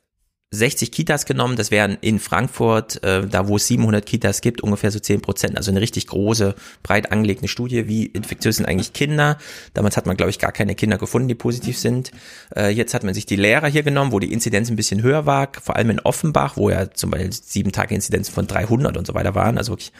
60 0.56 0.90
Kitas 0.90 1.26
genommen, 1.26 1.56
das 1.56 1.70
wären 1.70 1.98
in 2.00 2.18
Frankfurt, 2.18 3.02
äh, 3.04 3.26
da 3.26 3.48
wo 3.48 3.56
es 3.56 3.66
700 3.66 4.04
Kitas 4.04 4.40
gibt, 4.40 4.60
ungefähr 4.62 4.90
so 4.90 4.98
10 4.98 5.20
Prozent. 5.20 5.56
Also 5.56 5.70
eine 5.70 5.80
richtig 5.80 6.06
große, 6.06 6.54
breit 6.82 7.12
angelegte 7.12 7.48
Studie, 7.48 7.88
wie 7.88 8.06
infektiös 8.06 8.56
sind 8.56 8.66
eigentlich 8.66 8.92
Kinder. 8.92 9.38
Damals 9.74 9.96
hat 9.96 10.06
man, 10.06 10.16
glaube 10.16 10.30
ich, 10.30 10.38
gar 10.38 10.52
keine 10.52 10.74
Kinder 10.74 10.98
gefunden, 10.98 11.28
die 11.28 11.34
positiv 11.34 11.78
sind. 11.78 12.10
Äh, 12.54 12.70
jetzt 12.70 12.94
hat 12.94 13.04
man 13.04 13.14
sich 13.14 13.26
die 13.26 13.36
Lehrer 13.36 13.68
hier 13.68 13.82
genommen, 13.82 14.12
wo 14.12 14.18
die 14.18 14.32
Inzidenz 14.32 14.70
ein 14.70 14.76
bisschen 14.76 15.02
höher 15.02 15.26
war, 15.26 15.48
vor 15.60 15.76
allem 15.76 15.90
in 15.90 16.00
Offenbach, 16.00 16.56
wo 16.56 16.70
ja 16.70 16.90
zum 16.90 17.10
Beispiel 17.10 17.32
sieben 17.32 17.72
Tage 17.72 17.94
Inzidenz 17.94 18.28
von 18.28 18.46
300 18.46 18.96
und 18.96 19.06
so 19.06 19.14
weiter 19.14 19.34
waren, 19.34 19.58
also 19.58 19.72
wirklich 19.72 19.92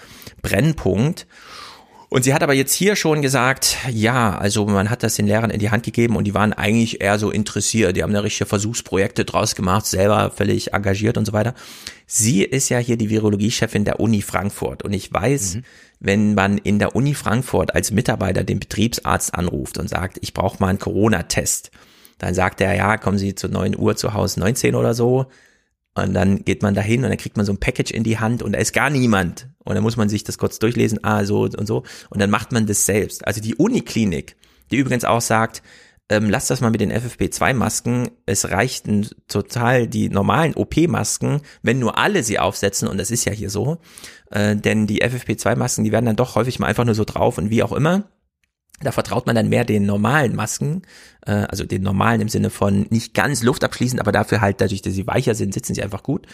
Brennpunkt. 0.42 1.26
Und 2.16 2.22
sie 2.22 2.32
hat 2.32 2.42
aber 2.42 2.54
jetzt 2.54 2.72
hier 2.72 2.96
schon 2.96 3.20
gesagt, 3.20 3.76
ja, 3.90 4.38
also 4.38 4.64
man 4.64 4.88
hat 4.88 5.02
das 5.02 5.16
den 5.16 5.26
Lehrern 5.26 5.50
in 5.50 5.60
die 5.60 5.70
Hand 5.70 5.82
gegeben 5.82 6.16
und 6.16 6.24
die 6.24 6.32
waren 6.32 6.54
eigentlich 6.54 7.02
eher 7.02 7.18
so 7.18 7.30
interessiert. 7.30 7.94
Die 7.94 8.02
haben 8.02 8.14
da 8.14 8.20
richtige 8.20 8.48
Versuchsprojekte 8.48 9.26
draus 9.26 9.54
gemacht, 9.54 9.84
selber 9.84 10.30
völlig 10.34 10.72
engagiert 10.72 11.18
und 11.18 11.26
so 11.26 11.34
weiter. 11.34 11.52
Sie 12.06 12.42
ist 12.42 12.70
ja 12.70 12.78
hier 12.78 12.96
die 12.96 13.10
Virologiechefin 13.10 13.84
der 13.84 14.00
Uni 14.00 14.22
Frankfurt 14.22 14.82
und 14.82 14.94
ich 14.94 15.12
weiß, 15.12 15.56
mhm. 15.56 15.62
wenn 16.00 16.34
man 16.34 16.56
in 16.56 16.78
der 16.78 16.96
Uni 16.96 17.12
Frankfurt 17.12 17.74
als 17.74 17.90
Mitarbeiter 17.90 18.44
den 18.44 18.60
Betriebsarzt 18.60 19.34
anruft 19.34 19.76
und 19.76 19.90
sagt, 19.90 20.16
ich 20.22 20.32
brauche 20.32 20.56
mal 20.58 20.68
einen 20.68 20.78
Corona-Test, 20.78 21.70
dann 22.16 22.32
sagt 22.32 22.62
er, 22.62 22.74
ja, 22.74 22.96
kommen 22.96 23.18
Sie 23.18 23.34
zu 23.34 23.50
9 23.50 23.76
Uhr 23.76 23.94
zu 23.94 24.14
Hause 24.14 24.40
19 24.40 24.74
oder 24.74 24.94
so, 24.94 25.26
und 25.96 26.14
dann 26.14 26.44
geht 26.44 26.62
man 26.62 26.74
dahin 26.74 27.02
und 27.04 27.10
dann 27.10 27.18
kriegt 27.18 27.36
man 27.36 27.46
so 27.46 27.52
ein 27.52 27.58
Package 27.58 27.90
in 27.90 28.04
die 28.04 28.18
Hand 28.18 28.42
und 28.42 28.52
da 28.52 28.58
ist 28.58 28.72
gar 28.72 28.90
niemand. 28.90 29.48
Und 29.64 29.74
dann 29.74 29.82
muss 29.82 29.96
man 29.96 30.08
sich 30.08 30.24
das 30.24 30.38
kurz 30.38 30.58
durchlesen, 30.58 31.02
ah, 31.02 31.24
so 31.24 31.42
und 31.42 31.66
so. 31.66 31.82
Und 32.10 32.20
dann 32.20 32.30
macht 32.30 32.52
man 32.52 32.66
das 32.66 32.86
selbst. 32.86 33.26
Also 33.26 33.40
die 33.40 33.54
Uniklinik, 33.54 34.36
die 34.70 34.76
übrigens 34.76 35.04
auch 35.04 35.20
sagt, 35.20 35.62
ähm, 36.08 36.30
lass 36.30 36.46
das 36.46 36.60
mal 36.60 36.70
mit 36.70 36.80
den 36.80 36.92
FFP2-Masken. 36.92 38.10
Es 38.26 38.50
reichten 38.50 39.08
total 39.26 39.88
die 39.88 40.08
normalen 40.08 40.54
OP-Masken, 40.54 41.40
wenn 41.62 41.80
nur 41.80 41.98
alle 41.98 42.22
sie 42.22 42.38
aufsetzen, 42.38 42.86
und 42.86 42.98
das 42.98 43.10
ist 43.10 43.24
ja 43.24 43.32
hier 43.32 43.50
so. 43.50 43.78
Äh, 44.30 44.54
denn 44.54 44.86
die 44.86 45.02
FFP2-Masken, 45.02 45.82
die 45.82 45.92
werden 45.92 46.06
dann 46.06 46.16
doch 46.16 46.36
häufig 46.36 46.58
mal 46.58 46.68
einfach 46.68 46.84
nur 46.84 46.94
so 46.94 47.04
drauf 47.04 47.38
und 47.38 47.50
wie 47.50 47.62
auch 47.62 47.72
immer. 47.72 48.04
Da 48.80 48.92
vertraut 48.92 49.26
man 49.26 49.34
dann 49.34 49.48
mehr 49.48 49.64
den 49.64 49.86
normalen 49.86 50.36
Masken, 50.36 50.82
äh, 51.26 51.32
also 51.32 51.64
den 51.64 51.82
normalen 51.82 52.20
im 52.20 52.28
Sinne 52.28 52.50
von 52.50 52.86
nicht 52.90 53.14
ganz 53.14 53.42
luftabschließend, 53.42 54.00
aber 54.00 54.12
dafür 54.12 54.40
halt 54.40 54.60
dadurch, 54.60 54.82
dass 54.82 54.92
sie 54.94 55.06
weicher 55.06 55.34
sind, 55.34 55.54
sitzen 55.54 55.74
sie 55.74 55.82
einfach 55.82 56.02
gut. 56.02 56.26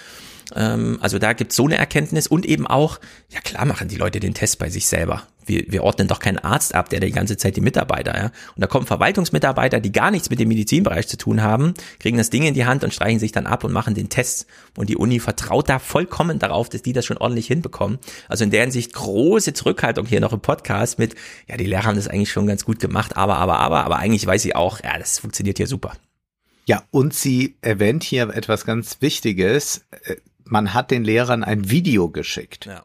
Ähm, 0.55 0.99
also 1.01 1.19
da 1.19 1.33
gibt's 1.33 1.57
so 1.57 1.67
eine 1.67 1.77
Erkenntnis 1.77 2.27
und 2.27 2.47
eben 2.47 2.67
auch, 2.67 3.01
ja 3.31 3.41
klar 3.41 3.65
machen 3.65 3.89
die 3.89 3.97
Leute 3.97 4.21
den 4.21 4.35
Test 4.35 4.59
bei 4.59 4.71
sich 4.71 4.87
selber. 4.87 5.27
Wir, 5.45 5.65
wir 5.67 5.83
ordnen 5.83 6.07
doch 6.07 6.21
keinen 6.21 6.39
Arzt 6.39 6.75
ab, 6.75 6.89
der 6.89 7.01
die 7.01 7.11
ganze 7.11 7.37
Zeit 7.37 7.57
die 7.57 7.61
Mitarbeiter, 7.61 8.17
ja. 8.17 8.27
Und 8.55 8.61
da 8.61 8.69
kommen 8.69 8.87
Verwaltungsmitarbeiter, 8.87 9.81
die 9.81 9.91
gar 9.91 10.13
nichts 10.13 10.31
mit 10.31 10.39
dem 10.39 10.49
Medizinbereich 10.49 11.09
zu 11.09 11.17
tun 11.17 11.43
haben, 11.43 11.75
kriegen 11.99 12.17
das 12.17 12.31
Ding 12.31 12.45
in 12.45 12.55
die 12.55 12.65
Hand 12.65 12.85
und 12.85 12.95
streichen 12.95 13.19
sich 13.19 13.33
dann 13.33 13.47
ab 13.47 13.65
und 13.65 13.73
machen 13.73 13.95
den 13.95 14.09
Test. 14.09 14.47
Und 14.77 14.89
die 14.89 14.97
Uni 14.97 15.19
vertraut 15.19 15.69
da 15.69 15.81
vollkommen 15.81 16.39
darauf, 16.39 16.69
dass 16.69 16.83
die 16.83 16.93
das 16.93 17.07
schon 17.07 17.17
ordentlich 17.17 17.49
hinbekommen. 17.49 17.99
Also 18.29 18.45
in 18.45 18.51
der 18.51 18.63
Hinsicht 18.63 18.93
große 18.93 19.53
Zurückhaltung 19.53 20.07
hier 20.07 20.21
noch 20.21 20.33
im 20.33 20.41
Podcast 20.41 21.01
mit, 21.01 21.17
ja, 21.49 21.57
die 21.57 21.67
Lehrer 21.67 21.85
haben 21.85 21.97
das 21.97 22.07
eigentlich 22.07 22.31
schon 22.31 22.47
ganz 22.47 22.65
gut 22.65 22.79
gemacht, 22.79 23.17
aber, 23.17 23.37
aber, 23.39 23.59
aber, 23.59 23.85
aber 23.85 23.97
eigentlich 23.97 24.25
weiß 24.25 24.43
sie 24.43 24.55
auch, 24.55 24.81
ja, 24.85 24.97
das 24.97 25.19
funktioniert 25.19 25.57
hier 25.57 25.67
super. 25.67 25.95
Ja, 26.67 26.85
und 26.93 27.13
sie 27.13 27.57
erwähnt 27.61 28.05
hier 28.05 28.31
etwas 28.31 28.65
ganz 28.65 28.99
Wichtiges. 29.01 29.85
Man 30.53 30.75
hat 30.75 30.91
den 30.91 31.03
Lehrern 31.03 31.45
ein 31.45 31.71
Video 31.71 32.11
geschickt. 32.11 32.67
Ja. 32.67 32.83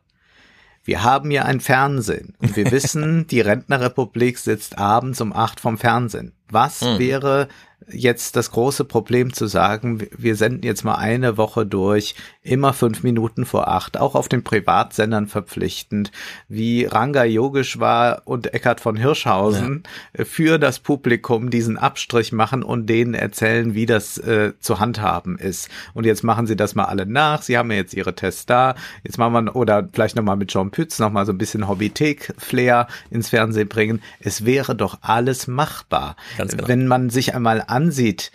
Wir 0.85 1.03
haben 1.03 1.31
ja 1.31 1.43
ein 1.43 1.59
Fernsehen 1.59 2.33
und 2.39 2.55
wir 2.55 2.71
wissen, 2.71 3.27
die 3.27 3.41
Rentnerrepublik 3.41 4.37
sitzt 4.37 4.77
abends 4.77 5.19
um 5.19 5.33
acht 5.33 5.59
vom 5.59 5.77
Fernsehen. 5.77 6.31
Was 6.49 6.79
mhm. 6.81 6.97
wäre 6.97 7.47
jetzt 7.89 8.35
das 8.35 8.51
große 8.51 8.85
Problem 8.85 9.33
zu 9.33 9.47
sagen, 9.47 10.07
wir 10.17 10.35
senden 10.35 10.63
jetzt 10.63 10.83
mal 10.83 10.95
eine 10.95 11.37
Woche 11.37 11.65
durch, 11.65 12.15
immer 12.41 12.73
fünf 12.73 13.03
Minuten 13.03 13.45
vor 13.45 13.67
acht, 13.67 13.97
auch 13.97 14.15
auf 14.15 14.27
den 14.27 14.43
Privatsendern 14.43 15.27
verpflichtend, 15.27 16.11
wie 16.47 16.85
Ranga 16.85 17.23
Yogeshwar 17.23 18.23
und 18.25 18.53
Eckhard 18.53 18.81
von 18.81 18.95
Hirschhausen 18.97 19.83
ja. 20.17 20.25
für 20.25 20.57
das 20.57 20.79
Publikum 20.79 21.49
diesen 21.49 21.77
Abstrich 21.77 22.31
machen 22.31 22.63
und 22.63 22.87
denen 22.87 23.13
erzählen, 23.13 23.73
wie 23.73 23.85
das 23.85 24.17
äh, 24.17 24.53
zu 24.59 24.79
handhaben 24.79 25.37
ist. 25.37 25.69
Und 25.93 26.05
jetzt 26.05 26.23
machen 26.23 26.47
sie 26.47 26.55
das 26.55 26.75
mal 26.75 26.85
alle 26.85 27.05
nach. 27.05 27.41
Sie 27.41 27.57
haben 27.57 27.71
ja 27.71 27.77
jetzt 27.77 27.93
ihre 27.93 28.15
Tests 28.15 28.45
da. 28.45 28.75
Jetzt 29.03 29.17
machen 29.17 29.33
wir, 29.33 29.55
oder 29.55 29.87
vielleicht 29.91 30.15
nochmal 30.15 30.37
mit 30.37 30.51
John 30.51 30.71
Pütz 30.71 30.99
nochmal 30.99 31.25
so 31.25 31.31
ein 31.31 31.37
bisschen 31.37 31.67
Hobbythek-Flair 31.67 32.87
ins 33.09 33.29
Fernsehen 33.29 33.67
bringen. 33.69 34.01
Es 34.19 34.45
wäre 34.45 34.75
doch 34.75 34.99
alles 35.01 35.47
machbar. 35.47 36.15
Genau. 36.37 36.67
Wenn 36.67 36.87
man 36.87 37.09
sich 37.09 37.33
einmal 37.33 37.63
ansieht, 37.77 38.31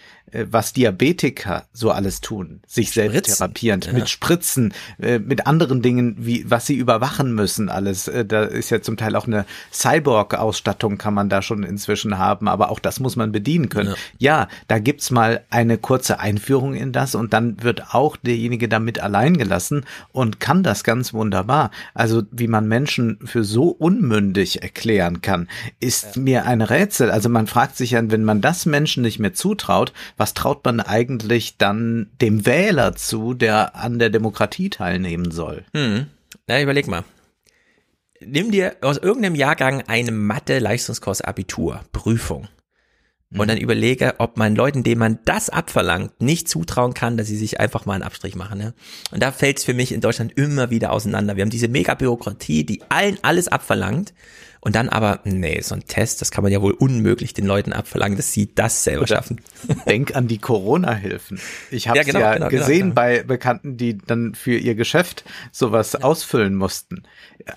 was 0.50 0.72
Diabetiker 0.72 1.64
so 1.72 1.90
alles 1.90 2.20
tun, 2.20 2.60
sich 2.66 2.90
selbst 2.92 3.16
Spritzen. 3.16 3.36
therapierend, 3.36 3.86
Ja. 3.86 3.92
mit 3.92 4.08
Spritzen, 4.08 4.74
äh, 5.00 5.18
mit 5.18 5.46
anderen 5.46 5.82
Dingen, 5.82 6.16
wie 6.18 6.44
was 6.48 6.66
sie 6.66 6.74
überwachen 6.76 7.34
müssen, 7.34 7.68
alles. 7.68 8.08
Äh, 8.08 8.24
Da 8.24 8.42
ist 8.44 8.70
ja 8.70 8.80
zum 8.80 8.96
Teil 8.96 9.14
auch 9.16 9.26
eine 9.26 9.44
Cyborg-Ausstattung 9.72 10.98
kann 10.98 11.14
man 11.14 11.28
da 11.28 11.42
schon 11.42 11.62
inzwischen 11.62 12.18
haben, 12.18 12.48
aber 12.48 12.70
auch 12.70 12.78
das 12.78 13.00
muss 13.00 13.16
man 13.16 13.30
bedienen 13.32 13.68
können. 13.68 13.94
Ja, 14.18 14.48
da 14.68 14.78
gibt's 14.78 15.10
mal 15.10 15.42
eine 15.50 15.78
kurze 15.78 16.18
Einführung 16.20 16.74
in 16.74 16.92
das 16.92 17.14
und 17.14 17.32
dann 17.32 17.62
wird 17.62 17.94
auch 17.94 18.16
derjenige 18.16 18.68
damit 18.68 19.00
allein 19.00 19.36
gelassen 19.36 19.84
und 20.12 20.40
kann 20.40 20.62
das 20.62 20.84
ganz 20.84 21.12
wunderbar. 21.12 21.70
Also 21.94 22.22
wie 22.30 22.48
man 22.48 22.66
Menschen 22.68 23.18
für 23.24 23.44
so 23.44 23.68
unmündig 23.68 24.62
erklären 24.62 25.20
kann, 25.20 25.48
ist 25.80 26.16
mir 26.16 26.44
ein 26.46 26.62
Rätsel. 26.62 27.10
Also 27.10 27.28
man 27.28 27.46
fragt 27.46 27.76
sich 27.76 27.92
ja, 27.92 28.02
wenn 28.10 28.24
man 28.24 28.40
das 28.40 28.66
Menschen 28.66 29.02
nicht 29.02 29.18
mehr 29.18 29.34
zutraut, 29.34 29.92
was 30.22 30.34
traut 30.34 30.64
man 30.64 30.78
eigentlich 30.78 31.58
dann 31.58 32.12
dem 32.20 32.46
Wähler 32.46 32.94
zu, 32.94 33.34
der 33.34 33.74
an 33.74 33.98
der 33.98 34.08
Demokratie 34.08 34.70
teilnehmen 34.70 35.32
soll? 35.32 35.64
Hm. 35.74 36.06
Na, 36.46 36.62
überleg 36.62 36.86
mal. 36.86 37.02
Nimm 38.24 38.52
dir 38.52 38.76
aus 38.82 38.98
irgendeinem 38.98 39.34
Jahrgang 39.34 39.82
eine 39.88 40.12
Mathe-Leistungskurs 40.12 41.22
Abitur, 41.22 41.80
Prüfung. 41.90 42.46
Und 43.36 43.48
dann 43.48 43.58
überlege, 43.58 44.14
ob 44.18 44.36
man 44.36 44.54
Leuten, 44.54 44.84
denen 44.84 45.00
man 45.00 45.18
das 45.24 45.50
abverlangt, 45.50 46.20
nicht 46.20 46.48
zutrauen 46.48 46.94
kann, 46.94 47.16
dass 47.16 47.26
sie 47.26 47.36
sich 47.36 47.58
einfach 47.58 47.84
mal 47.84 47.94
einen 47.94 48.04
Abstrich 48.04 48.36
machen. 48.36 48.58
Ne? 48.58 48.74
Und 49.10 49.24
da 49.24 49.32
fällt 49.32 49.58
es 49.58 49.64
für 49.64 49.74
mich 49.74 49.90
in 49.90 50.02
Deutschland 50.02 50.38
immer 50.38 50.70
wieder 50.70 50.92
auseinander. 50.92 51.34
Wir 51.34 51.42
haben 51.42 51.50
diese 51.50 51.66
Mega-Bürokratie, 51.66 52.64
die 52.64 52.82
allen 52.90 53.18
alles 53.22 53.48
abverlangt. 53.48 54.14
Und 54.64 54.76
dann 54.76 54.88
aber, 54.88 55.18
nee, 55.24 55.60
so 55.60 55.74
ein 55.74 55.84
Test, 55.88 56.20
das 56.20 56.30
kann 56.30 56.44
man 56.44 56.52
ja 56.52 56.62
wohl 56.62 56.70
unmöglich 56.70 57.34
den 57.34 57.46
Leuten 57.46 57.72
abverlangen, 57.72 58.16
dass 58.16 58.32
sie 58.32 58.54
das 58.54 58.84
selber 58.84 59.08
schaffen. 59.08 59.40
Denk 59.88 60.14
an 60.14 60.28
die 60.28 60.38
Corona-Hilfen. 60.38 61.40
Ich 61.72 61.88
habe 61.88 61.98
Ja, 61.98 62.02
es 62.02 62.06
genau, 62.06 62.20
ja 62.20 62.34
genau, 62.34 62.48
genau, 62.48 62.60
gesehen 62.60 62.80
genau. 62.80 62.94
bei 62.94 63.22
Bekannten, 63.24 63.76
die 63.76 63.98
dann 63.98 64.36
für 64.36 64.56
ihr 64.56 64.76
Geschäft 64.76 65.24
sowas 65.50 65.96
ausfüllen 65.96 66.54
mussten. 66.54 67.02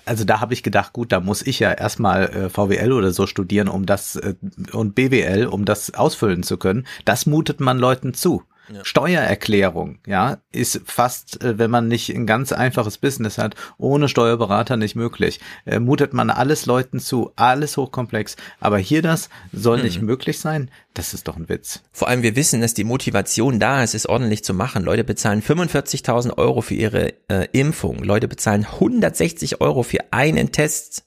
Also 0.04 0.24
da 0.24 0.40
habe 0.40 0.52
ich 0.52 0.64
gedacht, 0.64 0.92
gut, 0.92 1.12
da 1.12 1.20
muss 1.20 1.42
ich 1.42 1.60
ja 1.60 1.70
erstmal 1.72 2.24
äh, 2.24 2.50
VWL 2.50 2.90
oder 2.90 3.12
so 3.12 3.28
studieren, 3.28 3.68
um 3.68 3.86
das 3.86 4.16
äh, 4.16 4.34
und 4.72 4.96
BWL, 4.96 5.46
um 5.46 5.64
das 5.64 5.94
ausfüllen 5.94 6.42
zu 6.42 6.56
können. 6.56 6.88
Das 7.04 7.24
mutet 7.24 7.60
man 7.60 7.78
Leuten 7.78 8.14
zu. 8.14 8.42
Steuererklärung, 8.82 9.98
ja, 10.06 10.38
ist 10.52 10.80
fast, 10.84 11.42
äh, 11.42 11.58
wenn 11.58 11.70
man 11.70 11.88
nicht 11.88 12.10
ein 12.10 12.26
ganz 12.26 12.52
einfaches 12.52 12.98
Business 12.98 13.38
hat, 13.38 13.54
ohne 13.78 14.08
Steuerberater 14.08 14.76
nicht 14.76 14.96
möglich. 14.96 15.40
Äh, 15.64 15.80
mutet 15.80 16.12
man 16.12 16.30
alles 16.30 16.66
Leuten 16.66 16.98
zu, 16.98 17.32
alles 17.36 17.76
hochkomplex. 17.76 18.36
Aber 18.60 18.78
hier 18.78 19.02
das 19.02 19.28
soll 19.52 19.82
nicht 19.82 20.02
möglich 20.02 20.40
sein. 20.40 20.70
Das 20.94 21.14
ist 21.14 21.28
doch 21.28 21.36
ein 21.36 21.48
Witz. 21.48 21.82
Vor 21.92 22.08
allem, 22.08 22.22
wir 22.22 22.36
wissen, 22.36 22.60
dass 22.60 22.74
die 22.74 22.84
Motivation 22.84 23.60
da 23.60 23.82
ist, 23.82 23.94
es 23.94 24.08
ordentlich 24.08 24.44
zu 24.44 24.54
machen. 24.54 24.82
Leute 24.82 25.04
bezahlen 25.04 25.42
45.000 25.42 26.38
Euro 26.38 26.62
für 26.62 26.74
ihre 26.74 27.14
äh, 27.28 27.48
Impfung. 27.52 28.02
Leute 28.02 28.28
bezahlen 28.28 28.64
160 28.64 29.60
Euro 29.60 29.82
für 29.82 30.12
einen 30.12 30.52
Test. 30.52 31.05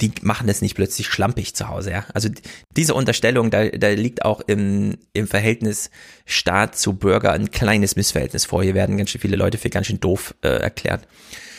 Die 0.00 0.12
machen 0.22 0.46
das 0.46 0.62
nicht 0.62 0.74
plötzlich 0.74 1.08
schlampig 1.08 1.54
zu 1.54 1.68
Hause, 1.68 1.90
ja. 1.90 2.04
Also 2.14 2.28
diese 2.76 2.94
Unterstellung, 2.94 3.50
da, 3.50 3.68
da 3.68 3.88
liegt 3.90 4.24
auch 4.24 4.40
im, 4.40 4.96
im 5.12 5.26
Verhältnis 5.26 5.90
Staat 6.26 6.76
zu 6.76 6.94
Bürger 6.94 7.32
ein 7.32 7.50
kleines 7.50 7.96
Missverhältnis 7.96 8.44
vor. 8.44 8.62
Hier 8.62 8.74
werden 8.74 8.96
ganz 8.96 9.10
schön 9.10 9.20
viele 9.20 9.36
Leute 9.36 9.58
für 9.58 9.70
ganz 9.70 9.86
schön 9.86 10.00
doof 10.00 10.34
äh, 10.42 10.48
erklärt. 10.48 11.06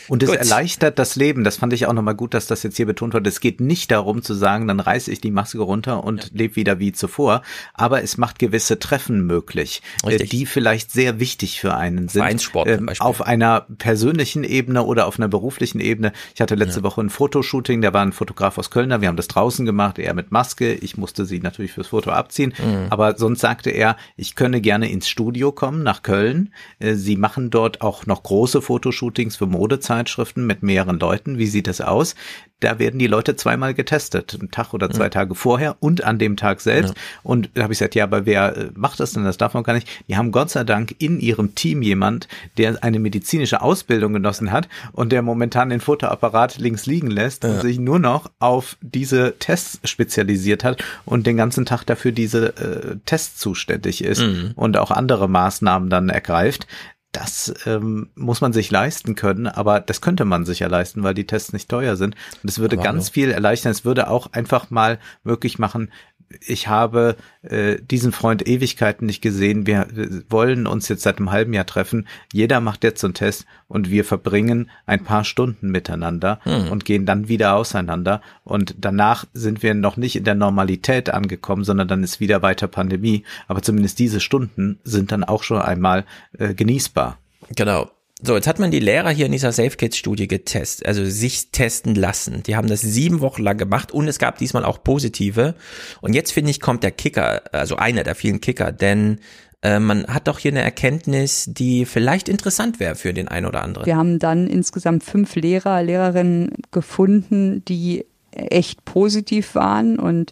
Und 0.08 0.22
es 0.22 0.30
Gut. 0.30 0.38
erleichtert 0.38 0.98
das 0.98 1.16
Leben. 1.16 1.44
Das 1.44 1.56
fand 1.56 1.72
ich 1.72 1.86
auch 1.86 1.92
nochmal 1.92 2.14
gut, 2.14 2.34
dass 2.34 2.46
das 2.46 2.62
jetzt 2.62 2.76
hier 2.76 2.86
betont 2.86 3.14
wird. 3.14 3.26
Es 3.26 3.40
geht 3.40 3.60
nicht 3.60 3.90
darum 3.90 4.22
zu 4.22 4.34
sagen, 4.34 4.66
dann 4.68 4.80
reiße 4.80 5.10
ich 5.10 5.20
die 5.20 5.30
Maske 5.30 5.58
runter 5.60 6.04
und 6.04 6.30
lebe 6.34 6.56
wieder 6.56 6.78
wie 6.78 6.92
zuvor. 6.92 7.42
Aber 7.74 8.02
es 8.02 8.16
macht 8.18 8.38
gewisse 8.38 8.78
Treffen 8.78 9.26
möglich, 9.26 9.82
äh, 10.04 10.08
Richtig. 10.08 10.30
die 10.30 10.46
vielleicht 10.46 10.90
sehr 10.90 11.20
wichtig 11.20 11.60
für 11.60 11.74
einen 11.74 12.08
sind. 12.08 12.20
Vereinssport 12.22 12.68
zum 12.68 12.78
Ähm, 12.78 12.86
Beispiel. 12.86 13.06
Auf 13.06 13.22
einer 13.22 13.66
persönlichen 13.78 14.44
Ebene 14.44 14.82
oder 14.84 15.06
auf 15.06 15.18
einer 15.18 15.28
beruflichen 15.28 15.80
Ebene. 15.80 16.12
Ich 16.34 16.40
hatte 16.40 16.54
letzte 16.54 16.82
Woche 16.82 17.00
ein 17.02 17.10
Fotoshooting, 17.10 17.80
da 17.82 17.92
war 17.92 18.02
ein 18.02 18.12
Fotograf 18.12 18.58
aus 18.58 18.70
Kölner. 18.70 19.00
Wir 19.00 19.08
haben 19.08 19.16
das 19.16 19.28
draußen 19.28 19.64
gemacht, 19.66 19.98
er 19.98 20.14
mit 20.14 20.32
Maske. 20.32 20.72
Ich 20.74 20.96
musste 20.96 21.24
sie 21.24 21.40
natürlich 21.40 21.72
fürs 21.72 21.88
Foto 21.88 22.10
abziehen. 22.10 22.54
Mhm. 22.58 22.86
Aber 22.90 23.16
sonst 23.18 23.40
sagte 23.40 23.70
er, 23.70 23.96
ich 24.16 24.34
könne 24.34 24.60
gerne 24.60 24.90
ins 24.90 25.08
Studio 25.08 25.52
kommen 25.52 25.82
nach 25.82 26.02
Köln. 26.02 26.52
Äh, 26.78 26.94
Sie 26.94 27.16
machen 27.16 27.50
dort 27.50 27.80
auch 27.80 28.06
noch 28.06 28.22
große 28.22 28.62
Fotoshootings 28.62 29.36
für 29.36 29.46
Modezeitschriften 29.92 30.46
mit 30.46 30.62
mehreren 30.62 30.98
Leuten. 30.98 31.38
Wie 31.38 31.46
sieht 31.46 31.66
das 31.66 31.80
aus? 31.80 32.14
Da 32.60 32.78
werden 32.78 33.00
die 33.00 33.08
Leute 33.08 33.34
zweimal 33.34 33.74
getestet, 33.74 34.36
einen 34.38 34.52
Tag 34.52 34.72
oder 34.72 34.88
zwei 34.88 35.08
Tage 35.08 35.34
vorher 35.34 35.76
und 35.80 36.04
an 36.04 36.20
dem 36.20 36.36
Tag 36.36 36.60
selbst. 36.60 36.94
Und 37.24 37.50
da 37.54 37.64
habe 37.64 37.72
ich 37.72 37.80
gesagt, 37.80 37.96
ja, 37.96 38.04
aber 38.04 38.24
wer 38.24 38.56
äh, 38.56 38.70
macht 38.74 39.00
das 39.00 39.12
denn? 39.12 39.24
Das 39.24 39.36
darf 39.36 39.54
man 39.54 39.64
gar 39.64 39.72
nicht. 39.72 39.88
Die 40.06 40.16
haben 40.16 40.30
Gott 40.30 40.50
sei 40.50 40.62
Dank 40.62 40.94
in 40.98 41.18
ihrem 41.18 41.56
Team 41.56 41.82
jemand, 41.82 42.28
der 42.58 42.78
eine 42.84 43.00
medizinische 43.00 43.62
Ausbildung 43.62 44.12
genossen 44.12 44.52
hat 44.52 44.68
und 44.92 45.10
der 45.10 45.22
momentan 45.22 45.70
den 45.70 45.80
Fotoapparat 45.80 46.58
links 46.58 46.86
liegen 46.86 47.10
lässt 47.10 47.44
und 47.44 47.60
sich 47.62 47.80
nur 47.80 47.98
noch 47.98 48.30
auf 48.38 48.76
diese 48.80 49.34
Tests 49.40 49.80
spezialisiert 49.82 50.62
hat 50.62 50.84
und 51.04 51.26
den 51.26 51.36
ganzen 51.36 51.66
Tag 51.66 51.82
dafür 51.82 52.12
diese 52.12 52.56
äh, 52.56 52.96
Tests 53.06 53.40
zuständig 53.40 54.04
ist 54.04 54.22
und 54.54 54.76
auch 54.76 54.92
andere 54.92 55.28
Maßnahmen 55.28 55.90
dann 55.90 56.10
ergreift. 56.10 56.68
Das 57.12 57.52
ähm, 57.66 58.08
muss 58.14 58.40
man 58.40 58.54
sich 58.54 58.70
leisten 58.70 59.14
können, 59.14 59.46
aber 59.46 59.80
das 59.80 60.00
könnte 60.00 60.24
man 60.24 60.46
sich 60.46 60.60
ja 60.60 60.68
leisten, 60.68 61.02
weil 61.02 61.12
die 61.12 61.26
Tests 61.26 61.52
nicht 61.52 61.68
teuer 61.68 61.96
sind. 61.96 62.16
Und 62.42 62.48
es 62.48 62.58
würde 62.58 62.76
Aber 62.76 62.84
ganz 62.84 63.10
viel 63.10 63.30
erleichtern. 63.30 63.70
Es 63.70 63.84
würde 63.84 64.08
auch 64.08 64.32
einfach 64.32 64.70
mal 64.70 64.98
möglich 65.22 65.58
machen, 65.58 65.92
ich 66.40 66.68
habe 66.68 67.16
äh, 67.42 67.76
diesen 67.80 68.12
Freund 68.12 68.46
Ewigkeiten 68.46 69.06
nicht 69.06 69.22
gesehen. 69.22 69.66
Wir 69.66 69.88
äh, 69.96 70.22
wollen 70.28 70.66
uns 70.66 70.88
jetzt 70.88 71.02
seit 71.02 71.18
einem 71.18 71.30
halben 71.30 71.52
Jahr 71.52 71.66
treffen. 71.66 72.06
Jeder 72.32 72.60
macht 72.60 72.84
jetzt 72.84 73.00
so 73.00 73.06
einen 73.06 73.14
Test 73.14 73.46
und 73.68 73.90
wir 73.90 74.04
verbringen 74.04 74.70
ein 74.86 75.04
paar 75.04 75.24
Stunden 75.24 75.70
miteinander 75.70 76.40
und 76.70 76.84
gehen 76.84 77.06
dann 77.06 77.28
wieder 77.28 77.54
auseinander. 77.54 78.20
Und 78.44 78.74
danach 78.78 79.24
sind 79.32 79.62
wir 79.62 79.74
noch 79.74 79.96
nicht 79.96 80.16
in 80.16 80.24
der 80.24 80.34
Normalität 80.34 81.10
angekommen, 81.10 81.64
sondern 81.64 81.88
dann 81.88 82.02
ist 82.02 82.20
wieder 82.20 82.42
weiter 82.42 82.68
Pandemie. 82.68 83.24
Aber 83.48 83.62
zumindest 83.62 83.98
diese 83.98 84.20
Stunden 84.20 84.78
sind 84.84 85.12
dann 85.12 85.24
auch 85.24 85.42
schon 85.42 85.60
einmal 85.60 86.04
äh, 86.38 86.54
genießbar. 86.54 87.18
Genau. 87.56 87.90
So, 88.24 88.36
jetzt 88.36 88.46
hat 88.46 88.60
man 88.60 88.70
die 88.70 88.78
Lehrer 88.78 89.10
hier 89.10 89.26
in 89.26 89.32
dieser 89.32 89.50
Safe 89.50 89.76
Kids 89.76 89.96
Studie 89.96 90.28
getestet, 90.28 90.86
also 90.86 91.04
sich 91.04 91.50
testen 91.50 91.96
lassen. 91.96 92.44
Die 92.44 92.54
haben 92.54 92.68
das 92.68 92.80
sieben 92.80 93.20
Wochen 93.20 93.42
lang 93.42 93.58
gemacht 93.58 93.90
und 93.90 94.06
es 94.06 94.20
gab 94.20 94.38
diesmal 94.38 94.64
auch 94.64 94.84
positive. 94.84 95.56
Und 96.00 96.14
jetzt 96.14 96.32
finde 96.32 96.52
ich, 96.52 96.60
kommt 96.60 96.84
der 96.84 96.92
Kicker, 96.92 97.42
also 97.52 97.76
einer 97.76 98.04
der 98.04 98.14
vielen 98.14 98.40
Kicker, 98.40 98.70
denn 98.70 99.18
äh, 99.62 99.80
man 99.80 100.06
hat 100.06 100.28
doch 100.28 100.38
hier 100.38 100.52
eine 100.52 100.62
Erkenntnis, 100.62 101.48
die 101.48 101.84
vielleicht 101.84 102.28
interessant 102.28 102.78
wäre 102.78 102.94
für 102.94 103.12
den 103.12 103.26
einen 103.26 103.46
oder 103.46 103.62
anderen. 103.62 103.86
Wir 103.86 103.96
haben 103.96 104.20
dann 104.20 104.46
insgesamt 104.46 105.02
fünf 105.02 105.34
Lehrer, 105.34 105.82
Lehrerinnen 105.82 106.52
gefunden, 106.70 107.64
die 107.64 108.06
echt 108.30 108.84
positiv 108.84 109.56
waren 109.56 109.98
und 109.98 110.30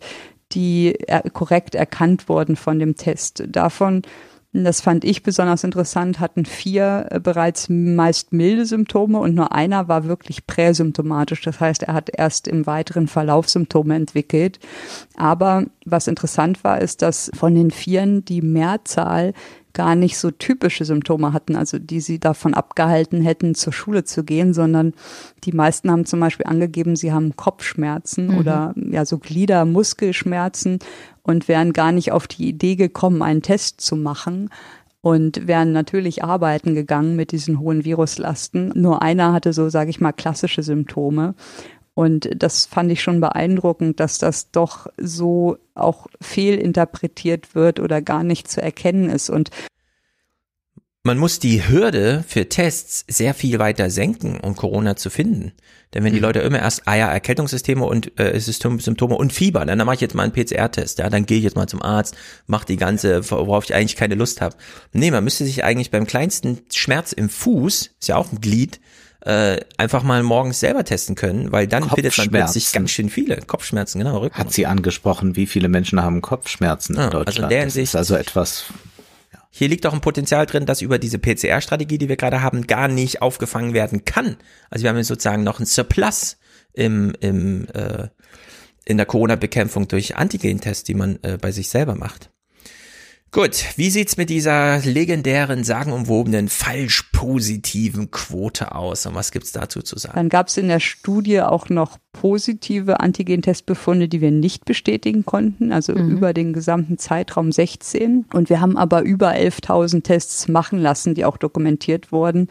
die 0.53 0.97
korrekt 1.33 1.75
erkannt 1.75 2.29
wurden 2.29 2.57
von 2.57 2.79
dem 2.79 2.97
Test. 2.97 3.45
Davon, 3.47 4.03
das 4.53 4.81
fand 4.81 5.05
ich 5.05 5.23
besonders 5.23 5.63
interessant, 5.63 6.19
hatten 6.19 6.45
vier 6.45 7.07
äh, 7.11 7.21
bereits 7.21 7.69
meist 7.69 8.33
milde 8.33 8.67
Symptome 8.67 9.19
und 9.19 9.35
nur 9.35 9.53
einer 9.53 9.87
war 9.87 10.05
wirklich 10.05 10.47
präsymptomatisch. 10.47 11.43
Das 11.43 11.61
heißt, 11.61 11.85
er 11.85 11.95
hat 11.95 12.11
erst 12.13 12.49
im 12.49 12.67
weiteren 12.67 13.07
Verlauf 13.07 13.49
Symptome 13.49 13.95
entwickelt. 13.95 14.59
Aber 15.17 15.67
was 15.87 16.09
interessant 16.09 16.65
war, 16.65 16.81
ist, 16.81 17.03
dass 17.03 17.31
von 17.35 17.55
den 17.55 17.71
Vieren 17.71 18.25
die 18.25 18.43
Mehrzahl 18.43 19.35
gar 19.73 19.95
nicht 19.95 20.19
so 20.19 20.31
typische 20.31 20.85
Symptome 20.85 21.33
hatten, 21.33 21.57
also 21.57 21.79
die 21.79 22.01
sie 22.01 22.19
davon 22.19 22.55
abgehalten 22.55 23.23
hätten, 23.23 23.55
zur 23.55 23.73
Schule 23.73 24.05
zu 24.05 24.25
gehen, 24.25 24.55
sondern 24.55 24.95
die 25.45 25.53
meisten 25.53 25.91
haben 25.91 26.07
zum 26.07 26.21
Beispiel 26.21 26.47
angegeben, 26.47 26.97
sie 26.97 27.13
haben 27.13 27.37
Kopfschmerzen 27.37 28.39
oder 28.39 28.75
ja 28.77 29.05
so 29.05 29.19
Gliedermuskelschmerzen 29.19 30.79
und 31.23 31.49
wären 31.49 31.73
gar 31.73 31.93
nicht 31.93 32.13
auf 32.13 32.27
die 32.27 32.49
Idee 32.49 32.77
gekommen, 32.77 33.23
einen 33.23 33.43
Test 33.43 33.81
zu 33.81 33.97
machen 33.97 34.51
und 35.03 35.47
wären 35.47 35.73
natürlich 35.73 36.25
arbeiten 36.25 36.75
gegangen 36.75 37.17
mit 37.17 37.33
diesen 37.33 37.59
hohen 37.59 37.85
Viruslasten. 37.85 38.73
Nur 38.75 39.03
einer 39.03 39.33
hatte 39.33 39.53
so, 39.53 39.69
sage 39.71 39.91
ich 39.91 40.01
mal, 40.01 40.13
klassische 40.13 40.63
Symptome. 40.63 41.35
Und 42.01 42.31
das 42.35 42.65
fand 42.65 42.91
ich 42.91 43.03
schon 43.03 43.21
beeindruckend, 43.21 44.01
dass 44.01 44.17
das 44.17 44.51
doch 44.51 44.87
so 44.97 45.59
auch 45.75 46.07
fehlinterpretiert 46.19 47.55
wird 47.55 47.79
oder 47.79 48.01
gar 48.01 48.25
nicht 48.25 48.49
zu 48.49 48.63
erkennen 48.63 49.11
ist. 49.11 49.29
Und 49.29 49.51
Man 51.03 51.19
muss 51.19 51.41
die 51.41 51.69
Hürde 51.69 52.25
für 52.27 52.49
Tests 52.49 53.05
sehr 53.07 53.35
viel 53.35 53.59
weiter 53.59 53.91
senken, 53.91 54.41
um 54.41 54.57
Corona 54.57 54.97
zu 54.97 55.11
finden. 55.11 55.53
Denn 55.93 56.03
wenn 56.03 56.15
die 56.15 56.21
Leute 56.21 56.39
immer 56.39 56.61
erst, 56.61 56.89
ah 56.89 56.97
ja, 56.97 57.13
Erkältungssysteme 57.13 57.85
und 57.85 58.19
äh, 58.19 58.41
Symptome 58.41 59.17
und 59.17 59.35
Fieber, 59.35 59.67
dann, 59.67 59.77
dann 59.77 59.85
mache 59.85 59.97
ich 59.97 60.01
jetzt 60.01 60.15
mal 60.15 60.23
einen 60.23 60.33
PCR-Test, 60.33 61.01
ja, 61.01 61.11
dann 61.11 61.27
gehe 61.27 61.37
ich 61.37 61.45
jetzt 61.45 61.57
mal 61.57 61.67
zum 61.67 61.83
Arzt, 61.83 62.17
mach 62.47 62.65
die 62.65 62.79
ganze, 62.79 63.31
worauf 63.31 63.65
ich 63.65 63.75
eigentlich 63.75 63.97
keine 63.97 64.15
Lust 64.15 64.41
habe. 64.41 64.57
Nee, 64.95 65.11
man 65.11 65.23
müsste 65.23 65.45
sich 65.45 65.65
eigentlich 65.65 65.91
beim 65.91 66.07
kleinsten 66.07 66.61
Schmerz 66.73 67.13
im 67.13 67.29
Fuß, 67.29 67.91
ist 68.01 68.09
ja 68.09 68.17
auch 68.17 68.33
ein 68.33 68.41
Glied, 68.41 68.81
äh, 69.23 69.61
einfach 69.77 70.03
mal 70.03 70.23
morgens 70.23 70.61
selber 70.61 70.85
testen 70.85 71.15
können, 71.15 71.53
weil 71.53 71.67
dann 71.67 71.89
findet 71.91 72.17
man 72.17 72.29
plötzlich 72.31 72.73
ganz 72.73 72.91
schön 72.91 73.11
viele 73.11 73.37
Kopfschmerzen, 73.39 73.99
genau, 73.99 74.19
Rücken. 74.19 74.37
Hat 74.37 74.53
sie 74.53 74.67
angesprochen, 74.67 75.37
wie 75.37 75.47
viele 75.47 75.69
Menschen 75.69 76.03
haben 76.03 76.21
Kopfschmerzen 76.23 76.95
Ja, 76.97 77.01
in 77.01 77.05
also 77.09 77.19
Deutschland? 77.25 77.45
in 77.53 77.57
der 77.59 77.65
das 77.67 77.75
Hinsicht- 77.75 77.91
ist 77.93 77.97
also 77.97 78.15
etwas, 78.17 78.65
Hier 79.51 79.69
liegt 79.69 79.85
auch 79.87 79.93
ein 79.93 80.01
Potenzial 80.01 80.47
drin, 80.47 80.65
das 80.65 80.81
über 80.81 80.99
diese 80.99 81.19
PCR-Strategie, 81.19 81.99
die 81.99 82.09
wir 82.09 82.17
gerade 82.17 82.41
haben, 82.41 82.67
gar 82.67 82.89
nicht 82.89 83.21
aufgefangen 83.21 83.75
werden 83.75 84.05
kann. 84.05 84.37
Also 84.71 84.85
wir 84.85 84.91
haben 84.91 84.97
jetzt 84.97 85.09
sozusagen 85.09 85.43
noch 85.43 85.59
einen 85.59 85.67
Surplus 85.67 86.37
im, 86.73 87.13
im, 87.21 87.67
äh, 87.75 88.09
in 88.85 88.97
der 88.97 89.07
Corona-Bekämpfung 89.07 89.89
durch 89.89 90.17
Antigen-Tests, 90.17 90.85
die 90.85 90.95
man 90.95 91.19
äh, 91.23 91.37
bei 91.39 91.51
sich 91.53 91.69
selber 91.69 91.95
macht. 91.97 92.31
Gut, 93.33 93.65
wie 93.77 93.91
sieht's 93.91 94.17
mit 94.17 94.29
dieser 94.29 94.81
legendären, 94.81 95.63
sagenumwobenen, 95.63 96.49
falsch 96.49 97.11
positiven 97.13 98.11
Quote 98.11 98.75
aus? 98.75 99.07
Und 99.07 99.15
was 99.15 99.31
gibt's 99.31 99.53
dazu 99.53 99.83
zu 99.83 99.97
sagen? 100.01 100.17
Dann 100.17 100.29
gab 100.29 100.49
es 100.49 100.57
in 100.57 100.67
der 100.67 100.81
Studie 100.81 101.41
auch 101.41 101.69
noch 101.69 101.99
positive 102.13 102.99
Antigentestbefunde, 102.99 104.09
die 104.09 104.21
wir 104.21 104.33
nicht 104.33 104.65
bestätigen 104.65 105.25
konnten, 105.25 105.73
also 105.73 105.93
über 105.93 106.33
den 106.33 106.53
gesamten 106.53 106.99
Zeitraum 106.99 107.53
16. 107.53 108.27
Und 108.35 108.51
wir 108.51 108.61
haben 108.61 108.77
aber 108.77 109.03
über 109.03 109.31
11.000 109.31 110.03
Tests 110.03 110.49
machen 110.49 110.81
lassen, 110.81 111.15
die 111.15 111.25
auch 111.25 111.37
dokumentiert 111.37 112.11
wurden, 112.11 112.49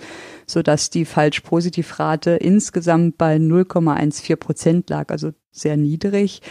sodass 0.47 0.89
die 0.89 1.03
Falsch-Positiv-Rate 1.03 2.31
insgesamt 2.31 3.17
bei 3.17 3.35
0,14 3.35 4.37
Prozent 4.37 4.89
lag, 4.89 5.09
also 5.09 5.31
sehr 5.51 5.75
niedrig. 5.75 6.41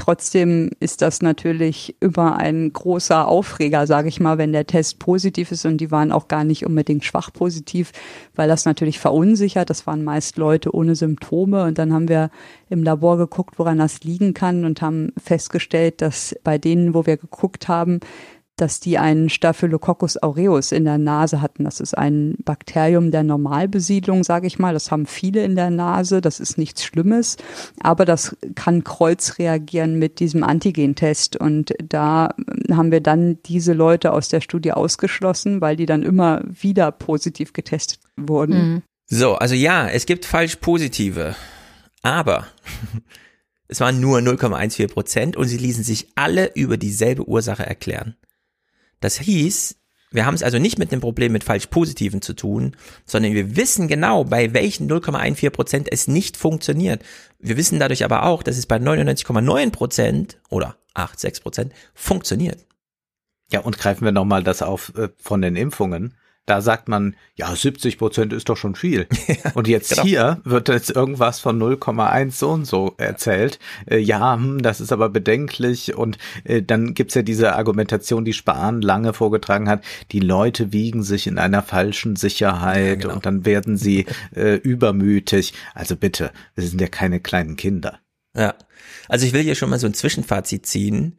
Trotzdem 0.00 0.70
ist 0.80 1.02
das 1.02 1.20
natürlich 1.20 1.94
immer 2.00 2.38
ein 2.38 2.72
großer 2.72 3.28
Aufreger, 3.28 3.86
sage 3.86 4.08
ich 4.08 4.18
mal, 4.18 4.38
wenn 4.38 4.50
der 4.50 4.66
Test 4.66 4.98
positiv 4.98 5.52
ist 5.52 5.66
und 5.66 5.76
die 5.76 5.90
waren 5.90 6.10
auch 6.10 6.26
gar 6.26 6.42
nicht 6.42 6.64
unbedingt 6.64 7.04
schwach 7.04 7.30
positiv, 7.30 7.92
weil 8.34 8.48
das 8.48 8.64
natürlich 8.64 8.98
verunsichert. 8.98 9.68
Das 9.68 9.86
waren 9.86 10.02
meist 10.02 10.38
Leute 10.38 10.74
ohne 10.74 10.96
Symptome 10.96 11.64
und 11.64 11.76
dann 11.76 11.92
haben 11.92 12.08
wir 12.08 12.30
im 12.70 12.82
Labor 12.82 13.18
geguckt, 13.18 13.58
woran 13.58 13.76
das 13.76 14.02
liegen 14.02 14.32
kann 14.32 14.64
und 14.64 14.80
haben 14.80 15.12
festgestellt, 15.22 16.00
dass 16.00 16.34
bei 16.44 16.56
denen, 16.56 16.94
wo 16.94 17.04
wir 17.04 17.18
geguckt 17.18 17.68
haben, 17.68 18.00
dass 18.56 18.80
die 18.80 18.98
einen 18.98 19.30
Staphylococcus 19.30 20.22
aureus 20.22 20.72
in 20.72 20.84
der 20.84 20.98
Nase 20.98 21.40
hatten. 21.40 21.64
Das 21.64 21.80
ist 21.80 21.96
ein 21.96 22.34
Bakterium 22.44 23.10
der 23.10 23.22
Normalbesiedlung, 23.22 24.22
sage 24.22 24.46
ich 24.46 24.58
mal. 24.58 24.74
Das 24.74 24.90
haben 24.90 25.06
viele 25.06 25.42
in 25.42 25.56
der 25.56 25.70
Nase. 25.70 26.20
Das 26.20 26.40
ist 26.40 26.58
nichts 26.58 26.84
Schlimmes, 26.84 27.36
aber 27.80 28.04
das 28.04 28.36
kann 28.54 28.84
kreuzreagieren 28.84 29.98
mit 29.98 30.20
diesem 30.20 30.44
Antigentest. 30.44 31.36
Und 31.36 31.74
da 31.82 32.34
haben 32.70 32.92
wir 32.92 33.00
dann 33.00 33.42
diese 33.44 33.72
Leute 33.72 34.12
aus 34.12 34.28
der 34.28 34.42
Studie 34.42 34.72
ausgeschlossen, 34.72 35.60
weil 35.60 35.76
die 35.76 35.86
dann 35.86 36.02
immer 36.02 36.42
wieder 36.44 36.92
positiv 36.92 37.52
getestet 37.52 38.00
wurden. 38.16 38.82
So, 39.06 39.34
also 39.34 39.56
ja, 39.56 39.88
es 39.88 40.06
gibt 40.06 40.24
falsch 40.24 40.56
positive, 40.56 41.34
aber 42.02 42.46
es 43.68 43.80
waren 43.80 44.00
nur 44.00 44.18
0,14 44.18 44.88
Prozent 44.88 45.36
und 45.36 45.48
sie 45.48 45.56
ließen 45.56 45.82
sich 45.82 46.12
alle 46.14 46.52
über 46.54 46.76
dieselbe 46.76 47.26
Ursache 47.28 47.66
erklären. 47.66 48.14
Das 49.00 49.18
hieß, 49.18 49.76
wir 50.12 50.26
haben 50.26 50.34
es 50.34 50.42
also 50.42 50.58
nicht 50.58 50.78
mit 50.78 50.92
einem 50.92 51.00
Problem 51.00 51.32
mit 51.32 51.44
falsch 51.44 51.66
positiven 51.66 52.20
zu 52.20 52.34
tun, 52.34 52.76
sondern 53.06 53.32
wir 53.32 53.56
wissen 53.56 53.88
genau, 53.88 54.24
bei 54.24 54.52
welchen 54.52 54.90
0,14 54.90 55.50
Prozent 55.50 55.88
es 55.90 56.08
nicht 56.08 56.36
funktioniert. 56.36 57.02
Wir 57.38 57.56
wissen 57.56 57.78
dadurch 57.78 58.04
aber 58.04 58.24
auch, 58.24 58.42
dass 58.42 58.56
es 58.56 58.66
bei 58.66 58.76
99,9 58.76 59.70
Prozent 59.70 60.38
oder 60.48 60.76
8, 60.94 61.18
6 61.18 61.40
Prozent 61.40 61.72
funktioniert. 61.94 62.66
ja, 63.52 63.60
und 63.60 63.78
greifen 63.78 64.04
wir 64.04 64.12
nochmal 64.12 64.42
das 64.42 64.62
auf 64.62 64.92
äh, 64.96 65.08
von 65.18 65.42
den 65.42 65.56
Impfungen. 65.56 66.14
Da 66.50 66.62
sagt 66.62 66.88
man, 66.88 67.14
ja, 67.36 67.54
70 67.54 67.96
Prozent 67.96 68.32
ist 68.32 68.48
doch 68.48 68.56
schon 68.56 68.74
viel. 68.74 69.06
und 69.54 69.68
jetzt 69.68 69.90
genau. 69.90 70.02
hier 70.02 70.40
wird 70.42 70.68
jetzt 70.68 70.90
irgendwas 70.90 71.38
von 71.38 71.62
0,1 71.62 72.32
so 72.32 72.50
und 72.50 72.64
so 72.64 72.94
erzählt. 72.96 73.60
Äh, 73.88 73.98
ja, 73.98 74.34
hm, 74.34 74.60
das 74.60 74.80
ist 74.80 74.90
aber 74.90 75.10
bedenklich. 75.10 75.94
Und 75.94 76.18
äh, 76.42 76.60
dann 76.60 76.94
gibt's 76.94 77.14
ja 77.14 77.22
diese 77.22 77.54
Argumentation, 77.54 78.24
die 78.24 78.32
Spahn 78.32 78.82
lange 78.82 79.12
vorgetragen 79.12 79.68
hat. 79.68 79.84
Die 80.10 80.18
Leute 80.18 80.72
wiegen 80.72 81.04
sich 81.04 81.28
in 81.28 81.38
einer 81.38 81.62
falschen 81.62 82.16
Sicherheit 82.16 82.84
Ja, 82.84 82.94
genau. 82.96 83.14
und 83.14 83.26
dann 83.26 83.46
werden 83.46 83.76
sie 83.76 84.06
äh, 84.34 84.56
übermütig. 84.56 85.54
Also 85.76 85.94
bitte, 85.94 86.32
wir 86.56 86.66
sind 86.66 86.80
ja 86.80 86.88
keine 86.88 87.20
kleinen 87.20 87.54
Kinder. 87.54 88.00
Ja, 88.36 88.56
also 89.08 89.24
ich 89.24 89.32
will 89.32 89.42
hier 89.42 89.54
schon 89.54 89.70
mal 89.70 89.78
so 89.78 89.86
ein 89.86 89.94
Zwischenfazit 89.94 90.66
ziehen. 90.66 91.16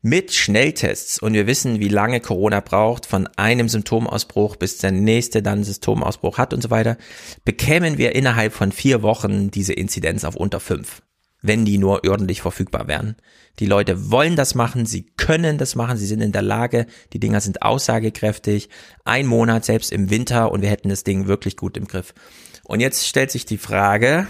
Mit 0.00 0.32
Schnelltests 0.32 1.18
und 1.18 1.32
wir 1.32 1.48
wissen, 1.48 1.80
wie 1.80 1.88
lange 1.88 2.20
Corona 2.20 2.60
braucht, 2.60 3.04
von 3.04 3.26
einem 3.36 3.68
Symptomausbruch 3.68 4.54
bis 4.54 4.78
der 4.78 4.92
nächste 4.92 5.42
dann 5.42 5.64
Symptomausbruch 5.64 6.38
hat 6.38 6.54
und 6.54 6.62
so 6.62 6.70
weiter, 6.70 6.96
bekämen 7.44 7.98
wir 7.98 8.14
innerhalb 8.14 8.52
von 8.52 8.70
vier 8.70 9.02
Wochen 9.02 9.50
diese 9.50 9.72
Inzidenz 9.72 10.22
auf 10.22 10.36
unter 10.36 10.60
fünf, 10.60 11.02
wenn 11.42 11.64
die 11.64 11.78
nur 11.78 12.08
ordentlich 12.08 12.42
verfügbar 12.42 12.86
wären. 12.86 13.16
Die 13.58 13.66
Leute 13.66 14.12
wollen 14.12 14.36
das 14.36 14.54
machen, 14.54 14.86
sie 14.86 15.02
können 15.16 15.58
das 15.58 15.74
machen, 15.74 15.96
sie 15.96 16.06
sind 16.06 16.20
in 16.20 16.30
der 16.30 16.42
Lage, 16.42 16.86
die 17.12 17.18
Dinger 17.18 17.40
sind 17.40 17.62
aussagekräftig. 17.62 18.68
Ein 19.04 19.26
Monat 19.26 19.64
selbst 19.64 19.90
im 19.90 20.10
Winter 20.10 20.52
und 20.52 20.62
wir 20.62 20.70
hätten 20.70 20.90
das 20.90 21.02
Ding 21.02 21.26
wirklich 21.26 21.56
gut 21.56 21.76
im 21.76 21.88
Griff. 21.88 22.14
Und 22.62 22.78
jetzt 22.78 23.08
stellt 23.08 23.32
sich 23.32 23.46
die 23.46 23.58
Frage, 23.58 24.28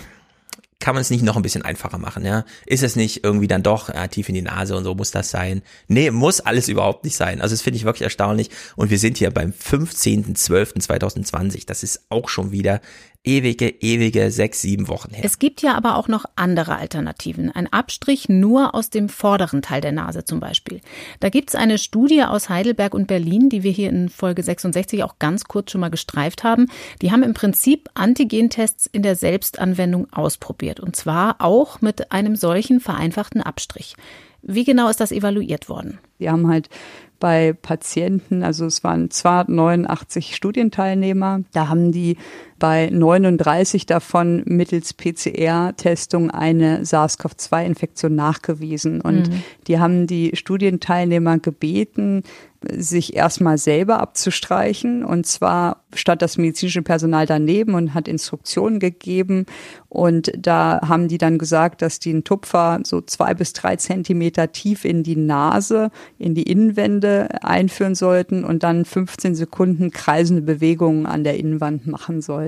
kann 0.80 0.94
man 0.94 1.00
es 1.00 1.10
nicht 1.10 1.24
noch 1.24 1.34
ein 1.36 1.42
bisschen 1.42 1.62
einfacher 1.62 1.98
machen, 1.98 2.24
ja? 2.24 2.44
Ist 2.64 2.84
es 2.84 2.94
nicht 2.94 3.24
irgendwie 3.24 3.48
dann 3.48 3.64
doch 3.64 3.92
ja, 3.92 4.06
tief 4.06 4.28
in 4.28 4.36
die 4.36 4.42
Nase 4.42 4.76
und 4.76 4.84
so 4.84 4.94
muss 4.94 5.10
das 5.10 5.30
sein? 5.30 5.62
Nee, 5.88 6.12
muss 6.12 6.38
alles 6.40 6.68
überhaupt 6.68 7.02
nicht 7.05 7.16
sein. 7.16 7.40
Also 7.40 7.52
das 7.52 7.62
finde 7.62 7.78
ich 7.78 7.84
wirklich 7.84 8.02
erstaunlich. 8.02 8.50
Und 8.76 8.90
wir 8.90 9.00
sind 9.00 9.18
hier 9.18 9.32
beim 9.32 9.50
15.12.2020. 9.50 11.66
Das 11.66 11.82
ist 11.82 12.02
auch 12.10 12.28
schon 12.28 12.52
wieder 12.52 12.80
ewige, 13.24 13.68
ewige 13.68 14.30
sechs, 14.30 14.62
sieben 14.62 14.88
Wochen 14.88 15.12
her. 15.12 15.24
Es 15.24 15.38
gibt 15.38 15.62
ja 15.62 15.74
aber 15.74 15.96
auch 15.96 16.08
noch 16.08 16.24
andere 16.36 16.76
Alternativen. 16.76 17.50
Ein 17.50 17.72
Abstrich 17.72 18.28
nur 18.28 18.74
aus 18.74 18.90
dem 18.90 19.08
vorderen 19.08 19.62
Teil 19.62 19.80
der 19.80 19.92
Nase 19.92 20.24
zum 20.24 20.40
Beispiel. 20.40 20.80
Da 21.20 21.28
gibt's 21.28 21.54
eine 21.54 21.78
Studie 21.78 22.22
aus 22.22 22.48
Heidelberg 22.48 22.94
und 22.94 23.06
Berlin, 23.06 23.48
die 23.48 23.62
wir 23.62 23.72
hier 23.72 23.90
in 23.90 24.08
Folge 24.08 24.42
66 24.42 25.04
auch 25.04 25.18
ganz 25.18 25.44
kurz 25.44 25.72
schon 25.72 25.80
mal 25.80 25.90
gestreift 25.90 26.44
haben. 26.44 26.66
Die 27.02 27.12
haben 27.12 27.22
im 27.22 27.34
Prinzip 27.34 27.88
Antigentests 27.94 28.86
in 28.86 29.02
der 29.02 29.16
Selbstanwendung 29.16 30.12
ausprobiert. 30.12 30.80
Und 30.80 30.96
zwar 30.96 31.36
auch 31.40 31.80
mit 31.80 32.12
einem 32.12 32.36
solchen 32.36 32.80
vereinfachten 32.80 33.42
Abstrich. 33.42 33.96
Wie 34.42 34.64
genau 34.64 34.88
ist 34.88 35.00
das 35.00 35.12
evaluiert 35.12 35.68
worden? 35.68 35.98
Die 36.20 36.30
haben 36.30 36.48
halt 36.48 36.70
bei 37.18 37.52
Patienten, 37.52 38.42
also 38.42 38.66
es 38.66 38.84
waren 38.84 39.10
289 39.10 40.36
Studienteilnehmer, 40.36 41.42
da 41.52 41.68
haben 41.68 41.90
die 41.90 42.16
bei 42.59 42.90
39 42.90 43.86
davon 43.86 44.43
mittels 44.47 44.94
PCR-Testung 44.94 46.30
eine 46.30 46.85
SARS-CoV-2-Infektion 46.85 48.14
nachgewiesen. 48.14 49.01
Und 49.01 49.30
die 49.66 49.78
haben 49.78 50.06
die 50.06 50.32
Studienteilnehmer 50.35 51.39
gebeten, 51.39 52.22
sich 52.66 53.14
erstmal 53.14 53.56
selber 53.56 54.01
abzustreichen 54.01 55.05
und 55.05 55.26
zwar 55.26 55.85
statt 55.94 56.22
das 56.22 56.39
medizinische 56.39 56.82
Personal 56.82 57.24
daneben 57.24 57.74
und 57.74 57.94
hat 57.94 58.09
Instruktionen 58.09 58.80
gegeben 58.80 59.47
und 59.89 60.32
da 60.36 60.80
haben 60.86 61.06
die 61.06 61.18
dann 61.18 61.39
gesagt, 61.39 61.82
dass 61.82 62.01
die 62.01 62.10
einen 62.10 62.24
Tupfer 62.24 62.80
so 62.85 63.01
zwei 63.01 63.32
bis 63.35 63.52
drei 63.52 63.76
Zentimeter 63.76 64.51
tief 64.51 64.85
in 64.85 65.05
die 65.05 65.16
Nase, 65.16 65.90
in 66.18 66.35
die 66.35 66.43
Innenwände 66.43 67.28
einführen 67.44 67.94
sollten 67.94 68.44
und 68.44 68.64
dann 68.64 68.85
15 68.85 69.36
Sekunden 69.36 69.93
kreisende 69.93 70.43
Bewegungen 70.43 71.06
an 71.06 71.22
der 71.22 71.39
Innenwand 71.39 71.86
machen 71.86 72.20
sollten. 72.20 72.47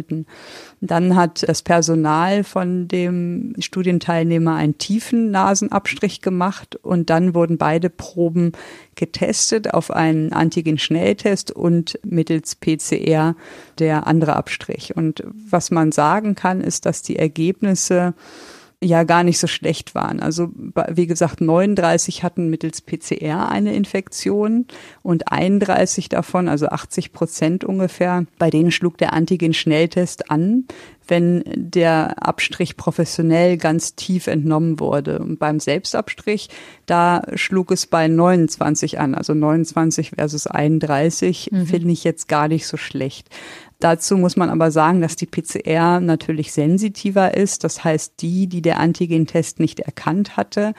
Dann 0.81 1.17
hat 1.17 1.49
das 1.49 1.63
Personal 1.63 2.45
von 2.45 2.89
dem 2.89 3.55
Studienteilnehmer 3.59 4.55
einen 4.55 4.79
tiefen 4.79 5.31
Nasenabstrich 5.31 6.21
gemacht 6.21 6.77
und 6.77 7.11
dann 7.11 7.35
wurden 7.35 7.59
beide 7.59 7.91
Proben 7.91 8.53
getestet 8.95 9.73
auf 9.73 9.91
einen 9.91 10.33
Antigen-Schnelltest 10.33 11.51
und 11.51 11.99
mittels 12.05 12.55
PCR 12.55 13.35
der 13.79 14.07
andere 14.07 14.37
Abstrich. 14.37 14.97
Und 14.97 15.25
was 15.27 15.71
man 15.71 15.93
sagen 15.93 16.35
kann, 16.35 16.61
ist, 16.61 16.87
dass 16.87 17.03
die 17.03 17.17
Ergebnisse 17.17 18.15
ja 18.83 19.05
gar 19.05 19.25
nicht 19.25 19.39
so 19.39 19.47
schlecht 19.47 19.95
waren. 19.95 20.21
Also 20.21 20.49
wie 20.89 21.07
gesagt, 21.07 21.41
39 21.41 22.23
hatten 22.23 22.49
mittels 22.49 22.81
PCR 22.81 23.51
eine 23.51 23.75
Infektion 23.75 24.67
und 25.03 25.31
31 25.31 26.09
davon, 26.09 26.49
also 26.49 26.67
80 26.69 27.13
Prozent 27.13 27.65
ungefähr, 27.65 28.25
bei 28.39 28.49
denen 28.49 28.71
schlug 28.71 28.97
der 28.97 29.13
Antigen-Schnelltest 29.13 30.31
an, 30.31 30.65
wenn 31.11 31.43
der 31.55 32.27
Abstrich 32.27 32.77
professionell 32.77 33.57
ganz 33.57 33.95
tief 33.97 34.27
entnommen 34.29 34.81
wurde. 34.81 35.19
Und 35.19 35.39
beim 35.39 35.61
Selbstabstrich, 35.61 36.49
da 36.87 37.23
schlug 37.35 37.73
es 37.73 37.87
bei 37.87 38.09
29 38.09 38.99
an, 38.99 39.15
also 39.15 39.35
29 39.35 40.13
versus 40.17 40.47
31, 40.47 41.51
finde 41.67 41.93
ich 41.93 42.05
jetzt 42.05 42.29
gar 42.29 42.49
nicht 42.49 42.67
so 42.67 42.77
schlecht. 42.77 43.29
Dazu 43.81 44.19
muss 44.19 44.37
man 44.37 44.51
aber 44.51 44.71
sagen, 44.71 45.01
dass 45.01 45.17
die 45.17 45.27
PCR 45.27 46.01
natürlich 46.01 46.53
sensitiver 46.53 47.35
ist. 47.35 47.65
Das 47.65 47.83
heißt, 47.83 48.15
die, 48.21 48.47
die 48.47 48.61
der 48.61 48.79
Antigentest 48.79 49.59
nicht 49.59 49.81
erkannt 49.81 50.37
hatte, 50.37 50.75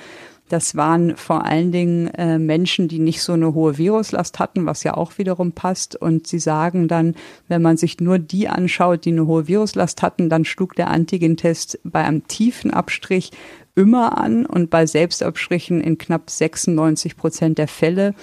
Das 0.51 0.75
waren 0.75 1.15
vor 1.15 1.45
allen 1.45 1.71
Dingen 1.71 2.07
äh, 2.07 2.37
Menschen, 2.37 2.89
die 2.89 2.99
nicht 2.99 3.21
so 3.21 3.31
eine 3.31 3.53
hohe 3.53 3.77
Viruslast 3.77 4.37
hatten, 4.37 4.65
was 4.65 4.83
ja 4.83 4.95
auch 4.95 5.17
wiederum 5.17 5.53
passt. 5.53 5.95
Und 5.95 6.27
sie 6.27 6.39
sagen 6.39 6.89
dann, 6.89 7.15
wenn 7.47 7.61
man 7.61 7.77
sich 7.77 8.01
nur 8.01 8.19
die 8.19 8.49
anschaut, 8.49 9.05
die 9.05 9.13
eine 9.13 9.27
hohe 9.27 9.47
Viruslast 9.47 10.01
hatten, 10.01 10.29
dann 10.29 10.43
schlug 10.43 10.75
der 10.75 10.89
Antigentest 10.89 11.79
bei 11.85 12.03
einem 12.03 12.27
tiefen 12.27 12.69
Abstrich 12.71 13.31
immer 13.75 14.17
an 14.17 14.45
und 14.45 14.69
bei 14.69 14.85
Selbstabstrichen 14.85 15.79
in 15.79 15.97
knapp 15.97 16.29
96 16.29 17.15
Prozent 17.15 17.57
der 17.57 17.69
Fälle. 17.69 18.13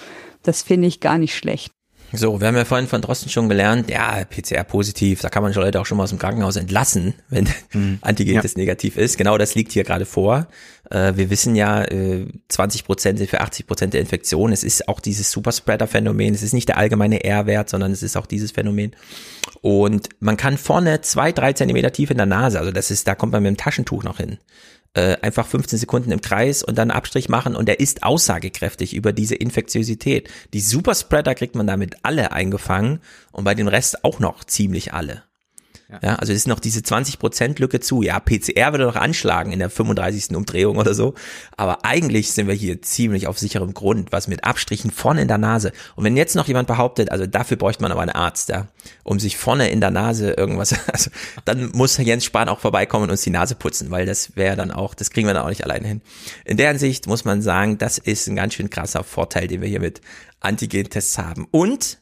Das 0.43 0.61
finde 0.61 0.87
ich 0.87 0.99
gar 0.99 1.17
nicht 1.17 1.35
schlecht. 1.35 1.71
So, 2.11 2.41
wir 2.41 2.47
haben 2.47 2.55
ja 2.55 2.65
vorhin 2.65 2.87
von 2.87 3.01
Drosten 3.01 3.29
schon 3.29 3.49
gelernt, 3.49 3.89
ja, 3.89 4.25
PCR 4.25 4.63
positiv, 4.63 5.21
da 5.21 5.29
kann 5.29 5.43
man 5.43 5.53
schon 5.53 5.63
Leute 5.63 5.79
auch 5.79 5.85
schon 5.85 5.97
mal 5.97 6.03
aus 6.03 6.09
dem 6.09 6.17
Krankenhaus 6.17 6.55
entlassen, 6.55 7.13
wenn 7.29 7.47
mhm. 7.73 7.99
Antigentest 8.01 8.57
ja. 8.57 8.61
negativ 8.61 8.97
ist. 8.97 9.17
Genau 9.17 9.37
das 9.37 9.55
liegt 9.55 9.71
hier 9.71 9.83
gerade 9.83 10.05
vor. 10.05 10.47
Äh, 10.89 11.13
wir 11.15 11.29
wissen 11.29 11.55
ja, 11.55 11.83
äh, 11.83 12.25
20 12.47 12.85
Prozent 12.85 13.19
sind 13.19 13.29
für 13.29 13.41
80 13.41 13.67
Prozent 13.67 13.93
der 13.93 14.01
Infektion. 14.01 14.51
Es 14.51 14.63
ist 14.63 14.87
auch 14.87 14.99
dieses 14.99 15.31
Superspreader-Phänomen. 15.31 16.33
Es 16.33 16.41
ist 16.41 16.53
nicht 16.53 16.67
der 16.67 16.77
allgemeine 16.77 17.23
R-Wert, 17.23 17.69
sondern 17.69 17.91
es 17.91 18.01
ist 18.01 18.17
auch 18.17 18.25
dieses 18.25 18.51
Phänomen. 18.51 18.95
Und 19.61 20.09
man 20.19 20.37
kann 20.37 20.57
vorne 20.57 21.01
zwei, 21.01 21.31
drei 21.31 21.53
Zentimeter 21.53 21.91
tief 21.91 22.09
in 22.09 22.17
der 22.17 22.25
Nase, 22.25 22.59
also 22.59 22.71
das 22.71 22.91
ist, 22.91 23.07
da 23.07 23.15
kommt 23.15 23.33
man 23.33 23.43
mit 23.43 23.51
dem 23.51 23.57
Taschentuch 23.57 24.03
noch 24.03 24.17
hin 24.17 24.39
äh, 24.93 25.17
einfach 25.21 25.45
15 25.45 25.79
Sekunden 25.79 26.11
im 26.11 26.21
Kreis 26.21 26.63
und 26.63 26.77
dann 26.77 26.91
Abstrich 26.91 27.29
machen 27.29 27.55
und 27.55 27.67
der 27.67 27.79
ist 27.79 28.03
aussagekräftig 28.03 28.95
über 28.95 29.13
diese 29.13 29.35
Infektiosität. 29.35 30.29
Die 30.53 30.61
Superspreader 30.61 31.35
kriegt 31.35 31.55
man 31.55 31.67
damit 31.67 31.97
alle 32.03 32.31
eingefangen 32.31 32.99
und 33.31 33.43
bei 33.43 33.55
dem 33.55 33.67
Rest 33.67 34.03
auch 34.03 34.19
noch 34.19 34.43
ziemlich 34.43 34.93
alle. 34.93 35.28
Ja. 35.91 35.99
ja, 36.03 36.15
also 36.17 36.31
es 36.31 36.39
ist 36.39 36.47
noch 36.47 36.59
diese 36.59 36.81
20% 36.81 37.59
Lücke 37.59 37.79
zu. 37.79 38.03
Ja, 38.03 38.19
PCR 38.19 38.73
würde 38.73 38.83
doch 38.83 38.95
anschlagen 38.95 39.51
in 39.51 39.57
der 39.57 39.71
35. 39.71 40.35
Umdrehung 40.35 40.77
oder 40.77 40.93
so. 40.93 41.15
Aber 41.57 41.83
eigentlich 41.83 42.31
sind 42.31 42.47
wir 42.47 42.53
hier 42.53 42.81
ziemlich 42.83 43.25
auf 43.25 43.39
sicherem 43.39 43.73
Grund, 43.73 44.11
was 44.11 44.27
mit 44.27 44.43
Abstrichen 44.43 44.91
vorne 44.91 45.23
in 45.23 45.27
der 45.27 45.39
Nase. 45.39 45.71
Und 45.95 46.03
wenn 46.03 46.15
jetzt 46.15 46.35
noch 46.35 46.47
jemand 46.47 46.67
behauptet, 46.67 47.11
also 47.11 47.25
dafür 47.25 47.57
bräuchte 47.57 47.81
man 47.81 47.91
aber 47.91 48.01
einen 48.01 48.11
Arzt, 48.11 48.49
ja, 48.49 48.67
um 49.03 49.19
sich 49.19 49.37
vorne 49.37 49.71
in 49.71 49.81
der 49.81 49.89
Nase 49.89 50.31
irgendwas, 50.33 50.75
also 50.91 51.09
dann 51.45 51.71
muss 51.71 51.97
Jens 51.97 52.23
Spahn 52.23 52.49
auch 52.49 52.59
vorbeikommen 52.59 53.05
und 53.05 53.11
uns 53.11 53.23
die 53.23 53.31
Nase 53.31 53.55
putzen, 53.55 53.89
weil 53.89 54.05
das 54.05 54.35
wäre 54.35 54.55
dann 54.55 54.71
auch, 54.71 54.93
das 54.93 55.09
kriegen 55.09 55.25
wir 55.25 55.33
dann 55.33 55.43
auch 55.43 55.49
nicht 55.49 55.63
alleine 55.63 55.87
hin. 55.87 56.01
In 56.45 56.57
der 56.57 56.69
Hinsicht 56.69 57.07
muss 57.07 57.25
man 57.25 57.41
sagen, 57.41 57.79
das 57.79 57.97
ist 57.97 58.27
ein 58.27 58.35
ganz 58.35 58.53
schön 58.53 58.69
krasser 58.69 59.03
Vorteil, 59.03 59.47
den 59.47 59.61
wir 59.61 59.67
hier 59.67 59.79
mit 59.79 60.01
Antigen-Tests 60.39 61.17
haben. 61.17 61.47
Und 61.49 61.97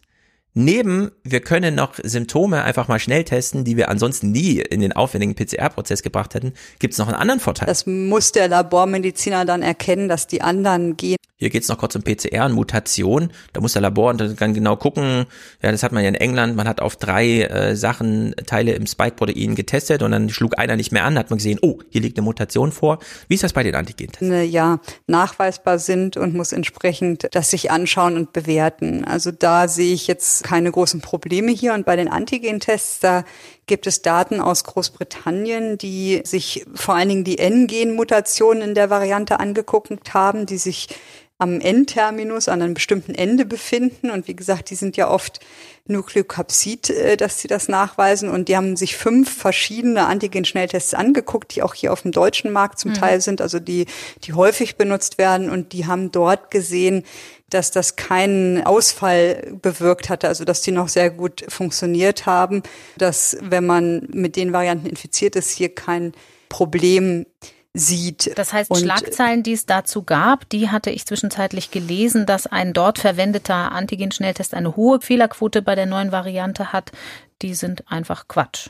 Neben, 0.59 1.11
wir 1.23 1.41
können 1.41 1.75
noch 1.75 1.99
Symptome 2.01 2.63
einfach 2.63 2.87
mal 2.87 2.97
schnell 2.97 3.23
testen, 3.23 3.63
die 3.63 3.77
wir 3.77 3.89
ansonsten 3.89 4.31
nie 4.31 4.59
in 4.59 4.81
den 4.81 4.91
aufwendigen 4.91 5.35
PCR-Prozess 5.35 6.01
gebracht 6.01 6.33
hätten, 6.33 6.53
gibt 6.79 6.93
es 6.93 6.97
noch 6.97 7.05
einen 7.05 7.15
anderen 7.15 7.39
Vorteil. 7.39 7.67
Das 7.67 7.85
muss 7.85 8.31
der 8.31 8.47
Labormediziner 8.47 9.45
dann 9.45 9.61
erkennen, 9.61 10.09
dass 10.09 10.25
die 10.25 10.41
anderen 10.41 10.97
gehen. 10.97 11.17
Hier 11.39 11.51
geht 11.51 11.61
es 11.61 11.69
noch 11.69 11.77
kurz 11.77 11.95
um 11.95 12.01
PCR 12.01 12.45
und 12.45 12.53
Mutation. 12.53 13.29
Da 13.53 13.61
muss 13.61 13.73
der 13.73 13.83
Labor 13.83 14.15
dann 14.15 14.55
genau 14.55 14.75
gucken. 14.75 15.27
Ja, 15.61 15.71
das 15.71 15.83
hat 15.83 15.91
man 15.91 16.01
ja 16.01 16.09
in 16.09 16.15
England. 16.15 16.55
Man 16.55 16.67
hat 16.67 16.81
auf 16.81 16.95
drei 16.95 17.43
äh, 17.43 17.75
Sachen 17.75 18.33
Teile 18.47 18.71
im 18.71 18.87
Spike-Protein 18.87 19.53
getestet 19.53 20.01
und 20.01 20.09
dann 20.09 20.29
schlug 20.31 20.57
einer 20.57 20.75
nicht 20.75 20.91
mehr 20.91 21.05
an. 21.05 21.15
Hat 21.15 21.29
man 21.29 21.37
gesehen, 21.37 21.59
oh, 21.61 21.77
hier 21.89 22.01
liegt 22.01 22.17
eine 22.17 22.25
Mutation 22.25 22.71
vor. 22.71 22.97
Wie 23.27 23.35
ist 23.35 23.43
das 23.43 23.53
bei 23.53 23.61
den 23.61 23.75
Antigen-Tests? 23.75 24.51
Ja, 24.51 24.79
nachweisbar 25.05 25.77
sind 25.77 26.17
und 26.17 26.33
muss 26.33 26.53
entsprechend 26.53 27.27
das 27.29 27.51
sich 27.51 27.69
anschauen 27.69 28.17
und 28.17 28.33
bewerten. 28.33 29.05
Also 29.05 29.29
da 29.29 29.67
sehe 29.67 29.93
ich 29.93 30.07
jetzt 30.07 30.46
keine 30.47 30.71
großen 30.71 31.01
Probleme 31.01 31.51
hier. 31.51 31.73
Und 31.73 31.85
bei 31.85 31.97
den 31.97 32.07
Antigen-Tests, 32.07 33.01
da 33.01 33.25
gibt 33.65 33.85
es 33.85 34.01
Daten 34.01 34.39
aus 34.39 34.63
Großbritannien, 34.63 35.77
die 35.77 36.21
sich 36.23 36.65
vor 36.73 36.95
allen 36.95 37.09
Dingen 37.09 37.23
die 37.25 37.37
N-Gen-Mutationen 37.37 38.61
in 38.61 38.73
der 38.73 38.89
Variante 38.89 39.41
angeguckt 39.41 40.13
haben, 40.13 40.45
die 40.45 40.57
sich 40.57 40.87
am 41.37 41.59
N-Terminus 41.59 42.47
an 42.47 42.61
einem 42.61 42.73
bestimmten 42.73 43.13
Ende 43.13 43.45
befinden. 43.45 44.09
Und 44.09 44.27
wie 44.27 44.35
gesagt, 44.35 44.69
die 44.69 44.75
sind 44.75 44.97
ja 44.97 45.09
oft 45.09 45.39
Nukleokapsid, 45.85 46.89
äh, 46.89 47.17
dass 47.17 47.39
sie 47.39 47.47
das 47.47 47.67
nachweisen. 47.67 48.29
Und 48.29 48.47
die 48.47 48.55
haben 48.55 48.75
sich 48.75 48.95
fünf 48.95 49.29
verschiedene 49.29 50.07
Antigen-Schnelltests 50.07 50.93
angeguckt, 50.93 51.55
die 51.55 51.61
auch 51.61 51.73
hier 51.73 51.93
auf 51.93 52.01
dem 52.01 52.11
deutschen 52.11 52.51
Markt 52.51 52.79
zum 52.79 52.91
mhm. 52.91 52.95
Teil 52.95 53.21
sind, 53.21 53.41
also 53.41 53.59
die, 53.59 53.85
die 54.23 54.33
häufig 54.33 54.77
benutzt 54.77 55.17
werden. 55.17 55.49
Und 55.49 55.73
die 55.73 55.85
haben 55.85 56.11
dort 56.11 56.51
gesehen, 56.51 57.03
dass 57.49 57.71
das 57.71 57.95
keinen 57.95 58.63
Ausfall 58.65 59.57
bewirkt 59.61 60.09
hatte, 60.09 60.27
also 60.27 60.43
dass 60.43 60.61
die 60.61 60.71
noch 60.71 60.89
sehr 60.89 61.09
gut 61.09 61.45
funktioniert 61.47 62.25
haben, 62.25 62.63
dass 62.97 63.37
wenn 63.41 63.65
man 63.65 64.07
mit 64.11 64.35
den 64.35 64.53
Varianten 64.53 64.87
infiziert 64.87 65.35
ist, 65.35 65.51
hier 65.51 65.73
kein 65.73 66.13
Problem 66.49 67.25
sieht. 67.73 68.37
Das 68.37 68.53
heißt, 68.53 68.71
und 68.71 68.79
Schlagzeilen, 68.79 69.43
die 69.43 69.53
es 69.53 69.65
dazu 69.65 70.03
gab, 70.03 70.49
die 70.49 70.69
hatte 70.69 70.89
ich 70.89 71.05
zwischenzeitlich 71.05 71.71
gelesen, 71.71 72.25
dass 72.25 72.47
ein 72.47 72.73
dort 72.73 72.99
verwendeter 72.99 73.71
Antigen-Schnelltest 73.71 74.53
eine 74.53 74.75
hohe 74.75 74.99
Fehlerquote 74.99 75.61
bei 75.61 75.75
der 75.75 75.85
neuen 75.85 76.11
Variante 76.11 76.73
hat. 76.73 76.91
Die 77.41 77.53
sind 77.53 77.83
einfach 77.89 78.27
Quatsch. 78.27 78.69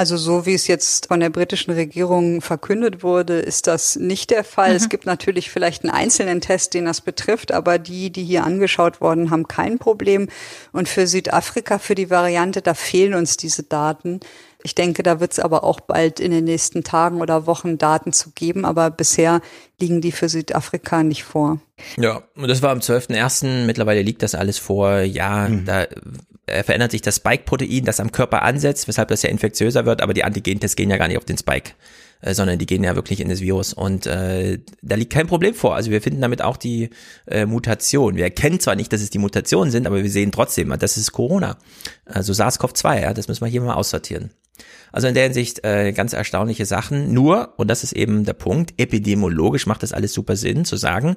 Also 0.00 0.16
so 0.16 0.46
wie 0.46 0.54
es 0.54 0.66
jetzt 0.66 1.08
von 1.08 1.20
der 1.20 1.28
britischen 1.28 1.72
Regierung 1.72 2.40
verkündet 2.40 3.02
wurde, 3.02 3.38
ist 3.38 3.66
das 3.66 3.96
nicht 3.96 4.30
der 4.30 4.44
Fall. 4.44 4.70
Mhm. 4.70 4.76
Es 4.76 4.88
gibt 4.88 5.04
natürlich 5.04 5.50
vielleicht 5.50 5.84
einen 5.84 5.92
einzelnen 5.92 6.40
Test, 6.40 6.72
den 6.72 6.86
das 6.86 7.02
betrifft, 7.02 7.52
aber 7.52 7.78
die, 7.78 8.08
die 8.08 8.24
hier 8.24 8.44
angeschaut 8.44 9.02
wurden, 9.02 9.30
haben 9.30 9.46
kein 9.46 9.78
Problem. 9.78 10.30
Und 10.72 10.88
für 10.88 11.06
Südafrika, 11.06 11.78
für 11.78 11.94
die 11.94 12.08
Variante, 12.08 12.62
da 12.62 12.72
fehlen 12.72 13.12
uns 13.12 13.36
diese 13.36 13.62
Daten. 13.62 14.20
Ich 14.62 14.74
denke, 14.74 15.02
da 15.02 15.20
wird 15.20 15.32
es 15.32 15.38
aber 15.38 15.64
auch 15.64 15.80
bald 15.80 16.20
in 16.20 16.30
den 16.30 16.44
nächsten 16.44 16.84
Tagen 16.84 17.20
oder 17.20 17.46
Wochen 17.46 17.78
Daten 17.78 18.12
zu 18.12 18.30
geben, 18.30 18.64
aber 18.64 18.90
bisher 18.90 19.40
liegen 19.80 20.00
die 20.00 20.12
für 20.12 20.28
Südafrika 20.28 21.02
nicht 21.02 21.24
vor. 21.24 21.60
Ja, 21.96 22.22
und 22.36 22.48
das 22.48 22.62
war 22.62 22.70
am 22.70 22.80
12.01. 22.80 23.64
Mittlerweile 23.64 24.02
liegt 24.02 24.22
das 24.22 24.34
alles 24.34 24.58
vor. 24.58 25.00
Ja, 25.00 25.48
mhm. 25.48 25.64
da 25.64 25.86
äh, 26.50 26.62
verändert 26.62 26.90
sich 26.90 27.02
das 27.02 27.16
Spike-Protein, 27.16 27.84
das 27.84 28.00
am 28.00 28.12
Körper 28.12 28.42
ansetzt, 28.42 28.88
weshalb 28.88 29.08
das 29.08 29.22
ja 29.22 29.30
infektiöser 29.30 29.86
wird, 29.86 30.02
aber 30.02 30.14
die 30.14 30.24
Antigentests 30.24 30.76
gehen 30.76 30.90
ja 30.90 30.96
gar 30.96 31.08
nicht 31.08 31.16
auf 31.16 31.24
den 31.24 31.38
Spike, 31.38 31.72
äh, 32.20 32.34
sondern 32.34 32.58
die 32.58 32.66
gehen 32.66 32.82
ja 32.82 32.96
wirklich 32.96 33.20
in 33.20 33.28
das 33.28 33.40
Virus 33.40 33.72
und 33.72 34.06
äh, 34.06 34.58
da 34.82 34.96
liegt 34.96 35.12
kein 35.12 35.26
Problem 35.26 35.54
vor. 35.54 35.76
Also 35.76 35.90
wir 35.90 36.02
finden 36.02 36.20
damit 36.20 36.42
auch 36.42 36.56
die 36.56 36.90
äh, 37.26 37.46
Mutation. 37.46 38.16
Wir 38.16 38.24
erkennen 38.24 38.60
zwar 38.60 38.74
nicht, 38.74 38.92
dass 38.92 39.00
es 39.00 39.10
die 39.10 39.18
Mutationen 39.18 39.70
sind, 39.70 39.86
aber 39.86 40.02
wir 40.02 40.10
sehen 40.10 40.32
trotzdem, 40.32 40.74
das 40.78 40.96
ist 40.96 41.12
Corona, 41.12 41.56
also 42.04 42.32
SARS-CoV-2, 42.32 43.02
ja, 43.02 43.14
das 43.14 43.28
müssen 43.28 43.44
wir 43.44 43.48
hier 43.48 43.62
mal 43.62 43.74
aussortieren. 43.74 44.30
Also 44.92 45.06
in 45.06 45.14
der 45.14 45.24
Hinsicht 45.24 45.64
äh, 45.64 45.92
ganz 45.92 46.12
erstaunliche 46.12 46.66
Sachen. 46.66 47.12
Nur, 47.12 47.54
und 47.56 47.68
das 47.68 47.84
ist 47.84 47.92
eben 47.92 48.24
der 48.24 48.32
Punkt, 48.32 48.74
epidemiologisch 48.76 49.66
macht 49.66 49.82
das 49.82 49.92
alles 49.92 50.12
super 50.12 50.36
Sinn 50.36 50.64
zu 50.64 50.76
sagen, 50.76 51.16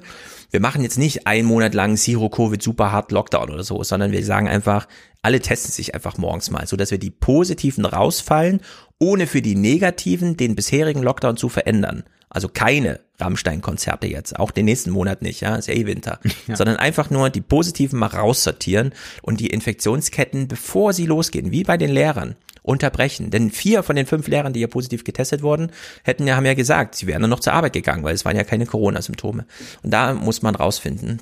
wir 0.50 0.60
machen 0.60 0.82
jetzt 0.82 0.98
nicht 0.98 1.26
einen 1.26 1.46
Monat 1.46 1.74
lang 1.74 1.96
Zero-Covid 1.96 2.62
super 2.62 2.92
hart 2.92 3.10
Lockdown 3.10 3.50
oder 3.50 3.64
so, 3.64 3.82
sondern 3.82 4.12
wir 4.12 4.24
sagen 4.24 4.48
einfach, 4.48 4.86
alle 5.22 5.40
testen 5.40 5.72
sich 5.72 5.94
einfach 5.94 6.18
morgens 6.18 6.50
mal, 6.50 6.66
so 6.66 6.76
dass 6.76 6.90
wir 6.90 6.98
die 6.98 7.10
positiven 7.10 7.84
rausfallen, 7.84 8.60
ohne 8.98 9.26
für 9.26 9.42
die 9.42 9.56
negativen 9.56 10.36
den 10.36 10.54
bisherigen 10.54 11.02
Lockdown 11.02 11.36
zu 11.36 11.48
verändern. 11.48 12.04
Also 12.28 12.48
keine 12.48 13.00
Rammstein-Konzerte 13.20 14.08
jetzt, 14.08 14.38
auch 14.38 14.50
den 14.50 14.64
nächsten 14.64 14.90
Monat 14.90 15.22
nicht, 15.22 15.40
ja, 15.40 15.54
ist 15.54 15.68
ja 15.68 15.74
eh 15.74 15.86
Winter, 15.86 16.18
ja. 16.46 16.56
sondern 16.56 16.76
einfach 16.76 17.08
nur 17.10 17.30
die 17.30 17.40
positiven 17.40 17.98
mal 17.98 18.08
raussortieren 18.08 18.92
und 19.22 19.40
die 19.40 19.48
Infektionsketten, 19.48 20.48
bevor 20.48 20.92
sie 20.92 21.06
losgehen, 21.06 21.52
wie 21.52 21.62
bei 21.62 21.76
den 21.76 21.90
Lehrern 21.90 22.34
unterbrechen. 22.64 23.30
Denn 23.30 23.50
vier 23.50 23.82
von 23.82 23.94
den 23.94 24.06
fünf 24.06 24.26
Lehrern, 24.26 24.52
die 24.52 24.60
ja 24.60 24.66
positiv 24.66 25.04
getestet 25.04 25.42
wurden, 25.42 25.70
hätten 26.02 26.26
ja, 26.26 26.34
haben 26.34 26.46
ja 26.46 26.54
gesagt, 26.54 26.96
sie 26.96 27.06
wären 27.06 27.20
dann 27.20 27.30
noch 27.30 27.40
zur 27.40 27.52
Arbeit 27.52 27.74
gegangen, 27.74 28.02
weil 28.02 28.14
es 28.14 28.24
waren 28.24 28.36
ja 28.36 28.42
keine 28.42 28.66
Corona-Symptome. 28.66 29.46
Und 29.82 29.90
da 29.90 30.14
muss 30.14 30.42
man 30.42 30.54
rausfinden. 30.54 31.20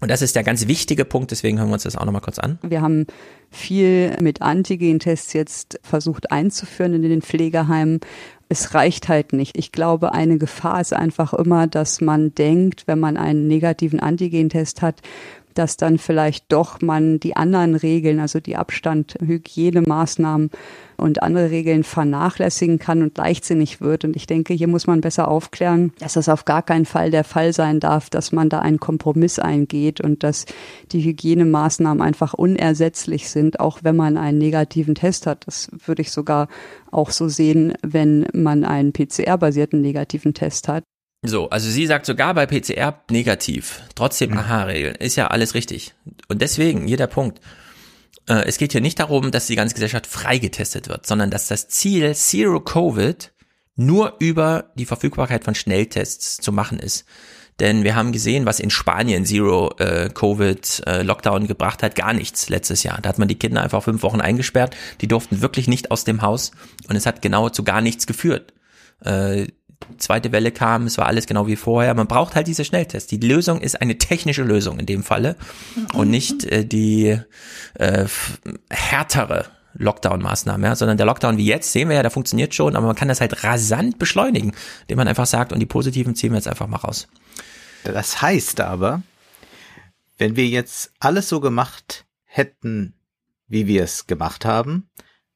Und 0.00 0.10
das 0.10 0.20
ist 0.20 0.34
der 0.34 0.42
ganz 0.42 0.66
wichtige 0.66 1.04
Punkt, 1.04 1.30
deswegen 1.30 1.58
hören 1.58 1.68
wir 1.68 1.74
uns 1.74 1.84
das 1.84 1.96
auch 1.96 2.04
nochmal 2.04 2.20
kurz 2.20 2.40
an. 2.40 2.58
Wir 2.62 2.82
haben 2.82 3.06
viel 3.50 4.16
mit 4.20 4.42
Antigen-Tests 4.42 5.32
jetzt 5.32 5.78
versucht 5.82 6.32
einzuführen 6.32 6.92
in 6.94 7.02
den 7.02 7.22
Pflegeheimen. 7.22 8.00
Es 8.48 8.74
reicht 8.74 9.08
halt 9.08 9.32
nicht. 9.32 9.56
Ich 9.56 9.70
glaube, 9.70 10.12
eine 10.12 10.38
Gefahr 10.38 10.80
ist 10.80 10.92
einfach 10.92 11.32
immer, 11.32 11.68
dass 11.68 12.00
man 12.00 12.34
denkt, 12.34 12.82
wenn 12.86 12.98
man 12.98 13.16
einen 13.16 13.46
negativen 13.46 14.00
Antigen-Test 14.00 14.82
hat, 14.82 15.00
dass 15.54 15.76
dann 15.76 15.98
vielleicht 15.98 16.52
doch 16.52 16.80
man 16.80 17.20
die 17.20 17.36
anderen 17.36 17.74
Regeln, 17.74 18.20
also 18.20 18.40
die 18.40 18.56
Abstand, 18.56 19.16
Hygienemaßnahmen 19.20 20.50
und 20.96 21.22
andere 21.22 21.50
Regeln 21.50 21.84
vernachlässigen 21.84 22.78
kann 22.78 23.02
und 23.02 23.16
leichtsinnig 23.18 23.80
wird. 23.80 24.04
Und 24.04 24.16
ich 24.16 24.26
denke, 24.26 24.54
hier 24.54 24.68
muss 24.68 24.86
man 24.86 25.00
besser 25.00 25.28
aufklären, 25.28 25.92
dass 25.98 26.14
das 26.14 26.28
auf 26.28 26.44
gar 26.44 26.62
keinen 26.62 26.86
Fall 26.86 27.10
der 27.10 27.24
Fall 27.24 27.52
sein 27.52 27.80
darf, 27.80 28.10
dass 28.10 28.32
man 28.32 28.48
da 28.48 28.60
einen 28.60 28.80
Kompromiss 28.80 29.38
eingeht 29.38 30.00
und 30.00 30.22
dass 30.22 30.46
die 30.92 31.02
Hygienemaßnahmen 31.02 32.02
einfach 32.02 32.34
unersetzlich 32.34 33.28
sind, 33.28 33.60
auch 33.60 33.80
wenn 33.82 33.96
man 33.96 34.16
einen 34.16 34.38
negativen 34.38 34.94
Test 34.94 35.26
hat. 35.26 35.46
Das 35.46 35.70
würde 35.86 36.02
ich 36.02 36.10
sogar 36.10 36.48
auch 36.90 37.10
so 37.10 37.28
sehen, 37.28 37.74
wenn 37.82 38.26
man 38.32 38.64
einen 38.64 38.92
PCR-basierten 38.92 39.80
negativen 39.80 40.34
Test 40.34 40.68
hat. 40.68 40.84
So, 41.26 41.48
also 41.48 41.70
sie 41.70 41.86
sagt 41.86 42.04
sogar 42.04 42.34
bei 42.34 42.44
PCR 42.44 43.02
negativ. 43.10 43.80
Trotzdem 43.94 44.32
mhm. 44.32 44.38
Aha-Regeln. 44.38 44.94
Ist 44.96 45.16
ja 45.16 45.28
alles 45.28 45.54
richtig. 45.54 45.94
Und 46.28 46.42
deswegen, 46.42 46.86
hier 46.86 46.98
der 46.98 47.06
Punkt. 47.06 47.40
Äh, 48.28 48.44
es 48.46 48.58
geht 48.58 48.72
hier 48.72 48.82
nicht 48.82 49.00
darum, 49.00 49.30
dass 49.30 49.46
die 49.46 49.56
ganze 49.56 49.74
Gesellschaft 49.74 50.06
freigetestet 50.06 50.88
wird, 50.88 51.06
sondern 51.06 51.30
dass 51.30 51.48
das 51.48 51.68
Ziel 51.68 52.14
Zero 52.14 52.60
Covid 52.60 53.32
nur 53.74 54.16
über 54.18 54.70
die 54.74 54.84
Verfügbarkeit 54.84 55.44
von 55.44 55.54
Schnelltests 55.54 56.36
zu 56.36 56.52
machen 56.52 56.78
ist. 56.78 57.06
Denn 57.58 57.84
wir 57.84 57.94
haben 57.94 58.12
gesehen, 58.12 58.46
was 58.46 58.60
in 58.60 58.70
Spanien 58.70 59.24
Zero 59.24 59.74
äh, 59.78 60.10
Covid 60.12 60.82
äh, 60.86 61.02
Lockdown 61.02 61.46
gebracht 61.46 61.82
hat, 61.82 61.94
gar 61.94 62.12
nichts 62.12 62.48
letztes 62.50 62.82
Jahr. 62.82 63.00
Da 63.00 63.08
hat 63.08 63.18
man 63.18 63.28
die 63.28 63.38
Kinder 63.38 63.62
einfach 63.62 63.82
fünf 63.82 64.02
Wochen 64.02 64.20
eingesperrt, 64.20 64.76
die 65.00 65.08
durften 65.08 65.40
wirklich 65.40 65.68
nicht 65.68 65.90
aus 65.90 66.04
dem 66.04 66.20
Haus 66.20 66.50
und 66.88 66.96
es 66.96 67.06
hat 67.06 67.22
genau 67.22 67.48
zu 67.48 67.64
gar 67.64 67.80
nichts 67.80 68.06
geführt. 68.06 68.52
Äh, 69.04 69.46
zweite 69.98 70.32
Welle 70.32 70.52
kam, 70.52 70.86
es 70.86 70.98
war 70.98 71.06
alles 71.06 71.26
genau 71.26 71.46
wie 71.46 71.56
vorher. 71.56 71.94
Man 71.94 72.06
braucht 72.06 72.34
halt 72.34 72.46
diese 72.46 72.64
Schnelltests. 72.64 73.08
Die 73.08 73.18
Lösung 73.18 73.60
ist 73.60 73.80
eine 73.80 73.98
technische 73.98 74.42
Lösung 74.42 74.78
in 74.78 74.86
dem 74.86 75.02
Falle 75.02 75.36
und 75.94 76.10
nicht 76.10 76.44
äh, 76.44 76.64
die 76.64 77.18
äh, 77.74 78.06
härtere 78.70 79.46
Lockdown-Maßnahme, 79.76 80.66
ja, 80.66 80.76
sondern 80.76 80.96
der 80.96 81.06
Lockdown 81.06 81.36
wie 81.36 81.46
jetzt, 81.46 81.72
sehen 81.72 81.88
wir 81.88 81.96
ja, 81.96 82.02
der 82.02 82.10
funktioniert 82.10 82.54
schon, 82.54 82.76
aber 82.76 82.86
man 82.86 82.96
kann 82.96 83.08
das 83.08 83.20
halt 83.20 83.42
rasant 83.44 83.98
beschleunigen, 83.98 84.52
indem 84.82 84.98
man 84.98 85.08
einfach 85.08 85.26
sagt, 85.26 85.52
und 85.52 85.58
die 85.58 85.66
positiven 85.66 86.14
ziehen 86.14 86.30
wir 86.30 86.36
jetzt 86.36 86.48
einfach 86.48 86.68
mal 86.68 86.76
raus. 86.76 87.08
Das 87.82 88.22
heißt 88.22 88.60
aber, 88.60 89.02
wenn 90.16 90.36
wir 90.36 90.46
jetzt 90.46 90.92
alles 91.00 91.28
so 91.28 91.40
gemacht 91.40 92.06
hätten, 92.24 92.94
wie 93.48 93.66
wir 93.66 93.82
es 93.82 94.06
gemacht 94.06 94.44
haben, 94.44 94.88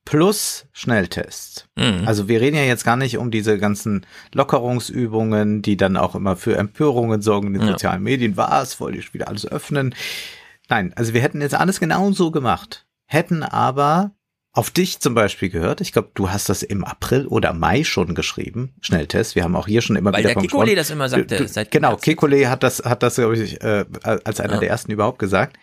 plus 0.09 0.64
Schnelltests. 0.72 1.68
Mhm. 1.76 2.05
Also 2.06 2.28
wir 2.28 2.40
reden 2.40 2.56
ja 2.56 2.62
jetzt 2.62 2.82
gar 2.82 2.97
nicht 2.97 3.18
um 3.18 3.30
diese 3.30 3.59
ganzen 3.59 4.06
Lockerungsübungen, 4.32 5.60
die 5.60 5.76
dann 5.76 5.98
auch 5.98 6.14
immer 6.14 6.35
für 6.35 6.56
Empörungen 6.56 7.20
sorgen 7.20 7.48
in 7.48 7.52
den 7.52 7.62
ja. 7.62 7.68
sozialen 7.72 8.02
Medien. 8.02 8.39
Was, 8.39 8.80
wollte 8.80 8.97
ich 8.97 9.12
wieder 9.12 9.28
alles 9.28 9.47
öffnen? 9.47 9.94
Nein, 10.70 10.94
also 10.97 11.12
wir 11.12 11.20
hätten 11.20 11.43
jetzt 11.43 11.55
alles 11.55 11.78
genauso 11.78 12.30
gemacht, 12.30 12.86
hätten 13.05 13.43
aber 13.43 14.12
auf 14.52 14.70
dich 14.70 14.98
zum 14.98 15.12
Beispiel 15.12 15.51
gehört. 15.51 15.82
Ich 15.82 15.93
glaube, 15.93 16.10
du 16.14 16.30
hast 16.30 16.48
das 16.48 16.62
im 16.62 16.85
April 16.85 17.26
oder 17.26 17.52
Mai 17.52 17.85
schon 17.85 18.14
geschrieben. 18.14 18.72
Schnelltest. 18.80 19.35
Wir 19.35 19.44
haben 19.44 19.56
auch 19.56 19.66
hier 19.66 19.82
schon 19.82 19.97
immer 19.97 20.14
Weil 20.14 20.20
wieder 20.20 20.32
der 20.32 20.43
Kikole 20.43 20.74
das 20.74 20.89
immer 20.89 21.10
sagte. 21.10 21.36
Du, 21.36 21.44
du, 21.44 21.66
genau, 21.70 21.97
Kikole 21.97 22.48
hat 22.48 22.62
das, 22.62 22.82
hat 22.82 23.02
das, 23.02 23.16
glaube 23.16 23.36
ich, 23.36 23.60
äh, 23.62 23.85
als 24.02 24.40
einer 24.40 24.55
ja. 24.55 24.60
der 24.60 24.70
ersten 24.70 24.90
überhaupt 24.90 25.18
gesagt. 25.18 25.59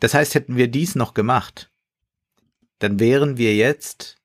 Das 0.00 0.12
heißt, 0.12 0.34
hätten 0.34 0.56
wir 0.56 0.68
dies 0.68 0.96
noch 0.96 1.14
gemacht, 1.14 1.70
dann 2.78 2.98
wären 2.98 3.36
wir 3.36 3.54
jetzt 3.54 4.16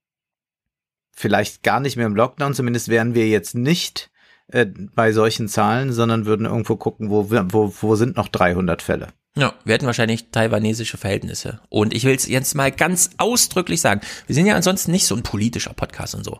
vielleicht 1.15 1.63
gar 1.63 1.79
nicht 1.79 1.97
mehr 1.97 2.05
im 2.05 2.15
Lockdown, 2.15 2.53
zumindest 2.53 2.87
wären 2.87 3.13
wir 3.13 3.27
jetzt 3.27 3.55
nicht 3.55 4.09
äh, 4.47 4.65
bei 4.65 5.11
solchen 5.11 5.47
Zahlen, 5.47 5.91
sondern 5.91 6.25
würden 6.25 6.45
irgendwo 6.45 6.75
gucken, 6.75 7.09
wo, 7.09 7.29
wo, 7.29 7.73
wo 7.81 7.95
sind 7.95 8.15
noch 8.15 8.29
300 8.29 8.81
Fälle. 8.81 9.09
Ja, 9.37 9.53
wir 9.63 9.75
hätten 9.75 9.85
wahrscheinlich 9.85 10.31
taiwanesische 10.31 10.97
Verhältnisse. 10.97 11.61
Und 11.69 11.93
ich 11.93 12.03
will 12.03 12.15
es 12.15 12.27
jetzt 12.27 12.55
mal 12.55 12.71
ganz 12.71 13.11
ausdrücklich 13.17 13.79
sagen. 13.79 14.01
Wir 14.25 14.33
sind 14.33 14.47
ja 14.47 14.55
ansonsten 14.55 14.91
nicht 14.91 15.05
so 15.05 15.15
ein 15.15 15.23
politischer 15.23 15.73
Podcast 15.73 16.15
und 16.15 16.25
so. 16.25 16.39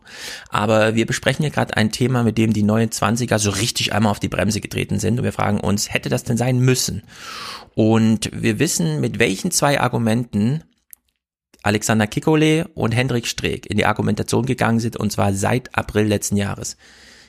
Aber 0.50 0.96
wir 0.96 1.06
besprechen 1.06 1.44
hier 1.44 1.52
gerade 1.52 1.78
ein 1.78 1.92
Thema, 1.92 2.24
mit 2.24 2.38
dem 2.38 2.52
die 2.52 2.64
neuen 2.64 2.92
Zwanziger 2.92 3.38
so 3.38 3.52
richtig 3.52 3.94
einmal 3.94 4.12
auf 4.12 4.20
die 4.20 4.28
Bremse 4.28 4.60
getreten 4.60 5.00
sind. 5.00 5.20
Und 5.20 5.24
wir 5.24 5.32
fragen 5.32 5.60
uns, 5.60 5.94
hätte 5.94 6.10
das 6.10 6.24
denn 6.24 6.36
sein 6.36 6.60
müssen? 6.60 7.04
Und 7.76 8.32
wir 8.34 8.60
wissen, 8.60 9.00
mit 9.00 9.20
welchen 9.20 9.52
zwei 9.52 9.80
Argumenten 9.80 10.64
Alexander 11.70 12.08
Kikole 12.08 12.68
und 12.74 12.96
Hendrik 12.96 13.28
Streeck 13.28 13.68
in 13.68 13.78
die 13.78 13.86
Argumentation 13.86 14.48
gegangen 14.48 14.80
sind, 14.80 14.98
und 14.98 15.12
zwar 15.12 15.34
seit 15.34 15.76
April 15.78 16.08
letzten 16.08 16.36
Jahres. 16.36 16.78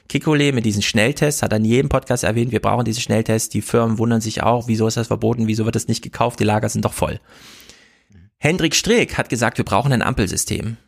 Kikole 0.09 0.53
mit 0.53 0.65
diesen 0.65 0.81
Schnelltests 0.81 1.43
hat 1.43 1.53
an 1.53 1.63
jedem 1.63 1.91
Podcast 1.91 2.25
erwähnt, 2.25 2.51
wir 2.51 2.63
brauchen 2.63 2.87
diese 2.87 3.03
Schnelltests. 3.03 3.51
Die 3.51 3.61
Firmen 3.61 3.99
wundern 3.99 4.23
sich 4.23 4.43
auch, 4.43 4.67
wieso 4.67 4.87
ist 4.89 4.97
das 4.97 5.09
verboten, 5.09 5.47
wieso 5.47 5.67
wird 5.67 5.77
das 5.77 5.89
nicht 5.89 6.03
gekauft, 6.03 6.41
die 6.41 6.45
Lager 6.45 6.71
sind 6.71 6.87
doch 6.87 6.95
voll. 6.95 7.21
Hendrik 8.39 8.75
Streeck 8.75 9.19
hat 9.19 9.29
gesagt, 9.29 9.59
wir 9.59 9.65
brauchen 9.67 9.93
ein 9.93 10.01
Ampelsystem. 10.01 10.79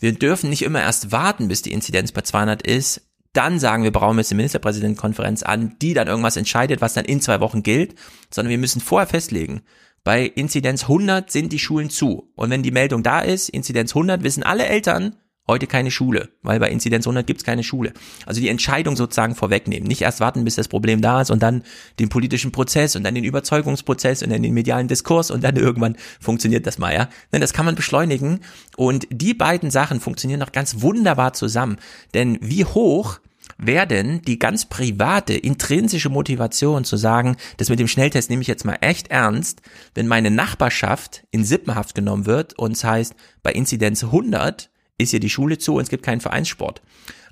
Wir 0.00 0.14
dürfen 0.14 0.48
nicht 0.48 0.62
immer 0.62 0.80
erst 0.80 1.12
warten, 1.12 1.48
bis 1.48 1.60
die 1.60 1.72
Inzidenz 1.72 2.10
bei 2.10 2.22
200 2.22 2.66
ist, 2.66 3.02
dann 3.34 3.58
sagen 3.58 3.82
wir, 3.82 3.92
brauchen 3.92 4.16
jetzt 4.16 4.32
eine 4.32 4.38
Ministerpräsidentenkonferenz 4.38 5.42
an, 5.42 5.76
die 5.82 5.92
dann 5.92 6.08
irgendwas 6.08 6.38
entscheidet, 6.38 6.80
was 6.80 6.94
dann 6.94 7.04
in 7.04 7.20
zwei 7.20 7.40
Wochen 7.40 7.62
gilt, 7.62 7.96
sondern 8.30 8.50
wir 8.50 8.58
müssen 8.58 8.80
vorher 8.80 9.06
festlegen, 9.06 9.60
bei 10.04 10.26
Inzidenz 10.26 10.82
100 10.82 11.30
sind 11.30 11.52
die 11.52 11.58
Schulen 11.58 11.90
zu. 11.90 12.30
Und 12.36 12.50
wenn 12.50 12.62
die 12.62 12.70
Meldung 12.70 13.02
da 13.02 13.20
ist, 13.20 13.48
Inzidenz 13.48 13.92
100, 13.92 14.22
wissen 14.22 14.42
alle 14.42 14.66
Eltern, 14.66 15.16
heute 15.46 15.66
keine 15.66 15.90
Schule, 15.90 16.30
weil 16.42 16.58
bei 16.58 16.70
Inzidenz 16.70 17.06
100 17.06 17.26
gibt's 17.26 17.44
keine 17.44 17.62
Schule. 17.62 17.92
Also 18.24 18.40
die 18.40 18.48
Entscheidung 18.48 18.96
sozusagen 18.96 19.34
vorwegnehmen. 19.34 19.86
Nicht 19.86 20.02
erst 20.02 20.20
warten, 20.20 20.44
bis 20.44 20.54
das 20.54 20.68
Problem 20.68 21.00
da 21.00 21.20
ist 21.20 21.30
und 21.30 21.42
dann 21.42 21.62
den 21.98 22.08
politischen 22.08 22.52
Prozess 22.52 22.96
und 22.96 23.04
dann 23.04 23.14
den 23.14 23.24
Überzeugungsprozess 23.24 24.22
und 24.22 24.30
dann 24.30 24.42
den 24.42 24.54
medialen 24.54 24.88
Diskurs 24.88 25.30
und 25.30 25.44
dann 25.44 25.56
irgendwann 25.64 25.96
funktioniert 26.20 26.66
das 26.66 26.78
mal, 26.78 26.94
ja. 26.94 27.08
Denn 27.32 27.40
das 27.40 27.52
kann 27.52 27.66
man 27.66 27.74
beschleunigen 27.74 28.40
und 28.76 29.06
die 29.10 29.34
beiden 29.34 29.70
Sachen 29.70 30.00
funktionieren 30.00 30.40
noch 30.40 30.52
ganz 30.52 30.80
wunderbar 30.80 31.34
zusammen. 31.34 31.76
Denn 32.14 32.38
wie 32.40 32.64
hoch 32.64 33.20
werden 33.58 34.22
die 34.22 34.38
ganz 34.38 34.66
private, 34.66 35.34
intrinsische 35.34 36.08
Motivation 36.08 36.84
zu 36.84 36.96
sagen, 36.96 37.36
das 37.56 37.68
mit 37.68 37.78
dem 37.78 37.88
Schnelltest 37.88 38.30
nehme 38.30 38.42
ich 38.42 38.48
jetzt 38.48 38.64
mal 38.64 38.78
echt 38.80 39.08
ernst, 39.08 39.62
wenn 39.94 40.08
meine 40.08 40.30
Nachbarschaft 40.30 41.24
in 41.30 41.44
Sippenhaft 41.44 41.94
genommen 41.94 42.26
wird 42.26 42.58
und 42.58 42.72
es 42.72 42.84
heißt, 42.84 43.14
bei 43.42 43.52
Inzidenz 43.52 44.04
100 44.04 44.70
ist 44.98 45.10
hier 45.10 45.20
die 45.20 45.30
Schule 45.30 45.58
zu 45.58 45.74
und 45.74 45.82
es 45.82 45.88
gibt 45.88 46.04
keinen 46.04 46.20
Vereinssport. 46.20 46.82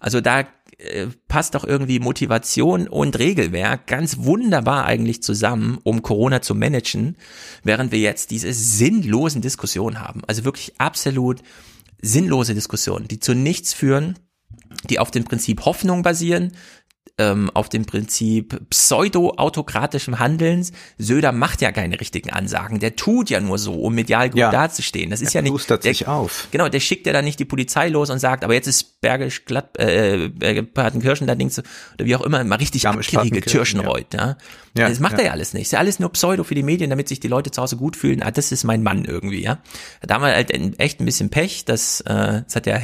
Also 0.01 0.21
da 0.21 0.47
äh, 0.79 1.07
passt 1.29 1.55
doch 1.55 1.65
irgendwie 1.65 2.01
Motivation 2.01 2.89
und 2.89 3.19
Regelwerk 3.19 3.87
ganz 3.87 4.19
wunderbar 4.19 4.85
eigentlich 4.85 5.23
zusammen, 5.23 5.79
um 5.85 6.03
Corona 6.03 6.43
zu 6.43 6.55
managen, 6.55 7.17
während 7.63 7.93
wir 7.93 8.01
jetzt 8.01 8.33
diese 8.33 8.53
sinnlosen 8.53 9.43
Diskussionen 9.43 10.01
haben. 10.01 10.23
Also 10.27 10.45
wirklich 10.45 10.75
absolut 10.79 11.41
sinnlose 12.01 12.55
Diskussionen, 12.55 13.07
die 13.07 13.21
zu 13.21 13.35
nichts 13.35 13.73
führen 13.73 14.19
die 14.89 14.99
auf 14.99 15.11
dem 15.11 15.25
Prinzip 15.25 15.65
Hoffnung 15.65 16.03
basieren, 16.03 16.53
ähm, 17.19 17.51
auf 17.55 17.69
dem 17.69 17.85
Prinzip 17.85 18.59
pseudo-autokratischem 18.71 20.19
Handelns. 20.19 20.73
Söder 20.99 21.33
macht 21.33 21.61
ja 21.61 21.73
keine 21.73 22.01
richtigen 22.01 22.31
Ansagen. 22.31 22.81
Der 22.81 22.97
tut 22.97 23.31
ja 23.31 23.41
nur 23.41 23.59
so, 23.59 23.75
um 23.75 23.95
medial 23.95 24.31
gut 24.31 24.41
ja. 24.41 24.51
dazustehen. 24.51 25.11
Das 25.11 25.21
ist 25.21 25.35
er 25.35 25.43
ja 25.43 25.51
nicht. 25.51 25.69
Der, 25.69 25.81
sich 25.83 26.09
auf. 26.09 26.49
Genau, 26.51 26.69
der 26.69 26.81
schickt 26.81 27.07
ja 27.07 27.13
dann 27.13 27.25
nicht 27.25 27.39
die 27.39 27.45
Polizei 27.45 27.89
los 27.89 28.11
und 28.11 28.19
sagt, 28.19 28.45
aber 28.45 28.55
jetzt 28.55 28.67
ist 28.67 29.01
Bergisch 29.01 29.45
Glatt, 29.45 29.77
äh, 29.79 30.31
Partenkirchen 30.63 31.27
da 31.27 31.35
Dings, 31.35 31.59
oder 31.59 32.07
wie 32.07 32.17
auch 32.17 32.23
immer, 32.23 32.43
mal 32.45 32.57
richtig 32.57 32.87
abgeriegelt, 32.87 33.47
Kirchenreuth, 33.47 34.15
ja. 34.15 34.27
ja. 34.27 34.37
Das 34.75 35.01
macht 35.01 35.13
ja. 35.15 35.19
er 35.19 35.25
ja 35.27 35.31
alles 35.33 35.53
nicht. 35.53 35.65
ist 35.65 35.73
ja 35.73 35.79
alles 35.79 35.99
nur 35.99 36.11
Pseudo 36.13 36.45
für 36.45 36.55
die 36.55 36.63
Medien, 36.63 36.89
damit 36.89 37.09
sich 37.09 37.21
die 37.21 37.29
Leute 37.29 37.51
zu 37.51 37.61
Hause 37.61 37.77
gut 37.77 37.95
fühlen. 37.95 38.23
Ah, 38.23 38.31
das 38.31 38.53
ist 38.53 38.65
mein 38.65 38.83
Mann 38.83 39.05
irgendwie, 39.05 39.43
ja. 39.43 39.59
Da 40.01 40.15
haben 40.15 40.23
wir 40.23 40.35
halt 40.35 40.51
echt 40.81 41.01
ein 41.01 41.05
bisschen 41.05 41.29
Pech, 41.29 41.67
das, 41.67 42.01
äh, 42.03 42.43
das 42.43 42.57
hat 42.57 42.67
ja 42.67 42.81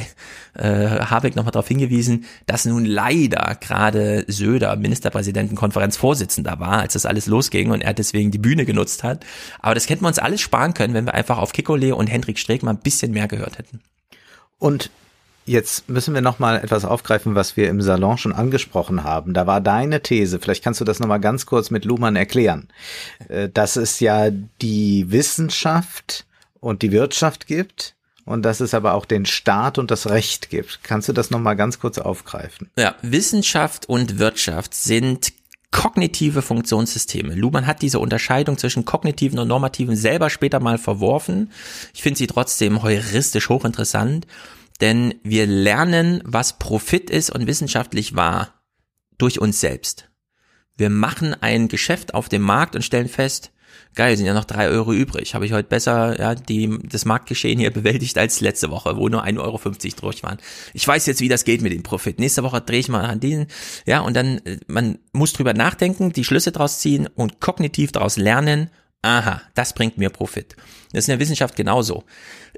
äh, 0.53 0.99
Habeck 1.05 1.35
nochmal 1.35 1.51
darauf 1.51 1.67
hingewiesen, 1.67 2.25
dass 2.45 2.65
nun 2.65 2.85
leider 2.85 3.57
gerade 3.59 4.23
Söder 4.27 4.75
Ministerpräsidentenkonferenz 4.75 5.97
Vorsitzender 5.97 6.59
war, 6.59 6.79
als 6.79 6.93
das 6.93 7.07
alles 7.07 7.25
losging 7.25 7.71
und 7.71 7.81
er 7.81 7.93
deswegen 7.93 8.29
die 8.29 8.37
Bühne 8.37 8.65
genutzt 8.65 9.03
hat. 9.03 9.25
Aber 9.59 9.73
das 9.73 9.89
hätten 9.89 10.03
wir 10.03 10.09
uns 10.09 10.19
alles 10.19 10.41
sparen 10.41 10.75
können, 10.75 10.93
wenn 10.93 11.05
wir 11.05 11.15
einfach 11.15 11.39
auf 11.39 11.53
Kikole 11.53 11.95
und 11.95 12.07
Hendrik 12.07 12.37
Streeck 12.37 12.61
mal 12.61 12.71
ein 12.71 12.79
bisschen 12.79 13.13
mehr 13.13 13.27
gehört 13.27 13.57
hätten. 13.57 13.81
Und 14.59 14.91
Jetzt 15.49 15.89
müssen 15.89 16.13
wir 16.13 16.21
noch 16.21 16.37
mal 16.37 16.57
etwas 16.57 16.85
aufgreifen, 16.85 17.33
was 17.33 17.57
wir 17.57 17.69
im 17.69 17.81
Salon 17.81 18.19
schon 18.19 18.33
angesprochen 18.33 19.03
haben. 19.03 19.33
Da 19.33 19.47
war 19.47 19.61
deine 19.61 20.03
These, 20.03 20.39
vielleicht 20.39 20.63
kannst 20.63 20.79
du 20.79 20.85
das 20.85 20.99
noch 20.99 21.07
mal 21.07 21.17
ganz 21.17 21.47
kurz 21.47 21.71
mit 21.71 21.85
Luhmann 21.85 22.15
erklären, 22.15 22.67
äh, 23.29 23.49
dass 23.49 23.75
es 23.75 23.99
ja 23.99 24.29
die 24.61 25.11
Wissenschaft 25.11 26.27
und 26.59 26.83
die 26.83 26.91
Wirtschaft 26.91 27.47
gibt, 27.47 27.95
und 28.25 28.43
dass 28.43 28.59
es 28.59 28.75
aber 28.75 28.93
auch 28.93 29.05
den 29.05 29.25
Staat 29.25 29.79
und 29.79 29.89
das 29.89 30.07
Recht 30.07 30.51
gibt. 30.51 30.81
Kannst 30.83 31.09
du 31.09 31.13
das 31.13 31.31
nochmal 31.31 31.55
ganz 31.55 31.79
kurz 31.79 31.97
aufgreifen? 31.97 32.69
Ja, 32.77 32.93
Wissenschaft 33.01 33.89
und 33.89 34.19
Wirtschaft 34.19 34.75
sind 34.75 35.33
kognitive 35.71 36.43
Funktionssysteme. 36.43 37.33
Luhmann 37.33 37.65
hat 37.65 37.81
diese 37.81 37.97
Unterscheidung 37.97 38.59
zwischen 38.59 38.85
kognitiven 38.85 39.39
und 39.39 39.47
normativen 39.47 39.95
selber 39.95 40.29
später 40.29 40.59
mal 40.59 40.77
verworfen. 40.77 41.51
Ich 41.95 42.03
finde 42.03 42.19
sie 42.19 42.27
trotzdem 42.27 42.83
heuristisch 42.83 43.49
hochinteressant, 43.49 44.27
denn 44.81 45.15
wir 45.23 45.45
lernen, 45.45 46.21
was 46.25 46.57
Profit 46.57 47.09
ist 47.09 47.29
und 47.29 47.47
wissenschaftlich 47.47 48.15
wahr 48.15 48.53
durch 49.17 49.39
uns 49.39 49.59
selbst. 49.59 50.09
Wir 50.77 50.89
machen 50.89 51.35
ein 51.41 51.67
Geschäft 51.67 52.13
auf 52.13 52.29
dem 52.29 52.41
Markt 52.41 52.75
und 52.75 52.83
stellen 52.83 53.09
fest, 53.09 53.51
geil, 53.95 54.15
sind 54.15 54.25
ja 54.25 54.33
noch 54.33 54.45
drei 54.45 54.69
Euro 54.69 54.93
übrig. 54.93 55.35
Habe 55.35 55.45
ich 55.45 55.51
heute 55.51 55.67
besser 55.67 56.17
ja, 56.19 56.35
die, 56.35 56.79
das 56.83 57.05
Marktgeschehen 57.05 57.59
hier 57.59 57.71
bewältigt 57.73 58.17
als 58.17 58.41
letzte 58.41 58.69
Woche, 58.69 58.95
wo 58.95 59.09
nur 59.09 59.25
1,50 59.25 59.39
Euro 59.39 59.59
durch 60.01 60.23
waren. 60.23 60.37
Ich 60.73 60.87
weiß 60.87 61.05
jetzt, 61.05 61.21
wie 61.21 61.27
das 61.27 61.43
geht 61.43 61.61
mit 61.61 61.73
dem 61.73 61.83
Profit. 61.83 62.19
Nächste 62.19 62.43
Woche 62.43 62.61
drehe 62.61 62.79
ich 62.79 62.89
mal 62.89 63.05
an 63.05 63.19
diesen, 63.19 63.47
ja, 63.85 63.99
und 63.99 64.15
dann, 64.15 64.39
äh, 64.45 64.59
man 64.67 64.99
muss 65.11 65.33
drüber 65.33 65.53
nachdenken, 65.53 66.13
die 66.13 66.23
Schlüsse 66.23 66.51
draus 66.51 66.79
ziehen 66.79 67.07
und 67.07 67.39
kognitiv 67.39 67.91
daraus 67.91 68.17
lernen, 68.17 68.69
aha, 69.01 69.41
das 69.55 69.73
bringt 69.73 69.97
mir 69.97 70.09
Profit. 70.09 70.55
Das 70.91 71.03
ist 71.03 71.09
in 71.09 71.13
der 71.13 71.19
Wissenschaft 71.19 71.55
genauso. 71.55 72.03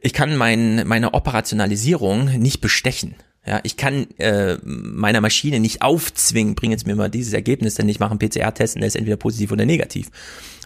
Ich 0.02 0.14
kann 0.14 0.38
mein, 0.38 0.88
meine 0.88 1.14
Operationalisierung 1.14 2.40
nicht 2.40 2.62
bestechen. 2.62 3.16
Ja, 3.46 3.60
ich 3.64 3.76
kann 3.76 4.08
äh, 4.20 4.58
meiner 4.64 5.20
Maschine 5.20 5.60
nicht 5.60 5.82
aufzwingen, 5.82 6.54
bring 6.54 6.70
jetzt 6.70 6.86
mir 6.86 6.96
mal 6.96 7.10
dieses 7.10 7.34
Ergebnis, 7.34 7.74
denn 7.74 7.90
ich 7.90 8.00
mache 8.00 8.12
einen 8.12 8.20
PCR-Test 8.20 8.76
und 8.76 8.82
der 8.82 8.88
ist 8.88 8.96
entweder 8.96 9.18
positiv 9.18 9.52
oder 9.52 9.66
negativ. 9.66 10.12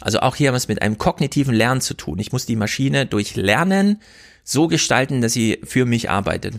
Also 0.02 0.20
auch 0.20 0.36
hier 0.36 0.50
haben 0.50 0.56
wir 0.56 0.58
es 0.58 0.68
mit 0.68 0.82
einem 0.82 0.98
kognitiven 0.98 1.56
Lernen 1.56 1.80
zu 1.80 1.94
tun. 1.94 2.20
Ich 2.20 2.34
muss 2.34 2.46
die 2.46 2.58
Maschine 2.58 3.06
durch 3.06 3.38
Lernen 3.38 4.02
so 4.44 4.68
gestalten, 4.68 5.22
dass 5.22 5.32
sie 5.32 5.60
für 5.64 5.86
mich 5.86 6.10
arbeitet. 6.10 6.56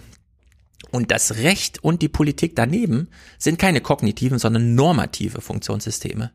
Und 0.91 1.11
das 1.11 1.37
Recht 1.37 1.85
und 1.85 2.01
die 2.01 2.09
Politik 2.09 2.57
daneben 2.57 3.09
sind 3.39 3.59
keine 3.59 3.83
kognitiven, 3.83 4.39
sondern 4.39 4.75
normative 4.75 5.43
Funktionssysteme. 5.43 6.33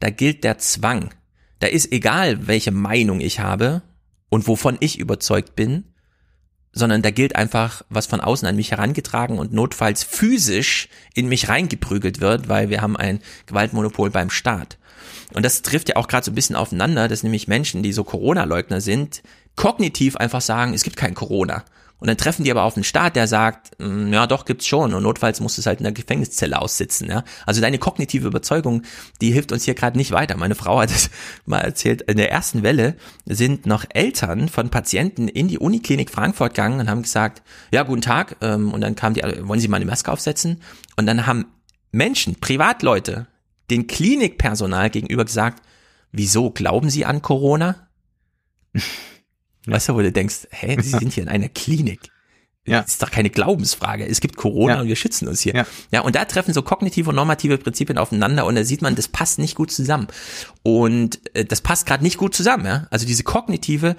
Da 0.00 0.10
gilt 0.10 0.42
der 0.42 0.58
Zwang. 0.58 1.10
Da 1.60 1.68
ist 1.68 1.92
egal, 1.92 2.48
welche 2.48 2.72
Meinung 2.72 3.20
ich 3.20 3.38
habe 3.38 3.82
und 4.30 4.48
wovon 4.48 4.78
ich 4.80 4.98
überzeugt 4.98 5.54
bin, 5.54 5.84
sondern 6.72 7.02
da 7.02 7.10
gilt 7.10 7.36
einfach, 7.36 7.82
was 7.90 8.06
von 8.06 8.20
außen 8.20 8.46
an 8.46 8.56
mich 8.56 8.70
herangetragen 8.70 9.38
und 9.38 9.52
notfalls 9.52 10.04
physisch 10.04 10.88
in 11.14 11.28
mich 11.28 11.48
reingeprügelt 11.48 12.20
wird, 12.20 12.48
weil 12.48 12.70
wir 12.70 12.80
haben 12.80 12.96
ein 12.96 13.20
Gewaltmonopol 13.46 14.10
beim 14.10 14.30
Staat. 14.30 14.78
Und 15.32 15.44
das 15.44 15.62
trifft 15.62 15.88
ja 15.88 15.96
auch 15.96 16.08
gerade 16.08 16.24
so 16.24 16.30
ein 16.30 16.36
bisschen 16.36 16.56
aufeinander, 16.56 17.08
dass 17.08 17.22
nämlich 17.22 17.48
Menschen, 17.48 17.82
die 17.82 17.92
so 17.92 18.04
Corona-Leugner 18.04 18.80
sind, 18.80 19.22
kognitiv 19.56 20.16
einfach 20.16 20.40
sagen, 20.40 20.72
es 20.74 20.84
gibt 20.84 20.96
kein 20.96 21.14
Corona. 21.14 21.64
Und 22.00 22.08
dann 22.08 22.16
treffen 22.16 22.44
die 22.44 22.50
aber 22.50 22.64
auf 22.64 22.76
einen 22.76 22.84
Staat, 22.84 23.14
der 23.14 23.28
sagt, 23.28 23.78
mm, 23.78 24.12
ja 24.12 24.26
doch, 24.26 24.46
gibt's 24.46 24.66
schon 24.66 24.94
und 24.94 25.02
notfalls 25.02 25.40
musst 25.40 25.58
du 25.58 25.60
es 25.60 25.66
halt 25.66 25.80
in 25.80 25.84
der 25.84 25.92
Gefängniszelle 25.92 26.60
aussitzen. 26.60 27.08
Ja? 27.08 27.24
Also 27.46 27.60
deine 27.60 27.78
kognitive 27.78 28.26
Überzeugung, 28.26 28.82
die 29.20 29.32
hilft 29.32 29.52
uns 29.52 29.64
hier 29.64 29.74
gerade 29.74 29.98
nicht 29.98 30.10
weiter. 30.10 30.36
Meine 30.36 30.54
Frau 30.54 30.80
hat 30.80 30.90
es 30.90 31.10
mal 31.44 31.60
erzählt, 31.60 32.02
in 32.02 32.16
der 32.16 32.32
ersten 32.32 32.62
Welle 32.62 32.96
sind 33.26 33.66
noch 33.66 33.84
Eltern 33.90 34.48
von 34.48 34.70
Patienten 34.70 35.28
in 35.28 35.48
die 35.48 35.58
Uniklinik 35.58 36.10
Frankfurt 36.10 36.54
gegangen 36.54 36.80
und 36.80 36.88
haben 36.88 37.02
gesagt, 37.02 37.42
ja, 37.70 37.82
guten 37.82 38.02
Tag. 38.02 38.36
Ähm, 38.40 38.72
und 38.72 38.80
dann 38.80 38.94
kam 38.94 39.12
die, 39.14 39.22
wollen 39.42 39.60
Sie 39.60 39.68
mal 39.68 39.76
eine 39.76 39.84
Maske 39.84 40.10
aufsetzen? 40.10 40.62
Und 40.96 41.06
dann 41.06 41.26
haben 41.26 41.46
Menschen, 41.92 42.40
Privatleute, 42.40 43.26
den 43.70 43.86
Klinikpersonal 43.86 44.88
gegenüber 44.88 45.24
gesagt, 45.24 45.62
wieso 46.12 46.50
glauben 46.50 46.88
Sie 46.88 47.04
an 47.04 47.20
Corona? 47.20 47.88
Weißt 49.66 49.88
du, 49.88 49.94
wo 49.94 50.00
du 50.00 50.10
denkst, 50.12 50.48
hä, 50.50 50.76
Sie 50.80 50.90
sind 50.98 51.12
hier 51.12 51.22
in 51.22 51.28
einer 51.28 51.48
Klinik. 51.48 52.00
Ja. 52.66 52.82
Das 52.82 52.92
ist 52.92 53.02
doch 53.02 53.10
keine 53.10 53.30
Glaubensfrage. 53.30 54.06
Es 54.06 54.20
gibt 54.20 54.36
Corona 54.36 54.74
Ja. 54.74 54.80
und 54.82 54.88
wir 54.88 54.94
schützen 54.96 55.28
uns 55.28 55.40
hier. 55.40 55.54
Ja. 55.54 55.66
ja, 55.90 56.00
und 56.02 56.14
da 56.14 56.24
treffen 56.26 56.52
so 56.52 56.62
kognitive 56.62 57.08
und 57.08 57.16
normative 57.16 57.56
Prinzipien 57.58 57.98
aufeinander 57.98 58.44
und 58.46 58.54
da 58.54 58.64
sieht 58.64 58.82
man, 58.82 58.94
das 58.94 59.08
passt 59.08 59.38
nicht 59.38 59.54
gut 59.54 59.70
zusammen. 59.72 60.08
Und 60.62 61.20
äh, 61.34 61.44
das 61.44 61.62
passt 61.62 61.86
gerade 61.86 62.02
nicht 62.04 62.18
gut 62.18 62.34
zusammen. 62.34 62.66
Ja? 62.66 62.86
Also 62.90 63.06
diese 63.06 63.22
kognitive, 63.24 63.96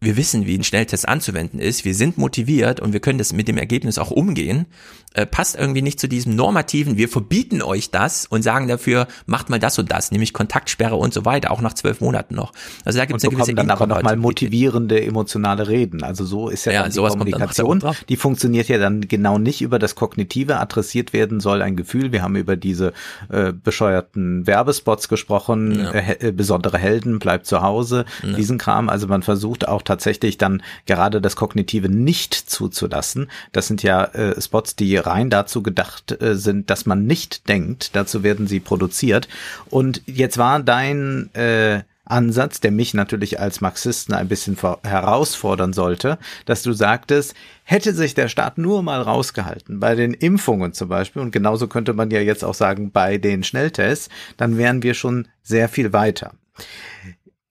wir 0.00 0.16
wissen, 0.18 0.46
wie 0.46 0.56
ein 0.56 0.64
Schnelltest 0.64 1.08
anzuwenden 1.08 1.58
ist, 1.58 1.86
wir 1.86 1.94
sind 1.94 2.18
motiviert 2.18 2.78
und 2.78 2.92
wir 2.92 3.00
können 3.00 3.18
das 3.18 3.32
mit 3.32 3.48
dem 3.48 3.56
Ergebnis 3.56 3.96
auch 3.98 4.10
umgehen, 4.10 4.66
äh, 5.14 5.26
passt 5.26 5.56
irgendwie 5.56 5.82
nicht 5.82 5.98
zu 5.98 6.08
diesem 6.08 6.34
normativen, 6.36 6.96
wir 6.96 7.08
verbieten 7.08 7.62
euch 7.62 7.90
das 7.90 8.26
und 8.26 8.42
sagen 8.42 8.68
dafür, 8.68 9.06
macht 9.26 9.48
mal 9.48 9.58
das 9.58 9.78
und 9.78 9.90
das, 9.90 10.10
nämlich 10.10 10.32
Kontaktsperre 10.32 10.96
und 10.96 11.14
so 11.14 11.24
weiter, 11.24 11.50
auch 11.50 11.60
nach 11.60 11.74
zwölf 11.74 12.00
Monaten 12.00 12.34
noch. 12.34 12.52
Also 12.84 12.98
da 12.98 13.06
gibt 13.06 13.18
es 13.18 13.24
eine 13.24 13.34
gewisse 13.34 13.54
dann 13.54 13.70
aber 13.70 13.86
nochmal 13.86 14.16
motivierende 14.16 15.02
emotionale 15.02 15.68
Reden. 15.68 16.02
Also 16.02 16.24
so 16.24 16.48
ist 16.48 16.66
ja, 16.66 16.72
Ja, 16.72 16.82
dann 16.82 16.90
die 16.90 16.96
dann 16.96 17.08
Kommunikation. 17.10 17.80
drauf. 17.80 18.04
Die 18.08 18.16
funktioniert 18.16 18.68
ja 18.68 18.78
dann 18.78 19.02
genau 19.02 19.38
nicht 19.38 19.62
über 19.62 19.78
das 19.78 19.94
Kognitive. 19.94 20.58
Adressiert 20.58 21.12
werden 21.12 21.40
soll 21.40 21.62
ein 21.62 21.76
Gefühl. 21.76 22.12
Wir 22.12 22.22
haben 22.22 22.36
über 22.36 22.56
diese 22.56 22.92
äh, 23.30 23.52
bescheuerten 23.52 24.46
Werbespots 24.46 25.08
gesprochen. 25.08 25.78
Ja. 25.78 25.90
Äh, 25.92 26.28
äh, 26.28 26.32
besondere 26.32 26.78
Helden, 26.78 27.18
bleibt 27.18 27.46
zu 27.46 27.62
Hause. 27.62 28.04
Diesen 28.22 28.58
Kram. 28.58 28.88
Also 28.88 29.06
man 29.06 29.22
versucht 29.22 29.68
auch 29.68 29.82
tatsächlich 29.82 30.38
dann 30.38 30.62
gerade 30.86 31.20
das 31.20 31.36
Kognitive 31.36 31.88
nicht 31.88 32.34
zuzulassen. 32.34 33.30
Das 33.52 33.68
sind 33.68 33.82
ja 33.82 34.04
äh, 34.06 34.40
Spots, 34.40 34.76
die 34.76 35.03
rein 35.06 35.30
dazu 35.30 35.62
gedacht 35.62 36.20
äh, 36.20 36.36
sind, 36.36 36.70
dass 36.70 36.86
man 36.86 37.06
nicht 37.06 37.48
denkt. 37.48 37.94
Dazu 37.94 38.22
werden 38.22 38.46
sie 38.46 38.60
produziert. 38.60 39.28
Und 39.70 40.02
jetzt 40.06 40.38
war 40.38 40.60
dein 40.60 41.34
äh, 41.34 41.82
Ansatz, 42.04 42.60
der 42.60 42.70
mich 42.70 42.94
natürlich 42.94 43.40
als 43.40 43.60
Marxisten 43.60 44.12
ein 44.14 44.28
bisschen 44.28 44.58
herausfordern 44.82 45.72
sollte, 45.72 46.18
dass 46.44 46.62
du 46.62 46.72
sagtest, 46.72 47.34
hätte 47.64 47.94
sich 47.94 48.14
der 48.14 48.28
Staat 48.28 48.58
nur 48.58 48.82
mal 48.82 49.00
rausgehalten, 49.00 49.80
bei 49.80 49.94
den 49.94 50.12
Impfungen 50.12 50.74
zum 50.74 50.88
Beispiel, 50.88 51.22
und 51.22 51.30
genauso 51.30 51.66
könnte 51.66 51.94
man 51.94 52.10
ja 52.10 52.20
jetzt 52.20 52.44
auch 52.44 52.54
sagen, 52.54 52.90
bei 52.90 53.16
den 53.16 53.42
Schnelltests, 53.42 54.10
dann 54.36 54.58
wären 54.58 54.82
wir 54.82 54.94
schon 54.94 55.28
sehr 55.42 55.68
viel 55.68 55.92
weiter. 55.92 56.34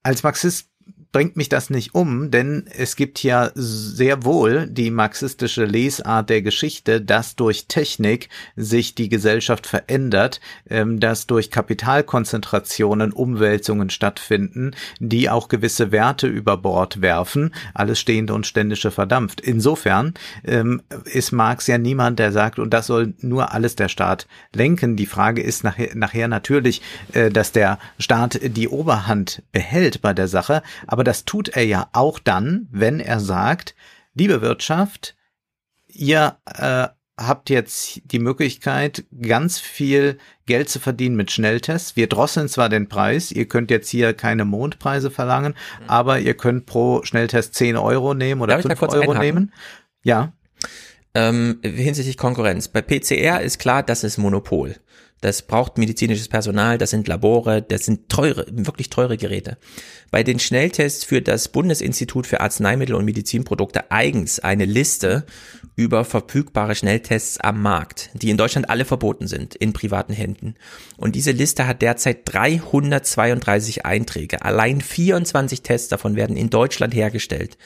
Als 0.03 0.21
Marxist 0.21 0.67
bringt 1.13 1.37
mich 1.37 1.47
das 1.47 1.69
nicht 1.69 1.95
um, 1.95 2.31
denn 2.31 2.65
es 2.75 2.95
gibt 2.95 3.23
ja 3.23 3.51
sehr 3.53 4.25
wohl 4.25 4.67
die 4.67 4.89
marxistische 4.89 5.63
Lesart 5.63 6.29
der 6.29 6.41
Geschichte, 6.41 7.01
dass 7.01 7.35
durch 7.35 7.67
Technik 7.67 8.29
sich 8.55 8.95
die 8.95 9.09
Gesellschaft 9.09 9.67
verändert, 9.67 10.41
ähm, 10.69 10.99
dass 10.99 11.27
durch 11.27 11.51
Kapitalkonzentrationen 11.51 13.13
Umwälzungen 13.13 13.91
stattfinden, 13.91 14.71
die 14.99 15.29
auch 15.29 15.49
gewisse 15.49 15.91
Werte 15.91 16.27
über 16.27 16.57
Bord 16.57 17.01
werfen, 17.01 17.53
alles 17.75 17.99
Stehende 17.99 18.33
und 18.33 18.47
Ständische 18.47 18.89
verdampft. 18.89 19.39
Insofern 19.39 20.15
ähm, 20.43 20.81
ist 21.05 21.31
Marx 21.31 21.67
ja 21.67 21.77
niemand, 21.77 22.17
der 22.17 22.31
sagt, 22.31 22.57
und 22.57 22.73
das 22.73 22.87
soll 22.87 23.13
nur 23.19 23.53
alles 23.53 23.75
der 23.75 23.87
Staat 23.87 24.27
lenken. 24.51 24.95
Die 24.95 25.05
Frage 25.05 25.43
ist 25.43 25.63
nachher, 25.63 26.27
natürlich, 26.27 26.81
äh, 27.13 27.29
dass 27.29 27.51
der 27.51 27.77
Staat 27.99 28.39
die 28.41 28.67
Oberhand 28.67 29.43
behält 29.51 30.01
bei 30.01 30.15
der 30.15 30.27
Sache, 30.27 30.63
aber 30.87 31.02
das 31.03 31.25
tut 31.25 31.49
er 31.49 31.65
ja 31.65 31.89
auch 31.93 32.19
dann, 32.19 32.67
wenn 32.71 32.99
er 32.99 33.19
sagt, 33.19 33.75
liebe 34.13 34.41
Wirtschaft, 34.41 35.15
ihr 35.87 36.37
äh, 36.45 36.87
habt 37.17 37.49
jetzt 37.49 38.01
die 38.05 38.19
Möglichkeit, 38.19 39.03
ganz 39.21 39.59
viel 39.59 40.17
Geld 40.47 40.69
zu 40.69 40.79
verdienen 40.79 41.15
mit 41.15 41.31
Schnelltests. 41.31 41.95
Wir 41.95 42.07
drosseln 42.07 42.49
zwar 42.49 42.69
den 42.69 42.89
Preis, 42.89 43.31
ihr 43.31 43.47
könnt 43.47 43.69
jetzt 43.69 43.89
hier 43.89 44.13
keine 44.13 44.45
Mondpreise 44.45 45.11
verlangen, 45.11 45.53
aber 45.87 46.19
ihr 46.19 46.33
könnt 46.35 46.65
pro 46.65 47.03
Schnelltest 47.03 47.53
10 47.53 47.77
Euro 47.77 48.13
nehmen 48.15 48.41
oder 48.41 48.53
Darf 48.53 48.59
ich 48.61 48.63
da 48.63 48.69
5 48.75 48.79
kurz 48.79 48.93
Euro 48.95 49.11
einhaken? 49.11 49.25
nehmen. 49.35 49.53
Ja, 50.03 50.33
Ähm, 51.15 51.59
hinsichtlich 51.61 52.17
Konkurrenz. 52.17 52.67
Bei 52.67 52.81
PCR 52.81 53.41
ist 53.41 53.59
klar, 53.59 53.83
das 53.83 54.03
ist 54.03 54.17
Monopol. 54.17 54.75
Das 55.23 55.41
braucht 55.41 55.77
medizinisches 55.77 56.27
Personal, 56.27 56.77
das 56.77 56.89
sind 56.89 57.07
Labore, 57.07 57.61
das 57.61 57.85
sind 57.85 58.09
teure, 58.09 58.45
wirklich 58.51 58.89
teure 58.89 59.15
Geräte. 59.15 59.57
Bei 60.11 60.21
den 60.21 60.37
Schnelltests 60.37 61.05
führt 61.05 61.29
das 61.29 61.47
Bundesinstitut 61.47 62.27
für 62.27 62.41
Arzneimittel 62.41 62.93
und 62.93 63.05
Medizinprodukte 63.05 63.89
eigens 63.89 64.41
eine 64.41 64.65
Liste 64.65 65.25
über 65.77 66.03
verfügbare 66.03 66.75
Schnelltests 66.75 67.39
am 67.39 67.61
Markt, 67.61 68.09
die 68.15 68.31
in 68.31 68.37
Deutschland 68.37 68.69
alle 68.69 68.83
verboten 68.83 69.27
sind, 69.27 69.55
in 69.55 69.71
privaten 69.71 70.11
Händen. 70.11 70.55
Und 70.97 71.15
diese 71.15 71.31
Liste 71.31 71.67
hat 71.67 71.81
derzeit 71.81 72.23
332 72.25 73.85
Einträge. 73.85 74.41
Allein 74.41 74.81
24 74.81 75.63
Tests 75.63 75.87
davon 75.87 76.17
werden 76.17 76.35
in 76.35 76.49
Deutschland 76.49 76.93
hergestellt. 76.93 77.57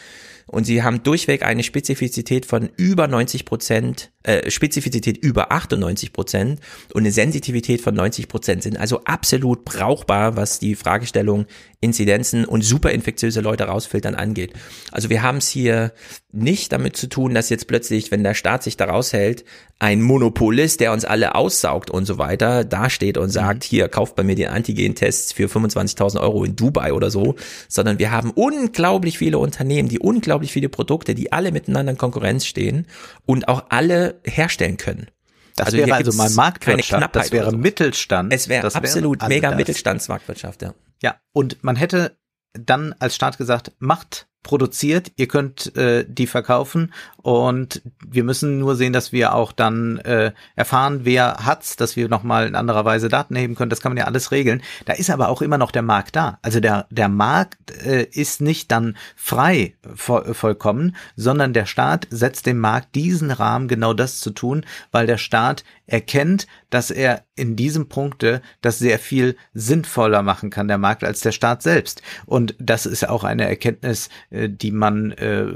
Und 0.47 0.63
sie 0.63 0.81
haben 0.81 1.03
durchweg 1.03 1.43
eine 1.43 1.61
Spezifizität 1.61 2.45
von 2.45 2.69
über 2.77 3.07
90 3.07 3.43
Prozent, 3.43 4.11
äh, 4.23 4.49
Spezifizität 4.49 5.17
über 5.17 5.51
98 5.51 6.13
Prozent 6.13 6.61
und 6.93 7.01
eine 7.01 7.11
Sensitivität 7.11 7.81
von 7.81 7.93
90 7.93 8.29
Prozent 8.29 8.63
sind 8.63 8.77
also 8.77 9.03
absolut 9.03 9.65
brauchbar, 9.65 10.37
was 10.37 10.59
die 10.59 10.75
Fragestellung 10.75 11.45
Inzidenzen 11.79 12.43
und 12.45 12.63
super 12.63 12.89
infektiöse 12.91 13.41
Leute 13.41 13.65
rausfiltern 13.65 14.15
angeht. 14.15 14.53
Also 14.91 15.09
wir 15.09 15.21
haben 15.21 15.37
es 15.37 15.47
hier 15.47 15.91
nicht 16.31 16.71
damit 16.71 16.97
zu 16.97 17.07
tun, 17.07 17.35
dass 17.35 17.49
jetzt 17.49 17.67
plötzlich, 17.67 18.09
wenn 18.09 18.23
der 18.23 18.33
Staat 18.33 18.63
sich 18.63 18.77
da 18.77 18.85
raushält, 18.85 19.45
ein 19.77 20.01
Monopolist, 20.01 20.79
der 20.79 20.91
uns 20.91 21.05
alle 21.05 21.35
aussaugt 21.35 21.91
und 21.91 22.05
so 22.05 22.17
weiter, 22.17 22.63
dasteht 22.63 23.17
und 23.17 23.29
sagt, 23.29 23.63
hier, 23.63 23.89
kauft 23.89 24.15
bei 24.15 24.23
mir 24.23 24.33
den 24.33 24.47
Antigen-Tests 24.47 25.33
für 25.33 25.45
25.000 25.45 26.19
Euro 26.19 26.43
in 26.43 26.55
Dubai 26.55 26.93
oder 26.93 27.11
so, 27.11 27.35
sondern 27.67 27.99
wir 27.99 28.09
haben 28.09 28.31
unglaublich 28.31 29.19
viele 29.19 29.37
Unternehmen, 29.37 29.87
die 29.87 29.99
unglaublich 29.99 30.51
viele 30.51 30.69
Produkte, 30.69 31.13
die 31.13 31.31
alle 31.31 31.51
miteinander 31.51 31.91
in 31.91 31.97
Konkurrenz 31.99 32.47
stehen 32.47 32.87
und 33.27 33.47
auch 33.47 33.65
alle 33.69 34.19
herstellen 34.23 34.77
können. 34.77 35.07
das 35.55 35.67
Also 35.67 35.77
wäre 35.77 35.93
also 35.93 36.11
mal 36.13 36.25
keine 36.25 36.35
Marktwirtschaft, 36.35 37.15
das 37.15 37.31
wäre 37.31 37.51
so. 37.51 37.57
Mittelstand. 37.57 38.33
Es 38.33 38.49
wäre 38.49 38.73
absolut 38.73 39.21
also 39.21 39.33
mega. 39.33 39.53
Mittelstandsmarktwirtschaft, 39.53 40.63
ja. 40.63 40.73
Ja, 41.01 41.15
und 41.31 41.63
man 41.63 41.75
hätte 41.75 42.17
dann 42.53 42.93
als 42.99 43.15
Staat 43.15 43.37
gesagt, 43.37 43.71
macht, 43.79 44.27
produziert, 44.43 45.11
ihr 45.17 45.27
könnt 45.27 45.75
äh, 45.75 46.05
die 46.07 46.27
verkaufen 46.27 46.93
und 47.27 47.81
wir 48.07 48.23
müssen 48.23 48.57
nur 48.57 48.77
sehen, 48.77 48.93
dass 48.93 49.11
wir 49.11 49.35
auch 49.35 49.51
dann 49.51 49.97
äh, 49.97 50.31
erfahren, 50.55 51.01
wer 51.03 51.39
hat's, 51.43 51.75
dass 51.75 51.97
wir 51.97 52.07
nochmal 52.07 52.47
in 52.47 52.55
anderer 52.55 52.85
Weise 52.85 53.09
Daten 53.09 53.35
heben 53.35 53.53
können, 53.53 53.69
das 53.69 53.81
kann 53.81 53.89
man 53.89 53.97
ja 53.97 54.05
alles 54.05 54.31
regeln. 54.31 54.61
Da 54.85 54.93
ist 54.93 55.09
aber 55.09 55.27
auch 55.27 55.41
immer 55.41 55.57
noch 55.57 55.71
der 55.71 55.81
Markt 55.81 56.15
da. 56.15 56.39
Also 56.41 56.61
der, 56.61 56.87
der 56.89 57.09
Markt 57.09 57.57
äh, 57.85 58.03
ist 58.03 58.39
nicht 58.39 58.71
dann 58.71 58.95
frei 59.17 59.75
vo 59.83 60.33
vollkommen, 60.33 60.95
sondern 61.17 61.51
der 61.51 61.65
Staat 61.65 62.07
setzt 62.11 62.45
dem 62.45 62.59
Markt 62.59 62.95
diesen 62.95 63.31
Rahmen, 63.31 63.67
genau 63.67 63.91
das 63.91 64.19
zu 64.19 64.29
tun, 64.29 64.65
weil 64.93 65.05
der 65.05 65.17
Staat 65.17 65.65
erkennt, 65.85 66.47
dass 66.69 66.91
er 66.91 67.23
in 67.35 67.55
diesem 67.55 67.89
Punkte 67.89 68.41
das 68.61 68.79
sehr 68.79 68.99
viel 68.99 69.35
sinnvoller 69.53 70.21
machen 70.21 70.49
kann, 70.49 70.67
der 70.67 70.77
Markt, 70.77 71.03
als 71.03 71.21
der 71.21 71.31
Staat 71.31 71.61
selbst. 71.61 72.01
Und 72.25 72.55
das 72.59 72.85
ist 72.85 73.07
auch 73.07 73.23
eine 73.23 73.47
Erkenntnis, 73.47 74.09
äh, 74.29 74.49
die 74.49 74.71
man 74.71 75.11
äh, 75.11 75.47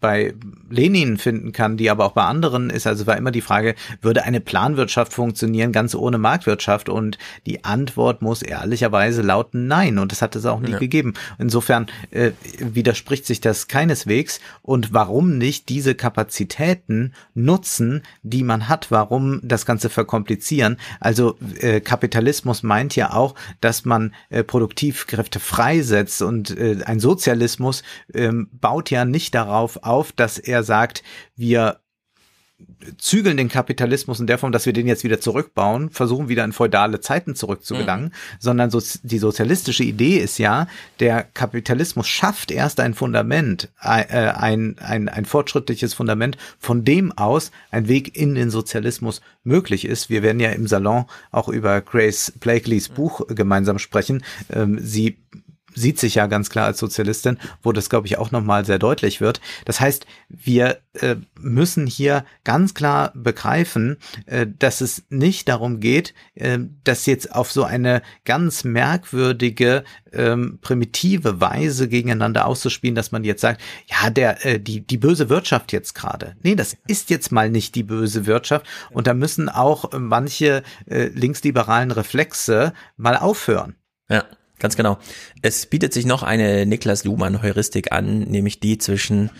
bei 0.00 0.34
Lenin 0.70 1.09
Ideen 1.10 1.18
finden 1.18 1.52
kann, 1.52 1.76
die 1.76 1.90
aber 1.90 2.04
auch 2.04 2.12
bei 2.12 2.22
anderen 2.22 2.70
ist. 2.70 2.86
Also 2.86 3.06
war 3.06 3.16
immer 3.16 3.30
die 3.30 3.40
Frage, 3.40 3.74
würde 4.00 4.24
eine 4.24 4.40
Planwirtschaft 4.40 5.12
funktionieren, 5.12 5.72
ganz 5.72 5.94
ohne 5.94 6.18
Marktwirtschaft? 6.18 6.88
Und 6.88 7.18
die 7.46 7.64
Antwort 7.64 8.22
muss 8.22 8.42
ehrlicherweise 8.42 9.22
lauten 9.22 9.66
Nein. 9.66 9.98
Und 9.98 10.12
das 10.12 10.22
hat 10.22 10.36
es 10.36 10.46
auch 10.46 10.60
nie 10.60 10.72
ja. 10.72 10.78
gegeben. 10.78 11.14
Insofern 11.38 11.86
äh, 12.10 12.32
widerspricht 12.58 13.26
sich 13.26 13.40
das 13.40 13.68
keineswegs. 13.68 14.40
Und 14.62 14.92
warum 14.92 15.38
nicht 15.38 15.68
diese 15.68 15.94
Kapazitäten 15.94 17.12
nutzen, 17.34 18.02
die 18.22 18.42
man 18.42 18.68
hat? 18.68 18.90
Warum 18.90 19.40
das 19.42 19.66
Ganze 19.66 19.90
verkomplizieren? 19.90 20.76
Also 21.00 21.36
äh, 21.60 21.80
Kapitalismus 21.80 22.62
meint 22.62 22.96
ja 22.96 23.12
auch, 23.12 23.34
dass 23.60 23.84
man 23.84 24.14
äh, 24.30 24.42
Produktivkräfte 24.44 25.40
freisetzt 25.40 26.22
und 26.22 26.56
äh, 26.56 26.78
ein 26.84 27.00
Sozialismus 27.00 27.82
ähm, 28.14 28.48
baut 28.52 28.90
ja 28.90 29.04
nicht 29.04 29.34
darauf 29.34 29.82
auf, 29.82 30.12
dass 30.12 30.38
er 30.38 30.62
sagt, 30.62 30.99
wir 31.36 31.80
zügeln 32.98 33.36
den 33.36 33.48
Kapitalismus 33.48 34.20
in 34.20 34.26
der 34.26 34.38
Form, 34.38 34.52
dass 34.52 34.66
wir 34.66 34.72
den 34.72 34.86
jetzt 34.86 35.04
wieder 35.04 35.20
zurückbauen, 35.20 35.90
versuchen 35.90 36.28
wieder 36.28 36.44
in 36.44 36.52
feudale 36.52 37.00
Zeiten 37.00 37.34
zurückzugelangen, 37.34 38.06
mhm. 38.06 38.12
sondern 38.38 38.70
so, 38.70 38.80
die 39.02 39.18
sozialistische 39.18 39.84
Idee 39.84 40.18
ist 40.18 40.38
ja, 40.38 40.66
der 40.98 41.22
Kapitalismus 41.22 42.08
schafft 42.08 42.50
erst 42.50 42.80
ein 42.80 42.94
Fundament, 42.94 43.70
ein, 43.78 44.04
äh, 44.08 44.32
ein, 44.36 44.76
ein, 44.78 45.08
ein 45.08 45.24
fortschrittliches 45.24 45.94
Fundament, 45.94 46.36
von 46.58 46.84
dem 46.84 47.12
aus 47.12 47.50
ein 47.70 47.88
Weg 47.88 48.16
in 48.16 48.34
den 48.34 48.50
Sozialismus 48.50 49.20
möglich 49.42 49.84
ist. 49.84 50.10
Wir 50.10 50.22
werden 50.22 50.40
ja 50.40 50.50
im 50.50 50.66
Salon 50.66 51.06
auch 51.30 51.48
über 51.48 51.80
Grace 51.80 52.32
Blakeleys 52.40 52.88
Buch 52.88 53.26
gemeinsam 53.28 53.78
sprechen. 53.78 54.22
Ähm, 54.50 54.78
sie 54.82 55.18
sieht 55.74 55.98
sich 55.98 56.16
ja 56.16 56.26
ganz 56.26 56.50
klar 56.50 56.66
als 56.66 56.78
Sozialistin, 56.78 57.38
wo 57.62 57.72
das, 57.72 57.88
glaube 57.88 58.06
ich, 58.06 58.18
auch 58.18 58.30
nochmal 58.30 58.64
sehr 58.64 58.78
deutlich 58.78 59.20
wird. 59.20 59.40
Das 59.64 59.80
heißt, 59.80 60.06
wir 60.28 60.78
äh, 60.94 61.16
müssen 61.38 61.86
hier 61.86 62.24
ganz 62.44 62.74
klar 62.74 63.12
begreifen, 63.14 63.96
äh, 64.26 64.46
dass 64.58 64.80
es 64.80 65.04
nicht 65.08 65.48
darum 65.48 65.80
geht, 65.80 66.14
äh, 66.34 66.58
das 66.84 67.06
jetzt 67.06 67.34
auf 67.34 67.52
so 67.52 67.64
eine 67.64 68.02
ganz 68.24 68.64
merkwürdige, 68.64 69.84
ähm, 70.12 70.58
primitive 70.60 71.40
Weise 71.40 71.88
gegeneinander 71.88 72.46
auszuspielen, 72.46 72.94
dass 72.94 73.12
man 73.12 73.24
jetzt 73.24 73.40
sagt, 73.40 73.60
ja, 73.86 74.10
der, 74.10 74.44
äh, 74.44 74.60
die, 74.60 74.80
die 74.80 74.98
böse 74.98 75.28
Wirtschaft 75.28 75.72
jetzt 75.72 75.94
gerade. 75.94 76.36
Nee, 76.42 76.54
das 76.54 76.76
ist 76.86 77.10
jetzt 77.10 77.32
mal 77.32 77.50
nicht 77.50 77.74
die 77.74 77.84
böse 77.84 78.26
Wirtschaft. 78.26 78.66
Und 78.90 79.06
da 79.06 79.14
müssen 79.14 79.48
auch 79.48 79.90
manche 79.96 80.62
äh, 80.86 81.06
linksliberalen 81.06 81.90
Reflexe 81.90 82.72
mal 82.96 83.16
aufhören. 83.16 83.76
Ja. 84.08 84.24
Ganz 84.60 84.76
genau. 84.76 84.98
Es 85.42 85.66
bietet 85.66 85.92
sich 85.92 86.06
noch 86.06 86.22
eine 86.22 86.66
Niklas 86.66 87.04
Luhmann-Heuristik 87.04 87.90
an, 87.90 88.20
nämlich 88.20 88.60
die 88.60 88.78
zwischen 88.78 89.30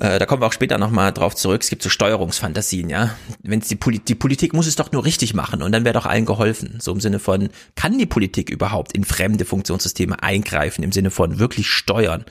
äh, 0.00 0.18
da 0.18 0.26
kommen 0.26 0.42
wir 0.42 0.46
auch 0.46 0.52
später 0.52 0.78
nochmal 0.78 1.12
drauf 1.12 1.34
zurück. 1.34 1.62
Es 1.62 1.70
gibt 1.70 1.82
so 1.82 1.88
Steuerungsfantasien, 1.88 2.90
ja. 2.90 3.16
Wenn 3.42 3.60
die, 3.60 3.76
Poli 3.76 3.98
die 3.98 4.14
Politik 4.14 4.52
muss 4.52 4.66
es 4.66 4.76
doch 4.76 4.92
nur 4.92 5.04
richtig 5.04 5.32
machen 5.32 5.62
und 5.62 5.72
dann 5.72 5.84
wäre 5.84 5.94
doch 5.94 6.06
allen 6.06 6.26
geholfen. 6.26 6.78
So 6.80 6.92
im 6.92 7.00
Sinne 7.00 7.18
von, 7.18 7.50
kann 7.76 7.98
die 7.98 8.06
Politik 8.06 8.50
überhaupt 8.50 8.92
in 8.92 9.04
fremde 9.04 9.44
Funktionssysteme 9.44 10.22
eingreifen, 10.22 10.82
im 10.82 10.92
Sinne 10.92 11.10
von 11.10 11.38
wirklich 11.38 11.68
steuern? 11.68 12.24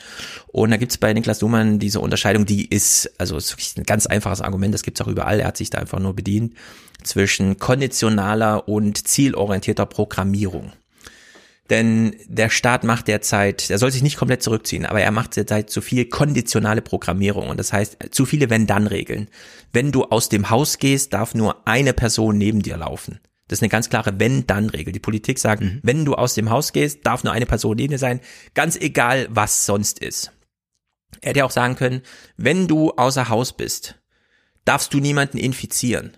Und 0.47 0.71
da 0.71 0.77
gibt's 0.77 0.97
bei 0.97 1.13
Niklas 1.13 1.41
Luhmann 1.41 1.79
diese 1.79 1.99
Unterscheidung, 1.99 2.45
die 2.45 2.65
ist, 2.65 3.11
also 3.17 3.37
ist 3.37 3.51
wirklich 3.51 3.77
ein 3.77 3.83
ganz 3.83 4.05
einfaches 4.05 4.41
Argument, 4.41 4.73
das 4.73 4.83
gibt's 4.83 5.01
auch 5.01 5.07
überall, 5.07 5.39
er 5.39 5.47
hat 5.47 5.57
sich 5.57 5.69
da 5.69 5.79
einfach 5.79 5.99
nur 5.99 6.13
bedient, 6.13 6.53
zwischen 7.03 7.57
konditionaler 7.57 8.67
und 8.67 9.07
zielorientierter 9.07 9.85
Programmierung. 9.85 10.71
Denn 11.69 12.15
der 12.27 12.49
Staat 12.49 12.83
macht 12.83 13.07
derzeit, 13.07 13.71
er 13.71 13.79
soll 13.79 13.91
sich 13.91 14.03
nicht 14.03 14.17
komplett 14.17 14.43
zurückziehen, 14.43 14.85
aber 14.85 15.01
er 15.01 15.11
macht 15.11 15.35
derzeit 15.35 15.71
zu 15.71 15.81
viel 15.81 16.05
konditionale 16.05 16.83
Programmierung 16.83 17.49
und 17.49 17.59
das 17.59 17.73
heißt 17.73 17.97
zu 18.11 18.25
viele 18.25 18.51
Wenn-Dann-Regeln. 18.51 19.29
Wenn 19.73 19.91
du 19.91 20.03
aus 20.03 20.29
dem 20.29 20.51
Haus 20.51 20.77
gehst, 20.77 21.13
darf 21.13 21.33
nur 21.33 21.67
eine 21.67 21.93
Person 21.93 22.37
neben 22.37 22.61
dir 22.61 22.77
laufen. 22.77 23.19
Das 23.47 23.59
ist 23.59 23.63
eine 23.63 23.69
ganz 23.69 23.89
klare 23.89 24.19
Wenn-Dann-Regel. 24.19 24.93
Die 24.93 24.99
Politik 24.99 25.39
sagt, 25.39 25.63
mhm. 25.63 25.79
wenn 25.81 26.05
du 26.05 26.13
aus 26.13 26.35
dem 26.35 26.51
Haus 26.51 26.71
gehst, 26.71 27.05
darf 27.05 27.23
nur 27.23 27.33
eine 27.33 27.45
Person 27.47 27.75
neben 27.77 27.91
dir 27.91 27.99
sein, 27.99 28.21
ganz 28.53 28.75
egal, 28.75 29.27
was 29.31 29.65
sonst 29.65 29.99
ist. 29.99 30.31
Er 31.21 31.29
hätte 31.29 31.45
auch 31.45 31.51
sagen 31.51 31.75
können, 31.75 32.01
wenn 32.37 32.67
du 32.67 32.91
außer 32.91 33.29
Haus 33.29 33.53
bist, 33.53 33.99
darfst 34.65 34.93
du 34.93 34.99
niemanden 34.99 35.37
infizieren. 35.37 36.17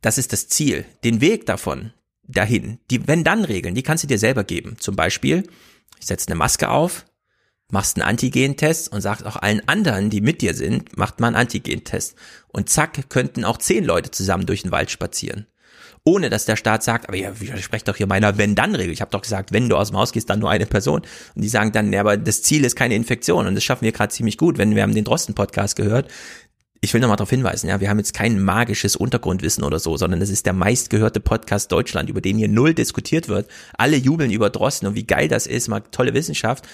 Das 0.00 0.16
ist 0.16 0.32
das 0.32 0.48
Ziel. 0.48 0.84
Den 1.04 1.20
Weg 1.20 1.46
davon, 1.46 1.92
dahin. 2.28 2.78
Die 2.90 3.08
Wenn-Dann-Regeln, 3.08 3.74
die 3.74 3.82
kannst 3.82 4.04
du 4.04 4.08
dir 4.08 4.18
selber 4.18 4.44
geben. 4.44 4.76
Zum 4.78 4.94
Beispiel, 4.94 5.48
ich 5.98 6.06
setze 6.06 6.28
eine 6.28 6.36
Maske 6.36 6.68
auf, 6.68 7.04
machst 7.70 7.96
einen 7.96 8.08
Antigentest 8.08 8.92
und 8.92 9.00
sagst 9.00 9.26
auch 9.26 9.36
allen 9.36 9.66
anderen, 9.66 10.10
die 10.10 10.20
mit 10.20 10.40
dir 10.42 10.54
sind, 10.54 10.96
macht 10.96 11.20
mal 11.20 11.28
einen 11.28 11.36
Antigentest. 11.36 12.14
Und 12.48 12.68
zack, 12.70 13.10
könnten 13.10 13.44
auch 13.44 13.58
zehn 13.58 13.84
Leute 13.84 14.10
zusammen 14.10 14.46
durch 14.46 14.62
den 14.62 14.70
Wald 14.70 14.90
spazieren. 14.90 15.46
Ohne 16.04 16.30
dass 16.30 16.46
der 16.46 16.56
Staat 16.56 16.82
sagt, 16.82 17.08
aber 17.08 17.18
ja, 17.18 17.32
ich 17.38 17.64
spreche 17.64 17.84
doch 17.84 17.96
hier 17.96 18.06
meiner 18.06 18.38
Wenn-Dann-Regel. 18.38 18.92
Ich 18.92 19.00
habe 19.00 19.10
doch 19.10 19.20
gesagt, 19.20 19.52
wenn 19.52 19.68
du 19.68 19.76
aus 19.76 19.88
dem 19.88 19.98
Haus 19.98 20.12
gehst, 20.12 20.30
dann 20.30 20.38
nur 20.38 20.50
eine 20.50 20.64
Person. 20.64 21.02
Und 21.34 21.42
die 21.42 21.48
sagen 21.48 21.72
dann, 21.72 21.92
ja, 21.92 22.00
aber 22.00 22.16
das 22.16 22.42
Ziel 22.42 22.64
ist 22.64 22.76
keine 22.76 22.94
Infektion. 22.94 23.46
Und 23.46 23.54
das 23.54 23.64
schaffen 23.64 23.84
wir 23.84 23.92
gerade 23.92 24.12
ziemlich 24.12 24.38
gut. 24.38 24.56
Wenn 24.56 24.74
wir 24.74 24.82
haben 24.82 24.94
den 24.94 25.04
Drosten-Podcast 25.04 25.76
gehört, 25.76 26.10
ich 26.80 26.94
will 26.94 27.00
nochmal 27.00 27.16
darauf 27.16 27.30
hinweisen, 27.30 27.68
ja, 27.68 27.80
wir 27.80 27.90
haben 27.90 27.98
jetzt 27.98 28.14
kein 28.14 28.42
magisches 28.42 28.96
Untergrundwissen 28.96 29.64
oder 29.64 29.78
so, 29.78 29.96
sondern 29.96 30.22
es 30.22 30.30
ist 30.30 30.46
der 30.46 30.52
meistgehörte 30.52 31.20
Podcast 31.20 31.72
Deutschland, 31.72 32.08
über 32.08 32.20
den 32.20 32.38
hier 32.38 32.48
null 32.48 32.74
diskutiert 32.74 33.28
wird. 33.28 33.48
Alle 33.76 33.96
jubeln 33.96 34.30
über 34.30 34.50
Drosten 34.50 34.88
und 34.88 34.94
wie 34.94 35.06
geil 35.06 35.28
das 35.28 35.46
ist, 35.46 35.68
mal 35.68 35.80
tolle 35.90 36.14
Wissenschaft, 36.14 36.66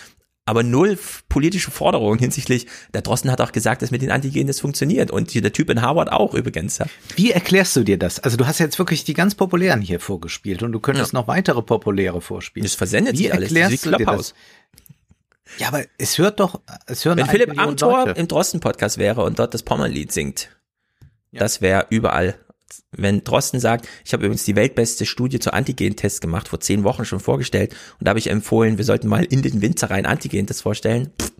aber 0.46 0.62
null 0.62 0.98
politische 1.30 1.70
Forderungen 1.70 2.18
hinsichtlich, 2.18 2.66
der 2.92 3.00
Drosten 3.00 3.30
hat 3.30 3.40
auch 3.40 3.52
gesagt, 3.52 3.80
dass 3.80 3.90
mit 3.90 4.02
den 4.02 4.10
Antigenen 4.10 4.46
das 4.46 4.60
funktioniert 4.60 5.10
und 5.10 5.34
der 5.34 5.52
Typ 5.52 5.70
in 5.70 5.80
Harvard 5.80 6.12
auch 6.12 6.34
übrigens. 6.34 6.78
Ja. 6.78 6.86
Wie 7.16 7.30
erklärst 7.30 7.74
du 7.76 7.82
dir 7.82 7.98
das? 7.98 8.20
Also 8.20 8.36
du 8.36 8.46
hast 8.46 8.58
jetzt 8.58 8.78
wirklich 8.78 9.04
die 9.04 9.14
ganz 9.14 9.34
populären 9.34 9.80
hier 9.80 10.00
vorgespielt 10.00 10.62
und 10.62 10.72
du 10.72 10.80
könntest 10.80 11.14
ja. 11.14 11.20
noch 11.20 11.28
weitere 11.28 11.62
populäre 11.62 12.20
vorspielen. 12.20 12.64
Das 12.64 12.74
versendet 12.74 13.14
Wie 13.14 13.24
sich 13.24 13.32
alles. 13.32 13.52
Erklärst 13.52 13.86
du 13.86 13.92
dir 13.92 14.04
das? 14.04 14.34
Ja, 15.58 15.68
aber 15.68 15.84
es 15.98 16.18
hört 16.18 16.40
doch, 16.40 16.60
es 16.86 17.04
hören 17.04 17.18
Wenn 17.18 17.26
Philipp 17.26 17.58
Amthor 17.58 18.16
im 18.16 18.28
Drosten-Podcast 18.28 18.98
wäre 18.98 19.22
und 19.22 19.38
dort 19.38 19.54
das 19.54 19.62
Pommerlied 19.62 20.12
singt, 20.12 20.50
ja. 21.30 21.40
das 21.40 21.60
wäre 21.60 21.86
überall. 21.90 22.36
Wenn 22.90 23.22
Drosten 23.24 23.60
sagt, 23.60 23.88
ich 24.04 24.12
habe 24.12 24.24
übrigens 24.24 24.44
die 24.44 24.56
weltbeste 24.56 25.06
Studie 25.06 25.38
zu 25.38 25.52
Antigen-Tests 25.52 26.20
gemacht, 26.20 26.48
vor 26.48 26.60
zehn 26.60 26.82
Wochen 26.82 27.04
schon 27.04 27.20
vorgestellt, 27.20 27.74
und 27.98 28.06
da 28.06 28.10
habe 28.10 28.18
ich 28.18 28.30
empfohlen, 28.30 28.78
wir 28.78 28.84
sollten 28.84 29.08
mal 29.08 29.24
in 29.24 29.42
den 29.42 29.60
Winter 29.60 29.90
rein 29.90 30.06
Antigen-Tests 30.06 30.62
vorstellen, 30.62 31.12
pff, 31.20 31.32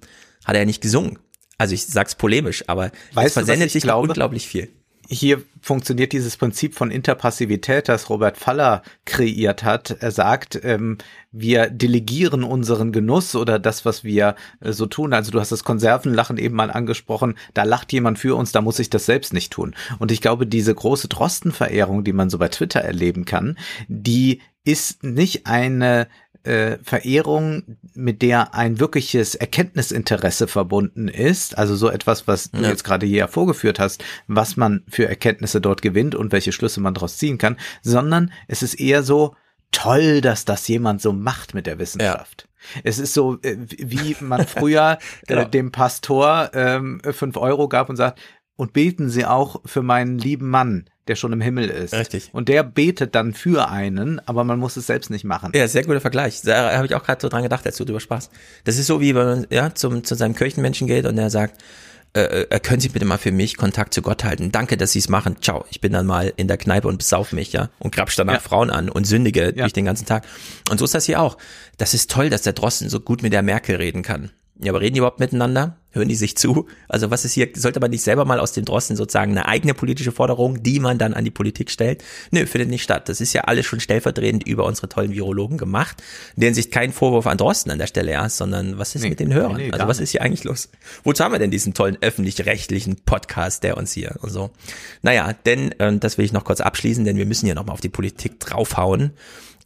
hat 0.44 0.54
er 0.54 0.60
ja 0.60 0.66
nicht 0.66 0.82
gesungen. 0.82 1.18
Also 1.56 1.74
ich 1.74 1.86
sag's 1.86 2.14
polemisch, 2.14 2.64
aber 2.68 2.90
weißt 3.12 3.28
es 3.28 3.32
versendet 3.32 3.70
sich 3.70 3.84
glaube? 3.84 4.08
unglaublich 4.08 4.46
viel 4.46 4.70
hier 5.08 5.42
funktioniert 5.60 6.12
dieses 6.12 6.36
Prinzip 6.36 6.74
von 6.74 6.90
Interpassivität, 6.90 7.88
das 7.88 8.10
Robert 8.10 8.36
Faller 8.36 8.82
kreiert 9.04 9.64
hat. 9.64 9.96
Er 10.00 10.10
sagt, 10.10 10.60
ähm, 10.62 10.98
wir 11.32 11.68
delegieren 11.70 12.44
unseren 12.44 12.92
Genuss 12.92 13.34
oder 13.34 13.58
das, 13.58 13.84
was 13.84 14.04
wir 14.04 14.36
äh, 14.60 14.72
so 14.72 14.86
tun. 14.86 15.12
Also 15.12 15.30
du 15.30 15.40
hast 15.40 15.52
das 15.52 15.64
Konservenlachen 15.64 16.38
eben 16.38 16.54
mal 16.54 16.70
angesprochen. 16.70 17.34
Da 17.54 17.64
lacht 17.64 17.92
jemand 17.92 18.18
für 18.18 18.36
uns, 18.36 18.52
da 18.52 18.60
muss 18.60 18.78
ich 18.78 18.90
das 18.90 19.06
selbst 19.06 19.32
nicht 19.32 19.52
tun. 19.52 19.74
Und 19.98 20.12
ich 20.12 20.20
glaube, 20.20 20.46
diese 20.46 20.74
große 20.74 21.08
Drostenverehrung, 21.08 22.04
die 22.04 22.12
man 22.12 22.30
so 22.30 22.38
bei 22.38 22.48
Twitter 22.48 22.80
erleben 22.80 23.24
kann, 23.24 23.58
die 23.88 24.40
ist 24.64 25.04
nicht 25.04 25.46
eine 25.46 26.08
äh, 26.44 26.78
Verehrung, 26.82 27.76
mit 27.94 28.22
der 28.22 28.54
ein 28.54 28.78
wirkliches 28.80 29.34
Erkenntnisinteresse 29.34 30.46
verbunden 30.46 31.08
ist, 31.08 31.58
also 31.58 31.74
so 31.76 31.88
etwas, 31.90 32.28
was 32.28 32.50
du 32.50 32.62
jetzt 32.62 32.84
gerade 32.84 33.06
hier 33.06 33.28
vorgeführt 33.28 33.78
hast, 33.78 34.04
was 34.26 34.56
man 34.56 34.82
für 34.88 35.08
Erkenntnisse 35.08 35.60
dort 35.60 35.82
gewinnt 35.82 36.14
und 36.14 36.32
welche 36.32 36.52
Schlüsse 36.52 36.80
man 36.80 36.94
daraus 36.94 37.18
ziehen 37.18 37.38
kann, 37.38 37.56
sondern 37.82 38.32
es 38.46 38.62
ist 38.62 38.74
eher 38.74 39.02
so 39.02 39.34
toll, 39.72 40.20
dass 40.20 40.44
das 40.44 40.68
jemand 40.68 41.02
so 41.02 41.12
macht 41.12 41.54
mit 41.54 41.66
der 41.66 41.78
Wissenschaft. 41.78 42.48
Ja. 42.74 42.80
Es 42.84 42.98
ist 42.98 43.12
so, 43.12 43.38
äh, 43.42 43.56
wie 43.58 44.16
man 44.20 44.46
früher 44.46 44.98
genau. 45.26 45.42
äh, 45.42 45.48
dem 45.50 45.72
Pastor 45.72 46.50
ähm, 46.54 47.00
fünf 47.10 47.36
Euro 47.36 47.68
gab 47.68 47.90
und 47.90 47.96
sagt, 47.96 48.20
und 48.56 48.72
beten 48.72 49.10
Sie 49.10 49.24
auch 49.24 49.60
für 49.64 49.82
meinen 49.82 50.18
lieben 50.18 50.48
Mann, 50.48 50.86
der 51.08 51.16
schon 51.16 51.32
im 51.32 51.40
Himmel 51.40 51.68
ist. 51.68 51.94
Richtig. 51.94 52.30
Und 52.32 52.48
der 52.48 52.62
betet 52.62 53.14
dann 53.14 53.34
für 53.34 53.68
einen, 53.68 54.20
aber 54.26 54.44
man 54.44 54.58
muss 54.58 54.76
es 54.76 54.86
selbst 54.86 55.10
nicht 55.10 55.24
machen. 55.24 55.52
Ja, 55.54 55.66
sehr 55.68 55.84
guter 55.84 56.00
Vergleich. 56.00 56.42
Da 56.42 56.76
habe 56.76 56.86
ich 56.86 56.94
auch 56.94 57.04
gerade 57.04 57.20
so 57.20 57.28
dran 57.28 57.42
gedacht, 57.42 57.66
als 57.66 57.76
du 57.76 57.84
drüber 57.84 58.00
Spaß. 58.00 58.30
Das 58.64 58.78
ist 58.78 58.86
so 58.86 59.00
wie 59.00 59.14
wenn 59.14 59.26
man 59.26 59.46
ja 59.50 59.74
zum 59.74 60.04
zu 60.04 60.14
seinem 60.14 60.34
Kirchenmenschen 60.34 60.86
geht 60.86 61.06
und 61.06 61.18
er 61.18 61.30
sagt, 61.30 61.60
äh, 62.16 62.42
äh, 62.48 62.60
können 62.60 62.80
Sie 62.80 62.90
bitte 62.90 63.04
mal 63.04 63.18
für 63.18 63.32
mich 63.32 63.56
Kontakt 63.56 63.92
zu 63.92 64.00
Gott 64.00 64.22
halten? 64.22 64.52
Danke, 64.52 64.76
dass 64.76 64.92
Sie 64.92 65.00
es 65.00 65.08
machen. 65.08 65.36
Ciao. 65.40 65.64
Ich 65.70 65.80
bin 65.80 65.92
dann 65.92 66.06
mal 66.06 66.32
in 66.36 66.46
der 66.46 66.58
Kneipe 66.58 66.86
und 66.86 66.98
besauf 66.98 67.32
mich, 67.32 67.52
ja, 67.52 67.70
und 67.80 67.92
grapsch 67.94 68.14
danach 68.14 68.34
ja. 68.34 68.38
Frauen 68.38 68.70
an 68.70 68.88
und 68.88 69.04
sündige 69.04 69.46
ja. 69.46 69.64
durch 69.64 69.72
den 69.72 69.84
ganzen 69.84 70.06
Tag. 70.06 70.24
Und 70.70 70.78
so 70.78 70.84
ist 70.84 70.94
das 70.94 71.06
hier 71.06 71.20
auch. 71.20 71.36
Das 71.76 71.92
ist 71.92 72.10
toll, 72.12 72.30
dass 72.30 72.42
der 72.42 72.52
Drosten 72.52 72.88
so 72.88 73.00
gut 73.00 73.22
mit 73.22 73.32
der 73.32 73.42
Merkel 73.42 73.76
reden 73.76 74.02
kann. 74.02 74.30
Ja, 74.62 74.70
aber 74.70 74.80
reden 74.80 74.94
die 74.94 74.98
überhaupt 74.98 75.18
miteinander? 75.18 75.76
Hören 75.94 76.08
die 76.08 76.16
sich 76.16 76.36
zu? 76.36 76.66
Also 76.88 77.10
was 77.12 77.24
ist 77.24 77.34
hier, 77.34 77.48
sollte 77.54 77.78
man 77.78 77.90
nicht 77.90 78.02
selber 78.02 78.24
mal 78.24 78.40
aus 78.40 78.52
den 78.52 78.64
Drosten 78.64 78.96
sozusagen 78.96 79.30
eine 79.30 79.46
eigene 79.46 79.74
politische 79.74 80.10
Forderung, 80.10 80.62
die 80.62 80.80
man 80.80 80.98
dann 80.98 81.14
an 81.14 81.24
die 81.24 81.30
Politik 81.30 81.70
stellt? 81.70 82.02
Nö, 82.32 82.46
findet 82.46 82.68
nicht 82.68 82.82
statt. 82.82 83.08
Das 83.08 83.20
ist 83.20 83.32
ja 83.32 83.42
alles 83.42 83.64
schon 83.64 83.78
stellvertretend 83.78 84.44
über 84.46 84.64
unsere 84.64 84.88
tollen 84.88 85.12
Virologen 85.12 85.56
gemacht. 85.56 86.02
In 86.34 86.40
der 86.40 86.48
Hinsicht 86.48 86.72
kein 86.72 86.92
Vorwurf 86.92 87.28
an 87.28 87.38
Drosten 87.38 87.70
an 87.70 87.78
der 87.78 87.86
Stelle, 87.86 88.10
ja, 88.10 88.28
sondern 88.28 88.76
was 88.76 88.96
ist 88.96 89.02
nee, 89.02 89.10
mit 89.10 89.20
den 89.20 89.32
Hörern? 89.32 89.56
Nee, 89.56 89.70
also 89.70 89.86
was 89.86 90.00
ist 90.00 90.10
hier 90.10 90.22
eigentlich 90.22 90.42
los? 90.42 90.68
Wozu 91.04 91.22
haben 91.22 91.32
wir 91.32 91.38
denn 91.38 91.52
diesen 91.52 91.74
tollen 91.74 91.96
öffentlich-rechtlichen 92.00 92.96
Podcast, 93.04 93.62
der 93.62 93.76
uns 93.76 93.92
hier 93.92 94.16
und 94.20 94.30
so? 94.30 94.50
Naja, 95.02 95.32
denn, 95.46 95.70
äh, 95.78 95.96
das 95.96 96.18
will 96.18 96.24
ich 96.24 96.32
noch 96.32 96.44
kurz 96.44 96.60
abschließen, 96.60 97.04
denn 97.04 97.16
wir 97.16 97.26
müssen 97.26 97.46
ja 97.46 97.54
nochmal 97.54 97.74
auf 97.74 97.80
die 97.80 97.88
Politik 97.88 98.40
draufhauen 98.40 99.12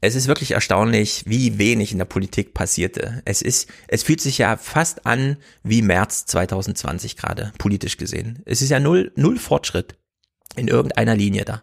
es 0.01 0.15
ist 0.15 0.29
wirklich 0.29 0.53
erstaunlich, 0.53 1.25
wie 1.27 1.59
wenig 1.59 1.93
in 1.93 1.99
der 1.99 2.05
Politik 2.05 2.55
passierte. 2.55 3.23
Es 3.25 3.43
ist, 3.43 3.69
es 3.89 4.03
fühlt 4.03 4.21
sich 4.21 4.39
ja 4.39 4.57
fast 4.57 5.07
an 5.07 5.37
wie 5.63 5.83
März 5.83 6.27
2020 6.27 7.17
gerade, 7.17 7.53
politisch 7.59 7.97
gesehen. 7.97 8.43
Es 8.45 8.63
ist 8.63 8.71
ja 8.71 8.79
null, 8.79 9.13
null 9.17 9.39
Fortschritt 9.39 9.97
in 10.57 10.69
irgendeiner 10.69 11.17
Linie 11.17 11.45
da. 11.45 11.63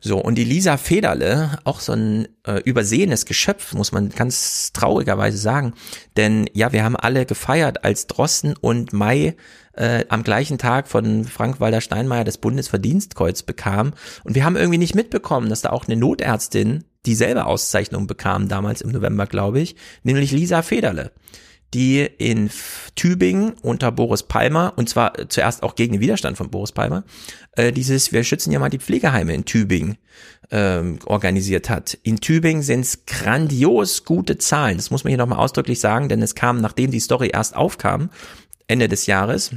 So, 0.00 0.18
und 0.18 0.36
die 0.36 0.44
Lisa 0.44 0.76
Federle, 0.76 1.58
auch 1.64 1.80
so 1.80 1.92
ein 1.92 2.28
äh, 2.46 2.60
übersehenes 2.64 3.26
Geschöpf, 3.26 3.72
muss 3.72 3.92
man 3.92 4.10
ganz 4.10 4.72
traurigerweise 4.72 5.38
sagen. 5.38 5.74
Denn 6.16 6.48
ja, 6.52 6.72
wir 6.72 6.84
haben 6.84 6.96
alle 6.96 7.26
gefeiert, 7.26 7.84
als 7.84 8.06
Drossen 8.06 8.54
und 8.56 8.92
Mai 8.92 9.36
äh, 9.76 10.04
am 10.08 10.22
gleichen 10.22 10.58
Tag 10.58 10.88
von 10.88 11.24
Frank-Walter 11.24 11.80
Steinmeier 11.80 12.24
das 12.24 12.38
Bundesverdienstkreuz 12.38 13.42
bekam. 13.42 13.92
Und 14.24 14.34
wir 14.34 14.44
haben 14.44 14.56
irgendwie 14.56 14.78
nicht 14.78 14.94
mitbekommen, 14.94 15.48
dass 15.48 15.62
da 15.62 15.70
auch 15.70 15.86
eine 15.86 15.96
Notärztin 15.96 16.84
dieselbe 17.04 17.46
Auszeichnung 17.46 18.06
bekam, 18.06 18.48
damals 18.48 18.80
im 18.80 18.90
November, 18.90 19.26
glaube 19.26 19.60
ich, 19.60 19.76
nämlich 20.02 20.32
Lisa 20.32 20.62
Federle, 20.62 21.12
die 21.72 22.00
in 22.00 22.50
Tübingen 22.94 23.52
unter 23.62 23.92
Boris 23.92 24.24
Palmer, 24.24 24.72
und 24.76 24.88
zwar 24.88 25.28
zuerst 25.28 25.62
auch 25.62 25.74
gegen 25.74 25.94
den 25.94 26.00
Widerstand 26.00 26.36
von 26.36 26.50
Boris 26.50 26.72
Palmer, 26.72 27.04
äh, 27.52 27.72
dieses, 27.72 28.12
wir 28.12 28.24
schützen 28.24 28.52
ja 28.52 28.58
mal 28.58 28.70
die 28.70 28.78
Pflegeheime 28.78 29.34
in 29.34 29.44
Tübingen, 29.44 29.98
ähm, 30.50 30.98
organisiert 31.06 31.68
hat. 31.68 31.98
In 32.02 32.20
Tübingen 32.20 32.62
sind 32.62 32.80
es 32.80 33.04
grandios 33.06 34.04
gute 34.04 34.38
Zahlen. 34.38 34.76
Das 34.76 34.90
muss 34.90 35.04
man 35.04 35.10
hier 35.10 35.18
nochmal 35.18 35.38
ausdrücklich 35.38 35.80
sagen, 35.80 36.08
denn 36.08 36.22
es 36.22 36.34
kam, 36.34 36.60
nachdem 36.60 36.90
die 36.90 37.00
Story 37.00 37.30
erst 37.32 37.56
aufkam, 37.56 38.10
Ende 38.68 38.88
des 38.88 39.06
Jahres, 39.06 39.52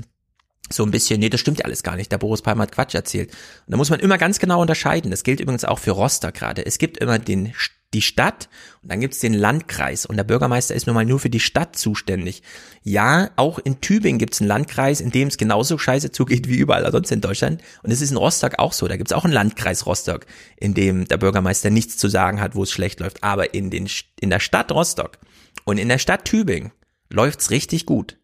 so 0.71 0.83
ein 0.83 0.91
bisschen, 0.91 1.19
nee, 1.19 1.29
das 1.29 1.39
stimmt 1.39 1.59
ja 1.59 1.65
alles 1.65 1.83
gar 1.83 1.95
nicht. 1.95 2.11
Der 2.11 2.17
Boris 2.17 2.41
Palmer 2.41 2.63
hat 2.63 2.71
Quatsch 2.71 2.93
erzählt. 2.93 3.31
Und 3.31 3.71
da 3.71 3.77
muss 3.77 3.89
man 3.89 3.99
immer 3.99 4.17
ganz 4.17 4.39
genau 4.39 4.61
unterscheiden. 4.61 5.11
Das 5.11 5.23
gilt 5.23 5.39
übrigens 5.39 5.65
auch 5.65 5.79
für 5.79 5.91
Rostock 5.91 6.35
gerade. 6.35 6.65
Es 6.65 6.77
gibt 6.77 6.97
immer 6.97 7.17
den, 7.17 7.53
die 7.93 8.03
Stadt 8.03 8.49
und 8.83 8.91
dann 8.91 8.99
gibt's 8.99 9.19
den 9.19 9.33
Landkreis. 9.33 10.05
Und 10.05 10.17
der 10.17 10.23
Bürgermeister 10.23 10.75
ist 10.75 10.85
nun 10.85 10.93
mal 10.93 11.05
nur 11.05 11.19
für 11.19 11.31
die 11.31 11.39
Stadt 11.39 11.75
zuständig. 11.75 12.43
Ja, 12.83 13.31
auch 13.35 13.57
in 13.57 13.81
Tübingen 13.81 14.19
gibt's 14.19 14.41
einen 14.41 14.47
Landkreis, 14.47 15.01
in 15.01 15.11
dem 15.11 15.29
es 15.29 15.37
genauso 15.37 15.77
scheiße 15.77 16.11
zugeht 16.11 16.47
wie 16.47 16.57
überall 16.57 16.89
sonst 16.91 17.11
in 17.11 17.21
Deutschland. 17.21 17.61
Und 17.81 17.91
es 17.91 18.01
ist 18.01 18.11
in 18.11 18.17
Rostock 18.17 18.59
auch 18.59 18.73
so. 18.73 18.87
Da 18.87 18.97
gibt's 18.97 19.13
auch 19.13 19.25
einen 19.25 19.33
Landkreis 19.33 19.87
Rostock, 19.87 20.27
in 20.55 20.75
dem 20.75 21.07
der 21.07 21.17
Bürgermeister 21.17 21.71
nichts 21.71 21.97
zu 21.97 22.09
sagen 22.09 22.39
hat, 22.39 22.55
wo 22.55 22.63
es 22.63 22.71
schlecht 22.71 22.99
läuft. 22.99 23.23
Aber 23.23 23.55
in, 23.55 23.71
den, 23.71 23.89
in 24.19 24.29
der 24.29 24.39
Stadt 24.39 24.71
Rostock 24.71 25.17
und 25.63 25.79
in 25.79 25.89
der 25.89 25.97
Stadt 25.97 26.25
Tübingen 26.25 26.71
läuft's 27.09 27.49
richtig 27.49 27.87
gut. 27.87 28.18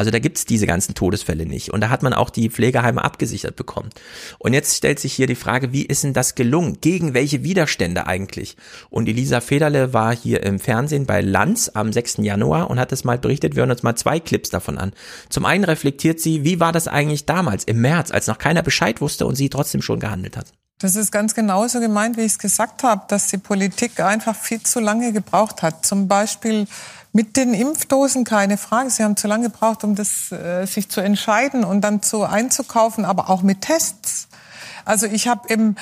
Also 0.00 0.10
da 0.10 0.18
gibt's 0.18 0.46
diese 0.46 0.66
ganzen 0.66 0.94
Todesfälle 0.94 1.44
nicht. 1.44 1.74
Und 1.74 1.82
da 1.82 1.90
hat 1.90 2.02
man 2.02 2.14
auch 2.14 2.30
die 2.30 2.48
Pflegeheime 2.48 3.04
abgesichert 3.04 3.54
bekommen. 3.54 3.90
Und 4.38 4.54
jetzt 4.54 4.74
stellt 4.74 4.98
sich 4.98 5.12
hier 5.12 5.26
die 5.26 5.34
Frage, 5.34 5.74
wie 5.74 5.84
ist 5.84 6.04
denn 6.04 6.14
das 6.14 6.34
gelungen? 6.34 6.78
Gegen 6.80 7.12
welche 7.12 7.44
Widerstände 7.44 8.06
eigentlich? 8.06 8.56
Und 8.88 9.10
Elisa 9.10 9.42
Federle 9.42 9.92
war 9.92 10.16
hier 10.16 10.42
im 10.42 10.58
Fernsehen 10.58 11.04
bei 11.04 11.20
Lanz 11.20 11.70
am 11.74 11.92
6. 11.92 12.20
Januar 12.22 12.70
und 12.70 12.80
hat 12.80 12.92
das 12.92 13.04
mal 13.04 13.18
berichtet. 13.18 13.56
Wir 13.56 13.60
hören 13.60 13.72
uns 13.72 13.82
mal 13.82 13.94
zwei 13.94 14.20
Clips 14.20 14.48
davon 14.48 14.78
an. 14.78 14.92
Zum 15.28 15.44
einen 15.44 15.64
reflektiert 15.64 16.18
sie, 16.18 16.44
wie 16.44 16.60
war 16.60 16.72
das 16.72 16.88
eigentlich 16.88 17.26
damals 17.26 17.64
im 17.64 17.82
März, 17.82 18.10
als 18.10 18.26
noch 18.26 18.38
keiner 18.38 18.62
Bescheid 18.62 19.02
wusste 19.02 19.26
und 19.26 19.34
sie 19.34 19.50
trotzdem 19.50 19.82
schon 19.82 20.00
gehandelt 20.00 20.38
hat. 20.38 20.46
Das 20.80 20.96
ist 20.96 21.12
ganz 21.12 21.34
genauso 21.34 21.78
gemeint, 21.78 22.16
wie 22.16 22.22
ich 22.22 22.32
es 22.32 22.38
gesagt 22.38 22.84
habe, 22.84 23.02
dass 23.08 23.26
die 23.26 23.36
Politik 23.36 24.00
einfach 24.00 24.34
viel 24.34 24.62
zu 24.62 24.80
lange 24.80 25.12
gebraucht 25.12 25.60
hat. 25.60 25.84
Zum 25.84 26.08
Beispiel 26.08 26.66
mit 27.12 27.36
den 27.36 27.54
Impfdosen 27.54 28.24
keine 28.24 28.56
Frage. 28.56 28.90
Sie 28.90 29.02
haben 29.02 29.16
zu 29.16 29.26
lange 29.26 29.50
gebraucht, 29.50 29.84
um 29.84 29.94
das 29.94 30.30
äh, 30.32 30.66
sich 30.66 30.88
zu 30.88 31.00
entscheiden 31.00 31.64
und 31.64 31.80
dann 31.80 32.02
zu 32.02 32.24
einzukaufen, 32.24 33.04
aber 33.04 33.30
auch 33.30 33.42
mit 33.42 33.62
Tests. 33.62 34.28
Also 34.84 35.06
ich 35.06 35.28
habe 35.28 35.48
im 35.48 35.76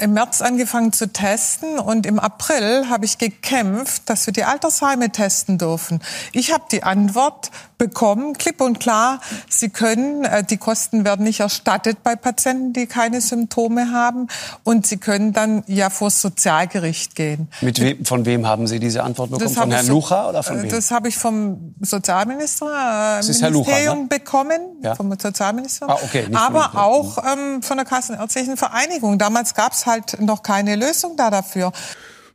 im 0.00 0.12
März 0.12 0.42
angefangen 0.42 0.92
zu 0.92 1.12
testen 1.12 1.78
und 1.78 2.06
im 2.06 2.20
April 2.20 2.88
habe 2.88 3.04
ich 3.04 3.18
gekämpft, 3.18 4.08
dass 4.08 4.26
wir 4.26 4.32
die 4.32 4.44
Altersheime 4.44 5.10
testen 5.10 5.58
dürfen. 5.58 6.00
Ich 6.32 6.52
habe 6.52 6.64
die 6.70 6.84
Antwort 6.84 7.50
bekommen, 7.78 8.34
klipp 8.34 8.60
und 8.60 8.80
klar, 8.80 9.20
Sie 9.48 9.70
können, 9.70 10.24
äh, 10.24 10.44
die 10.44 10.56
Kosten 10.56 11.04
werden 11.04 11.24
nicht 11.24 11.40
erstattet 11.40 12.02
bei 12.02 12.16
Patienten, 12.16 12.72
die 12.72 12.86
keine 12.86 13.20
Symptome 13.20 13.92
haben 13.92 14.26
und 14.64 14.86
Sie 14.86 14.98
können 14.98 15.32
dann 15.32 15.62
ja 15.66 15.90
vor 15.90 16.08
das 16.08 16.20
Sozialgericht 16.20 17.14
gehen. 17.14 17.48
Mit 17.60 17.80
wem, 17.80 18.04
von 18.04 18.26
wem 18.26 18.46
haben 18.46 18.66
Sie 18.66 18.80
diese 18.80 19.02
Antwort 19.02 19.30
bekommen? 19.30 19.54
Von 19.54 19.70
Herrn 19.70 19.86
so, 19.86 19.92
Lucha 19.92 20.28
oder 20.28 20.42
von 20.42 20.62
wem? 20.62 20.68
Das 20.68 20.90
habe 20.90 21.08
ich 21.08 21.16
vom 21.16 21.74
Sozialminister, 21.80 22.66
äh, 22.66 23.22
Ministerium 23.22 23.52
Lucha, 23.52 23.94
ne? 23.94 24.06
bekommen, 24.08 24.60
ja? 24.82 24.94
vom 24.94 25.10
Sozialministerium, 25.18 25.96
ah, 25.96 26.00
okay, 26.02 26.26
aber 26.34 26.72
auch 26.74 27.18
ähm, 27.18 27.62
von 27.62 27.76
der 27.76 27.86
Kassenärztlichen 27.86 28.56
Vereinigung. 28.56 29.18
Damals 29.18 29.54
gab 29.54 29.72
es 29.72 29.86
halt 29.86 30.20
noch 30.20 30.42
keine 30.42 30.76
Lösung 30.76 31.16
da 31.16 31.30
dafür. 31.30 31.72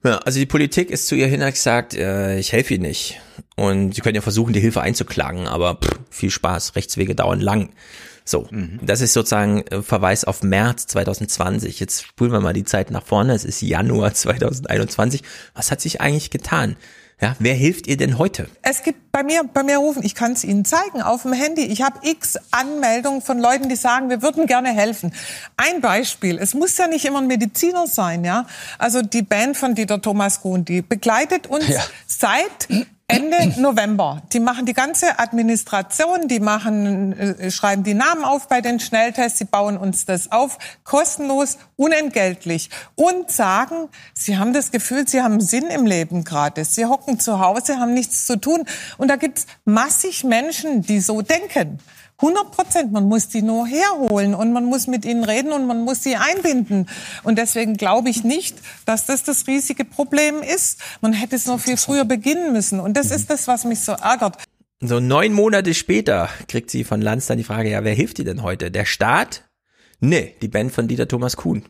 Ja, 0.03 0.17
also 0.17 0.39
die 0.39 0.45
Politik 0.45 0.91
ist 0.91 1.07
zu 1.07 1.15
ihr 1.15 1.27
hin 1.27 1.39
gesagt, 1.39 1.93
äh, 1.93 2.37
ich 2.37 2.51
helfe 2.51 2.73
Ihnen 2.73 2.83
nicht. 2.83 3.21
Und 3.55 3.95
Sie 3.95 4.01
können 4.01 4.15
ja 4.15 4.21
versuchen, 4.21 4.53
die 4.53 4.59
Hilfe 4.59 4.81
einzuklagen, 4.81 5.47
aber 5.47 5.75
pff, 5.75 5.99
viel 6.09 6.29
Spaß, 6.29 6.75
Rechtswege 6.75 7.15
dauern 7.15 7.39
lang. 7.39 7.69
So, 8.25 8.47
mhm. 8.51 8.79
das 8.81 9.01
ist 9.01 9.13
sozusagen 9.13 9.65
äh, 9.67 9.81
Verweis 9.81 10.23
auf 10.25 10.43
März 10.43 10.87
2020. 10.87 11.79
Jetzt 11.79 12.03
spulen 12.03 12.31
wir 12.31 12.39
mal 12.39 12.53
die 12.53 12.63
Zeit 12.63 12.91
nach 12.91 13.03
vorne. 13.03 13.33
Es 13.33 13.45
ist 13.45 13.61
Januar 13.61 14.13
2021. 14.13 15.23
Was 15.53 15.71
hat 15.71 15.81
sich 15.81 16.01
eigentlich 16.01 16.29
getan? 16.29 16.77
Ja, 17.23 17.37
wer 17.39 17.53
hilft 17.53 17.87
ihr 17.87 17.95
denn 17.95 18.17
heute? 18.17 18.49
Es 18.63 18.83
gibt 18.83 19.13
bei 19.13 19.23
mir, 19.23 19.45
bei 19.45 19.63
mir 19.63 19.77
rufen, 19.77 20.03
ich 20.03 20.13
kann 20.13 20.33
es 20.33 20.43
Ihnen 20.43 20.65
zeigen 20.65 21.01
auf 21.01 21.21
dem 21.21 21.31
Handy. 21.31 21.61
Ich 21.61 21.81
habe 21.81 22.05
x 22.05 22.37
Anmeldungen 22.51 23.21
von 23.21 23.39
Leuten, 23.39 23.69
die 23.69 23.77
sagen, 23.77 24.09
wir 24.09 24.21
würden 24.21 24.45
gerne 24.45 24.73
helfen. 24.73 25.13
Ein 25.55 25.79
Beispiel, 25.79 26.37
es 26.37 26.53
muss 26.53 26.77
ja 26.77 26.87
nicht 26.87 27.05
immer 27.05 27.19
ein 27.19 27.27
Mediziner 27.27 27.87
sein, 27.87 28.25
ja. 28.25 28.45
Also 28.77 29.01
die 29.01 29.21
Band 29.21 29.55
von 29.55 29.73
Dieter 29.73 30.01
Thomas 30.01 30.41
Kuhn, 30.41 30.65
die 30.65 30.81
begleitet 30.81 31.47
uns 31.47 31.69
ja. 31.69 31.81
seit 32.07 32.67
Ende 33.07 33.59
November. 33.59 34.21
Die 34.31 34.39
machen 34.39 34.65
die 34.65 34.73
ganze 34.73 35.19
Administration, 35.19 36.27
die 36.27 36.39
machen, 36.39 37.13
äh, 37.13 37.51
schreiben 37.51 37.83
die 37.83 37.93
Namen 37.93 38.23
auf 38.23 38.47
bei 38.47 38.61
den 38.61 38.79
Schnelltests, 38.79 39.39
sie 39.39 39.45
bauen 39.45 39.77
uns 39.77 40.05
das 40.05 40.31
auf, 40.31 40.57
kostenlos, 40.83 41.57
unentgeltlich 41.75 42.69
und 42.95 43.29
sagen, 43.29 43.89
sie 44.13 44.37
haben 44.37 44.53
das 44.53 44.71
Gefühl, 44.71 45.07
sie 45.07 45.21
haben 45.21 45.41
Sinn 45.41 45.67
im 45.67 45.85
Leben 45.85 46.23
gerade. 46.23 46.63
Sie 46.63 46.85
hocken 46.85 47.19
zu 47.19 47.39
Hause, 47.39 47.77
haben 47.77 47.93
nichts 47.93 48.25
zu 48.25 48.39
tun 48.39 48.63
und 48.97 49.09
da 49.09 49.17
gibt's 49.17 49.47
massig 49.65 50.23
Menschen, 50.23 50.81
die 50.81 50.99
so 50.99 51.21
denken. 51.21 51.79
100 52.17 52.51
Prozent. 52.51 52.91
Man 52.91 53.05
muss 53.05 53.27
die 53.27 53.41
nur 53.41 53.67
herholen 53.67 54.33
und 54.33 54.53
man 54.53 54.65
muss 54.65 54.87
mit 54.87 55.05
ihnen 55.05 55.23
reden 55.23 55.51
und 55.51 55.67
man 55.67 55.81
muss 55.81 56.03
sie 56.03 56.15
einbinden. 56.15 56.87
Und 57.23 57.37
deswegen 57.37 57.75
glaube 57.75 58.09
ich 58.09 58.23
nicht, 58.23 58.57
dass 58.85 59.05
das 59.05 59.23
das 59.23 59.47
riesige 59.47 59.85
Problem 59.85 60.41
ist. 60.41 60.79
Man 61.01 61.13
hätte 61.13 61.35
es 61.35 61.45
noch 61.45 61.59
viel 61.59 61.77
früher 61.77 62.05
beginnen 62.05 62.53
müssen. 62.53 62.79
Und 62.79 62.95
das 62.95 63.11
ist 63.11 63.29
das, 63.29 63.47
was 63.47 63.65
mich 63.65 63.79
so 63.79 63.93
ärgert. 63.93 64.37
So 64.79 64.99
neun 64.99 65.33
Monate 65.33 65.73
später 65.73 66.29
kriegt 66.47 66.69
sie 66.69 66.83
von 66.83 67.01
Lanz 67.01 67.27
dann 67.27 67.37
die 67.37 67.43
Frage, 67.43 67.69
ja, 67.69 67.83
wer 67.83 67.93
hilft 67.93 68.17
dir 68.17 68.25
denn 68.25 68.43
heute? 68.43 68.69
Der 68.69 68.85
Staat? 68.85 69.45
Nee, 70.01 70.35
die 70.41 70.49
Band 70.49 70.73
von 70.73 70.89
Dieter 70.89 71.07
Thomas 71.07 71.37
Kuhn. 71.37 71.63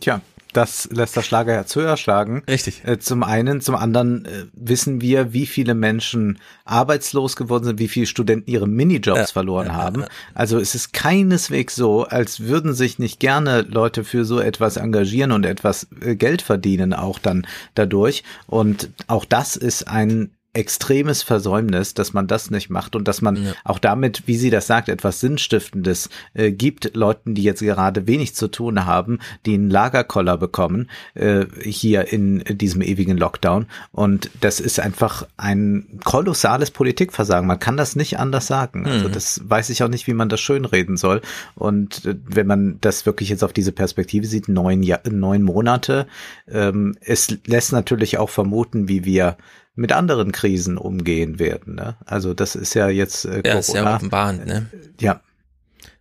Tja, 0.00 0.20
das 0.56 0.88
lässt 0.90 1.16
das 1.16 1.26
Schlagerherz 1.26 1.74
höher 1.76 1.96
schlagen. 1.96 2.42
Richtig. 2.48 2.82
Äh, 2.84 2.98
zum 2.98 3.22
einen, 3.22 3.60
zum 3.60 3.74
anderen 3.74 4.24
äh, 4.24 4.46
wissen 4.52 5.00
wir, 5.00 5.32
wie 5.32 5.46
viele 5.46 5.74
Menschen 5.74 6.38
arbeitslos 6.64 7.36
geworden 7.36 7.64
sind, 7.64 7.78
wie 7.78 7.88
viele 7.88 8.06
Studenten 8.06 8.50
ihre 8.50 8.66
Minijobs 8.66 9.18
ja, 9.18 9.26
verloren 9.26 9.66
ja, 9.66 9.74
haben. 9.74 10.00
Ja, 10.02 10.08
also 10.34 10.58
es 10.58 10.74
ist 10.74 10.92
keineswegs 10.92 11.74
so, 11.74 12.04
als 12.04 12.40
würden 12.40 12.72
sich 12.74 12.98
nicht 12.98 13.20
gerne 13.20 13.62
Leute 13.62 14.04
für 14.04 14.24
so 14.24 14.40
etwas 14.40 14.76
engagieren 14.76 15.32
und 15.32 15.44
etwas 15.44 15.88
äh, 16.00 16.16
Geld 16.16 16.42
verdienen 16.42 16.94
auch 16.94 17.18
dann 17.18 17.46
dadurch. 17.74 18.22
Und 18.46 18.90
auch 19.08 19.24
das 19.24 19.56
ist 19.56 19.88
ein 19.88 20.30
extremes 20.54 21.22
Versäumnis, 21.22 21.94
dass 21.94 22.12
man 22.12 22.26
das 22.26 22.50
nicht 22.50 22.70
macht 22.70 22.96
und 22.96 23.08
dass 23.08 23.20
man 23.20 23.36
ja. 23.36 23.52
auch 23.64 23.78
damit, 23.78 24.22
wie 24.26 24.36
sie 24.36 24.50
das 24.50 24.66
sagt, 24.66 24.88
etwas 24.88 25.20
Sinnstiftendes 25.20 26.08
äh, 26.32 26.52
gibt, 26.52 26.94
Leuten, 26.94 27.34
die 27.34 27.42
jetzt 27.42 27.60
gerade 27.60 28.06
wenig 28.06 28.34
zu 28.34 28.48
tun 28.48 28.86
haben, 28.86 29.18
die 29.46 29.54
einen 29.54 29.68
Lagerkoller 29.68 30.36
bekommen, 30.38 30.88
äh, 31.14 31.46
hier 31.64 32.12
in 32.12 32.44
diesem 32.48 32.82
ewigen 32.82 33.18
Lockdown. 33.18 33.66
Und 33.90 34.30
das 34.40 34.60
ist 34.60 34.78
einfach 34.78 35.26
ein 35.36 36.00
kolossales 36.04 36.70
Politikversagen. 36.70 37.46
Man 37.46 37.58
kann 37.58 37.76
das 37.76 37.96
nicht 37.96 38.18
anders 38.18 38.46
sagen. 38.46 38.86
Also 38.86 39.08
mhm. 39.08 39.12
das 39.12 39.40
weiß 39.44 39.70
ich 39.70 39.82
auch 39.82 39.88
nicht, 39.88 40.06
wie 40.06 40.14
man 40.14 40.28
das 40.28 40.40
schönreden 40.40 40.96
soll. 40.96 41.20
Und 41.56 42.04
äh, 42.04 42.14
wenn 42.24 42.46
man 42.46 42.78
das 42.80 43.06
wirklich 43.06 43.28
jetzt 43.28 43.42
auf 43.42 43.52
diese 43.52 43.72
Perspektive 43.72 44.26
sieht, 44.26 44.48
neun, 44.48 44.82
Jahr, 44.84 45.00
neun 45.10 45.42
Monate, 45.42 46.06
ähm, 46.48 46.96
es 47.00 47.36
lässt 47.46 47.72
natürlich 47.72 48.18
auch 48.18 48.30
vermuten, 48.30 48.88
wie 48.88 49.04
wir 49.04 49.36
mit 49.74 49.92
anderen 49.92 50.32
Krisen 50.32 50.78
umgehen 50.78 51.38
werden. 51.38 51.74
Ne? 51.74 51.96
Also 52.06 52.34
das 52.34 52.54
ist 52.54 52.74
ja 52.74 52.88
jetzt 52.88 53.24
äh, 53.24 53.42
ja, 53.44 53.58
ist 53.58 53.74
ja 53.74 53.94
offenbarend, 53.94 54.46
ne? 54.46 54.66
Ja. 55.00 55.20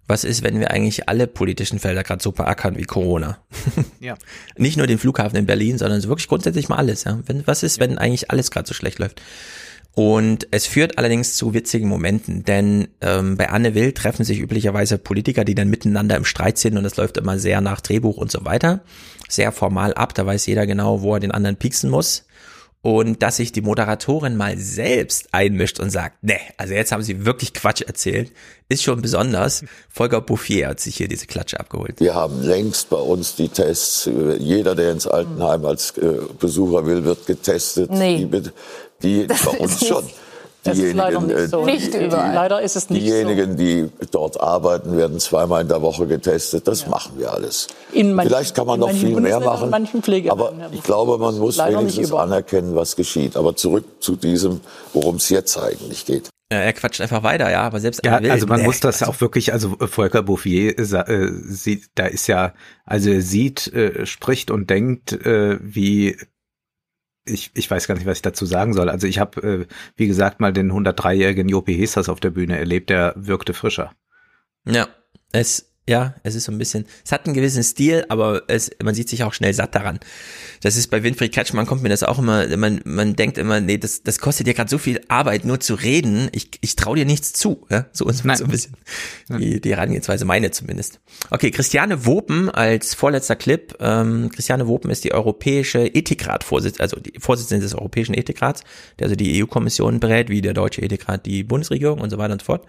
Was 0.06 0.26
ist, 0.26 0.44
wenn 0.44 0.60
wir 0.60 0.72
eigentlich 0.72 1.08
alle 1.08 1.28
politischen 1.28 1.80
Felder 1.80 2.04
gerade 2.04 2.22
so 2.22 2.34
beackern 2.34 2.78
wie 2.78 2.84
Corona? 2.84 3.38
Ja. 4.02 4.16
Nicht 4.58 4.76
nur 4.78 4.86
den 4.86 5.00
Flughafen 5.00 5.38
in 5.38 5.46
Berlin, 5.46 5.78
sondern 5.78 6.02
so 6.02 6.10
wirklich 6.10 6.28
grundsätzlich 6.28 6.68
mal 6.68 6.76
alles. 6.76 7.06
Ja? 7.06 7.20
Wenn, 7.26 7.48
was 7.48 7.64
ist, 7.64 7.80
wenn 7.80 7.98
eigentlich 7.98 8.30
alles 8.30 8.52
gerade 8.52 8.68
so 8.68 8.74
schlecht 8.74 9.00
läuft? 9.00 9.22
Und 9.96 10.48
es 10.50 10.66
führt 10.66 10.98
allerdings 10.98 11.36
zu 11.36 11.54
witzigen 11.54 11.88
Momenten, 11.88 12.44
denn 12.44 12.88
ähm, 13.02 13.38
bei 13.38 13.50
Anne 13.50 13.76
Will 13.76 13.92
treffen 13.92 14.26
sich 14.26 14.40
üblicherweise 14.40 14.98
Politiker, 14.98 15.46
die 15.46 15.54
dann 15.54 15.70
miteinander 15.70 16.18
im 16.18 16.26
Streit 16.26 16.58
sind 16.58 16.78
und 16.78 16.86
es 16.86 16.98
läuft 16.98 17.18
immer 17.18 17.38
sehr 17.38 17.62
nach 17.62 17.80
Drehbuch 17.80 18.18
und 18.18 18.32
so 18.32 18.44
weiter, 18.44 18.82
sehr 19.30 19.52
formal 19.52 19.94
ab, 19.94 20.16
da 20.16 20.26
weiß 20.26 20.48
jeder 20.48 20.66
genau, 20.66 21.04
wo 21.04 21.14
er 21.14 21.20
den 21.20 21.32
anderen 21.32 21.58
pieksen 21.58 21.92
muss. 21.92 22.26
Und 22.84 23.24
dass 23.24 23.38
sich 23.38 23.54
die 23.54 23.62
Moderatorin 23.62 24.36
mal 24.36 24.58
selbst 24.58 25.30
einmischt 25.32 25.80
und 25.80 25.90
sagt, 25.90 26.22
ne, 26.22 26.36
also 26.58 26.74
jetzt 26.74 26.92
haben 26.92 27.02
sie 27.02 27.26
wirklich 27.26 27.54
Quatsch 27.54 27.82
erzählt, 27.82 28.34
ist 28.68 28.84
schon 28.84 29.02
besonders. 29.02 29.64
Volker 29.88 30.20
Bouffier 30.20 30.68
hat 30.68 30.82
sich 30.82 30.98
hier 30.98 31.08
diese 31.08 31.26
Klatsche 31.26 31.62
abgeholt. 31.62 32.02
Wir 32.02 32.14
haben 32.14 32.44
längst 32.44 32.90
bei 32.90 32.98
uns 32.98 33.36
die 33.36 33.48
Tests. 33.48 34.10
Jeder, 34.38 34.76
der 34.76 34.92
ins 34.92 35.08
Altenheim 35.08 35.64
als 35.64 35.98
äh, 35.98 36.18
Besucher 36.38 36.86
will, 36.86 37.06
wird 37.06 37.26
getestet. 37.26 37.90
Nee. 37.90 38.26
Die, 38.26 38.52
die 39.02 39.28
Das 39.28 39.46
bei 39.46 39.52
uns 39.60 39.88
schon. 39.88 40.04
Das 40.64 40.78
ist 40.80 40.96
leider 40.96 41.22
nicht 41.22 41.50
so. 41.50 41.62
äh, 41.62 41.66
Nicht 41.66 41.94
überall. 41.94 42.34
Leider 42.34 42.62
ist 42.62 42.76
es 42.76 42.90
nicht 42.90 43.04
Diejenigen, 43.06 43.58
die 43.58 43.90
dort 44.12 44.40
arbeiten, 44.40 44.96
werden 44.98 45.20
zweimal 45.20 45.62
in 45.62 45.68
der 45.68 45.82
Woche 45.82 46.08
getestet. 46.08 46.68
Das 46.68 46.88
machen 46.88 47.14
wir 47.18 47.32
alles. 47.34 47.68
In 47.92 48.14
manchen- 48.14 48.30
Vielleicht 48.30 48.56
kann 48.56 48.68
man 48.68 48.76
in 48.76 48.88
noch 48.88 48.92
viel 48.92 49.20
mehr 49.20 49.40
machen. 49.40 49.70
manchen 49.70 50.02
aber 50.30 50.54
ja. 50.58 50.70
ich 50.72 50.84
glaube, 50.84 51.18
man 51.18 51.38
muss 51.38 51.58
wenigstens 51.58 52.12
anerkennen, 52.14 52.76
was 52.76 52.96
geschieht. 52.96 53.36
Aber 53.36 53.56
zurück 53.56 53.86
zu 54.00 54.16
diesem, 54.16 54.62
worum 54.94 55.16
es 55.18 55.30
jetzt 55.30 55.58
eigentlich 55.58 56.06
geht. 56.06 56.30
Ja, 56.52 56.60
er 56.60 56.74
quatscht 56.74 57.02
einfach 57.02 57.24
weiter, 57.24 57.50
ja, 57.50 57.62
aber 57.64 57.80
selbst 57.80 58.06
Ja, 58.06 58.22
Will, 58.22 58.30
also 58.30 58.46
man 58.46 58.60
nee. 58.60 58.66
muss 58.68 58.80
das 58.80 59.02
auch 59.02 59.20
wirklich, 59.22 59.54
also 59.54 59.76
Volker 59.80 60.22
Bouffier 60.22 60.78
äh, 60.78 61.32
sieht, 61.46 61.86
da 61.96 62.06
ist 62.06 62.28
ja, 62.28 62.54
also 62.86 63.10
er 63.10 63.22
sieht, 63.22 63.74
äh, 63.74 64.06
spricht 64.06 64.52
und 64.52 64.70
denkt 64.70 65.14
äh, 65.14 65.58
wie 65.62 66.16
ich, 67.26 67.52
ich 67.54 67.70
weiß 67.70 67.88
gar 67.88 67.96
nicht, 67.96 68.06
was 68.06 68.18
ich 68.18 68.22
dazu 68.22 68.46
sagen 68.46 68.74
soll. 68.74 68.90
Also 68.90 69.08
ich 69.08 69.20
habe, 69.20 69.42
äh, 69.42 69.66
wie 69.96 70.08
gesagt, 70.08 70.40
mal 70.40 70.54
den 70.54 70.72
103-jährigen 70.72 71.48
Jopi 71.48 71.76
Hesas 71.76 72.10
auf 72.10 72.20
der 72.20 72.32
Bühne 72.32 72.58
erlebt, 72.58 72.90
der 72.90 73.14
wirkte 73.16 73.54
frischer. 73.54 73.92
Ja, 74.66 74.88
es, 75.32 75.73
ja, 75.88 76.16
es 76.24 76.36
ist 76.36 76.46
so 76.46 76.52
ein 76.52 76.58
bisschen, 76.58 76.86
es 77.04 77.12
hat 77.12 77.26
einen 77.26 77.34
gewissen 77.34 77.62
Stil, 77.62 78.06
aber 78.08 78.44
es, 78.48 78.72
man 78.82 78.96
sieht 78.96 79.10
sich 79.10 79.24
auch 79.24 79.34
schnell 79.34 79.54
satt 79.54 79.76
daran. 79.76 80.00
Das 80.62 80.78
ist 80.78 80.88
bei 80.88 81.04
Winfried 81.04 81.34
Kretschmann 81.34 81.66
kommt 81.66 81.84
mir 81.84 81.90
das 81.90 82.04
auch 82.04 82.20
immer, 82.20 82.48
man, 82.56 82.80
man 82.86 83.18
denkt 83.18 83.38
immer, 83.38 83.60
nee, 83.60 83.78
das, 83.78 84.02
das 84.02 84.20
kostet 84.20 84.48
dir 84.48 84.54
gerade 84.54 84.70
so 84.70 84.78
viel 84.78 85.02
Arbeit, 85.10 85.44
nur 85.44 85.60
zu 85.60 85.74
reden. 85.76 86.30
Ich, 86.32 86.52
ich 86.62 86.78
traue 86.78 86.96
dir 86.96 87.06
nichts 87.06 87.34
zu. 87.34 87.66
Ja? 87.70 87.88
So 87.92 88.10
so 88.10 88.30
ein 88.30 88.48
bisschen 88.48 88.78
die, 89.28 89.60
die 89.60 89.72
Herangehensweise, 89.72 90.24
meine 90.24 90.52
zumindest. 90.52 91.02
Okay, 91.32 91.52
Christiane 91.52 92.06
Wopen 92.06 92.50
als 92.50 92.94
vorletzter 92.94 93.36
Clip. 93.36 93.76
Ähm, 93.82 94.30
Christiane 94.34 94.68
Wopen 94.68 94.90
ist 94.90 95.04
die 95.04 95.14
europäische 95.14 95.80
Ethikrat-Vorsitzende, 95.80 96.82
also 96.82 97.00
die 97.02 97.20
Vorsitzende 97.20 97.64
des 97.64 97.76
Europäischen 97.76 98.14
Ethikrats, 98.14 98.64
der 99.00 99.06
also 99.06 99.18
die 99.18 99.44
EU-Kommission 99.44 100.00
berät, 100.00 100.30
wie 100.30 100.42
der 100.42 100.54
deutsche 100.54 100.82
Ethikrat 100.82 101.26
die 101.26 101.44
Bundesregierung 101.44 102.00
und 102.00 102.10
so 102.10 102.18
weiter 102.18 102.34
und 102.34 102.42
so 102.42 102.46
fort. 102.46 102.66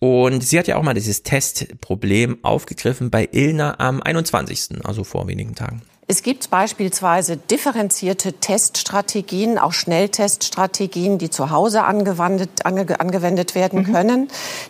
Und 0.00 0.44
sie 0.44 0.58
hat 0.58 0.68
ja 0.68 0.76
auch 0.76 0.82
mal 0.82 0.94
dieses 0.94 1.22
Testproblem 1.24 2.37
aufgegriffen 2.42 3.10
bei 3.10 3.28
Ilna 3.30 3.78
am 3.78 4.02
21., 4.02 4.84
also 4.84 5.04
vor 5.04 5.28
wenigen 5.28 5.54
Tagen. 5.54 5.82
Es 6.10 6.22
gibt 6.22 6.48
beispielsweise 6.48 7.36
differenzierte 7.36 8.32
Teststrategien, 8.32 9.58
auch 9.58 9.74
Schnellteststrategien, 9.74 11.18
die 11.18 11.28
zu 11.28 11.50
Hause 11.50 11.84
angewandt, 11.84 12.64
ange, 12.64 12.98
angewendet 12.98 13.54
werden 13.54 13.84
können, 13.84 14.28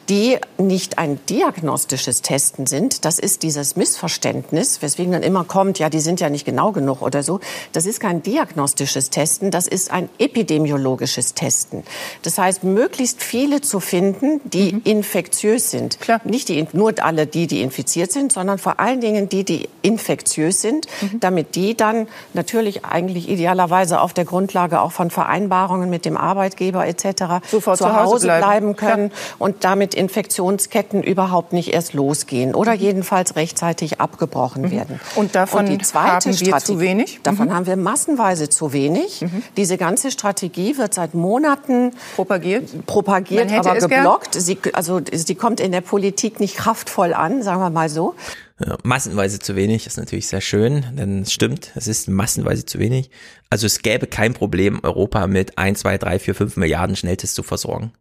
die 0.09 0.39
nicht 0.59 0.98
ein 0.98 1.20
diagnostisches 1.27 2.23
Testen 2.23 2.66
sind. 2.66 3.05
Das 3.05 3.20
ist 3.20 3.44
dieses 3.44 3.77
Missverständnis, 3.77 4.82
weswegen 4.82 5.12
dann 5.12 5.23
immer 5.23 5.44
kommt, 5.44 5.78
ja, 5.78 5.89
die 5.90 6.01
sind 6.01 6.19
ja 6.19 6.28
nicht 6.28 6.44
genau 6.44 6.73
genug 6.73 7.02
oder 7.02 7.23
so. 7.23 7.39
Das 7.70 7.86
ist 7.86 8.01
kein 8.01 8.20
diagnostisches 8.20 9.10
Testen, 9.10 9.52
das 9.52 9.69
ist 9.69 9.93
ein 9.93 10.09
epidemiologisches 10.19 11.35
Testen. 11.35 11.85
Das 12.23 12.36
heißt, 12.36 12.65
möglichst 12.65 13.23
viele 13.23 13.60
zu 13.60 13.78
finden, 13.78 14.40
die 14.43 14.70
infektiös 14.82 15.70
sind. 15.70 16.01
Nicht 16.24 16.48
die, 16.48 16.66
nur 16.73 16.94
alle 16.98 17.28
die, 17.28 17.47
die 17.47 17.62
infiziert 17.62 18.10
sind, 18.10 18.32
sondern 18.32 18.59
vor 18.59 18.81
allen 18.81 19.01
Dingen 19.01 19.28
die, 19.28 19.44
die 19.44 19.69
infektiös 19.82 20.62
sind, 20.62 20.89
damit 21.29 21.55
die 21.57 21.77
dann 21.77 22.09
natürlich 22.33 22.87
eigentlich 22.87 23.29
idealerweise 23.29 24.01
auf 24.01 24.15
der 24.15 24.25
Grundlage 24.25 24.81
auch 24.81 24.93
von 24.93 25.11
Vereinbarungen 25.11 25.91
mit 25.91 26.07
dem 26.07 26.17
Arbeitgeber 26.17 26.87
etc. 26.87 27.45
Sofort 27.51 27.77
zu 27.77 27.85
zu 27.85 27.91
Hause 27.95 27.99
Hause 28.15 28.27
bleiben. 28.29 28.41
bleiben 28.47 28.77
können 28.77 29.13
und 29.39 29.63
damit 29.65 29.95
Infektionsketten 29.95 31.03
überhaupt 31.03 31.53
nicht 31.53 31.73
erst 31.75 31.93
losgehen 31.93 32.55
oder 32.55 32.73
jedenfalls 32.73 33.37
rechtzeitig 33.37 34.01
abgebrochen 34.01 34.71
werden. 34.71 35.01
Und 35.17 35.35
davon 35.35 35.67
die 35.67 35.77
zweite 35.79 36.09
haben 36.09 36.25
wir 36.25 36.33
zu 36.33 36.45
Strategie- 36.47 36.79
wenig? 36.81 37.21
Davon 37.23 37.49
Mhm. 37.49 37.55
haben 37.55 37.67
wir 37.67 37.77
massenweise 37.77 38.49
zu 38.49 38.73
wenig. 38.73 39.25
Diese 39.59 39.77
ganze 39.77 40.11
Strategie 40.11 40.79
wird 40.79 40.95
seit 40.95 41.13
Monaten 41.15 41.93
propagiert, 42.17 42.87
propagiert 42.87 43.53
aber 43.53 43.75
geblockt. 43.77 44.35
Sie, 44.35 44.59
also 44.73 45.01
sie 45.13 45.35
kommt 45.35 45.61
in 45.61 45.73
der 45.73 45.83
Politik 45.83 46.41
nicht 46.41 46.57
kraftvoll 46.57 47.13
an, 47.13 47.43
sagen 47.43 47.61
wir 47.61 47.71
mal 47.71 47.91
so. 47.91 48.15
Ja, 48.65 48.77
massenweise 48.83 49.39
zu 49.39 49.55
wenig 49.55 49.87
ist 49.87 49.99
natürlich 49.99 50.27
sehr 50.27 50.41
schön, 50.41 50.85
denn 50.97 51.23
es 51.23 51.33
stimmt, 51.33 51.71
es 51.77 51.87
ist 51.87 52.09
massenweise 52.09 52.65
zu 52.65 52.81
wenig. 52.81 53.11
Also 53.51 53.67
es 53.67 53.83
gäbe 53.83 54.09
kein 54.09 54.35
Problem, 54.35 54.81
Europa 54.83 55.29
mit 55.29 55.57
1, 55.59 55.79
2, 55.81 55.99
3, 55.99 56.19
4, 56.19 56.35
5 56.35 56.57
Milliarden 56.57 56.97
Schnelltests 56.97 57.37
zu 57.37 57.45
versorgen. 57.45 57.93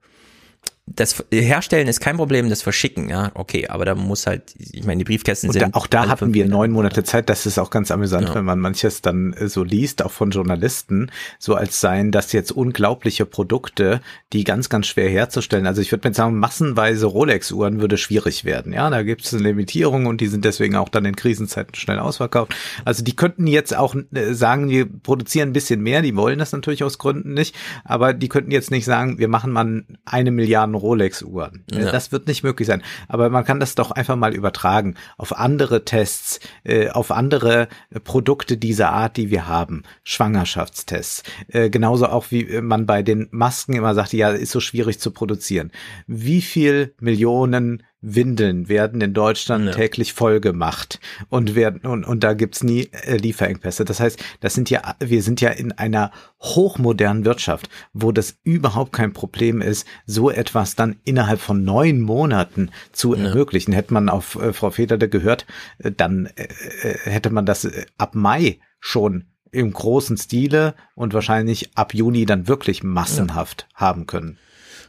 Das 0.89 1.21
Herstellen 1.33 1.89
ist 1.89 1.99
kein 1.99 2.15
Problem, 2.15 2.49
das 2.49 2.61
Verschicken, 2.61 3.09
ja, 3.09 3.31
okay, 3.33 3.67
aber 3.67 3.83
da 3.83 3.93
muss 3.93 4.25
halt, 4.25 4.55
ich 4.57 4.85
meine, 4.85 4.99
die 4.99 5.03
Briefkästen 5.03 5.51
sind. 5.51 5.61
da, 5.61 5.69
auch 5.73 5.85
da 5.85 6.07
hatten 6.07 6.33
wir 6.33 6.47
neun 6.47 6.71
Monate 6.71 7.03
Zeit. 7.03 7.27
Das 7.29 7.45
ist 7.45 7.59
auch 7.59 7.69
ganz 7.71 7.91
amüsant, 7.91 8.29
Ja. 8.29 8.35
wenn 8.35 8.45
man 8.45 8.59
manches 8.59 9.01
dann 9.01 9.33
äh, 9.33 9.49
so 9.49 9.65
liest, 9.65 10.01
auch 10.01 10.11
von 10.11 10.31
Journalisten, 10.31 11.11
so 11.39 11.55
als 11.55 11.81
seien 11.81 12.13
das 12.13 12.31
jetzt 12.31 12.51
unglaubliche 12.53 13.25
Produkte, 13.25 13.99
die 14.31 14.45
ganz, 14.45 14.69
ganz 14.69 14.87
schwer 14.87 15.09
herzustellen. 15.09 15.67
Also 15.67 15.81
ich 15.81 15.91
würde 15.91 16.07
mir 16.07 16.13
sagen, 16.13 16.39
massenweise 16.39 17.05
Rolex-Uhren 17.05 17.81
würde 17.81 17.97
schwierig 17.97 18.45
werden. 18.45 18.71
Ja, 18.71 18.89
da 18.89 19.03
gibt 19.03 19.25
es 19.25 19.33
eine 19.33 19.43
Limitierung 19.43 20.05
und 20.05 20.21
die 20.21 20.27
sind 20.27 20.45
deswegen 20.45 20.77
auch 20.77 20.87
dann 20.87 21.03
in 21.03 21.17
Krisenzeiten 21.17 21.75
schnell 21.75 21.99
ausverkauft. 21.99 22.55
Also 22.85 23.03
die 23.03 23.15
könnten 23.15 23.45
jetzt 23.45 23.75
auch 23.75 23.93
äh, 24.13 24.33
sagen, 24.33 24.69
wir 24.69 24.85
produzieren 24.85 25.49
ein 25.49 25.53
bisschen 25.53 25.81
mehr. 25.81 26.01
Die 26.01 26.15
wollen 26.15 26.39
das 26.39 26.53
natürlich 26.53 26.85
aus 26.85 26.97
Gründen 26.97 27.33
nicht, 27.33 27.55
aber 27.83 28.13
die 28.13 28.29
könnten 28.29 28.51
jetzt 28.51 28.71
nicht 28.71 28.85
sagen, 28.85 29.19
wir 29.19 29.27
machen 29.27 29.51
mal 29.51 29.83
eine 30.05 30.31
Milliarde 30.31 30.76
Rolex-Uhren. 30.77 31.63
Ja. 31.71 31.91
Das 31.91 32.11
wird 32.11 32.27
nicht 32.27 32.43
möglich 32.43 32.67
sein. 32.67 32.81
Aber 33.07 33.29
man 33.29 33.43
kann 33.43 33.59
das 33.59 33.75
doch 33.75 33.91
einfach 33.91 34.15
mal 34.15 34.33
übertragen 34.33 34.95
auf 35.17 35.37
andere 35.37 35.85
Tests, 35.85 36.39
äh, 36.63 36.89
auf 36.89 37.11
andere 37.11 37.67
äh, 37.89 37.99
Produkte 37.99 38.57
dieser 38.57 38.91
Art, 38.91 39.17
die 39.17 39.29
wir 39.29 39.47
haben. 39.47 39.83
Schwangerschaftstests. 40.03 41.23
Äh, 41.47 41.69
genauso 41.69 42.07
auch 42.07 42.31
wie 42.31 42.43
äh, 42.43 42.61
man 42.61 42.85
bei 42.85 43.03
den 43.03 43.27
Masken 43.31 43.73
immer 43.73 43.93
sagt, 43.93 44.13
ja, 44.13 44.29
ist 44.29 44.51
so 44.51 44.59
schwierig 44.59 44.99
zu 44.99 45.11
produzieren. 45.11 45.71
Wie 46.07 46.41
viel 46.41 46.93
Millionen 46.99 47.83
Windeln 47.99 48.69
werden 48.69 49.01
in 49.01 49.13
Deutschland 49.13 49.73
täglich 49.73 50.13
voll 50.13 50.39
gemacht 50.39 50.99
und 51.29 51.55
werden 51.55 51.81
und, 51.81 52.05
und 52.05 52.23
da 52.23 52.33
gibt's 52.33 52.63
nie 52.63 52.89
äh, 52.91 53.17
Lieferengpässe. 53.17 53.85
Das 53.85 53.99
heißt, 53.99 54.23
das 54.39 54.53
sind 54.53 54.69
ja 54.69 54.95
wir 54.99 55.23
sind 55.23 55.41
ja 55.41 55.49
in 55.49 55.71
einer 55.71 56.11
hochmodernen 56.39 57.25
Wirtschaft, 57.25 57.69
wo 57.93 58.11
das 58.11 58.37
überhaupt 58.43 58.93
kein 58.93 59.13
Problem 59.13 59.61
ist, 59.61 59.87
so 60.05 60.29
etwas 60.29 60.75
dann 60.75 60.97
innerhalb 61.05 61.39
von 61.39 61.63
neun 61.63 62.01
Monaten 62.01 62.69
zu 62.91 63.15
ermöglichen. 63.15 63.73
Hätte 63.73 63.93
man 63.93 64.09
auf 64.09 64.35
äh, 64.35 64.53
Frau 64.53 64.69
Federde 64.69 65.09
gehört, 65.09 65.47
äh, 65.79 65.91
dann 65.91 66.27
äh, 66.35 66.43
äh, 66.83 66.97
hätte 67.09 67.31
man 67.31 67.45
das 67.45 67.65
äh, 67.65 67.85
ab 67.97 68.13
Mai 68.13 68.59
schon 68.79 69.25
im 69.51 69.71
großen 69.73 70.17
Stile 70.17 70.75
und 70.93 71.13
wahrscheinlich 71.13 71.75
ab 71.75 71.93
Juni 71.93 72.25
dann 72.25 72.47
wirklich 72.47 72.83
massenhaft 72.83 73.67
haben 73.73 74.05
können. 74.05 74.37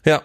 Ja, 0.05 0.23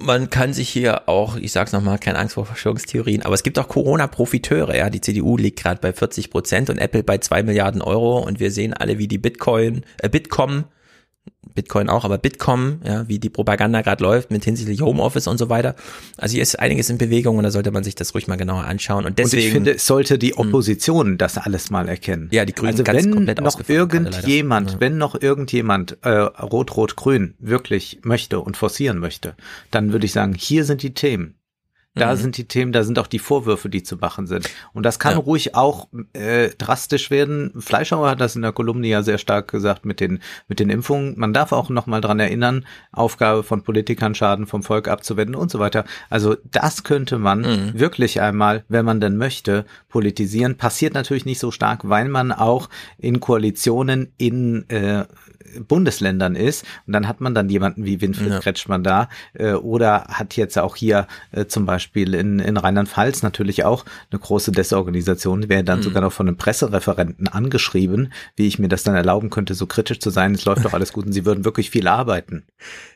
man 0.00 0.30
kann 0.30 0.52
sich 0.52 0.68
hier 0.68 1.08
auch, 1.08 1.36
ich 1.36 1.52
sag's 1.52 1.72
nochmal, 1.72 1.98
keine 1.98 2.18
Angst 2.18 2.34
vor 2.34 2.46
Verschwörungstheorien, 2.46 3.22
aber 3.22 3.34
es 3.34 3.42
gibt 3.42 3.58
auch 3.58 3.68
Corona-Profiteure, 3.68 4.76
ja. 4.76 4.90
Die 4.90 5.00
CDU 5.00 5.36
liegt 5.36 5.60
gerade 5.60 5.80
bei 5.80 5.92
40 5.92 6.30
Prozent 6.30 6.70
und 6.70 6.78
Apple 6.78 7.02
bei 7.02 7.18
zwei 7.18 7.42
Milliarden 7.42 7.82
Euro 7.82 8.18
und 8.18 8.40
wir 8.40 8.50
sehen 8.50 8.74
alle, 8.74 8.98
wie 8.98 9.08
die 9.08 9.18
Bitcoin, 9.18 9.84
äh, 9.98 10.08
Bitkom, 10.08 10.64
Bitcoin 11.54 11.88
auch, 11.88 12.04
aber 12.04 12.18
Bitkom, 12.18 12.80
ja, 12.84 13.06
wie 13.08 13.18
die 13.18 13.28
Propaganda 13.28 13.82
gerade 13.82 14.02
läuft 14.02 14.30
mit 14.30 14.44
hinsichtlich 14.44 14.80
Homeoffice 14.80 15.26
und 15.26 15.38
so 15.38 15.48
weiter. 15.48 15.74
Also 16.16 16.32
hier 16.34 16.42
ist 16.42 16.58
einiges 16.58 16.88
in 16.90 16.98
Bewegung 16.98 17.36
und 17.36 17.44
da 17.44 17.50
sollte 17.50 17.70
man 17.70 17.84
sich 17.84 17.94
das 17.94 18.14
ruhig 18.14 18.26
mal 18.26 18.36
genauer 18.36 18.64
anschauen. 18.64 19.04
Und 19.04 19.18
deswegen. 19.18 19.42
und 19.42 19.46
ich 19.46 19.52
finde, 19.52 19.78
sollte 19.78 20.18
die 20.18 20.36
Opposition 20.36 21.18
das 21.18 21.38
alles 21.38 21.70
mal 21.70 21.88
erkennen. 21.88 22.28
Ja, 22.32 22.44
die 22.44 22.54
Grünen 22.54 22.72
also 22.72 22.84
ganz 22.84 23.04
wenn 23.04 23.12
komplett 23.12 23.38
noch 23.38 23.46
ausgefallen 23.48 23.88
gerade 23.88 24.16
irgendjemand, 24.16 24.80
wenn 24.80 24.98
noch 24.98 25.20
irgendjemand 25.20 25.98
äh, 26.02 26.10
Rot-Rot-Grün 26.10 27.34
wirklich 27.38 28.00
möchte 28.02 28.40
und 28.40 28.56
forcieren 28.56 28.98
möchte, 28.98 29.34
dann 29.70 29.92
würde 29.92 30.06
ich 30.06 30.12
sagen, 30.12 30.34
hier 30.34 30.64
sind 30.64 30.82
die 30.82 30.94
Themen. 30.94 31.34
Da 31.94 32.12
Mhm. 32.12 32.16
sind 32.16 32.36
die 32.38 32.44
Themen, 32.48 32.72
da 32.72 32.84
sind 32.84 32.98
auch 32.98 33.06
die 33.06 33.18
Vorwürfe, 33.18 33.68
die 33.68 33.82
zu 33.82 33.96
machen 33.96 34.26
sind. 34.26 34.48
Und 34.72 34.84
das 34.84 34.98
kann 34.98 35.12
Ja. 35.12 35.18
ruhig 35.18 35.54
auch 35.54 35.88
äh, 36.14 36.48
drastisch 36.56 37.10
werden. 37.10 37.52
Fleischhauer 37.60 38.08
hat 38.08 38.20
das 38.20 38.34
in 38.34 38.40
der 38.40 38.52
Kolumne 38.52 38.86
ja 38.86 39.02
sehr 39.02 39.18
stark 39.18 39.48
gesagt 39.48 39.84
mit 39.84 40.00
den 40.00 40.20
mit 40.48 40.58
den 40.58 40.70
Impfungen. 40.70 41.14
Man 41.18 41.34
darf 41.34 41.52
auch 41.52 41.68
noch 41.68 41.86
mal 41.86 42.00
dran 42.00 42.18
erinnern, 42.18 42.64
Aufgabe 42.92 43.42
von 43.42 43.62
Politikern 43.62 44.14
Schaden 44.14 44.46
vom 44.46 44.62
Volk 44.62 44.88
abzuwenden 44.88 45.34
und 45.34 45.50
so 45.50 45.58
weiter. 45.58 45.84
Also 46.08 46.34
das 46.50 46.82
könnte 46.82 47.18
man 47.18 47.40
Mhm. 47.42 47.78
wirklich 47.78 48.22
einmal, 48.22 48.64
wenn 48.68 48.86
man 48.86 49.00
denn 49.00 49.18
möchte, 49.18 49.66
politisieren. 49.90 50.56
Passiert 50.56 50.94
natürlich 50.94 51.26
nicht 51.26 51.40
so 51.40 51.50
stark, 51.50 51.86
weil 51.88 52.08
man 52.08 52.32
auch 52.32 52.70
in 52.96 53.20
Koalitionen 53.20 54.12
in 54.16 54.66
äh, 54.70 55.04
Bundesländern 55.68 56.34
ist 56.34 56.64
und 56.86 56.94
dann 56.94 57.06
hat 57.06 57.20
man 57.20 57.34
dann 57.34 57.50
jemanden 57.50 57.84
wie 57.84 58.00
Winfried 58.00 58.30
Ja. 58.30 58.38
Kretschmann 58.40 58.82
da 58.82 59.10
äh, 59.34 59.52
oder 59.52 60.04
hat 60.08 60.34
jetzt 60.36 60.58
auch 60.58 60.76
hier 60.76 61.06
äh, 61.32 61.44
zum 61.44 61.66
Beispiel 61.66 61.81
in, 61.94 62.38
in 62.38 62.56
Rheinland-Pfalz 62.56 63.22
natürlich 63.22 63.64
auch 63.64 63.84
eine 64.10 64.18
große 64.20 64.52
Desorganisation, 64.52 65.48
wäre 65.48 65.64
dann 65.64 65.78
Mhm. 65.80 65.82
sogar 65.84 66.02
noch 66.02 66.12
von 66.12 66.28
einem 66.28 66.36
Pressereferenten 66.36 67.28
angeschrieben, 67.28 68.12
wie 68.36 68.46
ich 68.46 68.58
mir 68.58 68.68
das 68.68 68.82
dann 68.82 68.94
erlauben 68.94 69.30
könnte, 69.30 69.54
so 69.54 69.66
kritisch 69.66 70.00
zu 70.00 70.10
sein, 70.10 70.34
es 70.34 70.44
läuft 70.44 70.64
doch 70.64 70.72
alles 70.74 70.92
gut 70.92 71.06
und 71.06 71.12
sie 71.12 71.24
würden 71.24 71.44
wirklich 71.44 71.70
viel 71.70 71.88
arbeiten. 71.88 72.44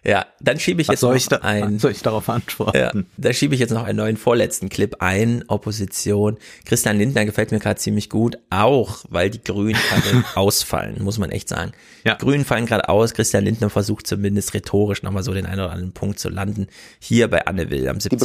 Ja, 0.05 0.27
dann 0.41 0.61
schiebe 0.61 0.81
ich 0.83 0.89
Was 0.89 0.95
jetzt 0.95 1.01
soll 1.01 1.11
noch 1.15 1.17
ich 1.17 1.29
da- 1.29 1.37
ein, 1.39 1.79
soll 1.79 1.91
ich 1.93 2.03
darauf 2.03 2.29
antworten? 2.29 2.77
Ja, 2.79 2.93
da 3.17 3.33
schiebe 3.33 3.55
ich 3.55 3.61
jetzt 3.61 3.73
noch 3.73 3.85
einen 3.85 3.97
neuen 3.99 4.17
vorletzten 4.17 4.69
Clip 4.69 4.97
ein, 5.01 5.45
Opposition. 5.49 6.37
Christian 6.65 6.99
Lindner 6.99 7.25
gefällt 7.25 7.51
mir 7.53 7.59
gerade 7.59 7.79
ziemlich 7.81 8.11
gut, 8.11 8.39
auch 8.51 9.05
weil 9.09 9.31
die 9.31 9.43
Grünen 9.43 9.75
gerade 9.75 10.25
ausfallen, 10.35 11.03
muss 11.03 11.19
man 11.19 11.31
echt 11.31 11.49
sagen. 11.49 11.73
Ja. 12.05 12.15
Die 12.15 12.25
Grünen 12.25 12.45
fallen 12.45 12.67
gerade 12.67 12.89
aus, 12.89 13.15
Christian 13.15 13.45
Lindner 13.45 13.71
versucht 13.71 14.07
zumindest 14.07 14.55
rhetorisch 14.55 15.03
nochmal 15.03 15.23
so 15.23 15.33
den 15.35 15.47
einen 15.47 15.61
oder 15.61 15.73
anderen 15.73 15.93
Punkt 15.93 16.19
zu 16.19 16.29
landen, 16.29 16.69
hier 17.01 17.29
bei 17.29 17.47
Anne 17.47 17.71
Will 17.71 17.89
am 17.89 17.97
die 17.99 18.03
17. 18.03 18.19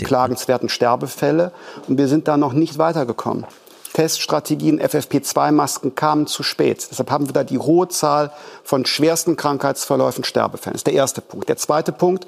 beklagenswerten 0.52 0.70
Sterbefälle. 0.70 1.52
Und 1.88 1.98
wir 1.98 2.08
sind 2.08 2.28
da 2.28 2.38
noch 2.38 2.54
nicht 2.54 2.78
weitergekommen. 2.78 3.46
Teststrategien, 3.94 4.82
FFP2-Masken 4.82 5.96
kamen 5.96 6.26
zu 6.26 6.44
spät. 6.44 6.88
Deshalb 6.90 7.12
haben 7.12 7.28
wir 7.28 7.34
da 7.34 7.44
die 7.44 7.58
hohe 7.58 7.90
Zahl 7.90 8.32
von 8.64 8.86
schwersten 8.86 9.36
Krankheitsverläufen, 9.36 10.24
Sterbefällen. 10.24 10.74
Das 10.74 10.80
ist 10.80 10.88
der 10.88 10.94
erste 10.94 11.20
Punkt. 11.20 11.50
Der 11.50 11.58
zweite 11.58 11.92
Punkt, 11.92 12.26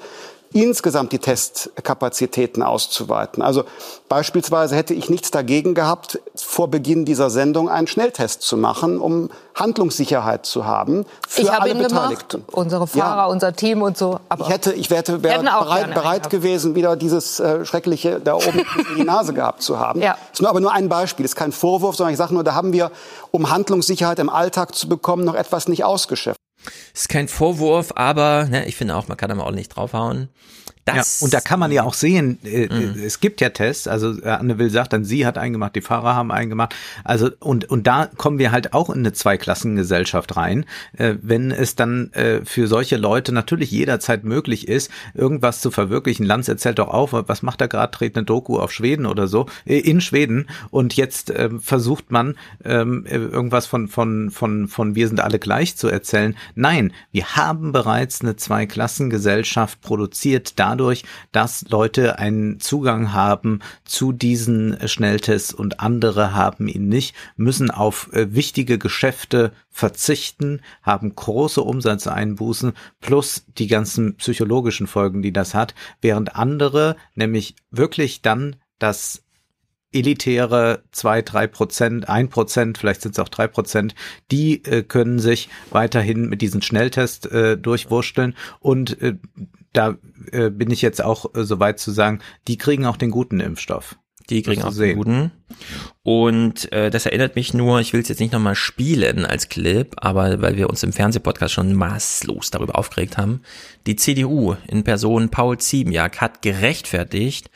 insgesamt 0.54 1.12
die 1.12 1.18
Testkapazitäten 1.18 2.62
auszuweiten. 2.62 3.42
Also 3.42 3.64
beispielsweise 4.08 4.76
hätte 4.76 4.94
ich 4.94 5.10
nichts 5.10 5.30
dagegen 5.32 5.74
gehabt, 5.74 6.20
vor 6.36 6.68
Beginn 6.68 7.04
dieser 7.04 7.28
Sendung 7.28 7.68
einen 7.68 7.88
Schnelltest 7.88 8.42
zu 8.42 8.56
machen, 8.56 9.00
um 9.00 9.30
Handlungssicherheit 9.56 10.46
zu 10.46 10.64
haben 10.64 11.06
für 11.28 11.42
Ich 11.42 11.50
habe 11.52 11.62
alle 11.62 11.72
ihn 11.72 11.88
gemacht, 11.88 12.38
unsere 12.52 12.86
Fahrer, 12.86 13.16
Ja. 13.22 13.26
unser 13.26 13.52
Team 13.54 13.82
und 13.82 13.98
so. 13.98 14.20
Aber 14.28 14.44
Ich 14.44 14.50
hätte, 14.50 14.72
ich 14.72 14.90
wäre, 14.90 15.18
bereit, 15.18 15.92
bereit 15.92 16.30
gewesen, 16.30 16.74
wieder 16.76 16.94
dieses 16.96 17.40
äh, 17.40 17.64
schreckliche 17.64 18.20
da 18.20 18.34
oben 18.34 18.60
in 18.90 18.96
die 18.96 19.04
Nase 19.04 19.34
gehabt 19.34 19.62
zu 19.62 19.80
haben. 19.80 20.00
Ja. 20.00 20.16
Ist 20.32 20.40
nur 20.40 20.50
aber 20.50 20.60
nur 20.60 20.72
ein 20.72 20.88
Beispiel, 20.88 21.24
ist 21.24 21.34
kein 21.36 21.52
Vorwurf, 21.52 21.96
sondern 21.96 22.12
ich 22.12 22.18
sage 22.18 22.32
nur, 22.32 22.44
da 22.44 22.54
haben 22.54 22.72
wir, 22.72 22.92
um 23.32 23.50
Handlungssicherheit 23.50 24.20
im 24.20 24.30
Alltag 24.30 24.74
zu 24.74 24.88
bekommen, 24.88 25.24
noch 25.24 25.34
etwas 25.34 25.66
nicht 25.68 25.84
ausgeschöpft. 25.84 26.38
Ist 26.94 27.08
kein 27.08 27.26
Vorwurf, 27.26 27.92
aber 27.96 28.46
ne, 28.48 28.66
ich 28.66 28.76
finde 28.76 28.94
auch, 28.94 29.08
man 29.08 29.16
kann 29.16 29.28
da 29.28 29.34
mal 29.34 29.42
ordentlich 29.42 29.68
draufhauen. 29.68 30.28
Das, 30.84 31.20
ja, 31.20 31.24
und 31.24 31.32
da 31.32 31.40
kann 31.40 31.58
man 31.58 31.72
ja 31.72 31.82
auch 31.82 31.94
sehen, 31.94 32.38
äh, 32.44 32.66
es 33.04 33.20
gibt 33.20 33.40
ja 33.40 33.48
Tests, 33.48 33.88
also 33.88 34.20
äh, 34.20 34.28
Anne 34.28 34.58
Will 34.58 34.68
sagt 34.68 34.92
dann, 34.92 35.04
sie 35.04 35.24
hat 35.24 35.38
eingemacht, 35.38 35.74
die 35.76 35.80
Fahrer 35.80 36.14
haben 36.14 36.30
eingemacht. 36.30 36.74
Also 37.04 37.30
und 37.40 37.70
und 37.70 37.86
da 37.86 38.06
kommen 38.06 38.38
wir 38.38 38.52
halt 38.52 38.74
auch 38.74 38.90
in 38.90 38.98
eine 38.98 39.14
Zweiklassengesellschaft 39.14 40.36
rein, 40.36 40.66
äh, 40.98 41.14
wenn 41.22 41.50
es 41.50 41.74
dann 41.74 42.12
äh, 42.12 42.44
für 42.44 42.66
solche 42.66 42.98
Leute 42.98 43.32
natürlich 43.32 43.70
jederzeit 43.70 44.24
möglich 44.24 44.68
ist, 44.68 44.90
irgendwas 45.14 45.62
zu 45.62 45.70
verwirklichen. 45.70 46.26
Lanz 46.26 46.48
erzählt 46.48 46.78
doch 46.78 46.88
auf, 46.88 47.12
was 47.12 47.42
macht 47.42 47.62
er 47.62 47.68
gerade, 47.68 47.96
dreht 47.96 48.16
eine 48.16 48.26
Doku 48.26 48.58
auf 48.58 48.70
Schweden 48.70 49.06
oder 49.06 49.26
so, 49.26 49.46
äh, 49.64 49.78
in 49.78 50.02
Schweden 50.02 50.48
und 50.70 50.96
jetzt 50.96 51.30
äh, 51.30 51.48
versucht 51.60 52.10
man 52.10 52.36
ähm, 52.62 53.06
äh, 53.06 53.16
irgendwas 53.16 53.66
von 53.66 53.88
von 53.88 54.30
von 54.30 54.68
von 54.68 54.94
wir 54.94 55.08
sind 55.08 55.20
alle 55.20 55.38
gleich 55.38 55.76
zu 55.76 55.88
erzählen. 55.88 56.36
Nein, 56.54 56.92
wir 57.10 57.36
haben 57.36 57.72
bereits 57.72 58.20
eine 58.20 58.36
Zweiklassengesellschaft 58.36 59.80
produziert 59.80 60.58
dadurch, 60.74 61.04
dass 61.30 61.64
Leute 61.68 62.18
einen 62.18 62.58
Zugang 62.58 63.12
haben 63.12 63.60
zu 63.84 64.12
diesen 64.12 64.76
Schnelltests 64.88 65.54
und 65.54 65.78
andere 65.78 66.34
haben 66.34 66.66
ihn 66.66 66.88
nicht, 66.88 67.14
müssen 67.36 67.70
auf 67.70 68.12
äh, 68.12 68.34
wichtige 68.34 68.76
Geschäfte 68.78 69.52
verzichten, 69.70 70.60
haben 70.82 71.14
große 71.14 71.62
Umsatzeinbußen 71.62 72.72
plus 73.00 73.46
die 73.56 73.68
ganzen 73.68 74.16
psychologischen 74.16 74.88
Folgen, 74.88 75.22
die 75.22 75.32
das 75.32 75.54
hat, 75.54 75.74
während 76.00 76.34
andere 76.34 76.96
nämlich 77.14 77.54
wirklich 77.70 78.20
dann 78.20 78.56
das 78.80 79.23
elitäre 79.94 80.82
zwei, 80.92 81.22
drei 81.22 81.46
Prozent, 81.46 82.08
ein 82.08 82.28
Prozent, 82.28 82.78
vielleicht 82.78 83.02
sind 83.02 83.12
es 83.12 83.18
auch 83.18 83.28
drei 83.28 83.46
Prozent, 83.46 83.94
die 84.30 84.64
äh, 84.64 84.82
können 84.82 85.18
sich 85.18 85.48
weiterhin 85.70 86.28
mit 86.28 86.42
diesen 86.42 86.62
Schnelltest 86.62 87.30
äh, 87.30 87.56
durchwurschteln 87.56 88.34
und 88.60 89.00
äh, 89.00 89.14
da 89.72 89.96
äh, 90.32 90.50
bin 90.50 90.70
ich 90.70 90.82
jetzt 90.82 91.02
auch 91.02 91.34
äh, 91.34 91.44
so 91.44 91.60
weit 91.60 91.78
zu 91.78 91.90
sagen, 91.90 92.20
die 92.48 92.58
kriegen 92.58 92.86
auch 92.86 92.96
den 92.96 93.10
guten 93.10 93.40
Impfstoff. 93.40 93.96
Die 94.30 94.42
kriegen 94.42 94.62
auch 94.62 94.68
den 94.68 94.74
sehen. 94.74 94.96
guten. 94.96 95.32
Und 96.02 96.72
äh, 96.72 96.90
das 96.90 97.04
erinnert 97.04 97.36
mich 97.36 97.52
nur, 97.52 97.80
ich 97.80 97.92
will 97.92 98.00
es 98.00 98.08
jetzt 98.08 98.20
nicht 98.20 98.32
nochmal 98.32 98.54
spielen 98.54 99.26
als 99.26 99.50
Clip, 99.50 99.94
aber 99.96 100.40
weil 100.40 100.56
wir 100.56 100.70
uns 100.70 100.82
im 100.82 100.92
Fernsehpodcast 100.94 101.52
schon 101.52 101.74
maßlos 101.74 102.50
darüber 102.50 102.78
aufgeregt 102.78 103.18
haben. 103.18 103.42
Die 103.86 103.96
CDU 103.96 104.56
in 104.66 104.82
Person 104.82 105.28
Paul 105.28 105.58
Ziemiak 105.58 106.20
hat 106.22 106.40
gerechtfertigt, 106.40 107.50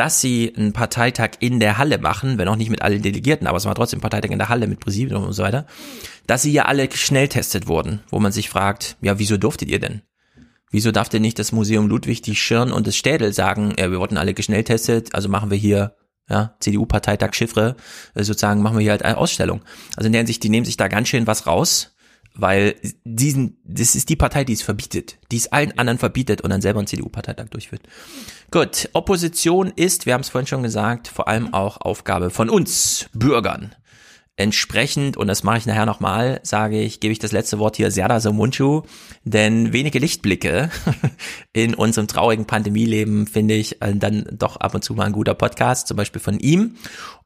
dass 0.00 0.18
sie 0.18 0.54
einen 0.56 0.72
Parteitag 0.72 1.32
in 1.40 1.60
der 1.60 1.76
Halle 1.76 1.98
machen, 1.98 2.38
wenn 2.38 2.48
auch 2.48 2.56
nicht 2.56 2.70
mit 2.70 2.80
allen 2.80 3.02
Delegierten, 3.02 3.46
aber 3.46 3.58
es 3.58 3.66
war 3.66 3.74
trotzdem 3.74 4.00
Parteitag 4.00 4.30
in 4.30 4.38
der 4.38 4.48
Halle 4.48 4.66
mit 4.66 4.80
Präsidium 4.80 5.24
und 5.24 5.34
so 5.34 5.42
weiter, 5.42 5.66
dass 6.26 6.40
sie 6.40 6.52
ja 6.52 6.64
alle 6.64 6.90
schnell 6.90 7.28
testet 7.28 7.66
wurden, 7.66 8.00
wo 8.08 8.18
man 8.18 8.32
sich 8.32 8.48
fragt, 8.48 8.96
ja, 9.02 9.18
wieso 9.18 9.36
durftet 9.36 9.68
ihr 9.68 9.78
denn? 9.78 10.00
Wieso 10.70 10.90
darf 10.90 11.10
denn 11.10 11.20
nicht 11.20 11.38
das 11.38 11.52
Museum 11.52 11.86
Ludwig, 11.86 12.22
die 12.22 12.34
Schirn 12.34 12.72
und 12.72 12.86
das 12.86 12.96
Städel 12.96 13.34
sagen, 13.34 13.74
ja, 13.78 13.90
wir 13.90 14.00
wurden 14.00 14.16
alle 14.16 14.32
geschnelltestet, 14.32 15.14
also 15.14 15.28
machen 15.28 15.50
wir 15.50 15.58
hier, 15.58 15.96
ja, 16.30 16.56
CDU-Parteitag 16.60 17.34
Chiffre, 17.34 17.76
äh, 18.14 18.24
sozusagen 18.24 18.62
machen 18.62 18.78
wir 18.78 18.82
hier 18.82 18.92
halt 18.92 19.04
eine 19.04 19.18
Ausstellung. 19.18 19.60
Also 19.96 20.06
in 20.06 20.12
der 20.12 20.20
Hinsicht, 20.20 20.42
die 20.42 20.48
nehmen 20.48 20.64
sich 20.64 20.78
da 20.78 20.88
ganz 20.88 21.08
schön 21.08 21.26
was 21.26 21.46
raus, 21.46 21.94
weil 22.34 22.76
diesen, 23.04 23.58
das 23.64 23.94
ist 23.94 24.08
die 24.08 24.16
Partei, 24.16 24.44
die 24.44 24.52
es 24.52 24.62
verbietet, 24.62 25.18
die 25.30 25.36
es 25.36 25.52
allen 25.52 25.76
anderen 25.78 25.98
verbietet 25.98 26.40
und 26.40 26.48
dann 26.48 26.62
selber 26.62 26.78
einen 26.78 26.86
CDU-Parteitag 26.86 27.48
durchführt. 27.50 27.82
Gut, 28.50 28.88
Opposition 28.94 29.72
ist, 29.76 30.06
wir 30.06 30.14
haben 30.14 30.22
es 30.22 30.28
vorhin 30.28 30.48
schon 30.48 30.64
gesagt, 30.64 31.06
vor 31.06 31.28
allem 31.28 31.54
auch 31.54 31.80
Aufgabe 31.80 32.30
von 32.30 32.50
uns, 32.50 33.06
Bürgern. 33.12 33.76
Entsprechend, 34.34 35.16
und 35.16 35.28
das 35.28 35.44
mache 35.44 35.58
ich 35.58 35.66
nachher 35.66 35.86
nochmal, 35.86 36.40
sage 36.42 36.80
ich, 36.80 36.98
gebe 36.98 37.12
ich 37.12 37.20
das 37.20 37.30
letzte 37.30 37.60
Wort 37.60 37.76
hier 37.76 37.92
Serda 37.92 38.18
Somunchu, 38.18 38.82
denn 39.22 39.72
wenige 39.72 40.00
Lichtblicke 40.00 40.70
in 41.52 41.74
unserem 41.74 42.08
traurigen 42.08 42.46
Pandemieleben 42.46 43.28
finde 43.28 43.54
ich 43.54 43.80
äh, 43.82 43.94
dann 43.94 44.26
doch 44.32 44.56
ab 44.56 44.74
und 44.74 44.82
zu 44.82 44.94
mal 44.94 45.04
ein 45.04 45.12
guter 45.12 45.34
Podcast, 45.34 45.86
zum 45.86 45.96
Beispiel 45.96 46.20
von 46.20 46.40
ihm. 46.40 46.76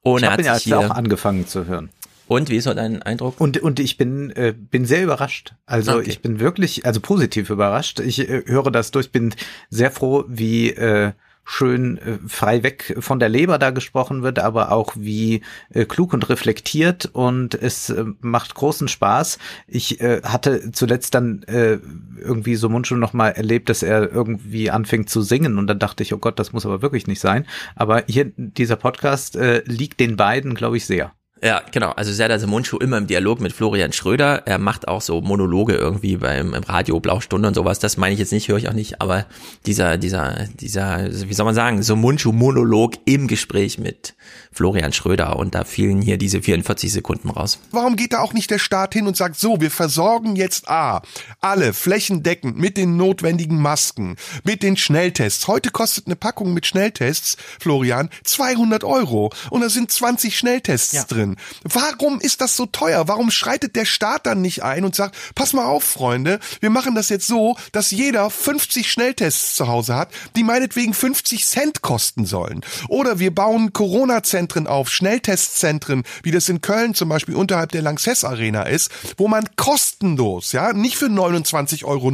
Und 0.02 0.18
ich 0.18 0.24
er 0.24 0.32
habe 0.32 0.42
hat 0.42 0.64
ihn 0.64 0.74
ja 0.74 0.78
hier, 0.78 0.78
auch 0.80 0.94
angefangen 0.94 1.46
zu 1.46 1.64
hören. 1.64 1.88
Und 2.26 2.48
wie 2.50 2.56
ist 2.56 2.64
so 2.64 2.74
dein 2.74 3.02
Eindruck? 3.02 3.40
Und, 3.40 3.58
und 3.58 3.80
ich 3.80 3.96
bin, 3.96 4.30
äh, 4.30 4.54
bin 4.56 4.84
sehr 4.86 5.02
überrascht. 5.02 5.54
Also 5.66 5.98
Okay. 5.98 6.08
ich 6.10 6.20
bin 6.22 6.40
wirklich, 6.40 6.86
also 6.86 7.00
positiv 7.00 7.50
überrascht. 7.50 8.00
Ich 8.00 8.28
äh, 8.28 8.42
höre 8.46 8.70
das 8.70 8.90
durch, 8.90 9.12
bin 9.12 9.34
sehr 9.70 9.90
froh, 9.90 10.24
wie 10.28 10.70
äh, 10.70 11.12
schön 11.46 11.98
äh, 11.98 12.18
frei 12.26 12.62
weg 12.62 12.96
von 13.00 13.18
der 13.18 13.28
Leber 13.28 13.58
da 13.58 13.68
gesprochen 13.70 14.22
wird, 14.22 14.38
aber 14.38 14.72
auch 14.72 14.94
wie 14.96 15.42
äh, 15.68 15.84
klug 15.84 16.14
und 16.14 16.28
reflektiert 16.30 17.10
und 17.12 17.54
es 17.54 17.90
äh, 17.90 18.04
macht 18.20 18.54
großen 18.54 18.88
Spaß. 18.88 19.38
Ich 19.66 20.00
äh, 20.00 20.22
hatte 20.22 20.72
zuletzt 20.72 21.14
dann 21.14 21.42
äh, 21.42 21.78
irgendwie 22.18 22.54
so 22.54 22.70
Mundschuh 22.70 22.96
noch 22.96 23.12
mal 23.12 23.28
erlebt, 23.28 23.68
dass 23.68 23.82
er 23.82 24.10
irgendwie 24.10 24.70
anfängt 24.70 25.10
zu 25.10 25.20
singen 25.20 25.58
und 25.58 25.66
dann 25.66 25.78
dachte 25.78 26.02
ich, 26.02 26.14
oh 26.14 26.18
Gott, 26.18 26.38
das 26.38 26.54
muss 26.54 26.64
aber 26.64 26.80
wirklich 26.80 27.06
nicht 27.06 27.20
sein. 27.20 27.44
Aber 27.76 28.04
hier 28.08 28.32
dieser 28.36 28.76
Podcast 28.76 29.36
äh, 29.36 29.62
liegt 29.66 30.00
den 30.00 30.16
beiden, 30.16 30.54
glaube 30.54 30.78
ich, 30.78 30.86
sehr. 30.86 31.12
Ja, 31.42 31.62
genau. 31.72 31.90
Also 31.90 32.12
Serdar 32.12 32.44
Mundschuh 32.46 32.78
immer 32.78 32.96
im 32.96 33.06
Dialog 33.06 33.40
mit 33.40 33.52
Florian 33.52 33.92
Schröder. 33.92 34.46
Er 34.46 34.58
macht 34.58 34.88
auch 34.88 35.02
so 35.02 35.20
Monologe 35.20 35.74
irgendwie 35.74 36.16
beim 36.16 36.54
im 36.54 36.62
Radio 36.62 37.00
Blaustunde 37.00 37.48
und 37.48 37.54
sowas. 37.54 37.78
Das 37.80 37.96
meine 37.96 38.14
ich 38.14 38.18
jetzt 38.18 38.32
nicht, 38.32 38.48
höre 38.48 38.56
ich 38.56 38.68
auch 38.68 38.72
nicht. 38.72 39.00
Aber 39.02 39.26
dieser, 39.66 39.98
dieser, 39.98 40.46
dieser, 40.54 41.10
wie 41.10 41.34
soll 41.34 41.44
man 41.44 41.54
sagen, 41.54 41.82
so 41.82 41.96
Mundschuh-Monolog 41.96 42.94
im 43.04 43.26
Gespräch 43.26 43.78
mit 43.78 44.14
Florian 44.52 44.92
Schröder. 44.92 45.36
Und 45.36 45.54
da 45.54 45.64
fielen 45.64 46.00
hier 46.00 46.18
diese 46.18 46.40
44 46.40 46.92
Sekunden 46.92 47.28
raus. 47.28 47.58
Warum 47.72 47.96
geht 47.96 48.12
da 48.12 48.20
auch 48.20 48.32
nicht 48.32 48.50
der 48.50 48.58
Staat 48.60 48.94
hin 48.94 49.06
und 49.06 49.16
sagt, 49.16 49.36
so, 49.36 49.60
wir 49.60 49.70
versorgen 49.70 50.36
jetzt 50.36 50.68
A, 50.68 51.02
alle 51.40 51.72
flächendeckend 51.72 52.56
mit 52.56 52.76
den 52.76 52.96
notwendigen 52.96 53.60
Masken, 53.60 54.16
mit 54.44 54.62
den 54.62 54.76
Schnelltests. 54.76 55.48
Heute 55.48 55.70
kostet 55.70 56.06
eine 56.06 56.16
Packung 56.16 56.54
mit 56.54 56.64
Schnelltests, 56.66 57.36
Florian, 57.58 58.08
200 58.22 58.84
Euro. 58.84 59.30
Und 59.50 59.62
da 59.62 59.68
sind 59.68 59.90
20 59.90 60.38
Schnelltests 60.38 61.06
drin. 61.06 61.23
Drin. 61.24 61.36
Warum 61.64 62.20
ist 62.20 62.40
das 62.40 62.56
so 62.56 62.66
teuer? 62.66 63.08
Warum 63.08 63.30
schreitet 63.30 63.76
der 63.76 63.84
Staat 63.84 64.26
dann 64.26 64.40
nicht 64.40 64.62
ein 64.62 64.84
und 64.84 64.94
sagt, 64.94 65.16
pass 65.34 65.52
mal 65.52 65.64
auf, 65.64 65.84
Freunde, 65.84 66.40
wir 66.60 66.70
machen 66.70 66.94
das 66.94 67.08
jetzt 67.08 67.26
so, 67.26 67.56
dass 67.72 67.90
jeder 67.90 68.30
50 68.30 68.90
Schnelltests 68.90 69.54
zu 69.54 69.68
Hause 69.68 69.96
hat, 69.96 70.10
die 70.36 70.44
meinetwegen 70.44 70.94
50 70.94 71.46
Cent 71.46 71.82
kosten 71.82 72.26
sollen. 72.26 72.62
Oder 72.88 73.18
wir 73.18 73.34
bauen 73.34 73.72
Corona-Zentren 73.72 74.66
auf, 74.66 74.90
Schnelltestzentren, 74.90 76.04
wie 76.22 76.30
das 76.30 76.48
in 76.48 76.60
Köln 76.60 76.94
zum 76.94 77.08
Beispiel 77.08 77.34
unterhalb 77.34 77.72
der 77.72 77.82
Lanxess 77.82 78.24
Arena 78.24 78.64
ist, 78.64 78.90
wo 79.16 79.28
man 79.28 79.48
kostenlos, 79.56 80.52
ja, 80.52 80.72
nicht 80.72 80.96
für 80.96 81.06
29,90 81.06 81.84
Euro, 81.84 82.10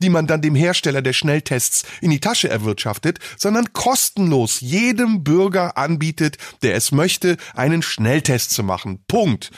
die 0.00 0.10
man 0.10 0.26
dann 0.26 0.42
dem 0.42 0.54
Hersteller 0.54 1.02
der 1.02 1.12
Schnelltests 1.12 1.84
in 2.00 2.10
die 2.10 2.20
Tasche 2.20 2.48
erwirtschaftet, 2.48 3.18
sondern 3.36 3.72
kostenlos 3.72 4.60
jedem 4.60 5.24
Bürger 5.24 5.76
anbietet, 5.76 6.38
der 6.62 6.74
es 6.74 6.92
möchte, 6.92 7.36
einen 7.54 7.82
Schnelltest 7.82 8.23
zu 8.24 8.62
machen. 8.62 9.04
Punkt. 9.06 9.50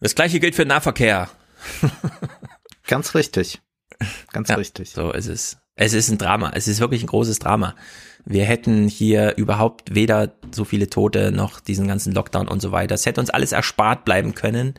Das 0.00 0.14
gleiche 0.14 0.40
gilt 0.40 0.54
für 0.54 0.66
Nahverkehr. 0.66 1.30
Ganz 2.86 3.14
richtig. 3.14 3.60
Ganz 4.32 4.48
ja, 4.48 4.56
richtig. 4.56 4.90
So 4.90 5.12
ist 5.12 5.28
es. 5.28 5.58
Es 5.76 5.92
ist 5.92 6.10
ein 6.10 6.18
Drama. 6.18 6.52
Es 6.54 6.68
ist 6.68 6.80
wirklich 6.80 7.02
ein 7.02 7.08
großes 7.08 7.38
Drama. 7.38 7.74
Wir 8.24 8.44
hätten 8.44 8.88
hier 8.88 9.36
überhaupt 9.36 9.94
weder 9.94 10.34
so 10.52 10.64
viele 10.64 10.88
Tote 10.88 11.32
noch 11.32 11.60
diesen 11.60 11.88
ganzen 11.88 12.12
Lockdown 12.12 12.48
und 12.48 12.60
so 12.60 12.72
weiter. 12.72 12.94
Es 12.94 13.06
hätte 13.06 13.20
uns 13.20 13.30
alles 13.30 13.52
erspart 13.52 14.04
bleiben 14.04 14.34
können, 14.34 14.74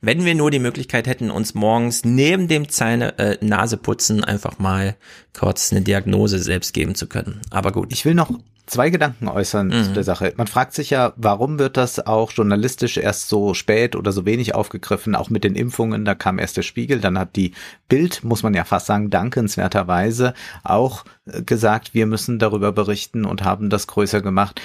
wenn 0.00 0.24
wir 0.24 0.34
nur 0.34 0.50
die 0.50 0.58
Möglichkeit 0.58 1.06
hätten, 1.06 1.30
uns 1.30 1.54
morgens 1.54 2.04
neben 2.04 2.48
dem 2.48 2.68
Zähne, 2.68 3.18
äh, 3.18 3.38
Naseputzen 3.40 4.24
einfach 4.24 4.58
mal 4.58 4.96
kurz 5.32 5.70
eine 5.70 5.82
Diagnose 5.82 6.40
selbst 6.40 6.74
geben 6.74 6.96
zu 6.96 7.06
können. 7.06 7.40
Aber 7.50 7.70
gut. 7.70 7.92
Ich 7.92 8.04
will 8.04 8.14
noch 8.14 8.30
zwei 8.72 8.88
Gedanken 8.88 9.28
äußern 9.28 9.68
mhm. 9.68 9.84
zu 9.84 9.92
der 9.92 10.02
Sache. 10.02 10.32
Man 10.36 10.46
fragt 10.46 10.72
sich 10.72 10.90
ja, 10.90 11.12
warum 11.16 11.58
wird 11.58 11.76
das 11.76 12.04
auch 12.06 12.32
journalistisch 12.32 12.96
erst 12.96 13.28
so 13.28 13.52
spät 13.52 13.94
oder 13.94 14.12
so 14.12 14.24
wenig 14.24 14.54
aufgegriffen, 14.54 15.14
auch 15.14 15.28
mit 15.28 15.44
den 15.44 15.54
Impfungen, 15.54 16.04
da 16.04 16.14
kam 16.14 16.38
erst 16.38 16.56
der 16.56 16.62
Spiegel, 16.62 17.00
dann 17.00 17.18
hat 17.18 17.36
die 17.36 17.52
Bild, 17.88 18.24
muss 18.24 18.42
man 18.42 18.54
ja 18.54 18.64
fast 18.64 18.86
sagen, 18.86 19.10
dankenswerterweise 19.10 20.32
auch 20.64 21.04
äh, 21.26 21.42
gesagt, 21.42 21.92
wir 21.92 22.06
müssen 22.06 22.38
darüber 22.38 22.72
berichten 22.72 23.26
und 23.26 23.44
haben 23.44 23.68
das 23.68 23.86
größer 23.86 24.22
gemacht. 24.22 24.62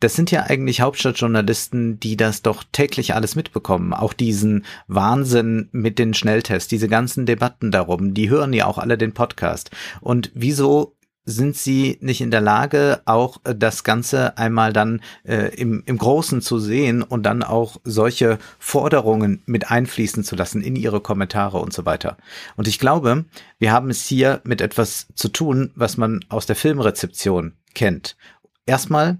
Das 0.00 0.16
sind 0.16 0.30
ja 0.30 0.44
eigentlich 0.44 0.80
Hauptstadtjournalisten, 0.80 2.00
die 2.00 2.16
das 2.16 2.40
doch 2.40 2.64
täglich 2.72 3.14
alles 3.14 3.36
mitbekommen, 3.36 3.92
auch 3.92 4.14
diesen 4.14 4.64
Wahnsinn 4.88 5.68
mit 5.72 5.98
den 5.98 6.14
Schnelltests, 6.14 6.68
diese 6.68 6.88
ganzen 6.88 7.26
Debatten 7.26 7.70
darum, 7.70 8.14
die 8.14 8.30
hören 8.30 8.54
ja 8.54 8.64
auch 8.64 8.78
alle 8.78 8.96
den 8.96 9.12
Podcast. 9.12 9.70
Und 10.00 10.30
wieso 10.34 10.96
sind 11.30 11.56
sie 11.56 11.98
nicht 12.00 12.20
in 12.20 12.30
der 12.30 12.40
Lage, 12.40 13.00
auch 13.06 13.38
äh, 13.44 13.54
das 13.54 13.84
Ganze 13.84 14.36
einmal 14.36 14.72
dann 14.72 15.00
äh, 15.24 15.54
im, 15.54 15.82
im 15.86 15.98
Großen 15.98 16.42
zu 16.42 16.58
sehen 16.58 17.02
und 17.02 17.24
dann 17.24 17.42
auch 17.42 17.80
solche 17.84 18.38
Forderungen 18.58 19.42
mit 19.46 19.70
einfließen 19.70 20.24
zu 20.24 20.36
lassen 20.36 20.62
in 20.62 20.76
ihre 20.76 21.00
Kommentare 21.00 21.58
und 21.58 21.72
so 21.72 21.86
weiter. 21.86 22.16
Und 22.56 22.68
ich 22.68 22.78
glaube, 22.78 23.24
wir 23.58 23.72
haben 23.72 23.90
es 23.90 24.04
hier 24.04 24.40
mit 24.44 24.60
etwas 24.60 25.08
zu 25.14 25.28
tun, 25.28 25.70
was 25.74 25.96
man 25.96 26.24
aus 26.28 26.46
der 26.46 26.56
Filmrezeption 26.56 27.54
kennt. 27.74 28.16
Erstmal 28.66 29.18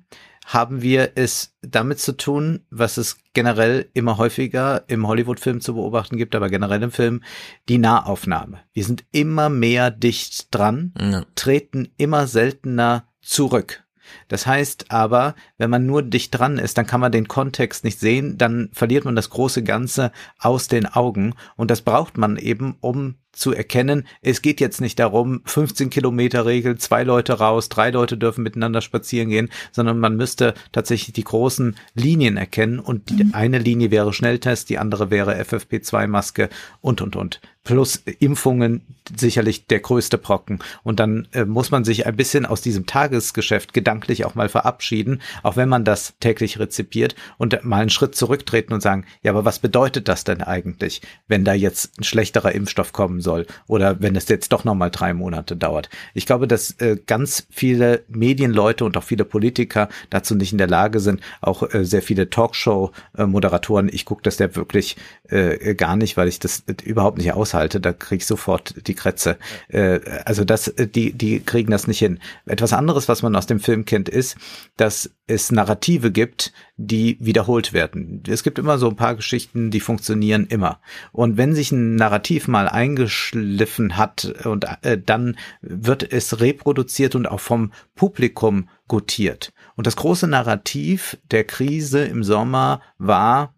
haben 0.53 0.83
wir 0.83 1.13
es 1.15 1.55
damit 1.63 2.01
zu 2.01 2.17
tun, 2.17 2.67
was 2.71 2.97
es 2.97 3.19
generell 3.35 3.89
immer 3.95 4.19
häufiger 4.19 4.83
im 4.89 5.07
Hollywood-Film 5.07 5.61
zu 5.61 5.75
beobachten 5.75 6.17
gibt, 6.17 6.35
aber 6.35 6.49
generell 6.49 6.83
im 6.83 6.91
Film, 6.91 7.23
die 7.69 7.79
Nahaufnahme. 7.79 8.59
Wir 8.73 8.85
sind 8.85 9.05
immer 9.13 9.49
mehr 9.49 9.93
dicht 9.93 10.53
dran, 10.53 10.93
ja. 10.99 11.25
treten 11.37 11.91
immer 11.99 12.27
seltener 12.27 13.05
zurück. 13.21 13.85
Das 14.27 14.45
heißt 14.45 14.91
aber, 14.91 15.37
wenn 15.57 15.71
man 15.71 15.87
nur 15.87 16.03
dicht 16.03 16.37
dran 16.37 16.59
ist, 16.59 16.77
dann 16.77 16.87
kann 16.87 17.01
man 17.01 17.13
den 17.13 17.29
Kontext 17.29 17.85
nicht 17.85 18.01
sehen, 18.01 18.37
dann 18.37 18.71
verliert 18.73 19.05
man 19.05 19.15
das 19.15 19.31
große 19.31 19.63
Ganze 19.63 20.11
aus 20.41 20.67
den 20.67 20.87
Augen 20.87 21.35
und 21.55 21.71
das 21.71 21.83
braucht 21.83 22.19
man 22.19 22.37
eben, 22.37 22.77
um 22.81 23.15
zu 23.33 23.53
erkennen, 23.53 24.07
es 24.23 24.43
geht 24.43 24.61
jetzt 24.61 24.81
nicht 24.81 24.99
darum, 24.99 25.43
15 25.45 25.91
Kilometer 25.91 26.47
Regel, 26.47 26.79
zwei 26.79 27.05
Leute 27.05 27.35
raus, 27.35 27.69
drei 27.69 27.91
Leute 27.91 28.19
dürfen 28.19 28.43
miteinander 28.43 28.81
spazieren 28.81 29.29
gehen, 29.29 29.51
sondern 29.73 29.99
man 29.99 30.17
müsste 30.17 30.55
tatsächlich 30.73 31.13
die 31.13 31.25
großen 31.25 31.77
Linien 31.95 32.37
erkennen 32.37 32.79
und 32.79 33.11
die 33.11 33.25
mhm. 33.25 33.35
eine 33.35 33.59
Linie 33.59 33.91
wäre 33.91 34.13
Schnelltest, 34.13 34.69
die 34.69 34.79
andere 34.79 35.11
wäre 35.11 35.41
FFP2-Maske 35.41 36.49
und, 36.81 37.01
und, 37.01 37.17
und. 37.17 37.41
Plus 37.65 37.97
Impfungen 38.19 38.83
sicherlich 39.17 39.67
der 39.67 39.81
größte 39.81 40.19
Brocken. 40.19 40.61
Und 40.83 41.01
dann 41.01 41.29
äh, 41.33 41.45
muss 41.45 41.71
man 41.71 41.85
sich 41.85 42.07
ein 42.07 42.17
bisschen 42.17 42.47
aus 42.47 42.61
diesem 42.61 42.87
Tagesgeschäft 42.87 43.73
gedanklich 43.73 44.25
auch 44.25 44.35
mal 44.35 44.49
verabschieden, 44.49 45.21
auch 45.43 45.57
wenn 45.57 45.69
man 45.69 45.85
das 45.85 46.15
täglich 46.21 46.59
rezipiert 46.59 47.15
und 47.39 47.65
mal 47.65 47.81
einen 47.81 47.91
Schritt 47.91 48.15
zurücktreten 48.15 48.73
und 48.73 48.81
sagen, 48.81 49.05
ja, 49.23 49.33
aber 49.33 49.45
was 49.45 49.59
bedeutet 49.59 50.09
das 50.09 50.25
denn 50.25 50.43
eigentlich, 50.43 51.03
wenn 51.29 51.45
da 51.45 51.55
jetzt 51.55 51.99
ein 51.99 52.05
schlechterer 52.05 52.53
Impfstoff 52.53 52.93
kommen 52.93 53.21
soll 53.21 53.47
oder 53.67 54.01
wenn 54.01 54.17
es 54.17 54.29
jetzt 54.29 54.53
doch 54.53 54.65
nochmal 54.65 54.91
drei 54.91 55.15
Monate 55.15 55.57
dauert. 55.57 55.91
Ich 56.15 56.27
glaube, 56.27 56.47
dass 56.47 56.73
äh, 56.81 56.97
ganz 57.07 57.47
viele 57.51 58.05
Medienleute 58.09 58.85
und 58.85 58.97
auch 58.97 59.05
viele 59.05 59.25
Politiker 59.25 59.89
dazu 60.11 60.35
nicht 60.35 60.53
in 60.53 60.59
der 60.59 60.69
Lage 60.69 61.01
sind, 61.01 61.21
auch 61.41 61.63
äh, 61.75 61.85
sehr 61.85 62.03
viele 62.03 62.31
Talkshow-Moderatoren. 62.31 63.91
ich 63.93 64.05
gucke 64.05 64.23
das 64.23 64.39
ja 64.39 64.55
wirklich 64.55 64.97
äh, 65.29 65.75
gar 65.75 65.97
nicht, 65.97 66.17
weil 66.17 66.29
ich 66.29 66.39
das 66.39 66.65
überhaupt 66.85 67.19
nicht 67.19 67.33
aushalte. 67.51 67.81
Da 67.81 67.93
kriege 67.93 68.21
ich 68.21 68.27
sofort 68.27 68.87
die 68.87 68.95
Krätze. 68.95 69.37
Äh, 69.69 70.01
also 70.25 70.45
das, 70.45 70.73
die, 70.77 71.13
die 71.13 71.41
kriegen 71.41 71.71
das 71.71 71.87
nicht 71.87 71.99
hin. 71.99 72.19
Etwas 72.47 72.73
anderes, 72.73 73.09
was 73.09 73.23
man 73.23 73.37
aus 73.37 73.47
dem 73.47 73.61
Film 73.61 73.85
kennt, 73.85 74.09
ist, 74.09 74.37
dass 74.77 75.11
es 75.27 75.53
Narrative 75.53 76.11
gibt, 76.11 76.53
die 76.77 77.17
wiederholt 77.21 77.73
werden. 77.73 78.23
Es 78.29 78.43
gibt 78.43 78.59
immer 78.59 78.79
so 78.79 78.89
ein 78.89 78.97
paar 78.97 79.15
Geschichten, 79.15 79.71
die 79.71 79.81
funktionieren 79.81 80.47
immer. 80.47 80.81
Und 81.13 81.37
wenn 81.37 81.55
sich 81.55 81.73
ein 81.73 81.97
Narrativ 81.97 82.49
mal 82.49 82.69
eingeschliffen 82.69 83.97
hat 83.97 84.33
und 84.45 84.67
äh, 84.83 84.99
dann 84.99 85.37
wird 85.61 86.13
es 86.13 86.41
reproduziert 86.41 87.15
und 87.15 87.27
auch 87.27 87.41
vom 87.41 87.73
Publikum 87.95 88.69
gutiert. 88.89 89.53
Und 89.77 89.87
das 89.87 89.97
große 89.97 90.27
Narrativ 90.27 91.17
der 91.31 91.45
Krise 91.45 92.05
im 92.05 92.25
Sommer 92.25 92.81
war, 92.99 93.55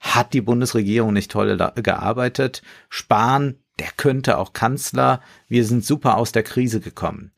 hat 0.00 0.32
die 0.32 0.40
Bundesregierung 0.40 1.12
nicht 1.12 1.30
toll 1.30 1.56
gearbeitet? 1.76 2.62
Spahn, 2.88 3.56
der 3.78 3.88
könnte 3.96 4.38
auch 4.38 4.52
Kanzler. 4.52 5.20
Wir 5.48 5.64
sind 5.64 5.84
super 5.84 6.16
aus 6.16 6.32
der 6.32 6.42
Krise 6.42 6.80
gekommen. 6.80 7.32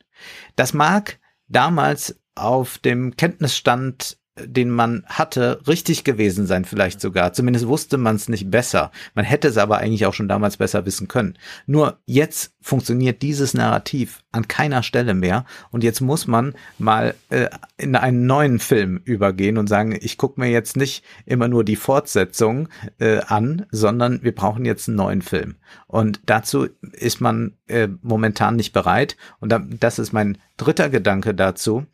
Das 0.55 0.73
mag 0.73 1.19
damals 1.47 2.19
auf 2.35 2.77
dem 2.77 3.15
Kenntnisstand 3.17 4.17
den 4.39 4.69
man 4.69 5.03
hatte, 5.07 5.59
richtig 5.67 6.05
gewesen 6.05 6.47
sein, 6.47 6.63
vielleicht 6.63 7.01
sogar. 7.01 7.33
Zumindest 7.33 7.67
wusste 7.67 7.97
man 7.97 8.15
es 8.15 8.29
nicht 8.29 8.49
besser. 8.49 8.91
Man 9.13 9.25
hätte 9.25 9.49
es 9.49 9.57
aber 9.57 9.79
eigentlich 9.79 10.05
auch 10.05 10.13
schon 10.13 10.29
damals 10.29 10.55
besser 10.55 10.85
wissen 10.85 11.09
können. 11.09 11.37
Nur 11.65 11.99
jetzt 12.05 12.53
funktioniert 12.61 13.21
dieses 13.21 13.53
Narrativ 13.53 14.23
an 14.31 14.47
keiner 14.47 14.83
Stelle 14.83 15.13
mehr 15.13 15.45
und 15.71 15.83
jetzt 15.83 15.99
muss 15.99 16.27
man 16.27 16.53
mal 16.77 17.13
äh, 17.29 17.49
in 17.77 17.95
einen 17.97 18.25
neuen 18.25 18.59
Film 18.59 19.01
übergehen 19.03 19.57
und 19.57 19.67
sagen, 19.67 19.97
ich 19.99 20.17
gucke 20.17 20.39
mir 20.39 20.49
jetzt 20.49 20.77
nicht 20.77 21.03
immer 21.25 21.49
nur 21.49 21.65
die 21.65 21.75
Fortsetzung 21.75 22.69
äh, 22.99 23.19
an, 23.27 23.65
sondern 23.71 24.23
wir 24.23 24.33
brauchen 24.33 24.63
jetzt 24.63 24.87
einen 24.87 24.97
neuen 24.97 25.21
Film. 25.21 25.55
Und 25.87 26.21
dazu 26.25 26.69
ist 26.93 27.19
man 27.19 27.57
äh, 27.67 27.89
momentan 28.01 28.55
nicht 28.55 28.71
bereit. 28.71 29.17
Und 29.39 29.51
da, 29.51 29.59
das 29.59 29.99
ist 29.99 30.13
mein 30.13 30.37
dritter 30.55 30.89
Gedanke 30.89 31.33
dazu 31.33 31.85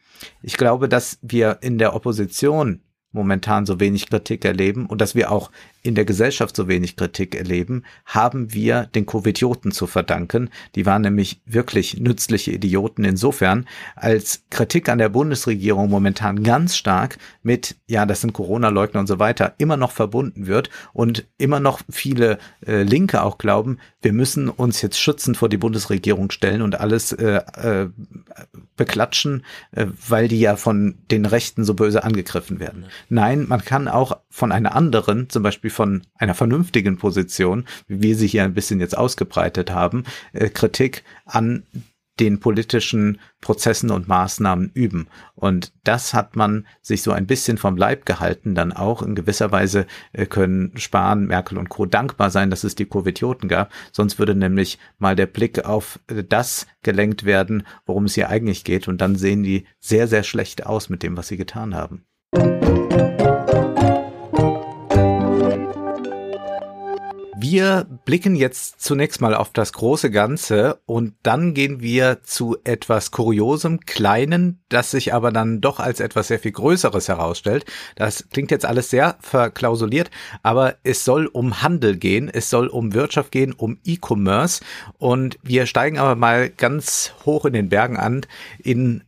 ich 0.41 0.57
glaube, 0.57 0.89
dass 0.89 1.19
wir 1.21 1.59
in 1.61 1.77
der 1.77 1.95
Opposition 1.95 2.81
momentan 3.11 3.65
so 3.65 3.79
wenig 3.79 4.09
Kritik 4.09 4.45
erleben 4.45 4.85
und 4.85 5.01
dass 5.01 5.15
wir 5.15 5.31
auch 5.31 5.51
in 5.83 5.95
der 5.95 6.05
Gesellschaft 6.05 6.55
so 6.55 6.67
wenig 6.67 6.95
Kritik 6.95 7.35
erleben, 7.35 7.83
haben 8.05 8.53
wir 8.53 8.85
den 8.93 9.05
Covidioten 9.05 9.71
zu 9.71 9.87
verdanken. 9.87 10.49
Die 10.75 10.85
waren 10.85 11.01
nämlich 11.01 11.41
wirklich 11.45 11.99
nützliche 11.99 12.51
Idioten 12.51 13.03
insofern, 13.03 13.67
als 13.95 14.43
Kritik 14.49 14.89
an 14.89 14.97
der 14.97 15.09
Bundesregierung 15.09 15.89
momentan 15.89 16.43
ganz 16.43 16.75
stark 16.75 17.17
mit, 17.43 17.75
ja, 17.87 18.05
das 18.05 18.21
sind 18.21 18.33
Corona-Leugner 18.33 18.99
und 18.99 19.07
so 19.07 19.19
weiter, 19.19 19.55
immer 19.57 19.77
noch 19.77 19.91
verbunden 19.91 20.47
wird 20.47 20.69
und 20.93 21.25
immer 21.37 21.59
noch 21.59 21.81
viele 21.89 22.37
äh, 22.65 22.83
Linke 22.83 23.23
auch 23.23 23.37
glauben, 23.37 23.77
wir 24.01 24.13
müssen 24.13 24.49
uns 24.49 24.81
jetzt 24.81 24.99
schützend 24.99 25.37
vor 25.37 25.49
die 25.49 25.57
Bundesregierung 25.57 26.31
stellen 26.31 26.61
und 26.61 26.79
alles 26.79 27.11
äh, 27.11 27.41
äh, 27.55 27.89
beklatschen, 28.75 29.43
äh, 29.71 29.87
weil 30.07 30.27
die 30.27 30.39
ja 30.39 30.55
von 30.55 30.99
den 31.11 31.25
Rechten 31.25 31.63
so 31.63 31.73
böse 31.73 32.03
angegriffen 32.03 32.59
werden. 32.59 32.85
Nein, 33.09 33.47
man 33.47 33.65
kann 33.65 33.87
auch 33.87 34.19
von 34.37 34.51
einer 34.51 34.75
anderen, 34.75 35.31
zum 35.31 35.41
Beispiel 35.41 35.71
von 35.71 36.03
einer 36.13 36.35
vernünftigen 36.35 36.97
Position, 36.97 37.65
wie 37.87 38.03
wir 38.03 38.15
sie 38.15 38.27
hier 38.27 38.43
ein 38.43 38.53
bisschen 38.53 38.79
jetzt 38.79 38.95
ausgebreitet 38.95 39.71
haben, 39.71 40.03
äh, 40.31 40.49
Kritik 40.49 41.03
an 41.25 41.63
den 42.19 42.39
politischen 42.39 43.19
Prozessen 43.41 43.89
und 43.89 44.07
Maßnahmen 44.07 44.69
üben. 44.75 45.07
Und 45.33 45.73
das 45.83 46.13
hat 46.13 46.35
man 46.35 46.67
sich 46.83 47.01
so 47.01 47.11
ein 47.11 47.25
bisschen 47.25 47.57
vom 47.57 47.77
Leib 47.77 48.05
gehalten, 48.05 48.53
dann 48.53 48.73
auch 48.73 49.01
in 49.01 49.15
gewisser 49.15 49.51
Weise 49.51 49.87
äh, 50.13 50.27
können 50.27 50.71
Spahn, 50.77 51.25
Merkel 51.25 51.57
und 51.57 51.69
Co. 51.69 51.87
dankbar 51.87 52.29
sein, 52.29 52.51
dass 52.51 52.63
es 52.63 52.75
die 52.75 52.85
Covidioten 52.85 53.49
gab. 53.49 53.71
Sonst 53.91 54.19
würde 54.19 54.35
nämlich 54.35 54.77
mal 54.99 55.15
der 55.15 55.25
Blick 55.25 55.65
auf 55.65 55.99
äh, 56.07 56.23
das 56.23 56.67
gelenkt 56.83 57.25
werden, 57.25 57.65
worum 57.87 58.05
es 58.05 58.13
hier 58.13 58.29
eigentlich 58.29 58.63
geht. 58.63 58.87
Und 58.87 59.01
dann 59.01 59.15
sehen 59.15 59.41
die 59.41 59.65
sehr, 59.79 60.07
sehr 60.07 60.21
schlecht 60.21 60.67
aus 60.67 60.89
mit 60.89 61.01
dem, 61.01 61.17
was 61.17 61.27
sie 61.27 61.37
getan 61.37 61.73
haben. 61.73 62.05
Wir 67.49 67.87
blicken 68.03 68.35
jetzt 68.35 68.81
zunächst 68.81 69.21
mal 69.21 69.33
auf 69.33 69.53
das 69.53 69.71
große 69.71 70.11
Ganze 70.11 70.81
und 70.85 71.13
dann 71.23 71.53
gehen 71.53 71.79
wir 71.79 72.21
zu 72.23 72.57
etwas 72.65 73.11
Kuriosem, 73.11 73.79
Kleinen, 73.85 74.59
das 74.67 74.91
sich 74.91 75.13
aber 75.13 75.31
dann 75.31 75.61
doch 75.61 75.79
als 75.79 76.01
etwas 76.01 76.27
sehr 76.27 76.39
viel 76.39 76.51
Größeres 76.51 77.07
herausstellt. 77.07 77.63
Das 77.95 78.27
klingt 78.33 78.51
jetzt 78.51 78.65
alles 78.65 78.89
sehr 78.89 79.15
verklausuliert, 79.21 80.11
aber 80.43 80.75
es 80.83 81.05
soll 81.05 81.27
um 81.27 81.61
Handel 81.61 81.95
gehen, 81.95 82.29
es 82.29 82.49
soll 82.49 82.67
um 82.67 82.93
Wirtschaft 82.93 83.31
gehen, 83.31 83.53
um 83.53 83.79
E-Commerce 83.85 84.61
und 84.97 85.39
wir 85.41 85.67
steigen 85.67 85.99
aber 85.99 86.15
mal 86.15 86.49
ganz 86.49 87.13
hoch 87.25 87.45
in 87.45 87.53
den 87.53 87.69
Bergen 87.69 87.95
an 87.95 88.25
in 88.61 89.03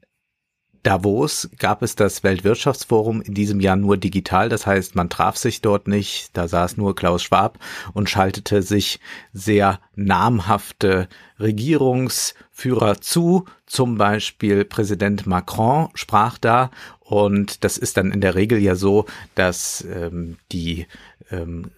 Davos 0.83 1.49
gab 1.57 1.81
es 1.81 1.95
das 1.95 2.23
Weltwirtschaftsforum 2.23 3.21
in 3.21 3.33
diesem 3.33 3.59
Jahr 3.59 3.75
nur 3.75 3.97
digital. 3.97 4.47
Das 4.47 4.65
heißt, 4.65 4.95
man 4.95 5.09
traf 5.09 5.35
sich 5.35 5.61
dort 5.61 5.87
nicht. 5.87 6.29
Da 6.37 6.47
saß 6.47 6.77
nur 6.77 6.95
Klaus 6.95 7.23
Schwab 7.23 7.59
und 7.93 8.09
schaltete 8.09 8.61
sich 8.61 8.99
sehr 9.33 9.79
namhafte 9.95 11.09
Regierungsführer 11.39 13.01
zu. 13.01 13.45
Zum 13.65 13.97
Beispiel 13.97 14.63
Präsident 14.63 15.27
Macron 15.27 15.89
sprach 15.95 16.37
da. 16.37 16.71
Und 17.01 17.63
das 17.63 17.77
ist 17.77 17.97
dann 17.97 18.11
in 18.11 18.21
der 18.21 18.35
Regel 18.35 18.59
ja 18.59 18.75
so, 18.75 19.05
dass 19.35 19.85
ähm, 19.93 20.37
die 20.51 20.87
ähm, 21.31 21.71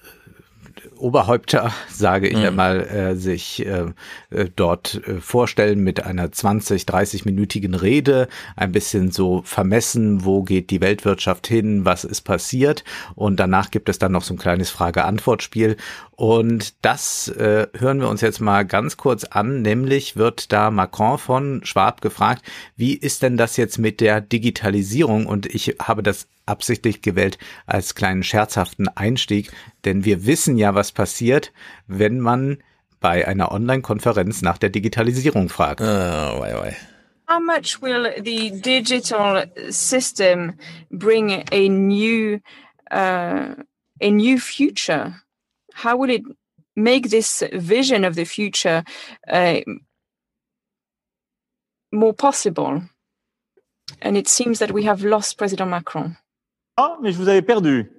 Oberhäupter, 1.01 1.73
sage 1.89 2.27
ich 2.27 2.37
mhm. 2.37 2.45
einmal, 2.45 2.81
äh, 2.81 3.15
sich 3.15 3.65
äh, 3.65 3.85
äh, 4.29 4.49
dort 4.55 5.01
äh, 5.07 5.19
vorstellen 5.19 5.83
mit 5.83 6.05
einer 6.05 6.31
20, 6.31 6.83
30-minütigen 6.83 7.75
Rede, 7.75 8.27
ein 8.55 8.71
bisschen 8.71 9.11
so 9.11 9.41
vermessen, 9.43 10.23
wo 10.23 10.43
geht 10.43 10.69
die 10.69 10.81
Weltwirtschaft 10.81 11.47
hin, 11.47 11.85
was 11.85 12.03
ist 12.03 12.21
passiert 12.21 12.83
und 13.15 13.39
danach 13.39 13.71
gibt 13.71 13.89
es 13.89 13.99
dann 13.99 14.11
noch 14.11 14.23
so 14.23 14.33
ein 14.33 14.37
kleines 14.37 14.69
Frage-Antwort-Spiel 14.69 15.77
und 16.21 16.85
das 16.85 17.29
äh, 17.29 17.65
hören 17.75 17.99
wir 17.99 18.07
uns 18.07 18.21
jetzt 18.21 18.41
mal 18.41 18.63
ganz 18.63 18.95
kurz 18.95 19.23
an, 19.23 19.63
nämlich 19.63 20.17
wird 20.17 20.51
da 20.53 20.69
Macron 20.69 21.17
von 21.17 21.61
Schwab 21.63 22.01
gefragt, 22.01 22.45
wie 22.75 22.93
ist 22.93 23.23
denn 23.23 23.37
das 23.37 23.57
jetzt 23.57 23.79
mit 23.79 23.99
der 24.01 24.21
Digitalisierung 24.21 25.25
und 25.25 25.47
ich 25.47 25.77
habe 25.81 26.03
das 26.03 26.27
absichtlich 26.45 27.01
gewählt 27.01 27.39
als 27.65 27.95
kleinen 27.95 28.21
scherzhaften 28.21 28.87
Einstieg, 28.87 29.51
denn 29.83 30.05
wir 30.05 30.27
wissen 30.27 30.59
ja, 30.59 30.75
was 30.75 30.91
passiert, 30.91 31.53
wenn 31.87 32.19
man 32.19 32.59
bei 32.99 33.27
einer 33.27 33.51
Online-Konferenz 33.51 34.43
nach 34.43 34.59
der 34.59 34.69
Digitalisierung 34.69 35.49
fragt. 35.49 35.81
Oh, 35.81 35.85
wei, 35.85 36.53
wei. 36.53 36.77
How 37.27 37.39
much 37.39 37.81
will 37.81 38.11
the 38.23 38.61
digital 38.61 39.51
system 39.71 40.53
bring 40.91 41.43
a 41.51 41.67
new 41.67 42.41
uh, 42.91 43.55
a 43.99 44.11
new 44.11 44.37
future? 44.37 45.15
How 45.83 45.97
will 45.97 46.11
it 46.11 46.23
make 46.75 47.09
this 47.09 47.43
vision 47.53 48.05
of 48.05 48.15
the 48.15 48.25
future 48.25 48.83
uh, 49.27 49.61
more 51.91 52.13
possible? 52.13 52.83
And 54.01 54.15
it 54.15 54.27
seems 54.27 54.59
that 54.59 54.71
we 54.71 54.83
have 54.83 55.03
lost 55.03 55.37
President 55.37 55.69
Macron. 55.69 56.17
Ah, 56.77 56.97
mais 57.01 57.11
je 57.11 57.17
vous 57.17 57.27
avais 57.27 57.41
perdu. 57.41 57.89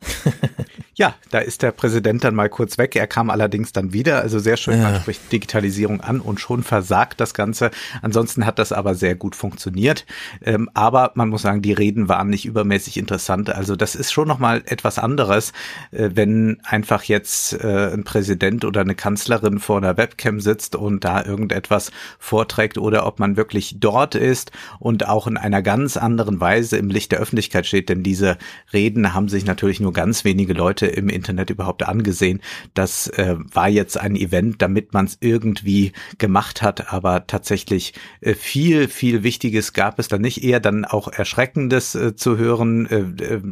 Ja, 1.00 1.14
da 1.30 1.38
ist 1.38 1.62
der 1.62 1.72
Präsident 1.72 2.24
dann 2.24 2.34
mal 2.34 2.50
kurz 2.50 2.76
weg. 2.76 2.94
Er 2.94 3.06
kam 3.06 3.30
allerdings 3.30 3.72
dann 3.72 3.94
wieder. 3.94 4.20
Also 4.20 4.38
sehr 4.38 4.58
schön, 4.58 4.76
ja. 4.76 4.90
man 4.90 5.00
spricht 5.00 5.32
Digitalisierung 5.32 6.02
an 6.02 6.20
und 6.20 6.40
schon 6.40 6.62
versagt 6.62 7.22
das 7.22 7.32
Ganze. 7.32 7.70
Ansonsten 8.02 8.44
hat 8.44 8.58
das 8.58 8.70
aber 8.70 8.94
sehr 8.94 9.14
gut 9.14 9.34
funktioniert. 9.34 10.04
Ähm, 10.44 10.68
aber 10.74 11.12
man 11.14 11.30
muss 11.30 11.40
sagen, 11.40 11.62
die 11.62 11.72
Reden 11.72 12.10
waren 12.10 12.28
nicht 12.28 12.44
übermäßig 12.44 12.98
interessant. 12.98 13.48
Also 13.48 13.76
das 13.76 13.94
ist 13.94 14.12
schon 14.12 14.28
nochmal 14.28 14.60
etwas 14.66 14.98
anderes, 14.98 15.54
äh, 15.90 16.10
wenn 16.12 16.58
einfach 16.64 17.04
jetzt 17.04 17.54
äh, 17.54 17.94
ein 17.94 18.04
Präsident 18.04 18.66
oder 18.66 18.82
eine 18.82 18.94
Kanzlerin 18.94 19.58
vor 19.58 19.78
einer 19.78 19.96
Webcam 19.96 20.38
sitzt 20.38 20.76
und 20.76 21.02
da 21.02 21.24
irgendetwas 21.24 21.92
vorträgt 22.18 22.76
oder 22.76 23.06
ob 23.06 23.20
man 23.20 23.38
wirklich 23.38 23.76
dort 23.80 24.16
ist 24.16 24.52
und 24.78 25.08
auch 25.08 25.26
in 25.26 25.38
einer 25.38 25.62
ganz 25.62 25.96
anderen 25.96 26.42
Weise 26.42 26.76
im 26.76 26.90
Licht 26.90 27.12
der 27.12 27.20
Öffentlichkeit 27.20 27.66
steht. 27.66 27.88
Denn 27.88 28.02
diese 28.02 28.36
Reden 28.74 29.14
haben 29.14 29.30
sich 29.30 29.46
natürlich 29.46 29.80
nur 29.80 29.94
ganz 29.94 30.24
wenige 30.24 30.52
Leute 30.52 30.89
im 30.90 31.08
Internet 31.08 31.50
überhaupt 31.50 31.82
angesehen. 31.82 32.40
Das 32.74 33.08
äh, 33.08 33.36
war 33.52 33.68
jetzt 33.68 33.98
ein 33.98 34.16
Event, 34.16 34.62
damit 34.62 34.92
man 34.92 35.06
es 35.06 35.18
irgendwie 35.20 35.92
gemacht 36.18 36.62
hat, 36.62 36.92
aber 36.92 37.26
tatsächlich 37.26 37.94
äh, 38.20 38.34
viel, 38.34 38.88
viel 38.88 39.22
Wichtiges 39.22 39.72
gab 39.72 39.98
es 39.98 40.08
da 40.08 40.18
nicht. 40.18 40.42
Eher 40.42 40.60
dann 40.60 40.84
auch 40.84 41.08
Erschreckendes 41.08 41.94
äh, 41.94 42.14
zu 42.14 42.38
hören 42.38 42.86
äh, 42.86 43.24
äh, 43.24 43.42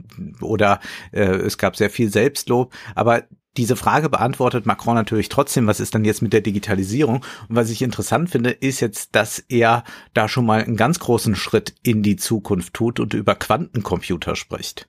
oder 0.40 0.80
äh, 1.12 1.24
es 1.24 1.58
gab 1.58 1.76
sehr 1.76 1.90
viel 1.90 2.10
Selbstlob, 2.10 2.72
aber 2.94 3.24
diese 3.58 3.76
Frage 3.76 4.08
beantwortet 4.08 4.66
Macron 4.66 4.94
natürlich 4.94 5.28
trotzdem, 5.28 5.66
was 5.66 5.80
ist 5.80 5.94
dann 5.94 6.04
jetzt 6.04 6.22
mit 6.22 6.32
der 6.32 6.40
Digitalisierung? 6.40 7.24
Und 7.48 7.56
was 7.56 7.70
ich 7.70 7.82
interessant 7.82 8.30
finde, 8.30 8.50
ist 8.50 8.80
jetzt, 8.80 9.16
dass 9.16 9.40
er 9.48 9.82
da 10.14 10.28
schon 10.28 10.46
mal 10.46 10.62
einen 10.62 10.76
ganz 10.76 11.00
großen 11.00 11.34
Schritt 11.34 11.74
in 11.82 12.02
die 12.02 12.16
Zukunft 12.16 12.72
tut 12.74 13.00
und 13.00 13.14
über 13.14 13.34
Quantencomputer 13.34 14.36
spricht. 14.36 14.88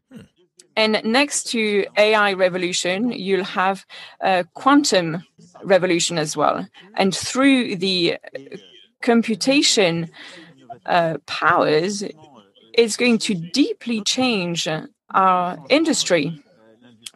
And 0.79 1.01
next 1.03 1.43
to 1.51 1.85
AI 1.97 2.31
revolution, 2.31 3.11
you'll 3.11 3.43
have 3.43 3.85
a 4.21 4.45
quantum 4.53 5.25
revolution 5.61 6.17
as 6.17 6.37
well. 6.37 6.69
And 6.95 7.13
through 7.13 7.75
the 7.75 8.17
computation 9.01 10.09
uh, 10.85 11.17
powers, 11.25 12.01
it's 12.73 12.95
going 12.95 13.17
to 13.27 13.33
deeply 13.33 13.99
change 14.03 14.69
our 15.13 15.57
industry 15.69 16.41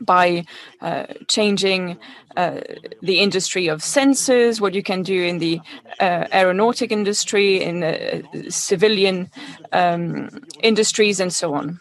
by 0.01 0.43
uh, 0.82 1.06
changing 1.30 1.98
uh, 2.35 2.59
the 3.01 3.22
industry 3.22 3.69
of 3.69 3.80
sensors, 3.80 4.59
what 4.59 4.74
you 4.74 4.83
can 4.83 5.03
do 5.03 5.24
in 5.24 5.38
the 5.38 5.61
uh, 6.01 6.25
aeronautic 6.33 6.92
industry, 6.92 7.61
in 7.61 7.80
the 7.80 8.25
civilian 8.50 9.30
um, 9.72 10.30
industries, 10.61 11.22
and 11.22 11.32
so 11.32 11.53
on. 11.53 11.80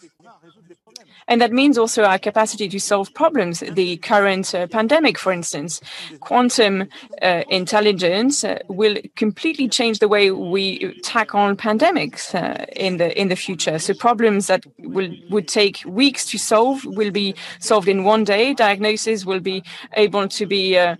And 1.33 1.41
that 1.41 1.51
means 1.51 1.79
also 1.79 2.05
our 2.05 2.19
capacity 2.19 2.69
to 2.69 2.79
solve 2.79 3.15
problems. 3.15 3.61
The 3.61 3.97
current 3.97 4.55
uh, 4.55 4.67
pandemic, 4.67 5.17
for 5.17 5.33
instance, 5.33 5.81
quantum 6.21 6.89
uh, 7.23 7.45
intelligence 7.49 8.45
uh, 8.45 8.59
will 8.69 8.99
completely 9.17 9.67
change 9.67 10.01
the 10.01 10.09
way 10.09 10.31
we 10.31 10.93
tackle 11.01 11.57
pandemics 11.57 12.35
uh, 12.35 12.67
in 12.77 12.99
the 12.99 13.19
in 13.19 13.29
the 13.29 13.37
future. 13.37 13.79
So 13.79 13.95
problems 13.95 14.49
that 14.49 14.67
will 14.81 15.11
would 15.31 15.49
take 15.49 15.83
weeks 15.87 16.27
to 16.27 16.39
solve 16.39 16.85
will 16.85 17.11
be 17.11 17.35
solved 17.61 17.89
in 17.89 18.05
one 18.05 18.25
day. 18.25 18.53
Diagnosis 18.53 19.25
will 19.25 19.41
be 19.41 19.65
able 19.95 20.29
to 20.29 20.45
be 20.45 20.77
uh, 20.77 20.97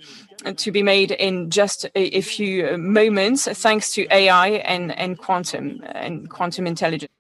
to 0.57 0.73
be 0.73 0.83
made 0.83 1.11
in 1.11 1.51
just 1.51 1.85
a, 1.95 2.17
a, 2.17 2.23
few 2.23 2.79
moments 2.79 3.45
thanks 3.45 3.93
to 3.93 4.07
AI 4.11 4.49
and, 4.49 4.99
and 4.99 5.19
quantum 5.19 5.85
and 5.93 6.31
quantum 6.31 6.67
intelligence. 6.67 7.13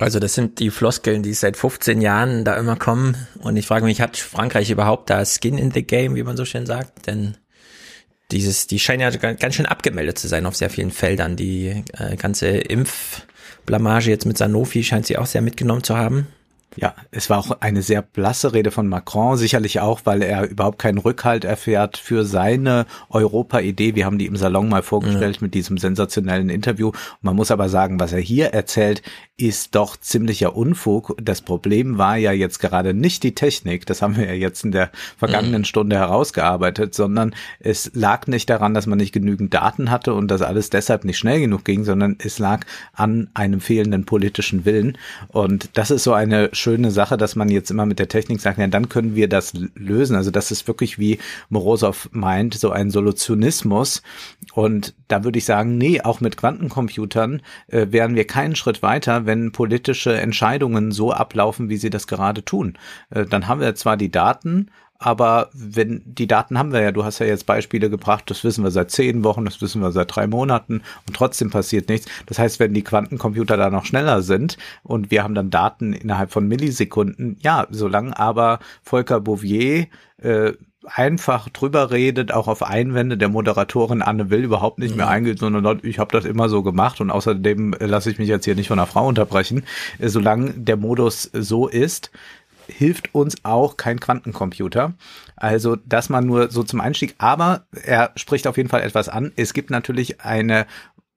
Also 0.00 0.18
das 0.18 0.34
sind 0.34 0.60
die 0.60 0.70
Floskeln, 0.70 1.22
die 1.22 1.34
seit 1.34 1.58
15 1.58 2.00
Jahren 2.00 2.44
da 2.44 2.56
immer 2.56 2.76
kommen. 2.76 3.16
Und 3.40 3.56
ich 3.56 3.66
frage 3.66 3.84
mich, 3.84 4.00
hat 4.00 4.16
Frankreich 4.16 4.70
überhaupt 4.70 5.10
da 5.10 5.24
Skin 5.26 5.58
in 5.58 5.70
the 5.70 5.82
Game, 5.82 6.14
wie 6.14 6.22
man 6.22 6.38
so 6.38 6.46
schön 6.46 6.64
sagt? 6.64 7.06
Denn 7.06 7.36
dieses, 8.30 8.66
die 8.66 8.78
scheinen 8.78 9.02
ja 9.02 9.10
ganz 9.10 9.54
schön 9.54 9.66
abgemeldet 9.66 10.18
zu 10.18 10.26
sein 10.26 10.46
auf 10.46 10.56
sehr 10.56 10.70
vielen 10.70 10.90
Feldern. 10.90 11.36
Die 11.36 11.84
äh, 11.98 12.16
ganze 12.16 12.48
Impfblamage 12.48 14.08
jetzt 14.08 14.24
mit 14.24 14.38
Sanofi 14.38 14.84
scheint 14.84 15.04
sie 15.04 15.18
auch 15.18 15.26
sehr 15.26 15.42
mitgenommen 15.42 15.82
zu 15.82 15.98
haben. 15.98 16.28
Ja, 16.76 16.94
es 17.10 17.28
war 17.30 17.38
auch 17.38 17.60
eine 17.60 17.82
sehr 17.82 18.00
blasse 18.00 18.52
Rede 18.52 18.70
von 18.70 18.86
Macron, 18.86 19.36
sicherlich 19.36 19.80
auch, 19.80 20.02
weil 20.04 20.22
er 20.22 20.48
überhaupt 20.48 20.78
keinen 20.78 20.98
Rückhalt 20.98 21.44
erfährt 21.44 21.96
für 21.96 22.24
seine 22.24 22.86
Europa-Idee. 23.08 23.96
Wir 23.96 24.06
haben 24.06 24.18
die 24.18 24.26
im 24.26 24.36
Salon 24.36 24.68
mal 24.68 24.82
vorgestellt 24.82 25.36
ja. 25.36 25.42
mit 25.42 25.54
diesem 25.54 25.78
sensationellen 25.78 26.48
Interview. 26.48 26.92
Man 27.22 27.34
muss 27.34 27.50
aber 27.50 27.68
sagen, 27.68 27.98
was 27.98 28.12
er 28.12 28.20
hier 28.20 28.48
erzählt, 28.48 29.02
ist 29.36 29.74
doch 29.74 29.96
ziemlicher 29.96 30.54
Unfug. 30.54 31.16
Das 31.20 31.40
Problem 31.40 31.98
war 31.98 32.16
ja 32.16 32.30
jetzt 32.30 32.58
gerade 32.58 32.94
nicht 32.94 33.22
die 33.22 33.34
Technik, 33.34 33.86
das 33.86 34.02
haben 34.02 34.16
wir 34.16 34.26
ja 34.26 34.34
jetzt 34.34 34.64
in 34.64 34.70
der 34.70 34.90
vergangenen 35.16 35.62
mhm. 35.62 35.66
Stunde 35.66 35.96
herausgearbeitet, 35.96 36.94
sondern 36.94 37.34
es 37.58 37.90
lag 37.94 38.26
nicht 38.26 38.48
daran, 38.50 38.74
dass 38.74 38.86
man 38.86 38.98
nicht 38.98 39.12
genügend 39.12 39.54
Daten 39.54 39.90
hatte 39.90 40.14
und 40.14 40.30
dass 40.30 40.42
alles 40.42 40.70
deshalb 40.70 41.04
nicht 41.04 41.18
schnell 41.18 41.40
genug 41.40 41.64
ging, 41.64 41.84
sondern 41.84 42.16
es 42.18 42.38
lag 42.38 42.64
an 42.92 43.30
einem 43.34 43.60
fehlenden 43.60 44.04
politischen 44.04 44.64
Willen. 44.64 44.98
Und 45.28 45.70
das 45.76 45.90
ist 45.90 46.04
so 46.04 46.12
eine 46.12 46.50
schöne 46.60 46.90
Sache, 46.90 47.16
dass 47.16 47.36
man 47.36 47.48
jetzt 47.48 47.70
immer 47.70 47.86
mit 47.86 47.98
der 47.98 48.08
Technik 48.08 48.40
sagt, 48.40 48.58
ja, 48.58 48.66
dann 48.66 48.88
können 48.88 49.14
wir 49.14 49.28
das 49.28 49.52
lösen. 49.74 50.16
Also 50.16 50.30
das 50.30 50.50
ist 50.50 50.68
wirklich 50.68 50.98
wie 50.98 51.18
Morosow 51.48 52.08
meint, 52.12 52.54
so 52.54 52.70
ein 52.70 52.90
Solutionismus. 52.90 54.02
Und 54.54 54.94
da 55.08 55.24
würde 55.24 55.38
ich 55.38 55.44
sagen, 55.44 55.78
nee, 55.78 56.00
auch 56.00 56.20
mit 56.20 56.36
Quantencomputern 56.36 57.42
äh, 57.68 57.86
wären 57.90 58.14
wir 58.14 58.26
keinen 58.26 58.54
Schritt 58.54 58.82
weiter, 58.82 59.26
wenn 59.26 59.52
politische 59.52 60.16
Entscheidungen 60.16 60.92
so 60.92 61.12
ablaufen, 61.12 61.68
wie 61.68 61.76
sie 61.76 61.90
das 61.90 62.06
gerade 62.06 62.44
tun. 62.44 62.78
Äh, 63.10 63.26
dann 63.26 63.48
haben 63.48 63.60
wir 63.60 63.74
zwar 63.74 63.96
die 63.96 64.10
Daten, 64.10 64.70
aber 65.02 65.48
wenn 65.54 66.02
die 66.04 66.26
Daten 66.26 66.58
haben 66.58 66.72
wir 66.72 66.82
ja, 66.82 66.92
du 66.92 67.04
hast 67.04 67.20
ja 67.20 67.26
jetzt 67.26 67.46
Beispiele 67.46 67.88
gebracht, 67.88 68.24
das 68.30 68.44
wissen 68.44 68.62
wir 68.62 68.70
seit 68.70 68.90
zehn 68.90 69.24
Wochen, 69.24 69.46
das 69.46 69.62
wissen 69.62 69.80
wir 69.80 69.92
seit 69.92 70.14
drei 70.14 70.26
Monaten 70.26 70.82
und 71.08 71.16
trotzdem 71.16 71.48
passiert 71.48 71.88
nichts. 71.88 72.06
Das 72.26 72.38
heißt, 72.38 72.60
wenn 72.60 72.74
die 72.74 72.84
Quantencomputer 72.84 73.56
da 73.56 73.70
noch 73.70 73.86
schneller 73.86 74.20
sind 74.20 74.58
und 74.82 75.10
wir 75.10 75.24
haben 75.24 75.34
dann 75.34 75.48
Daten 75.48 75.94
innerhalb 75.94 76.30
von 76.30 76.46
Millisekunden, 76.46 77.38
ja, 77.40 77.66
solange 77.70 78.16
aber 78.18 78.58
Volker 78.82 79.20
Bouvier 79.20 79.86
äh, 80.18 80.52
einfach 80.84 81.48
drüber 81.48 81.90
redet, 81.90 82.32
auch 82.32 82.48
auf 82.48 82.62
Einwände 82.62 83.16
der 83.16 83.28
Moderatorin 83.28 84.02
Anne 84.02 84.30
Will 84.30 84.44
überhaupt 84.44 84.78
nicht 84.78 84.96
mehr 84.96 85.08
eingeht, 85.08 85.38
sondern 85.38 85.80
ich 85.82 85.98
habe 85.98 86.12
das 86.12 86.24
immer 86.24 86.48
so 86.48 86.62
gemacht 86.62 87.00
und 87.00 87.10
außerdem 87.10 87.74
lasse 87.78 88.10
ich 88.10 88.18
mich 88.18 88.28
jetzt 88.28 88.44
hier 88.44 88.54
nicht 88.54 88.68
von 88.68 88.78
einer 88.78 88.86
Frau 88.86 89.06
unterbrechen. 89.06 89.64
Solange 89.98 90.52
der 90.52 90.76
Modus 90.76 91.30
so 91.32 91.68
ist, 91.68 92.10
hilft 92.70 93.14
uns 93.14 93.44
auch 93.44 93.76
kein 93.76 94.00
Quantencomputer. 94.00 94.94
Also, 95.36 95.76
dass 95.76 96.08
man 96.08 96.26
nur 96.26 96.50
so 96.50 96.62
zum 96.62 96.80
Einstieg, 96.80 97.14
aber 97.18 97.66
er 97.82 98.12
spricht 98.16 98.46
auf 98.46 98.56
jeden 98.56 98.68
Fall 98.68 98.82
etwas 98.82 99.08
an. 99.08 99.32
Es 99.36 99.52
gibt 99.52 99.70
natürlich 99.70 100.20
eine 100.20 100.66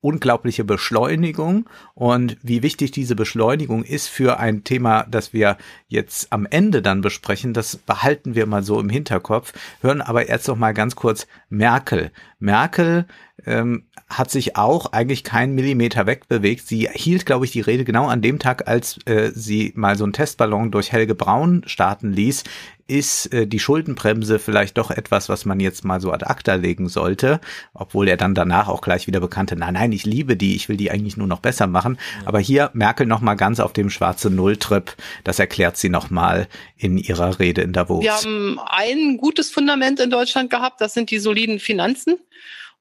unglaubliche 0.04 0.66
Beschleunigung 0.66 1.70
und 1.96 2.38
wie 2.44 2.62
wichtig 2.62 2.92
diese 2.92 3.16
Beschleunigung 3.16 3.84
ist 3.86 4.10
für 4.10 4.38
ein 4.38 4.66
Thema, 4.66 5.06
das 5.10 5.32
wir 5.32 5.58
jetzt 5.88 6.28
am 6.34 6.46
Ende 6.46 6.82
dann 6.82 7.00
besprechen, 7.00 7.54
das 7.54 7.78
behalten 7.78 8.36
wir 8.36 8.46
mal 8.46 8.64
so 8.64 8.82
im 8.82 8.90
Hinterkopf, 8.90 9.54
hören 9.82 10.02
aber 10.02 10.28
jetzt 10.28 10.48
noch 10.50 10.58
mal 10.58 10.74
ganz 10.74 10.96
kurz 10.96 11.26
Merkel. 11.50 12.12
Merkel 12.38 13.06
ähm, 13.46 13.86
hat 14.10 14.30
sich 14.30 14.56
auch 14.56 14.92
eigentlich 14.92 15.24
keinen 15.24 15.56
Millimeter 15.56 16.06
wegbewegt. 16.06 16.68
Sie 16.68 16.90
hielt, 16.92 17.26
glaube 17.26 17.46
ich, 17.46 17.52
die 17.52 17.62
Rede 17.62 17.84
genau 17.84 18.08
an 18.08 18.22
dem 18.22 18.40
Tag, 18.40 18.68
als 18.68 19.00
äh, 19.06 19.32
sie 19.34 19.74
mal 19.76 19.98
so 19.98 20.04
einen 20.04 20.14
Testballon 20.14 20.72
durch 20.72 20.92
Helge 20.92 21.16
Braun 21.16 21.64
starten 21.66 22.12
ließ, 22.12 22.44
ist 22.88 23.34
äh, 23.34 23.48
die 23.48 23.60
Schuldenbremse 23.60 24.40
vielleicht 24.40 24.78
doch 24.78 24.92
etwas, 24.92 25.30
was 25.30 25.46
man 25.46 25.60
jetzt 25.60 25.86
mal 25.86 26.02
so 26.02 26.12
ad 26.12 26.26
acta 26.26 26.56
legen 26.56 26.90
sollte, 26.90 27.40
obwohl 27.74 28.08
er 28.08 28.18
dann 28.18 28.36
danach 28.36 28.68
auch 28.68 28.82
gleich 28.82 29.08
wieder 29.08 29.20
bekannte, 29.20 29.56
nein, 29.56 29.76
nein, 29.76 29.92
ich 29.94 30.06
liebe 30.06 30.36
die, 30.36 30.56
ich 30.56 30.68
will 30.68 30.78
die 30.78 30.92
eigentlich 30.92 31.16
nur 31.16 31.28
noch 31.28 31.40
besser 31.40 31.66
machen. 31.66 31.98
Ja. 32.20 32.28
Aber 32.28 32.40
hier 32.40 32.72
Merkel 32.74 33.08
noch 33.08 33.22
mal 33.22 33.36
ganz 33.36 33.60
auf 33.60 33.74
dem 33.74 33.90
schwarze 33.90 34.30
Nulltrip, 34.30 34.96
das 35.24 35.40
erklärt 35.40 35.78
sie 35.78 35.90
noch 35.90 36.10
mal 36.10 36.48
in 36.78 36.98
ihrer 36.98 37.40
Rede 37.40 37.62
in 37.62 37.72
Davos. 37.74 38.04
Wir 38.04 38.14
haben 38.14 38.60
ein 38.66 39.18
gutes 39.18 39.50
Fundament 39.50 40.00
in 40.00 40.10
Deutschland 40.10 40.50
gehabt, 40.50 40.82
das 40.82 40.94
sind 40.94 41.10
die 41.10 41.20
soliden 41.20 41.60
Finanzen. 41.60 42.18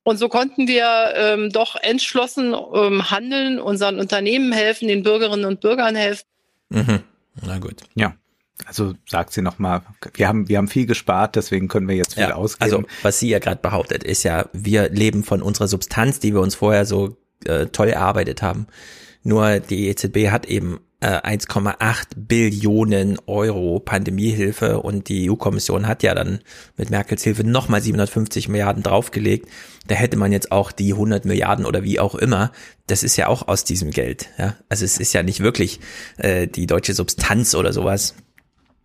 Und 0.04 0.18
so 0.18 0.28
konnten 0.28 0.66
wir 0.66 1.12
ähm, 1.14 1.50
doch 1.50 1.76
entschlossen 1.76 2.54
ähm, 2.74 3.10
handeln, 3.10 3.60
unseren 3.60 4.00
Unternehmen 4.00 4.52
helfen, 4.52 4.88
den 4.88 5.02
Bürgerinnen 5.02 5.44
und 5.44 5.60
Bürgern 5.60 5.94
helfen. 5.94 6.24
Mhm. 6.70 7.00
Na 7.40 7.58
gut. 7.58 7.82
Ja. 7.94 8.14
Also 8.66 8.94
sagt 9.08 9.32
sie 9.32 9.42
nochmal, 9.42 9.82
wir 10.14 10.28
haben, 10.28 10.48
wir 10.48 10.58
haben 10.58 10.68
viel 10.68 10.86
gespart, 10.86 11.36
deswegen 11.36 11.68
können 11.68 11.88
wir 11.88 11.96
jetzt 11.96 12.14
viel 12.14 12.24
ja, 12.24 12.34
ausgeben. 12.34 12.62
Also 12.62 12.84
was 13.02 13.18
sie 13.18 13.28
ja 13.28 13.38
gerade 13.38 13.60
behauptet, 13.60 14.04
ist 14.04 14.22
ja, 14.22 14.46
wir 14.52 14.88
leben 14.90 15.24
von 15.24 15.42
unserer 15.42 15.68
Substanz, 15.68 16.20
die 16.20 16.32
wir 16.32 16.40
uns 16.40 16.54
vorher 16.54 16.84
so 16.84 17.16
äh, 17.44 17.66
toll 17.66 17.88
erarbeitet 17.88 18.42
haben. 18.42 18.66
Nur 19.24 19.60
die 19.60 19.88
EZB 19.88 20.30
hat 20.30 20.46
eben 20.46 20.80
1,8 21.06 22.04
Billionen 22.16 23.18
Euro 23.26 23.80
Pandemiehilfe 23.80 24.80
und 24.80 25.08
die 25.08 25.30
EU-Kommission 25.30 25.86
hat 25.86 26.02
ja 26.02 26.14
dann 26.14 26.40
mit 26.76 26.90
Merkels 26.90 27.24
Hilfe 27.24 27.44
nochmal 27.44 27.80
750 27.80 28.48
Milliarden 28.48 28.82
draufgelegt. 28.82 29.48
Da 29.88 29.96
hätte 29.96 30.16
man 30.16 30.30
jetzt 30.32 30.52
auch 30.52 30.70
die 30.70 30.92
100 30.92 31.24
Milliarden 31.24 31.66
oder 31.66 31.82
wie 31.82 31.98
auch 31.98 32.14
immer, 32.14 32.52
das 32.86 33.02
ist 33.02 33.16
ja 33.16 33.26
auch 33.26 33.48
aus 33.48 33.64
diesem 33.64 33.90
Geld. 33.90 34.28
Ja? 34.38 34.56
Also 34.68 34.84
es 34.84 34.98
ist 34.98 35.12
ja 35.12 35.22
nicht 35.22 35.40
wirklich 35.40 35.80
äh, 36.18 36.46
die 36.46 36.66
deutsche 36.66 36.94
Substanz 36.94 37.54
oder 37.54 37.72
sowas 37.72 38.14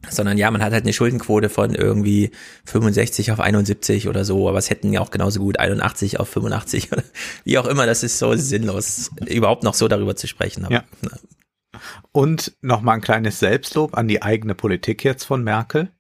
sondern 0.10 0.38
ja, 0.38 0.50
man 0.52 0.62
hat 0.62 0.74
halt 0.74 0.84
eine 0.84 0.94
Schuldenquote 0.94 1.50
von 1.50 1.74
irgendwie 1.74 2.32
65 2.66 3.32
auf 3.32 3.40
71 3.40 4.08
oder 4.08 4.26
so, 4.26 4.48
aber 4.48 4.58
es 4.58 4.70
hätten 4.70 4.94
ja 4.94 5.02
auch 5.02 5.12
genauso 5.12 5.40
gut 5.40 5.60
81 5.60 6.20
auf 6.20 6.30
85 6.30 6.92
oder 6.92 7.04
wie 7.44 7.58
auch 7.58 7.66
immer, 7.66 7.86
das 7.86 8.04
ist 8.04 8.20
so 8.20 8.36
sinnlos, 8.36 9.12
überhaupt 9.26 9.64
noch 9.64 9.74
so 9.74 9.88
darüber 9.88 10.16
zu 10.16 10.28
sprechen. 10.28 10.66
Aber, 10.66 10.74
ja. 10.74 10.84
Und 12.12 12.54
nochmal 12.62 12.96
ein 12.96 13.02
kleines 13.02 13.40
Selbstlob 13.40 13.98
an 13.98 14.08
die 14.08 14.22
eigene 14.22 14.56
Politik 14.56 15.04
jetzt 15.04 15.24
von 15.24 15.44
Merkel. 15.44 15.92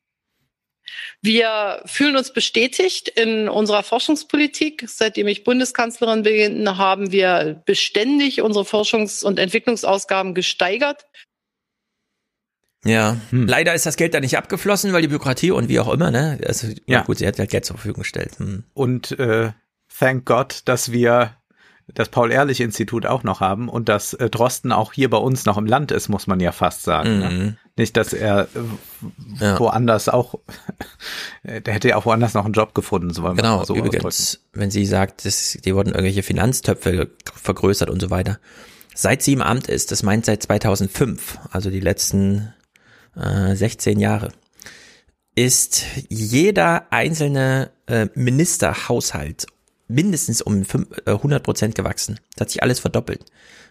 Wir 1.21 1.81
fühlen 1.85 2.15
uns 2.15 2.31
bestätigt 2.31 3.09
in 3.09 3.49
unserer 3.49 3.83
Forschungspolitik. 3.83 4.85
Seitdem 4.87 5.27
ich 5.27 5.43
Bundeskanzlerin 5.43 6.23
bin, 6.23 6.77
haben 6.77 7.11
wir 7.11 7.61
beständig 7.65 8.41
unsere 8.41 8.65
Forschungs- 8.65 9.23
und 9.23 9.39
Entwicklungsausgaben 9.39 10.33
gesteigert. 10.33 11.05
Ja, 12.85 13.17
hm. 13.31 13.47
leider 13.47 13.73
ist 13.73 13.85
das 13.85 13.97
Geld 13.97 14.13
da 14.13 14.19
nicht 14.19 14.37
abgeflossen, 14.37 14.93
weil 14.93 15.01
die 15.01 15.07
Bürokratie 15.07 15.51
und 15.51 15.67
wie 15.67 15.79
auch 15.79 15.91
immer, 15.91 16.11
ne? 16.11 16.39
Also, 16.45 16.67
ja. 16.85 17.01
gut, 17.01 17.17
sie 17.17 17.27
hat 17.27 17.37
halt 17.37 17.49
Geld 17.49 17.65
zur 17.65 17.75
Verfügung 17.75 18.03
gestellt. 18.03 18.37
Hm. 18.37 18.63
Und 18.73 19.17
äh, 19.19 19.51
thank 19.97 20.25
God, 20.25 20.61
dass 20.65 20.91
wir 20.91 21.36
das 21.93 22.09
Paul-Ehrlich-Institut 22.09 23.05
auch 23.05 23.23
noch 23.23 23.39
haben 23.39 23.69
und 23.69 23.87
dass 23.87 24.13
äh, 24.13 24.29
Drosten 24.29 24.71
auch 24.71 24.93
hier 24.93 25.09
bei 25.09 25.17
uns 25.17 25.45
noch 25.45 25.57
im 25.57 25.65
Land 25.65 25.91
ist, 25.91 26.09
muss 26.09 26.27
man 26.27 26.39
ja 26.39 26.51
fast 26.51 26.83
sagen. 26.83 27.19
Ne? 27.19 27.29
Mhm. 27.29 27.37
Ne? 27.37 27.57
Nicht, 27.77 27.95
dass 27.95 28.11
er 28.11 28.43
äh, 28.43 29.43
ja. 29.43 29.59
woanders 29.59 30.09
auch, 30.09 30.35
der 31.43 31.73
hätte 31.73 31.89
ja 31.89 31.95
auch 31.95 32.05
woanders 32.05 32.33
noch 32.33 32.45
einen 32.45 32.53
Job 32.53 32.73
gefunden, 32.73 33.13
so 33.13 33.23
wollen 33.23 33.37
genau, 33.37 33.63
so 33.63 33.75
übrigens, 33.75 34.03
ausdrücken. 34.03 34.43
wenn 34.53 34.71
sie 34.71 34.85
sagt, 34.85 35.25
dass, 35.25 35.57
die 35.63 35.75
wurden 35.75 35.89
irgendwelche 35.89 36.23
Finanztöpfe 36.23 37.09
vergrößert 37.35 37.89
und 37.89 38.01
so 38.01 38.09
weiter. 38.09 38.39
Seit 38.93 39.21
sie 39.21 39.33
im 39.33 39.41
Amt 39.41 39.67
ist, 39.67 39.91
das 39.91 40.03
meint 40.03 40.25
seit 40.25 40.43
2005, 40.43 41.39
also 41.51 41.69
die 41.69 41.79
letzten 41.79 42.53
äh, 43.15 43.55
16 43.55 43.99
Jahre, 43.99 44.31
ist 45.35 45.85
jeder 46.09 46.91
einzelne 46.91 47.69
äh, 47.85 48.07
Ministerhaushalt 48.15 49.45
mindestens 49.87 50.41
um 50.41 50.63
100 51.05 51.39
äh, 51.39 51.43
Prozent 51.43 51.75
gewachsen. 51.75 52.19
Das 52.35 52.41
hat 52.41 52.49
sich 52.51 52.63
alles 52.63 52.79
verdoppelt. 52.79 53.25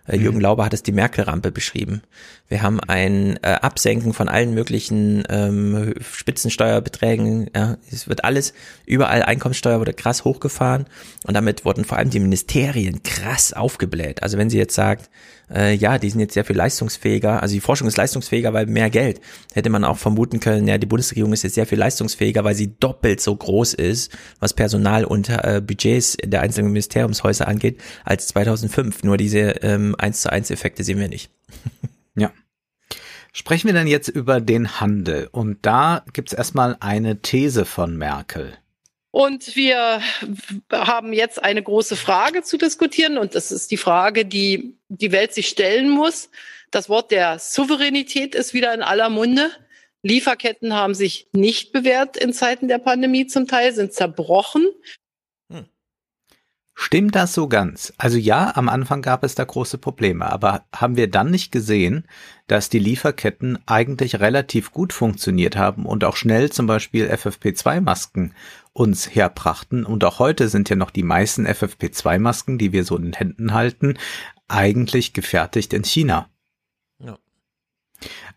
Äh, 0.07 0.17
Jürgen 0.17 0.39
mhm. 0.39 0.43
Lauber 0.43 0.65
hat 0.65 0.75
es 0.75 0.83
die 0.83 0.93
Merkel-Rampe 0.93 1.51
beschrieben. 1.51 2.03
Wir 2.49 2.62
haben 2.62 2.81
ein 2.81 3.39
äh, 3.43 3.49
Absenken 3.61 4.12
von 4.12 4.28
allen 4.28 4.55
möglichen 4.55 5.25
ähm, 5.28 5.95
Spitzensteuerbeträgen. 6.01 7.51
Ja, 7.55 7.77
es 7.91 8.09
wird 8.09 8.25
alles, 8.25 8.55
überall 8.86 9.23
Einkommenssteuer 9.23 9.81
wurde 9.81 9.95
krass 9.95 10.25
hochgefahren 10.25 10.86
und 11.25 11.35
damit 11.35 11.65
wurden 11.65 11.85
vor 11.85 11.99
allem 11.99 12.11
die 12.11 12.20
Ministerien 12.20 13.03
krass 13.03 13.53
aufgebläht. 13.53 14.23
Also 14.23 14.39
wenn 14.39 14.51
sie 14.51 14.59
jetzt 14.59 14.75
sagt, 14.75 15.11
äh, 15.52 15.75
ja, 15.75 15.99
die 15.99 16.10
sind 16.10 16.20
jetzt 16.20 16.34
sehr 16.34 16.44
viel 16.44 16.57
leistungsfähiger, 16.57 17.42
also 17.42 17.55
die 17.55 17.60
Forschung 17.60 17.89
ist 17.89 17.97
leistungsfähiger, 17.97 18.52
weil 18.52 18.66
mehr 18.66 18.91
Geld, 18.91 19.20
hätte 19.52 19.70
man 19.70 19.84
auch 19.84 19.99
vermuten 19.99 20.41
können, 20.41 20.66
ja, 20.66 20.78
die 20.78 20.86
Bundesregierung 20.86 21.33
ist 21.33 21.42
jetzt 21.42 21.55
sehr 21.55 21.66
viel 21.66 21.78
leistungsfähiger, 21.78 22.44
weil 22.44 22.55
sie 22.55 22.76
doppelt 22.78 23.20
so 23.20 23.34
groß 23.34 23.75
ist, 23.75 24.16
was 24.41 24.55
Personal 24.55 25.05
und 25.05 25.28
äh, 25.28 25.62
Budgets 25.65 26.16
der 26.25 26.41
einzelnen 26.42 26.73
Ministeriumshäuser 26.73 27.47
angeht, 27.47 27.81
als 28.05 28.28
2005. 28.28 29.05
Nur 29.05 29.16
diese 29.16 29.39
ähm, 29.62 29.94
1 29.99 30.23
zu 30.23 30.33
1 30.33 30.50
Effekte 30.50 30.84
sehen 30.84 30.99
wir 30.99 31.08
nicht. 31.08 31.31
ja. 32.16 32.33
Sprechen 33.33 33.66
wir 33.68 33.75
dann 33.75 33.86
jetzt 33.86 34.08
über 34.08 34.41
den 34.41 34.81
Handel. 34.81 35.28
Und 35.31 35.58
da 35.62 36.05
gibt's 36.12 36.33
erstmal 36.33 36.76
eine 36.81 37.20
These 37.20 37.66
von 37.66 37.97
Merkel. 37.97 38.55
Und 39.17 39.57
wir 39.57 40.03
haben 40.70 41.15
jetzt 41.15 41.43
eine 41.43 41.62
große 41.62 41.97
Frage 41.97 42.43
zu 42.43 42.59
diskutieren. 42.59 43.17
Und 43.17 43.35
das 43.35 43.51
ist 43.51 43.70
die 43.70 43.78
Frage, 43.78 44.27
die 44.27 44.77
die 44.91 45.11
Welt 45.11 45.33
sich 45.33 45.49
stellen 45.49 45.89
muss. 45.89 46.28
Das 46.70 46.91
Wort 46.91 47.11
der 47.11 47.39
Souveränität 47.39 48.35
ist 48.35 48.53
wieder 48.53 48.75
in 48.75 48.83
aller 48.83 49.09
Munde. 49.09 49.51
Lieferketten 50.03 50.75
haben 50.75 50.93
sich 50.93 51.31
nicht 51.33 51.73
bewährt 51.73 52.19
in 52.19 52.35
Zeiten 52.35 52.69
der 52.69 52.77
Pandemie 52.77 53.27
zum 53.27 53.49
Teil, 53.49 53.73
sind 53.73 53.95
zerbrochen. 53.95 54.69
Stimmt 56.78 57.17
das 57.17 57.33
so 57.33 57.49
ganz? 57.49 57.95
Also 57.97 58.19
ja, 58.19 58.55
am 58.55 58.69
Anfang 58.69 59.01
gab 59.01 59.25
es 59.25 59.35
da 59.35 59.45
große 59.45 59.78
Probleme, 59.78 60.31
aber 60.31 60.67
haben 60.75 60.99
wir 60.99 61.11
dann 61.11 61.31
nicht 61.31 61.51
gesehen, 61.51 62.07
dass 62.49 62.69
die 62.69 62.78
Lieferketten 62.78 63.59
eigentlich 63.65 64.20
relativ 64.20 64.73
gut 64.73 64.93
funktioniert 64.93 65.57
haben 65.57 65.86
und 65.86 66.05
auch 66.05 66.17
schnell 66.17 66.53
zum 66.53 66.67
Beispiel 66.67 67.09
FFP2-Masken 67.09 68.35
uns 68.77 69.15
herbrachten? 69.15 69.85
Und 69.85 70.05
auch 70.05 70.19
heute 70.19 70.49
sind 70.49 70.69
ja 70.69 70.77
noch 70.77 70.91
die 70.91 71.03
meisten 71.03 71.47
FFP2-Masken, 71.47 72.59
die 72.59 72.73
wir 72.73 72.85
so 72.85 72.97
in 72.97 73.05
den 73.05 73.13
Händen 73.15 73.55
halten, 73.55 73.95
eigentlich 74.49 75.13
gefertigt 75.13 75.73
in 75.73 75.85
China. 75.85 76.29
Ja. 76.99 77.19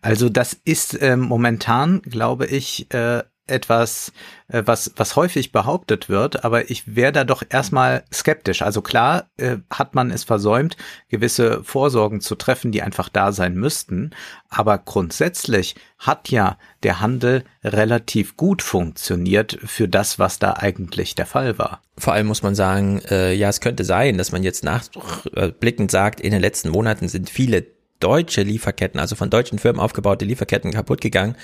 Also 0.00 0.28
das 0.28 0.54
ist 0.54 0.94
äh, 0.94 1.16
momentan, 1.16 2.02
glaube 2.02 2.46
ich, 2.46 2.92
äh, 2.92 3.22
etwas, 3.50 4.12
äh, 4.48 4.62
was, 4.64 4.92
was 4.96 5.16
häufig 5.16 5.52
behauptet 5.52 6.08
wird, 6.08 6.44
aber 6.44 6.70
ich 6.70 6.94
wäre 6.94 7.12
da 7.12 7.24
doch 7.24 7.42
erstmal 7.48 8.04
skeptisch. 8.12 8.62
Also 8.62 8.82
klar 8.82 9.30
äh, 9.36 9.56
hat 9.70 9.94
man 9.94 10.10
es 10.10 10.24
versäumt, 10.24 10.76
gewisse 11.08 11.62
Vorsorgen 11.64 12.20
zu 12.20 12.34
treffen, 12.34 12.72
die 12.72 12.82
einfach 12.82 13.08
da 13.08 13.32
sein 13.32 13.54
müssten, 13.54 14.10
aber 14.48 14.78
grundsätzlich 14.78 15.74
hat 15.98 16.30
ja 16.30 16.56
der 16.82 17.00
Handel 17.00 17.44
relativ 17.62 18.36
gut 18.36 18.62
funktioniert 18.62 19.58
für 19.64 19.88
das, 19.88 20.18
was 20.18 20.38
da 20.38 20.54
eigentlich 20.54 21.14
der 21.14 21.26
Fall 21.26 21.58
war. 21.58 21.82
Vor 21.98 22.14
allem 22.14 22.26
muss 22.26 22.42
man 22.42 22.54
sagen, 22.54 23.00
äh, 23.10 23.34
ja, 23.34 23.48
es 23.48 23.60
könnte 23.60 23.84
sein, 23.84 24.16
dass 24.16 24.32
man 24.32 24.42
jetzt 24.42 24.64
nachblickend 24.64 25.90
sagt, 25.90 26.20
in 26.20 26.32
den 26.32 26.40
letzten 26.40 26.70
Monaten 26.70 27.08
sind 27.08 27.28
viele 27.28 27.66
deutsche 28.00 28.42
Lieferketten, 28.42 28.98
also 28.98 29.14
von 29.14 29.30
deutschen 29.30 29.58
Firmen 29.58 29.80
aufgebaute 29.80 30.24
Lieferketten 30.24 30.72
kaputt 30.72 31.00
gegangen 31.00 31.36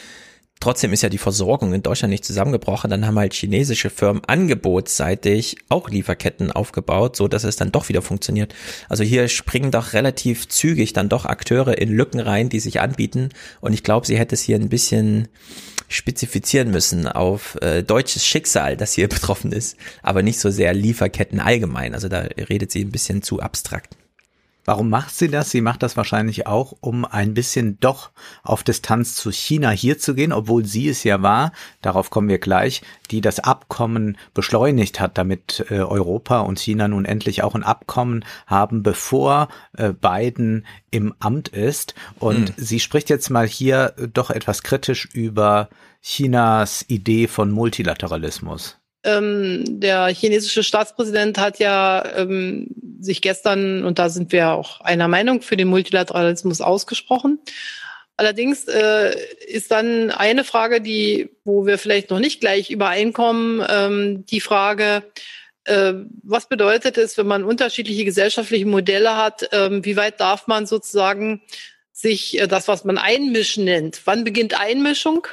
Trotzdem 0.58 0.92
ist 0.94 1.02
ja 1.02 1.10
die 1.10 1.18
Versorgung 1.18 1.74
in 1.74 1.82
Deutschland 1.82 2.10
nicht 2.10 2.24
zusammengebrochen. 2.24 2.90
Dann 2.90 3.06
haben 3.06 3.18
halt 3.18 3.34
chinesische 3.34 3.90
Firmen 3.90 4.22
angebotsseitig 4.26 5.56
auch 5.68 5.90
Lieferketten 5.90 6.50
aufgebaut, 6.50 7.14
so 7.14 7.28
dass 7.28 7.44
es 7.44 7.56
dann 7.56 7.72
doch 7.72 7.88
wieder 7.88 8.00
funktioniert. 8.00 8.54
Also 8.88 9.04
hier 9.04 9.28
springen 9.28 9.70
doch 9.70 9.92
relativ 9.92 10.48
zügig 10.48 10.94
dann 10.94 11.10
doch 11.10 11.26
Akteure 11.26 11.76
in 11.76 11.92
Lücken 11.92 12.20
rein, 12.20 12.48
die 12.48 12.60
sich 12.60 12.80
anbieten. 12.80 13.28
Und 13.60 13.74
ich 13.74 13.82
glaube, 13.82 14.06
sie 14.06 14.18
hätte 14.18 14.34
es 14.34 14.42
hier 14.42 14.56
ein 14.56 14.70
bisschen 14.70 15.28
spezifizieren 15.88 16.70
müssen 16.70 17.06
auf 17.06 17.56
äh, 17.60 17.82
deutsches 17.82 18.26
Schicksal, 18.26 18.76
das 18.76 18.94
hier 18.94 19.08
betroffen 19.08 19.52
ist, 19.52 19.76
aber 20.02 20.22
nicht 20.22 20.40
so 20.40 20.50
sehr 20.50 20.72
Lieferketten 20.72 21.38
allgemein. 21.38 21.94
Also 21.94 22.08
da 22.08 22.20
redet 22.48 22.72
sie 22.72 22.82
ein 22.82 22.92
bisschen 22.92 23.22
zu 23.22 23.40
abstrakt. 23.40 23.94
Warum 24.66 24.90
macht 24.90 25.14
sie 25.14 25.28
das? 25.28 25.50
Sie 25.50 25.60
macht 25.60 25.84
das 25.84 25.96
wahrscheinlich 25.96 26.48
auch, 26.48 26.74
um 26.80 27.04
ein 27.04 27.34
bisschen 27.34 27.78
doch 27.78 28.10
auf 28.42 28.64
Distanz 28.64 29.14
zu 29.14 29.30
China 29.30 29.70
hier 29.70 29.96
zu 29.96 30.16
gehen, 30.16 30.32
obwohl 30.32 30.66
sie 30.66 30.88
es 30.88 31.04
ja 31.04 31.22
war, 31.22 31.52
darauf 31.82 32.10
kommen 32.10 32.28
wir 32.28 32.38
gleich, 32.38 32.82
die 33.12 33.20
das 33.20 33.38
Abkommen 33.38 34.18
beschleunigt 34.34 34.98
hat, 34.98 35.18
damit 35.18 35.64
äh, 35.70 35.78
Europa 35.78 36.40
und 36.40 36.58
China 36.58 36.88
nun 36.88 37.04
endlich 37.04 37.44
auch 37.44 37.54
ein 37.54 37.62
Abkommen 37.62 38.24
haben, 38.48 38.82
bevor 38.82 39.48
äh, 39.78 39.92
Biden 39.92 40.66
im 40.90 41.14
Amt 41.20 41.46
ist. 41.48 41.94
Und 42.18 42.48
hm. 42.48 42.54
sie 42.56 42.80
spricht 42.80 43.08
jetzt 43.08 43.30
mal 43.30 43.46
hier 43.46 43.94
doch 44.12 44.30
etwas 44.30 44.64
kritisch 44.64 45.06
über 45.12 45.68
Chinas 46.02 46.84
Idee 46.88 47.28
von 47.28 47.52
Multilateralismus. 47.52 48.78
Ähm, 49.06 49.80
der 49.80 50.08
chinesische 50.08 50.62
Staatspräsident 50.62 51.38
hat 51.38 51.58
ja 51.58 52.04
ähm, 52.16 52.68
sich 53.00 53.22
gestern, 53.22 53.84
und 53.84 53.98
da 53.98 54.08
sind 54.08 54.32
wir 54.32 54.50
auch 54.50 54.80
einer 54.80 55.08
Meinung, 55.08 55.40
für 55.40 55.56
den 55.56 55.68
Multilateralismus 55.68 56.60
ausgesprochen. 56.60 57.38
Allerdings 58.16 58.66
äh, 58.66 59.14
ist 59.46 59.70
dann 59.70 60.10
eine 60.10 60.42
Frage, 60.42 60.80
die, 60.80 61.30
wo 61.44 61.66
wir 61.66 61.78
vielleicht 61.78 62.10
noch 62.10 62.18
nicht 62.18 62.40
gleich 62.40 62.70
übereinkommen, 62.70 63.64
ähm, 63.68 64.26
die 64.26 64.40
Frage, 64.40 65.02
äh, 65.64 65.92
was 66.22 66.48
bedeutet 66.48 66.96
es, 66.96 67.18
wenn 67.18 67.26
man 67.26 67.44
unterschiedliche 67.44 68.04
gesellschaftliche 68.04 68.66
Modelle 68.66 69.16
hat? 69.16 69.52
Äh, 69.52 69.84
wie 69.84 69.96
weit 69.96 70.20
darf 70.20 70.46
man 70.46 70.66
sozusagen 70.66 71.42
sich 71.92 72.40
äh, 72.40 72.46
das, 72.46 72.68
was 72.68 72.84
man 72.84 72.98
Einmischen 72.98 73.64
nennt? 73.64 74.00
Wann 74.04 74.24
beginnt 74.24 74.58
Einmischung? 74.58 75.26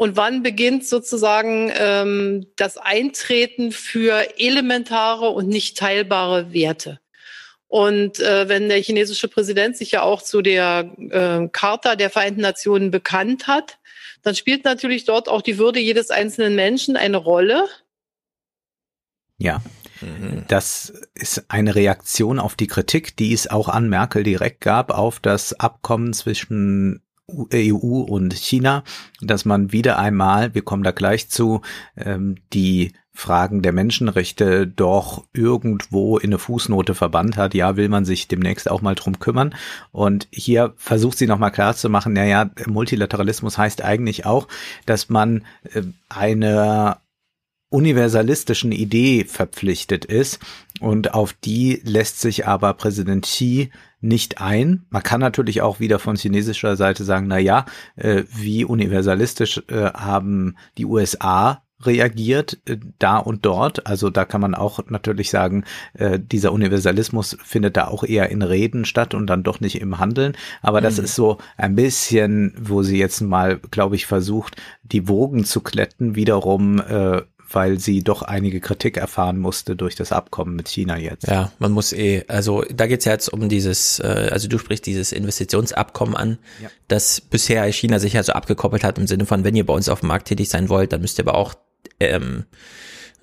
Und 0.00 0.16
wann 0.16 0.42
beginnt 0.42 0.86
sozusagen 0.86 1.70
ähm, 1.76 2.46
das 2.56 2.78
Eintreten 2.78 3.70
für 3.70 4.40
elementare 4.40 5.28
und 5.28 5.46
nicht 5.46 5.76
teilbare 5.76 6.54
Werte? 6.54 7.00
Und 7.68 8.18
äh, 8.18 8.48
wenn 8.48 8.70
der 8.70 8.80
chinesische 8.80 9.28
Präsident 9.28 9.76
sich 9.76 9.90
ja 9.90 10.00
auch 10.00 10.22
zu 10.22 10.40
der 10.40 10.90
äh, 10.96 11.48
Charta 11.52 11.96
der 11.96 12.08
Vereinten 12.08 12.40
Nationen 12.40 12.90
bekannt 12.90 13.46
hat, 13.46 13.78
dann 14.22 14.34
spielt 14.34 14.64
natürlich 14.64 15.04
dort 15.04 15.28
auch 15.28 15.42
die 15.42 15.58
Würde 15.58 15.80
jedes 15.80 16.10
einzelnen 16.10 16.54
Menschen 16.54 16.96
eine 16.96 17.18
Rolle. 17.18 17.66
Ja. 19.36 19.60
Das 20.48 20.94
ist 21.12 21.44
eine 21.48 21.74
Reaktion 21.74 22.38
auf 22.38 22.54
die 22.54 22.68
Kritik, 22.68 23.18
die 23.18 23.34
es 23.34 23.50
auch 23.50 23.68
an 23.68 23.90
Merkel 23.90 24.22
direkt 24.22 24.62
gab, 24.62 24.92
auf 24.92 25.20
das 25.20 25.52
Abkommen 25.60 26.14
zwischen 26.14 27.02
EU 27.52 28.00
und 28.00 28.34
China, 28.34 28.84
dass 29.20 29.44
man 29.44 29.72
wieder 29.72 29.98
einmal, 29.98 30.54
wir 30.54 30.62
kommen 30.62 30.82
da 30.82 30.90
gleich 30.90 31.28
zu, 31.28 31.62
ähm, 31.96 32.36
die 32.52 32.92
Fragen 33.12 33.60
der 33.60 33.72
Menschenrechte 33.72 34.66
doch 34.66 35.24
irgendwo 35.34 36.16
in 36.16 36.30
eine 36.30 36.38
Fußnote 36.38 36.94
verbannt 36.94 37.36
hat. 37.36 37.54
Ja, 37.54 37.76
will 37.76 37.88
man 37.88 38.04
sich 38.04 38.28
demnächst 38.28 38.70
auch 38.70 38.82
mal 38.82 38.94
drum 38.94 39.18
kümmern. 39.18 39.54
Und 39.92 40.28
hier 40.30 40.72
versucht 40.76 41.18
sie 41.18 41.26
nochmal 41.26 41.50
klar 41.50 41.76
zu 41.76 41.90
machen, 41.90 42.14
naja, 42.14 42.50
Multilateralismus 42.66 43.58
heißt 43.58 43.82
eigentlich 43.82 44.26
auch, 44.26 44.48
dass 44.86 45.10
man 45.10 45.44
äh, 45.74 45.82
eine 46.08 46.96
universalistischen 47.68 48.72
Idee 48.72 49.24
verpflichtet 49.24 50.04
ist 50.04 50.40
und 50.80 51.14
auf 51.14 51.32
die 51.32 51.80
lässt 51.84 52.20
sich 52.20 52.46
aber 52.46 52.74
Präsident 52.74 53.24
Xi 53.24 53.70
nicht 54.00 54.40
ein. 54.40 54.86
Man 54.90 55.02
kann 55.02 55.20
natürlich 55.20 55.62
auch 55.62 55.80
wieder 55.80 55.98
von 55.98 56.16
chinesischer 56.16 56.76
Seite 56.76 57.04
sagen, 57.04 57.26
na 57.26 57.38
ja, 57.38 57.66
äh, 57.96 58.24
wie 58.34 58.64
universalistisch 58.64 59.62
äh, 59.68 59.90
haben 59.92 60.56
die 60.78 60.86
USA 60.86 61.62
reagiert 61.82 62.58
äh, 62.66 62.76
da 62.98 63.18
und 63.18 63.44
dort. 63.44 63.86
Also 63.86 64.10
da 64.10 64.24
kann 64.24 64.40
man 64.40 64.54
auch 64.54 64.80
natürlich 64.88 65.30
sagen, 65.30 65.64
äh, 65.94 66.18
dieser 66.18 66.52
Universalismus 66.52 67.36
findet 67.42 67.76
da 67.76 67.88
auch 67.88 68.04
eher 68.04 68.30
in 68.30 68.42
Reden 68.42 68.84
statt 68.84 69.14
und 69.14 69.26
dann 69.26 69.42
doch 69.42 69.60
nicht 69.60 69.80
im 69.80 69.98
Handeln. 69.98 70.36
Aber 70.62 70.80
das 70.80 70.98
mhm. 70.98 71.04
ist 71.04 71.14
so 71.14 71.38
ein 71.56 71.74
bisschen, 71.74 72.54
wo 72.58 72.82
sie 72.82 72.98
jetzt 72.98 73.20
mal, 73.20 73.58
glaube 73.70 73.96
ich, 73.96 74.06
versucht, 74.06 74.56
die 74.82 75.08
Wogen 75.08 75.44
zu 75.44 75.60
kletten, 75.60 76.14
wiederum 76.14 76.80
äh, 76.80 77.22
weil 77.52 77.78
sie 77.78 78.02
doch 78.02 78.22
einige 78.22 78.60
Kritik 78.60 78.96
erfahren 78.96 79.38
musste 79.38 79.76
durch 79.76 79.94
das 79.94 80.12
Abkommen 80.12 80.54
mit 80.54 80.68
China 80.68 80.96
jetzt. 80.96 81.26
Ja, 81.26 81.52
man 81.58 81.72
muss 81.72 81.92
eh, 81.92 82.24
also 82.28 82.64
da 82.72 82.86
geht's 82.86 83.04
ja 83.04 83.12
jetzt 83.12 83.28
um 83.28 83.48
dieses, 83.48 83.98
äh, 83.98 84.28
also 84.30 84.48
du 84.48 84.58
sprichst 84.58 84.86
dieses 84.86 85.12
Investitionsabkommen 85.12 86.16
an, 86.16 86.38
ja. 86.62 86.68
das 86.88 87.20
bisher 87.20 87.64
China 87.72 87.98
sich 87.98 88.12
ja 88.12 88.22
so 88.22 88.32
abgekoppelt 88.32 88.84
hat 88.84 88.98
im 88.98 89.06
Sinne 89.06 89.26
von, 89.26 89.44
wenn 89.44 89.56
ihr 89.56 89.66
bei 89.66 89.74
uns 89.74 89.88
auf 89.88 90.00
dem 90.00 90.08
Markt 90.08 90.28
tätig 90.28 90.48
sein 90.48 90.68
wollt, 90.68 90.92
dann 90.92 91.00
müsst 91.00 91.18
ihr 91.18 91.26
aber 91.26 91.36
auch 91.36 91.54
ähm, 91.98 92.44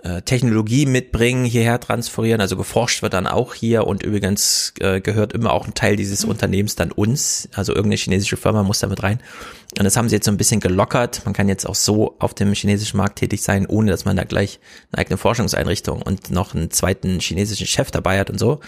äh, 0.04 0.22
Technologie 0.22 0.86
mitbringen, 0.86 1.46
hierher 1.46 1.80
transferieren. 1.80 2.42
Also 2.42 2.56
geforscht 2.56 3.02
wird 3.02 3.14
dann 3.14 3.28
auch 3.28 3.54
hier 3.54 3.88
und 3.88 4.04
übrigens 4.04 4.74
äh, 4.80 5.02
gehört 5.02 5.34
immer 5.34 5.54
auch 5.54 5.66
ein 5.66 5.74
Teil 5.74 5.96
dieses 5.96 6.24
mhm. 6.24 6.32
Unternehmens 6.32 6.76
dann 6.76 6.92
uns. 6.92 7.50
Also 7.54 7.74
irgendeine 7.74 7.98
chinesische 7.98 8.38
Firma 8.38 8.64
muss 8.64 8.80
damit 8.80 9.04
rein. 9.04 9.20
Und 9.78 9.84
das 9.84 9.98
haben 9.98 10.08
sie 10.10 10.16
jetzt 10.16 10.26
so 10.26 10.32
ein 10.32 10.38
bisschen 10.38 10.60
gelockert. 10.60 11.22
Man 11.26 11.34
kann 11.34 11.50
jetzt 11.50 11.68
auch 11.68 11.76
so 11.76 12.16
auf 12.20 12.34
dem 12.34 12.54
chinesischen 12.54 12.98
Markt 12.98 13.20
tätig 13.20 13.42
sein, 13.42 13.66
ohne 13.66 13.92
dass 13.92 14.06
man 14.06 14.16
da 14.16 14.24
gleich 14.24 14.60
eine 14.92 15.02
eigene 15.02 15.18
Forschungseinrichtung 15.18 16.02
und 16.02 16.32
noch 16.32 16.56
einen 16.56 16.72
zweiten 16.72 17.20
chinesischen 17.20 17.68
Chef 17.68 17.92
dabei 17.92 18.20
hat 18.20 18.30
und 18.30 18.40
so. 18.40 18.60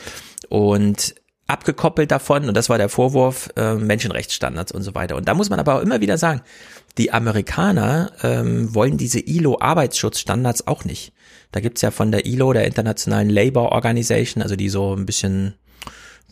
Und 0.50 1.16
abgekoppelt 1.48 2.12
davon, 2.12 2.48
und 2.48 2.56
das 2.56 2.70
war 2.70 2.78
der 2.78 2.90
Vorwurf, 2.90 3.50
äh, 3.56 3.76
Menschenrechtsstandards 3.76 4.72
und 4.72 4.84
so 4.84 4.94
weiter. 4.94 5.16
Und 5.16 5.28
da 5.28 5.34
muss 5.34 5.50
man 5.50 5.60
aber 5.60 5.76
auch 5.76 5.82
immer 5.82 6.00
wieder 6.00 6.18
sagen, 6.18 6.42
die 6.98 7.12
Amerikaner 7.12 8.12
ähm, 8.22 8.74
wollen 8.76 8.98
diese 8.98 9.20
ILO-Arbeitsschutzstandards 9.20 10.68
auch 10.68 10.86
nicht. 10.86 11.14
Da 11.52 11.60
gibt's 11.60 11.82
ja 11.82 11.92
von 11.92 12.12
der 12.12 12.26
ILO, 12.26 12.54
der 12.54 12.66
Internationalen 12.66 13.30
Labour 13.30 13.72
Organization, 13.72 14.44
also 14.44 14.56
die 14.56 14.70
so 14.70 14.96
ein 14.96 15.06
bisschen 15.06 15.56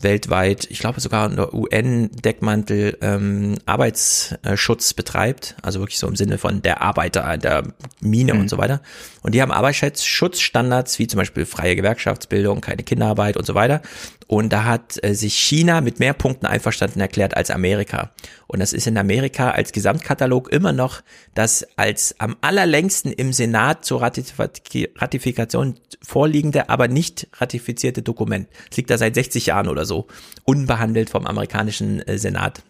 weltweit, 0.00 0.66
ich 0.70 0.78
glaube 0.78 1.00
sogar 1.00 1.28
unter 1.28 1.52
UN-Deckmantel 1.52 2.98
ähm, 3.00 3.56
Arbeitsschutz 3.66 4.94
betreibt, 4.94 5.56
also 5.62 5.80
wirklich 5.80 5.98
so 5.98 6.06
im 6.06 6.16
Sinne 6.16 6.38
von 6.38 6.62
der 6.62 6.82
Arbeiter, 6.82 7.36
der 7.36 7.64
Mine 8.00 8.34
mhm. 8.34 8.40
und 8.40 8.50
so 8.50 8.58
weiter. 8.58 8.80
Und 9.22 9.34
die 9.34 9.42
haben 9.42 9.50
Arbeitsschutzstandards 9.50 10.98
wie 10.98 11.08
zum 11.08 11.18
Beispiel 11.18 11.46
freie 11.46 11.74
Gewerkschaftsbildung, 11.74 12.60
keine 12.60 12.84
Kinderarbeit 12.84 13.36
und 13.36 13.44
so 13.44 13.54
weiter. 13.54 13.82
Und 14.28 14.52
da 14.52 14.64
hat 14.64 15.02
äh, 15.02 15.14
sich 15.14 15.34
China 15.34 15.80
mit 15.80 16.00
mehr 16.00 16.12
Punkten 16.12 16.46
einverstanden 16.46 17.00
erklärt 17.00 17.34
als 17.36 17.50
Amerika. 17.50 18.12
Und 18.46 18.60
das 18.60 18.74
ist 18.74 18.86
in 18.86 18.98
Amerika 18.98 19.50
als 19.50 19.72
Gesamtkatalog 19.72 20.52
immer 20.52 20.72
noch 20.72 21.00
das 21.34 21.66
als 21.76 22.14
am 22.20 22.36
allerlängsten 22.42 23.10
im 23.10 23.32
Senat 23.32 23.86
zur 23.86 24.02
Ratifikation 24.02 25.80
vorliegende, 26.02 26.68
aber 26.68 26.88
nicht 26.88 27.26
ratifizierte 27.38 28.02
Dokument. 28.02 28.48
Es 28.70 28.76
liegt 28.76 28.90
da 28.90 28.98
seit 28.98 29.14
60 29.14 29.46
Jahren 29.46 29.68
oder 29.68 29.86
so, 29.86 30.06
unbehandelt 30.44 31.08
vom 31.08 31.26
amerikanischen 31.26 32.06
äh, 32.06 32.18
Senat 32.18 32.62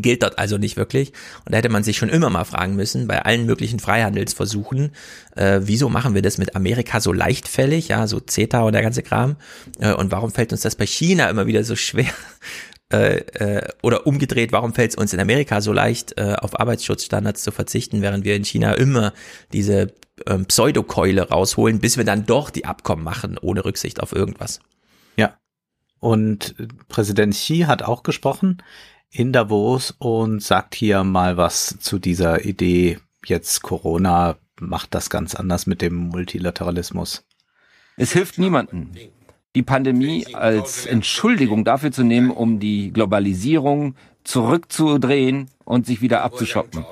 gilt 0.00 0.22
dort 0.22 0.38
also 0.38 0.56
nicht 0.56 0.76
wirklich. 0.76 1.12
Und 1.44 1.52
da 1.52 1.58
hätte 1.58 1.68
man 1.68 1.82
sich 1.82 1.98
schon 1.98 2.08
immer 2.08 2.30
mal 2.30 2.44
fragen 2.44 2.76
müssen, 2.76 3.06
bei 3.06 3.22
allen 3.22 3.44
möglichen 3.44 3.80
Freihandelsversuchen, 3.80 4.92
äh, 5.36 5.60
wieso 5.62 5.88
machen 5.88 6.14
wir 6.14 6.22
das 6.22 6.38
mit 6.38 6.56
Amerika 6.56 7.00
so 7.00 7.12
leichtfällig, 7.12 7.88
ja, 7.88 8.06
so 8.06 8.20
CETA 8.20 8.62
und 8.62 8.72
der 8.72 8.82
ganze 8.82 9.02
Kram, 9.02 9.36
äh, 9.80 9.92
und 9.92 10.10
warum 10.10 10.30
fällt 10.30 10.52
uns 10.52 10.62
das 10.62 10.76
bei 10.76 10.86
China 10.86 11.28
immer 11.28 11.46
wieder 11.46 11.64
so 11.64 11.76
schwer, 11.76 12.12
äh, 12.92 13.16
äh, 13.18 13.68
oder 13.82 14.06
umgedreht, 14.06 14.52
warum 14.52 14.74
fällt 14.74 14.92
es 14.92 14.96
uns 14.96 15.12
in 15.12 15.20
Amerika 15.20 15.60
so 15.60 15.72
leicht, 15.72 16.18
äh, 16.18 16.34
auf 16.38 16.58
Arbeitsschutzstandards 16.60 17.42
zu 17.42 17.50
verzichten, 17.50 18.02
während 18.02 18.24
wir 18.24 18.36
in 18.36 18.44
China 18.44 18.74
immer 18.74 19.12
diese 19.52 19.92
äh, 20.26 20.38
Pseudokeule 20.38 21.28
rausholen, 21.28 21.80
bis 21.80 21.96
wir 21.96 22.04
dann 22.04 22.26
doch 22.26 22.50
die 22.50 22.66
Abkommen 22.66 23.02
machen, 23.02 23.38
ohne 23.40 23.64
Rücksicht 23.64 24.00
auf 24.00 24.12
irgendwas. 24.12 24.60
Ja. 25.16 25.36
Und 26.00 26.54
Präsident 26.88 27.34
Xi 27.34 27.60
hat 27.60 27.82
auch 27.82 28.02
gesprochen 28.02 28.62
in 29.12 29.32
Davos 29.32 29.94
und 29.98 30.42
sagt 30.42 30.74
hier 30.74 31.04
mal 31.04 31.36
was 31.36 31.76
zu 31.78 31.98
dieser 31.98 32.44
Idee, 32.44 32.98
jetzt 33.24 33.62
Corona 33.62 34.36
macht 34.58 34.94
das 34.94 35.10
ganz 35.10 35.34
anders 35.34 35.66
mit 35.66 35.82
dem 35.82 35.94
Multilateralismus. 35.94 37.24
Es 37.96 38.12
hilft 38.12 38.38
niemanden, 38.38 38.92
die 39.54 39.62
Pandemie 39.62 40.34
als 40.34 40.86
Entschuldigung 40.86 41.64
dafür 41.64 41.92
zu 41.92 42.04
nehmen, 42.04 42.30
um 42.30 42.58
die 42.58 42.90
Globalisierung 42.90 43.96
zurückzudrehen 44.24 45.50
und 45.64 45.84
sich 45.84 46.00
wieder 46.00 46.22
abzuschotten. 46.22 46.86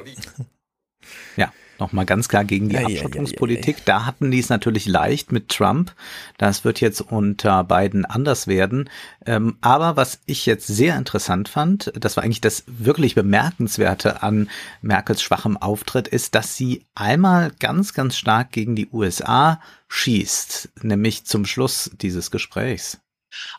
Ja. 1.80 1.86
nochmal 1.86 2.06
ganz 2.06 2.28
klar 2.28 2.44
gegen 2.44 2.68
die 2.68 2.76
Ja, 2.76 2.82
ja, 2.82 2.88
Abschottungspolitik. 2.88 3.84
Da 3.84 4.06
hatten 4.06 4.30
die 4.30 4.38
es 4.38 4.48
natürlich 4.48 4.86
leicht 4.86 5.32
mit 5.32 5.48
Trump. 5.48 5.94
Das 6.38 6.64
wird 6.64 6.80
jetzt 6.80 7.00
unter 7.00 7.64
Biden 7.64 8.04
anders 8.04 8.46
werden. 8.46 8.88
Ähm, 9.26 9.56
aber 9.60 9.96
was 9.96 10.20
ich 10.26 10.46
jetzt 10.46 10.66
sehr 10.66 10.96
interessant 10.96 11.48
fand, 11.48 11.92
das 11.98 12.16
war 12.16 12.24
eigentlich 12.24 12.40
das 12.40 12.64
wirklich 12.66 13.14
Bemerkenswerte 13.14 14.22
an 14.22 14.48
Merkels 14.82 15.22
schwachem 15.22 15.56
Auftritt, 15.56 16.08
ist, 16.08 16.34
dass 16.34 16.56
sie 16.56 16.86
einmal 16.94 17.52
ganz, 17.58 17.94
ganz 17.94 18.16
stark 18.16 18.52
gegen 18.52 18.76
die 18.76 18.88
USA 18.92 19.60
schießt, 19.88 20.70
nämlich 20.82 21.24
zum 21.24 21.44
Schluss 21.44 21.90
dieses 22.00 22.30
Gesprächs. 22.30 23.00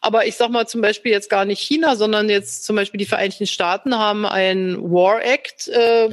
Aber 0.01 0.25
ich 0.25 0.35
sag 0.35 0.50
mal 0.50 0.67
zum 0.67 0.82
Beispiel 0.82 1.11
jetzt 1.11 1.30
gar 1.30 1.45
nicht 1.45 1.59
China, 1.59 1.95
sondern 1.95 2.30
jetzt 2.30 2.66
zum 2.66 2.75
Beispiel 2.75 2.98
die 2.98 3.06
Vereinigten 3.06 3.48
Staaten 3.48 3.98
haben 3.98 4.25
einen 4.25 4.82
War 4.91 5.24
Act 5.24 5.67
äh, 5.69 6.09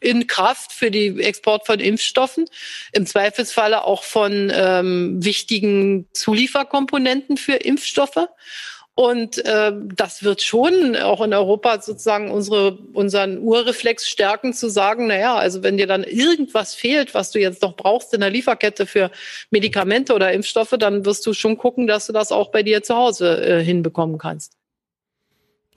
in 0.00 0.26
Kraft 0.26 0.72
für 0.72 0.90
die 0.90 1.20
Export 1.20 1.66
von 1.66 1.80
Impfstoffen, 1.80 2.46
im 2.92 3.06
Zweifelsfalle 3.06 3.84
auch 3.84 4.02
von 4.02 4.52
ähm, 4.54 5.24
wichtigen 5.24 6.06
Zulieferkomponenten 6.12 7.36
für 7.36 7.54
Impfstoffe. 7.54 8.28
Und 8.98 9.44
äh, 9.44 9.72
das 9.94 10.22
wird 10.22 10.40
schon 10.40 10.96
auch 10.96 11.20
in 11.20 11.34
Europa 11.34 11.82
sozusagen 11.82 12.30
unsere, 12.30 12.78
unseren 12.94 13.38
Urreflex 13.40 14.08
stärken, 14.08 14.54
zu 14.54 14.70
sagen, 14.70 15.06
naja, 15.06 15.36
also 15.36 15.62
wenn 15.62 15.76
dir 15.76 15.86
dann 15.86 16.02
irgendwas 16.02 16.74
fehlt, 16.74 17.12
was 17.12 17.30
du 17.30 17.38
jetzt 17.38 17.60
noch 17.60 17.76
brauchst 17.76 18.14
in 18.14 18.20
der 18.20 18.30
Lieferkette 18.30 18.86
für 18.86 19.10
Medikamente 19.50 20.14
oder 20.14 20.32
Impfstoffe, 20.32 20.74
dann 20.78 21.04
wirst 21.04 21.26
du 21.26 21.34
schon 21.34 21.58
gucken, 21.58 21.86
dass 21.86 22.06
du 22.06 22.14
das 22.14 22.32
auch 22.32 22.50
bei 22.50 22.62
dir 22.62 22.82
zu 22.82 22.96
Hause 22.96 23.46
äh, 23.46 23.62
hinbekommen 23.62 24.16
kannst. 24.16 24.54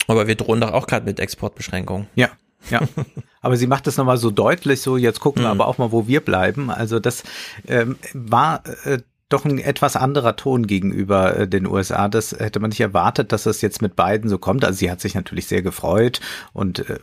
Aber 0.08 0.28
wir 0.28 0.36
drohen 0.36 0.62
doch 0.62 0.72
auch 0.72 0.88
gerade 0.88 1.06
mit 1.06 1.20
Exportbeschränkungen. 1.20 2.08
Ja, 2.16 2.30
ja. 2.70 2.82
Aber 3.42 3.56
sie 3.56 3.68
macht 3.68 3.88
es 3.88 3.98
nochmal 3.98 4.18
so 4.18 4.32
deutlich, 4.32 4.82
so 4.82 4.98
jetzt 4.98 5.22
gucken 5.22 5.44
wir 5.44 5.50
aber 5.50 5.68
auch 5.68 5.78
mal, 5.78 5.94
wo 5.94 6.08
wir 6.08 6.20
bleiben. 6.20 6.70
Also 6.70 7.00
das 7.00 7.24
ähm, 7.70 7.96
war 8.14 8.64
äh, 8.84 9.00
doch 9.30 9.46
ein 9.46 9.60
etwas 9.60 9.96
anderer 9.96 10.36
Ton 10.36 10.66
gegenüber 10.66 11.38
äh, 11.38 11.48
den 11.48 11.68
USA. 11.68 12.08
Das 12.10 12.32
hätte 12.32 12.60
man 12.60 12.70
nicht 12.70 12.82
erwartet, 12.82 13.32
dass 13.32 13.46
es 13.46 13.62
jetzt 13.62 13.82
mit 13.82 13.96
beiden 13.96 14.28
so 14.28 14.40
kommt. 14.40 14.66
Also 14.66 14.80
sie 14.80 14.90
hat 14.90 15.00
sich 15.00 15.14
natürlich 15.14 15.46
sehr 15.46 15.62
gefreut 15.62 16.20
und 16.52 16.80
äh, 16.90 16.98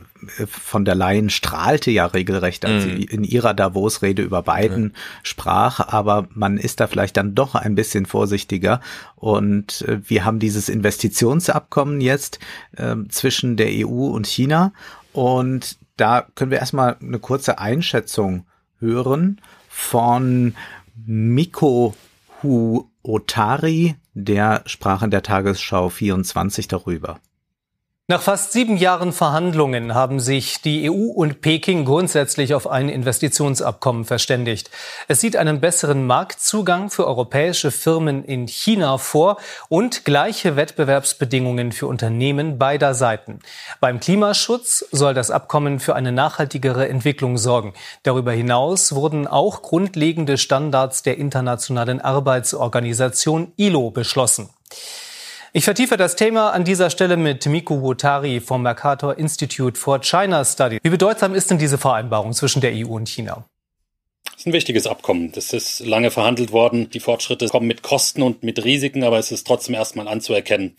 von 0.45 0.83
der 0.83 0.93
Leyen 0.93 1.29
strahlte 1.29 1.89
ja 1.89 2.05
regelrecht, 2.05 2.65
als 2.65 2.85
Mhm. 2.85 2.89
sie 2.89 3.03
in 3.05 3.23
ihrer 3.23 3.53
Davos-Rede 3.53 4.21
über 4.21 4.43
Biden 4.43 4.93
sprach. 5.23 5.79
Aber 5.79 6.27
man 6.33 6.57
ist 6.57 6.81
da 6.81 6.87
vielleicht 6.87 7.15
dann 7.15 7.33
doch 7.33 7.55
ein 7.55 7.75
bisschen 7.75 8.05
vorsichtiger. 8.05 8.81
Und 9.15 9.83
äh, 9.83 10.01
wir 10.03 10.25
haben 10.25 10.39
dieses 10.39 10.67
Investitionsabkommen 10.67 12.01
jetzt 12.01 12.39
äh, 12.75 12.95
zwischen 13.07 13.55
der 13.55 13.69
EU 13.71 14.07
und 14.07 14.27
China. 14.27 14.73
Und 15.13 15.77
da 15.97 16.27
können 16.35 16.51
wir 16.51 16.59
erstmal 16.59 16.97
eine 17.01 17.19
kurze 17.19 17.59
Einschätzung 17.59 18.45
hören 18.79 19.41
von 19.69 20.55
Miko 21.05 21.95
Hu 22.41 22.85
Otari, 23.03 23.95
der 24.13 24.63
sprach 24.65 25.01
in 25.03 25.11
der 25.11 25.23
Tagesschau 25.23 25.89
24 25.89 26.67
darüber. 26.67 27.19
Nach 28.09 28.21
fast 28.21 28.53
sieben 28.53 28.77
Jahren 28.77 29.11
Verhandlungen 29.11 29.93
haben 29.93 30.21
sich 30.21 30.61
die 30.61 30.89
EU 30.89 31.11
und 31.11 31.41
Peking 31.41 31.83
grundsätzlich 31.83 32.53
auf 32.53 32.65
ein 32.65 32.87
Investitionsabkommen 32.87 34.05
verständigt. 34.05 34.71
Es 35.09 35.19
sieht 35.19 35.35
einen 35.35 35.59
besseren 35.59 36.07
Marktzugang 36.07 36.89
für 36.89 37.05
europäische 37.05 37.69
Firmen 37.69 38.23
in 38.23 38.47
China 38.47 38.97
vor 38.97 39.35
und 39.67 40.05
gleiche 40.05 40.55
Wettbewerbsbedingungen 40.55 41.73
für 41.73 41.87
Unternehmen 41.87 42.57
beider 42.57 42.93
Seiten. 42.93 43.39
Beim 43.81 43.99
Klimaschutz 43.99 44.85
soll 44.93 45.13
das 45.13 45.29
Abkommen 45.29 45.81
für 45.81 45.93
eine 45.93 46.13
nachhaltigere 46.13 46.87
Entwicklung 46.87 47.37
sorgen. 47.37 47.73
Darüber 48.03 48.31
hinaus 48.31 48.95
wurden 48.95 49.27
auch 49.27 49.61
grundlegende 49.61 50.37
Standards 50.37 51.03
der 51.03 51.17
Internationalen 51.17 51.99
Arbeitsorganisation 51.99 53.51
ILO 53.57 53.91
beschlossen. 53.91 54.47
Ich 55.57 55.65
vertiefe 55.65 55.97
das 55.97 56.15
Thema 56.15 56.51
an 56.51 56.65
dieser 56.65 56.91
Stelle 56.91 57.17
mit 57.17 57.43
Miku 57.47 57.81
Wotari 57.81 58.41
vom 58.41 58.61
Mercator 58.61 59.17
Institute 59.17 59.75
for 59.75 59.99
China 60.03 60.45
Studies. 60.45 60.81
Wie 60.83 60.91
bedeutsam 60.91 61.33
ist 61.33 61.49
denn 61.49 61.57
diese 61.57 61.79
Vereinbarung 61.79 62.33
zwischen 62.33 62.61
der 62.61 62.73
EU 62.75 62.89
und 62.89 63.09
China? 63.09 63.43
Das 64.25 64.35
ist 64.35 64.45
ein 64.45 64.53
wichtiges 64.53 64.85
Abkommen. 64.85 65.31
Das 65.31 65.53
ist 65.53 65.79
lange 65.79 66.11
verhandelt 66.11 66.51
worden. 66.51 66.91
Die 66.91 66.99
Fortschritte 66.99 67.47
kommen 67.47 67.65
mit 67.65 67.81
Kosten 67.81 68.21
und 68.21 68.43
mit 68.43 68.63
Risiken, 68.63 69.03
aber 69.03 69.17
es 69.17 69.31
ist 69.31 69.47
trotzdem 69.47 69.73
erstmal 69.73 70.07
anzuerkennen. 70.07 70.77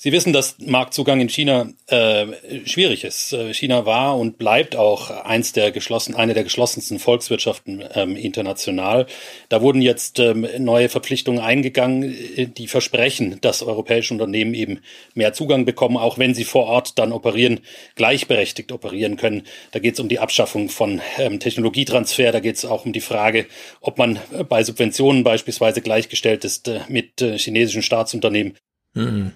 Sie 0.00 0.12
wissen, 0.12 0.32
dass 0.32 0.58
Marktzugang 0.60 1.20
in 1.20 1.28
China 1.28 1.70
äh, 1.88 2.26
schwierig 2.66 3.02
ist. 3.02 3.32
Äh, 3.32 3.52
China 3.52 3.84
war 3.84 4.16
und 4.16 4.38
bleibt 4.38 4.76
auch 4.76 5.10
eins 5.10 5.52
der 5.52 5.72
geschlossen, 5.72 6.14
eine 6.14 6.34
der 6.34 6.44
geschlossensten 6.44 7.00
Volkswirtschaften 7.00 7.82
ähm, 7.94 8.14
international. 8.14 9.06
Da 9.48 9.60
wurden 9.60 9.82
jetzt 9.82 10.20
ähm, 10.20 10.46
neue 10.58 10.88
Verpflichtungen 10.88 11.40
eingegangen, 11.40 12.14
äh, 12.36 12.46
die 12.46 12.68
versprechen, 12.68 13.38
dass 13.40 13.64
europäische 13.64 14.14
Unternehmen 14.14 14.54
eben 14.54 14.78
mehr 15.14 15.32
Zugang 15.32 15.64
bekommen, 15.64 15.96
auch 15.96 16.16
wenn 16.16 16.32
sie 16.32 16.44
vor 16.44 16.66
Ort 16.66 16.96
dann 17.00 17.10
operieren, 17.10 17.58
gleichberechtigt 17.96 18.70
operieren 18.70 19.16
können. 19.16 19.42
Da 19.72 19.80
geht 19.80 19.94
es 19.94 20.00
um 20.00 20.08
die 20.08 20.20
Abschaffung 20.20 20.68
von 20.68 21.00
ähm, 21.18 21.40
Technologietransfer, 21.40 22.30
da 22.30 22.38
geht 22.38 22.54
es 22.54 22.64
auch 22.64 22.84
um 22.84 22.92
die 22.92 23.00
Frage, 23.00 23.46
ob 23.80 23.98
man 23.98 24.20
äh, 24.30 24.44
bei 24.44 24.62
Subventionen 24.62 25.24
beispielsweise 25.24 25.80
gleichgestellt 25.80 26.44
ist 26.44 26.68
äh, 26.68 26.82
mit 26.86 27.20
äh, 27.20 27.36
chinesischen 27.36 27.82
Staatsunternehmen. 27.82 28.56
Mhm. 28.94 29.32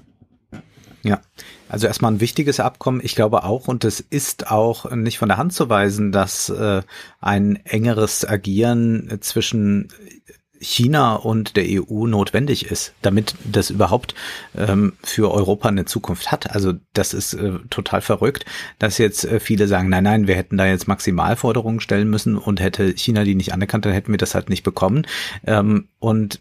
Ja, 1.04 1.20
also 1.68 1.88
erstmal 1.88 2.12
ein 2.12 2.20
wichtiges 2.20 2.60
Abkommen. 2.60 3.00
Ich 3.02 3.16
glaube 3.16 3.42
auch, 3.42 3.66
und 3.66 3.84
es 3.84 3.98
ist 3.98 4.50
auch 4.50 4.90
nicht 4.92 5.18
von 5.18 5.28
der 5.28 5.36
Hand 5.38 5.52
zu 5.52 5.68
weisen, 5.68 6.12
dass 6.12 6.48
äh, 6.48 6.82
ein 7.20 7.56
engeres 7.64 8.28
Agieren 8.28 9.18
zwischen 9.20 9.88
China 10.62 11.16
und 11.16 11.56
der 11.56 11.64
EU 11.68 12.06
notwendig 12.06 12.70
ist, 12.70 12.94
damit 13.02 13.34
das 13.44 13.70
überhaupt 13.70 14.14
ähm, 14.56 14.92
für 15.02 15.32
Europa 15.32 15.68
eine 15.68 15.84
Zukunft 15.84 16.30
hat. 16.30 16.54
Also 16.54 16.74
das 16.92 17.14
ist 17.14 17.34
äh, 17.34 17.58
total 17.68 18.00
verrückt, 18.00 18.44
dass 18.78 18.98
jetzt 18.98 19.24
äh, 19.24 19.40
viele 19.40 19.66
sagen, 19.66 19.88
nein, 19.88 20.04
nein, 20.04 20.28
wir 20.28 20.36
hätten 20.36 20.56
da 20.56 20.66
jetzt 20.66 20.86
Maximalforderungen 20.86 21.80
stellen 21.80 22.08
müssen 22.08 22.36
und 22.38 22.60
hätte 22.60 22.96
China 22.96 23.24
die 23.24 23.34
nicht 23.34 23.52
anerkannt, 23.52 23.84
dann 23.84 23.92
hätten 23.92 24.12
wir 24.12 24.18
das 24.18 24.34
halt 24.34 24.48
nicht 24.48 24.62
bekommen. 24.62 25.06
Ähm, 25.46 25.88
und 25.98 26.40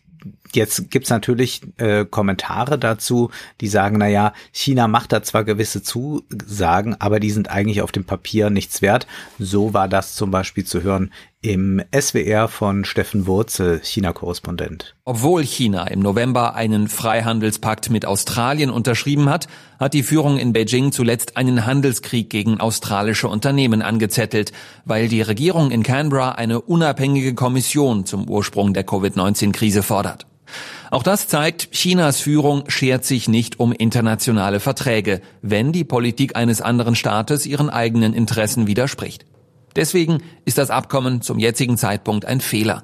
Jetzt 0.53 0.91
gibt's 0.91 1.09
natürlich 1.09 1.61
äh, 1.77 2.05
Kommentare 2.05 2.77
dazu, 2.77 3.31
die 3.61 3.67
sagen, 3.67 3.97
na 3.97 4.07
ja, 4.07 4.33
China 4.51 4.87
macht 4.87 5.11
da 5.11 5.23
zwar 5.23 5.43
gewisse 5.43 5.83
Zusagen, 5.83 6.95
aber 6.99 7.19
die 7.19 7.31
sind 7.31 7.49
eigentlich 7.49 7.81
auf 7.81 7.91
dem 7.91 8.05
Papier 8.05 8.49
nichts 8.49 8.81
wert. 8.81 9.07
So 9.39 9.73
war 9.73 9.87
das 9.87 10.15
zum 10.15 10.31
Beispiel 10.31 10.65
zu 10.65 10.83
hören 10.83 11.11
im 11.41 11.81
SWR 11.91 12.47
von 12.47 12.85
Steffen 12.85 13.25
Wurzel, 13.25 13.81
China-Korrespondent. 13.83 14.95
Obwohl 15.05 15.43
China 15.43 15.87
im 15.87 15.99
November 15.99 16.53
einen 16.53 16.87
Freihandelspakt 16.87 17.89
mit 17.89 18.05
Australien 18.05 18.69
unterschrieben 18.69 19.27
hat, 19.27 19.47
hat 19.79 19.95
die 19.95 20.03
Führung 20.03 20.37
in 20.37 20.53
Beijing 20.53 20.91
zuletzt 20.91 21.37
einen 21.37 21.65
Handelskrieg 21.65 22.29
gegen 22.29 22.59
australische 22.59 23.27
Unternehmen 23.27 23.81
angezettelt, 23.81 24.51
weil 24.85 25.07
die 25.07 25.23
Regierung 25.23 25.71
in 25.71 25.81
Canberra 25.81 26.33
eine 26.33 26.61
unabhängige 26.61 27.33
Kommission 27.33 28.05
zum 28.05 28.29
Ursprung 28.29 28.75
der 28.75 28.83
Covid-19-Krise 28.83 29.81
fordert. 29.81 30.27
Auch 30.89 31.03
das 31.03 31.27
zeigt, 31.27 31.71
Chinas 31.71 32.19
Führung 32.19 32.69
schert 32.69 33.05
sich 33.05 33.27
nicht 33.27 33.59
um 33.59 33.71
internationale 33.71 34.59
Verträge, 34.59 35.21
wenn 35.41 35.71
die 35.71 35.83
Politik 35.83 36.35
eines 36.35 36.61
anderen 36.61 36.95
Staates 36.95 37.45
ihren 37.45 37.69
eigenen 37.69 38.13
Interessen 38.13 38.67
widerspricht. 38.67 39.25
Deswegen 39.75 40.21
ist 40.43 40.57
das 40.57 40.69
Abkommen 40.69 41.21
zum 41.21 41.39
jetzigen 41.39 41.77
Zeitpunkt 41.77 42.25
ein 42.25 42.41
Fehler. 42.41 42.83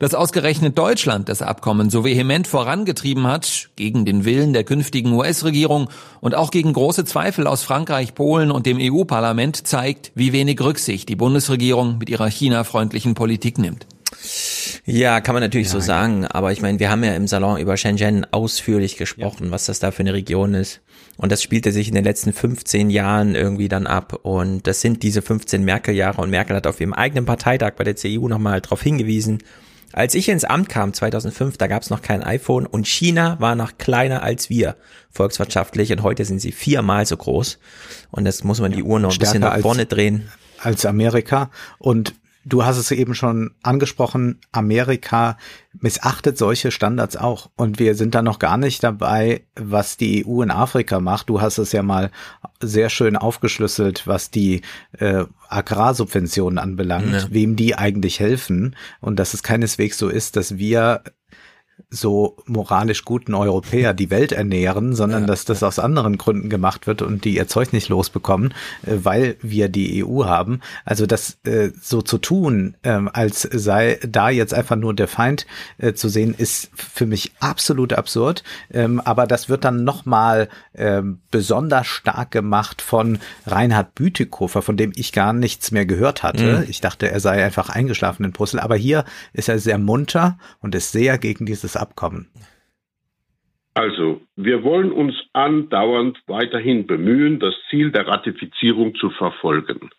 Dass 0.00 0.14
ausgerechnet 0.14 0.78
Deutschland 0.78 1.28
das 1.28 1.42
Abkommen 1.42 1.90
so 1.90 2.04
vehement 2.04 2.48
vorangetrieben 2.48 3.26
hat, 3.26 3.70
gegen 3.76 4.04
den 4.04 4.24
Willen 4.24 4.52
der 4.52 4.64
künftigen 4.64 5.12
US-Regierung 5.12 5.88
und 6.20 6.34
auch 6.34 6.50
gegen 6.50 6.72
große 6.72 7.04
Zweifel 7.04 7.46
aus 7.46 7.62
Frankreich, 7.62 8.14
Polen 8.14 8.50
und 8.50 8.66
dem 8.66 8.78
EU-Parlament, 8.80 9.66
zeigt, 9.66 10.10
wie 10.14 10.32
wenig 10.32 10.60
Rücksicht 10.60 11.08
die 11.08 11.16
Bundesregierung 11.16 11.98
mit 11.98 12.08
ihrer 12.08 12.28
China-freundlichen 12.28 13.14
Politik 13.14 13.58
nimmt. 13.58 13.86
Ja, 14.84 15.20
kann 15.20 15.34
man 15.34 15.42
natürlich 15.42 15.70
so 15.70 15.80
sagen, 15.80 16.26
aber 16.26 16.52
ich 16.52 16.60
meine, 16.60 16.78
wir 16.78 16.90
haben 16.90 17.04
ja 17.04 17.14
im 17.14 17.26
Salon 17.26 17.58
über 17.58 17.76
Shenzhen 17.76 18.26
ausführlich 18.32 18.96
gesprochen, 18.96 19.50
was 19.50 19.66
das 19.66 19.78
da 19.78 19.90
für 19.90 20.00
eine 20.00 20.12
Region 20.12 20.54
ist. 20.54 20.80
Und 21.16 21.30
das 21.30 21.42
spielte 21.42 21.72
sich 21.72 21.88
in 21.88 21.94
den 21.94 22.04
letzten 22.04 22.32
15 22.32 22.90
Jahren 22.90 23.34
irgendwie 23.34 23.68
dann 23.68 23.86
ab. 23.86 24.20
Und 24.22 24.66
das 24.66 24.80
sind 24.80 25.02
diese 25.02 25.22
15 25.22 25.62
Merkel-Jahre. 25.62 26.20
Und 26.20 26.30
Merkel 26.30 26.56
hat 26.56 26.66
auf 26.66 26.80
ihrem 26.80 26.94
eigenen 26.94 27.26
Parteitag 27.26 27.74
bei 27.76 27.84
der 27.84 27.96
CDU 27.96 28.28
nochmal 28.28 28.60
darauf 28.60 28.82
hingewiesen. 28.82 29.38
Als 29.92 30.14
ich 30.14 30.30
ins 30.30 30.44
Amt 30.44 30.70
kam, 30.70 30.94
2005, 30.94 31.58
da 31.58 31.66
gab 31.66 31.82
es 31.82 31.90
noch 31.90 32.00
kein 32.00 32.22
iPhone 32.22 32.64
und 32.64 32.88
China 32.88 33.36
war 33.40 33.54
noch 33.54 33.76
kleiner 33.76 34.22
als 34.22 34.48
wir 34.48 34.76
volkswirtschaftlich 35.10 35.92
und 35.92 36.02
heute 36.02 36.24
sind 36.24 36.40
sie 36.40 36.50
viermal 36.50 37.04
so 37.04 37.16
groß. 37.16 37.58
Und 38.10 38.24
das 38.24 38.42
muss 38.42 38.60
man 38.60 38.72
die 38.72 38.82
Uhr 38.82 38.98
noch 39.00 39.12
ein 39.12 39.18
bisschen 39.18 39.42
nach 39.42 39.58
vorne 39.60 39.82
als, 39.82 39.88
drehen. 39.90 40.30
Als 40.58 40.86
Amerika. 40.86 41.50
Und 41.78 42.14
du 42.44 42.64
hast 42.64 42.78
es 42.78 42.90
eben 42.90 43.14
schon 43.14 43.52
angesprochen, 43.62 44.40
Amerika 44.50 45.36
missachtet 45.72 46.36
solche 46.38 46.70
Standards 46.70 47.16
auch. 47.16 47.50
Und 47.56 47.78
wir 47.78 47.94
sind 47.94 48.14
da 48.14 48.22
noch 48.22 48.38
gar 48.38 48.56
nicht 48.56 48.82
dabei, 48.82 49.42
was 49.54 49.96
die 49.96 50.26
EU 50.26 50.42
in 50.42 50.50
Afrika 50.50 51.00
macht. 51.00 51.28
Du 51.28 51.40
hast 51.40 51.58
es 51.58 51.72
ja 51.72 51.82
mal 51.82 52.10
sehr 52.60 52.90
schön 52.90 53.16
aufgeschlüsselt, 53.16 54.06
was 54.06 54.30
die 54.30 54.62
äh, 54.98 55.24
Agrarsubventionen 55.48 56.58
anbelangt, 56.58 57.12
ja. 57.12 57.26
wem 57.30 57.56
die 57.56 57.74
eigentlich 57.76 58.20
helfen. 58.20 58.76
Und 59.00 59.16
dass 59.16 59.34
es 59.34 59.42
keineswegs 59.42 59.98
so 59.98 60.08
ist, 60.08 60.36
dass 60.36 60.58
wir 60.58 61.02
so 61.92 62.36
moralisch 62.46 63.04
guten 63.04 63.34
Europäer 63.34 63.92
die 63.92 64.10
Welt 64.10 64.32
ernähren, 64.32 64.94
sondern 64.94 65.22
ja. 65.22 65.26
dass 65.26 65.44
das 65.44 65.62
aus 65.62 65.78
anderen 65.78 66.16
Gründen 66.16 66.48
gemacht 66.48 66.86
wird 66.86 67.02
und 67.02 67.24
die 67.24 67.36
ihr 67.36 67.46
Zeug 67.46 67.72
nicht 67.72 67.90
losbekommen, 67.90 68.54
äh, 68.86 68.96
weil 69.02 69.36
wir 69.42 69.68
die 69.68 70.02
EU 70.04 70.24
haben. 70.24 70.60
Also 70.86 71.06
das 71.06 71.36
äh, 71.44 71.70
so 71.80 72.00
zu 72.00 72.16
tun, 72.16 72.76
ähm, 72.82 73.10
als 73.12 73.42
sei 73.42 73.98
da 74.08 74.30
jetzt 74.30 74.54
einfach 74.54 74.76
nur 74.76 74.94
der 74.94 75.06
Feind 75.06 75.46
äh, 75.76 75.92
zu 75.92 76.08
sehen, 76.08 76.34
ist 76.36 76.70
für 76.74 77.04
mich 77.04 77.32
absolut 77.40 77.92
absurd. 77.92 78.42
Ähm, 78.72 79.00
aber 79.00 79.26
das 79.26 79.50
wird 79.50 79.64
dann 79.64 79.84
nochmal 79.84 80.48
ähm, 80.74 81.20
besonders 81.30 81.86
stark 81.86 82.30
gemacht 82.30 82.80
von 82.80 83.18
Reinhard 83.46 83.94
Bütikofer, 83.94 84.62
von 84.62 84.78
dem 84.78 84.92
ich 84.96 85.12
gar 85.12 85.34
nichts 85.34 85.72
mehr 85.72 85.84
gehört 85.84 86.22
hatte. 86.22 86.60
Mhm. 86.60 86.70
Ich 86.70 86.80
dachte, 86.80 87.10
er 87.10 87.20
sei 87.20 87.44
einfach 87.44 87.68
eingeschlafen 87.68 88.24
in 88.24 88.32
Brüssel. 88.32 88.60
Aber 88.60 88.76
hier 88.76 89.04
ist 89.34 89.50
er 89.50 89.58
sehr 89.58 89.76
munter 89.76 90.38
und 90.60 90.74
ist 90.74 90.92
sehr 90.92 91.18
gegen 91.18 91.44
dieses 91.44 91.76
Abkommen? 91.82 92.28
Also, 93.74 94.20
wir 94.36 94.64
wollen 94.64 94.92
uns 94.92 95.14
andauernd 95.32 96.18
weiterhin 96.26 96.86
bemühen, 96.86 97.40
das 97.40 97.54
Ziel 97.70 97.90
der 97.90 98.06
Ratifizierung 98.06 98.94
zu 98.96 99.10
verfolgen. 99.10 99.90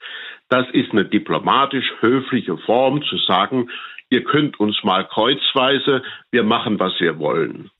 Das 0.50 0.68
ist 0.74 0.92
eine 0.92 1.06
diplomatisch 1.06 1.92
höfliche 2.00 2.58
Form 2.58 3.02
zu 3.04 3.18
sagen, 3.18 3.70
ihr 4.10 4.24
könnt 4.24 4.60
uns 4.60 4.84
mal 4.84 5.08
kreuzweise, 5.08 6.04
wir 6.30 6.44
machen, 6.44 6.80
was 6.80 7.00
wir 7.00 7.18
wollen. 7.18 7.72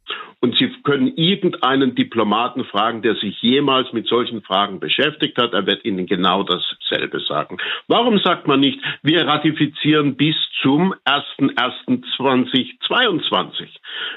Und 0.44 0.56
Sie 0.58 0.70
können 0.84 1.16
irgendeinen 1.16 1.96
Diplomaten 1.96 2.66
fragen, 2.66 3.02
der 3.02 3.16
sich 3.16 3.42
jemals 3.42 3.94
mit 3.94 4.08
solchen 4.08 4.42
Fragen 4.42 4.82
beschäftigt 4.82 5.38
hat. 5.38 5.54
Er 5.54 5.66
wird 5.66 5.86
Ihnen 5.86 6.06
genau 6.06 6.44
dasselbe 6.44 7.22
sagen. 7.22 7.60
Warum 7.88 8.18
sagt 8.18 8.46
man 8.46 8.60
nicht, 8.60 8.82
wir 9.04 9.26
ratifizieren 9.26 10.18
bis 10.18 10.36
zum 10.62 10.94
01.01.2022? 11.06 13.70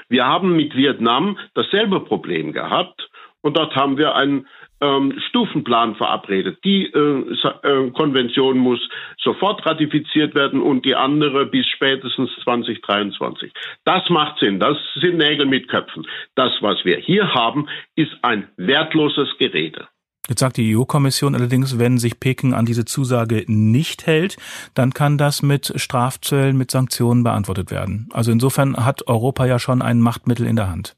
Wir 0.09 0.27
haben 0.27 0.57
mit 0.57 0.75
Vietnam 0.75 1.37
dasselbe 1.53 2.01
Problem 2.01 2.51
gehabt. 2.51 3.09
Und 3.39 3.55
dort 3.55 3.77
haben 3.77 3.97
wir 3.97 4.15
ein 4.15 4.47
ähm, 4.81 5.13
Stufenplan 5.29 5.95
verabredet. 5.95 6.59
Die 6.63 6.85
äh, 6.85 7.23
äh, 7.63 7.91
Konvention 7.91 8.57
muss 8.57 8.79
sofort 9.17 9.65
ratifiziert 9.65 10.35
werden 10.35 10.61
und 10.61 10.85
die 10.85 10.95
andere 10.95 11.45
bis 11.45 11.65
spätestens 11.67 12.29
2023. 12.43 13.51
Das 13.85 14.09
macht 14.09 14.39
Sinn. 14.39 14.59
Das 14.59 14.77
sind 14.95 15.17
Nägel 15.17 15.45
mit 15.45 15.67
Köpfen. 15.67 16.05
Das, 16.35 16.51
was 16.61 16.83
wir 16.85 16.97
hier 16.97 17.33
haben, 17.33 17.67
ist 17.95 18.11
ein 18.21 18.47
wertloses 18.57 19.29
Gerede. 19.37 19.87
Jetzt 20.29 20.41
sagt 20.41 20.57
die 20.57 20.75
EU-Kommission 20.75 21.35
allerdings, 21.35 21.79
wenn 21.79 21.97
sich 21.97 22.19
Peking 22.19 22.53
an 22.53 22.65
diese 22.65 22.83
Zusage 22.83 23.45
nicht 23.47 24.05
hält, 24.07 24.35
dann 24.75 24.93
kann 24.93 25.17
das 25.17 25.41
mit 25.41 25.71
Strafzöllen, 25.77 26.57
mit 26.57 26.69
Sanktionen 26.69 27.23
beantwortet 27.23 27.71
werden. 27.71 28.09
Also 28.11 28.31
insofern 28.31 28.75
hat 28.85 29.07
Europa 29.07 29.45
ja 29.45 29.57
schon 29.57 29.81
ein 29.81 30.01
Machtmittel 30.01 30.45
in 30.45 30.57
der 30.57 30.69
Hand. 30.69 30.97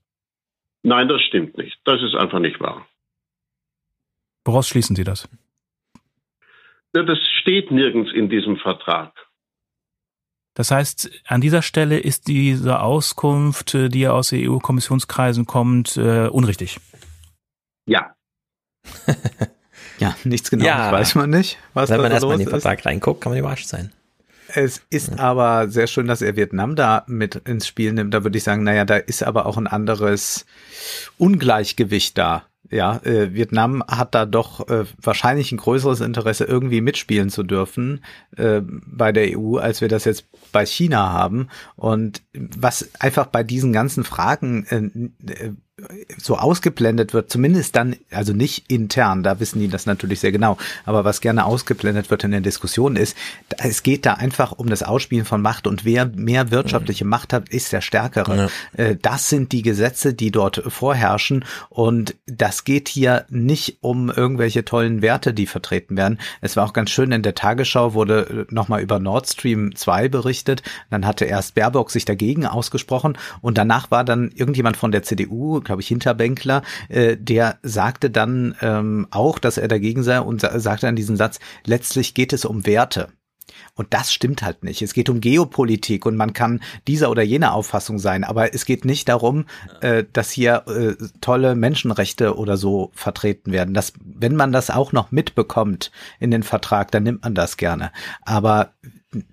Nein, 0.82 1.08
das 1.08 1.22
stimmt 1.22 1.58
nicht. 1.58 1.78
Das 1.86 2.02
ist 2.02 2.16
einfach 2.16 2.40
nicht 2.40 2.60
wahr. 2.60 2.88
Woraus 4.46 4.68
schließen 4.68 4.96
Sie 4.96 5.04
das? 5.04 5.28
Das 6.94 7.20
steht 7.42 7.72
nirgends 7.72 8.12
in 8.14 8.30
diesem 8.30 8.58
Vertrag. 8.58 9.14
Das 10.56 10.72
heißt, 10.72 11.10
an 11.26 11.40
dieser 11.40 11.62
Stelle 11.62 12.00
ist 12.00 12.28
diese 12.28 12.82
Auskunft, 12.82 13.76
äh, 13.76 13.90
die 13.90 14.02
ja 14.02 14.12
aus 14.12 14.34
EU-Kommissionskreisen 14.34 15.46
kommt, 15.46 15.96
äh, 15.96 16.28
unrichtig. 16.28 16.80
Ja. 17.86 18.14
ja, 20.00 20.16
nichts 20.26 20.50
genau 20.50 20.66
ja. 20.66 20.92
weiß 20.92 21.16
man 21.16 21.30
nicht. 21.30 21.60
Was 21.74 21.90
Wenn 21.90 22.02
man 22.02 22.12
erstmal 22.12 22.34
in 22.34 22.40
den 22.40 22.50
Vertrag 22.50 22.86
reinguckt, 22.86 23.22
kann 23.22 23.32
man 23.32 23.40
überrascht 23.40 23.68
sein. 23.68 23.94
Es 24.54 24.82
ist 24.90 25.12
ja. 25.12 25.20
aber 25.20 25.70
sehr 25.70 25.88
schön, 25.88 26.08
dass 26.08 26.22
er 26.22 26.36
Vietnam 26.36 26.76
da 26.76 27.04
mit 27.08 27.36
ins 27.36 27.68
Spiel 27.68 27.94
nimmt. 27.94 28.14
Da 28.14 28.24
würde 28.24 28.38
ich 28.38 28.44
sagen, 28.44 28.64
naja, 28.64 28.84
da 28.84 28.98
ist 28.98 29.24
aber 29.24 29.46
auch 29.46 29.58
ein 29.58 29.68
anderes 29.68 30.46
Ungleichgewicht 31.18 32.18
da. 32.18 32.49
Ja, 32.72 32.98
äh, 33.04 33.34
Vietnam 33.34 33.84
hat 33.88 34.14
da 34.14 34.26
doch 34.26 34.68
äh, 34.70 34.86
wahrscheinlich 35.02 35.52
ein 35.52 35.58
größeres 35.58 36.02
Interesse, 36.02 36.46
irgendwie 36.46 36.82
mitspielen 36.82 37.30
zu 37.30 37.44
dürfen 37.44 38.04
äh, 38.38 38.62
bei 38.64 39.12
der 39.12 39.38
EU, 39.38 39.58
als 39.58 39.82
wir 39.82 39.88
das 39.88 40.06
jetzt 40.06 40.26
bei 40.52 40.66
China 40.66 41.12
haben. 41.12 41.48
Und 41.76 42.22
was 42.34 42.90
einfach 43.00 43.26
bei 43.26 43.44
diesen 43.44 43.74
ganzen 43.74 44.04
Fragen 44.04 44.66
äh, 45.26 45.34
äh 45.34 45.54
so 46.18 46.38
ausgeblendet 46.38 47.14
wird, 47.14 47.32
zumindest 47.32 47.76
dann, 47.76 47.96
also 48.12 48.34
nicht 48.34 48.72
intern, 48.72 49.24
da 49.24 49.40
wissen 49.40 49.60
die 49.60 49.68
das 49.68 49.86
natürlich 49.86 50.20
sehr 50.20 50.32
genau, 50.32 50.58
aber 50.86 51.06
was 51.06 51.22
gerne 51.22 51.46
ausgeblendet 51.46 52.10
wird 52.10 52.24
in 52.24 52.32
der 52.32 52.42
Diskussion 52.42 52.96
ist, 52.96 53.16
es 53.58 53.84
geht 53.84 54.06
da 54.06 54.14
einfach 54.14 54.52
um 54.52 54.70
das 54.70 54.84
Ausspielen 54.84 55.26
von 55.26 55.42
Macht 55.42 55.68
und 55.68 55.86
wer 55.86 56.06
mehr 56.06 56.52
wirtschaftliche 56.52 57.04
mhm. 57.04 57.10
Macht 57.10 57.34
hat, 57.34 57.50
ist 57.50 57.72
der 57.74 57.82
Stärkere. 57.82 58.50
Ja. 58.78 58.84
Äh, 58.84 58.98
das 59.02 59.30
sind 59.30 59.52
die 59.52 59.62
Gesetze, 59.62 60.14
die 60.14 60.32
dort 60.32 60.64
vorherrschen 60.68 61.46
und 61.70 62.16
das 62.26 62.64
geht 62.64 62.90
hier 62.90 63.26
nicht 63.30 63.78
um 63.82 64.10
irgendwelche 64.10 64.66
tollen 64.66 65.02
Werte, 65.02 65.34
die 65.34 65.48
vertreten 65.48 65.98
werden. 65.98 66.20
Es 66.42 66.56
war 66.56 66.66
auch 66.66 66.74
ganz 66.74 66.90
schön, 66.90 67.12
in 67.12 67.24
der 67.24 67.36
Tagesschau 67.36 67.94
wurde 67.94 68.48
nochmal 68.50 68.82
über 68.82 69.00
Nord 69.00 69.28
Stream 69.28 69.76
2 69.76 70.10
berichtet, 70.10 70.64
dann 70.90 71.06
hatte 71.06 71.26
erst 71.26 71.56
Baerbock 71.56 71.92
sich 71.92 72.06
dagegen 72.06 72.46
ausgesprochen 72.46 73.18
und 73.42 73.58
danach 73.58 73.92
war 73.92 74.04
dann 74.04 74.32
irgendjemand 74.34 74.78
von 74.78 74.92
der 74.92 75.04
CDU, 75.04 75.62
glaube 75.70 75.84
ich, 75.84 75.88
Hinterbänkler, 75.88 76.64
äh, 76.90 77.16
der 77.16 77.60
sagte 77.62 78.10
dann 78.10 78.56
ähm, 78.60 79.06
auch, 79.12 79.38
dass 79.38 79.60
er 79.60 79.68
dagegen 79.68 80.02
sei 80.02 80.20
und 80.20 80.42
sa 80.42 80.60
sagte 80.60 80.88
dann 80.88 80.96
diesen 80.96 81.16
Satz, 81.16 81.40
letztlich 81.64 82.16
geht 82.16 82.34
es 82.34 82.44
um 82.44 82.66
Werte. 82.66 83.10
Und 83.76 83.94
das 83.94 84.12
stimmt 84.12 84.42
halt 84.42 84.64
nicht. 84.64 84.82
Es 84.82 84.94
geht 84.94 85.10
um 85.10 85.22
Geopolitik 85.22 86.08
und 86.08 86.18
man 86.18 86.34
kann 86.34 86.60
dieser 86.88 87.12
oder 87.12 87.22
jener 87.22 87.54
Auffassung 87.54 88.00
sein, 88.00 88.24
aber 88.24 88.56
es 88.56 88.66
geht 88.66 88.84
nicht 88.84 89.10
darum, 89.10 89.46
äh, 89.82 90.06
dass 90.12 90.32
hier 90.32 90.64
äh, 90.68 90.96
tolle 91.22 91.54
Menschenrechte 91.54 92.36
oder 92.36 92.58
so 92.58 92.90
vertreten 92.96 93.52
werden. 93.52 93.76
Das, 93.76 93.94
wenn 94.04 94.36
man 94.36 94.52
das 94.52 94.72
auch 94.72 94.92
noch 94.92 95.12
mitbekommt 95.12 95.92
in 96.20 96.32
den 96.32 96.42
Vertrag, 96.42 96.90
dann 96.92 97.04
nimmt 97.04 97.22
man 97.22 97.36
das 97.36 97.58
gerne. 97.58 97.92
Aber 98.24 98.74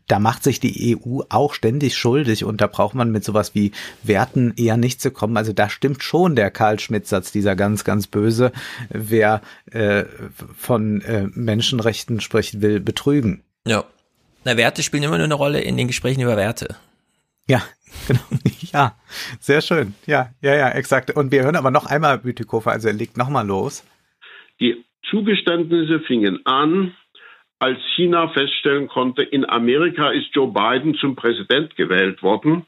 da 0.08 0.18
macht 0.18 0.42
sich 0.42 0.58
die 0.58 0.96
EU 0.96 1.20
auch 1.28 1.52
ständig 1.52 1.96
schuldig 1.96 2.44
und 2.44 2.60
da 2.60 2.66
braucht 2.66 2.94
man 2.94 3.10
mit 3.10 3.24
sowas 3.24 3.54
wie 3.54 3.72
Werten 4.02 4.54
eher 4.56 4.76
nicht 4.76 5.00
zu 5.00 5.10
kommen. 5.10 5.36
Also 5.36 5.52
da 5.52 5.68
stimmt 5.68 6.02
schon 6.02 6.34
der 6.34 6.50
Karl 6.50 6.80
Schmidt-Satz, 6.80 7.30
dieser 7.30 7.56
ganz, 7.56 7.84
ganz 7.84 8.06
böse, 8.06 8.52
wer 8.88 9.42
äh, 9.70 10.04
von 10.56 11.02
äh, 11.02 11.28
Menschenrechten 11.32 12.20
spricht, 12.20 12.62
will 12.62 12.80
betrügen. 12.80 13.42
Ja. 13.66 13.84
Na, 14.44 14.56
Werte 14.56 14.82
spielen 14.82 15.02
immer 15.02 15.18
nur 15.18 15.24
eine 15.24 15.34
Rolle 15.34 15.60
in 15.60 15.76
den 15.76 15.88
Gesprächen 15.88 16.22
über 16.22 16.36
Werte. 16.36 16.76
Ja, 17.48 17.62
genau. 18.08 18.20
Ja, 18.72 18.96
sehr 19.40 19.60
schön. 19.60 19.94
Ja, 20.06 20.30
ja, 20.40 20.54
ja, 20.54 20.70
exakt. 20.70 21.10
Und 21.10 21.32
wir 21.32 21.42
hören 21.42 21.56
aber 21.56 21.70
noch 21.70 21.86
einmal 21.86 22.18
Bütikofer, 22.18 22.70
also 22.70 22.88
er 22.88 22.94
legt 22.94 23.16
nochmal 23.16 23.46
los. 23.46 23.84
Die 24.60 24.84
Zugeständnisse 25.10 26.00
fingen 26.00 26.44
an 26.46 26.94
als 27.58 27.78
China 27.94 28.28
feststellen 28.28 28.88
konnte, 28.88 29.22
in 29.22 29.48
Amerika 29.48 30.10
ist 30.10 30.34
Joe 30.34 30.52
Biden 30.52 30.94
zum 30.96 31.16
Präsident 31.16 31.74
gewählt 31.76 32.22
worden. 32.22 32.66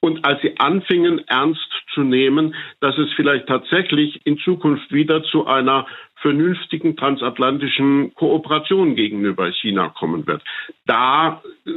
Und 0.00 0.24
als 0.24 0.40
sie 0.42 0.58
anfingen, 0.58 1.26
ernst 1.26 1.68
zu 1.92 2.02
nehmen, 2.02 2.54
dass 2.80 2.96
es 2.98 3.12
vielleicht 3.14 3.46
tatsächlich 3.46 4.24
in 4.24 4.38
Zukunft 4.38 4.92
wieder 4.92 5.24
zu 5.24 5.46
einer 5.46 5.86
vernünftigen 6.16 6.96
transatlantischen 6.96 8.14
Kooperation 8.14 8.94
gegenüber 8.94 9.50
China 9.50 9.88
kommen 9.88 10.26
wird. 10.26 10.42
Da 10.86 11.42
äh, 11.66 11.70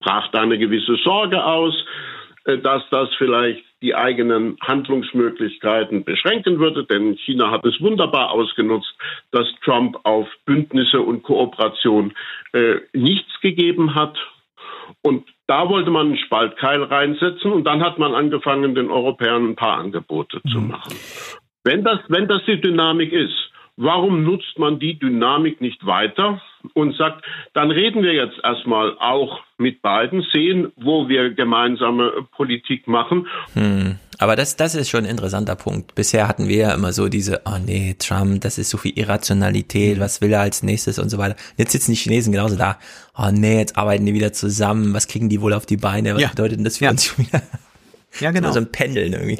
brach 0.00 0.28
da 0.28 0.42
eine 0.42 0.58
gewisse 0.58 0.96
Sorge 0.96 1.44
aus, 1.44 1.74
äh, 2.44 2.58
dass 2.58 2.82
das 2.90 3.08
vielleicht 3.16 3.64
die 3.82 3.94
eigenen 3.94 4.56
Handlungsmöglichkeiten 4.60 6.04
beschränken 6.04 6.58
würde, 6.58 6.84
denn 6.84 7.16
China 7.16 7.50
hat 7.50 7.64
es 7.64 7.80
wunderbar 7.80 8.30
ausgenutzt, 8.30 8.94
dass 9.30 9.46
Trump 9.64 9.98
auf 10.04 10.28
Bündnisse 10.44 11.00
und 11.00 11.22
Kooperation 11.22 12.12
äh, 12.52 12.76
nichts 12.92 13.40
gegeben 13.40 13.94
hat. 13.94 14.16
Und 15.02 15.26
da 15.46 15.68
wollte 15.68 15.90
man 15.90 16.08
einen 16.08 16.18
Spaltkeil 16.18 16.82
reinsetzen 16.82 17.52
und 17.52 17.64
dann 17.64 17.82
hat 17.82 17.98
man 17.98 18.14
angefangen, 18.14 18.74
den 18.74 18.90
Europäern 18.90 19.50
ein 19.50 19.56
paar 19.56 19.78
Angebote 19.78 20.40
mhm. 20.44 20.50
zu 20.50 20.60
machen. 20.60 20.94
Wenn 21.64 21.84
das, 21.84 22.00
wenn 22.08 22.28
das 22.28 22.44
die 22.46 22.60
Dynamik 22.60 23.12
ist, 23.12 23.49
warum 23.80 24.22
nutzt 24.24 24.58
man 24.58 24.78
die 24.78 24.98
Dynamik 24.98 25.60
nicht 25.60 25.84
weiter? 25.84 26.40
und 26.74 26.96
sagt, 26.96 27.24
dann 27.54 27.70
reden 27.70 28.02
wir 28.02 28.12
jetzt 28.12 28.38
erstmal 28.42 28.96
auch 28.98 29.40
mit 29.58 29.82
beiden, 29.82 30.24
sehen, 30.32 30.72
wo 30.76 31.08
wir 31.08 31.30
gemeinsame 31.30 32.26
Politik 32.32 32.86
machen. 32.86 33.26
Hm. 33.54 33.98
Aber 34.18 34.36
das, 34.36 34.56
das 34.56 34.74
ist 34.74 34.90
schon 34.90 35.04
ein 35.04 35.10
interessanter 35.10 35.56
Punkt. 35.56 35.94
Bisher 35.94 36.28
hatten 36.28 36.48
wir 36.48 36.56
ja 36.56 36.74
immer 36.74 36.92
so 36.92 37.08
diese, 37.08 37.42
oh 37.46 37.58
nee, 37.64 37.96
Trump, 37.98 38.42
das 38.42 38.58
ist 38.58 38.68
so 38.68 38.76
viel 38.76 38.98
Irrationalität, 38.98 39.98
was 39.98 40.20
will 40.20 40.32
er 40.32 40.40
als 40.40 40.62
nächstes 40.62 40.98
und 40.98 41.08
so 41.08 41.16
weiter. 41.16 41.36
Jetzt 41.56 41.72
sitzen 41.72 41.92
die 41.92 41.96
Chinesen 41.96 42.32
genauso 42.32 42.56
da, 42.56 42.78
oh 43.16 43.30
nee, 43.32 43.58
jetzt 43.58 43.78
arbeiten 43.78 44.04
die 44.04 44.14
wieder 44.14 44.32
zusammen, 44.32 44.92
was 44.92 45.08
kriegen 45.08 45.28
die 45.30 45.40
wohl 45.40 45.54
auf 45.54 45.64
die 45.64 45.78
Beine, 45.78 46.14
was 46.14 46.22
ja. 46.22 46.28
bedeutet 46.28 46.58
denn 46.58 46.64
das 46.64 46.78
für 46.78 46.84
ja. 46.84 46.90
uns 46.90 47.04
schon 47.06 47.26
wieder? 47.26 47.42
Ja, 48.18 48.30
genau. 48.32 48.50
So 48.50 48.60
ein 48.60 48.72
Pendeln 48.72 49.12
irgendwie. 49.12 49.38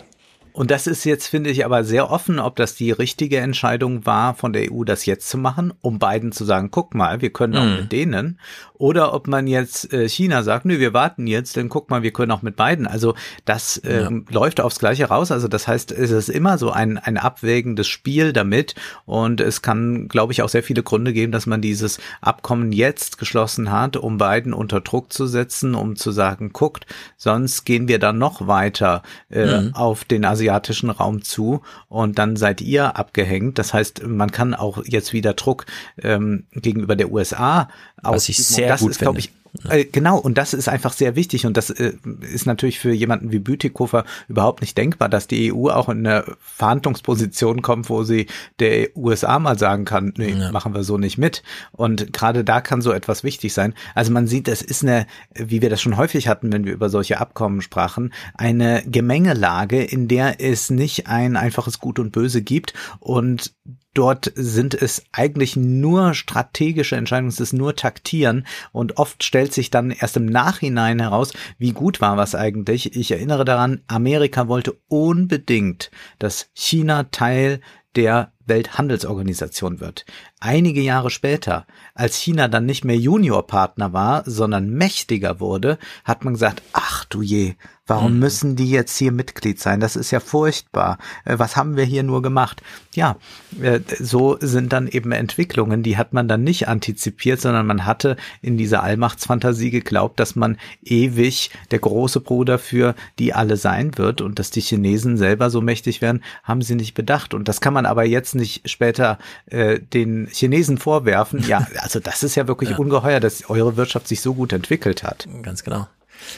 Und 0.53 0.71
das 0.71 0.87
ist 0.87 1.05
jetzt, 1.05 1.27
finde 1.27 1.51
ich, 1.51 1.65
aber 1.65 1.85
sehr 1.85 2.11
offen, 2.11 2.39
ob 2.39 2.57
das 2.57 2.75
die 2.75 2.91
richtige 2.91 3.39
Entscheidung 3.39 4.07
war, 4.07 4.35
von 4.35 4.53
der 4.53 4.73
EU 4.73 4.85
das 4.85 5.07
jetzt 5.07 5.29
zu 5.29 5.39
machen, 5.39 5.73
um 5.81 5.99
beiden 5.99 6.33
zu 6.33 6.45
sagen, 6.45 6.71
guck 6.71 6.95
mal, 6.95 7.21
wir 7.21 7.31
können 7.31 7.57
auch 7.57 7.65
mm. 7.65 7.81
mit 7.81 7.93
denen. 7.93 8.39
Oder 8.81 9.13
ob 9.13 9.29
man 9.29 9.47
jetzt 9.47 9.93
äh, 9.93 10.09
China 10.09 10.43
sagt, 10.43 10.65
nö, 10.65 10.79
wir 10.79 10.95
warten 10.95 11.27
jetzt, 11.27 11.59
dann 11.59 11.69
guck 11.69 11.91
mal, 11.91 12.03
wir 12.03 12.13
können 12.13 12.33
auch 12.33 12.41
mit 12.41 12.57
beiden. 12.57 12.87
Also 12.87 13.15
das 13.45 13.79
ähm, 13.85 14.25
ja. 14.31 14.35
läuft 14.35 14.59
aufs 14.59 14.79
Gleiche 14.79 15.05
raus. 15.05 15.31
Also 15.31 15.49
das 15.49 15.69
heißt, 15.69 15.93
es 15.93 16.11
ist 16.11 16.31
immer 16.31 16.57
so 16.57 16.71
ein, 16.71 16.97
ein 16.97 17.19
abwägendes 17.19 17.89
Spiel 17.89 18.33
damit. 18.33 18.75
Und 19.05 19.43
es 19.43 19.61
kann, 19.61 20.09
glaube 20.09 20.33
ich, 20.33 20.41
auch 20.41 20.49
sehr 20.49 20.63
viele 20.63 20.83
Gründe 20.83 21.13
geben, 21.13 21.31
dass 21.31 21.45
man 21.45 21.61
dieses 21.61 21.99
Abkommen 22.23 22.73
jetzt 22.73 23.19
geschlossen 23.19 23.71
hat, 23.71 23.99
um 23.99 24.17
beiden 24.17 24.55
unter 24.55 24.81
Druck 24.81 25.13
zu 25.13 25.27
setzen, 25.27 25.75
um 25.75 25.97
zu 25.97 26.11
sagen, 26.11 26.55
guckt, 26.55 26.87
sonst 27.19 27.65
gehen 27.67 27.87
wir 27.87 27.99
dann 27.99 28.17
noch 28.17 28.47
weiter 28.47 29.03
äh, 29.31 29.61
mhm. 29.61 29.75
auf 29.75 30.05
den 30.05 30.25
asiatischen 30.41 30.91
Raum 30.91 31.23
zu 31.23 31.63
und 31.89 32.19
dann 32.19 32.37
seid 32.37 32.61
ihr 32.61 32.97
abgehängt. 32.97 33.59
Das 33.59 33.75
heißt, 33.75 34.07
man 34.07 34.31
kann 34.33 34.55
auch 34.55 34.83
jetzt 34.85 35.13
wieder 35.13 35.35
Druck 35.35 35.67
ähm, 36.03 36.45
gegenüber 36.53 36.97
der 36.97 37.13
USA 37.13 37.69
Was 38.15 38.29
ich 38.29 38.45
sehr 38.45 38.69
das 38.69 38.81
gut 38.81 38.93
ist, 38.93 39.01
glaube 39.01 39.19
ich, 39.19 39.33
äh, 39.69 39.85
genau, 39.85 40.19
und 40.19 40.39
das 40.39 40.55
ist 40.55 40.69
einfach 40.69 40.93
sehr 40.93 41.17
wichtig 41.17 41.47
und 41.47 41.57
das 41.57 41.71
äh, 41.71 41.95
ist 42.33 42.47
natürlich 42.47 42.79
für 42.79 42.93
jemanden 42.93 43.33
wie 43.33 43.39
Bütikofer 43.39 44.05
überhaupt 44.29 44.61
nicht 44.61 44.77
denkbar, 44.79 45.09
dass 45.09 45.27
die 45.27 45.53
EU 45.53 45.69
auch 45.69 45.89
in 45.89 46.07
eine 46.07 46.25
Verhandlungsposition 46.41 47.63
kommt, 47.63 47.91
wo 47.91 48.05
sie 48.05 48.27
der 48.61 48.97
USA 48.97 49.39
mal 49.39 49.59
sagen 49.59 49.85
kann, 49.85 50.13
nee, 50.17 50.31
ja. 50.31 50.53
machen 50.53 50.75
wir 50.75 50.85
so 50.85 50.99
nicht 50.99 51.19
mit. 51.19 51.43
Und 51.73 52.13
gerade 52.13 52.45
da 52.45 52.61
kann 52.61 52.81
so 52.81 52.93
etwas 52.93 53.25
wichtig 53.25 53.53
sein. 53.53 53.75
Also 53.95 54.13
man 54.13 54.27
sieht, 54.27 54.49
es 54.49 54.63
ist 54.63 54.83
eine, 54.83 55.07
wie 55.35 55.63
wir 55.63 55.71
das 55.71 55.81
schon 55.81 55.97
häufig 55.97 56.29
hatten, 56.29 56.53
wenn 56.53 56.65
wir 56.65 56.73
über 56.73 56.89
solche 56.89 57.21
Abkommen 57.21 57.63
sprachen, 57.63 58.13
eine 58.35 58.83
Gemengelage, 58.87 59.83
in 59.83 60.09
der 60.09 60.41
es 60.41 60.71
nicht 60.71 61.09
ein 61.09 61.37
einfaches 61.37 61.81
Gut 61.81 61.99
und 61.99 62.13
Böse 62.13 62.43
gibt 62.43 62.75
und 63.01 63.53
Dort 63.95 64.33
sind 64.37 64.75
es 64.75 65.03
eigentlich 65.11 65.57
nur 65.57 66.15
strategische 66.15 66.95
Entscheidungen, 66.95 67.29
es 67.29 67.41
ist 67.41 67.53
nur 67.53 67.75
Taktieren 67.75 68.47
und 68.71 68.99
oft 68.99 69.25
stellt 69.25 69.53
sich 69.53 69.71
dann 69.71 69.91
erst 69.91 70.17
im 70.17 70.27
Nachhinein 70.27 71.01
heraus, 71.01 71.33
wie 71.59 71.73
gut 71.73 72.01
war 72.01 72.17
was 72.17 72.37
eigentlich. 72.37 72.97
Ich 72.97 73.11
erinnere 73.11 73.45
daran, 73.45 73.81
Amerika 73.89 74.47
wollte 74.47 74.79
unbedingt, 74.87 75.91
dass 76.21 76.51
China 76.55 77.05
Teil 77.05 77.61
der 77.97 78.33
Welthandelsorganisation 78.47 79.81
wird. 79.81 80.05
Einige 80.43 80.81
Jahre 80.81 81.11
später, 81.11 81.67
als 81.95 82.17
China 82.17 82.49
dann 82.49 82.65
nicht 82.65 82.83
mehr 82.83 82.97
Juniorpartner 82.97 83.93
war, 83.93 84.23
sondern 84.25 84.71
mächtiger 84.71 85.39
wurde, 85.39 85.79
hat 86.05 86.25
man 86.25 86.33
gesagt, 86.33 86.63
ach 86.73 87.05
du 87.05 87.21
je, 87.21 87.57
warum 87.91 88.15
mhm. 88.15 88.19
müssen 88.21 88.57
die 88.57 88.71
jetzt 88.71 88.97
hier 88.97 89.13
Mitglied 89.13 89.61
sein? 89.61 89.81
Das 89.81 89.97
ist 89.97 90.13
ja 90.13 90.21
furchtbar. 90.21 90.97
Äh, 91.27 91.39
was 91.39 91.57
haben 91.57 91.77
wir 91.77 91.85
hier 91.85 92.05
nur 92.05 92.23
gemacht? 92.23 92.63
Ja, 92.95 93.17
äh, 93.61 93.81
so 93.99 94.39
sind 94.41 94.73
dann 94.73 94.89
eben 94.89 95.13
Entwicklungen, 95.13 95.83
die 95.83 95.99
hat 95.99 96.15
man 96.15 96.29
dann 96.29 96.43
nicht 96.43 96.69
antizipiert, 96.69 97.41
sondern 97.41 97.67
man 97.67 97.85
hatte 97.85 98.17
in 98.41 98.57
dieser 98.57 98.83
Allmachtsfantasie 98.83 99.71
geglaubt, 99.71 100.21
dass 100.21 100.37
man 100.37 100.57
ewig 100.83 101.51
der 101.71 101.81
große 101.81 102.21
Bruder 102.21 102.59
für 102.59 102.95
die 103.19 103.35
alle 103.35 103.57
sein 103.57 103.99
wird 103.99 104.21
und 104.21 104.39
dass 104.39 104.51
die 104.51 104.63
Chinesen 104.63 105.19
selber 105.19 105.51
so 105.51 105.61
mächtig 105.61 106.01
werden, 106.01 106.23
haben 106.45 106.63
sie 106.63 106.77
nicht 106.77 106.95
bedacht. 106.95 107.35
Und 107.35 107.49
das 107.49 107.61
kann 107.61 107.75
man 107.75 107.87
aber 107.87 108.05
jetzt 108.05 108.35
nicht 108.35 108.71
später 108.71 109.19
äh, 109.47 109.81
den 109.81 110.29
Chinesen 110.33 110.79
vorwerfen. 110.79 111.45
Ja, 111.47 111.67
also 111.79 112.01
das 112.01 112.23
ist 112.23 112.35
ja 112.35 112.49
wirklich 112.49 112.71
ja. 112.71 112.77
ungeheuer, 112.77 113.21
dass 113.21 113.49
eure 113.49 113.77
Wirtschaft 113.77 114.09
sich 114.09 114.21
so 114.21 114.35
gut 114.35 114.53
entwickelt 114.53 115.03
hat. 115.03 115.29
Ganz 115.43 115.65
genau. 115.65 115.87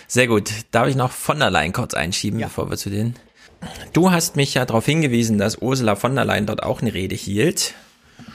Sehr 0.06 0.26
gut. 0.26 0.50
Darf 0.70 0.88
ich 0.88 0.96
noch 0.96 1.10
von 1.10 1.38
der 1.38 1.50
Leyen 1.50 1.72
kurz 1.72 1.94
einschieben, 1.94 2.38
ja. 2.38 2.46
bevor 2.46 2.70
wir 2.70 2.76
zu 2.76 2.90
den. 2.90 3.16
Du 3.92 4.10
hast 4.10 4.36
mich 4.36 4.54
ja 4.54 4.64
darauf 4.64 4.86
hingewiesen, 4.86 5.38
dass 5.38 5.58
Ursula 5.58 5.96
von 5.96 6.14
der 6.14 6.24
Leyen 6.24 6.46
dort 6.46 6.62
auch 6.62 6.80
eine 6.80 6.94
Rede 6.94 7.14
hielt. 7.14 7.74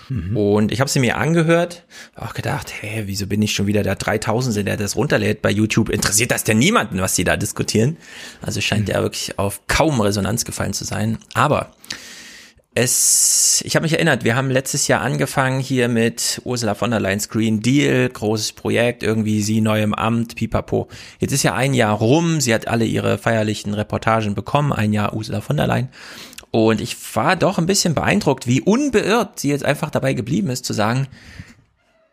Mhm. 0.10 0.38
Und 0.38 0.72
ich 0.72 0.80
habe 0.80 0.90
sie 0.90 1.00
mir 1.00 1.18
angehört, 1.18 1.84
auch 2.16 2.34
gedacht, 2.34 2.72
hä, 2.82 3.04
wieso 3.06 3.28
bin 3.28 3.42
ich 3.42 3.54
schon 3.54 3.68
wieder 3.68 3.84
der 3.84 3.96
3000, 3.96 4.66
der 4.66 4.78
das 4.78 4.96
runterlädt 4.96 5.42
bei 5.42 5.50
YouTube? 5.50 5.90
Interessiert 5.90 6.32
das 6.32 6.44
denn 6.44 6.60
niemanden, 6.60 7.02
was 7.02 7.16
sie 7.16 7.24
da 7.24 7.38
diskutieren? 7.38 7.98
Also 8.42 8.62
scheint 8.62 8.88
mhm. 8.88 8.94
ja 8.94 9.02
wirklich 9.02 9.38
auf 9.38 9.62
kaum 9.68 10.00
Resonanz 10.00 10.46
gefallen 10.46 10.74
zu 10.74 10.86
sein. 10.86 11.18
Aber 11.34 11.72
es, 12.78 13.64
ich 13.66 13.76
habe 13.76 13.86
mich 13.86 13.94
erinnert, 13.94 14.24
wir 14.24 14.36
haben 14.36 14.52
letztes 14.52 14.88
Jahr 14.88 15.02
angefangen 15.02 15.60
hier 15.60 15.88
mit 15.88 16.40
Ursula 16.44 16.76
von 16.76 16.92
der 16.92 17.00
Leyen's 17.00 17.28
Green 17.28 17.60
Deal, 17.60 18.08
großes 18.08 18.52
Projekt, 18.52 19.02
irgendwie 19.02 19.42
sie 19.42 19.62
neu 19.62 19.82
im 19.82 19.96
Amt, 19.96 20.36
pipapo. 20.36 20.88
Jetzt 21.20 21.32
ist 21.32 21.42
ja 21.42 21.56
ein 21.56 21.74
Jahr 21.74 21.98
rum, 21.98 22.40
sie 22.40 22.54
hat 22.54 22.68
alle 22.68 22.86
ihre 22.86 23.18
feierlichen 23.18 23.74
Reportagen 23.74 24.36
bekommen, 24.36 24.74
ein 24.74 24.94
Jahr 24.94 25.16
Ursula 25.16 25.42
von 25.42 25.58
der 25.58 25.66
Leyen. 25.66 25.90
Und 26.52 26.80
ich 26.80 26.96
war 27.16 27.36
doch 27.36 27.58
ein 27.58 27.66
bisschen 27.66 27.96
beeindruckt, 27.96 28.46
wie 28.46 28.62
unbeirrt 28.62 29.40
sie 29.40 29.50
jetzt 29.50 29.66
einfach 29.66 29.90
dabei 29.90 30.14
geblieben 30.14 30.52
ist, 30.52 30.64
zu 30.64 30.74
sagen, 30.74 31.08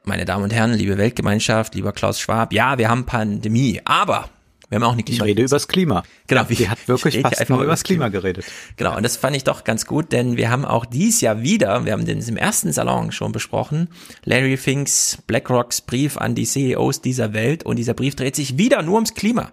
meine 0.02 0.24
Damen 0.24 0.44
und 0.44 0.52
Herren, 0.54 0.72
liebe 0.72 0.96
Weltgemeinschaft, 0.96 1.74
lieber 1.74 1.92
Klaus 1.92 2.18
Schwab, 2.18 2.54
ja, 2.54 2.78
wir 2.78 2.88
haben 2.88 3.04
Pandemie, 3.04 3.82
aber 3.84 4.30
wir 4.74 4.80
haben 4.80 4.90
auch 4.90 4.94
eine 4.94 5.04
Klima. 5.04 5.24
Ich 5.24 5.30
rede 5.30 5.42
übers 5.42 5.68
Klima. 5.68 6.02
Genau. 6.26 6.44
Sie 6.48 6.68
hat 6.68 6.88
wirklich 6.88 7.20
fast 7.20 7.38
einfach 7.38 7.54
nur 7.54 7.64
übers 7.64 7.84
Klima 7.84 8.08
geredet. 8.08 8.44
Genau. 8.76 8.96
Und 8.96 9.04
das 9.04 9.16
fand 9.16 9.36
ich 9.36 9.44
doch 9.44 9.62
ganz 9.62 9.86
gut, 9.86 10.10
denn 10.10 10.36
wir 10.36 10.50
haben 10.50 10.64
auch 10.64 10.84
dies 10.84 11.20
Jahr 11.20 11.42
wieder, 11.42 11.84
wir 11.84 11.92
haben 11.92 12.04
den 12.04 12.20
im 12.20 12.36
ersten 12.36 12.72
Salon 12.72 13.12
schon 13.12 13.30
besprochen, 13.30 13.88
Larry 14.24 14.56
Finks, 14.56 15.18
BlackRocks 15.28 15.80
Brief 15.80 16.16
an 16.16 16.34
die 16.34 16.44
CEOs 16.44 17.02
dieser 17.02 17.32
Welt 17.34 17.62
und 17.62 17.76
dieser 17.76 17.94
Brief 17.94 18.16
dreht 18.16 18.34
sich 18.34 18.58
wieder 18.58 18.82
nur 18.82 18.96
ums 18.96 19.14
Klima. 19.14 19.52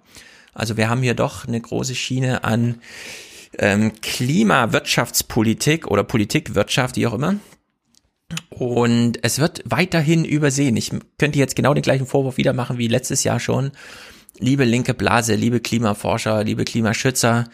Also 0.54 0.76
wir 0.76 0.90
haben 0.90 1.04
hier 1.04 1.14
doch 1.14 1.48
eine 1.48 1.62
große 1.62 1.94
Schiene 1.94 2.44
an 2.44 2.82
ähm, 3.60 3.94
Klimawirtschaftspolitik 4.02 5.86
oder 5.88 6.04
Politikwirtschaft, 6.04 6.96
wie 6.96 7.06
auch 7.06 7.14
immer. 7.14 7.36
Und 8.50 9.20
es 9.24 9.40
wird 9.40 9.62
weiterhin 9.66 10.26
übersehen. 10.26 10.76
Ich 10.78 10.92
könnte 11.20 11.38
jetzt 11.38 11.56
genau 11.56 11.74
den 11.74 11.84
gleichen 11.84 12.08
Vorwurf 12.08 12.38
wieder 12.38 12.54
machen 12.54 12.78
wie 12.78 12.88
letztes 12.88 13.24
Jahr 13.24 13.40
schon 13.40 13.72
liebe 14.42 14.66
linke 14.66 14.94
Blase, 14.94 15.36
liebe 15.36 15.60
Klimaforscher, 15.60 16.44
liebe 16.44 16.66
Klimaschützer, 16.66 17.46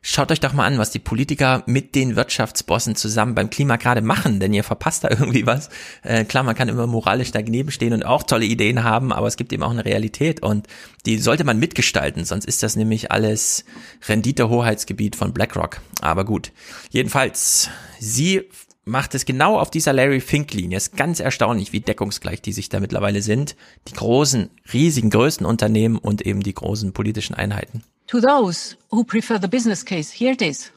schaut 0.00 0.30
euch 0.30 0.38
doch 0.38 0.52
mal 0.52 0.64
an, 0.64 0.78
was 0.78 0.92
die 0.92 1.00
Politiker 1.00 1.64
mit 1.66 1.96
den 1.96 2.14
Wirtschaftsbossen 2.14 2.94
zusammen 2.94 3.34
beim 3.34 3.50
Klima 3.50 3.76
gerade 3.76 4.00
machen, 4.00 4.38
denn 4.38 4.54
ihr 4.54 4.62
verpasst 4.62 5.02
da 5.02 5.08
irgendwie 5.10 5.44
was. 5.44 5.68
Äh, 6.02 6.24
klar, 6.24 6.44
man 6.44 6.54
kann 6.54 6.68
immer 6.68 6.86
moralisch 6.86 7.32
daneben 7.32 7.72
stehen 7.72 7.92
und 7.92 8.06
auch 8.06 8.22
tolle 8.22 8.46
Ideen 8.46 8.84
haben, 8.84 9.12
aber 9.12 9.26
es 9.26 9.36
gibt 9.36 9.52
eben 9.52 9.64
auch 9.64 9.70
eine 9.70 9.84
Realität 9.84 10.42
und 10.42 10.68
die 11.04 11.18
sollte 11.18 11.44
man 11.44 11.58
mitgestalten, 11.58 12.24
sonst 12.24 12.46
ist 12.46 12.62
das 12.62 12.76
nämlich 12.76 13.10
alles 13.10 13.64
Renditehoheitsgebiet 14.08 15.16
von 15.16 15.32
BlackRock. 15.32 15.80
Aber 16.00 16.24
gut, 16.24 16.52
jedenfalls, 16.90 17.70
sie 17.98 18.44
macht 18.86 19.14
es 19.14 19.24
genau 19.24 19.58
auf 19.58 19.70
dieser 19.70 19.92
Larry 19.92 20.20
Fink-Linie. 20.20 20.78
Ist 20.78 20.96
ganz 20.96 21.20
erstaunlich, 21.20 21.72
wie 21.72 21.80
deckungsgleich 21.80 22.40
die 22.40 22.52
sich 22.52 22.68
da 22.68 22.80
mittlerweile 22.80 23.20
sind. 23.20 23.56
Die 23.88 23.92
großen, 23.92 24.48
riesigen, 24.72 25.10
größten 25.10 25.44
Unternehmen 25.44 25.98
und 25.98 26.22
eben 26.22 26.42
die 26.42 26.54
großen 26.54 26.92
politischen 26.92 27.34
Einheiten. 27.34 27.82
To 28.06 28.20
those 28.20 28.76
who 28.90 29.02
prefer 29.02 29.38
the 29.40 29.48
business 29.48 29.84
case, 29.84 30.14
here 30.16 30.32
it 30.32 30.40
is. 30.40 30.72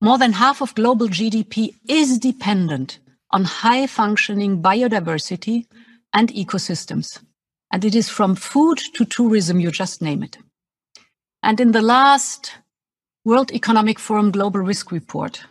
More 0.00 0.18
than 0.18 0.40
half 0.40 0.62
of 0.62 0.74
global 0.74 1.08
GDP 1.08 1.74
is 1.86 2.18
dependent 2.18 3.00
on 3.30 3.44
high 3.44 3.86
functioning 3.86 4.62
biodiversity 4.62 5.66
and 6.12 6.32
ecosystems. 6.32 7.20
And 7.70 7.84
it 7.84 7.94
is 7.94 8.08
from 8.08 8.34
food 8.34 8.80
to 8.94 9.04
tourism, 9.04 9.60
you 9.60 9.70
just 9.70 10.00
name 10.00 10.22
it. 10.22 10.38
And 11.42 11.60
in 11.60 11.72
the 11.72 11.82
last 11.82 12.52
World 13.24 13.52
Economic 13.52 13.98
Forum 13.98 14.32
Global 14.32 14.62
Risk 14.62 14.90
Report, 14.90 15.44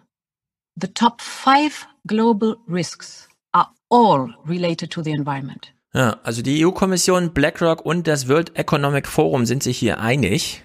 the 0.75 0.87
top 0.87 1.21
five 1.21 1.85
global 2.07 2.57
risks 2.67 3.27
are 3.51 3.67
all 3.89 4.35
related 4.47 4.91
to 4.91 5.03
the 5.03 5.11
environment. 5.11 5.73
Ja, 5.93 6.17
also 6.23 6.41
die 6.41 6.63
EU-Kommission, 6.63 7.33
BlackRock 7.33 7.85
und 7.85 8.07
das 8.07 8.27
World 8.27 8.55
Economic 8.55 9.07
Forum 9.07 9.45
sind 9.45 9.63
sich 9.63 9.77
hier 9.77 9.99
einig. 9.99 10.63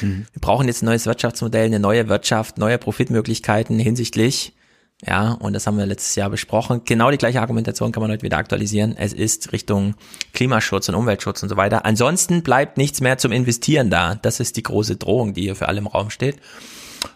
Mhm. 0.00 0.26
Wir 0.32 0.40
brauchen 0.40 0.66
jetzt 0.66 0.82
ein 0.82 0.86
neues 0.86 1.06
Wirtschaftsmodell, 1.06 1.66
eine 1.66 1.78
neue 1.78 2.08
Wirtschaft, 2.08 2.58
neue 2.58 2.78
Profitmöglichkeiten 2.78 3.78
hinsichtlich, 3.78 4.56
ja, 5.04 5.32
und 5.32 5.52
das 5.52 5.66
haben 5.66 5.76
wir 5.76 5.84
letztes 5.84 6.14
Jahr 6.14 6.30
besprochen. 6.30 6.82
Genau 6.86 7.10
die 7.10 7.18
gleiche 7.18 7.40
Argumentation 7.42 7.92
kann 7.92 8.00
man 8.00 8.10
heute 8.10 8.22
wieder 8.22 8.38
aktualisieren. 8.38 8.96
Es 8.96 9.12
ist 9.12 9.52
Richtung 9.52 9.94
Klimaschutz 10.32 10.88
und 10.88 10.94
Umweltschutz 10.94 11.42
und 11.42 11.50
so 11.50 11.56
weiter. 11.58 11.84
Ansonsten 11.84 12.42
bleibt 12.42 12.78
nichts 12.78 13.02
mehr 13.02 13.18
zum 13.18 13.30
Investieren 13.30 13.90
da. 13.90 14.14
Das 14.14 14.40
ist 14.40 14.56
die 14.56 14.62
große 14.62 14.96
Drohung, 14.96 15.34
die 15.34 15.42
hier 15.42 15.56
für 15.56 15.68
alle 15.68 15.78
im 15.78 15.86
Raum 15.86 16.08
steht. 16.08 16.36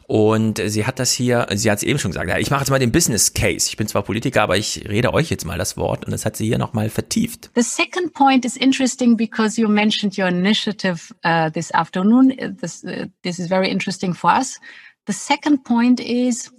Und 0.07 0.61
sie 0.65 0.87
hat 0.87 0.99
das 0.99 1.13
hier, 1.13 1.47
sie 1.55 1.71
hat 1.71 1.79
es 1.79 1.85
eben 1.85 1.99
schon 1.99 2.11
gesagt, 2.11 2.31
ich 2.39 2.51
mache 2.51 2.61
jetzt 2.61 2.71
mal 2.71 2.79
den 2.79 2.93
Business 2.93 3.33
Case. 3.33 3.69
Ich 3.69 3.77
bin 3.77 3.87
zwar 3.87 4.03
Politiker, 4.03 4.43
aber 4.43 4.57
ich 4.57 4.89
rede 4.89 5.15
euch 5.15 5.31
jetzt 5.31 5.45
mal 5.45 5.59
das 5.59 5.77
Wort 5.77 6.05
und 6.05 6.11
das 6.11 6.25
hat 6.25 6.37
sie 6.37 6.47
hier 6.47 6.59
nochmal 6.59 6.91
vertieft. 6.91 7.51
The 7.55 7.63
second 7.63 8.13
point 8.13 8.45
is 8.45 8.57
interesting 8.57 9.17
because 9.17 9.61
you 9.61 9.69
mentioned 9.69 10.19
your 10.19 10.29
initiative 10.29 11.15
uh, 11.25 11.51
this 11.51 11.73
afternoon. 11.73 12.35
This, 12.61 12.85
uh, 12.85 13.07
this 13.23 13.39
is 13.39 13.49
very 13.49 13.71
interesting 13.71 14.15
for 14.15 14.31
us. 14.31 14.59
The 15.07 15.13
second 15.13 15.65
point 15.65 16.01
is 16.01 16.51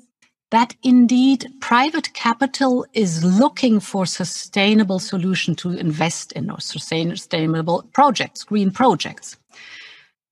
that 0.51 0.75
indeed 0.83 1.47
private 1.61 2.13
capital 2.13 2.85
is 2.93 3.23
looking 3.23 3.79
for 3.79 4.05
sustainable 4.05 4.99
solution 4.99 5.55
to 5.55 5.71
invest 5.71 6.33
in 6.33 6.51
or 6.51 6.59
sustainable 6.59 7.83
projects, 7.93 8.43
green 8.43 8.71
projects. 8.71 9.37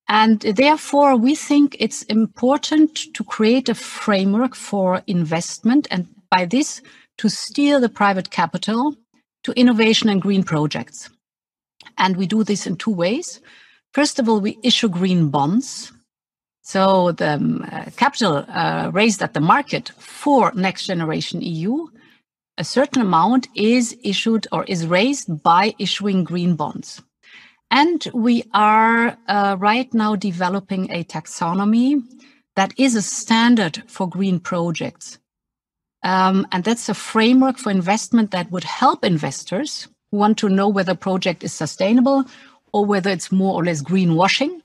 And 0.10 0.40
therefore, 0.42 1.16
we 1.16 1.36
think 1.36 1.76
it's 1.80 2.02
important 2.04 3.14
to 3.14 3.24
create 3.24 3.70
a 3.70 3.76
framework 3.76 4.56
for 4.56 5.04
investment 5.06 5.88
and 5.92 6.08
by 6.32 6.46
this 6.46 6.82
to 7.20 7.30
steer 7.30 7.80
the 7.80 7.90
private 7.90 8.32
capital 8.32 8.96
to 9.44 9.52
innovation 9.52 10.10
and 10.10 10.20
green 10.20 10.42
projects. 10.42 11.12
And 12.00 12.18
we 12.18 12.26
do 12.26 12.44
this 12.44 12.66
in 12.66 12.76
two 12.76 12.92
ways. 12.92 13.40
First 13.94 14.18
of 14.18 14.28
all, 14.28 14.40
we 14.40 14.58
issue 14.64 14.90
green 14.90 15.30
bonds. 15.30 15.92
So 16.64 17.12
the 17.12 17.34
um, 17.34 17.66
uh, 17.72 17.86
capital 17.96 18.46
uh, 18.48 18.90
raised 18.92 19.22
at 19.22 19.36
the 19.36 19.40
market 19.40 19.92
for 19.98 20.52
Next 20.56 20.88
Generation 20.88 21.42
EU, 21.42 21.88
a 22.58 22.64
certain 22.64 23.02
amount 23.02 23.48
is 23.56 23.96
issued 24.04 24.48
or 24.52 24.64
is 24.66 24.88
raised 24.88 25.44
by 25.44 25.76
issuing 25.78 26.24
green 26.24 26.56
bonds. 26.56 27.02
And 27.72 28.08
we 28.14 28.44
are 28.54 29.18
uh, 29.28 29.56
right 29.60 29.94
now 29.94 30.16
developing 30.16 30.92
a 30.92 31.04
taxonomy 31.04 32.02
that 32.56 32.74
is 32.78 32.96
a 32.96 33.02
standard 33.02 33.84
for 33.88 34.10
green 34.10 34.40
projects. 34.40 35.20
Um, 36.04 36.48
and 36.52 36.64
that's 36.64 36.90
a 36.90 36.94
framework 36.94 37.58
for 37.58 37.72
investment 37.72 38.32
that 38.32 38.52
would 38.52 38.64
help 38.64 39.06
investors 39.06 39.88
who 40.12 40.18
want 40.18 40.38
to 40.40 40.50
know 40.50 40.68
whether 40.68 40.94
a 40.94 40.96
project 40.96 41.44
is 41.44 41.54
sustainable 41.54 42.26
or 42.74 42.86
whether 42.86 43.10
it's 43.10 43.32
more 43.32 43.56
or 43.56 43.64
less 43.64 43.82
greenwashing 43.82 44.62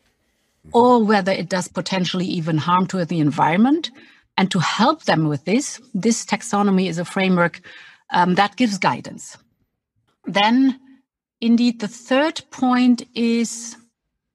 or 0.72 1.04
whether 1.04 1.32
it 1.32 1.48
does 1.48 1.68
potentially 1.68 2.26
even 2.26 2.56
harm 2.56 2.86
to 2.86 3.04
the 3.04 3.20
environment. 3.20 3.90
And 4.36 4.50
to 4.50 4.58
help 4.58 5.04
them 5.04 5.28
with 5.28 5.44
this, 5.44 5.80
this 5.92 6.24
taxonomy 6.24 6.88
is 6.88 6.98
a 6.98 7.04
framework 7.04 7.60
um, 8.10 8.34
that 8.34 8.56
gives 8.56 8.78
guidance. 8.78 9.36
Then 10.24 10.80
Indeed, 11.40 11.80
the 11.80 11.88
third 11.88 12.44
point 12.50 13.06
is 13.14 13.76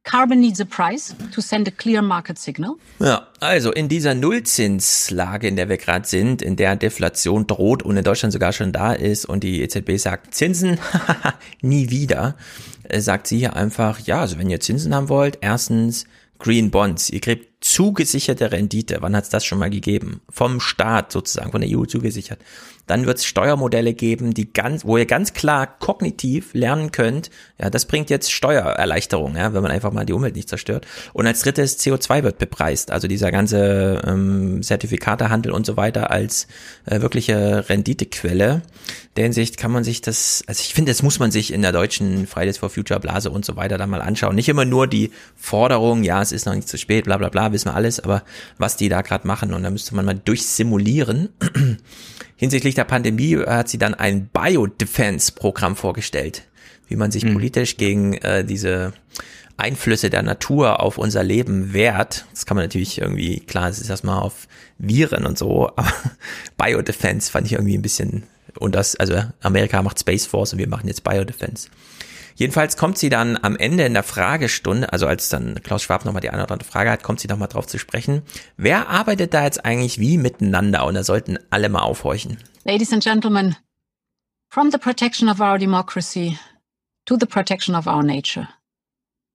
Carbon 0.04 0.40
needs 0.40 0.60
a 0.60 0.66
price 0.66 1.14
to 1.34 1.42
send 1.42 1.68
a 1.68 1.72
clear 1.72 2.02
market 2.02 2.40
signal. 2.40 2.78
Ja, 3.00 3.28
also 3.40 3.72
in 3.72 3.90
dieser 3.90 4.16
Nullzinslage, 4.16 5.48
in 5.48 5.56
der 5.56 5.70
wir 5.70 5.78
gerade 5.78 6.08
sind, 6.08 6.42
in 6.42 6.56
der 6.56 6.76
Deflation 6.76 7.46
droht 7.46 7.84
und 7.84 7.96
in 7.96 8.04
Deutschland 8.04 8.34
sogar 8.34 8.52
schon 8.52 8.72
da 8.72 8.94
ist 8.94 9.26
und 9.26 9.44
die 9.44 9.62
EZB 9.62 9.98
sagt 9.98 10.34
Zinsen 10.34 10.80
nie 11.62 11.92
wieder, 11.92 12.36
äh, 12.86 13.02
sagt 13.02 13.28
sie 13.28 13.38
hier 13.38 13.56
einfach, 13.56 14.00
ja, 14.00 14.22
also 14.22 14.40
wenn 14.40 14.50
ihr 14.50 14.60
Zinsen 14.60 14.96
haben 14.96 15.10
wollt, 15.10 15.38
erstens 15.42 16.06
Green 16.40 16.72
Bonds, 16.72 17.10
ihr 17.10 17.20
kriegt 17.20 17.64
zugesicherte 17.64 18.52
Rendite. 18.52 18.98
Wann 19.02 19.16
hat 19.16 19.26
es 19.26 19.30
das 19.30 19.46
schon 19.46 19.60
mal 19.60 19.70
gegeben? 19.70 20.22
Vom 20.30 20.60
Staat 20.62 21.12
sozusagen, 21.12 21.52
von 21.52 21.62
der 21.62 21.70
EU 21.78 21.84
zugesichert. 21.84 22.40
Dann 22.90 23.06
wird 23.06 23.20
es 23.20 23.26
Steuermodelle 23.26 23.94
geben, 23.94 24.34
die 24.34 24.52
ganz, 24.52 24.84
wo 24.84 24.98
ihr 24.98 25.06
ganz 25.06 25.34
klar 25.34 25.68
kognitiv 25.68 26.56
lernen 26.56 26.92
könnt, 26.92 27.30
ja, 27.62 27.70
das 27.70 27.86
bringt 27.86 28.10
jetzt 28.10 28.32
Steuererleichterung, 28.32 29.36
ja, 29.36 29.54
wenn 29.54 29.62
man 29.62 29.70
einfach 29.70 29.92
mal 29.92 30.08
die 30.08 30.14
Umwelt 30.14 30.36
nicht 30.36 30.50
zerstört. 30.50 30.88
Und 31.14 31.28
als 31.28 31.42
drittes 31.42 31.80
CO2 31.80 32.24
wird 32.24 32.40
bepreist, 32.40 32.90
also 32.90 33.08
dieser 33.08 33.32
ganze 33.32 34.02
ähm, 34.08 34.64
Zertifikatehandel 34.64 35.52
und 35.52 35.68
so 35.68 35.78
weiter 35.78 36.10
als 36.10 36.48
äh, 36.86 37.00
wirkliche 37.00 37.70
Renditequelle. 37.70 38.64
Der 39.18 39.26
Hinsicht 39.26 39.58
kann 39.58 39.72
man 39.72 39.84
sich 39.84 40.02
das, 40.02 40.44
also 40.48 40.62
ich 40.62 40.74
finde, 40.74 40.92
das 40.92 41.04
muss 41.04 41.20
man 41.20 41.30
sich 41.30 41.54
in 41.54 41.62
der 41.62 41.72
deutschen 41.72 42.26
Fridays 42.26 42.58
for 42.58 42.72
Future 42.72 43.00
Blase 43.00 43.30
und 43.30 43.46
so 43.46 43.56
weiter 43.56 43.78
dann 43.78 43.92
mal 43.92 44.02
anschauen. 44.02 44.34
Nicht 44.34 44.50
immer 44.50 44.66
nur 44.66 44.88
die 44.88 45.12
Forderung, 45.36 46.02
ja, 46.04 46.24
es 46.24 46.32
ist 46.32 46.48
noch 46.48 46.56
nicht 46.56 46.68
zu 46.68 46.80
spät, 46.80 47.06
bla 47.06 47.18
bla 47.18 47.30
bla, 47.30 47.52
wissen 47.52 47.68
wir 47.68 47.76
alles, 47.76 48.00
aber 48.00 48.24
was 48.58 48.78
die 48.78 48.90
da 48.90 49.04
gerade 49.04 49.28
machen 49.28 49.54
und 49.54 49.62
da 49.62 49.70
müsste 49.70 49.94
man 49.94 50.06
mal 50.06 50.20
durchsimulieren. 50.24 51.30
Hinsichtlich 52.40 52.74
der 52.80 52.86
Pandemie 52.86 53.36
hat 53.36 53.68
sie 53.68 53.78
dann 53.78 53.94
ein 53.94 54.30
Biodefense-Programm 54.30 55.76
vorgestellt, 55.76 56.44
wie 56.88 56.96
man 56.96 57.12
sich 57.12 57.26
mhm. 57.26 57.34
politisch 57.34 57.76
gegen 57.76 58.14
äh, 58.14 58.46
diese 58.46 58.94
Einflüsse 59.58 60.10
der 60.10 60.24
Natur 60.24 60.80
auf 60.80 60.98
unser 60.98 61.22
Leben 61.22 61.74
wehrt. 61.74 62.26
Das 62.32 62.46
kann 62.46 62.56
man 62.56 62.64
natürlich 62.64 63.02
irgendwie, 63.02 63.42
klar, 63.42 63.68
es 63.68 63.82
ist 63.82 63.90
erstmal 63.90 64.22
auf 64.22 64.48
Viren 64.78 65.26
und 65.26 65.38
so, 65.38 65.68
aber 65.76 65.92
Biodefense 66.56 67.30
fand 67.30 67.48
ich 67.48 67.54
irgendwie 67.54 67.78
ein 67.78 67.82
bisschen, 67.82 68.24
und 68.58 68.76
das, 68.76 68.96
also 68.96 69.22
Amerika 69.42 69.84
macht 69.84 70.00
Space 70.00 70.26
Force 70.26 70.54
und 70.54 70.60
wir 70.60 70.70
machen 70.70 70.88
jetzt 70.88 71.04
Biodefense. 71.04 71.68
Jedenfalls 72.36 72.78
kommt 72.78 72.98
sie 72.98 73.10
dann 73.10 73.38
am 73.42 73.56
Ende 73.56 73.86
in 73.86 73.94
der 73.94 74.04
Fragestunde, 74.04 74.92
also 74.92 75.08
als 75.08 75.30
dann 75.30 75.62
Klaus 75.64 75.84
Schwab 75.84 76.06
nochmal 76.06 76.22
die 76.22 76.30
eine 76.30 76.44
oder 76.44 76.54
andere 76.54 76.70
Frage 76.70 76.92
hat, 76.92 77.04
kommt 77.04 77.20
sie 77.20 77.28
nochmal 77.28 77.48
drauf 77.48 77.68
zu 77.68 77.78
sprechen. 77.78 78.24
Wer 78.58 78.90
arbeitet 78.90 79.34
da 79.34 79.44
jetzt 79.44 79.66
eigentlich 79.66 80.00
wie 80.00 80.18
miteinander? 80.18 80.86
Und 80.86 80.96
da 80.96 81.04
sollten 81.04 81.38
alle 81.50 81.70
mal 81.70 81.82
aufhorchen. 81.82 82.38
Ladies 82.64 82.94
and 82.94 83.04
gentlemen, 83.04 83.56
from 84.50 84.72
the 84.72 84.78
protection 84.78 85.30
of 85.30 85.40
our 85.40 85.58
democracy 85.58 86.38
to 87.06 87.18
the 87.20 87.26
protection 87.26 87.76
of 87.76 87.88
our 87.88 88.04
nature, 88.04 88.48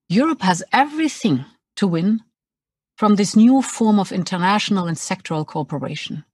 Europe 0.08 0.44
has 0.44 0.62
everything 0.72 1.44
to 1.76 1.90
win 1.90 2.22
from 2.96 3.16
this 3.16 3.34
new 3.34 3.62
form 3.62 3.98
of 3.98 4.12
international 4.12 4.86
and 4.86 4.96
sectoral 4.96 5.46
cooperation. 5.46 6.24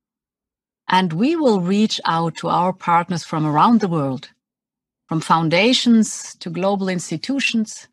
And 0.89 1.13
we 1.13 1.37
will 1.37 1.61
reach 1.61 2.01
out 2.05 2.37
to 2.39 2.49
our 2.49 2.73
partners 2.73 3.25
from 3.25 3.47
around 3.47 3.81
the 3.81 3.89
world 3.89 4.31
from 5.11 5.21
foundations 5.21 6.37
to 6.39 6.51
global 6.51 6.89
institutions, 6.89 7.89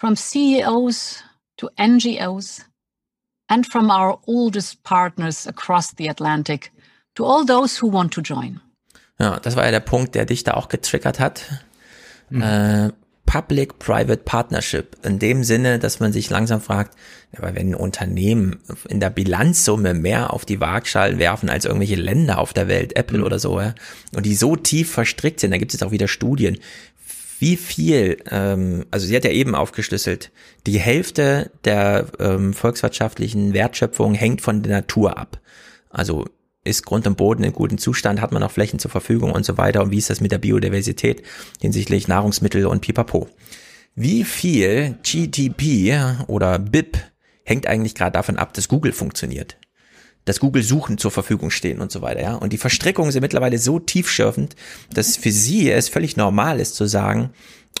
from 0.00 0.16
CEOs 0.16 1.22
to 1.58 1.70
NGOs, 1.78 2.64
and 3.48 3.64
from 3.64 3.88
our 3.88 4.18
oldest 4.26 4.82
partners 4.82 5.46
across 5.46 5.92
the 5.92 6.08
Atlantic 6.08 6.72
to 7.14 7.24
all 7.24 7.44
those 7.44 7.76
who 7.76 7.86
want 7.86 8.10
to 8.12 8.20
join. 8.20 8.60
Ja, 9.20 9.38
das 9.38 9.54
war 9.54 9.64
ja 9.64 9.70
der 9.70 9.78
Punkt, 9.78 10.16
der 10.16 10.24
dich 10.24 10.42
da 10.42 10.54
auch 10.54 10.68
getriggert 10.68 11.20
hat. 11.20 11.62
Mhm. 12.30 12.42
Äh, 12.42 12.92
Public-Private 13.34 14.22
Partnership. 14.24 14.96
In 15.02 15.18
dem 15.18 15.42
Sinne, 15.42 15.80
dass 15.80 15.98
man 15.98 16.12
sich 16.12 16.30
langsam 16.30 16.60
fragt, 16.60 16.96
aber 17.36 17.56
wenn 17.56 17.74
Unternehmen 17.74 18.60
in 18.88 19.00
der 19.00 19.10
Bilanzsumme 19.10 19.92
mehr 19.92 20.32
auf 20.32 20.44
die 20.44 20.60
Waagschalen 20.60 21.18
werfen 21.18 21.48
als 21.48 21.64
irgendwelche 21.64 21.96
Länder 21.96 22.38
auf 22.38 22.52
der 22.52 22.68
Welt, 22.68 22.94
Apple 22.94 23.18
mhm. 23.18 23.24
oder 23.24 23.40
so, 23.40 23.60
ja, 23.60 23.74
und 24.14 24.24
die 24.24 24.36
so 24.36 24.54
tief 24.54 24.92
verstrickt 24.92 25.40
sind, 25.40 25.50
da 25.50 25.58
gibt 25.58 25.74
es 25.74 25.82
auch 25.82 25.90
wieder 25.90 26.06
Studien, 26.06 26.58
wie 27.40 27.56
viel, 27.56 28.18
ähm, 28.30 28.86
also 28.92 29.04
sie 29.04 29.16
hat 29.16 29.24
ja 29.24 29.32
eben 29.32 29.56
aufgeschlüsselt, 29.56 30.30
die 30.68 30.78
Hälfte 30.78 31.50
der 31.64 32.06
ähm, 32.20 32.54
volkswirtschaftlichen 32.54 33.52
Wertschöpfung 33.52 34.14
hängt 34.14 34.42
von 34.42 34.62
der 34.62 34.76
Natur 34.76 35.18
ab. 35.18 35.40
Also 35.90 36.24
ist 36.64 36.84
Grund 36.84 37.06
und 37.06 37.16
Boden 37.16 37.44
in 37.44 37.52
gutem 37.52 37.78
Zustand, 37.78 38.20
hat 38.20 38.32
man 38.32 38.40
noch 38.40 38.50
Flächen 38.50 38.78
zur 38.78 38.90
Verfügung 38.90 39.32
und 39.32 39.44
so 39.44 39.58
weiter 39.58 39.82
und 39.82 39.90
wie 39.90 39.98
ist 39.98 40.10
das 40.10 40.20
mit 40.20 40.32
der 40.32 40.38
Biodiversität 40.38 41.22
hinsichtlich 41.60 42.08
Nahrungsmittel 42.08 42.66
und 42.66 42.80
Pipapo. 42.80 43.28
Wie 43.94 44.24
viel 44.24 44.98
GDP 45.02 46.16
oder 46.26 46.58
BIP 46.58 46.98
hängt 47.44 47.66
eigentlich 47.66 47.94
gerade 47.94 48.12
davon 48.12 48.38
ab, 48.38 48.54
dass 48.54 48.68
Google 48.68 48.92
funktioniert? 48.92 49.56
Dass 50.24 50.40
Google 50.40 50.62
Suchen 50.62 50.96
zur 50.96 51.10
Verfügung 51.10 51.50
stehen 51.50 51.80
und 51.80 51.92
so 51.92 52.00
weiter, 52.00 52.22
ja. 52.22 52.34
Und 52.34 52.52
die 52.54 52.58
Verstrickungen 52.58 53.12
sind 53.12 53.20
mittlerweile 53.20 53.58
so 53.58 53.78
tiefschürfend, 53.78 54.56
dass 54.92 55.18
für 55.18 55.30
sie 55.30 55.70
es 55.70 55.90
völlig 55.90 56.16
normal 56.16 56.60
ist 56.60 56.76
zu 56.76 56.86
sagen, 56.86 57.30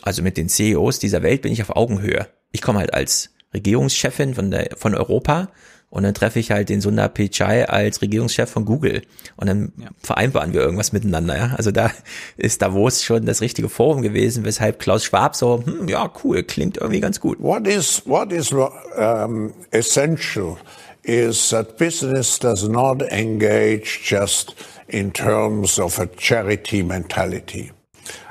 also 0.02 0.22
mit 0.22 0.36
den 0.36 0.48
CEOs 0.48 0.98
dieser 0.98 1.22
Welt 1.22 1.42
bin 1.42 1.52
ich 1.52 1.62
auf 1.62 1.74
Augenhöhe. 1.74 2.28
Ich 2.52 2.60
komme 2.60 2.80
halt 2.80 2.92
als 2.92 3.30
Regierungschefin 3.54 4.34
von 4.34 4.50
der, 4.50 4.70
von 4.76 4.94
Europa 4.94 5.48
und 5.94 6.02
dann 6.02 6.12
treffe 6.12 6.40
ich 6.40 6.50
halt 6.50 6.70
den 6.70 6.80
Sundar 6.80 7.08
Pichai 7.08 7.68
als 7.68 8.02
Regierungschef 8.02 8.50
von 8.50 8.64
Google. 8.64 9.02
Und 9.36 9.46
dann 9.46 9.72
ja. 9.76 9.86
vereinbaren 10.02 10.52
wir 10.52 10.60
irgendwas 10.60 10.92
miteinander. 10.92 11.36
Ja? 11.36 11.54
Also 11.56 11.70
da 11.70 11.88
ist 12.36 12.60
Davos 12.62 13.04
schon 13.04 13.26
das 13.26 13.40
richtige 13.40 13.68
Forum 13.68 14.02
gewesen, 14.02 14.44
weshalb 14.44 14.80
Klaus 14.80 15.04
Schwab 15.04 15.36
so, 15.36 15.62
hm, 15.64 15.86
ja, 15.86 16.10
cool, 16.24 16.42
klingt 16.42 16.78
irgendwie 16.78 16.98
ganz 16.98 17.20
gut. 17.20 17.38
What 17.38 17.68
is, 17.68 18.02
what 18.06 18.32
is 18.32 18.52
um, 18.52 19.54
essential 19.70 20.56
is 21.04 21.50
that 21.50 21.78
business 21.78 22.40
does 22.40 22.68
not 22.68 23.00
engage 23.12 24.00
just 24.02 24.56
in 24.88 25.12
terms 25.12 25.78
of 25.78 26.00
a 26.00 26.08
charity 26.16 26.82
mentality. 26.82 27.70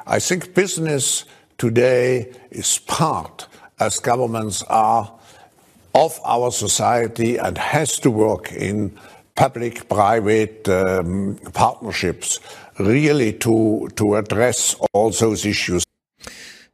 I 0.06 0.20
think 0.20 0.54
business 0.54 1.24
today 1.58 2.30
is 2.52 2.78
part, 2.80 3.48
as 3.80 4.00
governments 4.00 4.64
are, 4.64 5.14
of 5.94 6.20
our 6.26 6.52
society 6.52 7.38
and 7.40 7.58
has 7.58 8.00
to 8.00 8.12
work 8.12 8.52
in 8.52 8.92
public-private 9.36 10.68
um, 10.70 11.38
partnerships 11.54 12.40
really 12.80 13.34
to, 13.34 13.88
to 13.96 14.16
address 14.16 14.76
all 14.94 15.12
those 15.12 15.46
issues. 15.46 15.84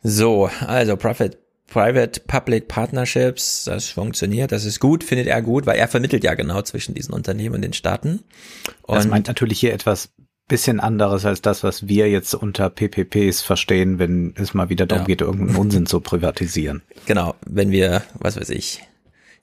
So, 0.04 0.50
also 0.66 0.96
Profit 0.96 1.38
Private-Public 1.68 2.68
Partnerships, 2.68 3.66
das 3.66 3.90
funktioniert, 3.90 4.52
das 4.52 4.66
ist 4.66 4.80
gut, 4.80 5.04
findet 5.04 5.28
er 5.28 5.42
gut, 5.44 5.68
weil 5.68 5.78
er 5.78 5.88
vermittelt 5.88 6.24
ja 6.24 6.34
genau 6.34 6.64
zwischen 6.64 6.96
diesen 6.96 7.14
Unternehmen 7.14 7.56
und 7.56 7.62
den 7.62 7.74
Staaten. 7.74 8.24
Und 8.84 8.96
das 8.96 9.08
meint 9.08 9.28
natürlich 9.28 9.60
hier 9.60 9.74
etwas 9.74 10.10
bisschen 10.48 10.80
anderes 10.80 11.26
als 11.26 11.42
das, 11.42 11.64
was 11.64 11.88
wir 11.88 12.10
jetzt 12.10 12.34
unter 12.34 12.72
PPPs 12.72 13.44
verstehen, 13.44 14.00
wenn 14.00 14.34
es 14.36 14.56
mal 14.56 14.70
wieder 14.70 14.88
darum 14.88 15.04
ja. 15.04 15.08
geht, 15.08 15.22
irgendeinen 15.22 15.56
Unsinn 15.58 15.86
zu 15.86 16.02
privatisieren. 16.02 16.82
Genau, 17.06 17.36
wenn 17.46 17.70
wir, 17.70 18.02
was 18.16 18.36
weiß 18.36 18.50
ich, 18.50 18.82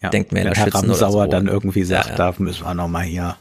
ja, 0.03 0.13
wenn 0.13 0.27
Herr 0.31 0.55
schützen 0.55 0.91
Ramsauer 0.91 1.25
so. 1.25 1.31
dann 1.31 1.47
irgendwie 1.49 1.85
sagt, 1.85 2.07
ja, 2.07 2.13
ja. 2.13 2.33
da 2.33 2.35
müssen 2.39 2.65
wir 2.65 2.75
nochmal 2.75 3.05
hier 3.05 3.37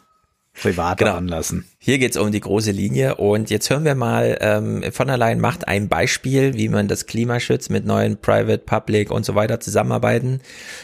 privat 0.56 0.98
genau. 0.98 1.16
anlassen. 1.16 1.66
Hier 1.77 2.00
geht's 2.00 2.17
um 2.17 2.32
die 2.32 2.40
große 2.40 2.72
Linie 2.72 3.16
und 3.16 3.50
jetzt 3.50 3.69
hören 3.69 3.84
wir 3.84 3.95
mal, 3.95 4.38
ähm, 4.40 4.84
von 4.92 5.08
der 5.08 5.17
Leyen 5.17 5.40
macht 5.40 5.67
ein 5.67 5.90
Beispiel, 5.90 6.53
wie 6.56 6.69
man 6.69 6.88
das 6.88 7.06
Klima 7.06 7.40
schützt 7.40 7.69
mit 7.69 7.85
neuen 7.85 8.17
Private, 8.17 8.59
Public 8.59 9.11
und 9.11 9.25
so 9.25 9.35
weiter 9.35 9.59
zusammenarbeiten. 9.59 10.42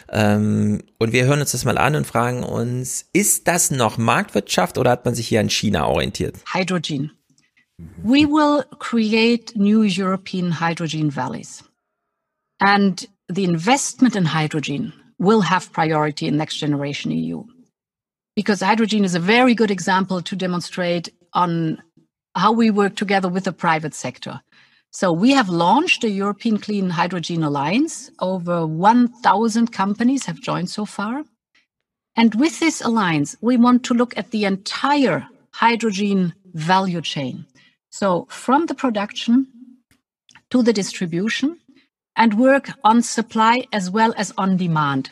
Ähm, 0.09 0.83
und 0.99 1.13
wir 1.13 1.25
hören 1.25 1.39
uns 1.39 1.53
das 1.53 1.65
mal 1.65 1.77
an 1.77 1.95
und 1.95 2.05
fragen 2.05 2.43
uns, 2.43 3.05
ist 3.13 3.47
das 3.47 3.71
noch 3.71 3.97
Marktwirtschaft 3.97 4.77
oder 4.77 4.91
hat 4.91 5.05
man 5.05 5.15
sich 5.15 5.27
hier 5.27 5.39
an 5.39 5.49
China 5.49 5.87
orientiert? 5.87 6.35
Hydrogen. 6.53 7.11
We 8.03 8.27
will 8.27 8.63
create 8.77 9.55
new 9.55 9.83
European 9.83 10.59
hydrogen 10.59 11.15
valleys. 11.15 11.63
And 12.59 13.09
the 13.27 13.43
investment 13.43 14.15
in 14.15 14.35
hydrogen 14.35 14.93
will 15.27 15.41
have 15.41 15.71
priority 15.71 16.25
in 16.27 16.35
next 16.35 16.57
generation 16.57 17.11
EU. 17.11 17.43
because 18.35 18.61
hydrogen 18.61 19.03
is 19.03 19.15
a 19.15 19.19
very 19.19 19.53
good 19.53 19.71
example 19.71 20.21
to 20.21 20.35
demonstrate 20.35 21.09
on 21.33 21.81
how 22.35 22.51
we 22.51 22.71
work 22.71 22.95
together 22.95 23.29
with 23.29 23.43
the 23.43 23.51
private 23.51 23.93
sector. 23.93 24.41
So 24.91 25.11
we 25.11 25.31
have 25.31 25.49
launched 25.49 26.03
a 26.03 26.09
European 26.09 26.57
Clean 26.57 26.89
Hydrogen 26.89 27.43
Alliance. 27.43 28.11
Over 28.19 28.67
1,000 28.67 29.71
companies 29.71 30.25
have 30.25 30.41
joined 30.41 30.69
so 30.69 30.85
far. 30.85 31.23
And 32.15 32.35
with 32.35 32.59
this 32.59 32.81
alliance, 32.81 33.37
we 33.41 33.55
want 33.57 33.83
to 33.85 33.93
look 33.93 34.17
at 34.17 34.31
the 34.31 34.43
entire 34.45 35.27
hydrogen 35.51 36.33
value 36.53 37.01
chain. 37.01 37.45
So 37.89 38.27
from 38.29 38.65
the 38.65 38.75
production 38.75 39.47
to 40.49 40.61
the 40.61 40.73
distribution 40.73 41.60
and 42.15 42.33
work 42.35 42.69
on 42.83 43.01
supply 43.01 43.65
as 43.71 43.91
well 43.91 44.13
as 44.17 44.33
on 44.37 44.57
demand. 44.57 45.11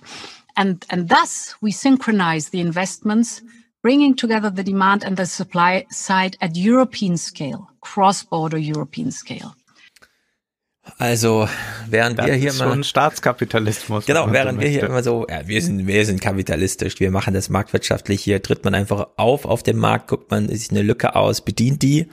And, 0.55 0.85
and 0.89 1.07
thus 1.07 1.55
we 1.61 1.71
synchronize 1.71 2.49
the 2.49 2.59
investments, 2.59 3.41
bringing 3.81 4.15
together 4.15 4.49
the 4.49 4.63
demand 4.63 5.03
and 5.03 5.17
the 5.17 5.25
supply 5.25 5.85
side 5.89 6.37
at 6.41 6.55
European 6.55 7.17
scale, 7.17 7.69
cross-border 7.81 8.57
European 8.57 9.11
scale. 9.11 9.55
Also, 10.97 11.47
während 11.87 12.17
das 12.17 12.25
wir 12.25 12.33
hier 12.33 12.49
ist 12.49 12.59
mal 12.59 12.69
schon 12.69 12.83
Staatskapitalismus. 12.83 14.05
Genau, 14.05 14.31
während 14.31 14.59
wir 14.59 14.69
hier 14.69 14.83
immer 14.83 15.03
so, 15.03 15.27
ja, 15.29 15.47
wir 15.47 15.61
sind, 15.61 15.85
wir 15.85 16.05
sind 16.05 16.19
kapitalistisch, 16.19 16.99
wir 16.99 17.11
machen 17.11 17.33
das 17.33 17.49
marktwirtschaftlich. 17.49 18.23
Hier 18.23 18.41
tritt 18.41 18.65
man 18.65 18.73
einfach 18.73 19.07
auf 19.17 19.45
auf 19.45 19.61
dem 19.61 19.77
Markt, 19.77 20.07
guckt 20.07 20.31
man 20.31 20.49
sich 20.49 20.71
eine 20.71 20.81
Lücke 20.81 21.15
aus, 21.15 21.41
bedient 21.41 21.83
die. 21.83 22.07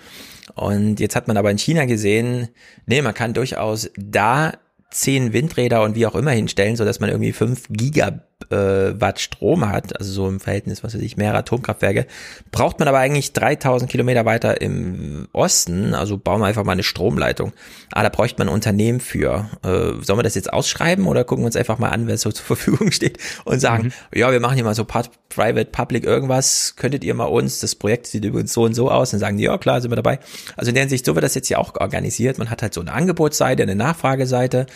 Und 0.54 1.00
jetzt 1.00 1.16
hat 1.16 1.26
man 1.26 1.36
aber 1.36 1.50
in 1.50 1.58
China 1.58 1.86
gesehen, 1.86 2.48
nee, 2.86 3.02
man 3.02 3.14
kann 3.14 3.34
durchaus 3.34 3.90
da 3.96 4.52
zehn 4.90 5.32
Windräder 5.32 5.82
und 5.82 5.94
wie 5.94 6.06
auch 6.06 6.14
immer 6.14 6.30
hinstellen, 6.30 6.76
so 6.76 6.84
dass 6.84 7.00
man 7.00 7.10
irgendwie 7.10 7.32
fünf 7.32 7.66
Gigawatt 7.68 8.35
äh, 8.50 8.92
Strom 9.16 9.68
hat, 9.68 9.98
also 9.98 10.12
so 10.12 10.28
im 10.28 10.40
Verhältnis, 10.40 10.84
was 10.84 10.94
weiß 10.94 11.00
ich, 11.00 11.16
mehrere 11.16 11.38
Atomkraftwerke, 11.38 12.06
braucht 12.52 12.78
man 12.78 12.86
aber 12.86 12.98
eigentlich 12.98 13.32
3000 13.32 13.90
Kilometer 13.90 14.24
weiter 14.24 14.60
im 14.60 15.26
Osten, 15.32 15.94
also 15.94 16.18
bauen 16.18 16.40
wir 16.40 16.46
einfach 16.46 16.64
mal 16.64 16.72
eine 16.72 16.82
Stromleitung. 16.82 17.52
Ah, 17.92 18.02
da 18.02 18.10
bräuchte 18.10 18.38
man 18.38 18.48
ein 18.48 18.54
Unternehmen 18.54 19.00
für. 19.00 19.48
Äh, 19.64 20.02
sollen 20.04 20.18
wir 20.18 20.22
das 20.22 20.34
jetzt 20.34 20.52
ausschreiben 20.52 21.06
oder 21.06 21.24
gucken 21.24 21.44
wir 21.44 21.46
uns 21.46 21.56
einfach 21.56 21.78
mal 21.78 21.88
an, 21.88 22.06
wer 22.06 22.18
so 22.18 22.30
zur 22.32 22.44
Verfügung 22.44 22.92
steht 22.92 23.18
und 23.44 23.60
sagen, 23.60 23.84
mhm. 23.84 24.18
ja, 24.18 24.30
wir 24.30 24.40
machen 24.40 24.54
hier 24.54 24.64
mal 24.64 24.74
so 24.74 24.84
Private, 24.84 25.70
Public 25.70 26.04
irgendwas, 26.04 26.74
könntet 26.76 27.04
ihr 27.04 27.14
mal 27.14 27.24
uns, 27.24 27.60
das 27.60 27.74
Projekt 27.74 28.06
sieht 28.06 28.24
übrigens 28.24 28.52
so 28.52 28.64
und 28.64 28.74
so 28.74 28.90
aus, 28.90 29.12
und 29.14 29.18
sagen 29.18 29.38
die, 29.38 29.44
ja 29.44 29.56
klar, 29.56 29.80
sind 29.80 29.90
wir 29.90 29.96
dabei. 29.96 30.18
Also 30.56 30.68
in 30.68 30.74
der 30.74 30.82
Hinsicht, 30.82 31.06
so 31.06 31.14
wird 31.14 31.24
das 31.24 31.34
jetzt 31.34 31.48
ja 31.48 31.58
auch 31.58 31.74
organisiert. 31.80 32.38
Man 32.38 32.50
hat 32.50 32.62
halt 32.62 32.74
so 32.74 32.82
eine 32.82 32.92
Angebotsseite, 32.92 33.62
eine 33.62 33.74
Nachfrageseite, 33.74 34.66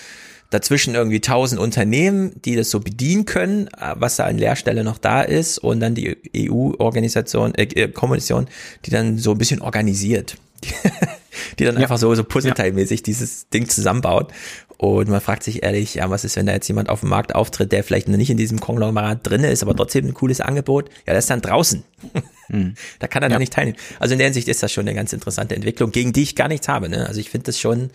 dazwischen 0.51 0.95
irgendwie 0.95 1.21
tausend 1.21 1.61
Unternehmen, 1.61 2.33
die 2.45 2.57
das 2.57 2.71
so 2.71 2.81
bedienen 2.81 3.25
können, 3.25 3.69
äh, 3.69 3.95
was 3.95 4.17
da 4.17 4.27
an 4.27 4.39
Lehrstelle 4.39 4.85
noch 4.85 4.99
da 4.99 5.23
ist 5.23 5.59
und 5.59 5.81
dann 5.81 5.95
die 5.95 6.17
EU-Organisation, 6.37 7.55
äh, 7.55 7.63
äh, 7.63 7.89
Kommission, 7.89 8.49
die 8.85 8.91
dann 8.91 9.19
so 9.19 9.33
ein 9.33 9.39
bisschen 9.39 9.63
organisiert. 9.63 10.37
die 11.59 11.65
dann 11.65 11.77
ja. 11.77 11.83
einfach 11.83 11.99
so, 11.99 12.15
so 12.15 12.25
Puzzleteilmäßig 12.25 13.03
dieses 13.03 13.49
Ding 13.49 13.69
zusammenbaut. 13.69 14.33
Und 14.77 15.09
man 15.09 15.21
fragt 15.21 15.43
sich 15.43 15.63
ehrlich, 15.63 15.97
ja, 15.97 16.09
was 16.09 16.25
ist, 16.25 16.37
wenn 16.37 16.47
da 16.47 16.55
jetzt 16.55 16.67
jemand 16.67 16.89
auf 16.89 17.01
dem 17.01 17.11
Markt 17.11 17.35
auftritt, 17.35 17.71
der 17.71 17.85
vielleicht 17.85 18.09
noch 18.09 18.17
nicht 18.17 18.31
in 18.31 18.39
diesem 18.39 18.61
Konglomerat 18.61 19.19
drin 19.23 19.45
ist, 19.45 19.63
aber 19.63 19.77
trotzdem 19.77 20.07
ein 20.07 20.15
cooles 20.15 20.41
Angebot? 20.41 20.89
Ja, 21.07 21.13
der 21.13 21.19
ist 21.19 21.31
dann 21.31 21.43
draußen. 21.43 21.85
Hm. 22.51 22.75
Da 22.99 23.07
kann 23.07 23.23
er 23.23 23.29
ja. 23.29 23.35
dann 23.35 23.39
nicht 23.39 23.53
teilnehmen. 23.53 23.79
Also 24.01 24.15
in 24.15 24.19
der 24.19 24.27
Hinsicht 24.27 24.49
ist 24.49 24.61
das 24.61 24.73
schon 24.73 24.89
eine 24.89 24.97
ganz 24.97 25.13
interessante 25.13 25.55
Entwicklung, 25.55 25.93
gegen 25.93 26.13
die 26.13 26.25
ich 26.25 26.35
gar 26.35 26.49
nichts 26.49 26.67
habe. 26.67 26.89
Ne? 26.89 27.07
Also 27.07 27.21
ich 27.21 27.31
finde 27.31 27.45
das 27.45 27.61
schon 27.61 27.91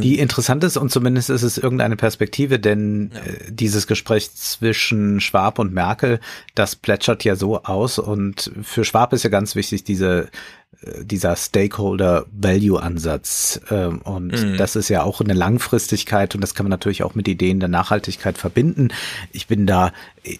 die 0.00 0.18
interessant 0.18 0.64
ist 0.64 0.76
und 0.76 0.90
zumindest 0.90 1.30
ist 1.30 1.42
es 1.42 1.58
irgendeine 1.58 1.96
Perspektive, 1.96 2.58
denn 2.58 3.12
ja. 3.14 3.20
äh, 3.20 3.50
dieses 3.50 3.86
Gespräch 3.86 4.34
zwischen 4.34 5.20
Schwab 5.20 5.58
und 5.58 5.72
Merkel, 5.72 6.20
das 6.54 6.76
plätschert 6.76 7.24
ja 7.24 7.36
so 7.36 7.62
aus 7.62 7.98
und 7.98 8.50
für 8.62 8.84
Schwab 8.84 9.12
ist 9.12 9.22
ja 9.22 9.30
ganz 9.30 9.54
wichtig 9.54 9.84
diese 9.84 10.28
äh, 10.82 11.04
dieser 11.04 11.36
Stakeholder-Value-Ansatz. 11.36 13.60
Ähm, 13.70 14.00
und 14.02 14.32
mhm. 14.32 14.56
das 14.56 14.74
ist 14.76 14.88
ja 14.88 15.02
auch 15.02 15.20
eine 15.20 15.34
Langfristigkeit 15.34 16.34
und 16.34 16.40
das 16.40 16.54
kann 16.54 16.64
man 16.64 16.70
natürlich 16.70 17.02
auch 17.02 17.14
mit 17.14 17.28
Ideen 17.28 17.60
der 17.60 17.68
Nachhaltigkeit 17.68 18.38
verbinden. 18.38 18.88
Ich 19.32 19.46
bin 19.46 19.66
da 19.66 19.92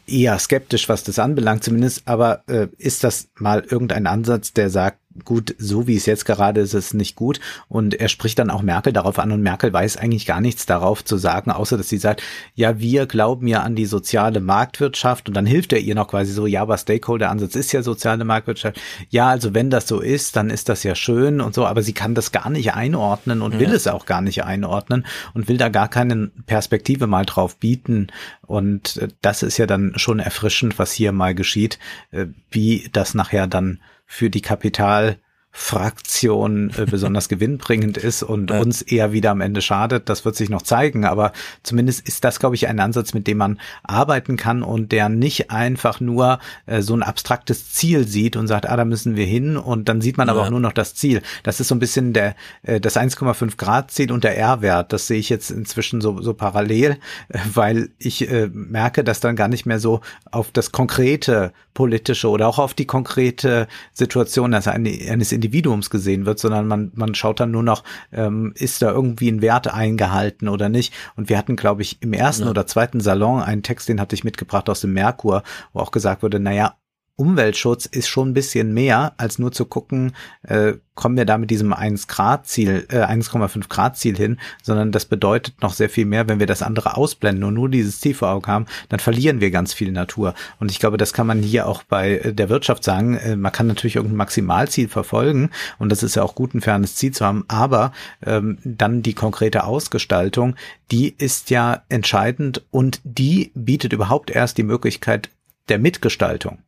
eher 0.06 0.38
skeptisch, 0.38 0.88
was 0.88 1.04
das 1.04 1.18
anbelangt 1.18 1.64
zumindest, 1.64 2.02
aber 2.06 2.42
äh, 2.48 2.68
ist 2.78 3.04
das 3.04 3.28
mal 3.36 3.60
irgendein 3.60 4.06
Ansatz, 4.06 4.52
der 4.52 4.70
sagt, 4.70 4.98
gut, 5.24 5.54
so 5.58 5.86
wie 5.86 5.96
es 5.96 6.06
jetzt 6.06 6.24
gerade 6.24 6.60
ist, 6.60 6.74
ist 6.74 6.86
es 6.86 6.94
nicht 6.94 7.16
gut. 7.16 7.40
Und 7.68 7.94
er 7.94 8.08
spricht 8.08 8.38
dann 8.38 8.50
auch 8.50 8.62
Merkel 8.62 8.92
darauf 8.92 9.18
an 9.18 9.32
und 9.32 9.42
Merkel 9.42 9.72
weiß 9.72 9.96
eigentlich 9.96 10.26
gar 10.26 10.40
nichts 10.40 10.66
darauf 10.66 11.04
zu 11.04 11.16
sagen, 11.16 11.50
außer 11.50 11.76
dass 11.76 11.88
sie 11.88 11.98
sagt, 11.98 12.22
ja, 12.54 12.78
wir 12.78 13.06
glauben 13.06 13.46
ja 13.46 13.62
an 13.62 13.74
die 13.74 13.86
soziale 13.86 14.40
Marktwirtschaft 14.40 15.28
und 15.28 15.34
dann 15.34 15.46
hilft 15.46 15.72
er 15.72 15.80
ihr 15.80 15.94
noch 15.94 16.08
quasi 16.08 16.32
so, 16.32 16.46
ja, 16.46 16.62
aber 16.62 16.78
Stakeholder-Ansatz 16.78 17.54
ist 17.54 17.72
ja 17.72 17.82
soziale 17.82 18.24
Marktwirtschaft. 18.24 18.80
Ja, 19.10 19.28
also 19.28 19.54
wenn 19.54 19.70
das 19.70 19.88
so 19.88 20.00
ist, 20.00 20.36
dann 20.36 20.50
ist 20.50 20.68
das 20.68 20.82
ja 20.82 20.94
schön 20.94 21.40
und 21.40 21.54
so, 21.54 21.66
aber 21.66 21.82
sie 21.82 21.92
kann 21.92 22.14
das 22.14 22.32
gar 22.32 22.50
nicht 22.50 22.74
einordnen 22.74 23.42
und 23.42 23.54
ja. 23.54 23.60
will 23.60 23.72
es 23.72 23.86
auch 23.86 24.06
gar 24.06 24.20
nicht 24.20 24.44
einordnen 24.44 25.06
und 25.34 25.48
will 25.48 25.56
da 25.56 25.68
gar 25.68 25.88
keine 25.88 26.30
Perspektive 26.46 27.06
mal 27.06 27.24
drauf 27.24 27.56
bieten. 27.56 28.08
Und 28.46 28.96
äh, 28.96 29.08
das 29.20 29.42
ist 29.42 29.58
ja 29.58 29.66
dann 29.66 29.92
schon 29.96 30.18
erfrischend, 30.18 30.78
was 30.78 30.92
hier 30.92 31.12
mal 31.12 31.34
geschieht, 31.34 31.78
äh, 32.10 32.26
wie 32.50 32.88
das 32.92 33.14
nachher 33.14 33.46
dann 33.46 33.80
für 34.12 34.28
die 34.28 34.42
Kapital 34.42 35.21
Fraktion 35.54 36.70
äh, 36.76 36.86
besonders 36.86 37.28
gewinnbringend 37.28 37.98
ist 37.98 38.22
und 38.22 38.50
ja. 38.50 38.60
uns 38.60 38.80
eher 38.80 39.12
wieder 39.12 39.30
am 39.30 39.42
Ende 39.42 39.60
schadet. 39.60 40.08
Das 40.08 40.24
wird 40.24 40.34
sich 40.34 40.48
noch 40.48 40.62
zeigen, 40.62 41.04
aber 41.04 41.32
zumindest 41.62 42.08
ist 42.08 42.24
das, 42.24 42.40
glaube 42.40 42.54
ich, 42.54 42.68
ein 42.68 42.80
Ansatz, 42.80 43.12
mit 43.12 43.26
dem 43.26 43.36
man 43.36 43.60
arbeiten 43.82 44.36
kann 44.36 44.62
und 44.62 44.92
der 44.92 45.10
nicht 45.10 45.50
einfach 45.50 46.00
nur 46.00 46.38
äh, 46.64 46.80
so 46.80 46.94
ein 46.94 47.02
abstraktes 47.02 47.70
Ziel 47.70 48.08
sieht 48.08 48.36
und 48.36 48.46
sagt, 48.46 48.68
ah, 48.68 48.76
da 48.76 48.86
müssen 48.86 49.14
wir 49.14 49.26
hin 49.26 49.58
und 49.58 49.90
dann 49.90 50.00
sieht 50.00 50.16
man 50.16 50.28
ja. 50.28 50.32
aber 50.32 50.42
auch 50.42 50.50
nur 50.50 50.60
noch 50.60 50.72
das 50.72 50.94
Ziel. 50.94 51.20
Das 51.42 51.60
ist 51.60 51.68
so 51.68 51.74
ein 51.74 51.80
bisschen 51.80 52.14
der 52.14 52.34
äh, 52.62 52.80
das 52.80 52.96
1,5 52.96 53.58
Grad 53.58 53.90
Ziel 53.90 54.10
und 54.10 54.24
der 54.24 54.38
R-Wert. 54.38 54.92
Das 54.92 55.06
sehe 55.06 55.18
ich 55.18 55.28
jetzt 55.28 55.50
inzwischen 55.50 56.00
so, 56.00 56.22
so 56.22 56.32
parallel, 56.32 56.96
äh, 57.28 57.38
weil 57.52 57.90
ich 57.98 58.30
äh, 58.30 58.48
merke, 58.52 59.04
dass 59.04 59.20
dann 59.20 59.36
gar 59.36 59.48
nicht 59.48 59.66
mehr 59.66 59.78
so 59.78 60.00
auf 60.30 60.50
das 60.50 60.72
konkrete 60.72 61.52
politische 61.74 62.28
oder 62.28 62.48
auch 62.48 62.58
auf 62.58 62.74
die 62.74 62.86
konkrete 62.86 63.66
Situation 63.92 64.54
eines, 64.54 64.68
eines 64.68 65.32
Individuums 65.42 65.90
gesehen 65.90 66.24
wird, 66.24 66.38
sondern 66.38 66.68
man, 66.68 66.92
man 66.94 67.14
schaut 67.14 67.40
dann 67.40 67.50
nur 67.50 67.62
noch, 67.62 67.82
ähm, 68.12 68.52
ist 68.54 68.80
da 68.82 68.90
irgendwie 68.90 69.28
ein 69.28 69.42
Wert 69.42 69.72
eingehalten 69.72 70.48
oder 70.48 70.68
nicht. 70.68 70.94
Und 71.16 71.28
wir 71.28 71.36
hatten, 71.36 71.56
glaube 71.56 71.82
ich, 71.82 72.00
im 72.00 72.12
ersten 72.12 72.44
ja. 72.44 72.50
oder 72.50 72.66
zweiten 72.66 73.00
Salon 73.00 73.42
einen 73.42 73.62
Text, 73.62 73.88
den 73.88 74.00
hatte 74.00 74.14
ich 74.14 74.24
mitgebracht 74.24 74.70
aus 74.70 74.80
dem 74.80 74.92
Merkur, 74.92 75.42
wo 75.72 75.80
auch 75.80 75.90
gesagt 75.90 76.22
wurde, 76.22 76.38
naja, 76.38 76.76
Umweltschutz 77.16 77.86
ist 77.86 78.08
schon 78.08 78.30
ein 78.30 78.34
bisschen 78.34 78.72
mehr, 78.72 79.12
als 79.18 79.38
nur 79.38 79.52
zu 79.52 79.66
gucken, 79.66 80.12
äh, 80.42 80.74
kommen 80.94 81.16
wir 81.16 81.26
da 81.26 81.36
mit 81.36 81.50
diesem 81.50 81.72
1 81.72 82.06
Grad 82.06 82.46
Ziel, 82.46 82.86
äh, 82.90 83.02
1,5 83.02 83.68
Grad 83.68 83.98
Ziel 83.98 84.16
hin, 84.16 84.38
sondern 84.62 84.92
das 84.92 85.04
bedeutet 85.04 85.60
noch 85.60 85.74
sehr 85.74 85.90
viel 85.90 86.06
mehr, 86.06 86.28
wenn 86.28 86.40
wir 86.40 86.46
das 86.46 86.62
andere 86.62 86.96
ausblenden 86.96 87.44
und 87.44 87.54
nur 87.54 87.68
dieses 87.68 88.00
Ziel 88.00 88.14
vor 88.14 88.30
Augen 88.30 88.46
haben, 88.46 88.66
dann 88.88 88.98
verlieren 88.98 89.40
wir 89.40 89.50
ganz 89.50 89.74
viel 89.74 89.92
Natur. 89.92 90.34
Und 90.58 90.70
ich 90.70 90.80
glaube, 90.80 90.96
das 90.96 91.12
kann 91.12 91.26
man 91.26 91.42
hier 91.42 91.66
auch 91.66 91.82
bei 91.82 92.16
äh, 92.16 92.32
der 92.32 92.48
Wirtschaft 92.48 92.82
sagen. 92.82 93.16
Äh, 93.16 93.36
man 93.36 93.52
kann 93.52 93.66
natürlich 93.66 93.96
irgendein 93.96 94.16
Maximalziel 94.16 94.88
verfolgen 94.88 95.50
und 95.78 95.92
das 95.92 96.02
ist 96.02 96.16
ja 96.16 96.22
auch 96.22 96.34
gut, 96.34 96.54
ein 96.54 96.62
fernes 96.62 96.96
Ziel 96.96 97.12
zu 97.12 97.26
haben, 97.26 97.44
aber 97.46 97.92
ähm, 98.24 98.58
dann 98.64 99.02
die 99.02 99.14
konkrete 99.14 99.64
Ausgestaltung, 99.64 100.56
die 100.90 101.14
ist 101.16 101.50
ja 101.50 101.82
entscheidend 101.90 102.64
und 102.70 103.00
die 103.04 103.52
bietet 103.54 103.92
überhaupt 103.92 104.30
erst 104.30 104.56
die 104.56 104.62
Möglichkeit 104.62 105.28
der 105.68 105.78
Mitgestaltung 105.78 106.58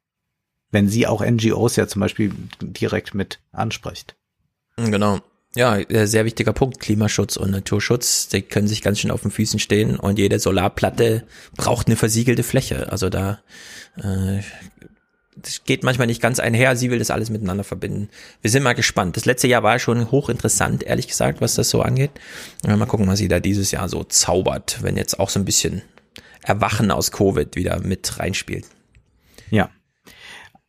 wenn 0.74 0.88
sie 0.88 1.06
auch 1.06 1.24
NGOs 1.24 1.76
ja 1.76 1.86
zum 1.86 2.00
Beispiel 2.00 2.32
direkt 2.60 3.14
mit 3.14 3.40
anspricht. 3.52 4.16
Genau. 4.76 5.20
Ja, 5.56 5.78
äh, 5.78 6.06
sehr 6.06 6.24
wichtiger 6.24 6.52
Punkt. 6.52 6.80
Klimaschutz 6.80 7.36
und 7.36 7.52
Naturschutz, 7.52 8.28
die 8.28 8.42
können 8.42 8.66
sich 8.66 8.82
ganz 8.82 8.98
schön 8.98 9.12
auf 9.12 9.22
den 9.22 9.30
Füßen 9.30 9.60
stehen 9.60 9.96
und 9.96 10.18
jede 10.18 10.40
Solarplatte 10.40 11.24
braucht 11.56 11.86
eine 11.86 11.96
versiegelte 11.96 12.42
Fläche. 12.42 12.90
Also 12.90 13.08
da 13.08 13.38
äh, 13.96 14.40
das 15.36 15.64
geht 15.64 15.82
manchmal 15.82 16.06
nicht 16.06 16.22
ganz 16.22 16.38
einher. 16.38 16.76
Sie 16.76 16.90
will 16.90 16.98
das 16.98 17.10
alles 17.10 17.30
miteinander 17.30 17.64
verbinden. 17.64 18.08
Wir 18.40 18.50
sind 18.50 18.62
mal 18.62 18.74
gespannt. 18.74 19.16
Das 19.16 19.24
letzte 19.24 19.48
Jahr 19.48 19.62
war 19.62 19.78
schon 19.78 20.10
hochinteressant, 20.10 20.84
ehrlich 20.84 21.08
gesagt, 21.08 21.40
was 21.40 21.54
das 21.54 21.70
so 21.70 21.82
angeht. 21.82 22.12
Mal 22.66 22.86
gucken, 22.86 23.06
was 23.08 23.18
sie 23.18 23.28
da 23.28 23.40
dieses 23.40 23.70
Jahr 23.70 23.88
so 23.88 24.04
zaubert, 24.04 24.82
wenn 24.82 24.96
jetzt 24.96 25.18
auch 25.18 25.30
so 25.30 25.40
ein 25.40 25.44
bisschen 25.44 25.82
Erwachen 26.42 26.90
aus 26.90 27.10
Covid 27.10 27.56
wieder 27.56 27.80
mit 27.80 28.18
reinspielt. 28.18 28.66
Ja. 29.50 29.70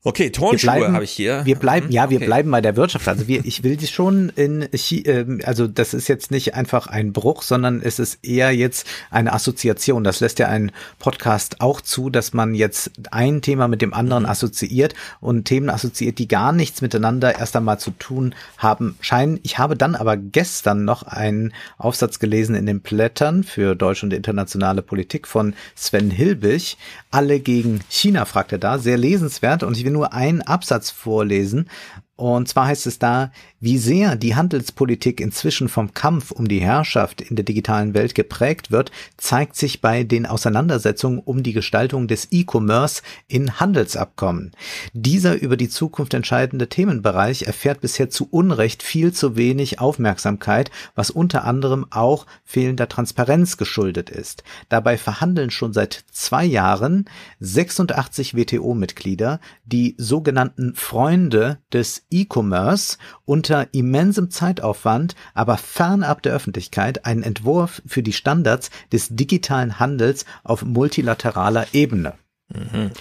Okay, 0.08 0.30
Turnschuhe 0.30 0.93
habe 0.93 1.03
ich 1.03 1.09
hier. 1.09 1.42
Wir 1.45 1.56
bleiben, 1.56 1.90
ja, 1.90 2.11
wir 2.11 2.17
okay. 2.17 2.27
bleiben 2.27 2.51
bei 2.51 2.61
der 2.61 2.75
Wirtschaft. 2.75 3.08
Also 3.08 3.27
wir, 3.27 3.43
ich 3.43 3.64
will 3.64 3.75
die 3.75 3.88
schon 3.88 4.30
in, 4.35 4.61
äh, 4.72 5.25
also 5.43 5.67
das 5.67 5.95
ist 5.95 6.08
jetzt 6.08 6.30
nicht 6.30 6.53
einfach 6.53 6.85
ein 6.85 7.11
Bruch, 7.11 7.42
sondern 7.42 7.82
es 7.82 7.98
ist 7.98 8.24
eher 8.24 8.51
jetzt 8.51 8.85
eine 9.09 9.34
Assoziation. 9.34 10.03
Das 10.03 10.19
lässt 10.19 10.38
ja 10.38 10.48
ein 10.48 10.72
Podcast 11.00 11.59
auch 11.59 11.82
zu, 11.82 12.11
dass 12.11 12.34
man 12.34 12.53
jetzt 12.53 12.92
ein 13.09 13.42
Thema 13.42 13.67
mit 13.67 13.82
dem 13.82 13.95
anderen 13.95 14.24
mhm. 14.24 14.30
assoziiert 14.30 14.93
und 15.22 15.45
Themen 15.45 15.72
assoziiert, 15.72 16.19
die 16.19 16.27
gar 16.27 16.51
nichts 16.51 16.84
miteinander 16.84 17.40
erst 17.40 17.56
einmal 17.56 17.80
zu 17.80 17.90
tun 17.90 18.35
haben 18.59 18.98
scheinen. 19.01 19.40
Ich 19.42 19.58
habe 19.58 19.75
dann 19.75 19.95
aber 19.95 20.17
gestern 20.17 20.85
noch 20.85 21.01
einen 21.01 21.51
Aufsatz 21.80 22.19
gelesen 22.19 22.53
in 22.53 22.67
den 22.67 22.82
Blättern 22.82 23.43
für 23.43 23.74
deutsche 23.74 24.06
und 24.06 24.14
internationale 24.14 24.84
Politik 24.84 25.27
von 25.27 25.56
Sven 25.74 26.11
Hilbig. 26.11 26.77
Alle 27.09 27.40
gegen 27.40 27.80
China, 27.90 28.25
fragt 28.25 28.51
er 28.51 28.59
da. 28.59 28.77
Sehr 28.77 29.00
lesenswert 29.00 29.64
und 29.64 29.75
ich 29.75 29.84
will 29.84 29.95
nur 29.96 30.14
einen 30.14 30.42
Absatz 30.42 30.92
vorlesen. 30.92 31.70
Und 32.18 32.48
zwar 32.48 32.68
heißt 32.68 32.86
es 32.86 33.00
da, 33.00 33.32
wie 33.66 33.80
sehr 33.80 34.16
die 34.16 34.35
Handelspolitik 34.35 35.19
inzwischen 35.19 35.69
vom 35.69 35.95
Kampf 35.95 36.30
um 36.30 36.48
die 36.48 36.60
Herrschaft 36.60 37.19
in 37.19 37.35
der 37.35 37.45
digitalen 37.45 37.95
Welt 37.95 38.14
geprägt 38.14 38.69
wird, 38.69 38.92
zeigt 39.18 39.56
sich 39.56 39.82
bei 39.82 40.03
den 40.03 40.27
Auseinandersetzungen 40.27 41.18
um 41.18 41.42
die 41.42 41.52
Gestaltung 41.52 42.08
des 42.08 42.27
E-Commerce 42.30 43.02
in 43.27 43.60
Handelsabkommen. 43.60 44.52
Dieser 44.94 45.42
über 45.42 45.58
die 45.58 45.68
Zukunft 45.68 46.14
entscheidende 46.14 46.69
Themenbereich 46.69 47.48
erfährt 47.48 47.82
bisher 47.82 48.11
zu 48.11 48.27
Unrecht 48.30 48.84
viel 48.84 49.14
zu 49.14 49.35
wenig 49.35 49.80
Aufmerksamkeit, 49.80 50.69
was 50.94 51.10
unter 51.10 51.44
anderem 51.44 51.88
auch 51.90 52.27
fehlender 52.44 52.88
Transparenz 52.88 53.58
geschuldet 53.58 54.11
ist. 54.11 54.44
Dabei 54.69 54.95
verhandeln 54.95 55.50
schon 55.50 55.74
seit 55.74 56.06
zwei 56.11 56.45
Jahren 56.45 57.06
86 57.40 58.35
WTO-Mitglieder 58.35 59.40
die 59.66 59.95
sogenannten 59.98 60.76
Freunde 60.76 61.58
des 61.74 62.06
E-Commerce 62.11 63.00
unter 63.26 63.55
immensem 63.64 64.30
Zeitaufwand, 64.32 65.16
aber 65.34 65.58
fernab 65.58 66.22
der 66.22 66.34
Öffentlichkeit 66.34 67.06
einen 67.06 67.24
Entwurf 67.24 67.82
für 67.85 68.03
die 68.03 68.14
Standards 68.14 68.69
des 68.92 69.09
digitalen 69.09 69.80
Handels 69.80 70.25
auf 70.43 70.64
multilateraler 70.64 71.67
Ebene. 71.74 72.14
Mhm. 72.50 72.92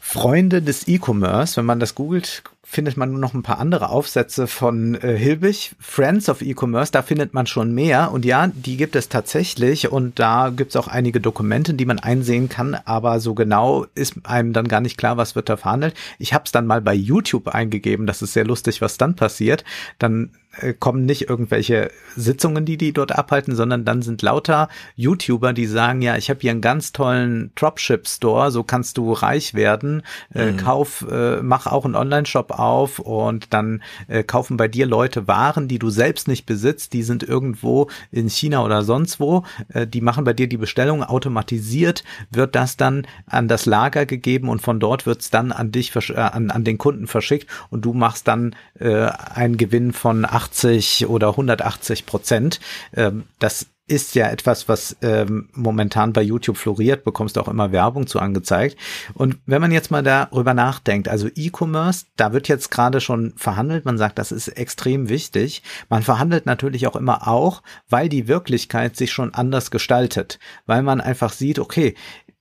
Freunde 0.00 0.62
des 0.62 0.86
E-Commerce, 0.86 1.56
wenn 1.56 1.64
man 1.64 1.80
das 1.80 1.94
googelt, 1.94 2.44
findet 2.64 2.96
man 2.96 3.10
nur 3.10 3.20
noch 3.20 3.34
ein 3.34 3.42
paar 3.42 3.58
andere 3.58 3.90
Aufsätze 3.90 4.46
von 4.46 4.94
äh, 4.94 5.16
Hilbig. 5.16 5.76
Friends 5.78 6.28
of 6.28 6.42
E-Commerce, 6.42 6.90
da 6.90 7.02
findet 7.02 7.34
man 7.34 7.46
schon 7.46 7.72
mehr. 7.72 8.10
Und 8.10 8.24
ja, 8.24 8.48
die 8.48 8.76
gibt 8.76 8.96
es 8.96 9.08
tatsächlich. 9.08 9.92
Und 9.92 10.18
da 10.18 10.50
gibt 10.50 10.70
es 10.70 10.76
auch 10.76 10.88
einige 10.88 11.20
Dokumente, 11.20 11.74
die 11.74 11.84
man 11.86 11.98
einsehen 11.98 12.48
kann. 12.48 12.74
Aber 12.84 13.20
so 13.20 13.34
genau 13.34 13.86
ist 13.94 14.14
einem 14.24 14.52
dann 14.52 14.66
gar 14.66 14.80
nicht 14.80 14.96
klar, 14.96 15.16
was 15.16 15.36
wird 15.36 15.48
da 15.48 15.56
verhandelt. 15.56 15.94
Ich 16.18 16.32
habe 16.32 16.44
es 16.46 16.52
dann 16.52 16.66
mal 16.66 16.80
bei 16.80 16.94
YouTube 16.94 17.48
eingegeben. 17.48 18.06
Das 18.06 18.22
ist 18.22 18.32
sehr 18.32 18.44
lustig, 18.44 18.80
was 18.80 18.98
dann 18.98 19.14
passiert. 19.14 19.64
Dann 19.98 20.30
kommen 20.78 21.04
nicht 21.04 21.28
irgendwelche 21.28 21.90
Sitzungen, 22.16 22.64
die 22.64 22.76
die 22.76 22.92
dort 22.92 23.12
abhalten, 23.12 23.54
sondern 23.54 23.84
dann 23.84 24.02
sind 24.02 24.22
lauter 24.22 24.68
YouTuber, 24.96 25.52
die 25.52 25.66
sagen, 25.66 26.02
ja, 26.02 26.16
ich 26.16 26.30
habe 26.30 26.40
hier 26.40 26.50
einen 26.50 26.60
ganz 26.60 26.92
tollen 26.92 27.52
Dropship-Store, 27.54 28.50
so 28.50 28.62
kannst 28.62 28.98
du 28.98 29.12
reich 29.12 29.54
werden, 29.54 30.02
äh, 30.34 30.52
mhm. 30.52 30.56
kauf, 30.56 31.04
äh, 31.10 31.42
mach 31.42 31.66
auch 31.66 31.84
einen 31.84 31.96
Online-Shop 31.96 32.52
auf 32.52 32.98
und 32.98 33.52
dann 33.52 33.82
äh, 34.08 34.22
kaufen 34.22 34.56
bei 34.56 34.68
dir 34.68 34.86
Leute 34.86 35.26
Waren, 35.26 35.68
die 35.68 35.78
du 35.78 35.90
selbst 35.90 36.28
nicht 36.28 36.46
besitzt, 36.46 36.92
die 36.92 37.02
sind 37.02 37.22
irgendwo 37.22 37.88
in 38.10 38.28
China 38.28 38.64
oder 38.64 38.82
sonst 38.82 39.20
wo, 39.20 39.44
äh, 39.68 39.86
die 39.86 40.00
machen 40.00 40.24
bei 40.24 40.32
dir 40.32 40.48
die 40.48 40.56
Bestellung, 40.56 41.02
automatisiert 41.02 42.04
wird 42.30 42.54
das 42.54 42.76
dann 42.76 43.06
an 43.26 43.48
das 43.48 43.66
Lager 43.66 44.06
gegeben 44.06 44.48
und 44.48 44.62
von 44.62 44.80
dort 44.80 45.06
wird's 45.06 45.30
dann 45.30 45.52
an 45.52 45.72
dich, 45.72 45.94
äh, 45.94 46.14
an, 46.14 46.50
an 46.50 46.64
den 46.64 46.78
Kunden 46.78 47.06
verschickt 47.06 47.48
und 47.70 47.84
du 47.84 47.92
machst 47.92 48.28
dann 48.28 48.54
äh, 48.78 49.06
einen 49.34 49.56
Gewinn 49.56 49.92
von 49.92 50.24
80 50.44 51.06
oder 51.06 51.30
180 51.30 52.06
Prozent. 52.06 52.60
Ähm, 52.94 53.24
das 53.38 53.66
ist 53.86 54.14
ja 54.14 54.30
etwas, 54.30 54.66
was 54.66 54.96
ähm, 55.02 55.50
momentan 55.52 56.14
bei 56.14 56.22
YouTube 56.22 56.56
floriert, 56.56 57.04
bekommst 57.04 57.36
du 57.36 57.40
auch 57.40 57.48
immer 57.48 57.70
Werbung 57.70 58.06
zu 58.06 58.18
angezeigt. 58.18 58.78
Und 59.12 59.36
wenn 59.44 59.60
man 59.60 59.72
jetzt 59.72 59.90
mal 59.90 60.02
darüber 60.02 60.54
nachdenkt, 60.54 61.08
also 61.08 61.28
E-Commerce, 61.34 62.06
da 62.16 62.32
wird 62.32 62.48
jetzt 62.48 62.70
gerade 62.70 63.02
schon 63.02 63.34
verhandelt, 63.36 63.84
man 63.84 63.98
sagt, 63.98 64.18
das 64.18 64.32
ist 64.32 64.48
extrem 64.48 65.10
wichtig. 65.10 65.62
Man 65.90 66.02
verhandelt 66.02 66.46
natürlich 66.46 66.86
auch 66.86 66.96
immer 66.96 67.28
auch, 67.28 67.62
weil 67.90 68.08
die 68.08 68.26
Wirklichkeit 68.26 68.96
sich 68.96 69.12
schon 69.12 69.34
anders 69.34 69.70
gestaltet, 69.70 70.38
weil 70.64 70.82
man 70.82 71.02
einfach 71.02 71.32
sieht, 71.32 71.58
okay, 71.58 71.94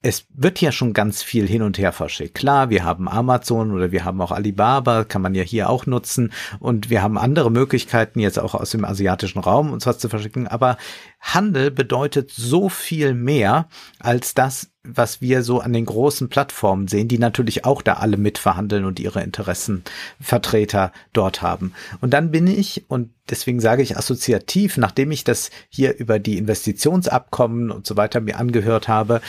es 0.05 0.25
wird 0.33 0.59
ja 0.59 0.73
schon 0.73 0.91
ganz 0.91 1.23
viel 1.23 1.47
hin 1.47 1.61
und 1.61 1.77
her 1.77 1.93
verschickt. 1.93 2.35
Klar, 2.35 2.69
wir 2.69 2.83
haben 2.83 3.07
Amazon 3.07 3.71
oder 3.71 3.93
wir 3.93 4.03
haben 4.03 4.19
auch 4.21 4.33
Alibaba, 4.33 5.05
kann 5.05 5.21
man 5.21 5.33
ja 5.33 5.43
hier 5.43 5.69
auch 5.69 5.85
nutzen. 5.85 6.33
Und 6.59 6.89
wir 6.89 7.01
haben 7.01 7.17
andere 7.17 7.49
Möglichkeiten, 7.49 8.19
jetzt 8.19 8.37
auch 8.37 8.53
aus 8.53 8.71
dem 8.71 8.83
asiatischen 8.83 9.39
Raum 9.39 9.71
uns 9.71 9.85
was 9.85 9.99
zu 9.99 10.09
verschicken. 10.09 10.45
Aber 10.45 10.75
Handel 11.21 11.71
bedeutet 11.71 12.31
so 12.31 12.67
viel 12.67 13.13
mehr 13.13 13.69
als 13.99 14.33
das, 14.33 14.72
was 14.85 15.21
wir 15.21 15.43
so 15.43 15.61
an 15.61 15.71
den 15.71 15.85
großen 15.85 16.27
Plattformen 16.27 16.89
sehen, 16.89 17.07
die 17.07 17.17
natürlich 17.17 17.63
auch 17.63 17.81
da 17.81 17.93
alle 17.93 18.17
mitverhandeln 18.17 18.83
und 18.83 18.99
ihre 18.99 19.23
Interessenvertreter 19.23 20.91
dort 21.13 21.41
haben. 21.41 21.73
Und 22.01 22.13
dann 22.13 22.31
bin 22.31 22.47
ich, 22.47 22.83
und 22.89 23.09
deswegen 23.29 23.61
sage 23.61 23.81
ich 23.81 23.97
assoziativ, 23.97 24.75
nachdem 24.75 25.11
ich 25.11 25.23
das 25.23 25.51
hier 25.69 25.97
über 25.97 26.19
die 26.19 26.37
Investitionsabkommen 26.37 27.71
und 27.71 27.87
so 27.87 27.95
weiter 27.95 28.19
mir 28.19 28.37
angehört 28.37 28.89
habe, 28.89 29.21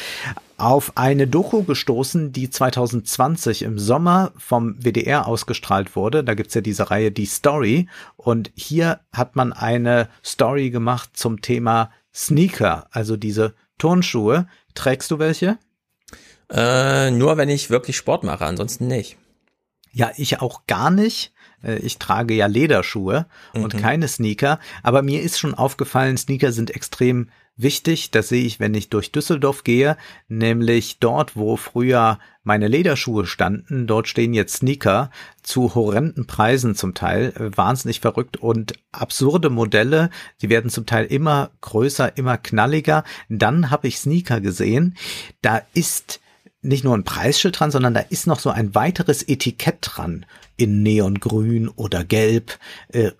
auf 0.56 0.96
eine 0.96 1.26
Doku 1.26 1.62
gestoßen, 1.62 2.32
die 2.32 2.50
2020 2.50 3.62
im 3.62 3.78
Sommer 3.78 4.32
vom 4.36 4.76
WDR 4.82 5.26
ausgestrahlt 5.26 5.94
wurde. 5.94 6.24
Da 6.24 6.34
gibt's 6.34 6.54
ja 6.54 6.60
diese 6.60 6.90
Reihe 6.90 7.12
Die 7.12 7.26
Story. 7.26 7.88
Und 8.16 8.50
hier 8.54 9.00
hat 9.12 9.36
man 9.36 9.52
eine 9.52 10.08
Story 10.24 10.70
gemacht 10.70 11.10
zum 11.14 11.42
Thema 11.42 11.90
Sneaker, 12.12 12.86
also 12.90 13.16
diese 13.16 13.54
Turnschuhe. 13.78 14.46
Trägst 14.74 15.10
du 15.10 15.18
welche? 15.18 15.58
Äh, 16.50 17.10
nur 17.10 17.36
wenn 17.36 17.48
ich 17.48 17.70
wirklich 17.70 17.96
Sport 17.96 18.24
mache, 18.24 18.44
ansonsten 18.44 18.86
nicht. 18.86 19.16
Ja, 19.92 20.10
ich 20.16 20.40
auch 20.40 20.66
gar 20.66 20.90
nicht. 20.90 21.32
Äh, 21.62 21.76
ich 21.76 21.98
trage 21.98 22.34
ja 22.34 22.46
Lederschuhe 22.46 23.26
mhm. 23.54 23.64
und 23.64 23.76
keine 23.76 24.08
Sneaker, 24.08 24.60
aber 24.82 25.02
mir 25.02 25.22
ist 25.22 25.38
schon 25.38 25.54
aufgefallen, 25.54 26.16
Sneaker 26.16 26.52
sind 26.52 26.70
extrem 26.70 27.30
wichtig. 27.56 28.10
Das 28.10 28.28
sehe 28.28 28.44
ich, 28.44 28.60
wenn 28.60 28.74
ich 28.74 28.88
durch 28.88 29.12
Düsseldorf 29.12 29.64
gehe, 29.64 29.96
nämlich 30.28 30.98
dort, 30.98 31.36
wo 31.36 31.56
früher 31.56 32.18
meine 32.42 32.68
Lederschuhe 32.68 33.26
standen. 33.26 33.86
Dort 33.86 34.08
stehen 34.08 34.34
jetzt 34.34 34.56
Sneaker 34.56 35.10
zu 35.42 35.74
horrenden 35.74 36.26
Preisen 36.26 36.74
zum 36.74 36.94
Teil, 36.94 37.32
wahnsinnig 37.36 38.00
verrückt 38.00 38.36
und 38.36 38.74
absurde 38.92 39.50
Modelle. 39.50 40.10
Die 40.42 40.50
werden 40.50 40.70
zum 40.70 40.86
Teil 40.86 41.06
immer 41.06 41.50
größer, 41.60 42.16
immer 42.16 42.36
knalliger. 42.36 43.04
Dann 43.28 43.70
habe 43.70 43.88
ich 43.88 43.98
Sneaker 43.98 44.40
gesehen. 44.40 44.96
Da 45.42 45.62
ist 45.72 46.20
nicht 46.64 46.84
nur 46.84 46.96
ein 46.96 47.04
Preisschild 47.04 47.60
dran, 47.60 47.70
sondern 47.70 47.94
da 47.94 48.00
ist 48.00 48.26
noch 48.26 48.40
so 48.40 48.50
ein 48.50 48.74
weiteres 48.74 49.22
Etikett 49.22 49.78
dran 49.80 50.24
in 50.56 50.82
Neongrün 50.82 51.68
oder 51.68 52.04
Gelb. 52.04 52.58
Äh, 52.88 53.10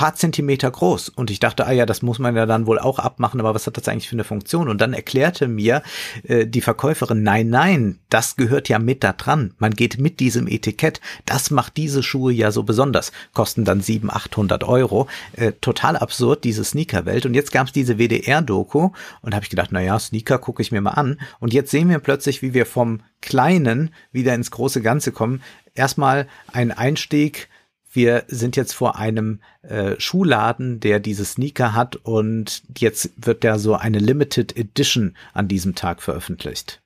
paar 0.00 0.14
Zentimeter 0.14 0.70
groß. 0.70 1.10
Und 1.10 1.30
ich 1.30 1.40
dachte, 1.40 1.66
ah 1.66 1.72
ja, 1.72 1.84
das 1.84 2.00
muss 2.00 2.18
man 2.18 2.34
ja 2.34 2.46
dann 2.46 2.66
wohl 2.66 2.78
auch 2.78 2.98
abmachen, 2.98 3.38
aber 3.38 3.54
was 3.54 3.66
hat 3.66 3.76
das 3.76 3.86
eigentlich 3.86 4.08
für 4.08 4.16
eine 4.16 4.24
Funktion? 4.24 4.70
Und 4.70 4.80
dann 4.80 4.94
erklärte 4.94 5.46
mir 5.46 5.82
äh, 6.22 6.46
die 6.46 6.62
Verkäuferin, 6.62 7.22
nein, 7.22 7.50
nein, 7.50 7.98
das 8.08 8.36
gehört 8.36 8.70
ja 8.70 8.78
mit 8.78 9.04
da 9.04 9.12
dran. 9.12 9.52
Man 9.58 9.74
geht 9.74 9.98
mit 9.98 10.18
diesem 10.18 10.48
Etikett. 10.48 11.02
Das 11.26 11.50
macht 11.50 11.76
diese 11.76 12.02
Schuhe 12.02 12.32
ja 12.32 12.50
so 12.50 12.62
besonders. 12.62 13.12
Kosten 13.34 13.66
dann 13.66 13.82
700, 13.82 14.16
800 14.16 14.64
Euro. 14.64 15.06
Äh, 15.34 15.52
total 15.60 15.98
absurd, 15.98 16.44
diese 16.44 16.64
Sneakerwelt. 16.64 17.26
Und 17.26 17.34
jetzt 17.34 17.52
gab 17.52 17.66
es 17.66 17.74
diese 17.74 17.98
WDR-Doku 17.98 18.92
und 19.20 19.34
habe 19.34 19.44
ich 19.44 19.50
gedacht, 19.50 19.68
na 19.70 19.82
ja, 19.82 19.98
Sneaker 19.98 20.38
gucke 20.38 20.62
ich 20.62 20.72
mir 20.72 20.80
mal 20.80 20.92
an. 20.92 21.20
Und 21.40 21.52
jetzt 21.52 21.70
sehen 21.70 21.90
wir 21.90 21.98
plötzlich, 21.98 22.40
wie 22.40 22.54
wir 22.54 22.64
vom 22.64 23.02
Kleinen 23.20 23.90
wieder 24.12 24.34
ins 24.34 24.50
große 24.50 24.80
Ganze 24.80 25.12
kommen. 25.12 25.42
Erstmal 25.74 26.26
ein 26.54 26.72
Einstieg 26.72 27.50
wir 27.92 28.24
sind 28.28 28.56
jetzt 28.56 28.72
vor 28.72 28.96
einem 28.96 29.40
äh, 29.62 29.94
Schuhladen, 29.98 30.80
der 30.80 31.00
diese 31.00 31.24
Sneaker 31.24 31.74
hat 31.74 31.96
und 31.96 32.62
jetzt 32.78 33.10
wird 33.16 33.42
da 33.44 33.58
so 33.58 33.74
eine 33.74 33.98
Limited 33.98 34.56
Edition 34.56 35.16
an 35.32 35.48
diesem 35.48 35.74
Tag 35.74 36.02
veröffentlicht. 36.02 36.80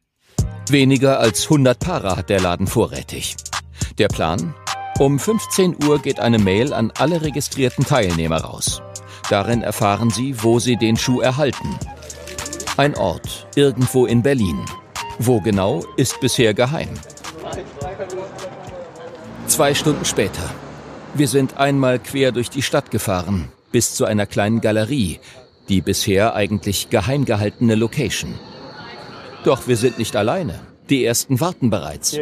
Weniger 0.69 1.21
als 1.21 1.45
100 1.45 1.79
Paare 1.79 2.17
hat 2.17 2.31
der 2.31 2.41
Laden 2.41 2.67
vorrätig. 2.67 3.37
Der 3.99 4.09
Plan? 4.09 4.55
Um 4.99 5.19
15 5.19 5.85
Uhr 5.85 6.01
geht 6.01 6.21
eine 6.21 6.39
Mail 6.39 6.73
an 6.73 6.93
alle 6.97 7.21
registrierten 7.21 7.85
Teilnehmer 7.85 8.39
raus. 8.39 8.81
Darin 9.29 9.63
erfahren 9.63 10.11
sie, 10.11 10.43
wo 10.43 10.59
sie 10.59 10.77
den 10.77 10.97
Schuh 10.97 11.21
erhalten. 11.21 11.79
Ein 12.77 12.97
Ort, 12.97 13.47
irgendwo 13.57 14.07
in 14.07 14.23
Berlin. 14.23 14.65
Wo 15.19 15.41
genau, 15.41 15.85
ist 15.97 16.21
bisher 16.21 16.55
geheim. 16.55 16.89
Zwei 19.47 19.75
Stunden 19.75 20.05
später. 20.05 20.51
Wir 21.17 21.29
sind 21.29 21.59
einmal 21.59 22.01
quer 22.01 22.33
durch 22.33 22.51
die 22.51 22.63
Stadt 22.63 22.91
gefahren, 22.91 23.49
bis 23.71 23.95
zu 23.95 24.05
einer 24.05 24.27
kleinen 24.27 24.61
Galerie, 24.61 25.21
die 25.69 25.81
bisher 25.81 26.35
eigentlich 26.35 26.91
geheim 26.91 27.25
gehaltene 27.25 27.77
Location. 27.77 28.35
Doch 29.45 29.69
wir 29.69 29.77
sind 29.77 29.99
nicht 29.99 30.17
alleine. 30.17 30.59
Die 30.91 31.05
ersten 31.05 31.41
warten 31.41 31.71
bereits. 31.71 32.19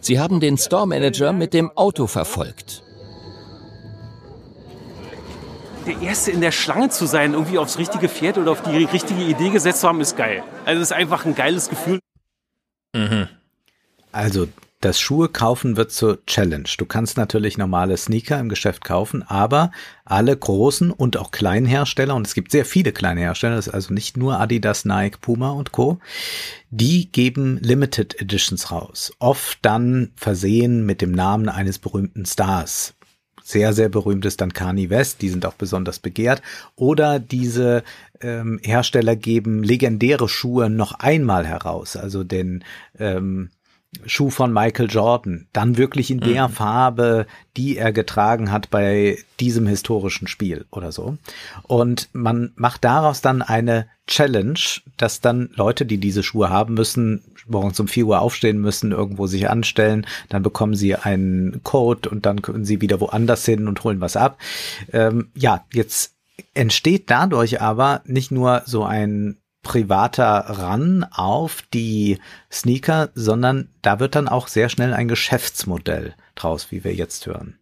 Sie 0.00 0.18
haben 0.18 0.40
den 0.40 0.58
Store 0.58 0.86
Manager 0.86 1.32
mit 1.32 1.54
dem 1.54 1.70
Auto 1.76 2.08
verfolgt. 2.08 2.82
Der 5.86 6.02
Erste 6.02 6.32
in 6.32 6.40
der 6.40 6.50
Schlange 6.50 6.88
zu 6.88 7.06
sein, 7.06 7.34
irgendwie 7.34 7.58
aufs 7.58 7.78
richtige 7.78 8.08
Pferd 8.08 8.38
oder 8.38 8.50
auf 8.50 8.62
die 8.62 8.84
richtige 8.84 9.22
Idee 9.22 9.50
gesetzt 9.50 9.82
zu 9.82 9.88
haben, 9.88 10.00
ist 10.00 10.16
geil. 10.16 10.42
Also 10.64 10.82
es 10.82 10.90
ist 10.90 10.96
einfach 10.96 11.24
ein 11.24 11.36
geiles 11.36 11.68
Gefühl. 11.68 12.00
Mhm. 12.94 13.28
Also 14.10 14.48
das 14.84 15.00
Schuhe 15.00 15.28
kaufen 15.28 15.76
wird 15.78 15.92
zur 15.92 16.24
Challenge. 16.26 16.68
Du 16.76 16.84
kannst 16.84 17.16
natürlich 17.16 17.56
normale 17.56 17.96
Sneaker 17.96 18.38
im 18.38 18.50
Geschäft 18.50 18.84
kaufen, 18.84 19.22
aber 19.22 19.70
alle 20.04 20.36
großen 20.36 20.90
und 20.90 21.16
auch 21.16 21.30
kleinen 21.30 21.64
Hersteller, 21.64 22.14
und 22.14 22.26
es 22.26 22.34
gibt 22.34 22.50
sehr 22.50 22.66
viele 22.66 22.92
kleine 22.92 23.20
Hersteller, 23.20 23.62
also 23.72 23.94
nicht 23.94 24.16
nur 24.16 24.38
Adidas, 24.38 24.84
Nike, 24.84 25.18
Puma 25.20 25.50
und 25.52 25.72
Co., 25.72 25.98
die 26.70 27.10
geben 27.10 27.58
Limited 27.62 28.20
Editions 28.20 28.70
raus. 28.70 29.12
Oft 29.20 29.58
dann 29.62 30.10
versehen 30.16 30.84
mit 30.84 31.00
dem 31.00 31.12
Namen 31.12 31.48
eines 31.48 31.78
berühmten 31.78 32.26
Stars. 32.26 32.94
Sehr, 33.42 33.72
sehr 33.72 33.88
berühmt 33.88 34.24
ist 34.24 34.40
dann 34.40 34.52
Kanye 34.52 34.90
West, 34.90 35.22
die 35.22 35.28
sind 35.28 35.46
auch 35.46 35.54
besonders 35.54 35.98
begehrt. 35.98 36.42
Oder 36.76 37.18
diese 37.18 37.84
ähm, 38.20 38.58
Hersteller 38.62 39.16
geben 39.16 39.62
legendäre 39.62 40.28
Schuhe 40.28 40.70
noch 40.70 40.92
einmal 40.92 41.46
heraus, 41.46 41.96
also 41.96 42.24
den 42.24 42.64
ähm, 42.98 43.50
Schuh 44.06 44.30
von 44.30 44.52
Michael 44.52 44.90
Jordan, 44.90 45.46
dann 45.52 45.76
wirklich 45.76 46.10
in 46.10 46.20
der 46.20 46.48
mhm. 46.48 46.52
Farbe, 46.52 47.26
die 47.56 47.76
er 47.76 47.92
getragen 47.92 48.50
hat 48.50 48.70
bei 48.70 49.18
diesem 49.40 49.66
historischen 49.66 50.28
Spiel 50.28 50.66
oder 50.70 50.92
so. 50.92 51.16
Und 51.62 52.08
man 52.12 52.52
macht 52.56 52.84
daraus 52.84 53.20
dann 53.20 53.42
eine 53.42 53.86
Challenge, 54.06 54.58
dass 54.96 55.20
dann 55.20 55.50
Leute, 55.54 55.86
die 55.86 55.98
diese 55.98 56.22
Schuhe 56.22 56.50
haben 56.50 56.74
müssen, 56.74 57.22
morgens 57.46 57.80
um 57.80 57.88
vier 57.88 58.06
Uhr 58.06 58.20
aufstehen 58.20 58.60
müssen, 58.60 58.92
irgendwo 58.92 59.26
sich 59.26 59.48
anstellen, 59.48 60.06
dann 60.28 60.42
bekommen 60.42 60.74
sie 60.74 60.94
einen 60.96 61.62
Code 61.62 62.08
und 62.08 62.26
dann 62.26 62.42
können 62.42 62.64
sie 62.64 62.80
wieder 62.80 63.00
woanders 63.00 63.44
hin 63.44 63.68
und 63.68 63.82
holen 63.84 64.00
was 64.00 64.16
ab. 64.16 64.38
Ähm, 64.92 65.28
ja, 65.34 65.64
jetzt 65.72 66.14
entsteht 66.52 67.10
dadurch 67.10 67.60
aber 67.60 68.02
nicht 68.04 68.30
nur 68.30 68.62
so 68.66 68.84
ein 68.84 69.38
privater 69.64 70.44
ran 70.46 71.04
auf 71.10 71.62
die 71.74 72.20
Sneaker, 72.52 73.10
sondern 73.14 73.68
da 73.82 73.98
wird 73.98 74.14
dann 74.14 74.28
auch 74.28 74.46
sehr 74.46 74.68
schnell 74.68 74.94
ein 74.94 75.08
Geschäftsmodell 75.08 76.14
draus, 76.36 76.70
wie 76.70 76.84
wir 76.84 76.94
jetzt 76.94 77.26
hören. 77.26 77.58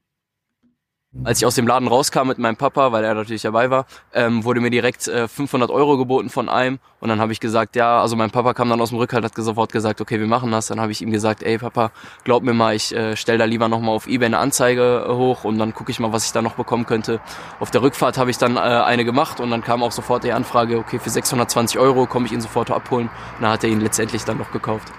Als 1.24 1.38
ich 1.38 1.46
aus 1.46 1.54
dem 1.54 1.66
Laden 1.66 1.88
rauskam 1.88 2.28
mit 2.28 2.38
meinem 2.38 2.56
Papa, 2.56 2.92
weil 2.92 3.04
er 3.04 3.14
natürlich 3.14 3.42
dabei 3.42 3.70
war, 3.70 3.86
ähm, 4.14 4.44
wurde 4.44 4.60
mir 4.60 4.70
direkt 4.70 5.08
äh, 5.08 5.28
500 5.28 5.70
Euro 5.70 5.98
geboten 5.98 6.30
von 6.30 6.48
einem. 6.48 6.78
Und 7.02 7.08
dann 7.08 7.20
habe 7.20 7.32
ich 7.32 7.40
gesagt, 7.40 7.74
ja, 7.74 8.00
also 8.00 8.14
mein 8.14 8.30
Papa 8.30 8.54
kam 8.54 8.70
dann 8.70 8.80
aus 8.80 8.90
dem 8.90 8.98
Rückhalt, 8.98 9.24
hat 9.24 9.34
sofort 9.34 9.72
gesagt, 9.72 10.00
okay, 10.00 10.20
wir 10.20 10.28
machen 10.28 10.52
das. 10.52 10.68
Dann 10.68 10.80
habe 10.80 10.92
ich 10.92 11.02
ihm 11.02 11.10
gesagt, 11.10 11.42
ey 11.42 11.58
Papa, 11.58 11.90
glaub 12.22 12.44
mir 12.44 12.52
mal, 12.54 12.76
ich 12.76 12.94
äh, 12.94 13.16
stell 13.16 13.38
da 13.38 13.44
lieber 13.44 13.68
nochmal 13.68 13.92
auf 13.92 14.06
Ebay 14.06 14.26
eine 14.26 14.38
Anzeige 14.38 15.04
äh, 15.08 15.12
hoch 15.12 15.42
und 15.42 15.58
dann 15.58 15.74
gucke 15.74 15.90
ich 15.90 15.98
mal, 15.98 16.12
was 16.12 16.26
ich 16.26 16.30
da 16.30 16.42
noch 16.42 16.54
bekommen 16.54 16.86
könnte. 16.86 17.20
Auf 17.58 17.72
der 17.72 17.82
Rückfahrt 17.82 18.18
habe 18.18 18.30
ich 18.30 18.38
dann 18.38 18.54
äh, 18.54 18.60
eine 18.60 19.04
gemacht 19.04 19.40
und 19.40 19.50
dann 19.50 19.64
kam 19.64 19.82
auch 19.82 19.90
sofort 19.90 20.22
die 20.22 20.30
Anfrage, 20.30 20.78
okay, 20.78 21.00
für 21.00 21.10
620 21.10 21.80
Euro 21.80 22.06
komme 22.06 22.26
ich 22.26 22.32
ihn 22.32 22.40
sofort 22.40 22.70
abholen. 22.70 23.08
Und 23.08 23.42
dann 23.42 23.50
hat 23.50 23.64
er 23.64 23.70
ihn 23.70 23.80
letztendlich 23.80 24.22
dann 24.22 24.38
noch 24.38 24.52
gekauft. 24.52 24.92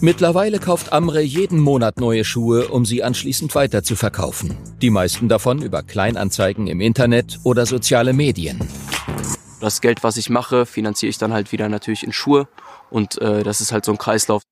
Mittlerweile 0.00 0.60
kauft 0.60 0.94
Amre 0.94 1.20
jeden 1.20 1.58
Monat 1.58 2.00
neue 2.00 2.24
Schuhe, 2.24 2.68
um 2.68 2.86
sie 2.86 3.02
anschließend 3.02 3.54
weiter 3.54 3.82
zu 3.82 3.96
verkaufen. 3.96 4.56
Die 4.80 4.88
meisten 4.88 5.28
davon 5.28 5.60
über 5.60 5.82
Kleinanzeigen 5.82 6.68
im 6.68 6.80
Internet 6.80 7.38
oder 7.42 7.66
soziale 7.66 8.14
Medien. 8.14 8.60
Das 9.60 9.80
Geld, 9.80 10.04
was 10.04 10.16
ich 10.16 10.30
mache, 10.30 10.66
finanziere 10.66 11.10
ich 11.10 11.18
dann 11.18 11.32
halt 11.32 11.52
wieder 11.52 11.68
natürlich 11.68 12.04
in 12.04 12.12
Schuhe 12.12 12.48
und 12.90 13.20
äh, 13.20 13.42
das 13.42 13.60
ist 13.60 13.72
halt 13.72 13.84
so 13.84 13.92
ein 13.92 13.98
Kreislauf. 13.98 14.42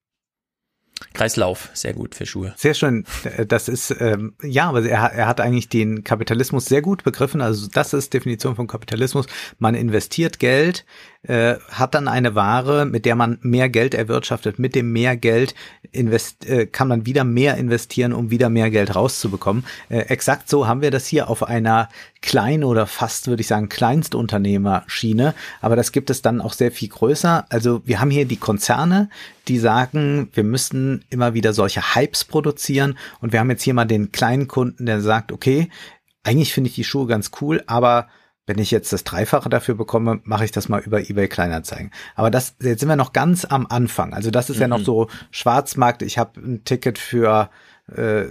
Kreislauf, 1.12 1.70
sehr 1.74 1.92
gut 1.92 2.14
für 2.14 2.24
Schuhe. 2.24 2.54
Sehr 2.56 2.74
schön. 2.74 3.04
Das 3.48 3.68
ist, 3.68 3.94
ähm, 4.00 4.34
ja, 4.42 4.68
aber 4.68 4.82
er, 4.82 5.12
er 5.12 5.26
hat 5.26 5.40
eigentlich 5.40 5.68
den 5.68 6.04
Kapitalismus 6.04 6.64
sehr 6.66 6.80
gut 6.80 7.04
begriffen. 7.04 7.42
Also 7.42 7.68
das 7.68 7.92
ist 7.92 8.14
Definition 8.14 8.56
von 8.56 8.66
Kapitalismus. 8.66 9.26
Man 9.58 9.74
investiert 9.74 10.38
Geld, 10.38 10.86
äh, 11.28 11.56
hat 11.70 11.94
dann 11.94 12.08
eine 12.08 12.34
Ware, 12.34 12.84
mit 12.86 13.04
der 13.04 13.16
man 13.16 13.38
mehr 13.42 13.68
Geld 13.68 13.94
erwirtschaftet. 13.94 14.58
Mit 14.58 14.74
dem 14.74 14.92
mehr 14.92 15.16
Geld 15.16 15.54
invest 15.92 16.46
äh, 16.46 16.66
kann 16.66 16.88
man 16.88 17.06
wieder 17.06 17.24
mehr 17.24 17.56
investieren, 17.56 18.12
um 18.12 18.30
wieder 18.30 18.48
mehr 18.48 18.70
Geld 18.70 18.94
rauszubekommen. 18.94 19.64
Äh, 19.88 20.00
exakt 20.00 20.48
so 20.48 20.66
haben 20.66 20.82
wir 20.82 20.90
das 20.90 21.06
hier 21.06 21.28
auf 21.28 21.42
einer 21.42 21.88
kleinen 22.22 22.64
oder 22.64 22.86
fast, 22.86 23.28
würde 23.28 23.40
ich 23.40 23.46
sagen, 23.46 23.68
Kleinstunternehmerschiene. 23.68 25.34
Aber 25.60 25.76
das 25.76 25.92
gibt 25.92 26.10
es 26.10 26.22
dann 26.22 26.40
auch 26.40 26.52
sehr 26.52 26.72
viel 26.72 26.88
größer. 26.88 27.46
Also 27.48 27.82
wir 27.84 28.00
haben 28.00 28.10
hier 28.10 28.24
die 28.24 28.36
Konzerne, 28.36 29.08
die 29.48 29.58
sagen, 29.58 30.28
wir 30.32 30.44
müssen 30.44 31.04
immer 31.10 31.34
wieder 31.34 31.52
solche 31.52 31.94
Hypes 31.94 32.24
produzieren. 32.24 32.98
Und 33.20 33.32
wir 33.32 33.40
haben 33.40 33.50
jetzt 33.50 33.62
hier 33.62 33.74
mal 33.74 33.84
den 33.84 34.12
kleinen 34.12 34.48
Kunden, 34.48 34.86
der 34.86 35.00
sagt, 35.00 35.32
okay, 35.32 35.68
eigentlich 36.24 36.52
finde 36.52 36.68
ich 36.68 36.74
die 36.74 36.84
Schuhe 36.84 37.06
ganz 37.06 37.30
cool, 37.40 37.62
aber 37.66 38.08
wenn 38.46 38.58
ich 38.58 38.70
jetzt 38.70 38.92
das 38.92 39.04
Dreifache 39.04 39.48
dafür 39.48 39.74
bekomme, 39.74 40.20
mache 40.24 40.44
ich 40.44 40.52
das 40.52 40.68
mal 40.68 40.80
über 40.80 41.00
eBay 41.00 41.28
Kleinanzeigen. 41.28 41.90
Aber 42.14 42.30
das, 42.30 42.54
jetzt 42.60 42.80
sind 42.80 42.88
wir 42.88 42.96
noch 42.96 43.12
ganz 43.12 43.44
am 43.44 43.66
Anfang. 43.68 44.14
Also 44.14 44.30
das 44.30 44.48
ist 44.48 44.56
mhm. 44.56 44.62
ja 44.62 44.68
noch 44.68 44.78
mhm. 44.78 44.84
so 44.84 45.08
Schwarzmarkt. 45.32 46.02
Ich 46.02 46.16
habe 46.16 46.40
ein 46.40 46.64
Ticket 46.64 46.98
für 46.98 47.50
äh, 47.94 48.26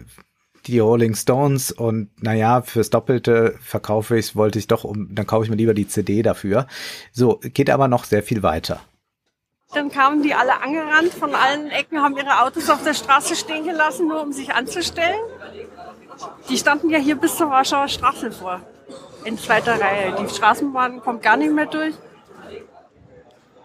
die 0.68 0.80
Rolling 0.80 1.16
Stones 1.16 1.72
und 1.72 2.10
naja, 2.24 2.61
fürs 2.61 2.90
Doppelte 2.90 3.56
verkaufe 3.61 4.18
ich 4.18 4.27
es, 4.27 4.35
wollte 4.35 4.58
ich 4.58 4.68
doch, 4.68 4.84
um, 4.84 5.14
dann 5.14 5.27
kaufe 5.27 5.44
ich 5.44 5.52
mir 5.52 5.58
lieber 5.58 5.74
die 5.74 5.88
CD 5.88 6.24
dafür. 6.24 6.66
So, 7.11 7.40
geht 7.44 7.69
aber 7.69 7.88
noch 7.88 8.06
sehr 8.06 8.24
viel 8.24 8.42
weiter. 8.42 8.80
Dann 9.74 9.92
kamen 9.92 10.24
die 10.24 10.34
alle 10.34 10.61
angerannt 10.61 11.14
von 11.14 11.35
allen 11.35 11.69
Ecken, 11.69 12.02
haben 12.02 12.16
ihre 12.16 12.42
Autos 12.42 12.69
auf 12.69 12.84
der 12.84 12.94
Straße 12.94 13.35
stehen 13.35 13.66
gelassen, 13.66 14.08
nur 14.08 14.22
um 14.22 14.32
sich 14.32 14.53
anzustellen. 14.53 15.19
Die 16.50 16.58
standen 16.58 16.90
ja 16.90 16.98
hier 16.98 17.18
bis 17.18 17.35
zur 17.35 17.50
Warschauer 17.50 17.90
Straße 17.90 18.32
vor 18.32 18.61
in 19.25 19.37
zweiter 19.37 19.79
Reihe. 19.79 20.15
Die 20.21 20.33
Straßenbahn 20.33 21.01
kommt 21.01 21.23
gar 21.23 21.37
nicht 21.37 21.51
mehr 21.51 21.65
durch. 21.65 21.95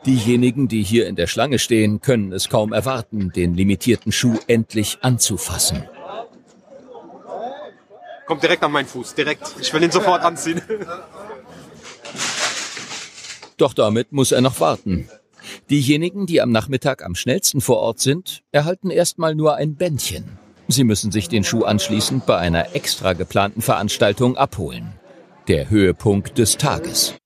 Diejenigen, 0.06 0.66
die 0.66 0.82
hier 0.82 1.06
in 1.06 1.16
der 1.16 1.26
Schlange 1.26 1.58
stehen, 1.58 2.00
können 2.00 2.32
es 2.32 2.48
kaum 2.48 2.72
erwarten, 2.72 3.32
den 3.32 3.54
limitierten 3.54 4.12
Schuh 4.12 4.38
endlich 4.46 4.98
anzufassen. 5.02 5.84
Kommt 8.26 8.42
direkt 8.42 8.62
an 8.62 8.72
meinen 8.72 8.86
Fuß, 8.86 9.14
direkt. 9.14 9.56
Ich 9.60 9.72
will 9.74 9.82
ihn 9.82 9.90
sofort 9.90 10.22
anziehen. 10.22 10.62
Doch 13.58 13.74
damit 13.74 14.12
muss 14.12 14.32
er 14.32 14.40
noch 14.40 14.58
warten. 14.60 15.10
Diejenigen, 15.68 16.26
die 16.26 16.40
am 16.40 16.50
Nachmittag 16.50 17.04
am 17.04 17.14
schnellsten 17.14 17.60
vor 17.60 17.78
Ort 17.78 18.00
sind, 18.00 18.42
erhalten 18.52 18.88
erstmal 18.90 19.34
nur 19.34 19.56
ein 19.56 19.74
Bändchen. 19.74 20.38
Sie 20.68 20.84
müssen 20.84 21.12
sich 21.12 21.28
den 21.28 21.44
Schuh 21.44 21.64
anschließend 21.64 22.24
bei 22.24 22.38
einer 22.38 22.74
extra 22.74 23.12
geplanten 23.12 23.60
Veranstaltung 23.60 24.36
abholen 24.36 24.99
der 25.50 25.68
Höhepunkt 25.68 26.38
des 26.38 26.58
Tages. 26.58 27.16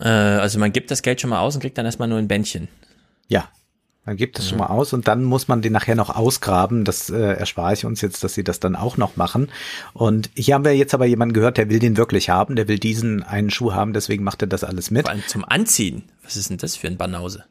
Äh, 0.00 0.08
also 0.08 0.58
man 0.58 0.72
gibt 0.72 0.90
das 0.90 1.02
Geld 1.02 1.20
schon 1.20 1.28
mal 1.28 1.40
aus 1.40 1.54
und 1.54 1.60
kriegt 1.60 1.76
dann 1.76 1.84
erstmal 1.84 2.08
nur 2.08 2.16
ein 2.16 2.26
Bändchen. 2.26 2.68
Ja, 3.28 3.50
man 4.06 4.16
gibt 4.16 4.38
es 4.38 4.48
schon 4.48 4.56
mal 4.56 4.68
aus 4.68 4.94
und 4.94 5.06
dann 5.06 5.22
muss 5.22 5.46
man 5.46 5.60
den 5.60 5.74
nachher 5.74 5.94
noch 5.94 6.08
ausgraben. 6.08 6.86
Das 6.86 7.10
äh, 7.10 7.18
erspare 7.18 7.74
ich 7.74 7.84
uns 7.84 8.00
jetzt, 8.00 8.24
dass 8.24 8.32
sie 8.32 8.44
das 8.44 8.60
dann 8.60 8.76
auch 8.76 8.96
noch 8.96 9.16
machen. 9.16 9.50
Und 9.92 10.30
hier 10.34 10.54
haben 10.54 10.64
wir 10.64 10.74
jetzt 10.74 10.94
aber 10.94 11.04
jemanden 11.04 11.34
gehört, 11.34 11.58
der 11.58 11.68
will 11.68 11.80
den 11.80 11.98
wirklich 11.98 12.30
haben, 12.30 12.56
der 12.56 12.66
will 12.66 12.78
diesen 12.78 13.22
einen 13.22 13.50
Schuh 13.50 13.74
haben, 13.74 13.92
deswegen 13.92 14.24
macht 14.24 14.40
er 14.40 14.48
das 14.48 14.64
alles 14.64 14.90
mit. 14.90 15.02
Vor 15.02 15.10
allem 15.10 15.26
zum 15.26 15.44
Anziehen. 15.44 16.04
Was 16.22 16.36
ist 16.36 16.48
denn 16.48 16.56
das 16.56 16.76
für 16.76 16.86
ein 16.86 16.96
Banause? 16.96 17.44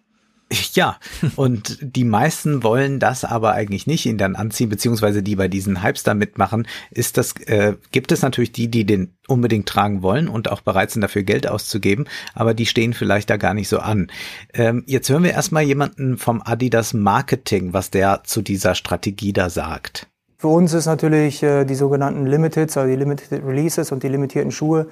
Ja, 0.74 1.00
und 1.36 1.80
die 1.82 2.04
meisten 2.04 2.62
wollen 2.62 3.00
das 3.00 3.26
aber 3.26 3.54
eigentlich 3.54 3.88
nicht 3.88 4.06
ihn 4.06 4.20
dann 4.20 4.36
anziehen, 4.36 4.70
beziehungsweise 4.70 5.24
die 5.24 5.36
bei 5.36 5.48
diesen 5.48 5.82
Hypes 5.82 6.04
da 6.04 6.14
mitmachen, 6.14 6.68
ist 6.92 7.18
das, 7.18 7.34
äh, 7.48 7.74
gibt 7.92 8.12
es 8.12 8.22
natürlich 8.22 8.52
die, 8.52 8.70
die 8.70 8.86
den 8.86 9.16
unbedingt 9.28 9.68
tragen 9.68 10.04
wollen 10.04 10.28
und 10.28 10.52
auch 10.52 10.62
bereit 10.62 10.92
sind, 10.92 11.02
dafür 11.02 11.24
Geld 11.24 11.48
auszugeben, 11.48 12.06
aber 12.36 12.54
die 12.54 12.68
stehen 12.68 12.94
vielleicht 12.94 13.30
da 13.32 13.38
gar 13.38 13.56
nicht 13.56 13.70
so 13.70 13.80
an. 13.80 14.12
Ähm, 14.54 14.84
jetzt 14.86 15.10
hören 15.10 15.24
wir 15.24 15.32
erstmal 15.32 15.64
jemanden 15.64 16.18
vom 16.18 16.44
Adidas 16.44 16.94
Marketing, 16.94 17.74
was 17.74 17.90
der 17.90 18.24
zu 18.24 18.44
dieser 18.44 18.76
Strategie 18.76 19.34
da 19.34 19.50
sagt. 19.50 20.08
Für 20.38 20.50
uns 20.50 20.74
ist 20.74 20.86
natürlich 20.86 21.42
äh, 21.42 21.66
die 21.66 21.76
sogenannten 21.76 22.28
Limiteds, 22.28 22.78
also 22.78 22.88
die 22.88 22.98
Limited 22.98 23.44
Releases 23.44 23.92
und 23.92 24.04
die 24.04 24.10
limitierten 24.10 24.52
Schuhe 24.52 24.88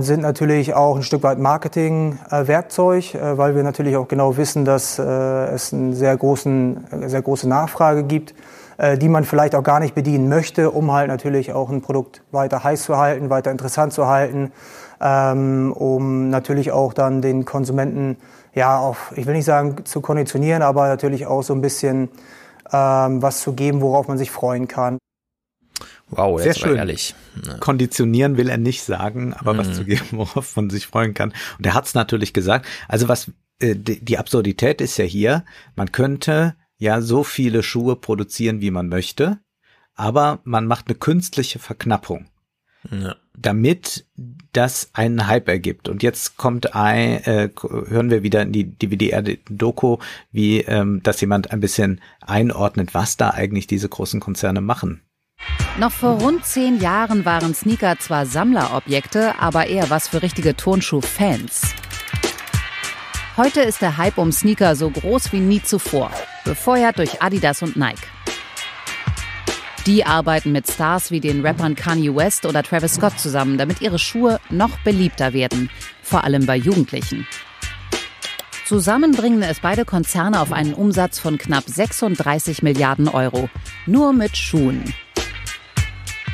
sind 0.00 0.22
natürlich 0.22 0.74
auch 0.74 0.96
ein 0.96 1.02
Stück 1.02 1.22
weit 1.24 1.38
Marketing-Werkzeug, 1.38 3.14
äh, 3.14 3.38
weil 3.38 3.56
wir 3.56 3.62
natürlich 3.62 3.96
auch 3.96 4.08
genau 4.08 4.36
wissen, 4.36 4.64
dass 4.64 4.98
äh, 4.98 5.02
es 5.02 5.72
eine 5.72 5.94
sehr, 5.94 6.16
großen, 6.16 6.86
sehr 7.06 7.22
große 7.22 7.48
Nachfrage 7.48 8.04
gibt 8.04 8.34
äh, 8.76 8.98
die 8.98 9.08
man 9.08 9.24
vielleicht 9.24 9.54
auch 9.54 9.62
gar 9.62 9.80
nicht 9.80 9.94
bedienen 9.94 10.28
möchte, 10.28 10.70
um 10.70 10.92
halt 10.92 11.08
natürlich 11.08 11.52
auch 11.52 11.70
ein 11.70 11.80
Produkt 11.80 12.22
weiter 12.32 12.64
heiß 12.64 12.82
zu 12.82 12.96
halten, 12.96 13.30
weiter 13.30 13.50
interessant 13.50 13.92
zu 13.92 14.08
halten, 14.08 14.52
ähm, 15.00 15.72
um 15.72 16.30
natürlich 16.30 16.72
auch 16.72 16.92
dann 16.92 17.22
den 17.22 17.44
Konsumenten 17.44 18.16
ja 18.52 18.78
auf, 18.78 19.12
ich 19.16 19.26
will 19.26 19.34
nicht 19.34 19.44
sagen 19.44 19.84
zu 19.84 20.00
konditionieren, 20.00 20.62
aber 20.62 20.88
natürlich 20.88 21.26
auch 21.26 21.42
so 21.42 21.54
ein 21.54 21.60
bisschen 21.60 22.08
ähm, 22.72 23.22
was 23.22 23.40
zu 23.40 23.52
geben, 23.52 23.80
worauf 23.80 24.08
man 24.08 24.18
sich 24.18 24.30
freuen 24.30 24.66
kann. 24.66 24.98
Wow, 26.10 26.40
Sehr 26.40 26.54
schön. 26.54 26.76
ehrlich. 26.76 27.14
Ja. 27.46 27.54
Konditionieren 27.58 28.36
will 28.36 28.48
er 28.48 28.58
nicht 28.58 28.82
sagen, 28.82 29.34
aber 29.34 29.56
was 29.56 29.68
Mhm. 29.68 29.72
zu 29.74 29.84
geben, 29.84 30.04
worauf 30.12 30.54
man 30.56 30.70
sich 30.70 30.86
freuen 30.86 31.14
kann. 31.14 31.32
Und 31.58 31.66
er 31.66 31.74
hat 31.74 31.86
es 31.86 31.94
natürlich 31.94 32.32
gesagt. 32.32 32.66
Also 32.88 33.08
was 33.08 33.32
äh, 33.60 33.74
die, 33.74 34.04
die 34.04 34.18
Absurdität 34.18 34.80
ist 34.80 34.96
ja 34.98 35.04
hier, 35.04 35.44
man 35.76 35.92
könnte 35.92 36.56
ja 36.78 37.00
so 37.00 37.24
viele 37.24 37.62
Schuhe 37.62 37.96
produzieren, 37.96 38.60
wie 38.60 38.70
man 38.70 38.88
möchte, 38.88 39.38
aber 39.94 40.40
man 40.44 40.66
macht 40.66 40.88
eine 40.88 40.96
künstliche 40.96 41.58
Verknappung. 41.58 42.26
Ja. 42.90 43.16
damit 43.34 44.04
das 44.52 44.90
einen 44.92 45.26
Hype 45.26 45.48
ergibt. 45.48 45.88
Und 45.88 46.02
jetzt 46.02 46.36
kommt 46.36 46.74
ein, 46.76 47.24
äh, 47.24 47.48
hören 47.56 48.10
wir 48.10 48.22
wieder 48.22 48.42
in 48.42 48.52
die 48.52 48.64
DVD-Doku, 48.78 49.96
wie 50.32 50.60
ähm, 50.60 51.02
dass 51.02 51.20
jemand 51.22 51.50
ein 51.50 51.60
bisschen 51.60 52.02
einordnet, 52.20 52.92
was 52.92 53.16
da 53.16 53.30
eigentlich 53.30 53.66
diese 53.66 53.88
großen 53.88 54.20
Konzerne 54.20 54.60
machen. 54.60 55.00
Noch 55.78 55.92
vor 55.92 56.20
rund 56.20 56.44
zehn 56.46 56.80
Jahren 56.80 57.24
waren 57.24 57.54
Sneaker 57.54 57.98
zwar 57.98 58.26
Sammlerobjekte, 58.26 59.34
aber 59.40 59.66
eher 59.66 59.90
was 59.90 60.08
für 60.08 60.22
richtige 60.22 60.56
Turnschuh-Fans. 60.56 61.74
Heute 63.36 63.62
ist 63.62 63.82
der 63.82 63.96
Hype 63.96 64.18
um 64.18 64.30
Sneaker 64.30 64.76
so 64.76 64.88
groß 64.90 65.32
wie 65.32 65.40
nie 65.40 65.60
zuvor, 65.60 66.12
befeuert 66.44 66.98
durch 66.98 67.20
Adidas 67.20 67.62
und 67.62 67.76
Nike. 67.76 68.06
Die 69.86 70.06
arbeiten 70.06 70.52
mit 70.52 70.70
Stars 70.70 71.10
wie 71.10 71.20
den 71.20 71.44
Rappern 71.44 71.74
Kanye 71.74 72.14
West 72.14 72.46
oder 72.46 72.62
Travis 72.62 72.94
Scott 72.94 73.18
zusammen, 73.18 73.58
damit 73.58 73.82
ihre 73.82 73.98
Schuhe 73.98 74.40
noch 74.50 74.78
beliebter 74.78 75.32
werden, 75.32 75.68
vor 76.02 76.24
allem 76.24 76.46
bei 76.46 76.56
Jugendlichen. 76.56 77.26
Zusammen 78.64 79.12
bringen 79.12 79.42
es 79.42 79.60
beide 79.60 79.84
Konzerne 79.84 80.40
auf 80.40 80.52
einen 80.52 80.72
Umsatz 80.72 81.18
von 81.18 81.36
knapp 81.36 81.64
36 81.66 82.62
Milliarden 82.62 83.08
Euro. 83.08 83.50
Nur 83.84 84.14
mit 84.14 84.38
Schuhen. 84.38 84.94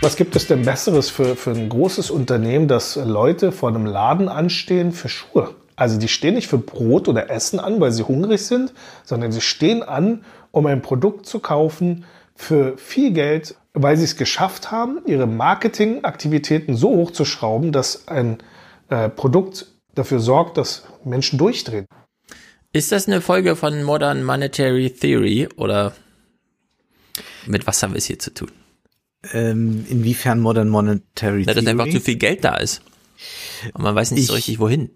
Was 0.03 0.17
gibt 0.17 0.35
es 0.35 0.47
denn 0.47 0.65
Besseres 0.65 1.11
für, 1.11 1.37
für 1.37 1.51
ein 1.51 1.69
großes 1.69 2.11
Unternehmen, 2.11 2.69
dass 2.69 2.97
Leute 2.97 3.53
vor 3.53 3.69
einem 3.69 3.85
Laden 3.85 4.31
anstehen 4.31 4.93
für 4.93 5.11
Schuhe? 5.11 5.55
Also 5.77 5.99
die 5.99 6.09
stehen 6.09 6.35
nicht 6.35 6.49
für 6.49 6.57
Brot 6.57 7.07
oder 7.07 7.29
Essen 7.29 7.61
an, 7.61 7.81
weil 7.81 7.93
sie 7.93 8.03
hungrig 8.03 8.47
sind, 8.47 8.73
sondern 9.05 9.31
sie 9.31 9.43
stehen 9.43 9.83
an, 9.83 10.25
um 10.53 10.65
ein 10.65 10.81
Produkt 10.81 11.27
zu 11.27 11.39
kaufen 11.39 12.07
für 12.35 12.79
viel 12.79 13.13
Geld, 13.13 13.57
weil 13.75 13.99
sie 13.99 14.05
es 14.05 14.17
geschafft 14.17 14.71
haben, 14.71 15.03
ihre 15.05 15.27
Marketingaktivitäten 15.27 16.77
so 16.77 16.89
hochzuschrauben, 16.97 17.71
dass 17.71 18.09
ein 18.09 18.39
äh, 18.89 19.11
Produkt 19.11 19.67
dafür 19.95 20.21
sorgt, 20.21 20.57
dass 20.57 20.85
Menschen 21.05 21.39
durchdrehen. 21.39 21.85
Ist 22.73 22.91
das 22.91 23.07
eine 23.07 23.21
Folge 23.21 23.55
von 23.55 23.83
Modern 23.83 24.25
Monetary 24.25 24.91
Theory 24.91 25.49
oder 25.57 25.93
mit 27.47 27.67
was 27.67 27.83
haben 27.83 27.93
wir 27.93 27.99
es 27.99 28.07
hier 28.07 28.19
zu 28.19 28.33
tun? 28.33 28.51
Ähm, 29.33 29.85
inwiefern 29.89 30.41
Modern 30.41 30.69
Monetary 30.71 31.45
Na, 31.47 31.53
dass 31.55 31.65
Theory? 31.65 31.81
einfach 31.81 31.93
zu 31.93 32.01
viel 32.01 32.17
Geld 32.17 32.43
da 32.45 32.57
ist. 32.57 32.83
Und 33.75 33.83
man 33.83 33.95
weiß 33.95 34.13
nicht 34.13 34.27
so 34.27 34.33
Ich- 34.33 34.39
richtig 34.39 34.59
wohin. 34.61 34.91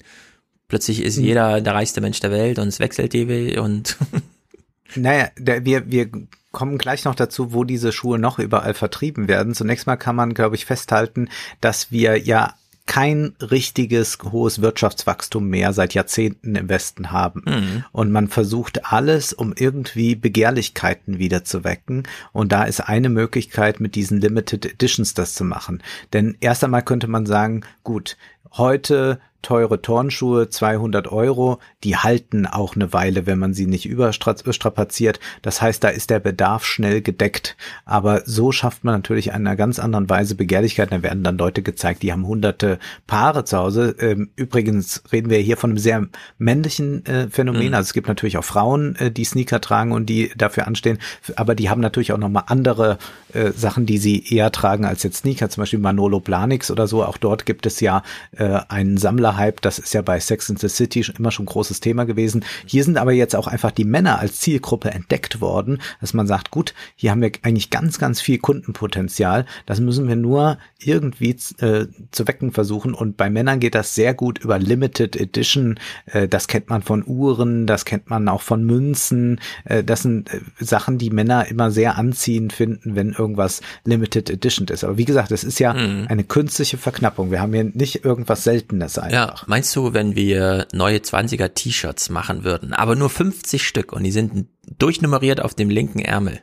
Plötzlich 0.69 1.03
ist 1.03 1.19
Hm. 1.19 1.25
jeder 1.25 1.61
der 1.61 1.75
reichste 1.75 2.01
Mensch 2.01 2.21
der 2.21 2.31
Welt 2.31 2.59
und 2.59 2.69
es 2.69 2.81
wechselt 2.81 3.15
ewig 3.15 3.59
und 3.59 3.97
Naja, 4.97 5.29
der, 5.39 5.65
wir, 5.65 5.91
wir 5.91 6.09
kommen 6.53 6.79
gleich 6.79 7.05
noch 7.05 7.15
dazu, 7.17 7.53
wo 7.53 7.65
diese 7.65 7.91
Schuhe 7.93 8.19
noch 8.19 8.39
überall 8.39 8.75
vertrieben 8.75 9.27
werden. 9.29 9.55
Zunächst 9.55 9.87
mal 9.89 9.97
kann 9.97 10.15
man, 10.17 10.35
glaube 10.35 10.55
ich, 10.57 10.65
festhalten, 10.67 11.29
dass 11.61 11.91
wir 11.91 12.17
ja 12.19 12.55
kein 12.87 13.35
richtiges 13.41 14.19
hohes 14.23 14.61
Wirtschaftswachstum 14.61 15.49
mehr 15.49 15.73
seit 15.73 15.95
Jahrzehnten 15.95 16.55
im 16.55 16.69
Westen 16.69 17.11
haben. 17.13 17.43
Mhm. 17.47 17.85
Und 17.93 18.13
man 18.13 18.29
versucht 18.29 18.93
alles, 18.93 19.33
um 19.33 19.55
irgendwie 19.57 20.15
Begehrlichkeiten 20.15 21.19
wieder 21.19 21.45
zu 21.45 21.65
wecken. 21.65 22.03
Und 22.33 22.53
da 22.53 22.65
ist 22.65 22.81
eine 22.81 23.09
Möglichkeit, 23.09 23.81
mit 23.81 23.95
diesen 23.95 24.21
Limited 24.21 24.67
Editions 24.67 25.15
das 25.15 25.35
zu 25.35 25.45
machen. 25.45 25.83
Denn 26.13 26.37
erst 26.41 26.63
einmal 26.63 26.83
könnte 26.83 27.09
man 27.09 27.25
sagen, 27.25 27.63
gut, 27.85 28.17
heute 28.53 29.19
teure 29.45 29.81
Turnschuhe, 29.81 30.49
200 30.49 31.13
Euro, 31.13 31.59
die 31.85 31.97
halten 31.97 32.47
auch 32.47 32.75
eine 32.75 32.93
Weile, 32.93 33.27
wenn 33.27 33.39
man 33.39 33.55
sie 33.55 33.67
nicht 33.67 33.87
überstrapaziert. 33.87 35.21
Das 35.43 35.63
heißt, 35.63 35.85
da 35.85 35.89
ist 35.89 36.11
der 36.11 36.19
Bedarf 36.19 36.65
schnell 36.65 37.03
gedeckt. 37.03 37.57
Aber 37.85 38.23
so 38.25 38.51
schafft 38.51 38.83
man 38.85 38.95
natürlich 38.95 39.29
in 39.29 39.35
einer 39.35 39.55
ganz 39.55 39.79
anderen 39.79 40.09
Weise 40.09 40.35
Begehrlichkeiten. 40.35 40.97
Da 40.97 41.03
werden 41.03 41.23
dann 41.23 41.39
Leute 41.39 41.63
gezeigt, 41.63 42.03
die 42.03 42.13
haben 42.13 42.27
hunderte 42.27 42.79
Paare 43.07 43.45
zu 43.45 43.59
Hause. 43.59 43.95
Ähm, 44.01 44.31
Übrigens 44.35 45.03
reden 45.13 45.31
wir 45.31 45.39
hier 45.39 45.57
von 45.57 45.71
einem 45.71 45.79
sehr 45.79 46.07
männlichen 46.39 47.05
äh, 47.07 47.29
Phänomen. 47.29 47.69
Mhm. 47.69 47.75
Also 47.75 47.89
es 47.89 47.93
gibt 47.93 48.09
natürlich 48.09 48.39
auch 48.39 48.45
Frauen, 48.45 48.97
äh, 48.97 49.11
die 49.11 49.25
Sneaker 49.25 49.61
tragen 49.61 49.93
und 49.93 50.07
die 50.07 50.33
dafür 50.37 50.67
anstehen. 50.67 50.99
Aber 51.37 51.55
die 51.55 51.69
haben 51.69 51.81
natürlich 51.81 52.13
auch 52.13 52.19
nochmal 52.19 52.45
andere 52.47 52.99
äh, 53.33 53.53
Sachen, 53.53 53.85
die 53.85 53.99
sie 53.99 54.25
eher 54.35 54.51
tragen 54.53 54.87
als 54.87 55.03
jetzt 55.03 55.19
Sneaker. 55.19 55.51
Zum 55.51 55.63
Beispiel 55.63 55.79
Manolo 55.79 56.21
Blahniks 56.21 56.71
oder 56.71 56.87
so. 56.87 57.05
Auch 57.05 57.19
dort 57.19 57.47
gibt 57.47 57.67
es 57.67 57.81
ja 57.81 58.03
einen 58.37 58.97
Sammlerhype. 59.35 59.61
Das 59.61 59.79
ist 59.79 59.95
ja 59.95 60.03
bei 60.03 60.21
Sex 60.21 60.51
and 60.51 60.59
the 60.59 60.69
City 60.69 61.05
schon 61.05 61.17
immer 61.17 61.31
schon 61.31 61.45
ein 61.45 61.47
großes 61.47 61.81
Thema 61.81 62.05
gewesen. 62.05 62.45
Hier 62.67 62.85
sind 62.85 62.97
aber 62.97 63.13
jetzt 63.13 63.37
auch 63.37 63.47
einfach 63.47 63.71
die 63.71 63.85
Männer 63.85 64.19
als 64.19 64.41
Zielgruppe 64.41 64.91
entdeckt 64.91 65.41
worden, 65.41 65.81
dass 66.01 66.15
man 66.15 66.27
sagt, 66.27 66.51
gut, 66.51 66.75
hier 66.97 67.11
haben 67.11 67.23
wir 67.23 67.33
eigentlich 67.43 67.71
ganz, 67.71 67.99
ganz 67.99 68.21
viel 68.21 68.39
Kundenpotenzial. 68.39 69.47
Das 69.67 69.81
müssen 69.81 70.09
wir 70.09 70.17
nur 70.17 70.59
irgendwie 70.79 71.37
äh, 71.59 71.87
zu 72.11 72.29
wecken 72.29 72.53
versuchen. 72.53 72.95
Und 72.95 73.17
bei 73.17 73.31
Männern 73.31 73.61
geht 73.61 73.75
das 73.75 73.95
sehr 73.95 74.15
gut 74.15 74.39
über 74.39 74.59
Limited 74.59 75.17
Edition. 75.17 75.79
Äh, 76.07 76.29
das 76.29 76.49
kennt 76.49 76.71
man 76.71 76.83
von 76.83 77.05
Uhren, 77.07 77.67
das 77.67 77.85
kennt 77.85 78.11
man 78.11 78.29
auch 78.29 78.43
von 78.43 78.65
Münzen. 78.65 79.41
Äh, 79.65 79.83
das 79.85 80.03
sind 80.03 80.33
äh, 80.33 80.41
Sachen, 80.59 80.99
die 80.99 81.11
Männer 81.11 81.47
immer 81.49 81.71
sehr 81.71 81.97
anziehend 81.97 82.53
finden, 82.53 82.97
wenn 82.97 83.13
irgendwas 83.13 83.61
Limited 83.85 84.31
Edition 84.31 84.69
ist. 84.69 84.85
Aber 84.85 84.99
wie 84.99 85.05
gesagt, 85.05 85.33
es 85.33 85.45
ist 85.45 85.59
ja 85.59 85.73
eine 85.75 86.25
künstliche 86.25 86.79
Verknappung. 86.79 87.31
Wir 87.31 87.41
haben 87.41 87.53
hier 87.53 87.65
nicht 87.65 88.05
irgendwas 88.05 88.45
Seltenes 88.45 88.99
einfach. 88.99 89.15
ja, 89.15 89.24
meinst 89.47 89.75
du, 89.77 89.93
wenn 89.95 90.15
wir 90.17 90.67
neue 90.73 90.99
20er 90.99 91.55
T-Shirts 91.55 92.11
machen 92.11 92.45
würden, 92.45 92.73
aber 92.73 92.97
nur 92.97 93.11
50 93.11 93.67
Stück 93.67 93.93
und 93.93 94.05
die 94.05 94.13
sind 94.13 94.49
durchnummeriert 94.79 95.41
auf 95.41 95.55
dem 95.55 95.71
linken 95.71 96.01
Ärmel, 96.01 96.41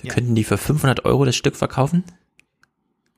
wir 0.00 0.10
könnten 0.10 0.34
die 0.34 0.44
für 0.44 0.58
500 0.58 1.04
Euro 1.04 1.24
das 1.24 1.36
Stück 1.36 1.56
verkaufen? 1.56 2.04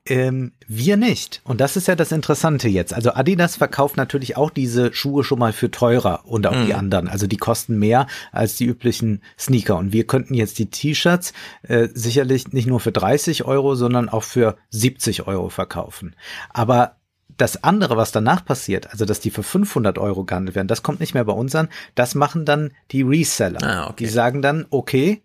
Ähm, 0.06 0.52
wir 0.66 0.96
nicht. 0.96 1.42
Und 1.44 1.60
das 1.60 1.76
ist 1.76 1.86
ja 1.86 1.94
das 1.94 2.10
Interessante 2.10 2.68
jetzt. 2.68 2.94
Also 2.94 3.12
Adidas 3.12 3.56
verkauft 3.56 3.98
natürlich 3.98 4.34
auch 4.36 4.48
diese 4.48 4.94
Schuhe 4.94 5.22
schon 5.24 5.38
mal 5.38 5.52
für 5.52 5.70
teurer 5.70 6.22
und 6.24 6.46
auch 6.46 6.52
die 6.52 6.72
Mhm. 6.72 6.78
anderen. 6.78 7.08
Also 7.08 7.26
die 7.26 7.36
kosten 7.36 7.78
mehr 7.78 8.06
als 8.32 8.56
die 8.56 8.64
üblichen 8.64 9.22
Sneaker. 9.38 9.76
Und 9.76 9.92
wir 9.92 10.06
könnten 10.06 10.32
jetzt 10.32 10.58
die 10.58 10.70
T-Shirts 10.70 11.34
äh, 11.62 11.88
sicherlich 11.92 12.52
nicht 12.54 12.66
nur 12.66 12.80
für 12.80 12.92
30 12.92 13.44
Euro, 13.44 13.74
sondern 13.74 14.08
auch 14.08 14.24
für 14.24 14.56
70 14.70 15.26
Euro 15.26 15.50
verkaufen. 15.50 16.16
Aber 16.48 16.96
das 17.40 17.64
andere, 17.64 17.96
was 17.96 18.12
danach 18.12 18.44
passiert, 18.44 18.90
also 18.90 19.04
dass 19.04 19.20
die 19.20 19.30
für 19.30 19.42
500 19.42 19.98
Euro 19.98 20.24
gehandelt 20.24 20.54
werden, 20.54 20.68
das 20.68 20.82
kommt 20.82 21.00
nicht 21.00 21.14
mehr 21.14 21.24
bei 21.24 21.32
uns 21.32 21.54
an. 21.54 21.68
Das 21.94 22.14
machen 22.14 22.44
dann 22.44 22.72
die 22.90 23.02
Reseller. 23.02 23.62
Ah, 23.62 23.84
okay. 23.86 24.04
Die 24.04 24.06
sagen 24.06 24.42
dann, 24.42 24.66
okay, 24.70 25.22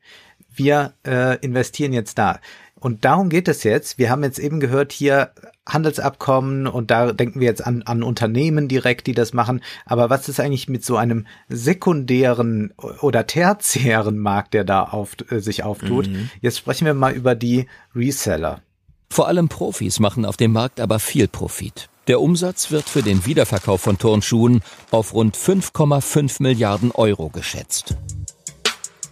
wir 0.54 0.94
äh, 1.06 1.38
investieren 1.40 1.94
jetzt 1.94 2.18
da. 2.18 2.40
Und 2.80 3.04
darum 3.04 3.30
geht 3.30 3.48
es 3.48 3.64
jetzt. 3.64 3.98
Wir 3.98 4.10
haben 4.10 4.24
jetzt 4.24 4.40
eben 4.40 4.60
gehört 4.60 4.92
hier 4.92 5.32
Handelsabkommen 5.68 6.68
und 6.68 6.92
da 6.92 7.12
denken 7.14 7.40
wir 7.40 7.48
jetzt 7.48 7.66
an, 7.66 7.82
an 7.82 8.04
Unternehmen 8.04 8.68
direkt, 8.68 9.08
die 9.08 9.14
das 9.14 9.34
machen. 9.34 9.62
Aber 9.86 10.10
was 10.10 10.30
ist 10.30 10.40
eigentlich 10.40 10.70
mit 10.70 10.86
so 10.86 10.96
einem 10.96 11.26
sekundären 11.50 12.74
oder 13.02 13.26
tertiären 13.26 14.20
Markt, 14.20 14.54
der 14.54 14.64
da 14.64 14.84
auf, 14.84 15.16
äh, 15.32 15.40
sich 15.40 15.64
auftut? 15.64 16.08
Mhm. 16.08 16.30
Jetzt 16.42 16.60
sprechen 16.60 16.86
wir 16.86 16.94
mal 16.94 17.14
über 17.14 17.34
die 17.34 17.68
Reseller. 17.96 18.62
Vor 19.10 19.28
allem 19.28 19.50
Profis 19.50 20.00
machen 20.00 20.26
auf 20.26 20.38
dem 20.38 20.52
Markt 20.52 20.80
aber 20.80 21.00
viel 21.00 21.28
Profit. 21.28 21.90
Der 22.08 22.22
Umsatz 22.22 22.70
wird 22.70 22.88
für 22.88 23.02
den 23.02 23.26
Wiederverkauf 23.26 23.82
von 23.82 23.98
Turnschuhen 23.98 24.62
auf 24.92 25.14
rund 25.14 25.36
5,5 25.36 26.42
Milliarden 26.42 26.92
Euro 26.92 27.30
geschätzt. 27.30 27.96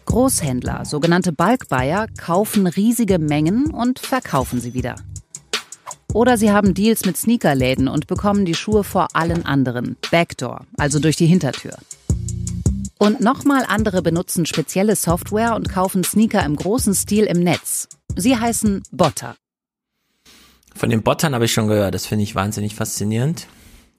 Großhändler, 0.06 0.86
sogenannte 0.86 1.32
Bulk-Buyer, 1.32 2.06
kaufen 2.20 2.68
riesige 2.68 3.18
Mengen 3.18 3.72
und 3.72 3.98
verkaufen 3.98 4.62
sie 4.62 4.76
wieder. 4.76 4.96
Oder 6.14 6.38
sie 6.38 6.52
haben 6.52 6.76
Deals 6.76 7.06
mit 7.06 7.18
Sneakerläden 7.18 7.88
und 7.88 8.06
bekommen 8.06 8.46
die 8.46 8.54
Schuhe 8.54 8.84
vor 8.84 9.08
allen 9.14 9.44
anderen. 9.44 9.98
Backdoor, 10.12 10.68
also 10.78 11.00
durch 11.00 11.16
die 11.16 11.26
Hintertür. 11.26 11.76
Und 13.00 13.22
nochmal 13.22 13.66
andere 13.68 14.04
benutzen 14.04 14.46
spezielle 14.46 14.96
Software 14.96 15.56
und 15.56 15.68
kaufen 15.68 16.04
Sneaker 16.04 16.46
im 16.46 16.56
großen 16.56 16.94
Stil 16.94 17.24
im 17.24 17.40
Netz. 17.40 17.88
Sie 18.16 18.38
heißen 18.38 18.84
Botter. 18.92 19.36
Von 20.76 20.90
den 20.90 21.04
Bottern 21.04 21.36
habe 21.36 21.46
ich 21.46 21.54
schon 21.54 21.68
gehört, 21.68 21.94
das 21.94 22.06
finde 22.06 22.24
ich 22.24 22.36
wahnsinnig 22.36 22.76
faszinierend. 22.76 23.48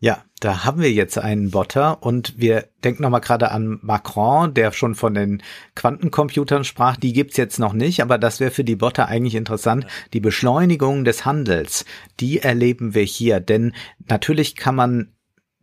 Ja, 0.01 0.23
da 0.41 0.65
haben 0.65 0.83
wir 0.83 0.93
jetzt 0.93 1.17
einen 1.17 1.51
Botter 1.51 2.03
und 2.03 2.35
wir 2.36 2.69
denken 2.83 3.03
nochmal 3.03 3.23
gerade 3.23 3.51
an 3.53 3.78
Macron, 3.81 4.53
der 4.53 4.73
schon 4.73 4.94
von 4.94 5.15
den 5.15 5.43
Quantencomputern 5.77 6.65
sprach. 6.65 6.97
Die 6.97 7.15
gibt's 7.15 7.39
jetzt 7.39 7.59
noch 7.59 7.73
nicht, 7.73 8.03
aber 8.03 8.19
das 8.19 8.39
wäre 8.39 8.51
für 8.51 8.65
die 8.65 8.77
Botter 8.77 9.09
eigentlich 9.09 9.35
interessant. 9.35 9.86
Die 10.12 10.20
Beschleunigung 10.20 11.05
des 11.05 11.25
Handels, 11.25 11.86
die 12.20 12.41
erleben 12.41 12.93
wir 12.93 13.05
hier. 13.05 13.41
Denn 13.41 13.73
natürlich 14.07 14.57
kann 14.57 14.75
man 14.75 15.15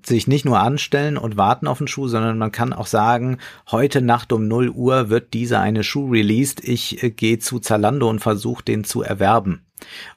sich 0.03 0.25
nicht 0.25 0.45
nur 0.45 0.59
anstellen 0.59 1.17
und 1.17 1.37
warten 1.37 1.67
auf 1.67 1.77
den 1.77 1.87
Schuh, 1.87 2.07
sondern 2.07 2.39
man 2.39 2.51
kann 2.51 2.73
auch 2.73 2.87
sagen, 2.87 3.37
heute 3.69 4.01
Nacht 4.01 4.33
um 4.33 4.47
0 4.47 4.69
Uhr 4.69 5.09
wird 5.09 5.35
dieser 5.35 5.59
eine 5.59 5.83
Schuh 5.83 6.09
released. 6.09 6.67
Ich 6.67 7.03
äh, 7.03 7.11
gehe 7.11 7.37
zu 7.37 7.59
Zalando 7.59 8.09
und 8.09 8.19
versuche 8.19 8.63
den 8.63 8.83
zu 8.83 9.03
erwerben. 9.03 9.67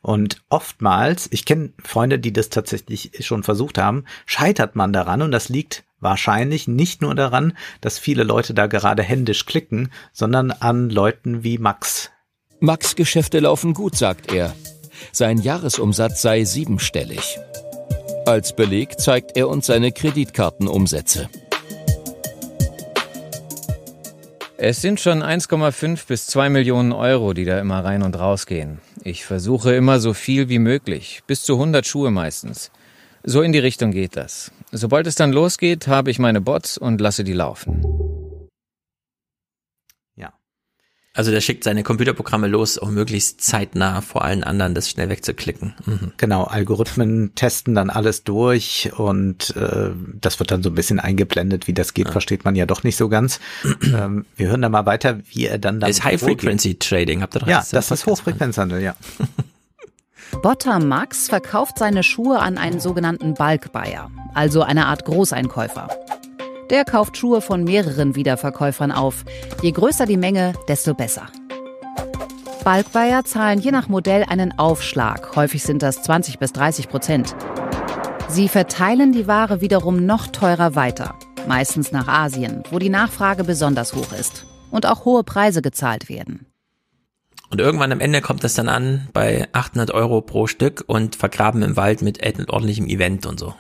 Und 0.03 0.43
oftmals, 0.49 1.29
ich 1.31 1.45
kenne 1.45 1.73
Freunde, 1.83 2.19
die 2.19 2.33
das 2.33 2.49
tatsächlich 2.49 3.11
schon 3.21 3.43
versucht 3.43 3.79
haben, 3.79 4.05
scheitert 4.27 4.77
man 4.77 4.93
daran 4.93 5.23
und 5.23 5.33
das 5.33 5.49
liegt 5.49 5.85
wahrscheinlich 6.01 6.69
nicht 6.69 7.03
nur 7.03 7.15
daran, 7.15 7.57
dass 7.81 7.99
viele 7.99 8.25
Leute 8.25 8.55
da 8.55 8.67
gerade 8.67 9.03
händisch 9.03 9.47
klicken, 9.47 9.91
sondern 10.13 10.51
an 10.51 10.91
Leuten 10.91 11.43
wie 11.43 11.59
Max. 11.59 12.11
Max 12.61 12.95
Geschäfte 12.97 13.41
laufen 13.41 13.75
gut, 13.75 13.97
sagt 13.97 14.33
er. 14.33 14.55
Sein 15.13 15.39
Jahresumsatz 15.39 16.23
sei 16.23 16.45
siebenstellig. 16.45 17.39
Als 18.27 18.55
Beleg 18.55 18.99
zeigt 18.99 19.37
er 19.37 19.49
uns 19.49 19.67
seine 19.67 19.93
Kreditkartenumsätze. 19.93 21.29
Es 24.57 24.81
sind 24.81 24.99
schon 25.01 25.23
1,5 25.23 26.07
bis 26.07 26.27
2 26.29 26.49
Millionen 26.49 26.93
Euro, 26.93 27.35
die 27.35 27.45
da 27.45 27.59
immer 27.59 27.85
rein 27.85 28.03
und 28.03 28.19
raus 28.19 28.47
gehen. 28.47 28.81
Ich 29.07 29.27
versuche 29.27 29.75
immer 29.75 30.01
so 30.01 30.15
viel 30.15 30.49
wie 30.49 30.59
möglich, 30.59 31.21
bis 31.27 31.43
zu 31.43 31.55
100 31.55 31.87
Schuhe 31.87 32.11
meistens. 32.11 32.71
So 33.23 33.43
in 33.43 33.53
die 33.53 33.59
Richtung 33.59 33.91
geht 33.91 34.17
das. 34.17 34.51
Sobald 34.73 35.07
es 35.07 35.15
dann 35.15 35.31
losgeht, 35.31 35.87
habe 35.89 36.11
ich 36.11 36.19
meine 36.19 36.41
Bots 36.41 36.79
und 36.79 37.03
lasse 37.03 37.23
die 37.23 37.35
laufen. 37.35 37.85
Also 41.17 41.31
der 41.31 41.41
schickt 41.41 41.63
seine 41.63 41.85
Computerprogramme 41.85 42.49
los, 42.49 42.77
um 42.77 42.93
möglichst 42.93 43.41
zeitnah 43.41 44.01
vor 44.01 44.25
allen 44.25 44.43
anderen 44.43 44.75
das 44.75 44.91
schnell 44.91 45.09
wegzuklicken. 45.09 45.75
Mhm. 45.87 46.13
Genau, 46.17 46.43
Algorithmen 46.45 47.35
testen 47.37 47.75
dann 47.75 47.89
alles 47.89 48.25
durch 48.25 48.91
und 48.97 49.55
äh, 49.57 49.91
das 50.21 50.41
wird 50.41 50.51
dann 50.51 50.65
so 50.65 50.71
ein 50.71 50.75
bisschen 50.75 50.99
eingeblendet, 50.99 51.69
wie 51.69 51.73
das 51.73 51.95
geht, 51.95 52.07
ja. 52.07 52.13
versteht 52.13 52.45
man 52.45 52.57
ja 52.57 52.67
doch 52.67 52.83
nicht 52.83 52.97
so 52.97 53.09
ganz. 53.09 53.39
ähm, 53.83 54.27
wir 54.35 54.49
hören 54.49 54.63
da 54.63 54.69
mal 54.69 54.87
weiter, 54.87 55.21
wie 55.31 55.47
er 55.47 55.59
dann 55.59 55.79
dann. 55.81 55.89
Das 55.89 55.99
ist 55.99 56.05
High 56.05 56.21
Frequency 56.21 56.79
Trading, 56.79 57.23
habt 57.23 57.37
ihr 57.37 57.41
doch 57.41 57.47
Ja, 57.47 57.65
das 57.71 57.91
ist 57.91 58.07
Hochfrequenzhandel, 58.07 58.83
ja. 58.83 58.97
Botter 60.43 60.81
Max 60.81 61.29
verkauft 61.29 61.79
seine 61.79 62.03
Schuhe 62.03 62.41
an 62.41 62.59
einen 62.59 62.81
sogenannten 62.81 63.35
Bulk 63.35 63.73
Buyer, 63.73 64.11
also 64.35 64.63
eine 64.63 64.87
Art 64.87 65.05
Großeinkäufer. 65.05 65.89
Der 66.71 66.85
kauft 66.85 67.17
Schuhe 67.17 67.41
von 67.41 67.65
mehreren 67.65 68.17
Wiederverkäufern 68.17 68.91
auf. 68.91 69.25
Je 69.63 69.71
größer 69.71 70.07
die 70.07 70.17
Menge, 70.17 70.55
desto 70.69 70.95
besser. 70.95 71.29
Bulkbuyer 72.65 73.25
zahlen 73.25 73.61
je 73.61 73.71
nach 73.71 73.89
Modell 73.89 74.25
einen 74.25 74.59
Aufschlag. 74.59 75.37
Häufig 75.37 75.63
sind 75.63 75.83
das 75.83 76.03
20 76.03 76.39
bis 76.39 76.53
30 76.53 76.89
Prozent. 76.89 77.37
Sie 78.29 78.49
verteilen 78.49 79.13
die 79.13 79.27
Ware 79.27 79.61
wiederum 79.61 80.07
noch 80.07 80.29
teurer 80.29 80.75
weiter. 80.75 81.15
Meistens 81.47 81.93
nach 81.93 82.09
Asien, 82.09 82.63
wo 82.71 82.79
die 82.79 82.89
Nachfrage 82.89 83.45
besonders 83.45 83.95
hoch 83.95 84.13
ist. 84.19 84.47
Und 84.71 84.87
auch 84.87 85.05
hohe 85.05 85.25
Preise 85.25 85.61
gezahlt 85.61 86.09
werden. 86.09 86.47
Und 87.51 87.61
irgendwann 87.61 87.93
am 87.93 88.01
Ende 88.01 88.23
kommt 88.23 88.43
das 88.43 88.55
dann 88.55 88.71
an 88.71 89.09
bei 89.13 89.47
800 89.53 89.93
Euro 89.93 90.23
pro 90.23 90.47
Stück 90.47 90.83
und 90.87 91.15
vergraben 91.15 91.63
im 91.63 91.77
Wald 91.77 92.01
mit 92.01 92.19
ordentlichem 92.49 92.87
Event 92.87 93.27
und 93.27 93.39
so. 93.39 93.55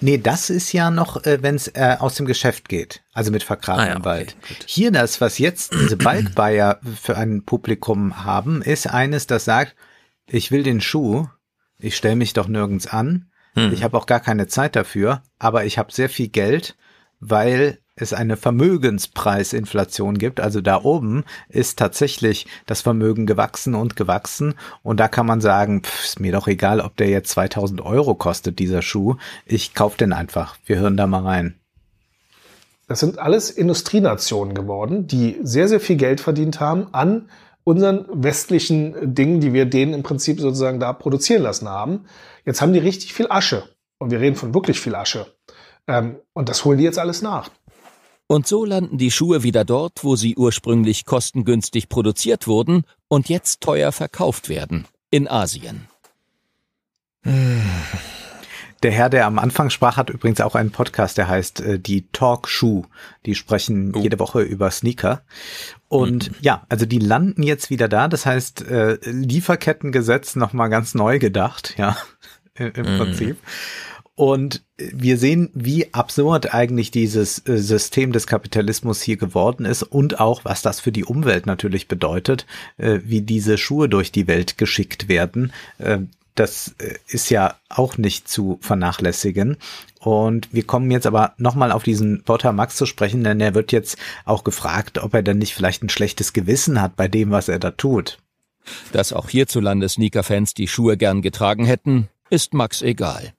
Nee, 0.00 0.18
das 0.18 0.50
ist 0.50 0.72
ja 0.72 0.90
noch, 0.90 1.24
äh, 1.24 1.42
wenn 1.42 1.54
es 1.54 1.68
äh, 1.68 1.96
aus 1.98 2.16
dem 2.16 2.26
Geschäft 2.26 2.68
geht, 2.68 3.02
also 3.12 3.30
mit 3.30 3.42
vergrabenem 3.42 3.86
ah, 3.86 3.88
ja, 3.88 3.96
okay, 3.96 4.04
Wald. 4.04 4.36
Gut. 4.46 4.64
Hier 4.66 4.90
das, 4.90 5.20
was 5.20 5.38
jetzt 5.38 5.72
diese 5.72 5.96
Bulkbuyer 5.96 6.80
für 7.00 7.16
ein 7.16 7.44
Publikum 7.44 8.24
haben, 8.24 8.62
ist 8.62 8.86
eines, 8.86 9.26
das 9.26 9.44
sagt, 9.44 9.74
ich 10.26 10.50
will 10.50 10.62
den 10.62 10.80
Schuh, 10.80 11.26
ich 11.78 11.96
stelle 11.96 12.16
mich 12.16 12.34
doch 12.34 12.48
nirgends 12.48 12.86
an, 12.86 13.30
hm. 13.54 13.72
ich 13.72 13.82
habe 13.82 13.96
auch 13.96 14.06
gar 14.06 14.20
keine 14.20 14.46
Zeit 14.46 14.76
dafür, 14.76 15.22
aber 15.38 15.64
ich 15.64 15.78
habe 15.78 15.92
sehr 15.92 16.10
viel 16.10 16.28
Geld, 16.28 16.76
weil 17.20 17.78
es 17.96 18.12
eine 18.12 18.36
Vermögenspreisinflation 18.36 20.18
gibt. 20.18 20.40
Also 20.40 20.60
da 20.60 20.82
oben 20.82 21.24
ist 21.48 21.78
tatsächlich 21.78 22.46
das 22.66 22.82
Vermögen 22.82 23.26
gewachsen 23.26 23.74
und 23.74 23.96
gewachsen. 23.96 24.54
Und 24.82 25.00
da 25.00 25.08
kann 25.08 25.26
man 25.26 25.40
sagen, 25.40 25.82
pff, 25.82 26.04
ist 26.04 26.20
mir 26.20 26.32
doch 26.32 26.46
egal, 26.46 26.80
ob 26.80 26.96
der 26.96 27.08
jetzt 27.08 27.30
2000 27.30 27.80
Euro 27.80 28.14
kostet, 28.14 28.58
dieser 28.58 28.82
Schuh. 28.82 29.16
Ich 29.46 29.74
kauf 29.74 29.96
den 29.96 30.12
einfach. 30.12 30.56
Wir 30.66 30.78
hören 30.78 30.96
da 30.96 31.06
mal 31.06 31.22
rein. 31.22 31.54
Das 32.86 33.00
sind 33.00 33.18
alles 33.18 33.50
Industrienationen 33.50 34.54
geworden, 34.54 35.06
die 35.08 35.38
sehr, 35.42 35.66
sehr 35.66 35.80
viel 35.80 35.96
Geld 35.96 36.20
verdient 36.20 36.60
haben 36.60 36.86
an 36.92 37.28
unseren 37.64 38.06
westlichen 38.12 39.14
Dingen, 39.14 39.40
die 39.40 39.52
wir 39.52 39.66
denen 39.66 39.92
im 39.92 40.04
Prinzip 40.04 40.38
sozusagen 40.38 40.78
da 40.78 40.92
produzieren 40.92 41.42
lassen 41.42 41.68
haben. 41.68 42.04
Jetzt 42.44 42.60
haben 42.62 42.72
die 42.72 42.78
richtig 42.78 43.12
viel 43.12 43.26
Asche. 43.28 43.64
Und 43.98 44.12
wir 44.12 44.20
reden 44.20 44.36
von 44.36 44.54
wirklich 44.54 44.78
viel 44.78 44.94
Asche. 44.94 45.26
Ähm, 45.88 46.16
und 46.32 46.48
das 46.48 46.64
holen 46.64 46.78
die 46.78 46.84
jetzt 46.84 46.98
alles 46.98 47.22
nach. 47.22 47.50
Und 48.28 48.46
so 48.46 48.64
landen 48.64 48.98
die 48.98 49.10
Schuhe 49.10 49.42
wieder 49.42 49.64
dort, 49.64 50.02
wo 50.02 50.16
sie 50.16 50.36
ursprünglich 50.36 51.04
kostengünstig 51.04 51.88
produziert 51.88 52.46
wurden 52.46 52.84
und 53.08 53.28
jetzt 53.28 53.60
teuer 53.60 53.92
verkauft 53.92 54.48
werden, 54.48 54.86
in 55.10 55.28
Asien. 55.28 55.88
Der 58.82 58.92
Herr, 58.92 59.08
der 59.08 59.26
am 59.26 59.38
Anfang 59.38 59.70
sprach, 59.70 59.96
hat 59.96 60.10
übrigens 60.10 60.40
auch 60.40 60.54
einen 60.54 60.70
Podcast, 60.70 61.18
der 61.18 61.28
heißt 61.28 61.60
äh, 61.60 61.78
die 61.78 62.06
Talk 62.12 62.48
Shoe. 62.48 62.82
Die 63.24 63.34
sprechen 63.34 63.94
oh. 63.94 64.00
jede 64.00 64.18
Woche 64.18 64.42
über 64.42 64.70
Sneaker. 64.70 65.22
Und 65.88 66.30
mhm. 66.30 66.36
ja, 66.40 66.66
also 66.68 66.84
die 66.84 66.98
landen 66.98 67.42
jetzt 67.42 67.70
wieder 67.70 67.88
da. 67.88 68.06
Das 68.08 68.26
heißt, 68.26 68.62
äh, 68.62 68.98
Lieferkettengesetz 69.02 70.36
nochmal 70.36 70.68
ganz 70.68 70.94
neu 70.94 71.18
gedacht, 71.18 71.74
ja, 71.78 71.96
im 72.54 72.72
mhm. 72.76 72.98
Prinzip. 72.98 73.38
Und 74.16 74.64
wir 74.78 75.18
sehen, 75.18 75.50
wie 75.52 75.92
absurd 75.92 76.54
eigentlich 76.54 76.90
dieses 76.90 77.46
äh, 77.46 77.58
System 77.58 78.12
des 78.12 78.26
Kapitalismus 78.26 79.02
hier 79.02 79.18
geworden 79.18 79.66
ist 79.66 79.82
und 79.82 80.20
auch, 80.20 80.44
was 80.46 80.62
das 80.62 80.80
für 80.80 80.90
die 80.90 81.04
Umwelt 81.04 81.44
natürlich 81.44 81.86
bedeutet, 81.86 82.46
äh, 82.78 83.00
wie 83.04 83.20
diese 83.20 83.58
Schuhe 83.58 83.90
durch 83.90 84.12
die 84.12 84.26
Welt 84.26 84.56
geschickt 84.56 85.08
werden. 85.08 85.52
Äh, 85.76 85.98
das 86.34 86.74
ist 87.08 87.30
ja 87.30 87.56
auch 87.70 87.96
nicht 87.96 88.28
zu 88.28 88.58
vernachlässigen. 88.60 89.56
Und 90.00 90.52
wir 90.52 90.64
kommen 90.64 90.90
jetzt 90.90 91.06
aber 91.06 91.32
nochmal 91.38 91.72
auf 91.72 91.82
diesen 91.82 92.24
Potter 92.24 92.52
Max 92.52 92.76
zu 92.76 92.84
sprechen, 92.84 93.24
denn 93.24 93.40
er 93.40 93.54
wird 93.54 93.72
jetzt 93.72 93.96
auch 94.26 94.44
gefragt, 94.44 94.98
ob 94.98 95.14
er 95.14 95.22
denn 95.22 95.38
nicht 95.38 95.54
vielleicht 95.54 95.82
ein 95.82 95.88
schlechtes 95.88 96.34
Gewissen 96.34 96.82
hat 96.82 96.94
bei 96.94 97.08
dem, 97.08 97.30
was 97.30 97.48
er 97.48 97.58
da 97.58 97.70
tut. 97.70 98.18
Dass 98.92 99.14
auch 99.14 99.30
hierzulande 99.30 99.88
Sneaker-Fans 99.88 100.52
die 100.52 100.68
Schuhe 100.68 100.98
gern 100.98 101.22
getragen 101.22 101.64
hätten, 101.64 102.08
ist 102.28 102.52
Max 102.52 102.82
egal. 102.82 103.32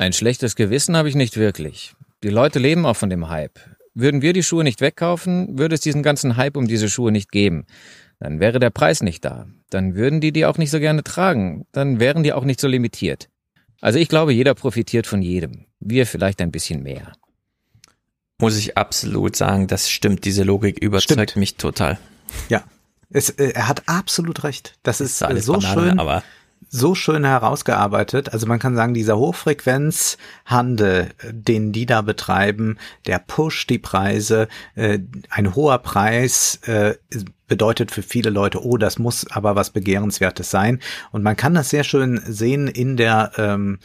Ein 0.00 0.14
schlechtes 0.14 0.56
Gewissen 0.56 0.96
habe 0.96 1.10
ich 1.10 1.14
nicht 1.14 1.36
wirklich. 1.36 1.92
Die 2.22 2.30
Leute 2.30 2.58
leben 2.58 2.86
auch 2.86 2.96
von 2.96 3.10
dem 3.10 3.28
Hype. 3.28 3.60
Würden 3.92 4.22
wir 4.22 4.32
die 4.32 4.42
Schuhe 4.42 4.64
nicht 4.64 4.80
wegkaufen, 4.80 5.58
würde 5.58 5.74
es 5.74 5.82
diesen 5.82 6.02
ganzen 6.02 6.38
Hype 6.38 6.56
um 6.56 6.66
diese 6.66 6.88
Schuhe 6.88 7.12
nicht 7.12 7.30
geben. 7.30 7.66
Dann 8.18 8.40
wäre 8.40 8.58
der 8.60 8.70
Preis 8.70 9.02
nicht 9.02 9.26
da. 9.26 9.46
Dann 9.68 9.96
würden 9.96 10.22
die 10.22 10.32
die 10.32 10.46
auch 10.46 10.56
nicht 10.56 10.70
so 10.70 10.80
gerne 10.80 11.04
tragen. 11.04 11.66
Dann 11.72 12.00
wären 12.00 12.22
die 12.22 12.32
auch 12.32 12.44
nicht 12.44 12.60
so 12.60 12.66
limitiert. 12.66 13.28
Also 13.82 13.98
ich 13.98 14.08
glaube, 14.08 14.32
jeder 14.32 14.54
profitiert 14.54 15.06
von 15.06 15.20
jedem. 15.20 15.66
Wir 15.80 16.06
vielleicht 16.06 16.40
ein 16.40 16.50
bisschen 16.50 16.82
mehr. 16.82 17.12
Muss 18.38 18.56
ich 18.56 18.78
absolut 18.78 19.36
sagen, 19.36 19.66
das 19.66 19.90
stimmt. 19.90 20.24
Diese 20.24 20.44
Logik 20.44 20.78
überzeugt 20.82 21.32
stimmt. 21.32 21.36
mich 21.36 21.56
total. 21.56 21.98
Ja. 22.48 22.64
Es, 23.10 23.28
äh, 23.28 23.50
er 23.50 23.68
hat 23.68 23.82
absolut 23.86 24.44
recht. 24.44 24.78
Das 24.82 25.02
ist, 25.02 25.20
ist 25.20 25.44
so 25.44 25.58
Banane, 25.58 25.90
schön. 25.90 25.98
Aber 25.98 26.22
so 26.72 26.94
schön 26.94 27.24
herausgearbeitet. 27.24 28.32
Also 28.32 28.46
man 28.46 28.60
kann 28.60 28.76
sagen, 28.76 28.94
dieser 28.94 29.18
Hochfrequenzhandel, 29.18 31.08
den 31.32 31.72
die 31.72 31.84
da 31.84 32.00
betreiben, 32.00 32.78
der 33.06 33.18
pusht 33.18 33.68
die 33.70 33.80
Preise. 33.80 34.46
Äh, 34.76 35.00
ein 35.30 35.56
hoher 35.56 35.78
Preis 35.78 36.60
äh, 36.66 36.94
bedeutet 37.48 37.90
für 37.90 38.02
viele 38.02 38.30
Leute, 38.30 38.64
oh, 38.64 38.76
das 38.76 39.00
muss 39.00 39.28
aber 39.32 39.56
was 39.56 39.70
Begehrenswertes 39.70 40.50
sein. 40.50 40.78
Und 41.10 41.24
man 41.24 41.36
kann 41.36 41.54
das 41.54 41.70
sehr 41.70 41.82
schön 41.82 42.22
sehen 42.24 42.68
in 42.68 42.96
der 42.96 43.32
ähm, 43.36 43.80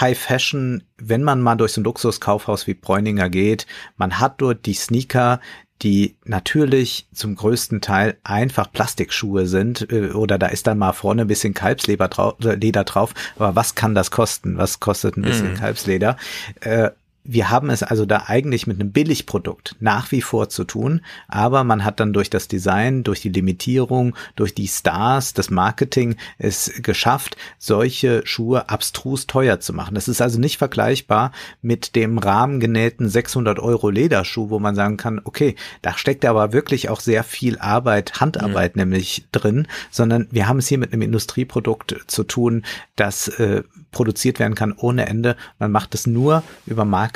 High 0.00 0.18
Fashion, 0.18 0.82
wenn 0.96 1.22
man 1.22 1.42
mal 1.42 1.56
durch 1.56 1.72
so 1.72 1.82
ein 1.82 1.84
Luxuskaufhaus 1.84 2.66
wie 2.66 2.74
Bräuninger 2.74 3.28
geht. 3.28 3.66
Man 3.98 4.18
hat 4.18 4.40
dort 4.40 4.64
die 4.64 4.72
Sneaker, 4.72 5.40
die 5.82 6.16
natürlich 6.24 7.06
zum 7.12 7.36
größten 7.36 7.80
Teil 7.80 8.16
einfach 8.22 8.70
Plastikschuhe 8.70 9.46
sind 9.46 9.90
äh, 9.90 10.10
oder 10.10 10.38
da 10.38 10.48
ist 10.48 10.66
dann 10.66 10.78
mal 10.78 10.92
vorne 10.92 11.22
ein 11.22 11.28
bisschen 11.28 11.54
Kalbsleder 11.54 12.08
drauf, 12.08 12.34
Leder 12.38 12.84
drauf, 12.84 13.14
aber 13.36 13.56
was 13.56 13.74
kann 13.74 13.94
das 13.94 14.10
kosten? 14.10 14.58
Was 14.58 14.80
kostet 14.80 15.16
ein 15.16 15.22
bisschen 15.22 15.54
mm. 15.54 15.56
Kalbsleder? 15.56 16.16
Äh, 16.60 16.90
wir 17.24 17.50
haben 17.50 17.70
es 17.70 17.82
also 17.82 18.06
da 18.06 18.24
eigentlich 18.26 18.66
mit 18.66 18.80
einem 18.80 18.92
Billigprodukt 18.92 19.76
nach 19.80 20.10
wie 20.10 20.22
vor 20.22 20.48
zu 20.48 20.64
tun, 20.64 21.02
aber 21.28 21.64
man 21.64 21.84
hat 21.84 22.00
dann 22.00 22.12
durch 22.12 22.30
das 22.30 22.48
Design, 22.48 23.04
durch 23.04 23.20
die 23.20 23.28
Limitierung, 23.28 24.14
durch 24.36 24.54
die 24.54 24.68
Stars, 24.68 25.34
das 25.34 25.50
Marketing 25.50 26.16
es 26.38 26.72
geschafft, 26.82 27.36
solche 27.58 28.22
Schuhe 28.24 28.68
abstrus 28.68 29.26
teuer 29.26 29.60
zu 29.60 29.72
machen. 29.72 29.94
Das 29.94 30.08
ist 30.08 30.22
also 30.22 30.40
nicht 30.40 30.56
vergleichbar 30.58 31.32
mit 31.62 31.94
dem 31.94 32.18
rahmengenähten 32.18 33.08
600 33.08 33.58
Euro 33.58 33.90
Lederschuh, 33.90 34.50
wo 34.50 34.58
man 34.58 34.74
sagen 34.74 34.96
kann, 34.96 35.20
okay, 35.24 35.56
da 35.82 35.96
steckt 35.96 36.24
aber 36.24 36.52
wirklich 36.52 36.88
auch 36.88 37.00
sehr 37.00 37.22
viel 37.22 37.58
Arbeit, 37.58 38.20
Handarbeit 38.20 38.76
mhm. 38.76 38.80
nämlich 38.82 39.26
drin, 39.32 39.68
sondern 39.90 40.26
wir 40.30 40.48
haben 40.48 40.58
es 40.58 40.68
hier 40.68 40.78
mit 40.78 40.92
einem 40.92 41.02
Industrieprodukt 41.02 41.96
zu 42.06 42.24
tun, 42.24 42.64
das 42.96 43.28
äh, 43.28 43.62
produziert 43.92 44.38
werden 44.38 44.54
kann 44.54 44.72
ohne 44.72 45.06
Ende. 45.06 45.36
Man 45.58 45.72
macht 45.72 45.94
es 45.94 46.06
nur 46.06 46.42
über 46.66 46.84
Marketing, 46.84 47.09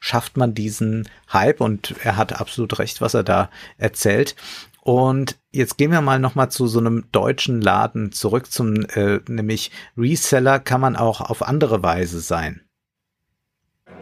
schafft 0.00 0.36
man 0.36 0.54
diesen 0.54 1.08
Hype 1.32 1.60
und 1.60 1.94
er 2.02 2.16
hat 2.16 2.40
absolut 2.40 2.78
recht, 2.78 3.00
was 3.00 3.14
er 3.14 3.22
da 3.22 3.50
erzählt. 3.78 4.36
Und 4.82 5.38
jetzt 5.50 5.78
gehen 5.78 5.92
wir 5.92 6.02
mal 6.02 6.18
nochmal 6.18 6.50
zu 6.50 6.66
so 6.66 6.78
einem 6.78 7.06
deutschen 7.10 7.62
Laden 7.62 8.12
zurück 8.12 8.52
zum, 8.52 8.84
äh, 8.94 9.20
nämlich 9.28 9.70
Reseller 9.96 10.58
kann 10.58 10.80
man 10.80 10.94
auch 10.94 11.22
auf 11.22 11.42
andere 11.42 11.82
Weise 11.82 12.20
sein. 12.20 12.60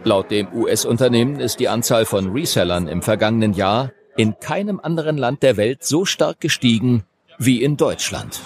Laut 0.05 0.33
dem 0.33 0.53
US-Unternehmen 0.53 1.39
ist 1.39 1.61
die 1.61 1.69
Anzahl 1.69 2.05
von 2.05 2.33
Resellern 2.33 2.89
im 2.89 3.03
vergangenen 3.03 3.53
Jahr 3.53 3.93
in 4.17 4.39
keinem 4.41 4.81
anderen 4.81 5.17
Land 5.17 5.45
der 5.45 5.57
Welt 5.57 5.85
so 5.85 6.05
stark 6.05 6.41
gestiegen 6.41 7.05
wie 7.39 7.63
in 7.63 7.77
Deutschland. 7.77 8.41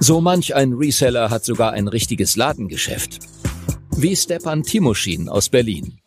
So 0.00 0.20
manch 0.20 0.54
ein 0.54 0.72
Reseller 0.72 1.28
hat 1.28 1.44
sogar 1.44 1.72
ein 1.72 1.88
richtiges 1.88 2.36
Ladengeschäft. 2.36 3.18
Wie 4.00 4.14
Stepan 4.14 4.62
Timoschin 4.62 5.28
aus 5.28 5.48
Berlin. 5.48 5.98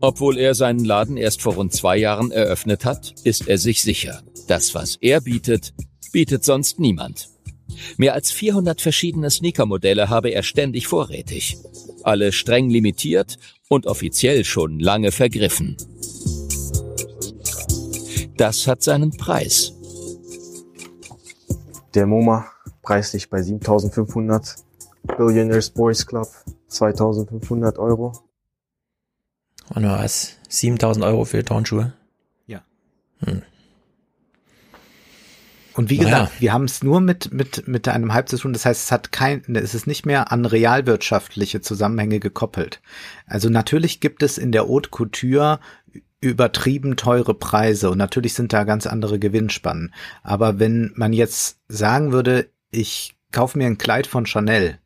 Obwohl 0.00 0.38
er 0.38 0.54
seinen 0.54 0.82
Laden 0.82 1.18
erst 1.18 1.42
vor 1.42 1.56
rund 1.56 1.74
zwei 1.74 1.98
Jahren 1.98 2.30
eröffnet 2.30 2.86
hat, 2.86 3.12
ist 3.22 3.48
er 3.48 3.58
sich 3.58 3.82
sicher, 3.82 4.22
das, 4.48 4.74
was 4.74 4.96
er 5.02 5.20
bietet, 5.20 5.74
bietet 6.10 6.42
sonst 6.42 6.80
niemand. 6.80 7.28
Mehr 7.98 8.14
als 8.14 8.32
400 8.32 8.80
verschiedene 8.80 9.28
Sneakermodelle 9.30 10.08
habe 10.08 10.30
er 10.30 10.42
ständig 10.42 10.86
vorrätig. 10.86 11.58
Alle 12.02 12.32
streng 12.32 12.70
limitiert 12.70 13.36
und 13.68 13.86
offiziell 13.86 14.46
schon 14.46 14.80
lange 14.80 15.12
vergriffen. 15.12 15.76
Das 18.38 18.66
hat 18.66 18.82
seinen 18.82 19.10
Preis. 19.10 19.74
Der 21.92 22.06
MoMA 22.06 22.46
preislich 22.80 23.28
bei 23.28 23.42
7500. 23.42 24.56
Billionaires 25.02 25.70
Boys 25.70 26.06
Club 26.06 26.28
2500 26.68 27.78
Euro. 27.78 28.12
Und 29.70 29.84
was? 29.84 30.36
7000 30.48 31.04
Euro 31.04 31.24
für 31.24 31.44
Turnschuhe? 31.44 31.92
Ja. 32.46 32.62
Hm. 33.20 33.42
Und 35.74 35.88
wie 35.88 35.96
gesagt, 35.96 36.12
naja. 36.12 36.30
wir 36.38 36.52
haben 36.52 36.64
es 36.64 36.82
nur 36.82 37.00
mit, 37.00 37.32
mit, 37.32 37.66
mit 37.66 37.88
einem 37.88 38.12
Hype 38.12 38.28
zu 38.28 38.36
tun. 38.36 38.52
Das 38.52 38.66
heißt, 38.66 38.84
es 38.84 38.92
hat 38.92 39.10
kein, 39.10 39.42
es 39.54 39.74
ist 39.74 39.86
nicht 39.86 40.04
mehr 40.04 40.30
an 40.30 40.44
realwirtschaftliche 40.44 41.62
Zusammenhänge 41.62 42.20
gekoppelt. 42.20 42.82
Also 43.26 43.48
natürlich 43.48 44.00
gibt 44.00 44.22
es 44.22 44.36
in 44.36 44.52
der 44.52 44.68
Haute 44.68 44.90
Couture 44.90 45.60
übertrieben 46.20 46.96
teure 46.96 47.34
Preise 47.34 47.90
und 47.90 47.98
natürlich 47.98 48.34
sind 48.34 48.52
da 48.52 48.64
ganz 48.64 48.86
andere 48.86 49.18
Gewinnspannen. 49.18 49.92
Aber 50.22 50.58
wenn 50.58 50.92
man 50.94 51.12
jetzt 51.12 51.58
sagen 51.68 52.12
würde, 52.12 52.48
ich 52.70 53.16
kaufe 53.32 53.58
mir 53.58 53.66
ein 53.66 53.78
Kleid 53.78 54.06
von 54.06 54.26
Chanel, 54.26 54.78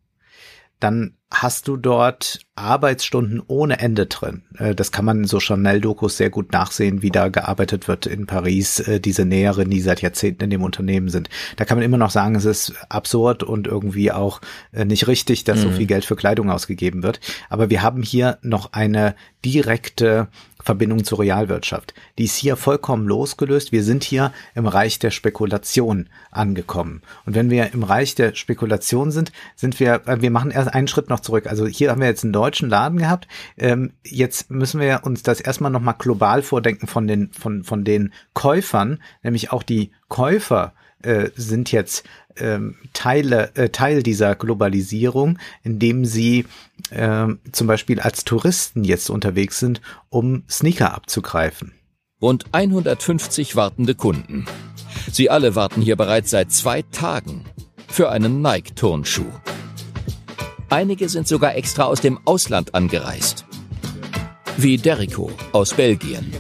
dann 0.81 1.15
hast 1.31 1.67
du 1.67 1.77
dort 1.77 2.39
Arbeitsstunden 2.55 3.43
ohne 3.47 3.81
Ende 3.81 4.07
drin. 4.07 4.43
Äh, 4.59 4.75
das 4.75 4.93
kann 4.93 5.05
man 5.05 5.19
in 5.19 5.25
so 5.25 5.41
Chanel-Dokus 5.41 6.17
sehr 6.17 6.31
gut 6.31 6.53
nachsehen, 6.53 7.03
wie 7.03 7.11
da 7.11 7.29
gearbeitet 7.29 7.89
wird 7.89 8.07
in 8.07 8.27
Paris, 8.27 8.81
äh, 8.81 9.01
diese 9.01 9.25
Näherinnen, 9.25 9.71
die 9.71 9.81
seit 9.81 10.03
Jahrzehnten 10.03 10.45
in 10.45 10.51
dem 10.51 10.63
Unternehmen 10.63 11.09
sind. 11.09 11.29
Da 11.57 11.65
kann 11.65 11.79
man 11.79 11.85
immer 11.85 11.99
noch 11.99 12.11
sagen, 12.11 12.37
es 12.37 12.45
ist 12.45 12.75
absurd 12.89 13.43
und 13.43 13.67
irgendwie 13.67 14.13
auch 14.13 14.41
äh, 14.73 14.85
nicht 14.85 15.09
richtig, 15.09 15.45
dass 15.45 15.59
mhm. 15.59 15.63
so 15.63 15.71
viel 15.73 15.87
Geld 15.87 16.05
für 16.05 16.17
Kleidung 16.17 16.51
ausgegeben 16.51 17.03
wird. 17.03 17.21
Aber 17.49 17.71
wir 17.71 17.83
haben 17.83 18.03
hier 18.03 18.39
noch 18.43 18.73
eine 18.73 19.17
direkte 19.45 20.29
Verbindung 20.67 21.05
zur 21.05 21.20
Realwirtschaft. 21.20 21.95
Die 22.19 22.25
ist 22.25 22.35
hier 22.35 22.57
vollkommen 22.57 23.07
losgelöst. 23.07 23.70
Wir 23.70 23.85
sind 23.85 24.03
hier 24.03 24.33
im 24.57 24.67
Reich 24.67 24.99
der 24.99 25.12
Spekulation 25.12 26.09
angekommen. 26.33 27.03
Und 27.25 27.36
wenn 27.36 27.51
wir 27.51 27.73
im 27.73 27.85
Reich 27.85 28.17
der 28.17 28.35
Spekulation 28.35 29.12
sind, 29.12 29.31
sind 29.55 29.78
wir, 29.78 30.03
wir 30.05 30.31
machen 30.33 30.51
erst 30.51 30.75
einen 30.75 30.89
Schritt 30.89 31.09
noch 31.09 31.20
zurück. 31.20 31.47
Also 31.47 31.69
hier 31.69 31.93
haben 31.93 32.01
wir 32.01 32.09
jetzt 32.09 32.25
einen 32.25 32.33
deutschen 32.33 32.69
Laden 32.69 32.99
gehabt. 32.99 33.28
Ähm, 33.57 33.93
jetzt 34.03 34.51
müssen 34.51 34.81
wir 34.81 35.03
uns 35.05 35.23
das 35.23 35.41
erstmal 35.41 35.70
nochmal 35.70 35.95
global 35.97 36.43
vordenken 36.43 36.89
von 36.89 37.07
den, 37.07 37.31
von, 37.31 37.62
von 37.62 37.85
den 37.85 38.12
Käufern, 38.35 39.01
nämlich 39.23 39.53
auch 39.53 39.62
die 39.62 39.93
Käufer 40.09 40.73
äh, 41.02 41.31
sind 41.36 41.73
jetzt 41.73 42.05
ähm, 42.36 42.76
Teile, 42.92 43.50
äh, 43.55 43.68
Teil 43.70 44.02
dieser 44.02 44.34
Globalisierung, 44.34 45.39
indem 45.62 46.05
sie 46.05 46.47
äh, 46.91 47.26
zum 47.52 47.66
Beispiel 47.66 48.00
als 48.00 48.25
Touristen 48.25 48.84
jetzt 48.84 49.10
unterwegs 49.10 49.58
sind, 49.58 49.81
um 50.08 50.44
Sneaker 50.49 50.94
abzugreifen. 50.94 51.73
Rund 52.20 52.47
150 52.52 53.57
wartende 53.57 53.94
Kunden. 53.94 54.47
Sie 55.12 55.28
alle 55.28 55.55
warten 55.55 55.83
hier 55.83 55.97
bereits 55.97 56.31
seit 56.31 56.50
zwei 56.50 56.83
Tagen 56.83 57.44
für 57.89 58.10
einen 58.10 58.41
Nike-Turnschuh. 58.41 59.31
Einige 60.68 61.08
sind 61.08 61.28
sogar 61.28 61.55
extra 61.55 61.84
aus 61.84 62.00
dem 62.00 62.18
Ausland 62.25 62.75
angereist. 62.75 63.44
Wie 64.57 64.78
Derico 64.78 65.31
aus 65.52 65.75
Belgien. 65.75 66.33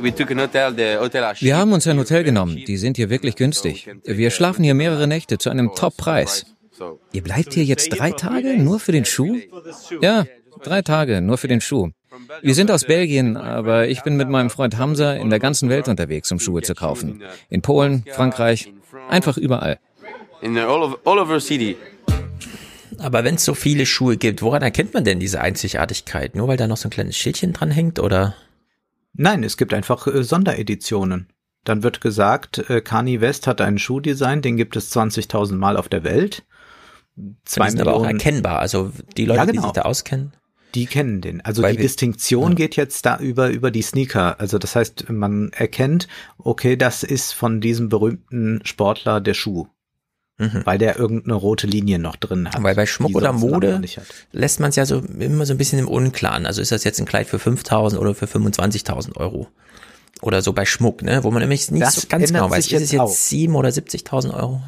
Wir 0.00 1.56
haben 1.56 1.72
uns 1.72 1.86
ein 1.86 1.98
Hotel 1.98 2.24
genommen. 2.24 2.62
Die 2.66 2.76
sind 2.76 2.96
hier 2.96 3.10
wirklich 3.10 3.36
günstig. 3.36 3.88
Wir 4.04 4.30
schlafen 4.30 4.64
hier 4.64 4.74
mehrere 4.74 5.06
Nächte 5.06 5.38
zu 5.38 5.50
einem 5.50 5.74
Top-Preis. 5.74 6.46
Ihr 7.12 7.22
bleibt 7.22 7.54
hier 7.54 7.64
jetzt 7.64 7.88
drei 7.90 8.12
Tage 8.12 8.58
nur 8.58 8.80
für 8.80 8.92
den 8.92 9.04
Schuh? 9.04 9.38
Ja, 10.00 10.26
drei 10.62 10.82
Tage 10.82 11.20
nur 11.20 11.38
für 11.38 11.48
den 11.48 11.60
Schuh. 11.60 11.90
Wir 12.42 12.54
sind 12.54 12.70
aus 12.70 12.84
Belgien, 12.84 13.36
aber 13.36 13.88
ich 13.88 14.02
bin 14.02 14.16
mit 14.16 14.28
meinem 14.28 14.50
Freund 14.50 14.76
Hamza 14.78 15.14
in 15.14 15.30
der 15.30 15.38
ganzen 15.38 15.68
Welt 15.68 15.88
unterwegs, 15.88 16.30
um 16.32 16.38
Schuhe 16.38 16.62
zu 16.62 16.74
kaufen. 16.74 17.22
In 17.48 17.62
Polen, 17.62 18.04
Frankreich, 18.10 18.72
einfach 19.08 19.36
überall. 19.36 19.78
Aber 22.98 23.22
wenn 23.22 23.36
es 23.36 23.44
so 23.44 23.54
viele 23.54 23.86
Schuhe 23.86 24.16
gibt, 24.16 24.42
woran 24.42 24.62
erkennt 24.62 24.94
man 24.94 25.04
denn 25.04 25.20
diese 25.20 25.40
Einzigartigkeit? 25.40 26.34
Nur 26.34 26.48
weil 26.48 26.56
da 26.56 26.66
noch 26.66 26.76
so 26.76 26.88
ein 26.88 26.90
kleines 26.90 27.16
Schildchen 27.16 27.52
dran 27.52 27.70
hängt 27.70 28.00
oder? 28.00 28.34
Nein, 29.18 29.42
es 29.42 29.56
gibt 29.56 29.74
einfach 29.74 30.06
äh, 30.06 30.22
Sondereditionen. 30.22 31.28
Dann 31.64 31.82
wird 31.82 32.00
gesagt, 32.00 32.70
äh, 32.70 32.80
Kanye 32.80 33.20
West 33.20 33.46
hat 33.46 33.60
einen 33.60 33.78
Schuhdesign, 33.78 34.42
den 34.42 34.56
gibt 34.56 34.76
es 34.76 34.96
20.000 34.96 35.56
Mal 35.56 35.76
auf 35.76 35.88
der 35.88 36.04
Welt. 36.04 36.46
Zwei 37.44 37.64
die 37.64 37.70
sind 37.72 37.78
Millionen. 37.80 37.96
aber 37.96 37.96
auch 37.96 38.06
erkennbar. 38.06 38.60
Also 38.60 38.92
die 39.16 39.26
Leute, 39.26 39.38
ja, 39.38 39.44
genau. 39.44 39.60
die 39.60 39.66
sich 39.66 39.72
da 39.72 39.82
auskennen. 39.82 40.32
Die 40.76 40.86
kennen 40.86 41.20
den. 41.20 41.40
Also 41.40 41.62
Weil 41.62 41.74
die 41.74 41.82
Distinktion 41.82 42.52
ja. 42.52 42.56
geht 42.56 42.76
jetzt 42.76 43.04
da 43.06 43.18
über, 43.18 43.50
über 43.50 43.72
die 43.72 43.82
Sneaker. 43.82 44.38
Also 44.38 44.58
das 44.58 44.76
heißt, 44.76 45.10
man 45.10 45.50
erkennt, 45.52 46.06
okay, 46.38 46.76
das 46.76 47.02
ist 47.02 47.32
von 47.32 47.60
diesem 47.60 47.88
berühmten 47.88 48.60
Sportler 48.64 49.20
der 49.20 49.34
Schuh. 49.34 49.66
Mhm. 50.38 50.62
Weil 50.64 50.78
der 50.78 50.96
irgendeine 50.96 51.34
rote 51.34 51.66
Linie 51.66 51.98
noch 51.98 52.14
drin 52.14 52.48
hat. 52.48 52.62
Weil 52.62 52.76
bei 52.76 52.86
Schmuck 52.86 53.14
oder 53.16 53.32
Mode 53.32 53.80
lässt 54.32 54.60
man 54.60 54.70
es 54.70 54.76
ja 54.76 54.86
so 54.86 55.02
immer 55.18 55.44
so 55.44 55.52
ein 55.52 55.58
bisschen 55.58 55.80
im 55.80 55.88
Unklaren. 55.88 56.46
Also 56.46 56.62
ist 56.62 56.70
das 56.70 56.84
jetzt 56.84 57.00
ein 57.00 57.06
Kleid 57.06 57.26
für 57.26 57.38
5.000 57.38 57.98
oder 57.98 58.14
für 58.14 58.26
25.000 58.26 59.16
Euro? 59.16 59.48
Oder 60.22 60.40
so 60.42 60.52
bei 60.52 60.64
Schmuck, 60.64 61.02
ne? 61.02 61.24
Wo 61.24 61.30
man 61.30 61.40
nämlich 61.42 61.70
nicht 61.70 61.82
das 61.82 61.96
so 61.96 62.08
ganz 62.08 62.26
genau 62.26 62.50
weiß, 62.50 62.70
ist 62.70 62.82
es 62.82 62.92
jetzt 62.92 63.28
7 63.28 63.54
oder 63.54 63.68
70.000 63.68 64.34
Euro? 64.34 64.62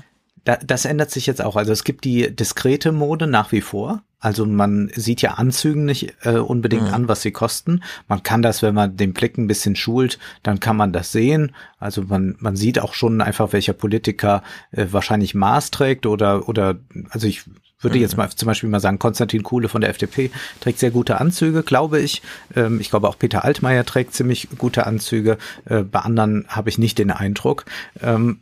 Da, 0.45 0.57
das 0.57 0.85
ändert 0.85 1.11
sich 1.11 1.27
jetzt 1.27 1.43
auch. 1.43 1.57
Also 1.57 1.73
es 1.73 1.85
gibt 1.85 2.05
die 2.05 2.35
diskrete 2.35 2.93
Mode 2.93 3.27
nach 3.27 3.53
wie 3.53 3.61
vor. 3.61 4.03
Also 4.21 4.45
man 4.45 4.91
sieht 4.95 5.23
ja 5.23 5.33
Anzügen 5.35 5.87
nicht 5.87 6.15
äh, 6.25 6.37
unbedingt 6.37 6.89
mhm. 6.89 6.95
an, 6.95 7.09
was 7.09 7.23
sie 7.23 7.31
kosten. 7.31 7.83
Man 8.07 8.23
kann 8.23 8.43
das, 8.43 8.61
wenn 8.61 8.75
man 8.75 8.97
den 8.97 9.15
Blick 9.15 9.39
ein 9.39 9.47
bisschen 9.47 9.77
schult, 9.77 10.19
dann 10.43 10.61
kann 10.61 10.77
man 10.77 10.93
das 10.93 11.11
sehen. 11.11 11.55
Also 11.79 12.03
man, 12.03 12.37
man 12.39 12.55
sieht 12.55 12.81
auch 12.81 12.93
schon 12.93 13.23
einfach, 13.23 13.55
welcher 13.55 13.73
Politiker 13.73 14.43
äh, 14.73 14.87
wahrscheinlich 14.91 15.35
Maß 15.35 15.71
trägt 15.71 16.05
oder, 16.05 16.49
oder, 16.51 16.77
also 17.09 17.27
ich 17.27 17.45
würde 17.81 17.97
mhm. 17.97 18.03
jetzt 18.03 18.19
mal 18.19 18.29
zum 18.29 18.47
Beispiel 18.47 18.69
mal 18.69 18.81
sagen, 18.81 18.99
Konstantin 18.99 19.43
Kuhle 19.43 19.71
von 19.71 19.81
der 19.81 19.89
FDP 19.89 20.31
trägt 20.61 20.79
sehr 20.79 20.91
gute 20.91 21.19
Anzüge, 21.19 21.63
glaube 21.63 21.99
ich. 21.99 22.21
Ähm, 22.55 22.79
ich 22.79 22.91
glaube 22.91 23.09
auch 23.09 23.19
Peter 23.19 23.45
Altmaier 23.45 23.87
trägt 23.87 24.15
ziemlich 24.15 24.49
gute 24.59 24.87
Anzüge. 24.87 25.39
Äh, 25.65 25.83
bei 25.83 26.01
anderen 26.01 26.45
habe 26.49 26.69
ich 26.69 26.77
nicht 26.77 26.99
den 26.99 27.11
Eindruck. 27.11 27.65
Ähm, 28.03 28.41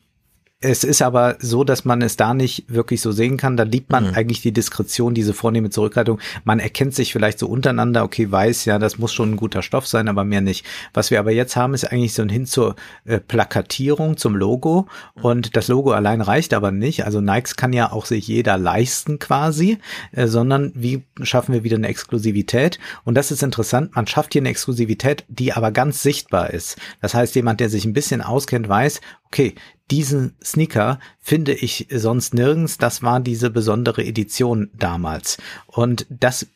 Es 0.61 0.83
ist 0.83 1.03
aber 1.03 1.37
so, 1.39 1.63
dass 1.63 1.85
man 1.85 2.03
es 2.03 2.17
da 2.17 2.35
nicht 2.35 2.65
wirklich 2.67 3.01
so 3.01 3.13
sehen 3.13 3.37
kann. 3.37 3.57
Da 3.57 3.63
liebt 3.63 3.93
man 3.93 4.09
mhm. 4.09 4.15
eigentlich 4.15 4.43
die 4.43 4.51
Diskretion, 4.51 5.15
diese 5.15 5.33
vornehme 5.33 5.71
Zurückhaltung. 5.71 6.19
Man 6.43 6.59
erkennt 6.59 6.97
sich 6.97 7.13
vielleicht 7.13 7.39
so 7.39 7.47
untereinander, 7.47 8.03
okay, 8.03 8.29
weiß, 8.29 8.65
ja, 8.65 8.81
das 8.81 8.99
muss 8.99 9.15
schon 9.15 9.31
ein 9.31 9.37
guter 9.37 9.63
Stoff 9.63 9.87
sein, 9.87 10.09
aber 10.09 10.25
mehr 10.25 10.41
nicht. 10.41 10.67
Was 10.93 11.13
wir 11.13 11.21
aber 11.21 11.31
jetzt 11.31 11.55
haben, 11.55 11.75
ist 11.75 11.85
eigentlich 11.85 12.13
so 12.13 12.23
ein 12.23 12.29
Hin 12.29 12.45
zur 12.45 12.75
äh, 13.05 13.21
Plakatierung, 13.21 14.17
zum 14.17 14.35
Logo. 14.35 14.89
Und 15.15 15.55
das 15.55 15.69
Logo 15.69 15.93
allein 15.93 16.21
reicht 16.21 16.53
aber 16.53 16.73
nicht. 16.73 17.05
Also 17.05 17.21
Nikes 17.21 17.55
kann 17.55 17.73
ja 17.73 17.93
auch 17.93 18.05
sich 18.05 18.27
jeder 18.27 18.59
leisten 18.59 19.21
quasi, 19.21 19.79
äh, 20.11 20.27
sondern 20.27 20.73
wie 20.75 21.05
schaffen 21.23 21.55
wir 21.55 21.63
wieder 21.63 21.77
eine 21.77 21.87
Exklusivität? 21.87 22.81
Und 23.05 23.15
das 23.15 23.31
ist 23.31 23.45
interessant. 23.45 23.95
Man 23.95 24.09
schafft 24.09 24.33
hier 24.33 24.43
eine 24.43 24.49
Exklusivität, 24.49 25.25
die 25.29 25.53
aber 25.53 25.71
ganz 25.71 26.03
sichtbar 26.03 26.51
ist. 26.51 26.79
Das 27.01 27.15
heißt, 27.15 27.37
jemand, 27.37 27.61
der 27.61 27.69
sich 27.69 27.85
ein 27.85 27.93
bisschen 27.93 28.23
auskennt, 28.23 28.69
weiß, 28.69 29.01
okay, 29.29 29.55
diesen 29.91 30.37
Sneaker 30.43 30.99
finde 31.21 31.55
ich 31.55 31.87
sonst 31.91 32.35
nirgends. 32.35 32.79
Das 32.79 33.03
war 33.03 33.21
diese 33.21 33.51
besondere 33.51 34.05
Edition 34.05 34.71
damals. 34.75 35.39
Und 35.67 36.07
das 36.11 36.47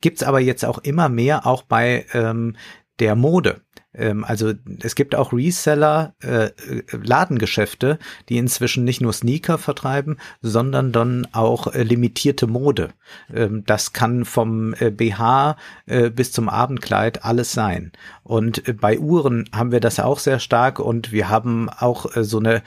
gibt's 0.00 0.22
aber 0.22 0.40
jetzt 0.40 0.64
auch 0.64 0.78
immer 0.78 1.08
mehr, 1.08 1.46
auch 1.46 1.62
bei 1.62 2.06
ähm, 2.12 2.56
der 2.98 3.14
Mode. 3.14 3.60
Ähm, 3.94 4.24
also 4.24 4.52
es 4.82 4.94
gibt 4.94 5.14
auch 5.14 5.32
Reseller, 5.32 6.14
äh, 6.22 6.46
äh, 6.46 6.52
Ladengeschäfte, 6.92 7.98
die 8.28 8.38
inzwischen 8.38 8.84
nicht 8.84 9.00
nur 9.00 9.12
Sneaker 9.12 9.58
vertreiben, 9.58 10.18
sondern 10.42 10.92
dann 10.92 11.26
auch 11.32 11.66
äh, 11.68 11.82
limitierte 11.82 12.46
Mode. 12.46 12.90
Ähm, 13.32 13.64
das 13.66 13.92
kann 13.92 14.24
vom 14.24 14.74
äh, 14.74 14.90
BH 14.90 15.56
äh, 15.86 16.10
bis 16.10 16.30
zum 16.32 16.48
Abendkleid 16.48 17.24
alles 17.24 17.52
sein. 17.52 17.90
Und 18.22 18.68
äh, 18.68 18.72
bei 18.72 18.98
Uhren 18.98 19.48
haben 19.52 19.72
wir 19.72 19.80
das 19.80 19.98
auch 19.98 20.20
sehr 20.20 20.38
stark 20.38 20.78
und 20.78 21.12
wir 21.12 21.28
haben 21.28 21.68
auch 21.68 22.06
so 22.16 22.38
eine 22.38 22.62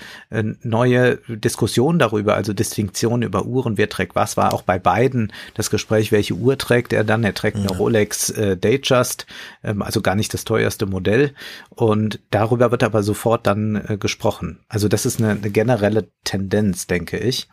neue 0.63 1.17
Diskussion 1.27 1.99
darüber, 1.99 2.35
also 2.35 2.53
Distinktion 2.53 3.21
über 3.21 3.45
Uhren, 3.45 3.77
wer 3.77 3.89
trägt 3.89 4.15
was, 4.15 4.35
war 4.37 4.53
auch 4.53 4.63
bei 4.63 4.79
beiden 4.79 5.31
das 5.53 5.69
Gespräch, 5.69 6.11
welche 6.11 6.33
Uhr 6.33 6.57
trägt 6.57 6.93
er 6.93 7.03
dann? 7.03 7.23
Er 7.23 7.33
trägt 7.33 7.57
eine 7.57 7.67
ja. 7.69 7.75
Rolex 7.75 8.33
Datejust, 8.33 9.25
ähm, 9.63 9.81
also 9.81 10.01
gar 10.01 10.15
nicht 10.15 10.33
das 10.33 10.43
teuerste 10.43 10.85
Modell. 10.85 11.12
Und 11.69 12.19
darüber 12.31 12.71
wird 12.71 12.83
aber 12.83 13.03
sofort 13.03 13.47
dann 13.47 13.75
äh, 13.75 13.97
gesprochen. 13.97 14.59
Also 14.67 14.87
das 14.87 15.05
ist 15.05 15.19
eine, 15.19 15.31
eine 15.31 15.49
generelle 15.49 16.09
Tendenz, 16.23 16.87
denke 16.87 17.17
ich. 17.17 17.47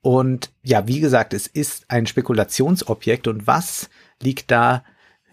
Und 0.00 0.50
ja, 0.62 0.86
wie 0.88 1.00
gesagt, 1.00 1.32
es 1.34 1.46
ist 1.46 1.84
ein 1.88 2.06
Spekulationsobjekt 2.06 3.28
und 3.28 3.46
was 3.46 3.88
liegt 4.20 4.50
da 4.50 4.82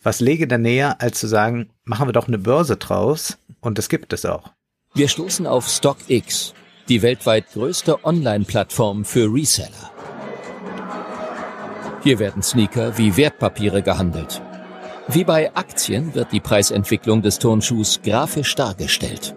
was 0.03 0.19
lege 0.19 0.47
da 0.47 0.57
näher, 0.57 1.01
als 1.01 1.19
zu 1.19 1.27
sagen, 1.27 1.69
machen 1.83 2.07
wir 2.07 2.13
doch 2.13 2.27
eine 2.27 2.37
Börse 2.37 2.77
draus 2.77 3.37
und 3.59 3.77
das 3.77 3.89
gibt 3.89 4.13
es 4.13 4.25
auch. 4.25 4.51
Wir 4.93 5.07
stoßen 5.07 5.45
auf 5.45 5.67
StockX, 5.67 6.53
die 6.87 7.01
weltweit 7.01 7.51
größte 7.51 8.03
Online-Plattform 8.05 9.05
für 9.05 9.31
Reseller. 9.31 9.91
Hier 12.03 12.19
werden 12.19 12.41
Sneaker 12.41 12.97
wie 12.97 13.17
Wertpapiere 13.17 13.83
gehandelt. 13.83 14.41
Wie 15.11 15.23
bei 15.23 15.55
Aktien 15.55 16.13
wird 16.13 16.31
die 16.31 16.39
Preisentwicklung 16.39 17.23
des 17.23 17.39
Turnschuhs 17.39 17.99
grafisch 18.03 18.53
dargestellt. 18.53 19.35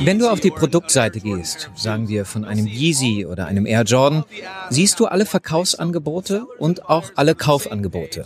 Wenn 0.00 0.18
du 0.18 0.28
auf 0.28 0.40
die 0.40 0.50
Produktseite 0.50 1.20
gehst, 1.20 1.70
sagen 1.74 2.08
wir 2.08 2.24
von 2.24 2.44
einem 2.44 2.66
Yeezy 2.66 3.24
oder 3.24 3.46
einem 3.46 3.66
Air 3.66 3.82
Jordan, 3.82 4.24
siehst 4.70 4.98
du 4.98 5.06
alle 5.06 5.26
Verkaufsangebote 5.26 6.46
und 6.58 6.88
auch 6.88 7.10
alle 7.14 7.34
Kaufangebote. 7.34 8.24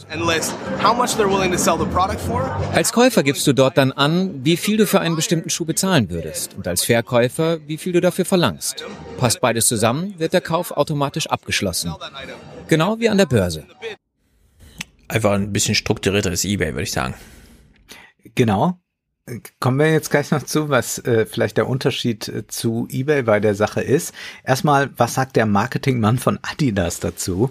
Als 2.74 2.92
Käufer 2.92 3.22
gibst 3.22 3.46
du 3.46 3.52
dort 3.52 3.78
dann 3.78 3.92
an, 3.92 4.44
wie 4.44 4.56
viel 4.56 4.76
du 4.76 4.86
für 4.86 5.00
einen 5.00 5.16
bestimmten 5.16 5.50
Schuh 5.50 5.64
bezahlen 5.64 6.10
würdest 6.10 6.54
und 6.56 6.66
als 6.66 6.84
Verkäufer, 6.84 7.58
wie 7.66 7.76
viel 7.78 7.92
du 7.92 8.00
dafür 8.00 8.24
verlangst. 8.24 8.84
Passt 9.18 9.40
beides 9.40 9.66
zusammen, 9.66 10.14
wird 10.18 10.32
der 10.32 10.40
Kauf 10.40 10.72
automatisch 10.72 11.26
abgeschlossen. 11.26 11.94
Genau 12.70 13.00
wie 13.00 13.08
an 13.08 13.18
der 13.18 13.26
Börse. 13.26 13.64
Einfach 15.08 15.32
ein 15.32 15.52
bisschen 15.52 15.74
strukturierteres 15.74 16.44
eBay, 16.44 16.72
würde 16.72 16.84
ich 16.84 16.92
sagen. 16.92 17.14
Genau. 18.36 18.78
Kommen 19.58 19.80
wir 19.80 19.90
jetzt 19.90 20.10
gleich 20.10 20.30
noch 20.30 20.44
zu, 20.44 20.68
was 20.68 20.98
äh, 21.00 21.26
vielleicht 21.26 21.56
der 21.56 21.68
Unterschied 21.68 22.28
äh, 22.28 22.46
zu 22.46 22.86
eBay 22.88 23.22
bei 23.22 23.40
der 23.40 23.56
Sache 23.56 23.80
ist. 23.80 24.14
Erstmal, 24.44 24.90
was 24.96 25.14
sagt 25.14 25.34
der 25.34 25.46
Marketingmann 25.46 26.18
von 26.18 26.38
Adidas 26.42 27.00
dazu? 27.00 27.50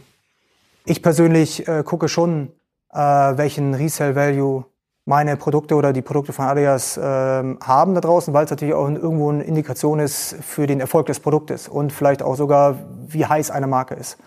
Ich 0.85 1.01
persönlich 1.01 1.67
äh, 1.67 1.83
gucke 1.83 2.07
schon, 2.07 2.53
äh, 2.93 2.97
welchen 2.97 3.73
Resale 3.73 4.15
Value 4.15 4.63
meine 5.03 5.35
Produkte 5.35 5.75
oder 5.75 5.91
die 5.91 6.01
Produkte 6.01 6.31
von 6.31 6.45
Adidas 6.45 6.95
äh, 6.95 7.01
haben 7.01 7.93
da 7.93 7.99
draußen, 7.99 8.33
weil 8.33 8.45
es 8.45 8.51
natürlich 8.51 8.73
auch 8.73 8.87
irgendwo 8.87 9.31
eine 9.31 9.43
Indikation 9.43 9.99
ist 9.99 10.37
für 10.41 10.65
den 10.65 10.79
Erfolg 10.79 11.07
des 11.07 11.19
Produktes 11.19 11.67
und 11.67 11.91
vielleicht 11.91 12.21
auch 12.21 12.35
sogar, 12.35 12.77
wie 13.07 13.25
heiß 13.25 13.51
eine 13.51 13.67
Marke 13.67 13.95
ist. 13.95 14.17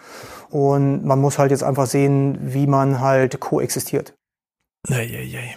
Und 0.52 1.02
man 1.02 1.18
muss 1.18 1.38
halt 1.38 1.50
jetzt 1.50 1.64
einfach 1.64 1.86
sehen, 1.86 2.36
wie 2.42 2.66
man 2.66 3.00
halt 3.00 3.40
koexistiert. 3.40 4.12
Eieiei. 4.86 5.56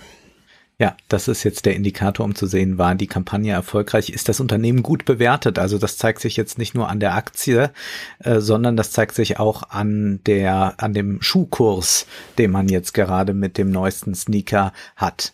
Ja, 0.78 0.98
das 1.08 1.30
ist 1.30 1.45
jetzt 1.45 1.66
der 1.66 1.74
Indikator, 1.76 2.26
um 2.26 2.36
zu 2.36 2.48
sehen, 2.48 2.78
war 2.78 2.95
die 2.95 3.08
Kampagne 3.08 3.54
erfolgreich, 3.54 4.10
ist 4.10 4.28
das 4.28 4.42
Unternehmen 4.42 4.84
gut 4.84 5.06
bewertet. 5.06 5.58
Also 5.58 5.78
das 5.78 5.95
zeigt 5.95 6.20
sich 6.20 6.36
jetzt 6.36 6.58
nicht 6.58 6.76
nur 6.76 6.90
an 6.90 7.00
der 7.00 7.16
Aktie, 7.16 7.72
äh, 8.20 8.42
sondern 8.42 8.76
das 8.76 8.92
zeigt 8.92 9.16
sich 9.16 9.40
auch 9.40 9.70
an 9.70 10.20
der, 10.26 10.74
an 10.78 10.94
dem 10.94 11.22
Schuhkurs, 11.22 12.08
den 12.38 12.52
man 12.52 12.68
jetzt 12.68 12.94
gerade 12.94 13.34
mit 13.34 13.58
dem 13.58 13.72
neuesten 13.72 14.16
Sneaker 14.16 14.74
hat. 14.98 15.32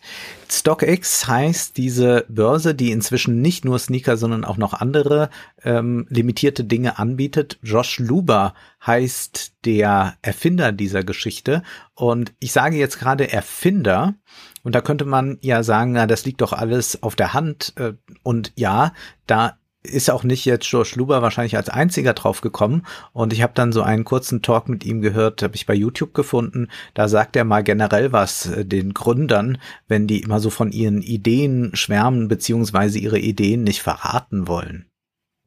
StockX 0.47 1.27
heißt 1.27 1.75
diese 1.75 2.25
Börse, 2.29 2.75
die 2.75 2.91
inzwischen 2.91 3.41
nicht 3.41 3.65
nur 3.65 3.79
Sneaker, 3.79 4.17
sondern 4.17 4.45
auch 4.45 4.57
noch 4.57 4.73
andere 4.73 5.31
ähm, 5.63 6.05
limitierte 6.09 6.65
Dinge 6.65 6.99
anbietet. 6.99 7.57
Josh 7.63 7.97
Luber 7.97 8.53
heißt 8.85 9.53
der 9.65 10.15
Erfinder 10.21 10.71
dieser 10.71 11.03
Geschichte. 11.03 11.63
Und 11.95 12.33
ich 12.39 12.51
sage 12.51 12.77
jetzt 12.77 12.99
gerade 12.99 13.31
Erfinder, 13.31 14.15
und 14.63 14.75
da 14.75 14.81
könnte 14.81 15.05
man 15.05 15.37
ja 15.41 15.63
sagen, 15.63 15.93
na, 15.93 16.07
das 16.07 16.25
liegt 16.25 16.41
doch 16.41 16.53
alles 16.53 17.01
auf 17.03 17.15
der 17.15 17.33
Hand. 17.33 17.73
Äh, 17.77 17.93
und 18.23 18.51
ja, 18.55 18.93
da 19.27 19.57
ist 19.83 20.11
auch 20.11 20.23
nicht 20.23 20.45
jetzt 20.45 20.69
George 20.69 20.93
Luber 20.95 21.21
wahrscheinlich 21.21 21.57
als 21.57 21.69
einziger 21.69 22.13
drauf 22.13 22.41
gekommen. 22.41 22.85
Und 23.13 23.33
ich 23.33 23.41
habe 23.41 23.53
dann 23.55 23.71
so 23.71 23.81
einen 23.81 24.05
kurzen 24.05 24.41
Talk 24.41 24.69
mit 24.69 24.85
ihm 24.85 25.01
gehört, 25.01 25.41
habe 25.41 25.55
ich 25.55 25.65
bei 25.65 25.73
YouTube 25.73 26.13
gefunden. 26.13 26.67
Da 26.93 27.07
sagt 27.07 27.35
er 27.35 27.45
mal 27.45 27.63
generell 27.63 28.11
was 28.11 28.45
äh, 28.47 28.65
den 28.65 28.93
Gründern, 28.93 29.57
wenn 29.87 30.07
die 30.07 30.21
immer 30.21 30.39
so 30.39 30.49
von 30.49 30.71
ihren 30.71 31.01
Ideen 31.01 31.71
schwärmen, 31.73 32.27
beziehungsweise 32.27 32.99
ihre 32.99 33.19
Ideen 33.19 33.63
nicht 33.63 33.81
verraten 33.81 34.47
wollen. 34.47 34.85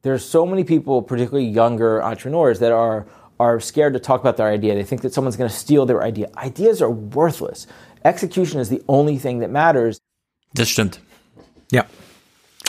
There's 0.03 0.29
so 0.29 0.45
many 0.45 0.63
people, 0.63 1.01
particularly 1.01 1.49
younger 1.49 2.03
entrepreneurs, 2.03 2.59
that 2.59 2.71
are 2.71 3.05
are 3.37 3.59
scared 3.59 3.93
to 3.93 3.99
talk 3.99 4.21
about 4.21 4.37
their 4.37 4.47
idea. 4.47 4.75
They 4.75 4.85
think 4.85 5.01
that 5.01 5.13
someone's 5.13 5.37
to 5.37 5.49
steal 5.49 5.85
their 5.85 6.01
idea. 6.01 6.29
Ideas 6.37 6.81
are 6.81 6.91
worthless. 6.91 7.67
Execution 8.05 8.61
is 8.61 8.69
the 8.69 8.81
only 8.87 9.17
thing 9.17 9.41
that 9.41 9.51
matters. 9.51 9.97
Das 10.53 10.69
stimmt. 10.69 11.01
Ja. 11.71 11.85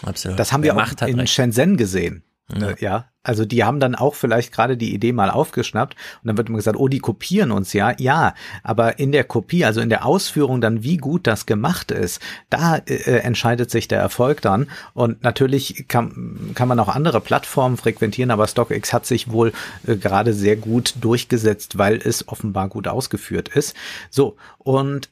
Absolut. 0.05 0.39
Das 0.39 0.53
haben 0.53 0.63
Wer 0.63 0.75
wir 0.75 0.83
auch 0.83 1.07
in 1.07 1.21
recht. 1.21 1.33
Shenzhen 1.33 1.77
gesehen. 1.77 2.23
Ja. 2.55 2.71
Äh, 2.71 2.77
ja. 2.81 3.05
Also 3.23 3.45
die 3.45 3.65
haben 3.65 3.81
dann 3.81 3.97
auch 3.97 4.15
vielleicht 4.15 4.53
gerade 4.53 4.77
die 4.77 4.95
Idee 4.95 5.13
mal 5.13 5.31
aufgeschnappt 5.31 5.97
und 6.23 6.29
dann 6.29 6.37
wird 6.37 6.49
immer 6.49 6.59
gesagt, 6.59 6.79
oh, 6.79 6.87
die 6.87 7.01
kopieren 7.01 7.51
uns 7.51 7.73
ja. 7.73 7.93
Ja, 7.99 8.35
aber 8.63 9.01
in 9.01 9.11
der 9.11 9.25
Kopie, 9.25 9.65
also 9.65 9.81
in 9.81 9.89
der 9.89 10.07
Ausführung 10.07 10.61
dann, 10.61 10.85
wie 10.85 10.97
gut 10.97 11.27
das 11.27 11.45
gemacht 11.45 11.91
ist, 11.91 12.23
da 12.51 12.77
äh, 12.77 13.19
entscheidet 13.19 13.71
sich 13.71 13.89
der 13.89 13.99
Erfolg 13.99 14.43
dann. 14.43 14.71
Und 14.95 15.25
natürlich 15.25 15.87
kann, 15.89 16.53
kann 16.55 16.69
man 16.69 16.79
auch 16.79 16.89
andere 16.89 17.21
Plattformen 17.21 17.77
frequentieren, 17.77 18.31
aber 18.31 18.47
StockX 18.47 18.93
hat 18.93 19.07
sich 19.07 19.31
wohl 19.31 19.53
äh, 19.87 19.97
gerade 19.97 20.33
sehr 20.33 20.55
gut 20.55 20.95
durchgesetzt, 21.01 21.79
weil 21.79 21.97
es 21.97 22.29
offenbar 22.29 22.69
gut 22.69 22.87
ausgeführt 22.87 23.49
ist. 23.49 23.75
So, 24.09 24.37
und 24.59 25.11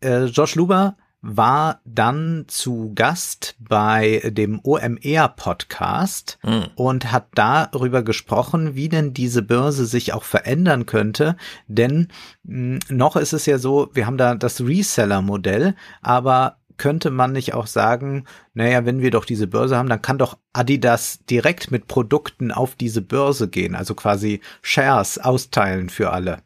äh, 0.00 0.24
Josh 0.24 0.54
Luber 0.54 0.96
war 1.20 1.80
dann 1.84 2.44
zu 2.46 2.92
Gast 2.94 3.56
bei 3.58 4.22
dem 4.24 4.60
OMR 4.62 5.28
Podcast 5.28 6.38
mhm. 6.44 6.66
und 6.76 7.10
hat 7.10 7.26
darüber 7.34 8.02
gesprochen, 8.02 8.76
wie 8.76 8.88
denn 8.88 9.14
diese 9.14 9.42
Börse 9.42 9.84
sich 9.86 10.12
auch 10.12 10.22
verändern 10.22 10.86
könnte. 10.86 11.36
Denn 11.66 12.08
mh, 12.44 12.78
hm, 12.88 12.96
noch 12.96 13.16
ist 13.16 13.32
es 13.32 13.46
ja 13.46 13.58
so, 13.58 13.90
wir 13.94 14.06
haben 14.06 14.18
da 14.18 14.36
das 14.36 14.60
Reseller-Modell, 14.60 15.74
aber 16.02 16.58
könnte 16.76 17.10
man 17.10 17.32
nicht 17.32 17.54
auch 17.54 17.66
sagen, 17.66 18.24
naja, 18.54 18.86
wenn 18.86 19.02
wir 19.02 19.10
doch 19.10 19.24
diese 19.24 19.48
Börse 19.48 19.76
haben, 19.76 19.88
dann 19.88 20.00
kann 20.00 20.18
doch 20.18 20.38
Adidas 20.52 21.24
direkt 21.28 21.72
mit 21.72 21.88
Produkten 21.88 22.52
auf 22.52 22.76
diese 22.76 23.02
Börse 23.02 23.48
gehen, 23.48 23.74
also 23.74 23.96
quasi 23.96 24.40
Shares 24.62 25.18
austeilen 25.18 25.90
für 25.90 26.12
alle. 26.12 26.38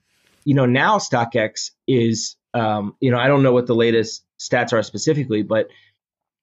You 0.45 0.55
know, 0.55 0.67
now 0.67 0.99
StockX 0.99 1.77
is 1.87 2.39
um, 2.55 2.97
you 3.01 3.11
know, 3.11 3.19
I 3.19 3.29
don't 3.29 3.43
know 3.43 3.53
what 3.53 3.67
the 3.67 3.75
latest 3.75 4.25
stats 4.39 4.73
are 4.73 4.83
specifically, 4.83 5.43
but 5.43 5.69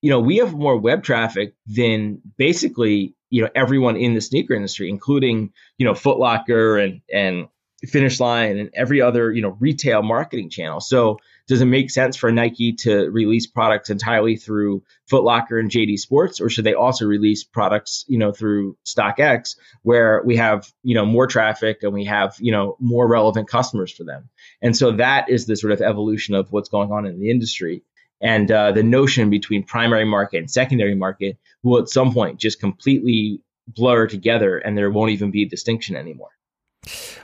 you 0.02 0.10
know, 0.10 0.20
we 0.20 0.38
have 0.38 0.54
more 0.54 0.78
web 0.78 1.04
traffic 1.04 1.56
than 1.68 2.22
basically 2.38 3.16
you 3.30 3.42
know 3.42 3.50
everyone 3.56 3.96
in 3.96 4.14
the 4.14 4.22
sneaker 4.22 4.54
industry, 4.54 4.90
including 4.90 5.52
you 5.78 5.86
know 5.86 5.94
Footlocker 5.94 6.84
and 6.84 7.02
and 7.14 7.48
Finish 7.88 8.20
Line 8.20 8.58
and 8.58 8.70
every 8.74 9.02
other 9.02 9.32
you 9.32 9.42
know 9.42 9.58
retail 9.60 10.02
marketing 10.02 10.50
channel. 10.50 10.80
So 10.80 11.20
does 11.50 11.62
it 11.62 11.66
make 11.66 11.90
sense 11.90 12.16
for 12.16 12.32
Nike 12.32 12.74
to 12.74 13.10
release 13.10 13.48
products 13.48 13.90
entirely 13.90 14.36
through 14.36 14.84
Foot 15.10 15.24
Locker 15.24 15.58
and 15.58 15.72
JD 15.72 15.98
Sports, 15.98 16.40
or 16.40 16.48
should 16.48 16.64
they 16.64 16.76
also 16.76 17.08
release 17.08 17.44
products, 17.44 18.06
you 18.08 18.20
know, 18.20 18.32
through 18.32 18.78
StockX, 18.86 19.56
where 19.82 20.22
we 20.24 20.36
have, 20.36 20.72
you 20.84 20.94
know, 20.94 21.08
more 21.08 21.26
traffic 21.26 21.80
and 21.82 21.92
we 21.92 22.06
have, 22.06 22.36
you 22.40 22.52
know, 22.52 22.78
more 22.80 23.08
relevant 23.08 23.50
customers 23.50 23.92
for 23.92 24.04
them? 24.04 24.30
And 24.62 24.76
so 24.76 24.92
that 24.92 25.30
is 25.30 25.46
the 25.46 25.56
sort 25.56 25.74
of 25.74 25.82
evolution 25.82 26.36
of 26.36 26.52
what's 26.52 26.70
going 26.70 26.92
on 26.92 27.06
in 27.06 27.20
the 27.20 27.30
industry. 27.30 27.84
And 28.22 28.52
uh, 28.52 28.74
the 28.74 28.84
notion 28.84 29.30
between 29.30 29.64
primary 29.64 30.06
market 30.06 30.40
and 30.40 30.52
secondary 30.52 30.96
market 30.96 31.38
will 31.64 31.82
at 31.82 31.90
some 31.90 32.12
point 32.14 32.40
just 32.40 32.60
completely 32.60 33.42
blur 33.68 34.08
together 34.08 34.58
and 34.58 34.78
there 34.78 34.90
won't 34.90 35.12
even 35.12 35.32
be 35.32 35.44
a 35.44 35.48
distinction 35.48 35.96
anymore. 35.96 36.32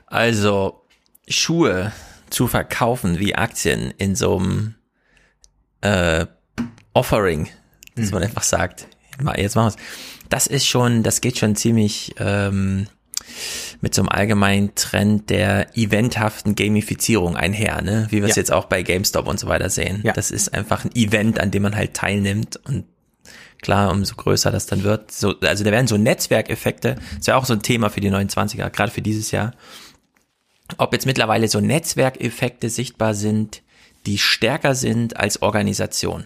Also 0.08 0.82
Schuhe 1.28 1.92
zu 2.30 2.48
verkaufen 2.48 3.20
wie 3.20 3.36
Aktien 3.36 3.94
in 3.98 4.16
so 4.16 4.38
einem 4.38 4.76
äh, 5.82 6.26
Offering, 6.94 7.50
dass 7.96 8.12
man 8.12 8.24
einfach 8.24 8.44
sagt, 8.44 8.88
jetzt 9.38 9.56
machen 9.56 9.56
wir 9.56 9.68
es. 9.68 9.76
Das 10.30 10.48
ist 10.48 10.66
schon, 10.66 11.04
das 11.04 11.22
geht 11.22 11.38
schon 11.38 11.56
ziemlich 11.56 12.16
ähm, 12.18 12.88
mit 13.82 13.94
so 13.94 14.02
einem 14.02 14.10
allgemeinen 14.10 14.76
Trend 14.76 15.30
der 15.30 15.76
eventhaften 15.78 16.56
Gamifizierung 16.56 17.36
einher, 17.36 17.82
ne? 17.82 18.08
Wie 18.10 18.22
wir 18.22 18.30
es 18.30 18.36
Ja. 18.36 18.42
jetzt 18.42 18.52
auch 18.52 18.66
bei 18.66 18.84
GameStop 18.84 19.28
und 19.28 19.40
so 19.40 19.48
weiter 19.48 19.70
sehen. 19.70 20.02
Ja. 20.04 20.14
Das 20.14 20.32
ist 20.32 20.54
einfach 20.54 20.86
ein 20.86 20.96
Event, 20.96 21.40
an 21.40 21.52
dem 21.52 21.64
man 21.64 21.76
halt 21.76 21.94
teilnimmt 21.94 22.60
und 22.66 22.86
klar, 23.62 23.92
umso 23.92 24.16
größer 24.16 24.52
das 24.52 24.66
dann 24.68 24.84
wird. 24.84 25.12
So, 25.12 25.40
also 25.42 25.64
da 25.64 25.72
werden 25.72 25.88
so 25.88 25.98
Netzwerkeffekte, 25.98 26.96
das 27.18 27.28
wäre 27.28 27.38
auch 27.38 27.46
so 27.46 27.54
ein 27.54 27.62
Thema 27.62 27.90
für 27.90 28.02
die 28.02 28.12
29er, 28.12 28.70
gerade 28.70 28.92
für 28.92 29.02
dieses 29.02 29.32
Jahr. 29.32 29.54
Ob 30.78 30.94
jetzt 30.94 31.06
mittlerweile 31.06 31.48
so 31.48 31.60
Netzwerkeffekte 31.60 32.70
sichtbar 32.70 33.14
sind, 33.14 33.62
die 34.06 34.18
stärker 34.18 34.76
sind 34.76 35.18
als 35.18 35.42
Organisation. 35.42 36.26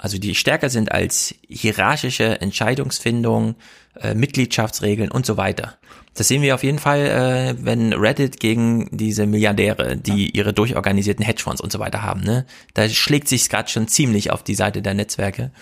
Ja. 0.00 0.04
Also 0.04 0.18
die 0.18 0.34
stärker 0.34 0.70
sind 0.70 0.92
als 0.92 1.34
hierarchische 1.46 2.40
Entscheidungsfindung, 2.40 3.56
äh, 4.00 4.14
Mitgliedschaftsregeln 4.14 5.10
und 5.10 5.26
so 5.26 5.36
weiter. 5.36 5.76
Das 6.14 6.28
sehen 6.28 6.42
wir 6.42 6.54
auf 6.54 6.64
jeden 6.64 6.78
Fall, 6.78 7.06
äh, 7.06 7.64
wenn 7.64 7.92
Reddit 7.92 8.40
gegen 8.40 8.88
diese 8.96 9.26
Milliardäre, 9.26 9.96
die 9.96 10.30
ihre 10.30 10.52
durchorganisierten 10.52 11.24
Hedgefonds 11.24 11.60
und 11.60 11.70
so 11.70 11.78
weiter 11.78 12.02
haben. 12.02 12.22
Ne? 12.22 12.46
Da 12.74 12.88
schlägt 12.88 13.28
sich 13.28 13.48
gerade 13.48 13.68
schon 13.68 13.88
ziemlich 13.88 14.30
auf 14.30 14.42
die 14.42 14.54
Seite 14.54 14.82
der 14.82 14.94
Netzwerke. 14.94 15.52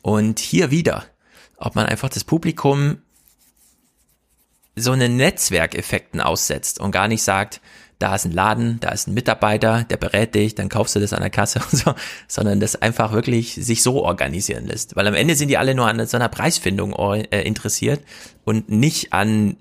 Und 0.00 0.38
hier 0.40 0.70
wieder, 0.70 1.04
ob 1.56 1.76
man 1.76 1.86
einfach 1.86 2.08
das 2.08 2.24
Publikum 2.24 2.98
so 4.74 4.92
einen 4.92 5.16
Netzwerkeffekten 5.16 6.20
aussetzt 6.20 6.80
und 6.80 6.92
gar 6.92 7.08
nicht 7.08 7.22
sagt, 7.22 7.60
da 7.98 8.14
ist 8.14 8.24
ein 8.24 8.32
Laden, 8.32 8.78
da 8.80 8.90
ist 8.90 9.06
ein 9.06 9.14
Mitarbeiter, 9.14 9.84
der 9.84 9.96
berät 9.96 10.34
dich, 10.34 10.54
dann 10.54 10.68
kaufst 10.68 10.96
du 10.96 11.00
das 11.00 11.12
an 11.12 11.20
der 11.20 11.30
Kasse 11.30 11.60
und 11.70 11.78
so, 11.78 11.94
sondern 12.28 12.60
das 12.60 12.80
einfach 12.80 13.12
wirklich 13.12 13.54
sich 13.54 13.82
so 13.82 14.02
organisieren 14.02 14.66
lässt. 14.66 14.96
Weil 14.96 15.06
am 15.06 15.14
Ende 15.14 15.34
sind 15.36 15.48
die 15.48 15.58
alle 15.58 15.74
nur 15.74 15.86
an 15.86 16.04
so 16.06 16.16
einer 16.16 16.28
Preisfindung 16.28 16.92
äh, 16.94 17.42
interessiert 17.42 18.00
und 18.44 18.70
nicht 18.70 19.12
an, 19.12 19.56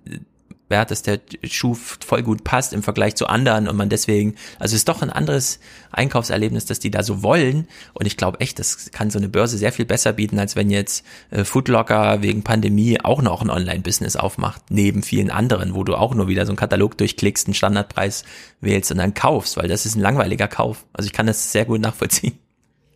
ja, 0.71 0.85
dass 0.85 1.01
der 1.01 1.19
Schuh 1.43 1.75
voll 1.75 2.23
gut 2.23 2.43
passt 2.43 2.73
im 2.73 2.83
Vergleich 2.83 3.15
zu 3.15 3.27
anderen 3.27 3.67
und 3.67 3.75
man 3.75 3.89
deswegen, 3.89 4.35
also 4.59 4.75
ist 4.75 4.87
doch 4.87 5.01
ein 5.01 5.09
anderes 5.09 5.59
Einkaufserlebnis, 5.91 6.65
dass 6.65 6.79
die 6.79 6.91
da 6.91 7.03
so 7.03 7.23
wollen 7.23 7.67
und 7.93 8.05
ich 8.05 8.17
glaube 8.17 8.39
echt, 8.39 8.59
das 8.59 8.91
kann 8.91 9.09
so 9.09 9.19
eine 9.19 9.29
Börse 9.29 9.57
sehr 9.57 9.71
viel 9.71 9.85
besser 9.85 10.13
bieten, 10.13 10.39
als 10.39 10.55
wenn 10.55 10.69
jetzt 10.69 11.05
äh, 11.29 11.43
Foodlocker 11.43 12.21
wegen 12.21 12.43
Pandemie 12.43 12.99
auch 13.01 13.21
noch 13.21 13.41
ein 13.41 13.49
Online-Business 13.49 14.15
aufmacht, 14.15 14.63
neben 14.69 15.03
vielen 15.03 15.29
anderen, 15.29 15.73
wo 15.73 15.83
du 15.83 15.95
auch 15.95 16.15
nur 16.15 16.27
wieder 16.27 16.45
so 16.45 16.51
einen 16.51 16.57
Katalog 16.57 16.97
durchklickst, 16.97 17.47
einen 17.47 17.53
Standardpreis 17.53 18.23
wählst 18.59 18.91
und 18.91 18.97
dann 18.97 19.13
kaufst, 19.13 19.57
weil 19.57 19.67
das 19.67 19.85
ist 19.85 19.95
ein 19.95 20.01
langweiliger 20.01 20.47
Kauf. 20.47 20.85
Also 20.93 21.07
ich 21.07 21.13
kann 21.13 21.27
das 21.27 21.51
sehr 21.51 21.65
gut 21.65 21.81
nachvollziehen. 21.81 22.37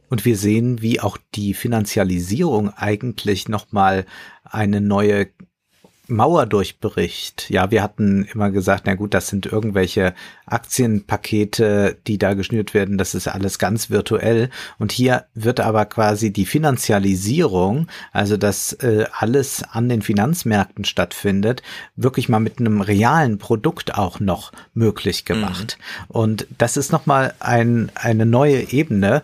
Und 0.10 0.24
wir 0.24 0.38
sehen, 0.38 0.82
wie 0.82 1.00
auch 1.00 1.18
die 1.34 1.54
Finanzialisierung 1.54 2.70
eigentlich 2.70 3.50
nochmal 3.50 4.06
eine 4.44 4.80
neue 4.80 5.28
Mauer 6.08 6.46
durchbricht. 6.46 7.50
Ja, 7.50 7.72
wir 7.72 7.82
hatten 7.82 8.28
immer 8.34 8.52
gesagt, 8.52 8.84
na 8.86 8.96
gut, 8.96 9.14
das 9.14 9.28
sind 9.28 9.46
irgendwelche 9.46 10.14
Aktienpakete, 10.46 11.98
die 12.08 12.18
da 12.18 12.34
geschnürt 12.34 12.74
werden, 12.74 12.98
das 12.98 13.16
ist 13.16 13.28
alles 13.28 13.60
ganz 13.60 13.90
virtuell. 13.90 14.50
Und 14.78 14.92
hier 14.92 15.26
wird 15.34 15.60
aber 15.60 15.86
quasi 15.86 16.32
die 16.32 16.46
Finanzialisierung, 16.46 17.88
also 18.12 18.38
dass 18.38 18.74
äh, 18.74 19.06
alles 19.18 19.64
an 19.64 19.90
den 19.90 20.02
Finanzmärkten 20.02 20.86
stattfindet, 20.86 21.64
wirklich 21.96 22.30
mal 22.30 22.40
mit 22.40 22.60
einem 22.60 22.82
realen 22.82 23.38
Produkt 23.38 23.96
auch 23.96 24.20
noch 24.20 24.52
möglich 24.74 25.26
gemacht. 25.26 25.78
Und 26.08 26.48
das 26.58 26.78
ist 26.78 26.92
nochmal 26.92 27.34
ein, 27.40 27.92
eine 27.96 28.26
neue 28.26 28.72
Ebene, 28.72 29.24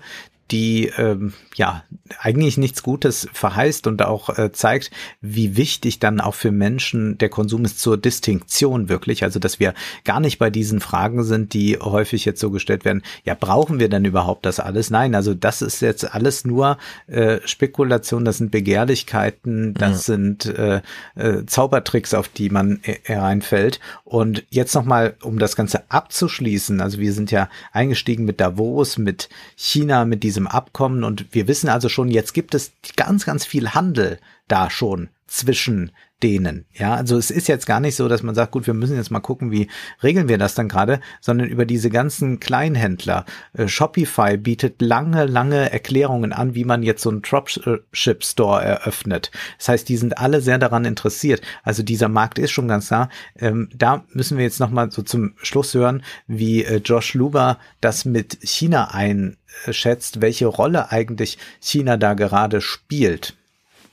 die 0.51 0.91
ähm, 0.97 1.33
ja 1.55 1.83
eigentlich 2.19 2.57
nichts 2.57 2.83
Gutes 2.83 3.27
verheißt 3.33 3.87
und 3.87 4.01
auch 4.03 4.37
äh, 4.37 4.51
zeigt, 4.51 4.91
wie 5.21 5.55
wichtig 5.57 5.99
dann 5.99 6.19
auch 6.19 6.35
für 6.35 6.51
Menschen 6.51 7.17
der 7.17 7.29
Konsum 7.29 7.65
ist 7.65 7.79
zur 7.79 7.97
Distinktion 7.97 8.89
wirklich. 8.89 9.23
Also 9.23 9.39
dass 9.39 9.59
wir 9.59 9.73
gar 10.03 10.19
nicht 10.19 10.39
bei 10.39 10.49
diesen 10.49 10.79
Fragen 10.79 11.23
sind, 11.23 11.53
die 11.53 11.77
häufig 11.77 12.25
jetzt 12.25 12.39
so 12.39 12.51
gestellt 12.51 12.85
werden. 12.85 13.01
Ja, 13.23 13.35
brauchen 13.39 13.79
wir 13.79 13.89
denn 13.89 14.05
überhaupt 14.05 14.45
das 14.45 14.59
alles? 14.59 14.89
Nein, 14.89 15.15
also 15.15 15.33
das 15.33 15.61
ist 15.61 15.81
jetzt 15.81 16.13
alles 16.13 16.45
nur 16.45 16.77
äh, 17.07 17.39
Spekulation. 17.45 18.25
Das 18.25 18.37
sind 18.37 18.51
Begehrlichkeiten, 18.51 19.73
das 19.73 20.05
sind 20.05 20.45
äh, 20.45 20.81
äh, 21.15 21.45
Zaubertricks, 21.45 22.13
auf 22.13 22.27
die 22.27 22.49
man 22.49 22.79
äh, 22.83 22.97
hereinfällt. 23.03 23.79
Und 24.03 24.43
jetzt 24.49 24.75
noch 24.75 24.85
mal, 24.85 25.15
um 25.23 25.39
das 25.39 25.55
Ganze 25.55 25.89
abzuschließen. 25.89 26.81
Also 26.81 26.99
wir 26.99 27.13
sind 27.13 27.31
ja 27.31 27.49
eingestiegen 27.71 28.25
mit 28.25 28.39
Davos, 28.39 28.97
mit 28.97 29.29
China, 29.55 30.05
mit 30.05 30.23
diesem 30.23 30.40
Abkommen. 30.47 31.03
Und 31.03 31.33
wir 31.33 31.47
wissen 31.47 31.69
also 31.69 31.89
schon, 31.89 32.09
jetzt 32.09 32.33
gibt 32.33 32.53
es 32.55 32.71
ganz, 32.95 33.25
ganz 33.25 33.45
viel 33.45 33.71
Handel 33.71 34.19
da 34.47 34.69
schon 34.69 35.09
zwischen 35.27 35.91
denen. 36.23 36.65
Ja, 36.73 36.95
also 36.95 37.17
es 37.17 37.31
ist 37.31 37.47
jetzt 37.47 37.65
gar 37.65 37.79
nicht 37.79 37.95
so, 37.95 38.07
dass 38.07 38.23
man 38.23 38.35
sagt, 38.35 38.51
gut, 38.51 38.67
wir 38.67 38.73
müssen 38.73 38.95
jetzt 38.95 39.11
mal 39.11 39.19
gucken, 39.19 39.51
wie 39.51 39.67
regeln 40.03 40.27
wir 40.27 40.37
das 40.37 40.55
dann 40.55 40.69
gerade, 40.69 40.99
sondern 41.19 41.47
über 41.47 41.65
diese 41.65 41.89
ganzen 41.89 42.39
Kleinhändler. 42.39 43.25
Äh, 43.53 43.67
Shopify 43.67 44.37
bietet 44.37 44.81
lange, 44.81 45.25
lange 45.25 45.71
Erklärungen 45.71 46.33
an, 46.33 46.55
wie 46.55 46.65
man 46.65 46.83
jetzt 46.83 47.01
so 47.01 47.09
einen 47.09 47.21
Dropship 47.21 48.23
Store 48.23 48.63
eröffnet. 48.63 49.31
Das 49.57 49.69
heißt, 49.69 49.89
die 49.89 49.97
sind 49.97 50.17
alle 50.17 50.41
sehr 50.41 50.57
daran 50.57 50.85
interessiert. 50.85 51.41
Also 51.63 51.83
dieser 51.83 52.09
Markt 52.09 52.39
ist 52.39 52.51
schon 52.51 52.67
ganz 52.67 52.89
da. 52.89 53.09
Ähm, 53.37 53.69
da 53.75 54.03
müssen 54.13 54.37
wir 54.37 54.43
jetzt 54.43 54.59
noch 54.59 54.71
mal 54.71 54.91
so 54.91 55.01
zum 55.01 55.33
Schluss 55.41 55.73
hören, 55.73 56.03
wie 56.27 56.63
äh, 56.63 56.77
Josh 56.77 57.13
Luber 57.13 57.57
das 57.79 58.05
mit 58.05 58.37
China 58.41 58.93
einschätzt, 58.93 60.21
welche 60.21 60.47
Rolle 60.47 60.91
eigentlich 60.91 61.37
China 61.59 61.97
da 61.97 62.13
gerade 62.13 62.61
spielt. 62.61 63.35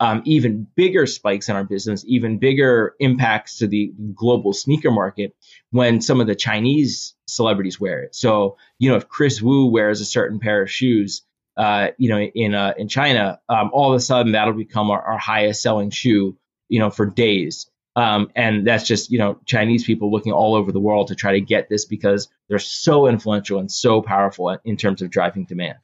Um, 0.01 0.23
even 0.25 0.67
bigger 0.77 1.07
spikes 1.07 1.49
in 1.49 1.57
our 1.57 1.65
business, 1.65 2.05
even 2.07 2.39
bigger 2.39 2.95
impacts 3.01 3.59
to 3.59 3.67
the 3.67 3.93
global 4.15 4.53
sneaker 4.53 4.91
market 4.91 5.35
when 5.71 6.01
some 6.01 6.21
of 6.21 6.27
the 6.27 6.35
Chinese 6.35 7.15
celebrities 7.27 7.81
wear 7.81 8.03
it. 8.03 8.15
So, 8.15 8.57
you 8.79 8.91
know, 8.91 8.97
if 8.97 9.09
Chris 9.09 9.43
Wu 9.43 9.67
wears 9.67 10.01
a 10.01 10.05
certain 10.05 10.39
pair 10.39 10.63
of 10.63 10.71
shoes, 10.71 11.23
uh, 11.57 11.89
you 11.99 12.09
know, 12.09 12.21
in 12.21 12.55
uh, 12.55 12.75
in 12.79 12.89
China, 12.89 13.41
um, 13.49 13.71
all 13.73 13.93
of 13.93 13.97
a 13.97 14.01
sudden 14.01 14.33
that'll 14.33 14.55
become 14.55 14.91
our, 14.91 15.03
our 15.03 15.19
highest 15.19 15.61
selling 15.63 15.91
shoe, 15.91 16.37
you 16.69 16.79
know, 16.79 16.91
for 16.91 17.07
days. 17.07 17.69
Um, 17.97 18.31
and 18.37 18.65
that's 18.65 18.87
just 18.87 19.11
you 19.11 19.19
know 19.19 19.41
Chinese 19.45 19.83
people 19.83 20.13
looking 20.13 20.33
all 20.33 20.55
over 20.55 20.71
the 20.71 20.79
world 20.79 21.09
to 21.09 21.17
try 21.17 21.33
to 21.33 21.41
get 21.41 21.69
this 21.69 21.85
because 21.85 22.29
they're 22.49 22.61
so 22.61 23.09
influential 23.09 23.59
and 23.59 23.73
so 23.73 24.03
powerful 24.03 24.57
in 24.65 24.77
terms 24.77 25.03
of 25.03 25.11
driving 25.11 25.47
demand. 25.47 25.79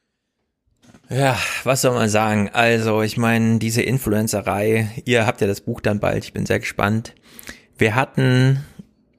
Ja, 1.09 1.37
was 1.63 1.81
soll 1.81 1.93
man 1.93 2.09
sagen? 2.09 2.49
Also, 2.53 3.01
ich 3.01 3.17
meine, 3.17 3.59
diese 3.59 3.81
Influencerei, 3.81 4.89
ihr 5.05 5.27
habt 5.27 5.41
ja 5.41 5.47
das 5.47 5.61
Buch 5.61 5.81
dann 5.81 5.99
bald, 5.99 6.23
ich 6.25 6.33
bin 6.33 6.45
sehr 6.45 6.59
gespannt. 6.59 7.13
Wir 7.77 7.93
hatten, 7.95 8.63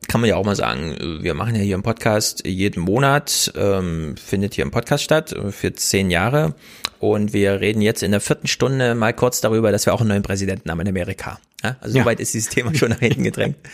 kann 0.08 0.20
man 0.20 0.28
ja 0.28 0.36
auch 0.36 0.44
mal 0.44 0.56
sagen, 0.56 0.97
wir 1.23 1.34
machen 1.34 1.55
ja 1.55 1.60
hier 1.62 1.74
im 1.76 1.82
Podcast 1.82 2.44
jeden 2.47 2.81
Monat, 2.82 3.52
ähm, 3.56 4.16
findet 4.16 4.55
hier 4.55 4.65
im 4.65 4.70
Podcast 4.70 5.05
statt, 5.05 5.34
für 5.50 5.73
zehn 5.74 6.10
Jahre. 6.10 6.55
Und 6.98 7.32
wir 7.34 7.60
reden 7.60 7.82
jetzt 7.82 8.02
in 8.02 8.10
der 8.10 8.20
vierten 8.20 8.47
Stunde 8.47 8.94
mal 8.94 9.12
kurz 9.12 9.40
darüber, 9.40 9.70
dass 9.70 9.84
wir 9.86 9.92
auch 9.94 10.00
einen 10.00 10.08
neuen 10.08 10.23
Präsidenten 10.23 10.70
haben 10.70 10.81
in 10.81 10.89
Amerika. 10.89 11.39
Ja, 11.62 11.76
also 11.81 11.98
Ja. 11.98 12.02
soweit 12.05 12.20
ist 12.20 12.32
dieses 12.34 12.48
Thema 12.48 12.74
schon 12.74 12.89
nach 12.90 12.98
hinten 13.00 13.23
gedrängt. 13.23 13.56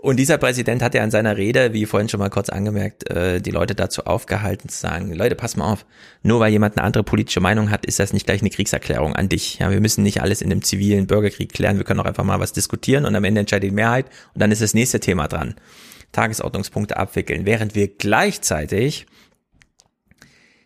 Und 0.00 0.16
dieser 0.18 0.36
Präsident 0.36 0.82
hat 0.82 0.94
ja 0.94 1.02
in 1.02 1.10
seiner 1.10 1.36
Rede, 1.36 1.72
wie 1.72 1.86
vorhin 1.86 2.08
schon 2.08 2.20
mal 2.20 2.28
kurz 2.28 2.50
angemerkt, 2.50 3.08
äh, 3.10 3.40
die 3.40 3.50
Leute 3.50 3.74
dazu 3.74 4.04
aufgehalten 4.04 4.68
zu 4.68 4.78
sagen, 4.78 5.12
Leute, 5.12 5.34
pass 5.34 5.56
mal 5.56 5.72
auf, 5.72 5.86
nur 6.22 6.40
weil 6.40 6.52
jemand 6.52 6.76
eine 6.76 6.84
andere 6.84 7.04
politische 7.04 7.40
Meinung 7.40 7.70
hat, 7.70 7.86
ist 7.86 7.98
das 7.98 8.12
nicht 8.12 8.26
gleich 8.26 8.42
eine 8.42 8.50
Kriegserklärung 8.50 9.16
an 9.16 9.28
dich. 9.28 9.58
Ja, 9.60 9.70
wir 9.70 9.80
müssen 9.80 10.02
nicht 10.02 10.20
alles 10.20 10.42
in 10.42 10.50
dem 10.50 10.62
zivilen 10.62 11.06
Bürgerkrieg 11.06 11.52
klären, 11.52 11.78
wir 11.78 11.84
können 11.84 12.00
auch 12.00 12.04
einfach 12.04 12.24
mal 12.24 12.40
was 12.40 12.52
diskutieren 12.52 13.06
und 13.06 13.16
am 13.16 13.24
Ende 13.24 13.40
entscheidet 13.40 13.70
die 13.70 13.74
Mehrheit 13.74 14.06
und 14.34 14.42
dann 14.42 14.52
ist 14.52 14.60
das 14.60 14.74
nächste 14.74 15.00
Thema 15.00 15.26
dran. 15.26 15.54
Tagesordnungspunkte 16.12 16.96
abwickeln, 16.96 17.46
während 17.46 17.74
wir 17.74 17.88
gleichzeitig 17.88 19.06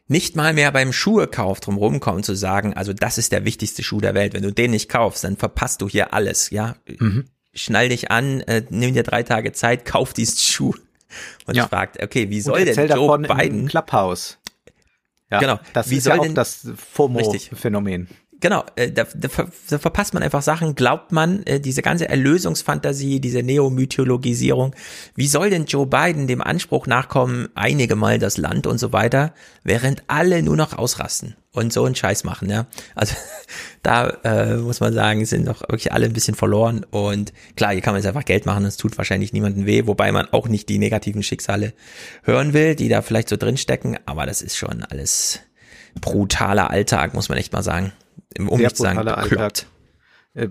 nicht 0.09 0.37
mal 0.37 0.55
mehr 0.55 0.73
beim 0.73 0.93
Schuhekauf 0.93 1.61
drum 1.61 1.77
rumkommen 1.77 2.23
zu 2.23 2.35
sagen, 2.35 2.75
also 2.75 2.93
das 2.93 3.19
ist 3.19 3.31
der 3.31 3.45
wichtigste 3.45 3.83
Schuh 3.83 4.01
der 4.01 4.15
Welt. 4.15 4.35
Wenn 4.35 4.43
du 4.43 4.53
den 4.53 4.71
nicht 4.71 4.89
kaufst, 4.89 5.23
dann 5.23 5.37
verpasst 5.37 5.83
du 5.83 5.89
hier 5.89 6.15
alles, 6.15 6.51
ja. 6.51 6.77
Schnall 7.59 7.89
dich 7.91 8.11
an, 8.11 8.41
äh, 8.43 8.63
nimm 8.71 8.95
dir 8.95 9.03
drei 9.03 9.23
Tage 9.23 9.53
Zeit, 9.53 9.85
kauf 9.85 10.13
diesen 10.13 10.39
Schuh. 10.39 10.75
Und 11.47 11.57
Ja. 11.57 11.67
fragt, 11.69 12.03
okay, 12.03 12.29
wie 12.31 12.41
soll 12.41 12.65
denn 12.65 12.89
Joe 12.89 13.19
Biden 13.19 13.67
Clubhouse. 13.69 14.39
Ja, 15.31 15.41
genau. 15.41 15.59
Das 15.73 15.91
Wie 15.91 15.97
ist 15.97 16.05
soll 16.05 16.15
ja 16.15 16.21
auch 16.21 16.25
denn- 16.25 16.35
das 16.35 16.67
FOMO-Phänomen. 16.95 18.09
Genau, 18.41 18.65
äh, 18.77 18.93
da, 18.93 19.05
da, 19.15 19.29
da 19.69 19.79
verpasst 19.79 20.15
man 20.15 20.23
einfach 20.23 20.43
Sachen, 20.43 20.77
glaubt 20.77 21.11
man, 21.11 21.43
äh, 21.45 21.59
diese 21.59 21.83
ganze 21.83 22.09
Erlösungsfantasie, 22.09 23.21
diese 23.21 23.43
Neomythologisierung, 23.43 24.77
wie 25.17 25.27
soll 25.27 25.51
denn 25.51 25.65
Joe 25.65 25.87
Biden 25.87 26.29
dem 26.29 26.41
Anspruch 26.41 26.87
nachkommen, 26.87 27.49
einige 27.57 27.97
Mal 27.97 28.21
das 28.21 28.37
Land 28.37 28.69
und 28.69 28.79
so 28.79 28.93
weiter, 28.93 29.35
während 29.65 30.05
alle 30.07 30.45
nur 30.45 30.57
noch 30.57 30.79
ausrasten 30.79 31.35
und 31.53 31.73
so 31.73 31.85
einen 31.85 31.97
Scheiß 31.97 32.23
machen, 32.23 32.49
ja. 32.49 32.67
Also 32.95 33.17
da 33.83 34.09
äh, 34.23 34.59
muss 34.59 34.79
man 34.79 34.93
sagen, 34.93 35.25
sind 35.27 35.49
doch 35.49 35.63
wirklich 35.63 35.93
alle 35.93 36.07
ein 36.07 36.13
bisschen 36.13 36.37
verloren 36.37 36.87
und 36.91 37.33
klar, 37.57 37.73
hier 37.73 37.81
kann 37.81 37.93
man 37.93 38.03
jetzt 38.03 38.09
einfach 38.09 38.25
Geld 38.25 38.47
machen, 38.47 38.65
es 38.67 38.77
tut 38.77 38.97
wahrscheinlich 38.99 39.33
niemandem 39.33 39.67
weh, 39.67 39.89
wobei 39.89 40.13
man 40.13 40.29
auch 40.33 40.47
nicht 40.47 40.69
die 40.69 40.79
negativen 40.79 41.25
Schicksale 41.25 41.73
hören 42.23 42.53
will, 42.53 42.77
die 42.77 42.89
da 42.89 43.03
vielleicht 43.03 43.31
so 43.31 43.37
drinstecken, 43.37 43.99
aber 44.07 44.27
das 44.27 44.43
ist 44.43 44.57
schon 44.57 44.85
alles 44.85 45.41
brutaler 46.01 46.71
Alltag, 46.71 47.15
muss 47.15 47.29
man 47.29 47.39
echt 47.39 47.53
mal 47.53 47.65
sagen. 47.65 47.93
Um 48.39 48.59
nicht 48.59 48.77
sagen, 48.77 48.99
bekloppt. 48.99 49.31
Alltag. 49.31 49.67
Äh, 50.35 50.49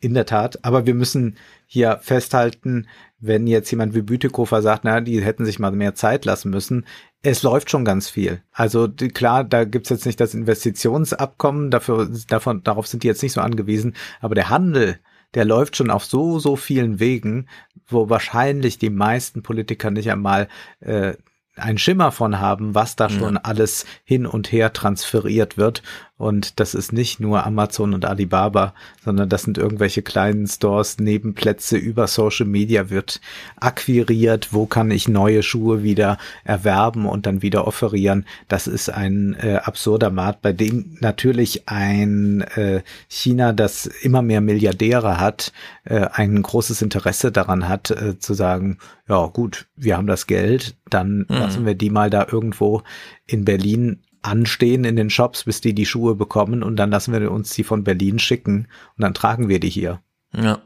In 0.00 0.14
der 0.14 0.26
Tat. 0.26 0.64
Aber 0.64 0.84
wir 0.84 0.94
müssen 0.94 1.36
hier 1.66 2.00
festhalten, 2.02 2.88
wenn 3.20 3.46
jetzt 3.46 3.70
jemand 3.70 3.94
wie 3.94 4.02
Bütikofer 4.02 4.60
sagt, 4.60 4.82
na, 4.82 5.00
die 5.00 5.22
hätten 5.22 5.44
sich 5.44 5.60
mal 5.60 5.70
mehr 5.70 5.94
Zeit 5.94 6.24
lassen 6.24 6.50
müssen. 6.50 6.86
Es 7.22 7.44
läuft 7.44 7.70
schon 7.70 7.84
ganz 7.84 8.10
viel. 8.10 8.42
Also 8.50 8.88
die, 8.88 9.08
klar, 9.08 9.44
da 9.44 9.64
gibt's 9.64 9.90
jetzt 9.90 10.04
nicht 10.04 10.18
das 10.18 10.34
Investitionsabkommen, 10.34 11.70
dafür, 11.70 12.10
davon, 12.26 12.64
darauf 12.64 12.88
sind 12.88 13.04
die 13.04 13.06
jetzt 13.06 13.22
nicht 13.22 13.32
so 13.32 13.40
angewiesen, 13.40 13.94
aber 14.20 14.34
der 14.34 14.50
Handel, 14.50 14.98
der 15.34 15.44
läuft 15.44 15.76
schon 15.76 15.90
auf 15.90 16.04
so, 16.04 16.40
so 16.40 16.56
vielen 16.56 16.98
Wegen, 16.98 17.48
wo 17.86 18.10
wahrscheinlich 18.10 18.78
die 18.78 18.90
meisten 18.90 19.44
Politiker 19.44 19.92
nicht 19.92 20.10
einmal 20.10 20.48
äh, 20.80 21.14
einen 21.54 21.78
Schimmer 21.78 22.12
von 22.12 22.40
haben, 22.40 22.74
was 22.74 22.96
da 22.96 23.08
schon 23.08 23.36
alles 23.36 23.84
hin 24.04 24.26
und 24.26 24.50
her 24.50 24.72
transferiert 24.72 25.58
wird. 25.58 25.82
Und 26.22 26.60
das 26.60 26.74
ist 26.74 26.92
nicht 26.92 27.18
nur 27.18 27.44
Amazon 27.44 27.94
und 27.94 28.04
Alibaba, 28.04 28.74
sondern 29.04 29.28
das 29.28 29.42
sind 29.42 29.58
irgendwelche 29.58 30.02
kleinen 30.02 30.46
Stores, 30.46 30.98
Nebenplätze 30.98 31.76
über 31.76 32.06
Social 32.06 32.46
Media 32.46 32.90
wird 32.90 33.20
akquiriert. 33.56 34.52
Wo 34.52 34.66
kann 34.66 34.92
ich 34.92 35.08
neue 35.08 35.42
Schuhe 35.42 35.82
wieder 35.82 36.18
erwerben 36.44 37.06
und 37.06 37.26
dann 37.26 37.42
wieder 37.42 37.66
offerieren? 37.66 38.24
Das 38.46 38.68
ist 38.68 38.88
ein 38.88 39.34
äh, 39.34 39.56
absurder 39.64 40.10
Markt, 40.10 40.42
bei 40.42 40.52
dem 40.52 40.96
natürlich 41.00 41.68
ein 41.68 42.42
äh, 42.54 42.82
China, 43.08 43.52
das 43.52 43.86
immer 43.86 44.22
mehr 44.22 44.40
Milliardäre 44.40 45.18
hat, 45.18 45.52
äh, 45.82 46.06
ein 46.12 46.40
großes 46.40 46.82
Interesse 46.82 47.32
daran 47.32 47.68
hat, 47.68 47.90
äh, 47.90 48.16
zu 48.20 48.34
sagen, 48.34 48.78
ja 49.08 49.26
gut, 49.26 49.66
wir 49.74 49.96
haben 49.96 50.06
das 50.06 50.28
Geld, 50.28 50.76
dann 50.88 51.26
Mhm. 51.28 51.34
lassen 51.34 51.66
wir 51.66 51.74
die 51.74 51.90
mal 51.90 52.10
da 52.10 52.28
irgendwo 52.30 52.82
in 53.26 53.44
Berlin 53.44 53.98
anstehen 54.22 54.84
in 54.84 54.96
den 54.96 55.10
Shops, 55.10 55.44
bis 55.44 55.60
die 55.60 55.74
die 55.74 55.86
Schuhe 55.86 56.14
bekommen 56.14 56.62
und 56.62 56.76
dann 56.76 56.90
lassen 56.90 57.12
wir 57.12 57.30
uns 57.30 57.52
die 57.54 57.64
von 57.64 57.84
Berlin 57.84 58.18
schicken 58.18 58.68
und 58.96 59.02
dann 59.02 59.14
tragen 59.14 59.48
wir 59.48 59.60
die 59.60 59.70
hier. 59.70 60.00
Ja. 60.34 60.60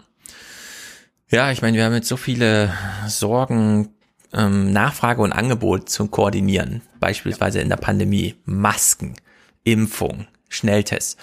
Ja, 1.29 1.51
ich 1.51 1.61
meine, 1.61 1.77
wir 1.77 1.85
haben 1.85 1.95
jetzt 1.95 2.09
so 2.09 2.17
viele 2.17 2.73
Sorgen, 3.09 3.89
ähm, 4.33 4.73
Nachfrage 4.73 5.23
und 5.23 5.33
Angebot 5.33 5.89
zu 5.89 6.07
koordinieren. 6.07 6.83
Beispielsweise 7.01 7.61
in 7.61 7.69
der 7.69 7.77
Pandemie. 7.77 8.37
Masken, 8.45 9.17
Impfung, 9.65 10.27
Schnelltests. 10.49 11.17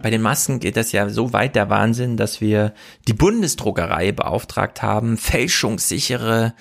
Bei 0.00 0.08
den 0.08 0.22
Masken 0.22 0.58
geht 0.58 0.76
das 0.76 0.92
ja 0.92 1.10
so 1.10 1.34
weit 1.34 1.54
der 1.54 1.68
Wahnsinn, 1.68 2.16
dass 2.16 2.40
wir 2.40 2.72
die 3.06 3.12
Bundesdruckerei 3.12 4.12
beauftragt 4.12 4.80
haben, 4.80 5.18
fälschungssichere 5.18 6.54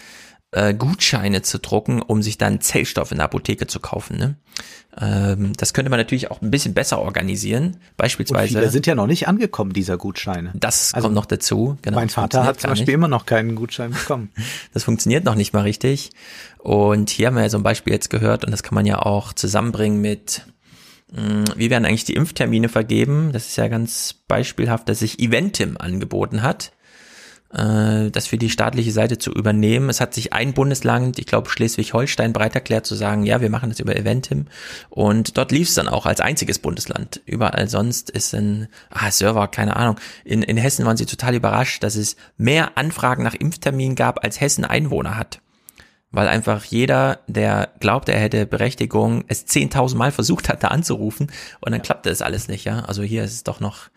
äh, 0.52 0.74
Gutscheine 0.74 1.42
zu 1.42 1.60
drucken, 1.60 2.02
um 2.02 2.22
sich 2.22 2.38
dann 2.38 2.60
Zellstoff 2.62 3.12
in 3.12 3.18
der 3.18 3.26
Apotheke 3.26 3.68
zu 3.68 3.80
kaufen. 3.80 4.18
Ne? 4.18 4.36
Ähm, 5.00 5.54
das 5.56 5.74
könnte 5.74 5.90
man 5.90 5.98
natürlich 6.00 6.30
auch 6.30 6.42
ein 6.42 6.52
bisschen 6.52 6.74
besser 6.74 7.00
organisieren. 7.00 7.66
Und 7.68 7.80
Beispielsweise. 7.98 8.48
viele 8.60 8.70
sind 8.70 8.86
ja 8.86 8.96
noch 8.96 9.08
nicht 9.08 9.28
angekommen, 9.30 9.72
dieser 9.72 9.98
Gutscheine. 9.98 10.52
Das 10.54 10.94
Also 10.94 11.08
kommt 11.08 11.16
noch 11.16 11.26
dazu. 11.26 11.78
Genau, 11.82 11.96
mein 11.98 12.10
Vater 12.10 12.44
hat 12.44 12.60
zum 12.60 12.72
Beispiel 12.72 12.88
nicht. 12.88 12.94
immer 12.96 13.08
noch 13.08 13.26
keinen 13.26 13.56
Gutschein 13.56 13.92
bekommen. 13.92 14.30
Das 14.74 14.84
funktioniert 14.84 15.24
noch 15.26 15.36
nicht 15.36 15.54
mal 15.54 15.62
richtig. 15.62 16.12
Und 16.60 17.10
hier 17.10 17.28
haben 17.28 17.36
wir 17.36 17.44
ja 17.44 17.50
so 17.50 17.58
ein 17.58 17.64
Beispiel 17.64 17.94
jetzt 17.94 18.10
gehört 18.10 18.44
und 18.46 18.52
das 18.52 18.64
kann 18.64 18.76
man 18.76 18.86
ja 18.86 19.00
auch 19.00 19.34
zusammenbringen 19.34 20.02
mit, 20.02 20.46
mh, 21.12 21.46
wie 21.56 21.70
werden 21.70 21.86
eigentlich 21.86 22.06
die 22.06 22.14
Impftermine 22.16 22.68
vergeben? 22.70 23.32
Das 23.32 23.48
ist 23.48 23.56
ja 23.56 23.68
ganz 23.70 24.16
beispielhaft, 24.28 24.88
dass 24.90 25.00
sich 25.00 25.20
Eventim 25.20 25.78
angeboten 25.78 26.42
hat, 26.44 26.72
äh, 27.54 28.10
das 28.12 28.28
für 28.28 28.38
die 28.38 28.50
staatliche 28.50 28.92
Seite 28.92 29.18
zu 29.18 29.32
übernehmen. 29.32 29.90
Es 29.90 30.02
hat 30.02 30.14
sich 30.14 30.34
ein 30.34 30.54
Bundesland, 30.54 31.20
ich 31.20 31.26
glaube 31.26 31.50
Schleswig-Holstein, 31.50 32.34
bereit 32.34 32.56
erklärt 32.56 32.86
zu 32.86 32.96
sagen, 32.96 33.24
ja, 33.24 33.42
wir 33.42 33.50
machen 33.50 33.70
das 33.70 33.80
über 33.80 33.96
Eventim. 33.96 34.46
Und 34.90 35.38
dort 35.38 35.52
lief 35.52 35.70
es 35.70 35.76
dann 35.76 35.88
auch 35.88 36.06
als 36.06 36.22
einziges 36.22 36.60
Bundesland. 36.60 37.22
Überall 37.26 37.68
sonst 37.68 38.10
ist 38.10 38.34
ein 38.34 38.68
ah, 38.90 39.12
Server, 39.12 39.48
keine 39.48 39.76
Ahnung. 39.76 40.00
In, 40.24 40.44
in 40.44 40.58
Hessen 40.58 40.86
waren 40.86 40.98
sie 40.98 41.06
total 41.06 41.36
überrascht, 41.36 41.84
dass 41.84 41.96
es 41.96 42.16
mehr 42.38 42.78
Anfragen 42.78 43.24
nach 43.24 43.36
Impfterminen 43.36 43.96
gab, 43.96 44.24
als 44.24 44.40
Hessen 44.40 44.66
Einwohner 44.66 45.18
hat. 45.18 45.42
Weil 46.14 46.28
einfach 46.28 46.66
jeder, 46.66 47.20
der 47.28 47.70
glaubt, 47.80 48.10
er 48.10 48.20
hätte 48.20 48.46
Berechtigung, 48.46 49.24
es 49.28 49.48
10.000 49.48 49.96
Mal 49.96 50.12
versucht 50.12 50.50
hat, 50.50 50.62
da 50.62 50.68
anzurufen 50.68 51.32
und 51.62 51.72
dann 51.72 51.82
klappte 51.82 52.10
es 52.10 52.22
alles 52.22 52.50
nicht, 52.50 52.66
ja. 52.66 52.82
Also 52.82 53.02
hier 53.02 53.24
ist 53.24 53.34
es 53.34 53.44
doch 53.44 53.62
noch, 53.62 53.90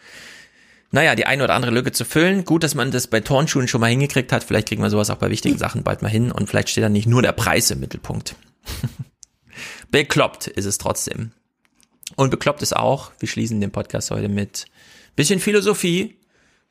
naja, 0.94 1.16
die 1.16 1.26
eine 1.26 1.42
oder 1.42 1.54
andere 1.54 1.72
Lücke 1.72 1.90
zu 1.90 2.04
füllen. 2.04 2.44
Gut, 2.44 2.62
dass 2.62 2.76
man 2.76 2.92
das 2.92 3.08
bei 3.08 3.18
Turnschuhen 3.18 3.66
schon 3.66 3.80
mal 3.80 3.90
hingekriegt 3.90 4.30
hat. 4.30 4.44
Vielleicht 4.44 4.68
kriegen 4.68 4.80
wir 4.80 4.90
sowas 4.90 5.10
auch 5.10 5.16
bei 5.16 5.28
wichtigen 5.28 5.58
Sachen 5.58 5.82
bald 5.82 6.02
mal 6.02 6.08
hin 6.08 6.30
und 6.30 6.48
vielleicht 6.48 6.68
steht 6.68 6.84
dann 6.84 6.92
nicht 6.92 7.08
nur 7.08 7.20
der 7.20 7.32
Preis 7.32 7.72
im 7.72 7.80
Mittelpunkt. 7.80 8.36
bekloppt 9.90 10.46
ist 10.46 10.66
es 10.66 10.78
trotzdem. 10.78 11.32
Und 12.14 12.30
bekloppt 12.30 12.62
ist 12.62 12.76
auch, 12.76 13.10
wir 13.18 13.28
schließen 13.28 13.60
den 13.60 13.72
Podcast 13.72 14.12
heute 14.12 14.28
mit 14.28 14.66
bisschen 15.16 15.40
Philosophie. 15.40 16.16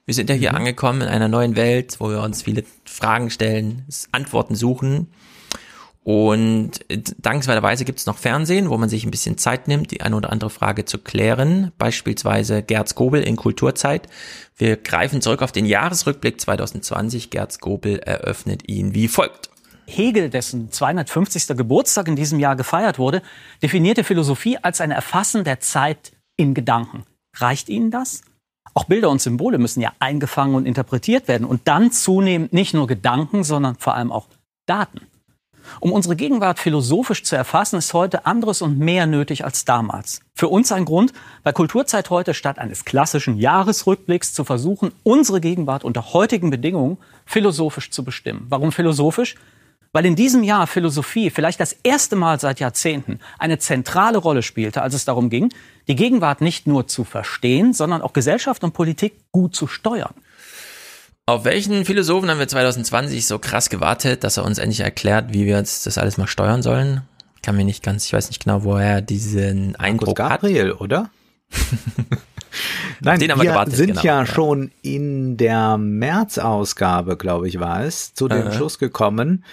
Wir 0.05 0.13
sind 0.13 0.29
ja 0.29 0.37
hier 0.37 0.53
angekommen 0.53 1.01
in 1.01 1.09
einer 1.09 1.27
neuen 1.27 1.57
Welt, 1.57 1.97
wo 1.99 2.09
wir 2.09 2.21
uns 2.21 2.43
viele 2.43 2.63
Fragen 2.85 3.29
stellen, 3.29 3.85
Antworten 4.13 4.55
suchen. 4.55 5.09
Und 6.03 6.81
dankenswerterweise 7.17 7.85
gibt 7.85 7.99
es 7.99 8.05
noch 8.05 8.17
Fernsehen, 8.17 8.69
wo 8.69 8.77
man 8.77 8.89
sich 8.89 9.05
ein 9.05 9.11
bisschen 9.11 9.37
Zeit 9.37 9.69
nimmt, 9.69 9.91
die 9.91 10.01
eine 10.01 10.17
oder 10.17 10.31
andere 10.33 10.49
Frage 10.49 10.83
zu 10.83 10.97
klären. 10.97 11.71
Beispielsweise 11.77 12.61
Gerz 12.61 12.95
Gobel 12.95 13.23
in 13.23 13.37
Kulturzeit. 13.37 14.09
Wir 14.57 14.75
greifen 14.75 15.21
zurück 15.21 15.41
auf 15.41 15.53
den 15.53 15.65
Jahresrückblick 15.65 16.41
2020. 16.41 17.29
Gerz 17.29 17.59
Gobel 17.59 17.99
eröffnet 17.99 18.69
ihn 18.69 18.93
wie 18.93 19.07
folgt. 19.07 19.49
Hegel, 19.85 20.29
dessen 20.29 20.71
250. 20.71 21.47
Geburtstag 21.57 22.07
in 22.07 22.15
diesem 22.15 22.39
Jahr 22.39 22.55
gefeiert 22.55 22.99
wurde, 22.99 23.21
definierte 23.61 24.03
Philosophie 24.03 24.57
als 24.57 24.81
ein 24.81 24.91
Erfassen 24.91 25.43
der 25.43 25.61
Zeit 25.61 26.11
in 26.35 26.53
Gedanken. 26.53 27.03
Reicht 27.37 27.69
Ihnen 27.69 27.91
das? 27.91 28.21
Auch 28.73 28.85
Bilder 28.85 29.09
und 29.09 29.21
Symbole 29.21 29.57
müssen 29.57 29.81
ja 29.81 29.93
eingefangen 29.99 30.55
und 30.55 30.65
interpretiert 30.65 31.27
werden 31.27 31.45
und 31.45 31.67
dann 31.67 31.91
zunehmend 31.91 32.53
nicht 32.53 32.73
nur 32.73 32.87
Gedanken, 32.87 33.43
sondern 33.43 33.75
vor 33.75 33.93
allem 33.93 34.11
auch 34.11 34.27
Daten. 34.65 35.01
Um 35.79 35.91
unsere 35.91 36.15
Gegenwart 36.15 36.59
philosophisch 36.59 37.23
zu 37.23 37.35
erfassen, 37.35 37.77
ist 37.77 37.93
heute 37.93 38.25
anderes 38.25 38.61
und 38.61 38.79
mehr 38.79 39.05
nötig 39.05 39.45
als 39.45 39.65
damals. 39.65 40.21
Für 40.35 40.47
uns 40.47 40.71
ein 40.71 40.85
Grund, 40.85 41.13
bei 41.43 41.51
Kulturzeit 41.51 42.09
heute 42.09 42.33
statt 42.33 42.59
eines 42.59 42.85
klassischen 42.85 43.37
Jahresrückblicks 43.37 44.33
zu 44.33 44.43
versuchen, 44.43 44.91
unsere 45.03 45.41
Gegenwart 45.41 45.83
unter 45.83 46.13
heutigen 46.13 46.49
Bedingungen 46.49 46.97
philosophisch 47.25 47.91
zu 47.91 48.03
bestimmen. 48.03 48.45
Warum 48.49 48.71
philosophisch? 48.71 49.35
Weil 49.95 50.07
in 50.07 50.15
diesem 50.15 50.43
Jahr 50.43 50.65
Philosophie 50.65 51.29
vielleicht 51.29 51.59
das 51.59 51.73
erste 51.83 52.15
Mal 52.15 52.39
seit 52.39 52.59
Jahrzehnten 52.59 53.19
eine 53.37 53.59
zentrale 53.59 54.17
Rolle 54.17 54.41
spielte, 54.41 54.81
als 54.81 54.95
es 54.95 55.05
darum 55.05 55.29
ging, 55.29 55.49
die 55.87 55.95
Gegenwart 55.95 56.41
nicht 56.41 56.65
nur 56.65 56.87
zu 56.87 57.03
verstehen, 57.03 57.73
sondern 57.73 58.01
auch 58.01 58.11
Gesellschaft 58.11 58.63
und 58.63 58.73
Politik 58.73 59.13
gut 59.31 59.55
zu 59.55 59.67
steuern. 59.67 60.15
Auf 61.25 61.45
welchen 61.45 61.85
Philosophen 61.85 62.29
haben 62.29 62.39
wir 62.39 62.49
2020 62.49 63.25
so 63.25 63.39
krass 63.39 63.69
gewartet, 63.69 64.25
dass 64.25 64.35
er 64.35 64.43
uns 64.43 64.57
endlich 64.57 64.81
erklärt, 64.81 65.31
wie 65.31 65.45
wir 65.45 65.55
jetzt 65.55 65.85
das 65.85 65.97
alles 65.97 66.17
mal 66.17 66.27
steuern 66.27 66.61
sollen? 66.61 67.03
Kann 67.41 67.55
mir 67.55 67.63
nicht 67.63 67.81
ganz, 67.81 68.05
ich 68.05 68.11
weiß 68.11 68.27
nicht 68.27 68.43
genau, 68.43 68.65
woher 68.65 68.95
er 68.95 69.01
diesen 69.01 69.77
Eindruck 69.77 70.17
Gabriel, 70.17 70.73
hat. 70.73 70.81
oder? 70.81 71.09
Nein, 72.99 73.21
wir 73.21 73.27
gewartet, 73.35 73.75
sind 73.75 73.87
genau, 73.91 74.01
ja, 74.01 74.19
ja. 74.19 74.25
schon 74.25 74.71
in 74.81 75.37
der 75.37 75.77
März-Ausgabe, 75.77 77.15
glaube 77.15 77.47
ich, 77.47 77.57
war 77.57 77.85
es, 77.85 78.13
zu 78.13 78.27
dem 78.27 78.47
Äh. 78.47 78.51
Schluss 78.53 78.77
gekommen. 78.77 79.45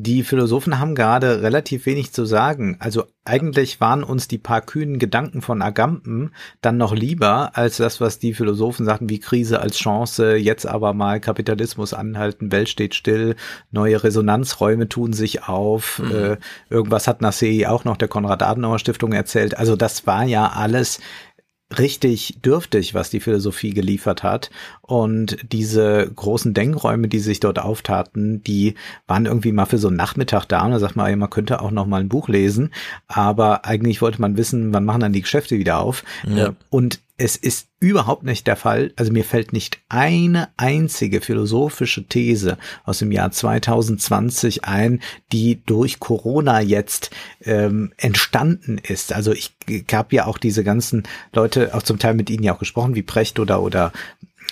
Die 0.00 0.22
Philosophen 0.22 0.78
haben 0.78 0.94
gerade 0.94 1.42
relativ 1.42 1.84
wenig 1.84 2.12
zu 2.12 2.24
sagen. 2.24 2.76
Also 2.78 3.04
eigentlich 3.24 3.80
waren 3.80 4.04
uns 4.04 4.28
die 4.28 4.38
paar 4.38 4.60
kühnen 4.60 5.00
Gedanken 5.00 5.42
von 5.42 5.60
Agamben 5.60 6.30
dann 6.60 6.76
noch 6.76 6.94
lieber 6.94 7.56
als 7.56 7.78
das, 7.78 8.00
was 8.00 8.20
die 8.20 8.32
Philosophen 8.32 8.86
sagten, 8.86 9.08
wie 9.08 9.18
Krise 9.18 9.60
als 9.60 9.76
Chance, 9.76 10.36
jetzt 10.36 10.66
aber 10.66 10.94
mal 10.94 11.20
Kapitalismus 11.20 11.94
anhalten, 11.94 12.52
Welt 12.52 12.68
steht 12.68 12.94
still, 12.94 13.34
neue 13.72 14.04
Resonanzräume 14.04 14.88
tun 14.88 15.12
sich 15.12 15.48
auf. 15.48 15.98
Mhm. 15.98 16.14
Äh, 16.14 16.36
irgendwas 16.70 17.08
hat 17.08 17.20
Nassei 17.20 17.68
auch 17.68 17.84
noch 17.84 17.96
der 17.96 18.08
Konrad-Adenauer-Stiftung 18.08 19.12
erzählt. 19.12 19.58
Also 19.58 19.74
das 19.74 20.06
war 20.06 20.22
ja 20.22 20.48
alles 20.48 21.00
richtig 21.76 22.38
dürftig, 22.42 22.94
was 22.94 23.10
die 23.10 23.20
Philosophie 23.20 23.74
geliefert 23.74 24.22
hat. 24.22 24.50
Und 24.80 25.36
diese 25.52 26.10
großen 26.14 26.54
Denkräume, 26.54 27.08
die 27.08 27.18
sich 27.18 27.40
dort 27.40 27.58
auftaten, 27.58 28.42
die 28.42 28.74
waren 29.06 29.26
irgendwie 29.26 29.52
mal 29.52 29.66
für 29.66 29.78
so 29.78 29.88
einen 29.88 29.96
Nachmittag 29.96 30.46
da. 30.46 30.64
Und 30.64 30.70
da 30.70 30.78
sagt 30.78 30.96
man, 30.96 31.18
man 31.18 31.30
könnte 31.30 31.60
auch 31.60 31.70
noch 31.70 31.86
mal 31.86 32.00
ein 32.00 32.08
Buch 32.08 32.28
lesen. 32.28 32.72
Aber 33.06 33.66
eigentlich 33.66 34.00
wollte 34.00 34.20
man 34.20 34.36
wissen, 34.36 34.72
wann 34.72 34.84
machen 34.84 35.00
dann 35.00 35.12
die 35.12 35.22
Geschäfte 35.22 35.58
wieder 35.58 35.80
auf. 35.80 36.04
Ja. 36.26 36.54
Und 36.70 37.00
es 37.18 37.36
ist 37.36 37.68
überhaupt 37.80 38.22
nicht 38.22 38.46
der 38.46 38.54
Fall. 38.56 38.92
Also 38.96 39.12
mir 39.12 39.24
fällt 39.24 39.52
nicht 39.52 39.80
eine 39.88 40.48
einzige 40.56 41.20
philosophische 41.20 42.04
These 42.04 42.56
aus 42.84 43.00
dem 43.00 43.10
Jahr 43.10 43.32
2020 43.32 44.64
ein, 44.64 45.00
die 45.32 45.60
durch 45.66 45.98
Corona 45.98 46.60
jetzt 46.60 47.10
ähm, 47.42 47.92
entstanden 47.96 48.78
ist. 48.78 49.12
Also 49.12 49.32
ich 49.32 49.52
habe 49.92 50.14
ja 50.14 50.26
auch 50.26 50.38
diese 50.38 50.62
ganzen 50.62 51.02
Leute, 51.32 51.74
auch 51.74 51.82
zum 51.82 51.98
Teil 51.98 52.14
mit 52.14 52.30
ihnen 52.30 52.44
ja 52.44 52.54
auch 52.54 52.60
gesprochen, 52.60 52.94
wie 52.94 53.02
Precht 53.02 53.40
oder 53.40 53.62
oder 53.62 53.92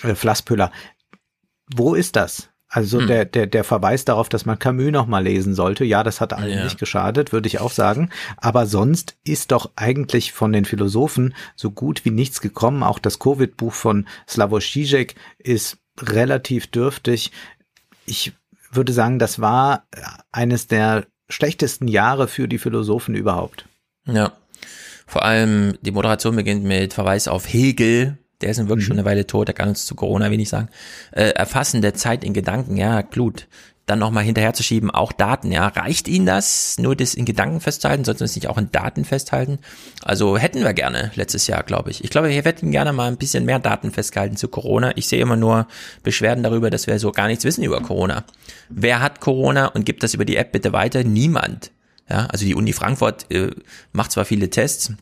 äh, 0.03 0.13
Flasspöhler. 0.13 0.71
Wo 1.73 1.95
ist 1.95 2.17
das? 2.17 2.49
Also 2.69 2.99
Hm. 2.99 3.07
der, 3.07 3.25
der, 3.25 3.47
der 3.47 3.63
Verweis 3.63 4.03
darauf, 4.05 4.27
dass 4.29 4.45
man 4.45 4.59
Camus 4.59 4.91
noch 4.91 5.07
mal 5.07 5.23
lesen 5.23 5.53
sollte, 5.55 5.85
ja, 5.85 6.03
das 6.03 6.19
hat 6.19 6.33
allen 6.33 6.57
Ja. 6.57 6.63
nicht 6.65 6.77
geschadet, 6.77 7.31
würde 7.31 7.47
ich 7.47 7.59
auch 7.59 7.71
sagen. 7.71 8.09
Aber 8.35 8.65
sonst 8.65 9.15
ist 9.23 9.51
doch 9.51 9.71
eigentlich 9.77 10.33
von 10.33 10.51
den 10.51 10.65
Philosophen 10.65 11.33
so 11.55 11.71
gut 11.71 12.03
wie 12.03 12.11
nichts 12.11 12.41
gekommen. 12.41 12.83
Auch 12.83 12.99
das 12.99 13.19
Covid-Buch 13.19 13.73
von 13.73 14.05
Slavoj 14.27 14.59
Žižek 14.61 15.15
ist 15.39 15.77
relativ 16.01 16.67
dürftig. 16.67 17.31
Ich 18.05 18.33
würde 18.71 18.91
sagen, 18.91 19.17
das 19.17 19.39
war 19.39 19.83
eines 20.31 20.67
der 20.67 21.05
schlechtesten 21.29 21.87
Jahre 21.87 22.27
für 22.27 22.47
die 22.49 22.57
Philosophen 22.57 23.15
überhaupt. 23.15 23.65
Ja. 24.05 24.33
Vor 25.05 25.23
allem 25.23 25.77
die 25.81 25.91
Moderation 25.91 26.35
beginnt 26.35 26.65
mit 26.65 26.93
Verweis 26.93 27.29
auf 27.29 27.47
Hegel. 27.51 28.17
Der 28.41 28.51
ist 28.51 28.57
nun 28.59 28.69
wirklich 28.69 28.85
schon 28.85 28.97
eine 28.97 29.05
Weile 29.05 29.25
tot, 29.25 29.47
der 29.47 29.55
kann 29.55 29.69
uns 29.69 29.85
zu 29.85 29.95
Corona 29.95 30.29
wenig 30.29 30.49
sagen. 30.49 30.69
Äh, 31.11 31.29
Erfassen 31.29 31.81
der 31.81 31.95
Zeit 31.95 32.23
in 32.23 32.33
Gedanken, 32.33 32.77
ja, 32.77 33.01
gut. 33.01 33.47
Dann 33.87 33.99
nochmal 33.99 34.25
hinterherzuschieben, 34.25 34.91
auch 34.91 35.13
Daten, 35.13 35.51
ja. 35.51 35.65
Reicht 35.67 36.09
Ihnen 36.09 36.25
das, 36.25 36.77
nur 36.77 36.95
das 36.95 37.13
in 37.13 37.23
Gedanken 37.23 37.61
festzuhalten? 37.61 38.03
Sollten 38.03 38.19
wir 38.19 38.25
es 38.25 38.35
nicht 38.35 38.47
auch 38.47 38.57
in 38.57 38.69
Daten 38.69 39.05
festhalten? 39.05 39.59
Also 40.03 40.37
hätten 40.37 40.61
wir 40.61 40.73
gerne 40.73 41.11
letztes 41.15 41.47
Jahr, 41.47 41.63
glaube 41.63 41.89
ich. 41.89 42.03
Ich 42.03 42.09
glaube, 42.09 42.29
wir 42.29 42.35
hätten 42.35 42.71
gerne 42.71 42.91
mal 42.91 43.07
ein 43.07 43.17
bisschen 43.17 43.45
mehr 43.45 43.59
Daten 43.59 43.91
festgehalten 43.91 44.35
zu 44.35 44.49
Corona. 44.49 44.91
Ich 44.97 45.07
sehe 45.07 45.21
immer 45.21 45.37
nur 45.37 45.67
Beschwerden 46.03 46.43
darüber, 46.43 46.69
dass 46.69 46.85
wir 46.85 46.99
so 46.99 47.11
gar 47.11 47.27
nichts 47.27 47.45
wissen 47.45 47.63
über 47.63 47.81
Corona. 47.81 48.25
Wer 48.69 48.99
hat 48.99 49.21
Corona 49.21 49.67
und 49.67 49.85
gibt 49.85 50.03
das 50.03 50.13
über 50.13 50.25
die 50.25 50.35
App 50.35 50.51
bitte 50.51 50.73
weiter? 50.73 51.03
Niemand. 51.05 51.71
Ja, 52.09 52.25
also 52.27 52.45
die 52.45 52.55
Uni 52.55 52.73
Frankfurt 52.73 53.31
äh, 53.31 53.51
macht 53.93 54.11
zwar 54.11 54.25
viele 54.25 54.49
Tests, 54.49 54.93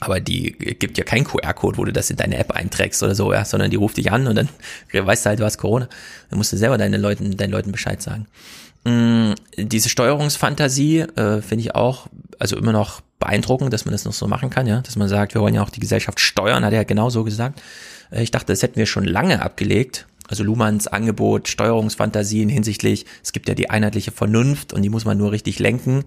aber 0.00 0.20
die 0.20 0.52
gibt 0.52 0.98
ja 0.98 1.04
keinen 1.04 1.24
QR-Code, 1.24 1.78
wo 1.78 1.84
du 1.84 1.92
das 1.92 2.10
in 2.10 2.16
deine 2.16 2.36
App 2.38 2.52
einträgst 2.52 3.02
oder 3.02 3.14
so, 3.14 3.32
ja, 3.32 3.44
sondern 3.44 3.70
die 3.70 3.76
ruft 3.76 3.96
dich 3.96 4.12
an 4.12 4.26
und 4.26 4.36
dann 4.36 4.48
weißt 4.92 5.24
du 5.24 5.28
halt, 5.30 5.40
du 5.40 5.44
hast 5.44 5.58
Corona. 5.58 5.88
Dann 6.30 6.38
musst 6.38 6.52
du 6.52 6.56
selber 6.56 6.78
deinen 6.78 7.00
Leuten, 7.00 7.36
deinen 7.36 7.50
Leuten 7.50 7.72
Bescheid 7.72 8.02
sagen. 8.02 8.26
Mm, 8.84 9.32
diese 9.56 9.88
Steuerungsfantasie 9.88 11.00
äh, 11.00 11.42
finde 11.42 11.62
ich 11.62 11.74
auch, 11.74 12.06
also 12.38 12.56
immer 12.56 12.72
noch 12.72 13.00
beeindruckend, 13.18 13.72
dass 13.72 13.84
man 13.84 13.92
das 13.92 14.04
noch 14.04 14.12
so 14.12 14.26
machen 14.26 14.50
kann, 14.50 14.66
ja, 14.66 14.80
dass 14.80 14.96
man 14.96 15.08
sagt, 15.08 15.34
wir 15.34 15.40
wollen 15.40 15.54
ja 15.54 15.62
auch 15.62 15.70
die 15.70 15.80
Gesellschaft 15.80 16.20
steuern, 16.20 16.64
hat 16.64 16.72
er 16.72 16.80
ja 16.80 16.84
genauso 16.84 17.24
gesagt. 17.24 17.62
Äh, 18.10 18.22
ich 18.22 18.30
dachte, 18.30 18.52
das 18.52 18.62
hätten 18.62 18.76
wir 18.76 18.86
schon 18.86 19.04
lange 19.04 19.42
abgelegt. 19.42 20.06
Also 20.28 20.42
Luhmanns 20.42 20.88
Angebot, 20.88 21.48
Steuerungsfantasien 21.48 22.48
hinsichtlich, 22.48 23.06
es 23.22 23.32
gibt 23.32 23.48
ja 23.48 23.54
die 23.54 23.70
einheitliche 23.70 24.10
Vernunft 24.10 24.72
und 24.72 24.82
die 24.82 24.88
muss 24.88 25.04
man 25.04 25.16
nur 25.16 25.30
richtig 25.30 25.58
lenken. 25.60 26.04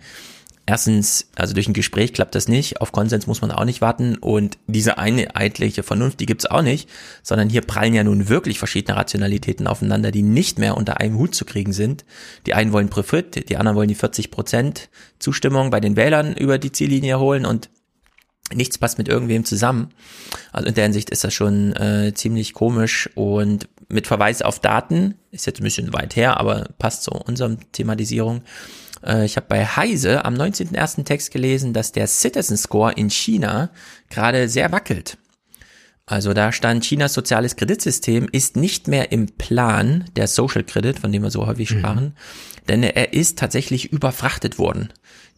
Erstens, 0.70 1.32
also 1.36 1.56
durch 1.56 1.68
ein 1.68 1.74
Gespräch 1.74 2.14
klappt 2.14 2.36
das 2.36 2.48
nicht, 2.48 2.80
auf 2.80 2.92
Konsens 2.92 3.26
muss 3.26 3.42
man 3.42 3.50
auch 3.50 3.66
nicht 3.66 3.82
warten 3.82 4.20
und 4.20 4.60
diese 4.68 5.00
einheitliche 5.00 5.82
Vernunft, 5.82 6.20
die 6.20 6.28
gibt's 6.28 6.46
auch 6.46 6.62
nicht, 6.62 6.88
sondern 7.24 7.50
hier 7.50 7.62
prallen 7.62 7.96
ja 7.96 8.04
nun 8.04 8.30
wirklich 8.30 8.60
verschiedene 8.60 8.96
Rationalitäten 8.96 9.66
aufeinander, 9.66 10.12
die 10.12 10.22
nicht 10.22 10.60
mehr 10.60 10.78
unter 10.78 11.00
einem 11.00 11.18
Hut 11.18 11.34
zu 11.34 11.44
kriegen 11.44 11.74
sind. 11.74 12.06
Die 12.46 12.54
einen 12.54 12.72
wollen 12.72 12.90
Profit, 12.90 13.50
die 13.50 13.58
anderen 13.58 13.78
wollen 13.78 13.88
die 13.88 13.96
40 13.96 14.30
Prozent 14.30 14.90
Zustimmung 15.18 15.72
bei 15.72 15.80
den 15.80 15.96
Wählern 15.96 16.36
über 16.36 16.60
die 16.60 16.72
Ziellinie 16.72 17.18
holen 17.18 17.48
und 17.48 17.72
nichts 18.53 18.78
passt 18.78 18.98
mit 18.98 19.08
irgendwem 19.08 19.45
zusammen. 19.45 19.90
Also 20.52 20.68
in 20.68 20.76
der 20.76 20.86
Hinsicht 20.86 21.10
ist 21.10 21.24
das 21.24 21.34
schon 21.34 21.74
äh, 21.76 22.14
ziemlich 22.14 22.53
komisch 22.53 23.10
und 23.16 23.68
mit 23.90 24.08
Verweis 24.08 24.42
auf 24.42 24.60
Daten, 24.60 25.16
ist 25.32 25.45
jetzt 25.48 25.60
ein 25.60 25.64
bisschen 25.64 25.94
weit 25.94 26.16
her, 26.16 26.40
aber 26.40 26.69
passt 26.78 27.03
zu 27.03 27.11
unserem 27.11 27.72
Thematisierung. 27.72 28.44
Äh, 29.03 29.26
ich 29.26 29.36
habe 29.36 29.48
bei 29.50 29.66
Heise 29.66 30.26
am 30.26 30.36
19.01. 30.36 31.06
Text 31.06 31.32
gelesen, 31.32 31.74
dass 31.74 31.92
der 31.92 32.08
Citizen 32.08 32.58
Score 32.58 32.94
in 32.94 33.10
China 33.10 33.69
gerade 34.10 34.50
sehr 34.50 34.72
wackelt. 34.72 35.18
Also 36.06 36.34
da 36.34 36.52
stand, 36.52 36.84
Chinas 36.84 37.14
soziales 37.14 37.56
Kreditsystem 37.56 38.28
ist 38.32 38.56
nicht 38.58 38.88
mehr 38.88 39.11
im 39.11 39.28
Plan 39.28 40.06
der 40.16 40.28
Social 40.28 40.64
Credit, 40.64 40.98
von 40.98 41.11
dem 41.11 41.22
wir 41.22 41.30
so 41.30 41.45
häufig 41.45 41.69
sprachen, 41.69 42.16
denn 42.68 42.82
er 42.82 43.14
ist 43.14 43.38
tatsächlich 43.38 43.94
überfrachtet 43.94 44.58
worden. 44.58 44.90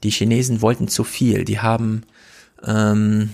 Die 0.03 0.11
Chinesen 0.11 0.61
wollten 0.61 0.88
zu 0.88 1.03
viel. 1.03 1.43
Die 1.43 1.59
haben 1.59 2.03
ähm, 2.65 3.30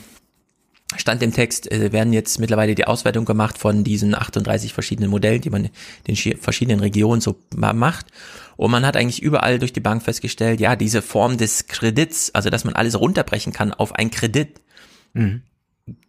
stand 0.95 1.22
im 1.22 1.33
Text, 1.33 1.72
äh, 1.72 1.91
werden 1.91 2.14
jetzt 2.14 2.39
mittlerweile 2.39 2.75
die 2.75 2.85
Auswertung 2.85 3.25
gemacht 3.25 3.57
von 3.57 3.83
diesen 3.83 4.15
38 4.15 4.73
verschiedenen 4.73 5.09
Modellen, 5.09 5.41
die 5.41 5.49
man 5.49 5.65
in 5.65 5.72
den 6.07 6.15
schi- 6.15 6.38
verschiedenen 6.38 6.80
Regionen 6.80 7.22
so 7.22 7.38
ma- 7.56 7.73
macht. 7.73 8.07
Und 8.56 8.72
man 8.72 8.85
hat 8.85 8.95
eigentlich 8.97 9.22
überall 9.22 9.59
durch 9.59 9.73
die 9.73 9.80
Bank 9.81 10.01
festgestellt, 10.03 10.59
ja, 10.59 10.75
diese 10.75 11.01
Form 11.01 11.38
des 11.38 11.67
Kredits, 11.67 12.33
also 12.33 12.49
dass 12.49 12.64
man 12.64 12.73
alles 12.75 12.99
runterbrechen 12.99 13.53
kann 13.53 13.73
auf 13.73 13.93
einen 13.95 14.11
Kredit, 14.11 14.61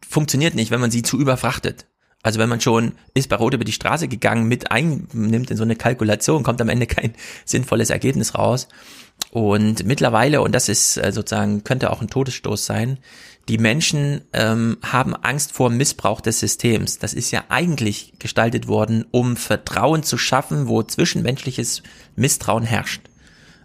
funktioniert 0.08 0.55
nicht, 0.55 0.70
wenn 0.70 0.80
man 0.80 0.90
sie 0.90 1.02
zu 1.02 1.18
überfrachtet. 1.18 1.86
Also 2.22 2.38
wenn 2.40 2.48
man 2.48 2.60
schon 2.60 2.92
ist 3.14 3.28
bei 3.28 3.36
Rot 3.36 3.55
über 3.55 3.64
die 3.64 3.72
Straße 3.72 4.08
gegangen, 4.08 4.48
mit 4.48 4.70
einnimmt 4.72 5.50
in 5.50 5.56
so 5.56 5.62
eine 5.62 5.76
Kalkulation, 5.76 6.42
kommt 6.42 6.60
am 6.60 6.68
Ende 6.68 6.86
kein 6.86 7.14
sinnvolles 7.44 7.90
Ergebnis 7.90 8.34
raus. 8.34 8.68
Und 9.31 9.84
mittlerweile, 9.84 10.40
und 10.40 10.55
das 10.55 10.68
ist 10.68 10.97
äh, 10.97 11.12
sozusagen, 11.12 11.65
könnte 11.65 11.90
auch 11.90 12.00
ein 12.00 12.08
Todesstoß 12.08 12.65
sein, 12.65 12.98
die 13.48 13.58
Menschen 13.58 14.23
ähm, 14.34 14.76
haben 14.82 15.15
Angst 15.16 15.52
vor 15.52 15.70
Missbrauch 15.70 16.20
des 16.20 16.39
Systems. 16.39 16.98
Das 16.98 17.15
ist 17.15 17.31
ja 17.31 17.44
eigentlich 17.48 18.12
gestaltet 18.18 18.68
worden, 18.68 19.07
um 19.10 19.36
Vertrauen 19.36 20.02
zu 20.02 20.18
schaffen, 20.18 20.68
wo 20.68 20.82
zwischenmenschliches 20.82 21.82
Misstrauen 22.15 22.65
herrscht. 22.65 23.07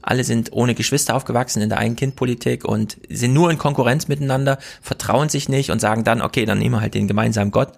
Alle 0.04 0.24
sind 0.24 0.52
ohne 0.52 0.76
Geschwister 0.76 1.16
aufgewachsen 1.16 1.62
in 1.62 1.70
der 1.70 1.78
Ein-Kind-Politik 1.80 2.66
und 2.66 2.98
sind 3.10 3.34
nur 3.34 3.50
in 3.50 3.58
Konkurrenz 3.58 4.08
miteinander, 4.08 4.60
vertrauen 4.82 5.30
sich 5.30 5.50
nicht 5.50 5.72
und 5.72 5.80
sagen 5.80 6.04
dann, 6.04 6.22
okay, 6.22 6.46
dann 6.46 6.60
nehmen 6.60 6.76
wir 6.76 6.82
halt 6.82 6.94
den 6.94 7.08
gemeinsamen 7.08 7.52
Gott, 7.52 7.74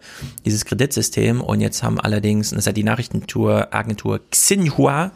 dieses 0.45 0.65
Kreditsystem. 0.65 1.41
Und 1.41 1.61
jetzt 1.61 1.83
haben 1.83 1.99
allerdings, 1.99 2.49
das 2.49 2.67
hat 2.67 2.77
die 2.77 2.83
Nachrichtentour, 2.83 3.69
Agentur 3.71 4.19
Xinhua 4.31 5.11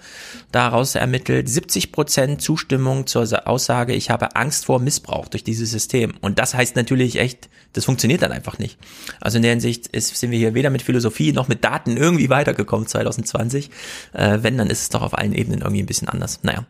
daraus 0.51 0.95
ermittelt, 0.95 1.49
70 1.49 1.91
Prozent 1.91 2.41
Zustimmung 2.41 3.07
zur 3.07 3.47
Aussage, 3.47 3.93
ich 3.93 4.09
habe 4.09 4.35
Angst 4.35 4.65
vor 4.65 4.79
Missbrauch 4.79 5.27
durch 5.27 5.43
dieses 5.43 5.71
System. 5.71 6.13
Und 6.21 6.39
das 6.39 6.53
heißt 6.53 6.75
natürlich 6.75 7.19
echt, 7.19 7.49
das 7.73 7.85
funktioniert 7.85 8.21
dann 8.21 8.31
einfach 8.31 8.57
nicht. 8.57 8.77
Also 9.21 9.38
in 9.38 9.43
der 9.43 9.51
Hinsicht 9.51 9.88
ist, 9.88 10.15
sind 10.15 10.31
wir 10.31 10.39
hier 10.39 10.53
weder 10.53 10.69
mit 10.69 10.81
Philosophie 10.81 11.33
noch 11.33 11.47
mit 11.47 11.63
Daten 11.63 11.97
irgendwie 11.97 12.29
weitergekommen 12.29 12.88
2020. 12.88 13.69
Äh, 14.13 14.39
wenn, 14.41 14.57
dann 14.57 14.69
ist 14.69 14.81
es 14.81 14.89
doch 14.89 15.01
auf 15.01 15.17
allen 15.17 15.33
Ebenen 15.33 15.61
irgendwie 15.61 15.83
ein 15.83 15.88
bisschen 15.88 16.09
anders. 16.09 16.39
Naja. 16.43 16.65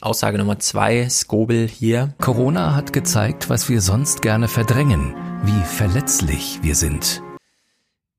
Aussage 0.00 0.38
Nummer 0.38 0.58
zwei, 0.58 1.08
Skobel 1.08 1.68
hier. 1.68 2.14
Corona 2.18 2.74
hat 2.74 2.92
gezeigt, 2.92 3.50
was 3.50 3.68
wir 3.68 3.80
sonst 3.80 4.22
gerne 4.22 4.48
verdrängen, 4.48 5.14
wie 5.44 5.64
verletzlich 5.64 6.60
wir 6.62 6.74
sind. 6.74 7.22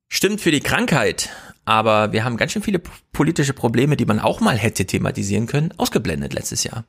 Stimmt 0.10 0.42
für 0.42 0.52
die 0.52 0.60
Krankheit, 0.60 1.30
aber 1.66 2.12
wir 2.12 2.24
haben 2.24 2.38
ganz 2.38 2.52
schön 2.52 2.64
viele 2.64 2.82
politische 3.12 3.54
Probleme, 3.54 3.98
die 3.98 4.06
man 4.06 4.20
auch 4.20 4.42
mal 4.42 4.58
hätte 4.58 4.86
thematisieren 4.86 5.48
können, 5.48 5.74
ausgeblendet 5.78 6.34
letztes 6.34 6.64
Jahr. 6.64 6.86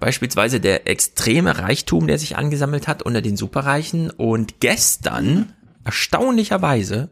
Beispielsweise 0.00 0.60
der 0.60 0.88
extreme 0.88 1.58
Reichtum, 1.58 2.06
der 2.06 2.18
sich 2.18 2.36
angesammelt 2.36 2.88
hat 2.88 3.02
unter 3.02 3.22
den 3.22 3.36
Superreichen. 3.36 4.10
Und 4.10 4.60
gestern, 4.60 5.52
erstaunlicherweise, 5.84 7.10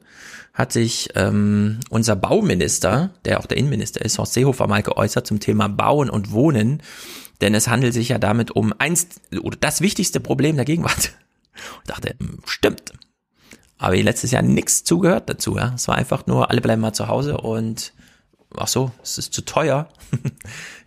hat 0.60 0.72
sich 0.72 1.08
ähm, 1.14 1.80
unser 1.88 2.14
Bauminister, 2.14 3.10
der 3.24 3.40
auch 3.40 3.46
der 3.46 3.56
Innenminister 3.56 4.04
ist, 4.04 4.18
Horst 4.18 4.34
Seehofer, 4.34 4.66
mal 4.66 4.82
geäußert 4.82 5.26
zum 5.26 5.40
Thema 5.40 5.68
Bauen 5.68 6.10
und 6.10 6.30
Wohnen. 6.32 6.82
Denn 7.40 7.54
es 7.54 7.66
handelt 7.68 7.94
sich 7.94 8.10
ja 8.10 8.18
damit 8.18 8.50
um 8.50 8.74
eins 8.78 9.08
oder 9.42 9.56
das 9.58 9.80
wichtigste 9.80 10.20
Problem 10.20 10.56
der 10.56 10.66
Gegenwart. 10.66 11.12
Ich 11.54 11.88
dachte, 11.88 12.14
hm, 12.20 12.40
stimmt. 12.44 12.92
Aber 13.78 13.96
letztes 13.96 14.30
Jahr 14.30 14.42
nichts 14.42 14.84
zugehört 14.84 15.30
dazu. 15.30 15.56
Ja, 15.56 15.72
es 15.74 15.88
war 15.88 15.96
einfach 15.96 16.26
nur, 16.26 16.50
alle 16.50 16.60
bleiben 16.60 16.82
mal 16.82 16.92
zu 16.92 17.08
Hause 17.08 17.38
und 17.38 17.94
ach 18.56 18.68
so, 18.68 18.92
es 19.02 19.16
ist 19.16 19.32
zu 19.32 19.42
teuer. 19.42 19.88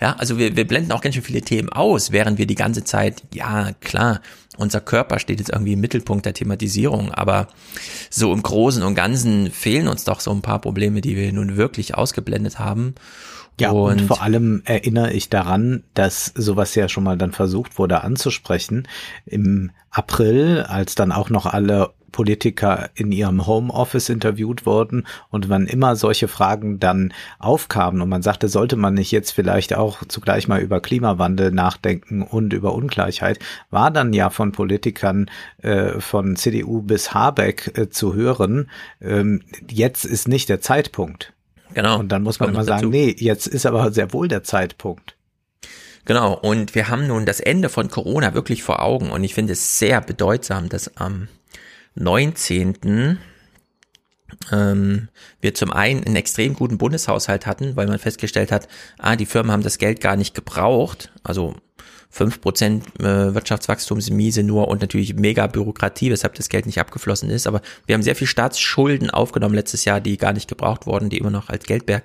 ja, 0.02 0.14
also 0.14 0.38
wir, 0.38 0.56
wir 0.56 0.68
blenden 0.68 0.92
auch 0.92 1.02
ganz 1.02 1.16
schön 1.16 1.24
viele 1.24 1.42
Themen 1.42 1.70
aus, 1.70 2.12
während 2.12 2.38
wir 2.38 2.46
die 2.46 2.56
ganze 2.56 2.84
Zeit, 2.84 3.24
ja 3.34 3.72
klar, 3.82 4.22
unser 4.58 4.82
Körper 4.82 5.20
steht 5.20 5.40
jetzt 5.40 5.52
irgendwie 5.52 5.74
im 5.74 5.80
Mittelpunkt 5.80 6.26
der 6.26 6.34
Thematisierung, 6.34 7.12
aber 7.12 7.48
so 8.10 8.34
im 8.34 8.44
Großen 8.44 8.84
und 8.84 8.96
Ganzen 8.96 9.52
fehlen 9.52 9.88
uns 9.88 10.04
doch 10.04 10.20
so 10.20 10.32
ein 10.32 10.42
paar 10.42 10.60
Probleme, 10.60 11.02
die 11.02 11.16
wir 11.16 11.32
nun 11.34 11.58
wirklich 11.58 11.96
ausgeblendet 11.96 12.60
haben. 12.60 12.96
Ja, 13.60 13.72
und, 13.72 14.02
vor 14.02 14.22
allem 14.22 14.64
erinnere 14.66 15.14
ich 15.14 15.30
daran, 15.30 15.84
dass 15.94 16.26
sowas 16.36 16.74
ja 16.74 16.90
schon 16.90 17.04
mal 17.04 17.18
dann 17.18 17.32
versucht 17.32 17.78
wurde 17.78 18.02
anzusprechen. 18.04 18.88
Im 19.26 19.72
April, 19.92 20.66
als 20.68 20.96
dann 20.96 21.12
auch 21.12 21.30
noch 21.30 21.46
alle 21.46 21.92
Politiker 22.14 22.90
in 22.96 23.12
ihrem 23.12 23.46
Homeoffice 23.46 24.08
interviewt 24.08 24.66
wurden 24.66 25.06
und 25.30 25.50
wann 25.50 25.68
immer 25.68 25.98
solche 25.98 26.30
Fragen 26.30 26.80
dann 26.80 27.14
aufkamen 27.40 28.02
und 28.02 28.08
man 28.08 28.22
sagte, 28.22 28.48
sollte 28.48 28.78
man 28.78 28.94
nicht 28.94 29.12
jetzt 29.12 29.32
vielleicht 29.32 29.76
auch 29.76 30.06
zugleich 30.08 30.48
mal 30.48 30.62
über 30.62 30.80
Klimawandel 30.80 31.52
nachdenken 31.52 32.22
und 32.22 32.54
über 32.54 32.74
Ungleichheit, 32.74 33.40
war 33.70 33.92
dann 33.92 34.14
ja 34.14 34.30
von 34.30 34.54
Politikern 34.54 35.30
äh, 35.58 36.00
von 36.00 36.38
CDU 36.38 36.82
bis 36.82 37.14
Habeck 37.14 37.78
äh, 37.78 37.90
zu 37.90 38.14
hören, 38.14 38.70
ähm, 39.02 39.42
jetzt 39.70 40.06
ist 40.06 40.30
nicht 40.30 40.48
der 40.48 40.62
Zeitpunkt. 40.62 41.34
Genau. 41.74 42.00
Und 42.00 42.10
dann 42.12 42.24
muss 42.24 42.40
man 42.40 42.50
immer 42.50 42.64
sagen, 42.64 42.90
nee, 42.90 43.14
jetzt 43.18 43.48
ist 43.48 43.66
aber 43.66 43.92
sehr 43.92 44.14
wohl 44.14 44.28
der 44.28 44.44
Zeitpunkt. 44.44 45.18
Genau, 46.06 46.34
und 46.34 46.76
wir 46.76 46.90
haben 46.90 47.08
nun 47.08 47.26
das 47.26 47.40
Ende 47.40 47.70
von 47.70 47.90
Corona 47.90 48.34
wirklich 48.34 48.62
vor 48.62 48.82
Augen 48.82 49.10
und 49.10 49.24
ich 49.24 49.34
finde 49.34 49.54
es 49.54 49.80
sehr 49.80 50.02
bedeutsam, 50.02 50.68
dass 50.68 50.98
am 50.98 51.30
19. 51.96 53.18
Ähm, 54.52 55.10
wir 55.42 55.54
zum 55.54 55.72
einen 55.72 56.04
einen 56.04 56.16
extrem 56.16 56.54
guten 56.54 56.78
Bundeshaushalt 56.78 57.46
hatten, 57.46 57.76
weil 57.76 57.88
man 57.88 58.00
festgestellt 58.00 58.52
hat, 58.52 58.68
ah, 58.98 59.16
die 59.16 59.26
Firmen 59.26 59.52
haben 59.52 59.64
das 59.64 59.78
Geld 59.78 60.02
gar 60.02 60.16
nicht 60.16 60.34
gebraucht, 60.34 61.12
also 61.24 61.56
5% 62.14 63.00
äh, 63.00 63.34
Wirtschaftswachstumsmiese 63.34 64.44
nur 64.44 64.68
und 64.68 64.82
natürlich 64.82 65.16
mega 65.16 65.48
Bürokratie, 65.48 66.12
weshalb 66.12 66.36
das 66.36 66.50
Geld 66.50 66.68
nicht 66.68 66.80
abgeflossen 66.80 67.30
ist. 67.30 67.48
Aber 67.48 67.62
wir 67.88 67.96
haben 67.96 68.04
sehr 68.04 68.16
viel 68.16 68.28
Staatsschulden 68.28 69.10
aufgenommen 69.10 69.56
letztes 69.56 69.86
Jahr, 69.86 70.00
die 70.00 70.18
gar 70.18 70.34
nicht 70.34 70.48
gebraucht 70.48 70.86
wurden, 70.86 71.10
die 71.10 71.18
immer 71.18 71.32
noch 71.32 71.50
als 71.50 71.66
Geldberg 71.66 72.04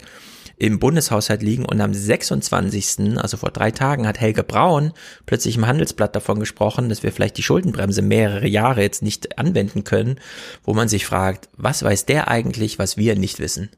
im 0.58 0.78
Bundeshaushalt 0.78 1.42
liegen. 1.42 1.64
Und 1.64 1.80
am 1.80 1.94
26., 1.94 3.18
also 3.18 3.36
vor 3.36 3.50
drei 3.50 3.70
Tagen, 3.70 4.06
hat 4.06 4.20
Helge 4.20 4.42
Braun 4.42 4.92
plötzlich 5.26 5.56
im 5.56 5.66
Handelsblatt 5.66 6.14
davon 6.14 6.40
gesprochen, 6.40 6.88
dass 6.88 7.02
wir 7.02 7.12
vielleicht 7.12 7.36
die 7.36 7.42
Schuldenbremse 7.42 8.02
mehrere 8.02 8.48
Jahre 8.48 8.82
jetzt 8.82 9.02
nicht 9.02 9.38
anwenden 9.38 9.84
können, 9.84 10.20
wo 10.64 10.74
man 10.74 10.88
sich 10.88 11.06
fragt, 11.06 11.48
was 11.56 11.82
weiß 11.82 12.06
der 12.06 12.28
eigentlich, 12.28 12.78
was 12.78 12.96
wir 12.96 13.16
nicht 13.16 13.38
wissen? 13.38 13.70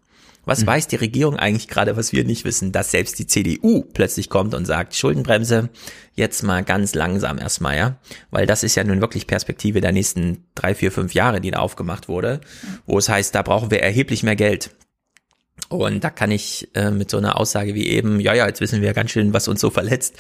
Was 0.44 0.62
mhm. 0.62 0.68
weiß 0.68 0.86
die 0.88 0.96
Regierung 0.96 1.36
eigentlich 1.36 1.68
gerade, 1.68 1.96
was 1.96 2.12
wir 2.12 2.24
nicht 2.24 2.44
wissen, 2.44 2.72
dass 2.72 2.90
selbst 2.90 3.18
die 3.18 3.26
CDU 3.26 3.82
plötzlich 3.92 4.30
kommt 4.30 4.54
und 4.54 4.64
sagt, 4.64 4.94
Schuldenbremse, 4.94 5.68
jetzt 6.14 6.42
mal 6.42 6.64
ganz 6.64 6.94
langsam 6.94 7.38
erstmal, 7.38 7.76
ja? 7.76 7.96
Weil 8.30 8.46
das 8.46 8.62
ist 8.62 8.74
ja 8.74 8.84
nun 8.84 9.02
wirklich 9.02 9.26
Perspektive 9.26 9.80
der 9.80 9.92
nächsten 9.92 10.44
drei, 10.54 10.74
vier, 10.74 10.92
fünf 10.92 11.12
Jahre, 11.12 11.40
die 11.42 11.50
da 11.50 11.58
aufgemacht 11.58 12.08
wurde, 12.08 12.40
wo 12.86 12.96
es 12.96 13.08
heißt, 13.08 13.34
da 13.34 13.42
brauchen 13.42 13.70
wir 13.70 13.82
erheblich 13.82 14.22
mehr 14.22 14.36
Geld. 14.36 14.70
Und 15.70 16.02
da 16.02 16.10
kann 16.10 16.32
ich 16.32 16.68
äh, 16.74 16.90
mit 16.90 17.10
so 17.10 17.16
einer 17.16 17.38
Aussage 17.38 17.74
wie 17.74 17.86
eben, 17.86 18.18
ja, 18.18 18.34
ja, 18.34 18.46
jetzt 18.46 18.60
wissen 18.60 18.82
wir 18.82 18.92
ganz 18.92 19.12
schön, 19.12 19.32
was 19.32 19.46
uns 19.46 19.60
so 19.60 19.70
verletzt. 19.70 20.16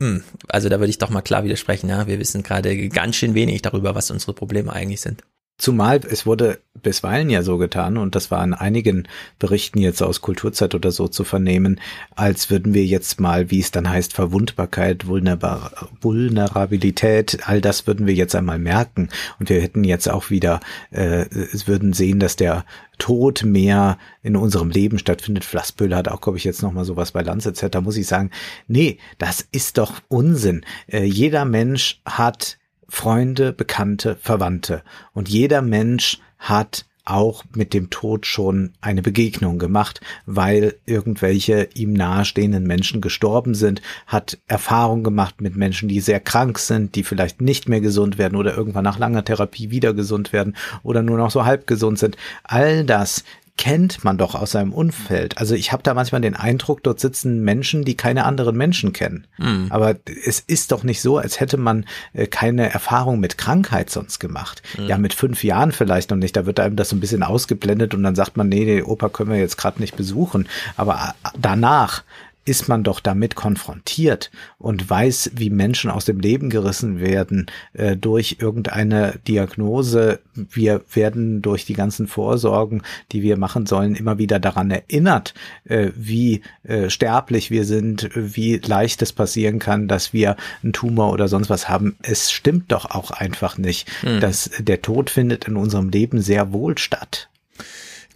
Hm, 0.00 0.22
also 0.48 0.68
da 0.68 0.78
würde 0.78 0.90
ich 0.90 0.98
doch 0.98 1.08
mal 1.08 1.22
klar 1.22 1.44
widersprechen, 1.44 1.88
ja. 1.88 2.06
Wir 2.06 2.18
wissen 2.18 2.42
gerade 2.42 2.88
ganz 2.90 3.16
schön 3.16 3.34
wenig 3.34 3.62
darüber, 3.62 3.94
was 3.94 4.10
unsere 4.10 4.34
Probleme 4.34 4.72
eigentlich 4.72 5.00
sind. 5.00 5.22
Zumal 5.58 6.00
es 6.08 6.26
wurde 6.26 6.60
bisweilen 6.82 7.30
ja 7.30 7.42
so 7.42 7.56
getan, 7.56 7.96
und 7.96 8.14
das 8.14 8.30
war 8.30 8.44
in 8.44 8.52
einigen 8.52 9.08
Berichten 9.38 9.78
jetzt 9.78 10.02
aus 10.02 10.20
Kulturzeit 10.20 10.74
oder 10.74 10.92
so 10.92 11.08
zu 11.08 11.24
vernehmen, 11.24 11.80
als 12.14 12.50
würden 12.50 12.74
wir 12.74 12.84
jetzt 12.84 13.20
mal, 13.20 13.50
wie 13.50 13.60
es 13.60 13.70
dann 13.70 13.88
heißt, 13.88 14.12
Verwundbarkeit, 14.12 15.06
Vulnerbar 15.06 15.88
Vulnerabilität, 16.00 17.40
all 17.48 17.60
das 17.60 17.86
würden 17.86 18.06
wir 18.06 18.14
jetzt 18.14 18.34
einmal 18.34 18.58
merken. 18.58 19.08
Und 19.38 19.48
wir 19.48 19.60
hätten 19.60 19.84
jetzt 19.84 20.08
auch 20.08 20.30
wieder, 20.30 20.60
äh, 20.90 21.24
würden 21.66 21.94
sehen, 21.94 22.20
dass 22.20 22.36
der 22.36 22.64
Tod 22.98 23.42
mehr 23.44 23.98
in 24.22 24.36
unserem 24.36 24.70
Leben 24.70 24.98
stattfindet. 24.98 25.44
Flassböhle 25.44 25.96
hat 25.96 26.08
auch, 26.08 26.20
glaube 26.20 26.38
ich, 26.38 26.44
jetzt 26.44 26.62
nochmal 26.62 26.84
sowas 26.84 27.12
bei 27.12 27.22
Lancet. 27.22 27.74
Da 27.74 27.80
muss 27.80 27.96
ich 27.96 28.06
sagen, 28.06 28.30
nee, 28.68 28.98
das 29.18 29.46
ist 29.52 29.78
doch 29.78 30.00
Unsinn. 30.08 30.64
Äh, 30.86 31.04
jeder 31.04 31.44
Mensch 31.44 32.00
hat 32.04 32.58
Freunde, 32.88 33.52
Bekannte, 33.52 34.16
Verwandte. 34.20 34.82
Und 35.12 35.28
jeder 35.28 35.62
Mensch 35.62 36.18
hat 36.38 36.84
auch 37.06 37.44
mit 37.54 37.72
dem 37.72 37.88
Tod 37.88 38.26
schon 38.26 38.72
eine 38.80 39.00
Begegnung 39.00 39.58
gemacht, 39.58 40.00
weil 40.26 40.74
irgendwelche 40.86 41.68
ihm 41.74 41.92
nahestehenden 41.92 42.66
Menschen 42.66 43.00
gestorben 43.00 43.54
sind, 43.54 43.80
hat 44.06 44.38
Erfahrung 44.48 45.04
gemacht 45.04 45.40
mit 45.40 45.56
Menschen, 45.56 45.88
die 45.88 46.00
sehr 46.00 46.20
krank 46.20 46.58
sind, 46.58 46.96
die 46.96 47.04
vielleicht 47.04 47.40
nicht 47.40 47.68
mehr 47.68 47.80
gesund 47.80 48.18
werden 48.18 48.36
oder 48.36 48.56
irgendwann 48.56 48.84
nach 48.84 48.98
langer 48.98 49.24
Therapie 49.24 49.70
wieder 49.70 49.94
gesund 49.94 50.32
werden 50.32 50.56
oder 50.82 51.02
nur 51.02 51.16
noch 51.16 51.30
so 51.30 51.44
halb 51.44 51.66
gesund 51.68 51.98
sind. 51.98 52.16
All 52.42 52.84
das 52.84 53.22
kennt 53.56 54.04
man 54.04 54.18
doch 54.18 54.34
aus 54.34 54.50
seinem 54.50 54.72
Umfeld. 54.72 55.38
Also 55.38 55.54
ich 55.54 55.72
habe 55.72 55.82
da 55.82 55.94
manchmal 55.94 56.20
den 56.20 56.36
Eindruck, 56.36 56.82
dort 56.82 57.00
sitzen 57.00 57.42
Menschen, 57.42 57.84
die 57.84 57.96
keine 57.96 58.24
anderen 58.24 58.56
Menschen 58.56 58.92
kennen. 58.92 59.26
Mhm. 59.38 59.66
Aber 59.70 59.96
es 60.26 60.40
ist 60.40 60.72
doch 60.72 60.82
nicht 60.82 61.00
so, 61.00 61.18
als 61.18 61.40
hätte 61.40 61.56
man 61.56 61.86
äh, 62.12 62.26
keine 62.26 62.70
Erfahrung 62.70 63.18
mit 63.18 63.38
Krankheit 63.38 63.88
sonst 63.90 64.18
gemacht. 64.18 64.62
Mhm. 64.78 64.86
Ja, 64.88 64.98
mit 64.98 65.14
fünf 65.14 65.42
Jahren 65.42 65.72
vielleicht 65.72 66.10
noch 66.10 66.18
nicht. 66.18 66.36
Da 66.36 66.44
wird 66.44 66.60
einem 66.60 66.76
das 66.76 66.90
so 66.90 66.96
ein 66.96 67.00
bisschen 67.00 67.22
ausgeblendet 67.22 67.94
und 67.94 68.02
dann 68.02 68.14
sagt 68.14 68.36
man, 68.36 68.48
nee, 68.48 68.64
den 68.66 68.84
Opa 68.84 69.08
können 69.08 69.30
wir 69.30 69.38
jetzt 69.38 69.56
gerade 69.56 69.80
nicht 69.80 69.96
besuchen. 69.96 70.48
Aber 70.76 71.14
äh, 71.24 71.28
danach 71.40 72.02
ist 72.46 72.68
man 72.68 72.84
doch 72.84 73.00
damit 73.00 73.34
konfrontiert 73.34 74.30
und 74.58 74.88
weiß, 74.88 75.32
wie 75.34 75.50
Menschen 75.50 75.90
aus 75.90 76.04
dem 76.04 76.20
Leben 76.20 76.48
gerissen 76.48 77.00
werden 77.00 77.46
äh, 77.74 77.96
durch 77.96 78.36
irgendeine 78.40 79.18
Diagnose. 79.26 80.20
Wir 80.34 80.82
werden 80.92 81.42
durch 81.42 81.66
die 81.66 81.74
ganzen 81.74 82.06
Vorsorgen, 82.06 82.82
die 83.12 83.22
wir 83.22 83.36
machen 83.36 83.66
sollen, 83.66 83.96
immer 83.96 84.18
wieder 84.18 84.38
daran 84.38 84.70
erinnert, 84.70 85.34
äh, 85.64 85.90
wie 85.96 86.42
äh, 86.62 86.88
sterblich 86.88 87.50
wir 87.50 87.64
sind, 87.64 88.08
wie 88.14 88.56
leicht 88.56 89.02
es 89.02 89.12
passieren 89.12 89.58
kann, 89.58 89.88
dass 89.88 90.12
wir 90.12 90.36
einen 90.62 90.72
Tumor 90.72 91.12
oder 91.12 91.26
sonst 91.28 91.50
was 91.50 91.68
haben. 91.68 91.96
Es 92.02 92.30
stimmt 92.30 92.70
doch 92.70 92.86
auch 92.86 93.10
einfach 93.10 93.58
nicht, 93.58 93.88
mhm. 94.02 94.20
dass 94.20 94.50
der 94.58 94.82
Tod 94.82 95.10
findet 95.10 95.48
in 95.48 95.56
unserem 95.56 95.90
Leben 95.90 96.20
sehr 96.20 96.52
wohl 96.52 96.78
statt. 96.78 97.28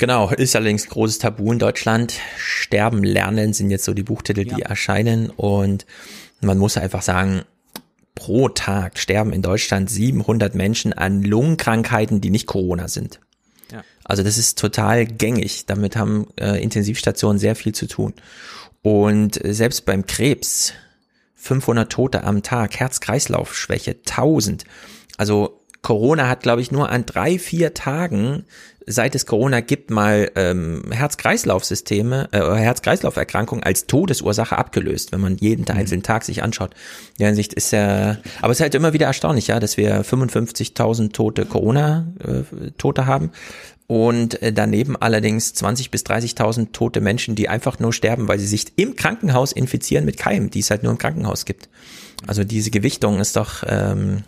Genau, 0.01 0.31
ist 0.31 0.57
allerdings 0.57 0.89
großes 0.89 1.19
Tabu 1.19 1.53
in 1.53 1.59
Deutschland. 1.59 2.15
Sterben 2.39 3.05
lernen 3.05 3.53
sind 3.53 3.71
jetzt 3.71 3.85
so 3.85 3.93
die 3.93 4.03
Buchtitel, 4.03 4.45
die 4.45 4.61
ja. 4.61 4.67
erscheinen. 4.67 5.29
Und 5.29 5.85
man 6.41 6.57
muss 6.57 6.79
einfach 6.79 7.03
sagen, 7.03 7.43
pro 8.15 8.49
Tag 8.49 8.99
sterben 8.99 9.35
in 9.35 9.43
Deutschland 9.43 9.91
700 9.91 10.55
Menschen 10.55 10.95
an 10.95 11.23
Lungenkrankheiten, 11.23 12.23
die 12.23 12.31
nicht 12.31 12.47
Corona 12.47 12.89
sind. 12.89 13.21
Ja. 13.71 13.85
Also 14.03 14.23
das 14.23 14.39
ist 14.39 14.59
total 14.59 15.05
gängig. 15.05 15.67
Damit 15.67 15.97
haben 15.97 16.29
äh, 16.41 16.63
Intensivstationen 16.63 17.39
sehr 17.39 17.55
viel 17.55 17.75
zu 17.75 17.87
tun. 17.87 18.15
Und 18.81 19.39
selbst 19.45 19.85
beim 19.85 20.07
Krebs 20.07 20.73
500 21.35 21.93
Tote 21.93 22.25
am 22.25 22.43
Tag, 22.43 22.75
Herz-Kreislauf-Schwäche 22.81 23.97
1000. 24.07 24.65
Also 25.19 25.61
Corona 25.83 26.29
hat, 26.29 26.43
glaube 26.43 26.61
ich, 26.61 26.71
nur 26.71 26.91
an 26.91 27.07
drei, 27.07 27.39
vier 27.39 27.75
Tagen 27.75 28.45
seit 28.91 29.15
es 29.15 29.27
Corona 29.27 29.61
gibt, 29.61 29.91
mal 29.91 30.31
ähm, 30.35 30.83
Herz-Kreislauf-Systeme, 30.91 32.29
äh, 32.33 32.39
Herz-Kreislauf-Erkrankungen 32.39 33.63
als 33.63 33.87
Todesursache 33.87 34.59
abgelöst, 34.59 35.13
wenn 35.13 35.21
man 35.21 35.37
jeden 35.37 35.65
mhm. 35.69 35.79
einzelnen 35.79 36.03
Tag 36.03 36.25
sich 36.25 36.43
anschaut. 36.43 36.75
Ja, 37.19 37.29
Hinsicht 37.29 37.55
ist 37.55 37.73
ja, 37.73 38.19
aber 38.43 38.53
es 38.53 38.59
ist 38.59 38.63
halt 38.63 38.75
immer 38.75 38.93
wieder 38.93 39.07
erstaunlich, 39.07 39.47
ja, 39.47 39.61
dass 39.61 39.77
wir 39.77 40.05
55.000 40.05 41.13
tote 41.13 41.47
Corona-Tote 41.47 43.03
äh, 43.03 43.05
haben 43.05 43.31
und 43.87 44.41
äh, 44.43 44.53
daneben 44.53 44.97
allerdings 44.97 45.53
20 45.55 45.91
bis 45.91 46.05
30.000 46.05 46.73
tote 46.73 47.01
Menschen, 47.01 47.35
die 47.35 47.49
einfach 47.49 47.79
nur 47.79 47.93
sterben, 47.93 48.29
weil 48.29 48.39
sie 48.39 48.47
sich 48.47 48.67
im 48.77 48.95
Krankenhaus 48.97 49.53
infizieren 49.53 50.05
mit 50.05 50.17
Keimen, 50.17 50.51
die 50.51 50.61
es 50.61 50.71
halt 50.71 50.83
nur 50.83 50.93
im 50.93 50.99
Krankenhaus 50.99 51.45
gibt. 51.45 51.69
Also 52.27 52.45
diese 52.45 52.71
Gewichtung 52.71 53.19
ist 53.19 53.37
doch 53.37 53.65
ähm, 53.67 54.23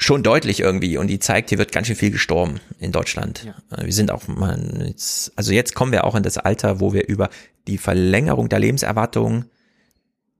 schon 0.00 0.22
deutlich 0.22 0.60
irgendwie 0.60 0.96
und 0.96 1.08
die 1.08 1.18
zeigt, 1.18 1.50
hier 1.50 1.58
wird 1.58 1.72
ganz 1.72 1.86
schön 1.86 1.96
viel 1.96 2.10
gestorben 2.10 2.60
in 2.78 2.90
Deutschland. 2.90 3.44
Ja. 3.44 3.76
Äh, 3.76 3.86
wir 3.86 3.92
sind 3.92 4.10
auch 4.10 4.26
mal 4.28 4.58
jetzt, 4.86 5.32
also 5.36 5.52
jetzt 5.52 5.74
kommen 5.74 5.92
wir 5.92 6.04
auch 6.04 6.14
in 6.14 6.22
das 6.22 6.38
Alter, 6.38 6.80
wo 6.80 6.92
wir 6.92 7.06
über 7.06 7.28
die 7.66 7.78
Verlängerung 7.78 8.48
der 8.48 8.58
Lebenserwartung 8.58 9.44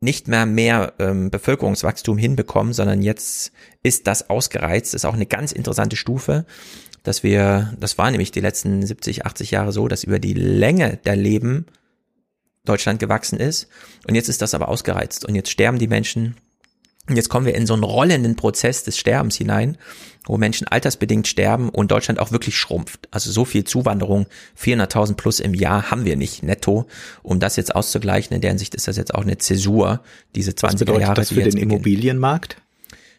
nicht 0.01 0.29
mehr 0.29 0.47
mehr 0.47 0.95
ähm, 0.99 1.31
Bevölkerungswachstum 1.31 2.17
hinbekommen, 2.17 2.73
sondern 2.73 3.03
jetzt 3.03 3.53
ist 3.83 4.07
das 4.07 4.31
ausgereizt. 4.31 4.95
Das 4.95 5.03
ist 5.03 5.05
auch 5.05 5.15
eine 5.15 5.27
ganz 5.27 5.53
interessante 5.53 5.97
Stufe, 5.97 6.47
dass 7.03 7.23
wir, 7.23 7.75
das 7.79 7.99
war 7.99 8.11
nämlich 8.11 8.31
die 8.33 8.41
letzten 8.41 8.85
70, 8.85 9.27
80 9.27 9.51
Jahre 9.51 9.73
so, 9.73 9.89
dass 9.89 10.05
über 10.05 10.19
die 10.19 10.33
Länge 10.33 10.97
der 11.05 11.17
Leben 11.17 11.67
Deutschland 12.65 12.99
gewachsen 12.99 13.39
ist. 13.39 13.69
Und 14.09 14.15
jetzt 14.15 14.31
ist 14.31 14.41
das 14.41 14.55
aber 14.55 14.69
ausgereizt. 14.69 15.27
Und 15.27 15.35
jetzt 15.35 15.51
sterben 15.51 15.79
die 15.79 15.89
Menschen 15.89 16.37
jetzt 17.17 17.29
kommen 17.29 17.47
wir 17.47 17.55
in 17.55 17.67
so 17.67 17.75
einen 17.75 17.85
rollenden 17.85 18.37
Prozess 18.37 18.85
des 18.85 18.99
Sterbens 18.99 19.37
hinein, 19.37 19.79
wo 20.25 20.37
Menschen 20.37 20.69
altersbedingt 20.69 21.27
sterben 21.27 21.69
und 21.69 21.91
Deutschland 21.91 22.21
auch 22.21 22.33
wirklich 22.33 22.57
schrumpft. 22.57 23.09
Also 23.11 23.31
so 23.31 23.45
viel 23.45 23.65
Zuwanderung, 23.65 24.27
400.000 24.61 25.15
plus 25.15 25.41
im 25.41 25.55
Jahr 25.55 25.91
haben 25.91 26.05
wir 26.05 26.17
nicht 26.17 26.43
netto. 26.43 26.87
Um 27.23 27.41
das 27.41 27.57
jetzt 27.57 27.75
auszugleichen, 27.75 28.35
in 28.35 28.41
der 28.41 28.51
Hinsicht 28.51 28.75
ist 28.75 28.89
das 28.89 28.97
jetzt 28.97 29.15
auch 29.15 29.23
eine 29.23 29.39
Zäsur, 29.39 30.01
diese 30.35 30.53
20er 30.53 30.63
Was 30.63 30.75
bedeutet 30.77 31.03
Jahre. 31.03 31.15
das 31.15 31.29
für 31.31 31.43
den 31.43 31.57
Immobilienmarkt? 31.57 32.57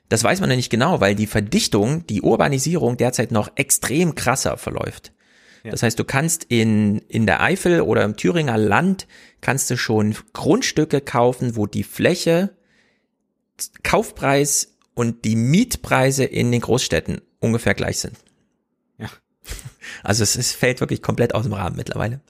Das 0.09 0.23
weiß 0.23 0.41
man 0.41 0.49
noch 0.49 0.57
nicht 0.57 0.69
genau, 0.69 0.99
weil 0.99 1.15
die 1.15 1.27
Verdichtung, 1.27 2.05
die 2.07 2.21
Urbanisierung 2.21 2.97
derzeit 2.97 3.31
noch 3.31 3.51
extrem 3.55 4.13
krasser 4.13 4.57
verläuft. 4.57 5.13
Ja. 5.63 5.71
Das 5.71 5.83
heißt, 5.83 5.97
du 5.97 6.03
kannst 6.03 6.45
in, 6.49 6.99
in 7.07 7.25
der 7.25 7.41
Eifel 7.41 7.81
oder 7.81 8.03
im 8.03 8.17
Thüringer 8.17 8.57
Land 8.57 9.07
kannst 9.41 9.69
du 9.69 9.77
schon 9.77 10.15
Grundstücke 10.33 11.01
kaufen, 11.01 11.55
wo 11.55 11.65
die 11.65 11.83
Fläche 11.83 12.49
Kaufpreis 13.83 14.75
und 14.93 15.25
die 15.25 15.35
Mietpreise 15.35 16.25
in 16.25 16.51
den 16.51 16.61
Großstädten 16.61 17.21
ungefähr 17.39 17.73
gleich 17.73 17.99
sind. 17.99 18.17
Ja. 18.97 19.09
Also 20.03 20.23
es 20.23 20.35
ist, 20.35 20.53
fällt 20.53 20.79
wirklich 20.79 21.01
komplett 21.01 21.35
aus 21.35 21.43
dem 21.43 21.53
Rahmen 21.53 21.75
mittlerweile. 21.75 22.21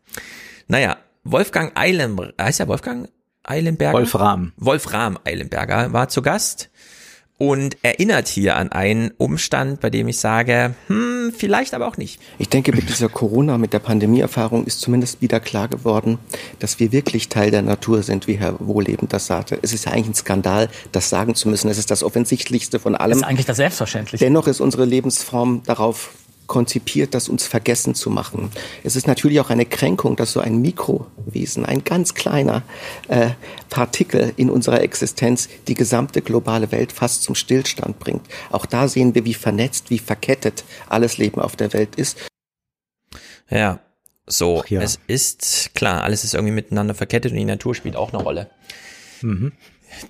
Naja, 0.67 0.97
Wolfgang 1.23 1.77
Eilem, 1.77 2.19
heißt 2.39 2.59
er 2.59 2.67
Wolfgang 2.67 3.09
Eilenberger? 3.43 3.97
Wolfram. 3.97 4.53
Wolfram 4.57 5.19
Eilenberger 5.23 5.93
war 5.93 6.09
zu 6.09 6.21
Gast 6.21 6.69
und 7.41 7.75
erinnert 7.81 8.27
hier 8.27 8.55
an 8.55 8.71
einen 8.71 9.09
Umstand, 9.17 9.79
bei 9.79 9.89
dem 9.89 10.07
ich 10.07 10.19
sage, 10.19 10.75
hm, 10.85 11.33
vielleicht 11.35 11.73
aber 11.73 11.87
auch 11.87 11.97
nicht. 11.97 12.21
Ich 12.37 12.49
denke, 12.49 12.71
mit 12.71 12.87
dieser 12.87 13.09
Corona, 13.09 13.57
mit 13.57 13.73
der 13.73 13.79
Pandemieerfahrung 13.79 14.63
ist 14.65 14.79
zumindest 14.79 15.23
wieder 15.23 15.39
klar 15.39 15.67
geworden, 15.67 16.19
dass 16.59 16.79
wir 16.79 16.91
wirklich 16.91 17.29
Teil 17.29 17.49
der 17.49 17.63
Natur 17.63 18.03
sind, 18.03 18.27
wie 18.27 18.35
Herr 18.35 18.57
Wohlebend 18.59 19.11
das 19.11 19.25
sagte. 19.25 19.57
Es 19.63 19.73
ist 19.73 19.85
ja 19.85 19.91
eigentlich 19.91 20.09
ein 20.09 20.13
Skandal, 20.13 20.69
das 20.91 21.09
sagen 21.09 21.33
zu 21.33 21.49
müssen. 21.49 21.67
Es 21.71 21.79
ist 21.79 21.89
das 21.89 22.03
Offensichtlichste 22.03 22.77
von 22.77 22.93
allem. 22.93 23.13
Das 23.13 23.21
ist 23.21 23.27
eigentlich 23.27 23.47
das 23.47 23.57
Selbstverständliche. 23.57 24.23
Dennoch 24.23 24.45
ist 24.45 24.59
unsere 24.59 24.85
Lebensform 24.85 25.63
darauf 25.65 26.11
konzipiert, 26.51 27.13
das 27.13 27.29
uns 27.29 27.47
vergessen 27.47 27.95
zu 27.95 28.09
machen. 28.09 28.51
Es 28.83 28.97
ist 28.97 29.07
natürlich 29.07 29.39
auch 29.39 29.49
eine 29.49 29.65
Kränkung, 29.65 30.17
dass 30.17 30.33
so 30.33 30.41
ein 30.41 30.61
Mikrowesen, 30.61 31.65
ein 31.65 31.85
ganz 31.85 32.13
kleiner 32.13 32.63
äh, 33.07 33.29
Partikel 33.69 34.33
in 34.35 34.49
unserer 34.49 34.81
Existenz 34.81 35.47
die 35.69 35.75
gesamte 35.75 36.21
globale 36.21 36.73
Welt 36.73 36.91
fast 36.91 37.23
zum 37.23 37.35
Stillstand 37.35 37.99
bringt. 37.99 38.27
Auch 38.49 38.65
da 38.65 38.89
sehen 38.89 39.15
wir, 39.15 39.23
wie 39.23 39.33
vernetzt, 39.33 39.91
wie 39.91 39.99
verkettet 39.99 40.65
alles 40.89 41.17
Leben 41.17 41.39
auf 41.39 41.55
der 41.55 41.71
Welt 41.71 41.95
ist. 41.95 42.17
Ja, 43.49 43.79
so, 44.27 44.65
ja. 44.67 44.81
es 44.81 44.99
ist 45.07 45.73
klar, 45.73 46.03
alles 46.03 46.25
ist 46.25 46.33
irgendwie 46.33 46.53
miteinander 46.53 46.95
verkettet 46.95 47.31
und 47.31 47.37
die 47.37 47.45
Natur 47.45 47.75
spielt 47.75 47.95
auch 47.95 48.11
eine 48.11 48.21
Rolle. 48.21 48.49
Mhm. 49.21 49.53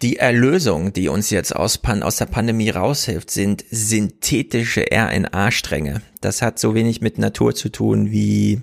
Die 0.02 0.18
Erlösung, 0.18 0.94
die 0.94 1.10
uns 1.10 1.30
jetzt 1.30 1.56
aus, 1.56 1.78
Pan 1.78 2.04
aus 2.04 2.18
der 2.18 2.26
Pandemie 2.26 2.70
raushilft, 2.70 3.32
sind 3.32 3.66
synthetische 3.70 4.86
RNA-Stränge. 4.92 6.02
Das 6.22 6.42
hat 6.42 6.60
so 6.60 6.76
wenig 6.76 7.02
mit 7.02 7.18
Natur 7.18 7.56
zu 7.56 7.70
tun 7.70 8.12
wie 8.12 8.62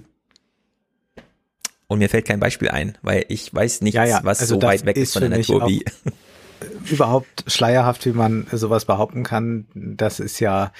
und 1.88 1.98
mir 1.98 2.10
fällt 2.10 2.26
kein 2.26 2.38
Beispiel 2.38 2.68
ein, 2.68 2.98
weil 3.02 3.24
ich 3.28 3.52
weiß 3.52 3.80
nichts, 3.80 3.96
Ja, 3.96 4.04
ja, 4.04 4.20
was 4.22 4.40
also 4.40 4.56
so 4.56 4.62
weit 4.62 4.84
weg 4.84 4.96
ist 4.96 5.14
von 5.14 5.22
der 5.22 5.30
Natur 5.30 5.66
wie. 5.66 5.84
überhaupt 6.90 7.44
schleierhaft, 7.46 8.04
wie 8.04 8.12
man 8.12 8.46
sowas 8.52 8.84
behaupten 8.84 9.22
kann, 9.22 9.66
das 9.74 10.20
ist 10.20 10.40
ja 10.40 10.72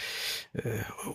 äh, 0.53 0.61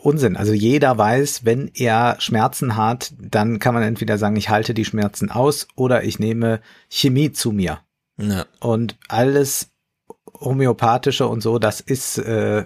Unsinn. 0.02 0.38
Also 0.38 0.54
jeder 0.54 0.98
weiß, 0.98 1.46
wenn 1.46 1.70
er 1.76 2.16
Schmerzen 2.20 2.76
hat, 2.76 3.14
dann 3.20 3.60
kann 3.60 3.74
man 3.74 3.84
entweder 3.84 4.18
sagen, 4.18 4.36
ich 4.36 4.50
halte 4.50 4.74
die 4.74 4.86
Schmerzen 4.86 5.30
aus 5.30 5.68
oder 5.76 6.04
ich 6.04 6.18
nehme 6.18 6.62
Chemie 6.90 7.32
zu 7.32 7.52
mir. 7.52 7.80
Ja. 8.32 8.46
Und 8.60 8.98
alles 9.08 9.72
homöopathische 10.40 11.28
und 11.28 11.42
so, 11.42 11.60
das 11.60 11.80
ist 11.80 12.18
äh, 12.18 12.66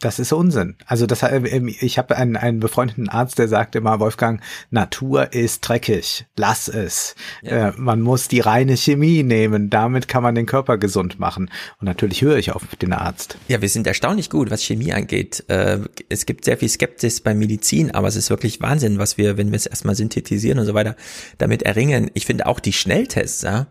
das 0.00 0.20
ist 0.20 0.32
Unsinn. 0.32 0.76
Also 0.86 1.06
das 1.06 1.22
äh, 1.22 1.40
ich 1.80 1.98
habe 1.98 2.16
einen, 2.16 2.36
einen 2.36 2.60
befreundeten 2.60 3.08
Arzt, 3.08 3.38
der 3.38 3.48
sagt 3.48 3.74
immer, 3.74 3.98
Wolfgang, 3.98 4.40
Natur 4.70 5.32
ist 5.32 5.60
dreckig, 5.60 6.26
lass 6.36 6.68
es. 6.68 7.16
Äh, 7.42 7.72
man 7.76 8.00
muss 8.00 8.28
die 8.28 8.40
reine 8.40 8.76
Chemie 8.76 9.24
nehmen, 9.24 9.70
damit 9.70 10.06
kann 10.06 10.22
man 10.22 10.36
den 10.36 10.46
Körper 10.46 10.78
gesund 10.78 11.18
machen. 11.18 11.50
Und 11.80 11.86
natürlich 11.86 12.22
höre 12.22 12.36
ich 12.36 12.52
auf 12.52 12.64
den 12.80 12.92
Arzt. 12.92 13.38
Ja, 13.48 13.60
wir 13.60 13.68
sind 13.68 13.86
erstaunlich 13.86 14.30
gut, 14.30 14.50
was 14.50 14.62
Chemie 14.62 14.92
angeht. 14.92 15.44
Äh, 15.48 15.80
es 16.08 16.26
gibt 16.26 16.44
sehr 16.44 16.58
viel 16.58 16.68
Skepsis 16.68 17.20
bei 17.20 17.34
Medizin, 17.34 17.90
aber 17.90 18.06
es 18.06 18.16
ist 18.16 18.30
wirklich 18.30 18.60
Wahnsinn, 18.60 18.98
was 18.98 19.18
wir, 19.18 19.36
wenn 19.36 19.50
wir 19.50 19.56
es 19.56 19.66
erstmal 19.66 19.96
synthetisieren 19.96 20.60
und 20.60 20.66
so 20.66 20.74
weiter, 20.74 20.94
damit 21.38 21.62
erringen. 21.62 22.10
Ich 22.14 22.26
finde 22.26 22.46
auch 22.46 22.60
die 22.60 22.72
Schnelltests, 22.72 23.42
ja. 23.42 23.66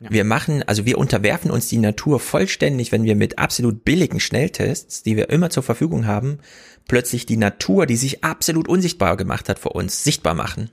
Wir 0.00 0.24
machen, 0.24 0.62
also 0.64 0.84
wir 0.84 0.98
unterwerfen 0.98 1.50
uns 1.50 1.68
die 1.68 1.78
Natur 1.78 2.20
vollständig, 2.20 2.92
wenn 2.92 3.04
wir 3.04 3.16
mit 3.16 3.38
absolut 3.38 3.84
billigen 3.84 4.20
Schnelltests, 4.20 5.02
die 5.02 5.16
wir 5.16 5.30
immer 5.30 5.50
zur 5.50 5.62
Verfügung 5.62 6.06
haben, 6.06 6.38
plötzlich 6.88 7.26
die 7.26 7.36
Natur, 7.36 7.86
die 7.86 7.96
sich 7.96 8.24
absolut 8.24 8.68
unsichtbar 8.68 9.16
gemacht 9.16 9.48
hat 9.48 9.58
für 9.58 9.70
uns, 9.70 10.04
sichtbar 10.04 10.34
machen. 10.34 10.70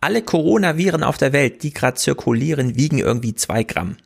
Alle 0.00 0.22
Coronaviren 0.22 1.02
auf 1.02 1.18
der 1.18 1.32
Welt, 1.32 1.62
die 1.62 1.72
gerade 1.72 1.96
zirkulieren, 1.96 2.76
wiegen 2.76 2.98
irgendwie 2.98 3.34
zwei 3.34 3.64
Gramm. 3.64 3.96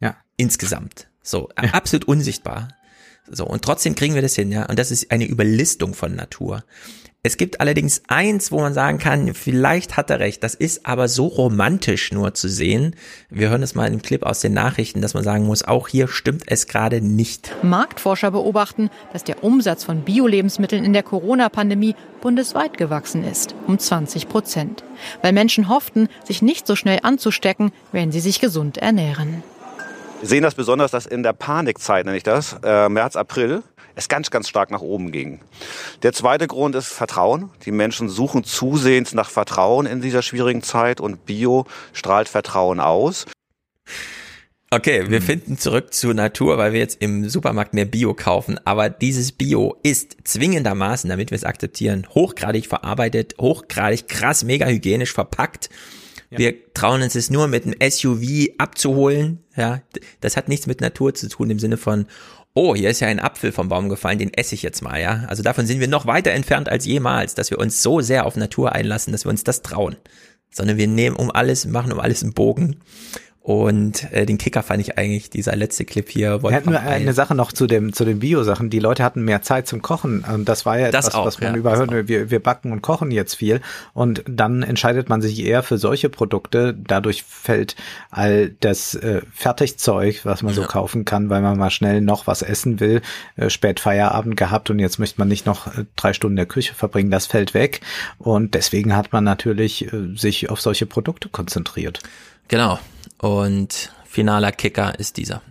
Ja. 0.00 0.16
Insgesamt. 0.36 1.08
So, 1.22 1.48
absolut 1.54 2.06
unsichtbar. 2.06 2.68
So, 3.30 3.46
und 3.46 3.62
trotzdem 3.62 3.94
kriegen 3.94 4.14
wir 4.14 4.22
das 4.22 4.34
hin, 4.34 4.50
ja. 4.50 4.66
Und 4.66 4.78
das 4.78 4.90
ist 4.90 5.12
eine 5.12 5.26
Überlistung 5.26 5.94
von 5.94 6.16
Natur. 6.16 6.64
Es 7.24 7.36
gibt 7.36 7.60
allerdings 7.60 8.02
eins, 8.08 8.50
wo 8.50 8.58
man 8.58 8.74
sagen 8.74 8.98
kann, 8.98 9.32
vielleicht 9.32 9.96
hat 9.96 10.10
er 10.10 10.18
recht. 10.18 10.42
Das 10.42 10.56
ist 10.56 10.86
aber 10.86 11.06
so 11.06 11.28
romantisch 11.28 12.10
nur 12.10 12.34
zu 12.34 12.48
sehen. 12.48 12.96
Wir 13.30 13.48
hören 13.48 13.62
es 13.62 13.76
mal 13.76 13.86
in 13.86 13.92
dem 13.92 14.02
Clip 14.02 14.24
aus 14.24 14.40
den 14.40 14.54
Nachrichten, 14.54 15.00
dass 15.00 15.14
man 15.14 15.22
sagen 15.22 15.46
muss, 15.46 15.62
auch 15.62 15.86
hier 15.86 16.08
stimmt 16.08 16.42
es 16.46 16.66
gerade 16.66 17.00
nicht. 17.00 17.54
Marktforscher 17.62 18.32
beobachten, 18.32 18.90
dass 19.12 19.22
der 19.22 19.44
Umsatz 19.44 19.84
von 19.84 20.00
Bio-Lebensmitteln 20.00 20.84
in 20.84 20.92
der 20.94 21.04
Corona-Pandemie 21.04 21.94
bundesweit 22.20 22.76
gewachsen 22.76 23.22
ist, 23.22 23.54
um 23.68 23.78
20 23.78 24.28
Prozent. 24.28 24.82
Weil 25.22 25.32
Menschen 25.32 25.68
hofften, 25.68 26.08
sich 26.24 26.42
nicht 26.42 26.66
so 26.66 26.74
schnell 26.74 26.98
anzustecken, 27.04 27.70
wenn 27.92 28.10
sie 28.10 28.18
sich 28.18 28.40
gesund 28.40 28.78
ernähren. 28.78 29.44
Wir 30.22 30.28
sehen 30.28 30.42
das 30.42 30.56
besonders, 30.56 30.90
dass 30.90 31.06
in 31.06 31.22
der 31.22 31.34
Panikzeit, 31.34 32.04
nenne 32.04 32.16
ich 32.16 32.24
das, 32.24 32.56
äh, 32.64 32.88
März, 32.88 33.14
April, 33.14 33.62
es 33.94 34.08
ganz, 34.08 34.30
ganz 34.30 34.48
stark 34.48 34.70
nach 34.70 34.80
oben 34.80 35.12
ging. 35.12 35.40
Der 36.02 36.12
zweite 36.12 36.46
Grund 36.46 36.74
ist 36.74 36.88
Vertrauen. 36.88 37.50
Die 37.64 37.72
Menschen 37.72 38.08
suchen 38.08 38.44
zusehends 38.44 39.14
nach 39.14 39.30
Vertrauen 39.30 39.86
in 39.86 40.00
dieser 40.00 40.22
schwierigen 40.22 40.62
Zeit 40.62 41.00
und 41.00 41.26
Bio 41.26 41.66
strahlt 41.92 42.28
Vertrauen 42.28 42.80
aus. 42.80 43.26
Okay, 44.70 45.10
wir 45.10 45.20
finden 45.20 45.58
zurück 45.58 45.92
zur 45.92 46.14
Natur, 46.14 46.56
weil 46.56 46.72
wir 46.72 46.80
jetzt 46.80 47.02
im 47.02 47.28
Supermarkt 47.28 47.74
mehr 47.74 47.84
Bio 47.84 48.14
kaufen. 48.14 48.58
Aber 48.64 48.88
dieses 48.88 49.30
Bio 49.32 49.76
ist 49.82 50.16
zwingendermaßen, 50.24 51.10
damit 51.10 51.30
wir 51.30 51.36
es 51.36 51.44
akzeptieren, 51.44 52.06
hochgradig 52.14 52.66
verarbeitet, 52.66 53.34
hochgradig 53.38 54.08
krass, 54.08 54.44
mega 54.44 54.66
hygienisch 54.66 55.12
verpackt. 55.12 55.68
Wir 56.30 56.72
trauen 56.72 57.02
uns 57.02 57.14
es 57.14 57.28
nur 57.28 57.46
mit 57.46 57.66
einem 57.66 57.74
SUV 57.90 58.54
abzuholen. 58.56 59.44
Ja, 59.54 59.82
das 60.20 60.38
hat 60.38 60.48
nichts 60.48 60.66
mit 60.66 60.80
Natur 60.80 61.12
zu 61.12 61.28
tun 61.28 61.50
im 61.50 61.58
Sinne 61.58 61.76
von, 61.76 62.06
oh, 62.54 62.74
hier 62.74 62.90
ist 62.90 63.00
ja 63.00 63.08
ein 63.08 63.20
Apfel 63.20 63.52
vom 63.52 63.68
Baum 63.68 63.88
gefallen, 63.88 64.18
den 64.18 64.34
esse 64.34 64.54
ich 64.54 64.62
jetzt 64.62 64.82
mal, 64.82 65.00
ja. 65.00 65.24
Also 65.28 65.42
davon 65.42 65.66
sind 65.66 65.80
wir 65.80 65.88
noch 65.88 66.06
weiter 66.06 66.32
entfernt 66.32 66.68
als 66.68 66.84
jemals, 66.84 67.34
dass 67.34 67.50
wir 67.50 67.58
uns 67.58 67.82
so 67.82 68.00
sehr 68.00 68.26
auf 68.26 68.36
Natur 68.36 68.72
einlassen, 68.72 69.12
dass 69.12 69.24
wir 69.24 69.30
uns 69.30 69.44
das 69.44 69.62
trauen. 69.62 69.96
Sondern 70.50 70.76
wir 70.76 70.86
nehmen 70.86 71.16
um 71.16 71.30
alles, 71.30 71.64
machen 71.64 71.92
um 71.92 72.00
alles 72.00 72.22
einen 72.22 72.34
Bogen. 72.34 72.80
Und 73.42 74.12
äh, 74.12 74.24
den 74.24 74.38
Kicker 74.38 74.62
fand 74.62 74.80
ich 74.80 74.98
eigentlich, 74.98 75.28
dieser 75.28 75.56
letzte 75.56 75.84
Clip 75.84 76.08
hier. 76.08 76.44
Wir 76.44 76.54
hatten 76.54 76.70
nur 76.70 76.78
eine 76.78 77.12
Sache 77.12 77.34
noch 77.34 77.50
zu 77.50 77.66
dem 77.66 77.92
zu 77.92 78.04
den 78.04 78.20
Bio-Sachen. 78.20 78.70
Die 78.70 78.78
Leute 78.78 79.02
hatten 79.02 79.24
mehr 79.24 79.42
Zeit 79.42 79.66
zum 79.66 79.82
Kochen. 79.82 80.24
Und 80.32 80.48
das 80.48 80.64
war 80.64 80.78
ja 80.78 80.92
Das 80.92 81.08
etwas, 81.08 81.18
auch, 81.18 81.26
was 81.26 81.40
man 81.40 81.54
ja, 81.54 81.58
überhört. 81.58 81.90
Wir, 82.06 82.30
wir 82.30 82.40
backen 82.40 82.70
und 82.70 82.82
kochen 82.82 83.10
jetzt 83.10 83.34
viel. 83.34 83.60
Und 83.94 84.22
dann 84.28 84.62
entscheidet 84.62 85.08
man 85.08 85.20
sich 85.22 85.40
eher 85.40 85.64
für 85.64 85.76
solche 85.76 86.08
Produkte. 86.08 86.72
Dadurch 86.86 87.24
fällt 87.24 87.74
all 88.12 88.50
das 88.60 88.94
äh, 88.94 89.22
Fertigzeug, 89.34 90.20
was 90.24 90.42
man 90.44 90.54
so 90.54 90.60
Ja. 90.62 90.68
kaufen 90.68 91.04
kann, 91.04 91.28
weil 91.28 91.42
man 91.42 91.58
mal 91.58 91.70
schnell 91.70 92.00
noch 92.00 92.28
was 92.28 92.42
essen 92.42 92.78
will, 92.78 93.02
äh, 93.34 93.50
spät 93.50 93.80
Feierabend 93.80 94.36
gehabt 94.36 94.70
und 94.70 94.78
jetzt 94.78 95.00
möchte 95.00 95.18
man 95.20 95.26
nicht 95.26 95.46
noch 95.46 95.66
äh, 95.66 95.84
drei 95.96 96.12
Stunden 96.12 96.34
in 96.34 96.36
der 96.36 96.46
Küche 96.46 96.74
verbringen. 96.74 97.10
Das 97.10 97.26
fällt 97.26 97.54
weg. 97.54 97.80
Und 98.18 98.54
deswegen 98.54 98.94
hat 98.94 99.12
man 99.12 99.24
natürlich 99.24 99.92
äh, 99.92 100.14
sich 100.16 100.48
auf 100.48 100.60
solche 100.60 100.86
Produkte 100.86 101.28
konzentriert. 101.28 101.98
Genau. 102.46 102.78
Und 103.22 103.92
finaler 104.04 104.50
Kicker 104.50 104.98
ist 104.98 105.16
dieser. 105.16 105.42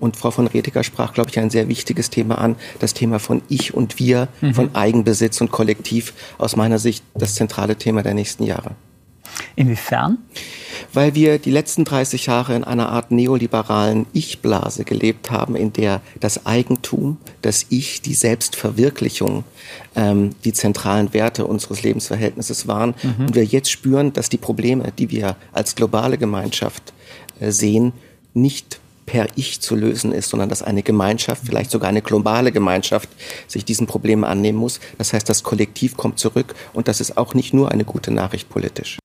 Und 0.00 0.16
Frau 0.16 0.32
von 0.32 0.48
Redeker 0.48 0.82
sprach, 0.82 1.14
glaube 1.14 1.30
ich, 1.30 1.38
ein 1.38 1.48
sehr 1.48 1.68
wichtiges 1.68 2.10
Thema 2.10 2.38
an, 2.38 2.56
das 2.80 2.92
Thema 2.92 3.20
von 3.20 3.40
Ich 3.48 3.72
und 3.72 4.00
Wir, 4.00 4.28
von 4.52 4.74
Eigenbesitz 4.74 5.40
und 5.40 5.52
Kollektiv, 5.52 6.12
aus 6.38 6.56
meiner 6.56 6.80
Sicht 6.80 7.04
das 7.14 7.36
zentrale 7.36 7.76
Thema 7.76 8.02
der 8.02 8.14
nächsten 8.14 8.42
Jahre. 8.42 8.72
Inwiefern? 9.56 10.18
Weil 10.92 11.14
wir 11.14 11.38
die 11.38 11.50
letzten 11.50 11.84
30 11.84 12.26
Jahre 12.26 12.54
in 12.56 12.64
einer 12.64 12.88
Art 12.88 13.10
neoliberalen 13.10 14.06
Ich-Blase 14.12 14.84
gelebt 14.84 15.30
haben, 15.30 15.54
in 15.54 15.72
der 15.72 16.00
das 16.18 16.46
Eigentum, 16.46 17.18
das 17.42 17.66
Ich, 17.68 18.02
die 18.02 18.14
Selbstverwirklichung 18.14 19.44
ähm, 19.94 20.30
die 20.44 20.52
zentralen 20.52 21.14
Werte 21.14 21.46
unseres 21.46 21.82
Lebensverhältnisses 21.82 22.66
waren. 22.66 22.94
Mhm. 23.02 23.26
Und 23.26 23.34
wir 23.34 23.44
jetzt 23.44 23.70
spüren, 23.70 24.12
dass 24.12 24.28
die 24.28 24.38
Probleme, 24.38 24.92
die 24.96 25.10
wir 25.10 25.36
als 25.52 25.74
globale 25.74 26.18
Gemeinschaft 26.18 26.93
sehen, 27.40 27.92
nicht 28.32 28.80
per 29.06 29.28
Ich 29.36 29.60
zu 29.60 29.76
lösen 29.76 30.12
ist, 30.12 30.30
sondern 30.30 30.48
dass 30.48 30.62
eine 30.62 30.82
Gemeinschaft, 30.82 31.42
vielleicht 31.44 31.70
sogar 31.70 31.88
eine 31.88 32.02
globale 32.02 32.52
Gemeinschaft, 32.52 33.08
sich 33.46 33.64
diesen 33.64 33.86
Problemen 33.86 34.24
annehmen 34.24 34.58
muss. 34.58 34.80
Das 34.98 35.12
heißt, 35.12 35.28
das 35.28 35.42
Kollektiv 35.42 35.96
kommt 35.96 36.18
zurück 36.18 36.54
und 36.72 36.88
das 36.88 37.00
ist 37.00 37.16
auch 37.18 37.34
nicht 37.34 37.52
nur 37.52 37.70
eine 37.70 37.84
gute 37.84 38.10
Nachricht 38.10 38.48
politisch. 38.48 38.98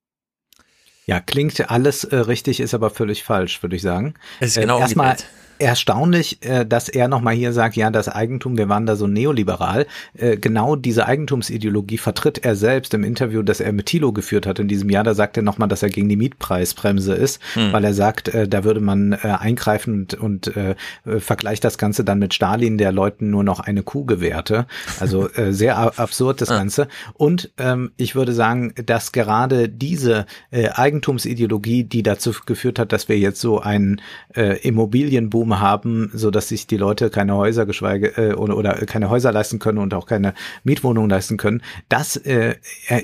Ja, 1.05 1.19
klingt 1.19 1.71
alles 1.71 2.03
äh, 2.03 2.15
richtig, 2.15 2.59
ist 2.59 2.73
aber 2.73 2.91
völlig 2.91 3.23
falsch, 3.23 3.63
würde 3.63 3.75
ich 3.75 3.81
sagen. 3.81 4.13
Es 4.39 4.51
ist 4.51 4.57
Äh, 4.57 4.61
genau 4.61 4.79
erstmal 4.79 5.11
umgedreht. 5.11 5.29
Erstaunlich, 5.59 6.43
äh, 6.43 6.65
dass 6.65 6.89
er 6.89 7.07
nochmal 7.07 7.35
hier 7.35 7.53
sagt, 7.53 7.75
ja, 7.75 7.91
das 7.91 8.07
Eigentum, 8.09 8.57
wir 8.57 8.69
waren 8.69 8.85
da 8.85 8.95
so 8.95 9.07
neoliberal. 9.07 9.85
Äh, 10.17 10.37
genau 10.37 10.75
diese 10.75 11.05
Eigentumsideologie 11.05 11.97
vertritt 11.97 12.39
er 12.39 12.55
selbst 12.55 12.93
im 12.93 13.03
Interview, 13.03 13.43
das 13.43 13.59
er 13.59 13.73
mit 13.73 13.87
Thilo 13.87 14.13
geführt 14.13 14.47
hat 14.47 14.59
in 14.59 14.67
diesem 14.67 14.89
Jahr. 14.89 15.03
Da 15.03 15.13
sagt 15.13 15.37
er 15.37 15.43
nochmal, 15.43 15.67
dass 15.67 15.83
er 15.83 15.89
gegen 15.89 16.09
die 16.09 16.15
Mietpreisbremse 16.15 17.13
ist, 17.13 17.41
hm. 17.53 17.73
weil 17.73 17.83
er 17.83 17.93
sagt, 17.93 18.29
äh, 18.29 18.47
da 18.47 18.63
würde 18.63 18.79
man 18.79 19.13
eingreifen 19.13 19.93
und, 19.93 20.13
und 20.13 20.55
äh, 20.55 20.75
vergleicht 21.19 21.63
das 21.63 21.77
Ganze 21.77 22.03
dann 22.03 22.19
mit 22.19 22.33
Stalin, 22.33 22.77
der 22.77 22.91
Leuten 22.91 23.29
nur 23.29 23.43
noch 23.43 23.59
eine 23.59 23.83
Kuh 23.83 24.05
gewährte. 24.05 24.65
Also 24.99 25.29
äh, 25.29 25.51
sehr 25.51 25.77
absurd 25.99 26.41
das 26.41 26.49
Ganze. 26.49 26.87
Und 27.13 27.51
ähm, 27.57 27.91
ich 27.97 28.15
würde 28.15 28.33
sagen, 28.33 28.73
dass 28.85 29.11
gerade 29.11 29.67
diese 29.67 30.25
äh, 30.51 30.69
Eigentumsideologie, 30.69 31.83
die 31.83 32.03
dazu 32.03 32.33
geführt 32.45 32.79
hat, 32.79 32.91
dass 32.93 33.09
wir 33.09 33.17
jetzt 33.17 33.41
so 33.41 33.59
einen 33.59 34.01
äh, 34.35 34.57
Immobilienboom 34.59 35.48
haben, 35.57 36.11
so 36.13 36.31
dass 36.31 36.49
sich 36.49 36.67
die 36.67 36.77
Leute 36.77 37.09
keine 37.09 37.35
Häuser 37.35 37.65
geschweige 37.65 38.17
äh, 38.17 38.33
oder, 38.33 38.57
oder 38.57 38.73
keine 38.85 39.09
Häuser 39.09 39.31
leisten 39.31 39.59
können 39.59 39.79
und 39.79 39.93
auch 39.93 40.05
keine 40.05 40.33
Mietwohnungen 40.63 41.09
leisten 41.09 41.37
können. 41.37 41.61
Das 41.89 42.15
äh, 42.15 42.55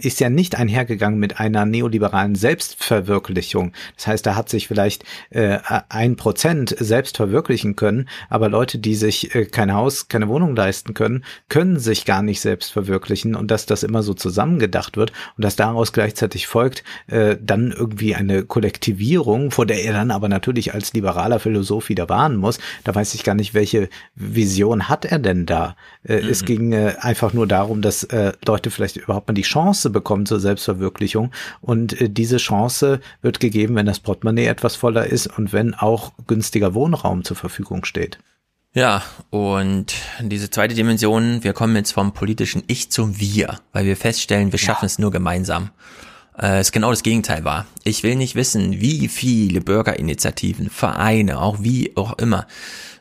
ist 0.02 0.20
ja 0.20 0.30
nicht 0.30 0.56
einhergegangen 0.56 1.20
mit 1.20 1.40
einer 1.40 1.66
neoliberalen 1.66 2.36
Selbstverwirklichung. 2.36 3.74
Das 3.96 4.08
heißt, 4.08 4.26
da 4.26 4.36
hat 4.36 4.50
sich 4.50 4.68
vielleicht 4.68 5.04
äh, 5.30 5.58
ein 5.90 6.16
Prozent 6.16 6.76
selbst 6.78 7.18
verwirklichen 7.18 7.76
können, 7.76 8.08
aber 8.30 8.50
Leute, 8.50 8.78
die 8.78 8.96
sich 8.96 9.34
äh, 9.36 9.46
kein 9.46 9.74
Haus, 9.74 10.08
keine 10.08 10.28
Wohnung 10.28 10.56
leisten 10.56 10.94
können, 10.94 11.24
können 11.50 11.80
sich 11.80 12.06
gar 12.06 12.22
nicht 12.22 12.42
selbst 12.42 12.72
verwirklichen 12.72 13.36
und 13.36 13.52
dass 13.52 13.66
das 13.66 13.84
immer 13.84 14.04
so 14.04 14.14
zusammengedacht 14.14 14.98
wird 14.98 15.12
und 15.38 15.44
dass 15.44 15.56
daraus 15.56 15.94
gleichzeitig 15.94 16.48
folgt, 16.48 16.84
äh, 17.08 17.38
dann 17.42 17.72
irgendwie 17.72 18.16
eine 18.16 18.44
Kollektivierung, 18.44 19.52
vor 19.52 19.66
der 19.66 19.84
er 19.84 19.94
dann 19.94 20.12
aber 20.12 20.30
natürlich 20.30 20.74
als 20.74 20.94
liberaler 20.94 21.40
Philosoph 21.40 21.90
wieder 21.90 22.10
warnen 22.36 22.38
muss. 22.38 22.60
Da 22.84 22.94
weiß 22.94 23.14
ich 23.16 23.24
gar 23.24 23.36
nicht, 23.36 23.54
welche 23.54 23.90
Vision 24.16 24.90
hat 24.90 25.06
er 25.06 25.20
denn 25.20 25.46
da? 25.46 25.76
Äh, 26.04 26.22
mhm. 26.22 26.30
Es 26.30 26.46
ging 26.46 26.74
äh, 26.74 26.96
einfach 27.00 27.34
nur 27.34 27.48
darum, 27.48 27.82
dass 27.82 28.04
äh, 28.04 28.34
Leute 28.46 28.72
vielleicht 28.72 28.98
überhaupt 28.98 29.28
mal 29.28 29.34
die 29.34 29.42
Chance 29.42 29.90
bekommen 29.90 30.26
zur 30.26 30.40
Selbstverwirklichung. 30.40 31.32
Und 31.62 32.00
äh, 32.00 32.10
diese 32.10 32.38
Chance 32.38 33.00
wird 33.22 33.40
gegeben, 33.40 33.76
wenn 33.76 33.86
das 33.86 34.00
Portemonnaie 34.00 34.46
etwas 34.46 34.76
voller 34.76 35.06
ist 35.08 35.28
und 35.28 35.54
wenn 35.54 35.74
auch 35.74 36.12
günstiger 36.28 36.74
Wohnraum 36.74 37.24
zur 37.24 37.38
Verfügung 37.38 37.86
steht. 37.86 38.20
Ja, 38.74 39.04
und 39.30 39.96
diese 40.20 40.50
zweite 40.50 40.76
Dimension, 40.76 41.46
wir 41.46 41.54
kommen 41.54 41.78
jetzt 41.78 41.94
vom 41.94 42.14
politischen 42.14 42.62
Ich 42.68 42.92
zum 42.92 43.22
Wir, 43.22 43.60
weil 43.72 43.86
wir 43.86 43.96
feststellen, 43.96 44.52
wir 44.52 44.60
schaffen 44.60 44.84
ja. 44.84 44.88
es 44.88 45.00
nur 45.00 45.12
gemeinsam 45.12 45.70
äh, 46.40 46.60
es 46.60 46.72
genau 46.72 46.90
das 46.90 47.04
Gegenteil 47.04 47.44
war. 47.44 47.66
Ich 47.84 48.04
will 48.04 48.16
nicht 48.16 48.36
wissen, 48.36 48.80
wie 48.82 49.08
viele 49.08 49.62
Bürgerinitiativen, 49.62 50.70
Vereine, 50.70 51.40
auch 51.40 51.58
wie 51.62 51.96
auch 51.96 52.18
immer, 52.18 52.48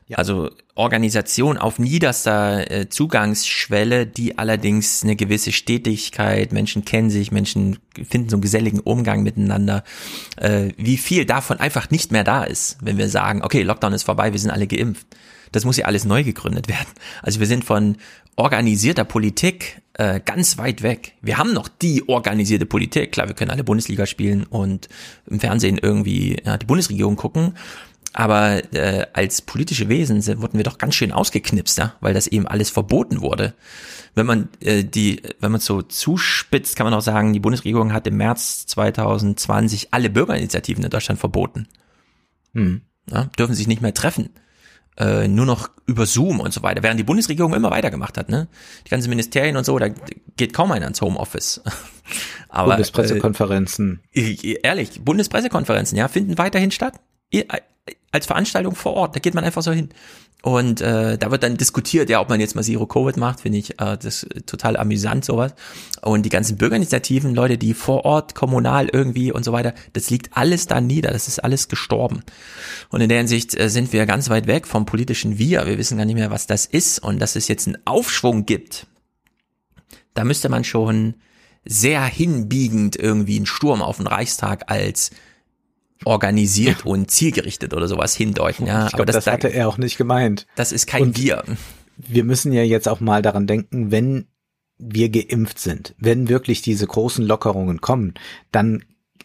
ja. 0.08 0.18
also 0.18 0.50
Organisation 0.76 1.56
auf 1.56 1.78
niederster 1.78 2.70
äh, 2.70 2.88
Zugangsschwelle, 2.88 4.06
die 4.06 4.38
allerdings 4.38 5.04
eine 5.04 5.14
gewisse 5.14 5.52
Stetigkeit, 5.52 6.52
Menschen 6.52 6.84
kennen 6.84 7.10
sich, 7.10 7.30
Menschen 7.30 7.78
finden 7.94 8.28
so 8.28 8.36
einen 8.36 8.42
geselligen 8.42 8.80
Umgang 8.80 9.22
miteinander, 9.22 9.84
äh, 10.36 10.70
wie 10.76 10.96
viel 10.96 11.26
davon 11.26 11.60
einfach 11.60 11.90
nicht 11.90 12.10
mehr 12.10 12.24
da 12.24 12.42
ist, 12.42 12.78
wenn 12.80 12.98
wir 12.98 13.08
sagen, 13.08 13.42
okay, 13.42 13.62
Lockdown 13.62 13.92
ist 13.92 14.02
vorbei, 14.02 14.32
wir 14.32 14.40
sind 14.40 14.50
alle 14.50 14.66
geimpft. 14.66 15.06
Das 15.52 15.64
muss 15.64 15.76
ja 15.76 15.84
alles 15.84 16.04
neu 16.04 16.24
gegründet 16.24 16.68
werden. 16.68 16.88
Also 17.22 17.38
wir 17.38 17.46
sind 17.46 17.64
von 17.64 17.96
organisierter 18.36 19.04
Politik 19.04 19.80
äh, 19.94 20.20
ganz 20.24 20.58
weit 20.58 20.82
weg. 20.82 21.14
Wir 21.22 21.38
haben 21.38 21.52
noch 21.52 21.68
die 21.68 22.08
organisierte 22.08 22.66
Politik. 22.66 23.12
Klar, 23.12 23.28
wir 23.28 23.34
können 23.34 23.50
alle 23.50 23.64
Bundesliga 23.64 24.06
spielen 24.06 24.44
und 24.44 24.88
im 25.26 25.40
Fernsehen 25.40 25.78
irgendwie 25.80 26.36
ja, 26.44 26.56
die 26.56 26.66
Bundesregierung 26.66 27.16
gucken. 27.16 27.54
Aber 28.12 28.62
äh, 28.74 29.06
als 29.12 29.42
politische 29.42 29.88
Wesen 29.88 30.20
sind, 30.20 30.40
wurden 30.40 30.56
wir 30.56 30.64
doch 30.64 30.78
ganz 30.78 30.94
schön 30.94 31.10
ausgeknipst, 31.10 31.78
ja, 31.78 31.94
weil 32.00 32.14
das 32.14 32.28
eben 32.28 32.46
alles 32.46 32.70
verboten 32.70 33.20
wurde. 33.20 33.54
Wenn 34.14 34.26
man 34.26 34.48
äh, 34.60 34.84
die, 34.84 35.20
wenn 35.40 35.50
man 35.50 35.60
so 35.60 35.82
zuspitzt, 35.82 36.76
kann 36.76 36.84
man 36.84 36.94
auch 36.94 37.00
sagen, 37.00 37.32
die 37.32 37.40
Bundesregierung 37.40 37.92
hat 37.92 38.06
im 38.06 38.16
März 38.16 38.66
2020 38.66 39.88
alle 39.92 40.10
Bürgerinitiativen 40.10 40.84
in 40.84 40.90
Deutschland 40.90 41.18
verboten. 41.18 41.66
Hm. 42.52 42.82
Ja, 43.10 43.24
dürfen 43.36 43.54
sich 43.54 43.66
nicht 43.66 43.82
mehr 43.82 43.94
treffen 43.94 44.30
äh, 44.96 45.26
nur 45.28 45.46
noch 45.46 45.70
über 45.86 46.06
Zoom 46.06 46.40
und 46.40 46.52
so 46.52 46.62
weiter, 46.62 46.82
während 46.82 47.00
die 47.00 47.04
Bundesregierung 47.04 47.54
immer 47.54 47.70
weitergemacht 47.70 48.16
hat, 48.16 48.28
ne? 48.28 48.48
Die 48.86 48.90
ganzen 48.90 49.08
Ministerien 49.08 49.56
und 49.56 49.64
so, 49.64 49.78
da 49.78 49.88
geht 50.36 50.52
kaum 50.52 50.72
einer 50.72 50.86
ins 50.86 51.00
Homeoffice. 51.00 51.62
Aber 52.48 52.72
Bundespressekonferenzen. 52.72 54.00
Äh, 54.12 54.58
ehrlich, 54.62 55.04
Bundespressekonferenzen, 55.04 55.98
ja, 55.98 56.08
finden 56.08 56.38
weiterhin 56.38 56.70
statt. 56.70 56.94
Als 58.12 58.26
Veranstaltung 58.26 58.76
vor 58.76 58.94
Ort, 58.94 59.16
da 59.16 59.20
geht 59.20 59.34
man 59.34 59.44
einfach 59.44 59.62
so 59.62 59.72
hin. 59.72 59.90
Und 60.44 60.82
äh, 60.82 61.16
da 61.16 61.30
wird 61.30 61.42
dann 61.42 61.56
diskutiert, 61.56 62.10
ja, 62.10 62.20
ob 62.20 62.28
man 62.28 62.38
jetzt 62.38 62.54
mal 62.54 62.62
Zero 62.62 62.84
Covid 62.86 63.16
macht, 63.16 63.40
finde 63.40 63.56
ich 63.56 63.80
äh, 63.80 63.96
das 63.96 64.26
total 64.44 64.76
amüsant 64.76 65.24
sowas. 65.24 65.54
Und 66.02 66.26
die 66.26 66.28
ganzen 66.28 66.58
Bürgerinitiativen, 66.58 67.34
Leute, 67.34 67.56
die 67.56 67.72
vor 67.72 68.04
Ort, 68.04 68.34
kommunal 68.34 68.90
irgendwie 68.92 69.32
und 69.32 69.42
so 69.42 69.52
weiter, 69.52 69.72
das 69.94 70.10
liegt 70.10 70.36
alles 70.36 70.66
da 70.66 70.82
nieder, 70.82 71.12
das 71.12 71.28
ist 71.28 71.42
alles 71.42 71.68
gestorben. 71.68 72.24
Und 72.90 73.00
in 73.00 73.08
der 73.08 73.16
Hinsicht 73.16 73.58
äh, 73.58 73.70
sind 73.70 73.94
wir 73.94 74.04
ganz 74.04 74.28
weit 74.28 74.46
weg 74.46 74.66
vom 74.66 74.84
politischen 74.84 75.38
Wir. 75.38 75.66
Wir 75.66 75.78
wissen 75.78 75.96
gar 75.96 76.04
nicht 76.04 76.14
mehr, 76.14 76.30
was 76.30 76.46
das 76.46 76.66
ist 76.66 76.98
und 76.98 77.20
dass 77.20 77.36
es 77.36 77.48
jetzt 77.48 77.66
einen 77.66 77.78
Aufschwung 77.86 78.44
gibt. 78.44 78.86
Da 80.12 80.24
müsste 80.24 80.50
man 80.50 80.62
schon 80.62 81.14
sehr 81.64 82.04
hinbiegend 82.04 82.96
irgendwie 82.96 83.36
einen 83.36 83.46
Sturm 83.46 83.80
auf 83.80 83.96
den 83.96 84.06
Reichstag 84.06 84.70
als 84.70 85.10
organisiert 86.04 86.84
und 86.86 87.10
zielgerichtet 87.10 87.74
oder 87.74 87.88
sowas 87.88 88.14
hindeuten. 88.14 88.66
Ja, 88.66 88.86
ich 88.86 88.92
glaube, 88.92 89.06
das, 89.06 89.24
das, 89.24 89.32
hatte 89.32 89.48
er 89.48 89.68
auch 89.68 89.78
nicht 89.78 89.96
gemeint. 89.96 90.46
Das 90.56 90.72
ist 90.72 90.86
kein 90.86 91.02
und 91.02 91.18
Wir. 91.18 91.44
Wir 91.96 92.24
müssen 92.24 92.52
ja 92.52 92.62
jetzt 92.62 92.88
auch 92.88 93.00
mal 93.00 93.22
daran 93.22 93.46
denken, 93.46 93.90
wenn 93.90 94.26
wir 94.78 95.08
geimpft 95.08 95.58
sind, 95.58 95.94
wenn 95.98 96.28
wirklich 96.28 96.62
diese 96.62 96.86
großen 96.86 97.24
Lockerungen 97.24 97.80
kommen, 97.80 98.14
dann 98.50 98.84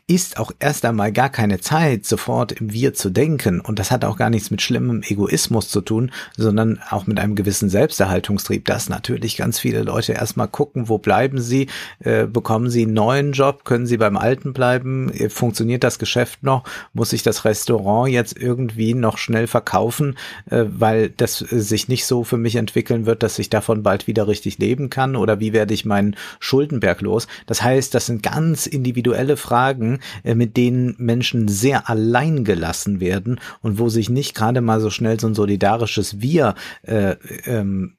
ist 0.09 0.37
auch 0.37 0.51
erst 0.59 0.85
einmal 0.85 1.11
gar 1.11 1.29
keine 1.29 1.59
Zeit, 1.59 2.05
sofort 2.05 2.51
im 2.51 2.73
Wir 2.73 2.95
zu 2.95 3.11
denken. 3.11 3.61
Und 3.61 3.77
das 3.77 3.91
hat 3.91 4.03
auch 4.03 4.17
gar 4.17 4.31
nichts 4.31 4.49
mit 4.49 4.61
schlimmem 4.61 5.03
Egoismus 5.03 5.69
zu 5.69 5.81
tun, 5.81 6.11
sondern 6.35 6.79
auch 6.89 7.05
mit 7.05 7.19
einem 7.19 7.35
gewissen 7.35 7.69
Selbsterhaltungstrieb, 7.69 8.65
dass 8.65 8.89
natürlich 8.89 9.37
ganz 9.37 9.59
viele 9.59 9.83
Leute 9.83 10.13
erstmal 10.13 10.47
gucken, 10.47 10.89
wo 10.89 10.97
bleiben 10.97 11.39
sie, 11.39 11.67
äh, 11.99 12.25
bekommen 12.25 12.71
sie 12.71 12.83
einen 12.83 12.93
neuen 12.93 13.33
Job, 13.33 13.65
können 13.65 13.85
sie 13.85 13.97
beim 13.97 14.17
alten 14.17 14.51
bleiben, 14.51 15.13
äh, 15.13 15.29
funktioniert 15.29 15.83
das 15.83 15.99
Geschäft 15.99 16.41
noch, 16.41 16.63
muss 16.93 17.11
sich 17.11 17.21
das 17.21 17.45
Restaurant 17.45 18.11
jetzt 18.11 18.35
irgendwie 18.35 18.95
noch 18.95 19.19
schnell 19.19 19.45
verkaufen, 19.45 20.17
äh, 20.49 20.65
weil 20.67 21.09
das 21.11 21.41
äh, 21.41 21.59
sich 21.59 21.87
nicht 21.87 22.05
so 22.05 22.23
für 22.23 22.37
mich 22.37 22.55
entwickeln 22.55 23.05
wird, 23.05 23.21
dass 23.21 23.37
ich 23.37 23.51
davon 23.51 23.83
bald 23.83 24.07
wieder 24.07 24.27
richtig 24.27 24.57
leben 24.57 24.89
kann? 24.89 25.15
Oder 25.15 25.39
wie 25.39 25.53
werde 25.53 25.75
ich 25.75 25.85
meinen 25.85 26.15
Schuldenberg 26.39 27.01
los. 27.01 27.27
Das 27.45 27.61
heißt, 27.61 27.93
das 27.93 28.07
sind 28.07 28.23
ganz 28.23 28.65
individuelle 28.65 29.37
Fragen, 29.37 29.98
äh, 30.23 30.35
mit 30.35 30.57
denen 30.57 30.95
Menschen 30.97 31.47
sehr 31.47 31.89
allein 31.89 32.43
gelassen 32.43 32.99
werden 32.99 33.39
und 33.61 33.79
wo 33.79 33.89
sich 33.89 34.09
nicht 34.09 34.35
gerade 34.35 34.61
mal 34.61 34.79
so 34.79 34.89
schnell 34.89 35.19
so 35.19 35.27
ein 35.27 35.35
solidarisches 35.35 36.21
Wir 36.21 36.55
äh, 36.83 37.15
ähm, 37.45 37.97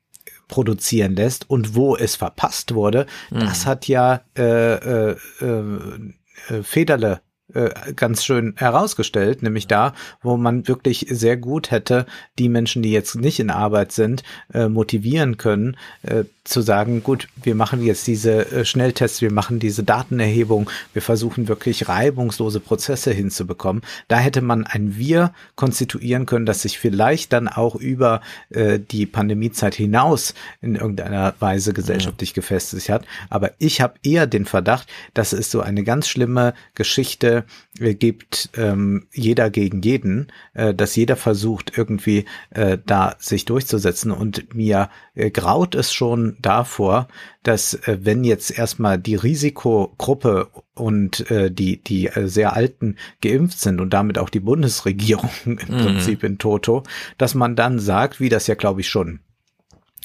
produzieren 0.48 1.14
lässt 1.14 1.48
und 1.48 1.74
wo 1.74 1.96
es 1.96 2.16
verpasst 2.16 2.74
wurde, 2.74 3.06
mhm. 3.30 3.40
das 3.40 3.66
hat 3.66 3.86
ja 3.88 4.22
äh, 4.36 4.74
äh, 4.74 5.16
äh, 5.40 6.62
Federle 6.62 7.20
äh, 7.54 7.92
ganz 7.94 8.24
schön 8.24 8.54
herausgestellt, 8.56 9.42
nämlich 9.42 9.66
da, 9.66 9.94
wo 10.22 10.36
man 10.36 10.68
wirklich 10.68 11.06
sehr 11.10 11.36
gut 11.36 11.70
hätte 11.70 12.06
die 12.38 12.48
Menschen, 12.48 12.82
die 12.82 12.92
jetzt 12.92 13.16
nicht 13.16 13.40
in 13.40 13.50
Arbeit 13.50 13.92
sind, 13.92 14.22
äh, 14.52 14.68
motivieren 14.68 15.36
können, 15.36 15.76
äh, 16.02 16.24
zu 16.44 16.62
sagen, 16.62 17.02
gut, 17.02 17.28
wir 17.42 17.54
machen 17.54 17.82
jetzt 17.82 18.06
diese 18.06 18.50
äh, 18.50 18.64
Schnelltests, 18.64 19.22
wir 19.22 19.30
machen 19.30 19.58
diese 19.58 19.84
Datenerhebung, 19.84 20.68
wir 20.92 21.02
versuchen 21.02 21.48
wirklich 21.48 21.88
reibungslose 21.88 22.60
Prozesse 22.60 23.12
hinzubekommen. 23.12 23.82
Da 24.08 24.18
hätte 24.18 24.40
man 24.40 24.66
ein 24.66 24.96
Wir 24.96 25.32
konstituieren 25.54 26.26
können, 26.26 26.46
das 26.46 26.62
sich 26.62 26.78
vielleicht 26.78 27.32
dann 27.32 27.46
auch 27.46 27.76
über 27.76 28.20
äh, 28.50 28.78
die 28.78 29.06
Pandemiezeit 29.06 29.74
hinaus 29.74 30.34
in 30.60 30.76
irgendeiner 30.76 31.34
Weise 31.38 31.72
gesellschaftlich 31.72 32.34
gefestigt 32.34 32.88
hat. 32.88 33.04
Aber 33.28 33.52
ich 33.58 33.80
habe 33.80 33.94
eher 34.02 34.26
den 34.26 34.44
Verdacht, 34.44 34.88
dass 35.14 35.32
es 35.32 35.50
so 35.50 35.60
eine 35.60 35.84
ganz 35.84 36.08
schlimme 36.08 36.54
Geschichte 36.74 37.39
äh, 37.78 37.94
gibt, 37.94 38.50
ähm, 38.56 39.06
jeder 39.12 39.50
gegen 39.50 39.82
jeden, 39.82 40.32
äh, 40.54 40.74
dass 40.74 40.96
jeder 40.96 41.16
versucht 41.16 41.76
irgendwie 41.76 42.24
äh, 42.50 42.78
da 42.84 43.16
sich 43.18 43.44
durchzusetzen 43.44 44.10
und 44.10 44.54
mir 44.54 44.90
äh, 45.14 45.30
graut 45.30 45.74
es 45.74 45.92
schon 45.92 46.36
davor, 46.40 47.08
dass 47.42 47.74
äh, 47.74 47.98
wenn 48.02 48.24
jetzt 48.24 48.56
erstmal 48.56 48.98
die 48.98 49.16
Risikogruppe 49.16 50.48
und 50.74 51.30
äh, 51.30 51.50
die 51.50 51.82
die 51.82 52.06
äh, 52.06 52.28
sehr 52.28 52.54
alten 52.54 52.96
geimpft 53.20 53.60
sind 53.60 53.80
und 53.80 53.90
damit 53.90 54.18
auch 54.18 54.30
die 54.30 54.40
Bundesregierung 54.40 55.30
im 55.44 55.52
mhm. 55.52 55.58
Prinzip 55.58 56.22
in 56.24 56.38
Toto, 56.38 56.82
dass 57.18 57.34
man 57.34 57.56
dann 57.56 57.78
sagt, 57.78 58.20
wie 58.20 58.28
das 58.28 58.46
ja 58.46 58.54
glaube 58.54 58.80
ich 58.80 58.88
schon 58.88 59.20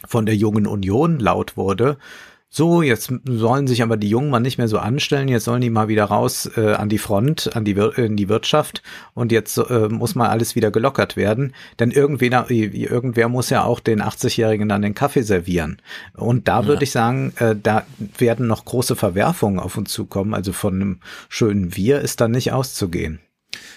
von 0.08 0.26
der 0.26 0.36
jungen 0.36 0.68
Union 0.68 1.20
laut 1.20 1.58
wurde, 1.58 1.98
so, 2.50 2.82
jetzt 2.82 3.12
sollen 3.26 3.68
sich 3.68 3.84
aber 3.84 3.98
die 3.98 4.08
Jungen 4.08 4.30
mal 4.30 4.40
nicht 4.40 4.58
mehr 4.58 4.68
so 4.68 4.78
anstellen, 4.78 5.28
jetzt 5.28 5.44
sollen 5.44 5.62
die 5.62 5.70
mal 5.70 5.90
wieder 5.90 6.06
raus 6.06 6.50
äh, 6.56 6.74
an 6.74 6.88
die 6.88 7.00
Front, 7.00 7.54
an 7.56 7.66
die, 7.66 7.76
Wir 7.76 7.98
in 7.98 8.16
die 8.16 8.30
Wirtschaft 8.30 8.82
und 9.14 9.32
jetzt 9.32 9.58
äh, 9.58 9.90
muss 9.90 10.16
mal 10.16 10.30
alles 10.30 10.56
wieder 10.56 10.72
gelockert 10.72 11.18
werden. 11.18 11.54
Denn 11.80 11.92
irgendwer, 11.92 12.50
irgendwer 12.50 13.28
muss 13.28 13.50
ja 13.50 13.64
auch 13.64 13.82
den 13.82 14.02
80-Jährigen 14.02 14.70
dann 14.70 14.84
den 14.84 14.94
Kaffee 14.94 15.24
servieren. 15.24 15.82
Und 16.14 16.48
da 16.48 16.62
ja. 16.62 16.68
würde 16.68 16.84
ich 16.86 16.92
sagen, 16.92 17.34
äh, 17.40 17.56
da 17.62 17.86
werden 18.18 18.48
noch 18.48 18.64
große 18.64 18.96
Verwerfungen 18.96 19.60
auf 19.60 19.76
uns 19.76 19.92
zukommen. 19.92 20.34
Also 20.34 20.54
von 20.54 20.76
einem 20.76 21.00
schönen 21.28 21.76
Wir 21.76 22.00
ist 22.00 22.22
da 22.22 22.30
nicht 22.30 22.54
auszugehen. 22.54 23.20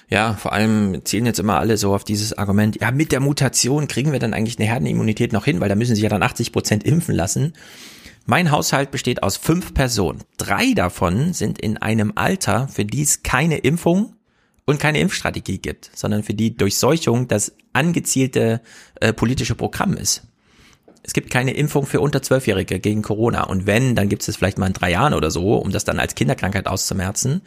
Ja, 0.08 0.34
vor 0.34 0.52
allem 0.52 1.04
zielen 1.04 1.26
jetzt 1.26 1.38
immer 1.38 1.58
alle 1.58 1.76
so 1.76 1.94
auf 1.94 2.04
dieses 2.04 2.36
Argument, 2.36 2.80
ja, 2.80 2.90
mit 2.90 3.12
der 3.12 3.20
Mutation 3.20 3.88
kriegen 3.88 4.12
wir 4.12 4.18
dann 4.18 4.34
eigentlich 4.34 4.58
eine 4.58 4.68
Herdenimmunität 4.68 5.32
noch 5.32 5.44
hin, 5.44 5.60
weil 5.60 5.68
da 5.68 5.74
müssen 5.74 5.94
sich 5.94 6.02
ja 6.04 6.08
dann 6.08 6.22
80 6.22 6.52
Prozent 6.52 6.84
impfen 6.84 7.14
lassen. 7.14 7.52
Mein 8.30 8.50
Haushalt 8.50 8.90
besteht 8.90 9.22
aus 9.22 9.38
fünf 9.38 9.72
Personen. 9.72 10.22
Drei 10.36 10.74
davon 10.74 11.32
sind 11.32 11.58
in 11.58 11.78
einem 11.78 12.12
Alter, 12.14 12.68
für 12.68 12.84
die 12.84 13.00
es 13.00 13.22
keine 13.22 13.56
Impfung 13.56 14.16
und 14.66 14.78
keine 14.78 15.00
Impfstrategie 15.00 15.56
gibt, 15.56 15.90
sondern 15.94 16.22
für 16.22 16.34
die 16.34 16.54
Durchseuchung 16.54 17.26
das 17.26 17.54
angezielte 17.72 18.60
äh, 19.00 19.14
politische 19.14 19.54
Programm 19.54 19.94
ist 19.94 20.27
es 21.08 21.14
gibt 21.14 21.30
keine 21.30 21.52
Impfung 21.52 21.86
für 21.86 22.02
unter 22.02 22.20
Zwölfjährige 22.20 22.80
gegen 22.80 23.00
Corona. 23.00 23.44
Und 23.44 23.64
wenn, 23.64 23.94
dann 23.94 24.10
gibt 24.10 24.28
es 24.28 24.36
vielleicht 24.36 24.58
mal 24.58 24.66
in 24.66 24.74
drei 24.74 24.90
Jahren 24.90 25.14
oder 25.14 25.30
so, 25.30 25.54
um 25.54 25.72
das 25.72 25.84
dann 25.84 25.98
als 25.98 26.14
Kinderkrankheit 26.14 26.66
auszumerzen. 26.66 27.40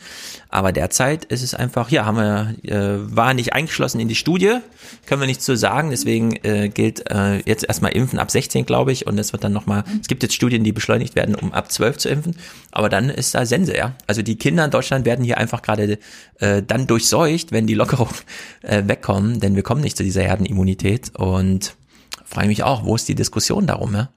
Aber 0.50 0.72
derzeit 0.72 1.26
ist 1.26 1.44
es 1.44 1.54
einfach, 1.54 1.92
ja, 1.92 2.04
haben 2.04 2.18
wir, 2.18 2.56
äh, 2.64 3.16
war 3.16 3.36
nicht 3.36 3.54
eingeschlossen 3.54 4.00
in 4.00 4.08
die 4.08 4.16
Studie, 4.16 4.58
können 5.06 5.22
wir 5.22 5.28
nichts 5.28 5.46
zu 5.46 5.56
sagen. 5.56 5.92
Deswegen 5.92 6.38
äh, 6.44 6.70
gilt 6.70 7.12
äh, 7.12 7.38
jetzt 7.46 7.64
erstmal 7.64 7.92
Impfen 7.92 8.18
ab 8.18 8.32
16, 8.32 8.66
glaube 8.66 8.94
ich. 8.94 9.06
Und 9.06 9.20
es 9.20 9.32
wird 9.32 9.44
dann 9.44 9.54
nochmal, 9.54 9.84
es 10.02 10.08
gibt 10.08 10.24
jetzt 10.24 10.34
Studien, 10.34 10.64
die 10.64 10.72
beschleunigt 10.72 11.16
werden, 11.16 11.36
um 11.36 11.54
ab 11.54 11.72
12 11.72 11.98
zu 11.98 12.10
impfen. 12.10 12.36
Aber 12.72 12.90
dann 12.90 13.12
ist 13.12 13.36
da 13.36 13.46
Sense, 13.46 13.78
ja. 13.78 13.94
Also 14.08 14.24
die 14.24 14.38
Kinder 14.38 14.66
in 14.66 14.72
Deutschland 14.72 15.06
werden 15.06 15.24
hier 15.24 15.38
einfach 15.38 15.62
gerade 15.62 16.00
äh, 16.40 16.64
dann 16.64 16.88
durchseucht, 16.88 17.52
wenn 17.52 17.68
die 17.68 17.76
Lockerungen 17.76 18.16
äh, 18.64 18.82
wegkommen, 18.88 19.40
denn 19.40 19.56
wir 19.56 19.62
kommen 19.62 19.82
nicht 19.82 19.98
zu 19.98 20.04
dieser 20.04 20.24
Herdenimmunität. 20.24 21.12
Und 21.16 21.76
frage 22.32 22.48
mich 22.48 22.64
auch, 22.64 22.86
wo 22.86 22.96
ist 22.96 23.08
die 23.08 23.16
Diskussion 23.16 23.68
darum, 23.68 23.94
ja? 23.94 24.10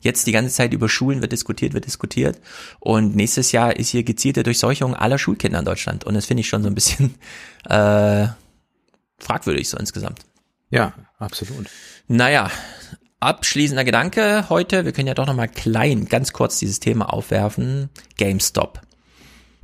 Jetzt 0.00 0.26
die 0.26 0.32
ganze 0.32 0.54
Zeit 0.54 0.74
über 0.74 0.90
Schulen 0.90 1.22
wird 1.22 1.32
diskutiert, 1.32 1.72
wird 1.72 1.86
diskutiert. 1.86 2.38
Und 2.78 3.16
nächstes 3.16 3.52
Jahr 3.52 3.74
ist 3.74 3.88
hier 3.88 4.02
gezielte 4.02 4.42
Durchseuchung 4.42 4.94
aller 4.94 5.16
Schulkinder 5.16 5.60
in 5.60 5.64
Deutschland. 5.64 6.04
Und 6.04 6.12
das 6.12 6.26
finde 6.26 6.42
ich 6.42 6.48
schon 6.48 6.62
so 6.62 6.68
ein 6.68 6.74
bisschen 6.74 7.14
äh, 7.64 8.26
fragwürdig 9.18 9.66
so 9.66 9.78
insgesamt. 9.78 10.20
Ja, 10.68 10.92
absolut. 11.18 11.68
Naja, 12.06 12.50
abschließender 13.20 13.84
Gedanke 13.84 14.50
heute. 14.50 14.84
Wir 14.84 14.92
können 14.92 15.08
ja 15.08 15.14
doch 15.14 15.26
nochmal 15.26 15.48
klein, 15.48 16.04
ganz 16.04 16.34
kurz 16.34 16.58
dieses 16.58 16.80
Thema 16.80 17.10
aufwerfen. 17.10 17.88
GameStop. 18.18 18.82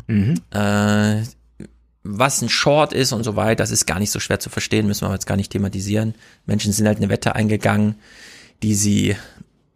Mhm. 0.07 0.41
Äh, 0.53 1.23
was 2.03 2.41
ein 2.41 2.49
Short 2.49 2.93
ist 2.93 3.13
und 3.13 3.25
so 3.25 3.37
weiter, 3.37 3.57
das 3.57 3.71
ist 3.71 3.87
gar 3.87 3.99
nicht 3.99 4.11
so 4.11 4.21
schwer 4.21 4.41
zu 4.41 4.49
verstehen, 4.49 4.87
müssen 4.87 5.07
wir 5.07 5.13
jetzt 5.13 5.27
gar 5.27 5.37
nicht 5.37 5.53
thematisieren. 5.53 6.15
Menschen 6.47 6.73
sind 6.73 6.87
halt 6.87 6.99
eine 6.99 7.11
Wette 7.11 7.35
eingegangen, 7.35 7.97
die 8.63 8.75
sie 8.75 9.17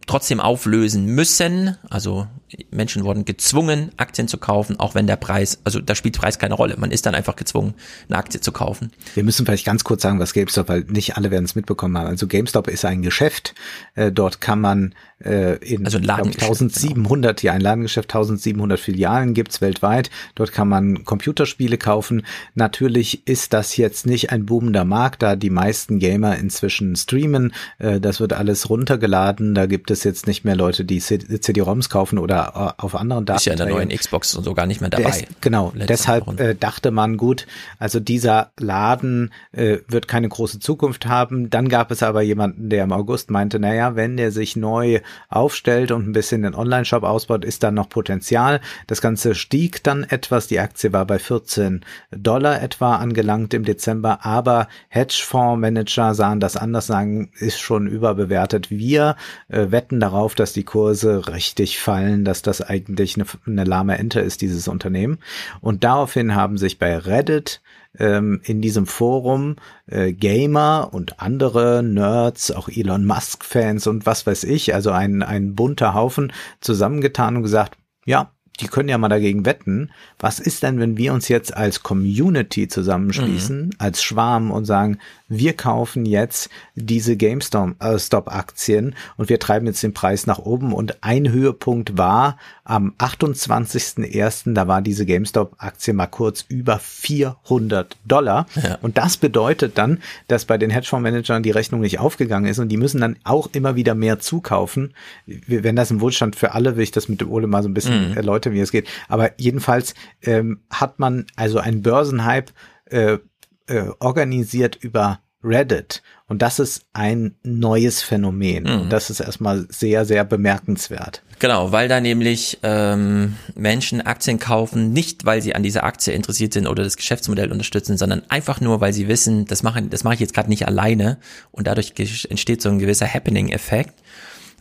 trotzdem 0.06 0.40
auflösen 0.40 1.06
müssen. 1.06 1.76
Also 1.90 2.26
Menschen 2.70 3.04
wurden 3.04 3.24
gezwungen, 3.24 3.90
Aktien 3.96 4.28
zu 4.28 4.38
kaufen, 4.38 4.78
auch 4.78 4.94
wenn 4.94 5.06
der 5.06 5.16
Preis, 5.16 5.60
also 5.64 5.80
da 5.80 5.94
spielt 5.94 6.18
Preis 6.18 6.38
keine 6.38 6.54
Rolle. 6.54 6.76
Man 6.78 6.90
ist 6.90 7.06
dann 7.06 7.14
einfach 7.14 7.36
gezwungen, 7.36 7.74
eine 8.08 8.18
Aktie 8.18 8.40
zu 8.40 8.52
kaufen. 8.52 8.92
Wir 9.14 9.24
müssen 9.24 9.46
vielleicht 9.46 9.66
ganz 9.66 9.84
kurz 9.84 10.02
sagen, 10.02 10.18
was 10.18 10.32
GameStop, 10.32 10.68
weil 10.68 10.80
nicht 10.82 11.16
alle 11.16 11.30
werden 11.30 11.44
es 11.44 11.54
mitbekommen 11.54 11.96
haben. 11.96 12.08
Also 12.08 12.26
GameStop 12.26 12.68
ist 12.68 12.84
ein 12.84 13.02
Geschäft. 13.02 13.54
Äh, 13.94 14.12
dort 14.12 14.40
kann 14.40 14.60
man 14.60 14.94
äh, 15.24 15.56
in 15.64 15.84
also 15.84 15.98
ein 15.98 16.04
Ladengeschäft, 16.04 16.42
1700, 16.44 17.40
genau. 17.40 17.46
ja, 17.46 17.54
ein 17.54 17.60
Ladengeschäft, 17.60 18.10
1700 18.10 18.78
Filialen 18.78 19.34
gibt's 19.34 19.60
weltweit. 19.60 20.10
Dort 20.34 20.52
kann 20.52 20.68
man 20.68 21.04
Computerspiele 21.04 21.78
kaufen. 21.78 22.26
Natürlich 22.54 23.26
ist 23.26 23.52
das 23.52 23.76
jetzt 23.76 24.06
nicht 24.06 24.30
ein 24.30 24.46
boomender 24.46 24.84
Markt, 24.84 25.22
da 25.22 25.36
die 25.36 25.50
meisten 25.50 25.98
Gamer 25.98 26.36
inzwischen 26.36 26.94
streamen. 26.96 27.52
Äh, 27.78 28.00
das 28.00 28.20
wird 28.20 28.32
alles 28.32 28.68
runtergeladen. 28.68 29.54
Da 29.54 29.66
gibt 29.66 29.90
es 29.90 30.04
jetzt 30.04 30.26
nicht 30.26 30.44
mehr 30.44 30.56
Leute, 30.56 30.84
die 30.84 31.00
CD-ROMs 31.00 31.88
kaufen 31.88 32.18
oder 32.18 32.43
äh, 32.44 32.82
auf 32.82 32.94
anderen 32.94 33.24
Daten. 33.24 33.38
Ist 33.38 33.46
ja 33.46 33.52
in 33.52 33.58
der 33.58 33.68
neuen 33.68 33.88
Xbox 33.90 34.30
so 34.32 34.54
gar 34.54 34.66
nicht 34.66 34.80
mehr 34.80 34.90
dabei. 34.90 35.10
Des, 35.10 35.24
genau. 35.40 35.72
Deshalb 35.74 36.40
äh, 36.40 36.54
dachte 36.54 36.90
man, 36.90 37.16
gut, 37.16 37.46
also 37.78 38.00
dieser 38.00 38.52
Laden 38.58 39.32
äh, 39.52 39.78
wird 39.88 40.08
keine 40.08 40.28
große 40.28 40.60
Zukunft 40.60 41.06
haben. 41.06 41.50
Dann 41.50 41.68
gab 41.68 41.90
es 41.90 42.02
aber 42.02 42.22
jemanden, 42.22 42.68
der 42.70 42.84
im 42.84 42.92
August 42.92 43.30
meinte, 43.30 43.58
naja, 43.58 43.96
wenn 43.96 44.16
der 44.16 44.30
sich 44.30 44.56
neu 44.56 45.00
aufstellt 45.28 45.90
und 45.90 46.08
ein 46.08 46.12
bisschen 46.12 46.42
den 46.42 46.54
Online-Shop 46.54 47.02
ausbaut, 47.02 47.44
ist 47.44 47.62
dann 47.62 47.74
noch 47.74 47.88
Potenzial. 47.88 48.60
Das 48.86 49.00
Ganze 49.00 49.34
stieg 49.34 49.82
dann 49.82 50.04
etwas. 50.04 50.46
Die 50.46 50.58
Aktie 50.58 50.92
war 50.92 51.06
bei 51.06 51.18
14 51.18 51.84
Dollar 52.10 52.62
etwa 52.62 52.96
angelangt 52.96 53.54
im 53.54 53.64
Dezember, 53.64 54.24
aber 54.24 54.68
Hedgefondsmanager 54.88 56.14
sahen 56.14 56.40
das 56.40 56.56
anders, 56.56 56.86
sagen, 56.86 57.30
ist 57.38 57.60
schon 57.60 57.86
überbewertet. 57.86 58.70
Wir 58.70 59.16
äh, 59.48 59.70
wetten 59.70 60.00
darauf, 60.00 60.34
dass 60.34 60.52
die 60.52 60.64
Kurse 60.64 61.28
richtig 61.28 61.78
fallen, 61.78 62.24
dass 62.34 62.58
das 62.58 62.60
eigentlich 62.60 63.16
eine, 63.16 63.26
eine 63.46 63.64
lahme 63.64 63.98
Ente 63.98 64.20
ist, 64.20 64.40
dieses 64.40 64.68
Unternehmen. 64.68 65.18
Und 65.60 65.84
daraufhin 65.84 66.34
haben 66.34 66.58
sich 66.58 66.78
bei 66.78 66.96
Reddit 66.96 67.60
ähm, 67.98 68.40
in 68.44 68.60
diesem 68.60 68.86
Forum 68.86 69.56
äh, 69.86 70.12
Gamer 70.12 70.88
und 70.92 71.20
andere 71.20 71.82
Nerds, 71.82 72.50
auch 72.50 72.68
Elon 72.68 73.04
Musk-Fans 73.04 73.86
und 73.86 74.06
was 74.06 74.26
weiß 74.26 74.44
ich, 74.44 74.74
also 74.74 74.90
ein, 74.90 75.22
ein 75.22 75.54
bunter 75.54 75.94
Haufen 75.94 76.32
zusammengetan 76.60 77.36
und 77.36 77.42
gesagt, 77.42 77.78
ja, 78.04 78.30
die 78.60 78.68
können 78.68 78.88
ja 78.88 78.98
mal 78.98 79.08
dagegen 79.08 79.44
wetten. 79.44 79.90
Was 80.18 80.38
ist 80.38 80.62
denn, 80.62 80.78
wenn 80.78 80.96
wir 80.96 81.12
uns 81.12 81.28
jetzt 81.28 81.56
als 81.56 81.82
Community 81.82 82.68
zusammenschließen, 82.68 83.66
mhm. 83.66 83.72
als 83.78 84.02
Schwarm 84.02 84.50
und 84.50 84.64
sagen, 84.64 84.98
wir 85.28 85.54
kaufen 85.54 86.04
jetzt 86.04 86.50
diese 86.74 87.16
GameStop-Aktien 87.16 88.92
äh, 88.92 88.94
und 89.16 89.28
wir 89.28 89.38
treiben 89.38 89.66
jetzt 89.66 89.82
den 89.82 89.94
Preis 89.94 90.26
nach 90.26 90.38
oben. 90.38 90.72
Und 90.72 91.02
ein 91.02 91.30
Höhepunkt 91.30 91.96
war 91.96 92.36
am 92.64 92.94
28.01., 92.98 94.52
da 94.52 94.68
war 94.68 94.82
diese 94.82 95.06
GameStop-Aktie 95.06 95.94
mal 95.94 96.06
kurz 96.06 96.44
über 96.48 96.78
400 96.78 97.96
Dollar. 98.04 98.46
Ja. 98.54 98.78
Und 98.82 98.98
das 98.98 99.16
bedeutet 99.16 99.78
dann, 99.78 100.02
dass 100.28 100.44
bei 100.44 100.58
den 100.58 100.70
Hedgefondsmanagern 100.70 101.42
die 101.42 101.50
Rechnung 101.50 101.80
nicht 101.80 102.00
aufgegangen 102.00 102.46
ist 102.46 102.58
und 102.58 102.68
die 102.68 102.76
müssen 102.76 103.00
dann 103.00 103.16
auch 103.24 103.48
immer 103.52 103.76
wieder 103.76 103.94
mehr 103.94 104.18
zukaufen. 104.18 104.94
Wenn 105.26 105.76
das 105.76 105.90
im 105.90 106.00
Wohlstand 106.00 106.36
für 106.36 106.52
alle, 106.52 106.76
will 106.76 106.82
ich 106.82 106.92
das 106.92 107.08
mit 107.08 107.20
dem 107.20 107.30
Ole 107.30 107.46
mal 107.46 107.62
so 107.62 107.68
ein 107.68 107.74
bisschen 107.74 108.10
mhm. 108.10 108.16
erläutern, 108.16 108.52
wie 108.52 108.60
es 108.60 108.72
geht. 108.72 108.88
Aber 109.08 109.30
jedenfalls 109.38 109.94
ähm, 110.22 110.60
hat 110.70 110.98
man 110.98 111.26
also 111.36 111.58
einen 111.58 111.82
Börsenhype 111.82 112.52
äh, 112.86 113.18
äh, 113.66 113.88
organisiert 114.00 114.76
über 114.76 115.20
Reddit. 115.44 116.02
Und 116.26 116.40
das 116.40 116.58
ist 116.58 116.86
ein 116.94 117.36
neues 117.42 118.02
Phänomen. 118.02 118.64
Mhm. 118.64 118.88
Das 118.88 119.10
ist 119.10 119.20
erstmal 119.20 119.66
sehr, 119.68 120.04
sehr 120.04 120.24
bemerkenswert. 120.24 121.22
Genau, 121.38 121.70
weil 121.70 121.88
da 121.88 122.00
nämlich 122.00 122.58
ähm, 122.62 123.36
Menschen 123.54 124.00
Aktien 124.00 124.38
kaufen, 124.38 124.92
nicht 124.92 125.26
weil 125.26 125.42
sie 125.42 125.54
an 125.54 125.62
dieser 125.62 125.84
Aktie 125.84 126.14
interessiert 126.14 126.54
sind 126.54 126.66
oder 126.66 126.82
das 126.82 126.96
Geschäftsmodell 126.96 127.52
unterstützen, 127.52 127.98
sondern 127.98 128.22
einfach 128.30 128.60
nur, 128.60 128.80
weil 128.80 128.92
sie 128.92 129.08
wissen, 129.08 129.44
das 129.44 129.62
mache 129.62 129.82
das 129.82 130.04
mache 130.04 130.14
ich 130.14 130.20
jetzt 130.20 130.34
gerade 130.34 130.48
nicht 130.48 130.66
alleine 130.66 131.18
und 131.50 131.66
dadurch 131.66 131.92
entsteht 132.30 132.62
so 132.62 132.70
ein 132.70 132.78
gewisser 132.78 133.06
Happening-Effekt. 133.06 133.94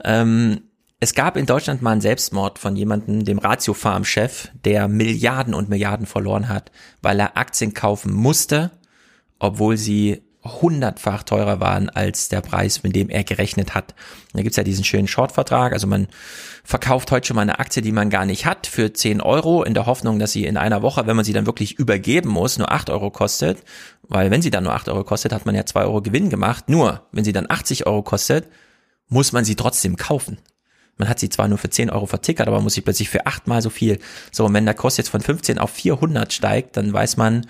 Ähm, 0.04 0.62
es 1.00 1.14
gab 1.14 1.38
in 1.38 1.46
Deutschland 1.46 1.82
mal 1.82 1.92
einen 1.92 2.02
Selbstmord 2.02 2.60
von 2.60 2.76
jemandem, 2.76 3.26
dem 3.26 3.38
Ratio 3.38 3.74
Farm 3.74 4.06
Chef, 4.06 4.50
der 4.66 4.88
Milliarden 4.88 5.54
und 5.54 5.70
Milliarden 5.70 6.06
verloren 6.06 6.50
hat, 6.50 6.72
weil 7.02 7.20
er 7.20 7.38
Aktien 7.38 7.74
kaufen 7.74 8.14
musste, 8.14 8.72
obwohl 9.44 9.78
sie 9.78 10.22
hundertfach 10.44 11.24
teurer 11.24 11.60
waren 11.60 11.90
als 11.90 12.28
der 12.28 12.42
Preis, 12.42 12.84
mit 12.84 12.96
dem 12.96 13.10
er 13.10 13.24
gerechnet 13.24 13.76
hat. 13.76 13.94
Da 14.34 14.42
gibt's 14.42 14.58
ja 14.58 14.64
diesen 14.64 14.84
schönen 14.84 15.08
Short-Vertrag, 15.08 15.72
also 15.72 15.88
man 15.88 16.08
verkauft 16.64 17.12
heute 17.12 17.28
schon 17.28 17.36
mal 17.36 17.44
eine 17.44 17.60
Aktie, 17.60 17.82
die 17.82 17.92
man 17.92 18.10
gar 18.10 18.26
nicht 18.26 18.46
hat, 18.46 18.68
für 18.68 18.92
10 18.92 19.22
Euro, 19.22 19.64
in 19.64 19.74
der 19.74 19.86
Hoffnung, 19.86 20.20
dass 20.20 20.34
sie 20.34 20.46
in 20.46 20.58
einer 20.58 20.82
Woche, 20.82 21.08
wenn 21.08 21.16
man 21.16 21.24
sie 21.24 21.34
dann 21.34 21.46
wirklich 21.46 21.78
übergeben 21.80 22.30
muss, 22.30 22.58
nur 22.58 22.72
8 22.72 22.90
Euro 22.90 23.10
kostet, 23.10 23.64
weil 24.04 24.32
wenn 24.32 24.42
sie 24.42 24.50
dann 24.50 24.66
nur 24.66 24.74
8 24.74 24.90
Euro 24.90 25.04
kostet, 25.04 25.34
hat 25.34 25.46
man 25.46 25.56
ja 25.56 25.66
2 25.66 25.84
Euro 25.84 26.02
Gewinn 26.02 26.30
gemacht, 26.30 26.70
nur 26.70 27.08
wenn 27.12 27.24
sie 27.24 27.34
dann 27.34 27.50
80 27.50 27.86
Euro 27.86 28.02
kostet, 28.02 28.48
muss 29.08 29.32
man 29.32 29.46
sie 29.46 29.56
trotzdem 29.56 29.96
kaufen. 29.96 30.38
Man 30.98 31.10
hat 31.10 31.20
sie 31.20 31.30
zwar 31.30 31.48
nur 31.48 31.58
für 31.58 31.70
10 31.70 31.90
Euro 31.90 32.06
vertickert, 32.06 32.48
aber 32.48 32.62
muss 32.62 32.76
sie 32.76 32.82
plötzlich 32.82 33.10
für 33.10 33.26
achtmal 33.26 33.62
so 33.62 33.70
viel. 33.70 34.00
So, 34.32 34.46
und 34.46 34.54
wenn 34.54 34.66
der 34.66 34.76
Kurs 34.76 34.98
jetzt 34.98 35.10
von 35.10 35.22
15 35.22 35.58
auf 35.58 35.72
400 35.72 36.32
steigt, 36.32 36.78
dann 36.78 36.94
weiß 36.94 37.18
man, 37.18 37.48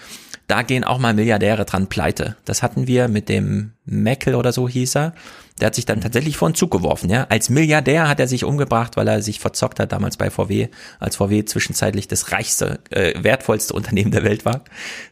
da 0.47 0.61
gehen 0.61 0.83
auch 0.83 0.99
mal 0.99 1.13
Milliardäre 1.13 1.65
dran 1.65 1.87
pleite. 1.87 2.35
Das 2.45 2.63
hatten 2.63 2.87
wir 2.87 3.07
mit 3.07 3.29
dem 3.29 3.71
Meckel 3.85 4.35
oder 4.35 4.51
so 4.51 4.67
hieß 4.67 4.95
er. 4.95 5.13
Der 5.59 5.67
hat 5.67 5.75
sich 5.75 5.85
dann 5.85 6.01
tatsächlich 6.01 6.35
vor 6.35 6.49
den 6.49 6.55
Zug 6.55 6.71
geworfen, 6.71 7.09
ja. 7.09 7.27
Als 7.29 7.49
Milliardär 7.49 8.09
hat 8.09 8.19
er 8.19 8.27
sich 8.27 8.43
umgebracht, 8.43 8.97
weil 8.97 9.07
er 9.07 9.21
sich 9.21 9.39
verzockt 9.39 9.79
hat 9.79 9.91
damals 9.91 10.17
bei 10.17 10.31
VW, 10.31 10.69
als 10.99 11.15
VW 11.17 11.45
zwischenzeitlich 11.45 12.07
das 12.07 12.31
reichste, 12.31 12.79
äh, 12.89 13.23
wertvollste 13.23 13.73
Unternehmen 13.73 14.11
der 14.11 14.23
Welt 14.23 14.45
war. 14.45 14.61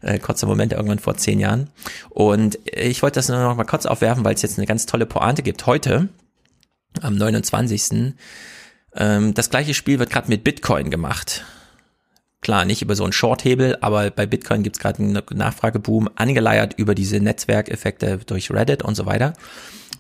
Äh, 0.02 0.20
kurzer 0.20 0.48
Moment, 0.48 0.74
irgendwann 0.74 1.00
vor 1.00 1.16
zehn 1.16 1.40
Jahren. 1.40 1.70
Und 2.10 2.58
ich 2.66 3.04
wollte 3.04 3.20
das 3.20 3.30
nur 3.30 3.40
noch 3.40 3.56
mal 3.56 3.66
kurz 3.66 3.86
aufwerfen, 3.86 4.26
weil 4.26 4.34
es 4.34 4.42
jetzt 4.42 4.58
eine 4.58 4.68
ganz 4.68 4.88
tolle 4.88 5.06
Pointe 5.06 5.44
gibt. 5.44 5.66
Heute, 5.68 6.10
am 7.02 7.16
29 7.16 8.16
Ähm, 8.96 9.34
das 9.34 9.50
gleiche 9.50 9.74
Spiel 9.74 10.00
wird 10.00 10.10
gerade 10.10 10.28
mit 10.28 10.44
Bitcoin 10.44 10.90
gemacht. 10.90 11.46
Klar, 12.42 12.66
nicht 12.66 12.82
über 12.82 12.96
so 12.96 13.04
einen 13.04 13.14
Shorthebel, 13.14 13.78
aber 13.82 14.10
bei 14.10 14.26
Bitcoin 14.26 14.64
gibt's 14.64 14.80
gerade 14.80 15.04
einen 15.04 15.22
Nachfrageboom, 15.32 16.10
angeleiert 16.16 16.74
über 16.78 16.96
diese 16.96 17.20
Netzwerkeffekte 17.20 18.20
durch 18.26 18.50
Reddit 18.50 18.82
und 18.82 18.96
so 18.96 19.06
weiter. 19.06 19.34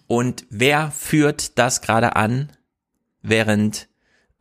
Und 0.07 0.45
wer 0.49 0.91
führt 0.91 1.57
das 1.59 1.81
gerade 1.81 2.15
an, 2.15 2.51
während 3.21 3.87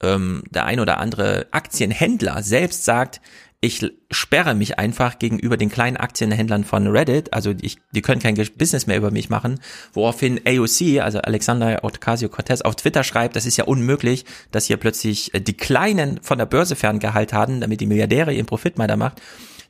ähm, 0.02 0.42
der 0.50 0.64
ein 0.64 0.80
oder 0.80 0.98
andere 0.98 1.46
Aktienhändler 1.50 2.42
selbst 2.42 2.84
sagt, 2.84 3.20
ich 3.62 3.86
sperre 4.10 4.54
mich 4.54 4.78
einfach 4.78 5.18
gegenüber 5.18 5.58
den 5.58 5.68
kleinen 5.68 5.98
Aktienhändlern 5.98 6.64
von 6.64 6.86
Reddit, 6.86 7.34
also 7.34 7.54
ich, 7.60 7.76
die 7.92 8.00
können 8.00 8.22
kein 8.22 8.34
Business 8.34 8.86
mehr 8.86 8.96
über 8.96 9.10
mich 9.10 9.28
machen, 9.28 9.60
woraufhin 9.92 10.40
AOC, 10.46 11.00
also 11.02 11.20
Alexander 11.20 11.84
Ocasio-Cortez, 11.84 12.62
auf 12.62 12.76
Twitter 12.76 13.04
schreibt, 13.04 13.36
das 13.36 13.44
ist 13.44 13.58
ja 13.58 13.64
unmöglich, 13.64 14.24
dass 14.50 14.64
hier 14.64 14.78
plötzlich 14.78 15.34
äh, 15.34 15.40
die 15.40 15.56
Kleinen 15.56 16.22
von 16.22 16.38
der 16.38 16.46
Börse 16.46 16.74
ferngehalten 16.74 17.36
haben, 17.36 17.60
damit 17.60 17.82
die 17.82 17.86
Milliardäre 17.86 18.32
ihren 18.32 18.46
Profit 18.46 18.78
weitermacht. 18.78 19.20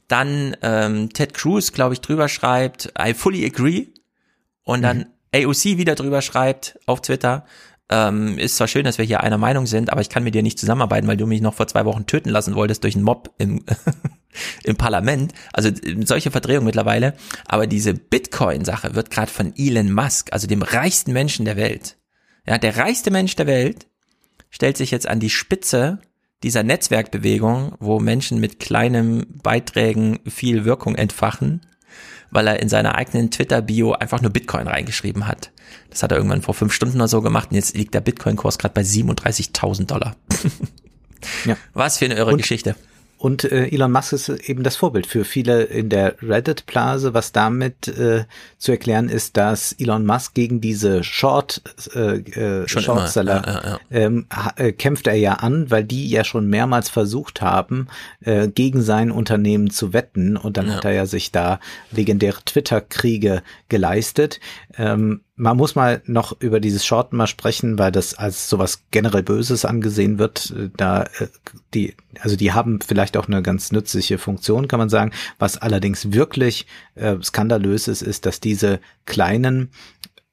Dann 0.07 0.57
ähm, 0.63 1.13
Ted 1.13 1.35
Cruz, 1.35 1.73
glaube 1.73 1.95
ich, 1.95 2.01
drüber 2.01 2.29
schreibt, 2.29 2.93
I 3.01 3.15
fully 3.15 3.45
agree. 3.45 3.89
Und 4.63 4.83
dann 4.83 4.99
mhm. 4.99 5.47
AOC 5.47 5.65
wieder 5.79 5.95
drüber 5.97 6.23
schreibt 6.23 6.79
auf 6.87 7.01
Twitter, 7.01 7.45
ähm, 7.91 8.39
ist 8.39 8.57
zwar 8.57 8.69
schön, 8.69 8.85
dass 8.85 8.99
wir 8.99 9.05
hier 9.05 9.21
einer 9.21 9.37
Meinung 9.37 9.67
sind, 9.67 9.91
aber 9.91 10.01
ich 10.01 10.09
kann 10.09 10.23
mit 10.23 10.35
dir 10.35 10.45
nicht 10.45 10.59
zusammenarbeiten, 10.59 11.09
weil 11.09 11.17
du 11.17 11.27
mich 11.27 11.41
noch 11.41 11.55
vor 11.55 11.67
zwei 11.67 11.85
Wochen 11.85 12.07
töten 12.07 12.31
lassen 12.31 12.55
wolltest 12.55 12.85
durch 12.85 12.95
einen 12.95 13.05
Mob 13.05 13.35
im, 13.39 13.65
im 14.65 14.77
Parlament. 14.77 15.33
Also 15.53 15.71
solche 16.05 16.31
Verdrehung 16.31 16.65
mittlerweile. 16.65 17.15
Aber 17.47 17.67
diese 17.67 17.93
Bitcoin-Sache 17.95 18.95
wird 18.95 19.11
gerade 19.11 19.31
von 19.31 19.53
Elon 19.57 19.93
Musk, 19.93 20.33
also 20.33 20.47
dem 20.47 20.63
reichsten 20.63 21.13
Menschen 21.13 21.45
der 21.45 21.57
Welt, 21.57 21.97
ja, 22.47 22.59
der 22.59 22.77
reichste 22.77 23.11
Mensch 23.11 23.35
der 23.35 23.47
Welt, 23.47 23.89
stellt 24.51 24.77
sich 24.77 24.93
jetzt 24.93 25.09
an 25.09 25.21
die 25.21 25.31
Spitze 25.31 25.99
dieser 26.43 26.63
Netzwerkbewegung, 26.63 27.75
wo 27.81 27.99
Menschen 27.99 28.39
mit 28.41 28.61
kleinen 28.61 29.27
Beiträgen 29.43 30.21
viel 30.27 30.65
Wirkung 30.65 30.95
entfachen 30.95 31.61
weil 32.31 32.47
er 32.47 32.61
in 32.61 32.69
seiner 32.69 32.95
eigenen 32.95 33.31
Twitter-Bio 33.31 33.93
einfach 33.93 34.21
nur 34.21 34.31
Bitcoin 34.31 34.69
reingeschrieben 34.69 35.27
hat. 35.27 35.51
Das 35.91 36.03
hat 36.03 36.13
er 36.13 36.19
irgendwann 36.19 36.43
vor 36.43 36.55
fünf 36.55 36.73
Stunden 36.73 36.97
oder 36.97 37.09
so 37.09 37.23
gemacht 37.23 37.51
und 37.51 37.57
jetzt 37.57 37.77
liegt 37.77 37.95
der 37.95 38.01
Bitcoin-Kurs 38.01 38.59
gerade 38.59 38.75
bei 38.75 38.83
37.000 38.83 39.87
Dollar. 39.87 40.17
ja. 41.45 41.57
Was 41.75 41.99
für 41.99 42.07
eine 42.07 42.15
irre 42.15 42.33
und, 42.33 42.39
Geschichte. 42.39 42.77
Und 43.21 43.45
äh, 43.45 43.67
Elon 43.67 43.93
Musk 43.93 44.15
ist 44.15 44.31
eben 44.31 44.63
das 44.63 44.77
Vorbild 44.77 45.07
für 45.07 45.27
viele 45.27 45.65
in 45.65 45.91
der 45.91 46.15
Reddit-Blase, 46.23 47.13
was 47.13 47.33
damit 47.33 47.87
äh, 47.87 48.25
zu 48.57 48.73
erklären 48.73 49.11
ist, 49.11 49.37
dass 49.37 49.73
Elon 49.73 50.07
Musk 50.07 50.33
gegen 50.33 50.63
diese 50.63 51.05
Short 51.05 51.61
äh, 51.95 52.17
äh, 52.17 52.67
Shortseller 52.67 53.43
ja, 53.47 53.53
ja, 53.53 53.71
ja. 53.73 53.81
Ähm, 53.91 54.27
äh, 54.57 54.73
kämpft 54.73 55.07
er 55.07 55.17
ja 55.17 55.35
an, 55.35 55.71
weil 55.71 55.85
die 55.85 56.09
ja 56.09 56.25
schon 56.25 56.49
mehrmals 56.49 56.89
versucht 56.89 57.43
haben, 57.43 57.89
äh, 58.23 58.49
gegen 58.49 58.81
sein 58.81 59.11
Unternehmen 59.11 59.69
zu 59.69 59.93
wetten. 59.93 60.39
Und 60.39 60.57
dann 60.57 60.75
hat 60.75 60.87
er 60.87 60.93
ja 60.93 61.05
sich 61.05 61.31
da 61.31 61.61
legendäre 61.91 62.43
Twitter-Kriege 62.43 63.43
geleistet. 63.69 64.41
Ähm, 64.79 65.21
man 65.41 65.57
muss 65.57 65.75
mal 65.75 66.03
noch 66.05 66.39
über 66.41 66.61
dieses 66.61 66.85
Shorten 66.85 67.17
mal 67.17 67.27
sprechen, 67.27 67.79
weil 67.79 67.91
das 67.91 68.15
als 68.15 68.51
sowas 68.51 68.83
generell 68.91 69.23
Böses 69.23 69.65
angesehen 69.65 70.19
wird. 70.19 70.53
Da 70.77 71.05
äh, 71.05 71.29
die, 71.73 71.95
also 72.21 72.37
die 72.37 72.53
haben 72.53 72.81
vielleicht 72.81 73.17
auch 73.17 73.27
eine 73.27 73.43
ganz 73.43 73.73
nützliche 73.73 74.19
Funktion, 74.19 74.69
kann 74.69 74.79
man 74.79 74.91
sagen. 74.91 75.13
Was 75.39 75.57
allerdings 75.57 76.13
wirklich 76.13 76.67
äh, 76.95 77.17
skandalös 77.23 77.89
ist, 77.89 78.03
ist, 78.03 78.27
dass 78.27 78.41
diese 78.41 78.81
kleinen 79.07 79.71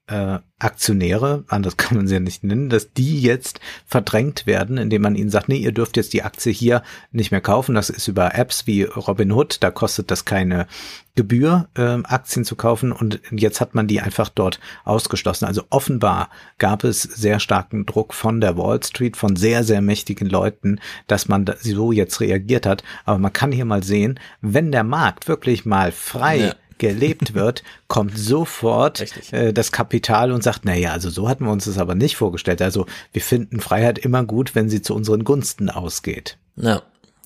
äh, 0.07 0.39
Aktionäre, 0.59 1.43
anders 1.47 1.77
kann 1.77 1.97
man 1.97 2.07
sie 2.07 2.15
ja 2.15 2.19
nicht 2.19 2.43
nennen, 2.43 2.69
dass 2.69 2.93
die 2.93 3.21
jetzt 3.21 3.59
verdrängt 3.85 4.47
werden, 4.47 4.77
indem 4.77 5.03
man 5.03 5.15
ihnen 5.15 5.29
sagt, 5.29 5.49
nee, 5.49 5.57
ihr 5.57 5.71
dürft 5.71 5.97
jetzt 5.97 6.13
die 6.13 6.23
Aktie 6.23 6.51
hier 6.51 6.81
nicht 7.11 7.31
mehr 7.31 7.41
kaufen. 7.41 7.75
Das 7.75 7.89
ist 7.89 8.07
über 8.07 8.33
Apps 8.35 8.65
wie 8.65 8.83
Robinhood, 8.83 9.57
da 9.61 9.69
kostet 9.69 10.09
das 10.09 10.25
keine 10.25 10.67
Gebühr, 11.15 11.67
äh, 11.75 11.99
Aktien 12.03 12.45
zu 12.45 12.55
kaufen 12.55 12.91
und 12.91 13.19
jetzt 13.31 13.59
hat 13.59 13.75
man 13.75 13.87
die 13.87 14.01
einfach 14.01 14.29
dort 14.29 14.59
ausgeschlossen. 14.83 15.45
Also 15.45 15.63
offenbar 15.69 16.29
gab 16.57 16.83
es 16.83 17.01
sehr 17.01 17.39
starken 17.39 17.85
Druck 17.85 18.13
von 18.13 18.39
der 18.39 18.57
Wall 18.57 18.81
Street, 18.83 19.17
von 19.17 19.35
sehr, 19.35 19.63
sehr 19.63 19.81
mächtigen 19.81 20.29
Leuten, 20.29 20.79
dass 21.07 21.27
man 21.27 21.45
so 21.59 21.91
jetzt 21.91 22.19
reagiert 22.19 22.65
hat. 22.65 22.83
Aber 23.05 23.17
man 23.17 23.33
kann 23.33 23.51
hier 23.51 23.65
mal 23.65 23.83
sehen, 23.83 24.19
wenn 24.41 24.71
der 24.71 24.83
Markt 24.83 25.27
wirklich 25.27 25.65
mal 25.65 25.91
frei 25.91 26.37
ja 26.37 26.53
gelebt 26.77 27.33
wird, 27.33 27.63
kommt 27.87 28.17
sofort 28.17 29.05
äh, 29.31 29.53
das 29.53 29.71
Kapital 29.71 30.31
und 30.31 30.43
sagt, 30.43 30.65
naja, 30.65 30.91
also 30.91 31.09
so 31.09 31.27
hatten 31.29 31.45
wir 31.45 31.51
uns 31.51 31.65
das 31.65 31.77
aber 31.77 31.95
nicht 31.95 32.17
vorgestellt. 32.17 32.61
Also 32.61 32.85
wir 33.13 33.21
finden 33.21 33.59
Freiheit 33.59 33.99
immer 33.99 34.23
gut, 34.23 34.55
wenn 34.55 34.69
sie 34.69 34.81
zu 34.81 34.95
unseren 34.95 35.23
Gunsten 35.23 35.69
ausgeht. 35.69 36.37
Ja. 36.55 36.81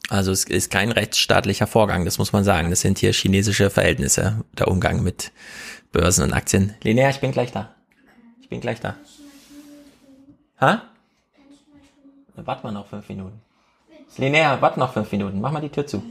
Also 0.10 0.32
es 0.32 0.44
ist 0.44 0.72
kein 0.72 0.92
rechtsstaatlicher 0.92 1.68
Vorgang, 1.68 2.04
das 2.04 2.18
muss 2.18 2.34
man 2.34 2.44
sagen. 2.44 2.70
Das 2.70 2.82
sind 2.82 3.00
hier 3.00 3.14
chinesische 3.14 3.70
Verhältnisse, 3.70 4.44
der 4.58 4.68
Umgang 4.68 5.04
mit 5.04 5.32
Börsen 5.94 6.26
und 6.26 6.34
Aktien. 6.34 6.74
Linnea, 6.84 7.10
ich 7.10 7.22
bin 7.22 7.32
gleich 7.32 7.52
da. 7.52 7.74
Ich 8.42 8.50
bin 8.50 8.60
gleich 8.60 8.82
da. 8.82 8.98
Ha? 10.60 10.84
Warte 12.36 12.64
mal 12.64 12.74
noch 12.74 12.88
fünf 12.88 13.08
Minuten. 13.08 13.40
Linnea, 14.18 14.62
warte 14.62 14.80
noch 14.80 14.92
fünf 14.94 15.12
Minuten. 15.12 15.40
Mach 15.40 15.52
mal 15.52 15.62
die 15.62 15.70
Tür 15.70 15.88
zu 15.88 16.04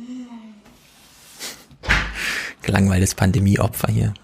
gelangweiltes 2.63 3.15
Pandemieopfer 3.15 3.91
hier. 3.93 4.15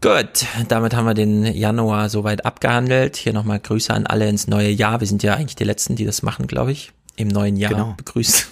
Gut, 0.00 0.46
damit 0.68 0.94
haben 0.94 1.06
wir 1.06 1.14
den 1.14 1.44
Januar 1.44 2.08
soweit 2.08 2.44
abgehandelt. 2.44 3.16
Hier 3.16 3.32
nochmal 3.32 3.60
Grüße 3.60 3.94
an 3.94 4.06
alle 4.06 4.28
ins 4.28 4.48
neue 4.48 4.70
Jahr. 4.70 5.00
Wir 5.00 5.06
sind 5.06 5.22
ja 5.22 5.34
eigentlich 5.34 5.54
die 5.54 5.64
Letzten, 5.64 5.94
die 5.94 6.04
das 6.04 6.22
machen, 6.22 6.48
glaube 6.48 6.72
ich. 6.72 6.92
Im 7.14 7.28
neuen 7.28 7.56
Jahr 7.56 7.72
genau. 7.72 7.94
begrüßt. 7.96 8.48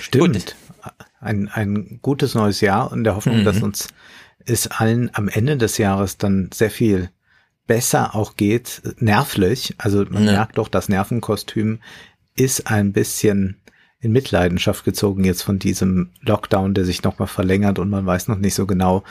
Stimmt. 0.00 0.32
Gut. 0.34 0.56
Ein, 1.20 1.48
ein 1.48 1.98
gutes 2.00 2.34
neues 2.34 2.60
Jahr 2.60 2.92
und 2.92 3.04
der 3.04 3.16
Hoffnung, 3.16 3.40
mhm. 3.40 3.44
dass 3.44 3.62
uns 3.62 3.88
es 4.46 4.68
allen 4.68 5.10
am 5.14 5.28
Ende 5.28 5.56
des 5.56 5.78
Jahres 5.78 6.18
dann 6.18 6.50
sehr 6.52 6.70
viel 6.70 7.10
besser 7.66 8.14
auch 8.14 8.36
geht, 8.36 8.82
nervlich. 8.98 9.74
Also 9.78 10.04
man 10.08 10.24
ja. 10.24 10.32
merkt 10.32 10.58
doch, 10.58 10.68
das 10.68 10.88
Nervenkostüm 10.88 11.80
ist 12.36 12.70
ein 12.70 12.92
bisschen 12.92 13.60
in 14.04 14.12
Mitleidenschaft 14.12 14.84
gezogen 14.84 15.24
jetzt 15.24 15.42
von 15.42 15.58
diesem 15.58 16.10
Lockdown, 16.20 16.74
der 16.74 16.84
sich 16.84 17.02
nochmal 17.02 17.28
verlängert 17.28 17.78
und 17.78 17.88
man 17.88 18.04
weiß 18.04 18.28
noch 18.28 18.38
nicht 18.38 18.54
so 18.54 18.66
genau, 18.66 19.02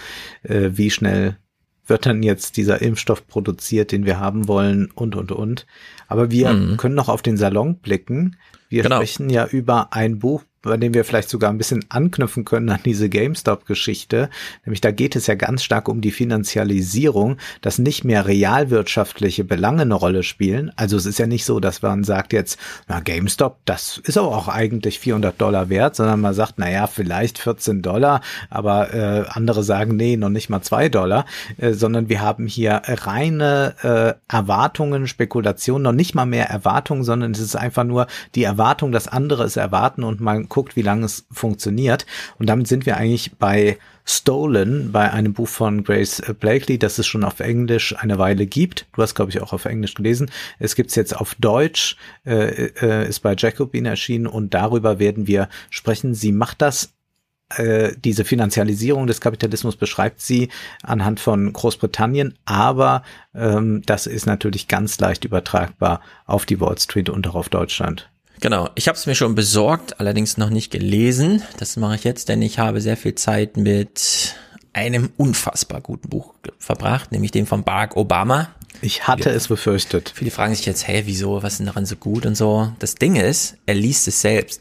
äh, 0.44 0.70
wie 0.74 0.92
schnell 0.92 1.38
wird 1.86 2.06
dann 2.06 2.24
jetzt 2.24 2.58
dieser 2.58 2.82
Impfstoff 2.82 3.28
produziert, 3.28 3.92
den 3.92 4.06
wir 4.06 4.20
haben 4.20 4.48
wollen 4.48 4.90
und, 4.94 5.16
und, 5.16 5.32
und. 5.32 5.66
Aber 6.08 6.32
wir 6.32 6.54
mhm. 6.54 6.78
können 6.78 6.96
noch 6.96 7.10
auf 7.10 7.22
den 7.22 7.38
Salon 7.38 7.78
blicken. 7.80 8.38
Wir 8.70 8.84
genau. 8.84 8.98
sprechen 8.98 9.30
ja 9.30 9.46
über 9.48 9.92
ein 9.92 10.20
Buch, 10.20 10.44
bei 10.64 10.78
dem 10.78 10.94
wir 10.94 11.04
vielleicht 11.04 11.30
sogar 11.30 11.52
ein 11.52 11.58
bisschen 11.58 11.86
anknüpfen 11.90 12.46
können 12.46 12.70
an 12.70 12.80
diese 12.86 13.10
GameStop-Geschichte. 13.10 14.30
Nämlich 14.66 14.82
da 14.82 14.92
geht 14.92 15.16
es 15.16 15.28
ja 15.28 15.36
ganz 15.36 15.64
stark 15.64 15.90
um 15.90 16.00
die 16.02 16.12
Finanzialisierung, 16.12 17.38
dass 17.62 17.80
nicht 17.80 18.06
mehr 18.06 18.26
realwirtschaftliche 18.26 19.44
Belange 19.44 19.82
eine 19.82 19.94
Rolle 19.94 20.24
spielen. 20.24 20.72
Also 20.78 20.96
es 20.96 21.06
ist 21.06 21.20
ja 21.20 21.28
nicht 21.28 21.44
so, 21.44 21.60
dass 21.60 21.82
man 21.82 22.06
sagt 22.06 22.32
jetzt, 22.32 22.58
na 22.88 23.02
GameStop, 23.02 23.58
das 23.66 24.00
ist 24.06 24.18
aber 24.18 24.30
auch 24.30 24.48
eigentlich 24.48 25.00
400 25.00 25.40
Dollar 25.40 25.70
wert, 25.70 25.98
sondern 25.98 26.22
man 26.22 26.34
sagt, 26.34 26.54
na 26.58 26.72
ja, 26.72 26.88
vielleicht 26.88 27.40
14 27.40 27.82
Dollar, 27.82 28.22
aber 28.50 28.94
äh, 28.94 29.26
andere 29.30 29.64
sagen, 29.64 29.98
nee, 29.98 30.16
noch 30.16 30.30
nicht 30.30 30.50
mal 30.50 30.62
zwei 30.62 30.88
Dollar, 30.88 31.26
äh, 31.58 31.74
sondern 31.74 32.08
wir 32.08 32.22
haben 32.22 32.48
hier 32.48 32.82
reine 32.88 33.76
äh, 33.84 34.34
Erwartungen, 34.34 35.08
Spekulationen, 35.08 35.84
noch 35.84 35.92
nicht 35.92 36.16
mal 36.16 36.26
mehr 36.26 36.50
Erwartungen, 36.50 37.04
sondern 37.04 37.32
es 37.32 37.40
ist 37.40 37.58
einfach 37.58 37.84
nur 37.84 38.08
die 38.36 38.44
Erwartung, 38.44 38.94
dass 38.94 39.10
andere 39.10 39.44
es 39.44 39.58
erwarten 39.58 40.04
und 40.06 40.22
man 40.22 40.48
guckt, 40.54 40.76
wie 40.76 40.84
lange 40.84 41.06
es 41.06 41.26
funktioniert. 41.32 42.06
Und 42.38 42.48
damit 42.48 42.68
sind 42.68 42.86
wir 42.86 42.96
eigentlich 42.96 43.36
bei 43.38 43.78
Stolen, 44.06 44.92
bei 44.92 45.12
einem 45.12 45.34
Buch 45.34 45.48
von 45.48 45.84
Grace 45.84 46.22
Blakely, 46.40 46.78
das 46.78 47.00
es 47.00 47.08
schon 47.08 47.24
auf 47.24 47.40
Englisch 47.40 47.96
eine 47.98 48.20
Weile 48.20 48.46
gibt. 48.46 48.86
Du 48.94 49.02
hast, 49.02 49.16
glaube 49.16 49.32
ich, 49.32 49.42
auch 49.42 49.52
auf 49.52 49.66
Englisch 49.66 49.96
gelesen. 49.96 50.30
Es 50.60 50.76
gibt's 50.76 50.96
jetzt 50.96 51.16
auf 51.16 51.36
Deutsch, 51.36 51.98
äh, 52.26 52.68
äh, 52.68 53.08
ist 53.08 53.22
bei 53.22 53.34
Jacobin 53.36 53.86
erschienen 53.86 54.28
und 54.28 54.54
darüber 54.54 55.00
werden 55.00 55.26
wir 55.26 55.50
sprechen. 55.70 56.14
Sie 56.14 56.32
macht 56.32 56.62
das 56.62 56.94
äh, 57.58 57.94
diese 57.98 58.26
Finanzialisierung 58.26 59.08
des 59.08 59.22
Kapitalismus 59.22 59.76
beschreibt 59.76 60.22
sie 60.22 60.50
anhand 60.82 61.20
von 61.20 61.52
Großbritannien, 61.52 62.38
aber 62.46 63.04
ähm, 63.36 63.84
das 63.86 64.08
ist 64.08 64.26
natürlich 64.26 64.68
ganz 64.68 65.00
leicht 65.00 65.26
übertragbar 65.26 66.02
auf 66.26 66.46
die 66.46 66.60
Wall 66.60 66.78
Street 66.78 67.10
und 67.10 67.28
auch 67.28 67.36
auf 67.36 67.50
Deutschland. 67.50 68.10
Genau, 68.44 68.70
ich 68.76 68.90
habe 68.90 68.98
es 68.98 69.06
mir 69.06 69.16
schon 69.16 69.36
besorgt, 69.36 70.02
allerdings 70.02 70.36
noch 70.36 70.50
nicht 70.50 70.70
gelesen. 70.70 71.42
Das 71.60 71.78
mache 71.78 71.96
ich 71.96 72.04
jetzt, 72.04 72.28
denn 72.28 72.42
ich 72.42 72.60
habe 72.60 72.82
sehr 72.82 72.98
viel 72.98 73.16
Zeit 73.16 73.56
mit 73.56 74.36
einem 74.74 75.12
unfassbar 75.16 75.80
guten 75.80 76.10
Buch 76.10 76.34
verbracht, 76.60 77.14
nämlich 77.14 77.32
dem 77.32 77.48
von 77.48 77.64
Barack 77.64 77.96
Obama. 77.96 78.50
Ich 78.82 79.08
hatte 79.08 79.30
ja. 79.30 79.36
es 79.38 79.48
befürchtet. 79.48 80.12
Viele 80.14 80.30
fragen 80.30 80.54
sich 80.54 80.66
jetzt, 80.66 80.86
hey, 80.86 81.04
wieso, 81.06 81.42
was 81.42 81.54
ist 81.54 81.60
denn 81.60 81.68
daran 81.68 81.86
so 81.86 81.96
gut 81.96 82.26
und 82.26 82.36
so. 82.36 82.70
Das 82.80 82.96
Ding 82.96 83.16
ist, 83.16 83.56
er 83.66 83.76
liest 83.76 84.10
es 84.10 84.20
selbst. 84.20 84.60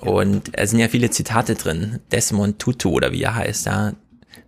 Und 0.00 0.48
es 0.54 0.70
sind 0.70 0.78
ja 0.78 0.88
viele 0.88 1.10
Zitate 1.10 1.54
drin. 1.54 2.00
Desmond 2.12 2.60
Tutu 2.60 2.92
oder 2.92 3.12
wie 3.12 3.24
er 3.24 3.34
heißt, 3.34 3.66
ja. 3.66 3.92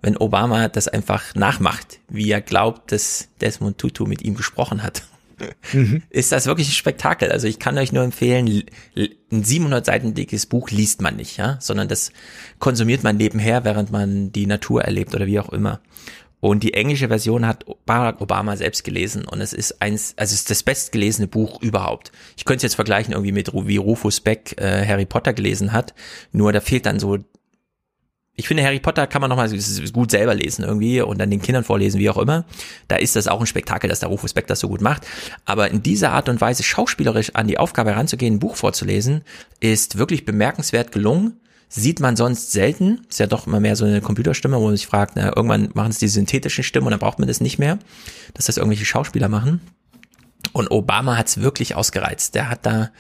Wenn 0.01 0.17
Obama 0.17 0.69
das 0.69 0.89
einfach 0.89 1.35
nachmacht, 1.35 2.01
wie 2.09 2.31
er 2.31 2.41
glaubt, 2.41 2.93
dass 2.93 3.29
Desmond 3.43 3.77
Tutu 3.77 4.07
mit 4.07 4.23
ihm 4.23 4.35
gesprochen 4.37 4.83
hat. 4.83 5.03
ist 6.11 6.33
das 6.33 6.47
wirklich 6.47 6.69
ein 6.69 6.73
Spektakel. 6.73 7.31
Also 7.31 7.47
ich 7.47 7.59
kann 7.59 7.79
euch 7.79 7.93
nur 7.93 8.05
empfehlen, 8.05 8.65
ein 8.97 9.45
700 9.45 9.85
Seiten 9.85 10.15
dickes 10.15 10.47
Buch 10.47 10.71
liest 10.71 11.01
man 11.01 11.17
nicht, 11.17 11.37
ja, 11.37 11.59
sondern 11.61 11.89
das 11.89 12.13
konsumiert 12.59 13.03
man 13.03 13.17
nebenher, 13.17 13.65
während 13.65 13.91
man 13.91 14.33
die 14.33 14.47
Natur 14.47 14.83
erlebt 14.83 15.15
oder 15.15 15.27
wie 15.27 15.41
auch 15.41 15.51
immer. 15.51 15.81
Und 16.45 16.63
die 16.63 16.75
englische 16.75 17.09
Version 17.09 17.47
hat 17.47 17.65
Barack 17.87 18.21
Obama 18.21 18.55
selbst 18.59 18.85
gelesen 18.85 19.25
und 19.25 19.41
es 19.41 19.55
ist 19.55 19.81
eins, 19.81 20.13
also 20.19 20.35
es 20.35 20.41
ist 20.41 20.51
das 20.51 20.63
bestgelesene 20.63 21.27
Buch 21.27 21.63
überhaupt. 21.63 22.13
Ich 22.37 22.45
könnte 22.45 22.59
es 22.59 22.65
jetzt 22.65 22.75
vergleichen 22.75 23.13
irgendwie 23.15 23.33
mit 23.33 23.51
wie 23.55 23.79
Rufus 23.79 24.21
Beck 24.21 24.61
äh, 24.61 24.87
Harry 24.87 25.07
Potter 25.07 25.33
gelesen 25.33 25.73
hat, 25.73 25.95
nur 26.33 26.53
da 26.53 26.61
fehlt 26.61 26.85
dann 26.85 27.01
so 27.01 27.19
ich 28.37 28.49
finde, 28.49 28.65
Harry 28.65 28.81
Potter 28.81 29.07
kann 29.07 29.21
man 29.21 29.31
nochmal 29.31 29.49
gut 29.93 30.11
selber 30.11 30.35
lesen 30.35 30.65
irgendwie 30.65 31.01
und 31.01 31.19
dann 31.19 31.31
den 31.31 31.41
Kindern 31.41 31.63
vorlesen, 31.63 32.01
wie 32.01 32.11
auch 32.11 32.19
immer. 32.19 32.45
Da 32.89 32.97
ist 32.97 33.15
das 33.15 33.29
auch 33.29 33.41
ein 33.41 33.47
Spektakel, 33.47 33.89
dass 33.89 34.01
der 34.01 34.09
Rufus 34.09 34.35
Beck 34.35 34.49
das 34.49 34.59
so 34.59 34.69
gut 34.69 34.81
macht. 34.81 35.07
Aber 35.45 35.71
in 35.71 35.83
dieser 35.83 36.11
Art 36.11 36.29
und 36.29 36.41
Weise 36.41 36.65
schauspielerisch 36.65 37.35
an 37.35 37.47
die 37.47 37.59
Aufgabe 37.59 37.91
heranzugehen, 37.91 38.35
ein 38.35 38.41
Buch 38.41 38.57
vorzulesen, 38.57 39.23
ist 39.61 39.99
wirklich 39.99 40.25
bemerkenswert 40.25 40.91
gelungen. 40.91 41.39
Sieht 41.69 42.01
man 42.01 42.17
sonst 42.17 42.51
selten. 42.51 43.03
Ist 43.09 43.21
ja 43.21 43.27
doch 43.27 43.47
immer 43.47 43.61
mehr 43.61 43.77
so 43.77 43.85
eine 43.85 44.01
Computerstimme, 44.01 44.57
wo 44.59 44.67
man 44.67 44.77
sich 44.77 44.87
fragt, 44.87 45.15
na, 45.15 45.35
irgendwann 45.37 45.71
machen 45.75 45.91
es 45.91 45.99
die 45.99 46.09
synthetischen 46.09 46.65
Stimmen 46.65 46.87
und 46.87 46.91
dann 46.91 47.01
braucht 47.01 47.21
man 47.21 47.29
das 47.29 47.41
nicht 47.41 47.59
mehr, 47.59 47.79
dass 48.35 48.47
das 48.47 48.57
irgendwelche 48.57 48.85
Schauspieler 48.85 49.29
machen. 49.29 49.61
Und 50.53 50.71
Obama 50.71 51.17
hat 51.17 51.29
es 51.29 51.41
wirklich 51.41 51.75
ausgereizt. 51.75 52.35
Der 52.35 52.49
hat 52.49 52.67
da 52.67 52.91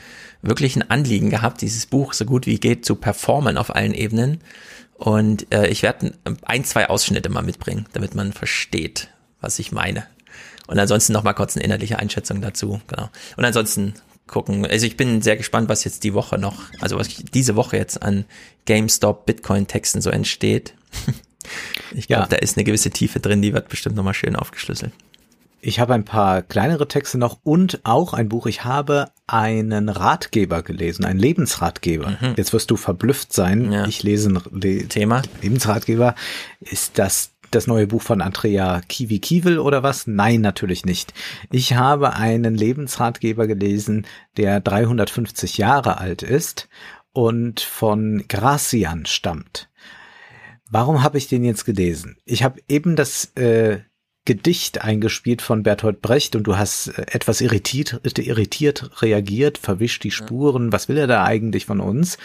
wirklich 0.42 0.76
ein 0.76 0.90
Anliegen 0.90 1.30
gehabt, 1.30 1.60
dieses 1.60 1.86
Buch 1.86 2.12
so 2.12 2.24
gut 2.24 2.46
wie 2.46 2.58
geht 2.58 2.84
zu 2.84 2.96
performen 2.96 3.56
auf 3.56 3.74
allen 3.74 3.94
Ebenen. 3.94 4.38
Und 5.04 5.52
äh, 5.52 5.66
ich 5.68 5.82
werde 5.82 6.14
ein, 6.46 6.64
zwei 6.64 6.88
Ausschnitte 6.88 7.28
mal 7.28 7.42
mitbringen, 7.42 7.84
damit 7.92 8.14
man 8.14 8.32
versteht, 8.32 9.10
was 9.42 9.58
ich 9.58 9.70
meine. 9.70 10.06
Und 10.66 10.78
ansonsten 10.78 11.12
noch 11.12 11.24
mal 11.24 11.34
kurz 11.34 11.56
eine 11.56 11.64
inhaltliche 11.66 11.98
Einschätzung 11.98 12.40
dazu. 12.40 12.80
Genau. 12.86 13.10
Und 13.36 13.44
ansonsten 13.44 13.92
gucken. 14.26 14.64
Also 14.64 14.86
ich 14.86 14.96
bin 14.96 15.20
sehr 15.20 15.36
gespannt, 15.36 15.68
was 15.68 15.84
jetzt 15.84 16.04
die 16.04 16.14
Woche 16.14 16.38
noch, 16.38 16.58
also 16.80 16.96
was 16.96 17.08
diese 17.08 17.54
Woche 17.54 17.76
jetzt 17.76 18.02
an 18.02 18.24
GameStop 18.64 19.26
Bitcoin 19.26 19.66
Texten 19.66 20.00
so 20.00 20.10
entsteht. 20.10 20.74
Ich 21.92 22.06
glaube, 22.06 22.22
ja. 22.22 22.28
da 22.28 22.36
ist 22.36 22.56
eine 22.56 22.64
gewisse 22.64 22.88
Tiefe 22.88 23.20
drin, 23.20 23.42
die 23.42 23.52
wird 23.52 23.68
bestimmt 23.68 23.96
nochmal 23.96 24.14
schön 24.14 24.34
aufgeschlüsselt. 24.34 24.94
Ich 25.66 25.80
habe 25.80 25.94
ein 25.94 26.04
paar 26.04 26.42
kleinere 26.42 26.86
Texte 26.86 27.16
noch 27.16 27.38
und 27.42 27.80
auch 27.84 28.12
ein 28.12 28.28
Buch. 28.28 28.44
Ich 28.44 28.64
habe 28.64 29.10
einen 29.26 29.88
Ratgeber 29.88 30.62
gelesen, 30.62 31.06
einen 31.06 31.18
Lebensratgeber. 31.18 32.18
Mhm. 32.20 32.34
Jetzt 32.36 32.52
wirst 32.52 32.70
du 32.70 32.76
verblüfft 32.76 33.32
sein. 33.32 33.72
Ja. 33.72 33.86
Ich 33.86 34.02
lese 34.02 34.28
ein 34.28 34.88
Thema. 34.90 35.22
Lebensratgeber. 35.40 36.16
Ist 36.60 36.98
das 36.98 37.30
das 37.50 37.66
neue 37.66 37.86
Buch 37.86 38.02
von 38.02 38.20
Andrea 38.20 38.82
Kiwi 38.88 39.20
Kiewel 39.20 39.58
oder 39.58 39.82
was? 39.82 40.06
Nein, 40.06 40.42
natürlich 40.42 40.84
nicht. 40.84 41.14
Ich 41.50 41.72
habe 41.72 42.12
einen 42.12 42.54
Lebensratgeber 42.54 43.46
gelesen, 43.46 44.06
der 44.36 44.60
350 44.60 45.56
Jahre 45.56 45.96
alt 45.96 46.22
ist 46.22 46.68
und 47.14 47.60
von 47.60 48.24
Gracian 48.28 49.06
stammt. 49.06 49.70
Warum 50.68 51.02
habe 51.02 51.16
ich 51.16 51.28
den 51.28 51.42
jetzt 51.42 51.64
gelesen? 51.64 52.18
Ich 52.26 52.42
habe 52.42 52.60
eben 52.68 52.96
das 52.96 53.32
äh, 53.36 53.78
Gedicht 54.24 54.82
eingespielt 54.82 55.42
von 55.42 55.62
Bertolt 55.62 56.00
Brecht 56.00 56.34
und 56.34 56.44
du 56.44 56.56
hast 56.56 56.88
äh, 56.88 57.06
etwas 57.12 57.40
irritiert, 57.40 58.00
irritiert 58.18 59.02
reagiert, 59.02 59.58
verwischt 59.58 60.04
die 60.04 60.10
Spuren. 60.10 60.72
Was 60.72 60.88
will 60.88 60.96
er 60.96 61.06
da 61.06 61.24
eigentlich 61.24 61.66
von 61.66 61.80
uns? 61.80 62.18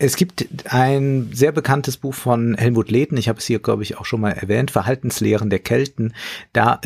Es 0.00 0.14
gibt 0.14 0.46
ein 0.66 1.30
sehr 1.32 1.50
bekanntes 1.50 1.96
Buch 1.96 2.14
von 2.14 2.54
Helmut 2.54 2.88
Lehten, 2.88 3.16
ich 3.16 3.28
habe 3.28 3.40
es 3.40 3.46
hier, 3.46 3.58
glaube 3.58 3.82
ich, 3.82 3.98
auch 3.98 4.04
schon 4.04 4.20
mal 4.20 4.30
erwähnt, 4.30 4.70
Verhaltenslehren 4.70 5.50
der 5.50 5.58
Kelten, 5.58 6.14
da 6.52 6.80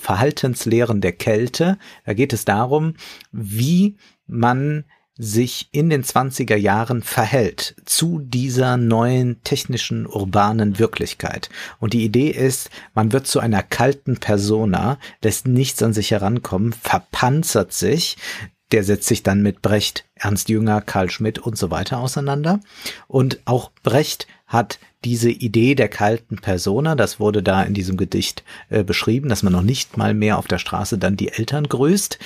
Verhaltenslehren 0.00 1.00
der 1.00 1.12
Kälte, 1.12 1.78
da 2.04 2.12
geht 2.12 2.32
es 2.32 2.44
darum, 2.44 2.94
wie 3.30 3.96
man 4.26 4.84
sich 5.18 5.68
in 5.72 5.88
den 5.88 6.04
20er 6.04 6.56
Jahren 6.56 7.02
verhält 7.02 7.74
zu 7.84 8.18
dieser 8.20 8.76
neuen 8.76 9.42
technischen 9.44 10.06
urbanen 10.06 10.78
Wirklichkeit. 10.78 11.48
Und 11.78 11.94
die 11.94 12.04
Idee 12.04 12.30
ist, 12.30 12.70
man 12.94 13.12
wird 13.12 13.26
zu 13.26 13.40
einer 13.40 13.62
kalten 13.62 14.18
Persona, 14.18 14.98
lässt 15.22 15.46
nichts 15.46 15.82
an 15.82 15.94
sich 15.94 16.10
herankommen, 16.10 16.72
verpanzert 16.72 17.72
sich, 17.72 18.16
der 18.72 18.84
setzt 18.84 19.06
sich 19.06 19.22
dann 19.22 19.42
mit 19.42 19.62
Brecht, 19.62 20.04
Ernst 20.16 20.48
Jünger, 20.48 20.80
Karl 20.80 21.08
Schmidt 21.10 21.38
und 21.38 21.56
so 21.56 21.70
weiter 21.70 21.98
auseinander. 21.98 22.60
Und 23.06 23.40
auch 23.44 23.70
Brecht 23.82 24.26
hat 24.46 24.78
diese 25.04 25.30
Idee 25.30 25.74
der 25.74 25.88
kalten 25.88 26.36
Persona, 26.36 26.94
das 26.94 27.20
wurde 27.20 27.42
da 27.42 27.62
in 27.62 27.74
diesem 27.74 27.96
Gedicht 27.96 28.42
äh, 28.70 28.82
beschrieben, 28.82 29.28
dass 29.28 29.42
man 29.42 29.52
noch 29.52 29.62
nicht 29.62 29.96
mal 29.96 30.14
mehr 30.14 30.38
auf 30.38 30.48
der 30.48 30.58
Straße 30.58 30.98
dann 30.98 31.16
die 31.16 31.28
Eltern 31.28 31.68
grüßt. 31.68 32.18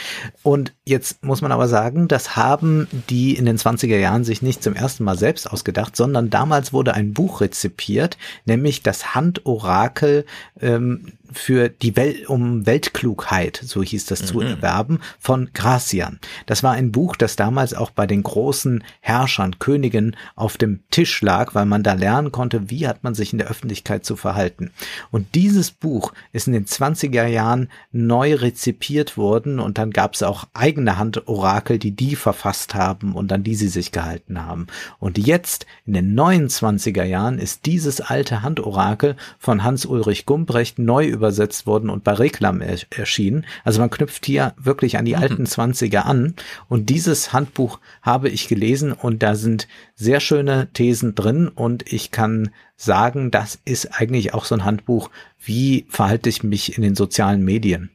Und 0.43 0.73
jetzt 0.85 1.25
muss 1.25 1.43
man 1.43 1.53
aber 1.53 1.69
sagen, 1.69 2.09
das 2.09 2.37
haben 2.37 2.87
die 3.11 3.37
in 3.37 3.45
den 3.45 3.59
20er 3.59 3.99
Jahren 3.99 4.25
sich 4.25 4.41
nicht 4.41 4.63
zum 4.63 4.75
ersten 4.75 5.05
Mal 5.05 5.19
selbst 5.19 5.51
ausgedacht, 5.51 5.97
sondern 5.97 6.31
damals 6.31 6.73
wurde 6.73 6.95
ein 6.95 7.13
Buch 7.13 7.41
rezipiert, 7.41 8.17
nämlich 8.47 8.83
das 8.83 9.15
Handorakel 9.15 10.25
ähm, 10.61 11.13
für 11.33 11.69
die 11.69 11.97
Welt, 11.97 12.29
um 12.29 12.67
Weltklugheit, 12.67 13.61
so 13.65 13.83
hieß 13.83 14.07
das, 14.07 14.23
mhm. 14.23 14.27
zu 14.27 14.41
erwerben, 14.41 15.01
von 15.19 15.51
Gracian. 15.55 16.19
Das 16.47 16.63
war 16.63 16.73
ein 16.73 16.93
Buch, 16.93 17.17
das 17.17 17.37
damals 17.37 17.75
auch 17.75 17.91
bei 17.91 18.07
den 18.07 18.23
großen 18.23 18.85
Herrschern, 19.01 19.59
Königen 19.59 20.17
auf 20.35 20.57
dem 20.57 20.81
Tisch 20.91 21.23
lag, 21.23 21.55
weil 21.55 21.67
man 21.67 21.83
da 21.83 21.93
lernen 21.95 22.33
konnte, 22.33 22.60
wie 22.69 22.87
hat 22.87 23.05
man 23.05 23.15
sich 23.15 23.33
in 23.33 23.39
der 23.39 23.49
Öffentlichkeit 23.49 24.05
zu 24.05 24.17
verhalten. 24.17 24.73
Und 25.11 25.35
dieses 25.35 25.71
Buch 25.71 26.13
ist 26.33 26.47
in 26.47 26.53
den 26.53 26.67
20er 26.67 27.27
Jahren 27.27 27.71
neu 27.93 28.35
rezipiert 28.35 29.17
worden 29.17 29.61
und 29.61 29.79
dann 29.79 29.91
gab 29.91 30.15
es 30.15 30.23
auch 30.23 30.49
eigene 30.53 30.99
Handorakel, 30.99 31.79
die 31.79 31.93
die 31.93 32.17
verfasst 32.17 32.75
haben 32.75 33.15
und 33.15 33.33
an 33.33 33.45
die 33.45 33.55
sie 33.55 33.69
sich 33.69 33.93
gehalten 33.93 34.45
haben. 34.45 34.67
Und 34.99 35.19
jetzt, 35.19 35.67
in 35.87 35.95
den 35.95 36.15
neuen 36.15 36.49
20er 36.49 37.05
Jahren, 37.05 37.39
ist 37.39 37.67
dieses 37.67 38.01
alte 38.01 38.43
Handorakel 38.43 39.17
von 39.39 39.63
Hans-Ulrich 39.63 40.27
Gumbrecht 40.27 40.79
neu 40.79 41.07
übersetzt 41.07 41.67
worden 41.67 41.91
und 41.91 42.05
bei 42.05 42.13
Reklam 42.13 42.61
erschienen. 42.61 43.47
Also 43.65 43.81
man 43.81 43.91
knüpft 43.91 44.27
hier 44.27 44.55
wirklich 44.59 44.99
an 44.99 45.05
die 45.05 45.15
mhm. 45.15 45.23
alten 45.23 45.45
20er 45.45 46.01
an. 46.01 46.35
Und 46.69 46.91
dieses 46.91 47.33
Handbuch 47.33 47.79
habe 48.03 48.29
ich 48.29 48.49
gelesen 48.49 48.93
und 48.93 49.23
da 49.23 49.35
sind 49.35 49.69
sehr 50.01 50.21
schöne 50.21 50.73
Thesen 50.73 51.15
drin 51.15 51.49
und 51.49 51.93
ich 51.93 52.11
kann 52.11 52.51
sagen, 52.75 53.31
das 53.31 53.59
ist 53.67 54.01
eigentlich 54.01 54.33
auch 54.33 54.47
so 54.47 54.55
ein 54.55 54.65
Handbuch, 54.65 55.11
wie 55.39 55.85
verhalte 55.91 56.31
ich 56.31 56.43
mich 56.43 56.79
in 56.79 56.83
den 56.83 56.95
sozialen 56.95 57.45
Medien. 57.45 57.91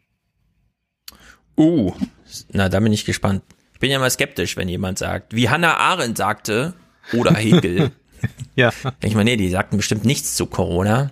Uh, 1.57 1.93
na, 2.51 2.69
da 2.69 2.79
bin 2.79 2.93
ich 2.93 3.05
gespannt. 3.05 3.41
Ich 3.73 3.79
bin 3.79 3.89
ja 3.89 3.97
mal 3.97 4.11
skeptisch, 4.11 4.55
wenn 4.55 4.69
jemand 4.69 4.99
sagt, 4.99 5.35
wie 5.35 5.49
Hannah 5.49 5.77
Arendt 5.77 6.17
sagte, 6.17 6.75
oder 7.11 7.33
Hegel. 7.33 7.91
ja. 8.55 8.71
Ich 9.01 9.15
meine, 9.15 9.31
nee, 9.31 9.37
die 9.37 9.49
sagten 9.49 9.77
bestimmt 9.77 10.05
nichts 10.05 10.35
zu 10.35 10.45
Corona. 10.45 11.11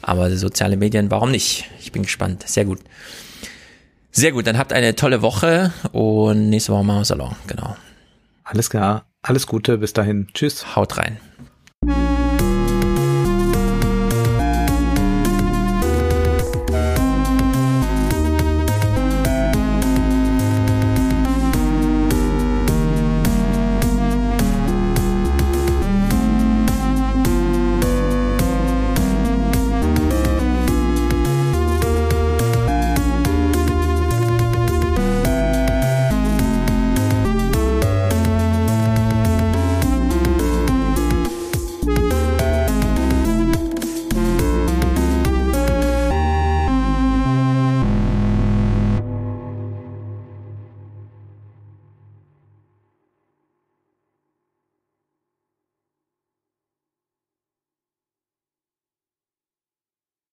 Aber 0.00 0.34
soziale 0.34 0.78
Medien, 0.78 1.10
warum 1.10 1.30
nicht? 1.32 1.70
Ich 1.80 1.92
bin 1.92 2.02
gespannt. 2.02 2.48
Sehr 2.48 2.64
gut. 2.64 2.80
Sehr 4.10 4.32
gut, 4.32 4.46
dann 4.46 4.56
habt 4.56 4.72
eine 4.72 4.96
tolle 4.96 5.20
Woche 5.20 5.72
und 5.92 6.48
nächste 6.48 6.72
Woche 6.72 6.84
machen 6.84 7.00
wir 7.00 7.04
Salon. 7.04 7.36
Genau. 7.46 7.76
Alles 8.42 8.70
klar. 8.70 9.09
Alles 9.22 9.46
Gute. 9.46 9.78
Bis 9.78 9.92
dahin. 9.92 10.28
Tschüss. 10.32 10.76
Haut 10.76 10.98
rein. 10.98 11.20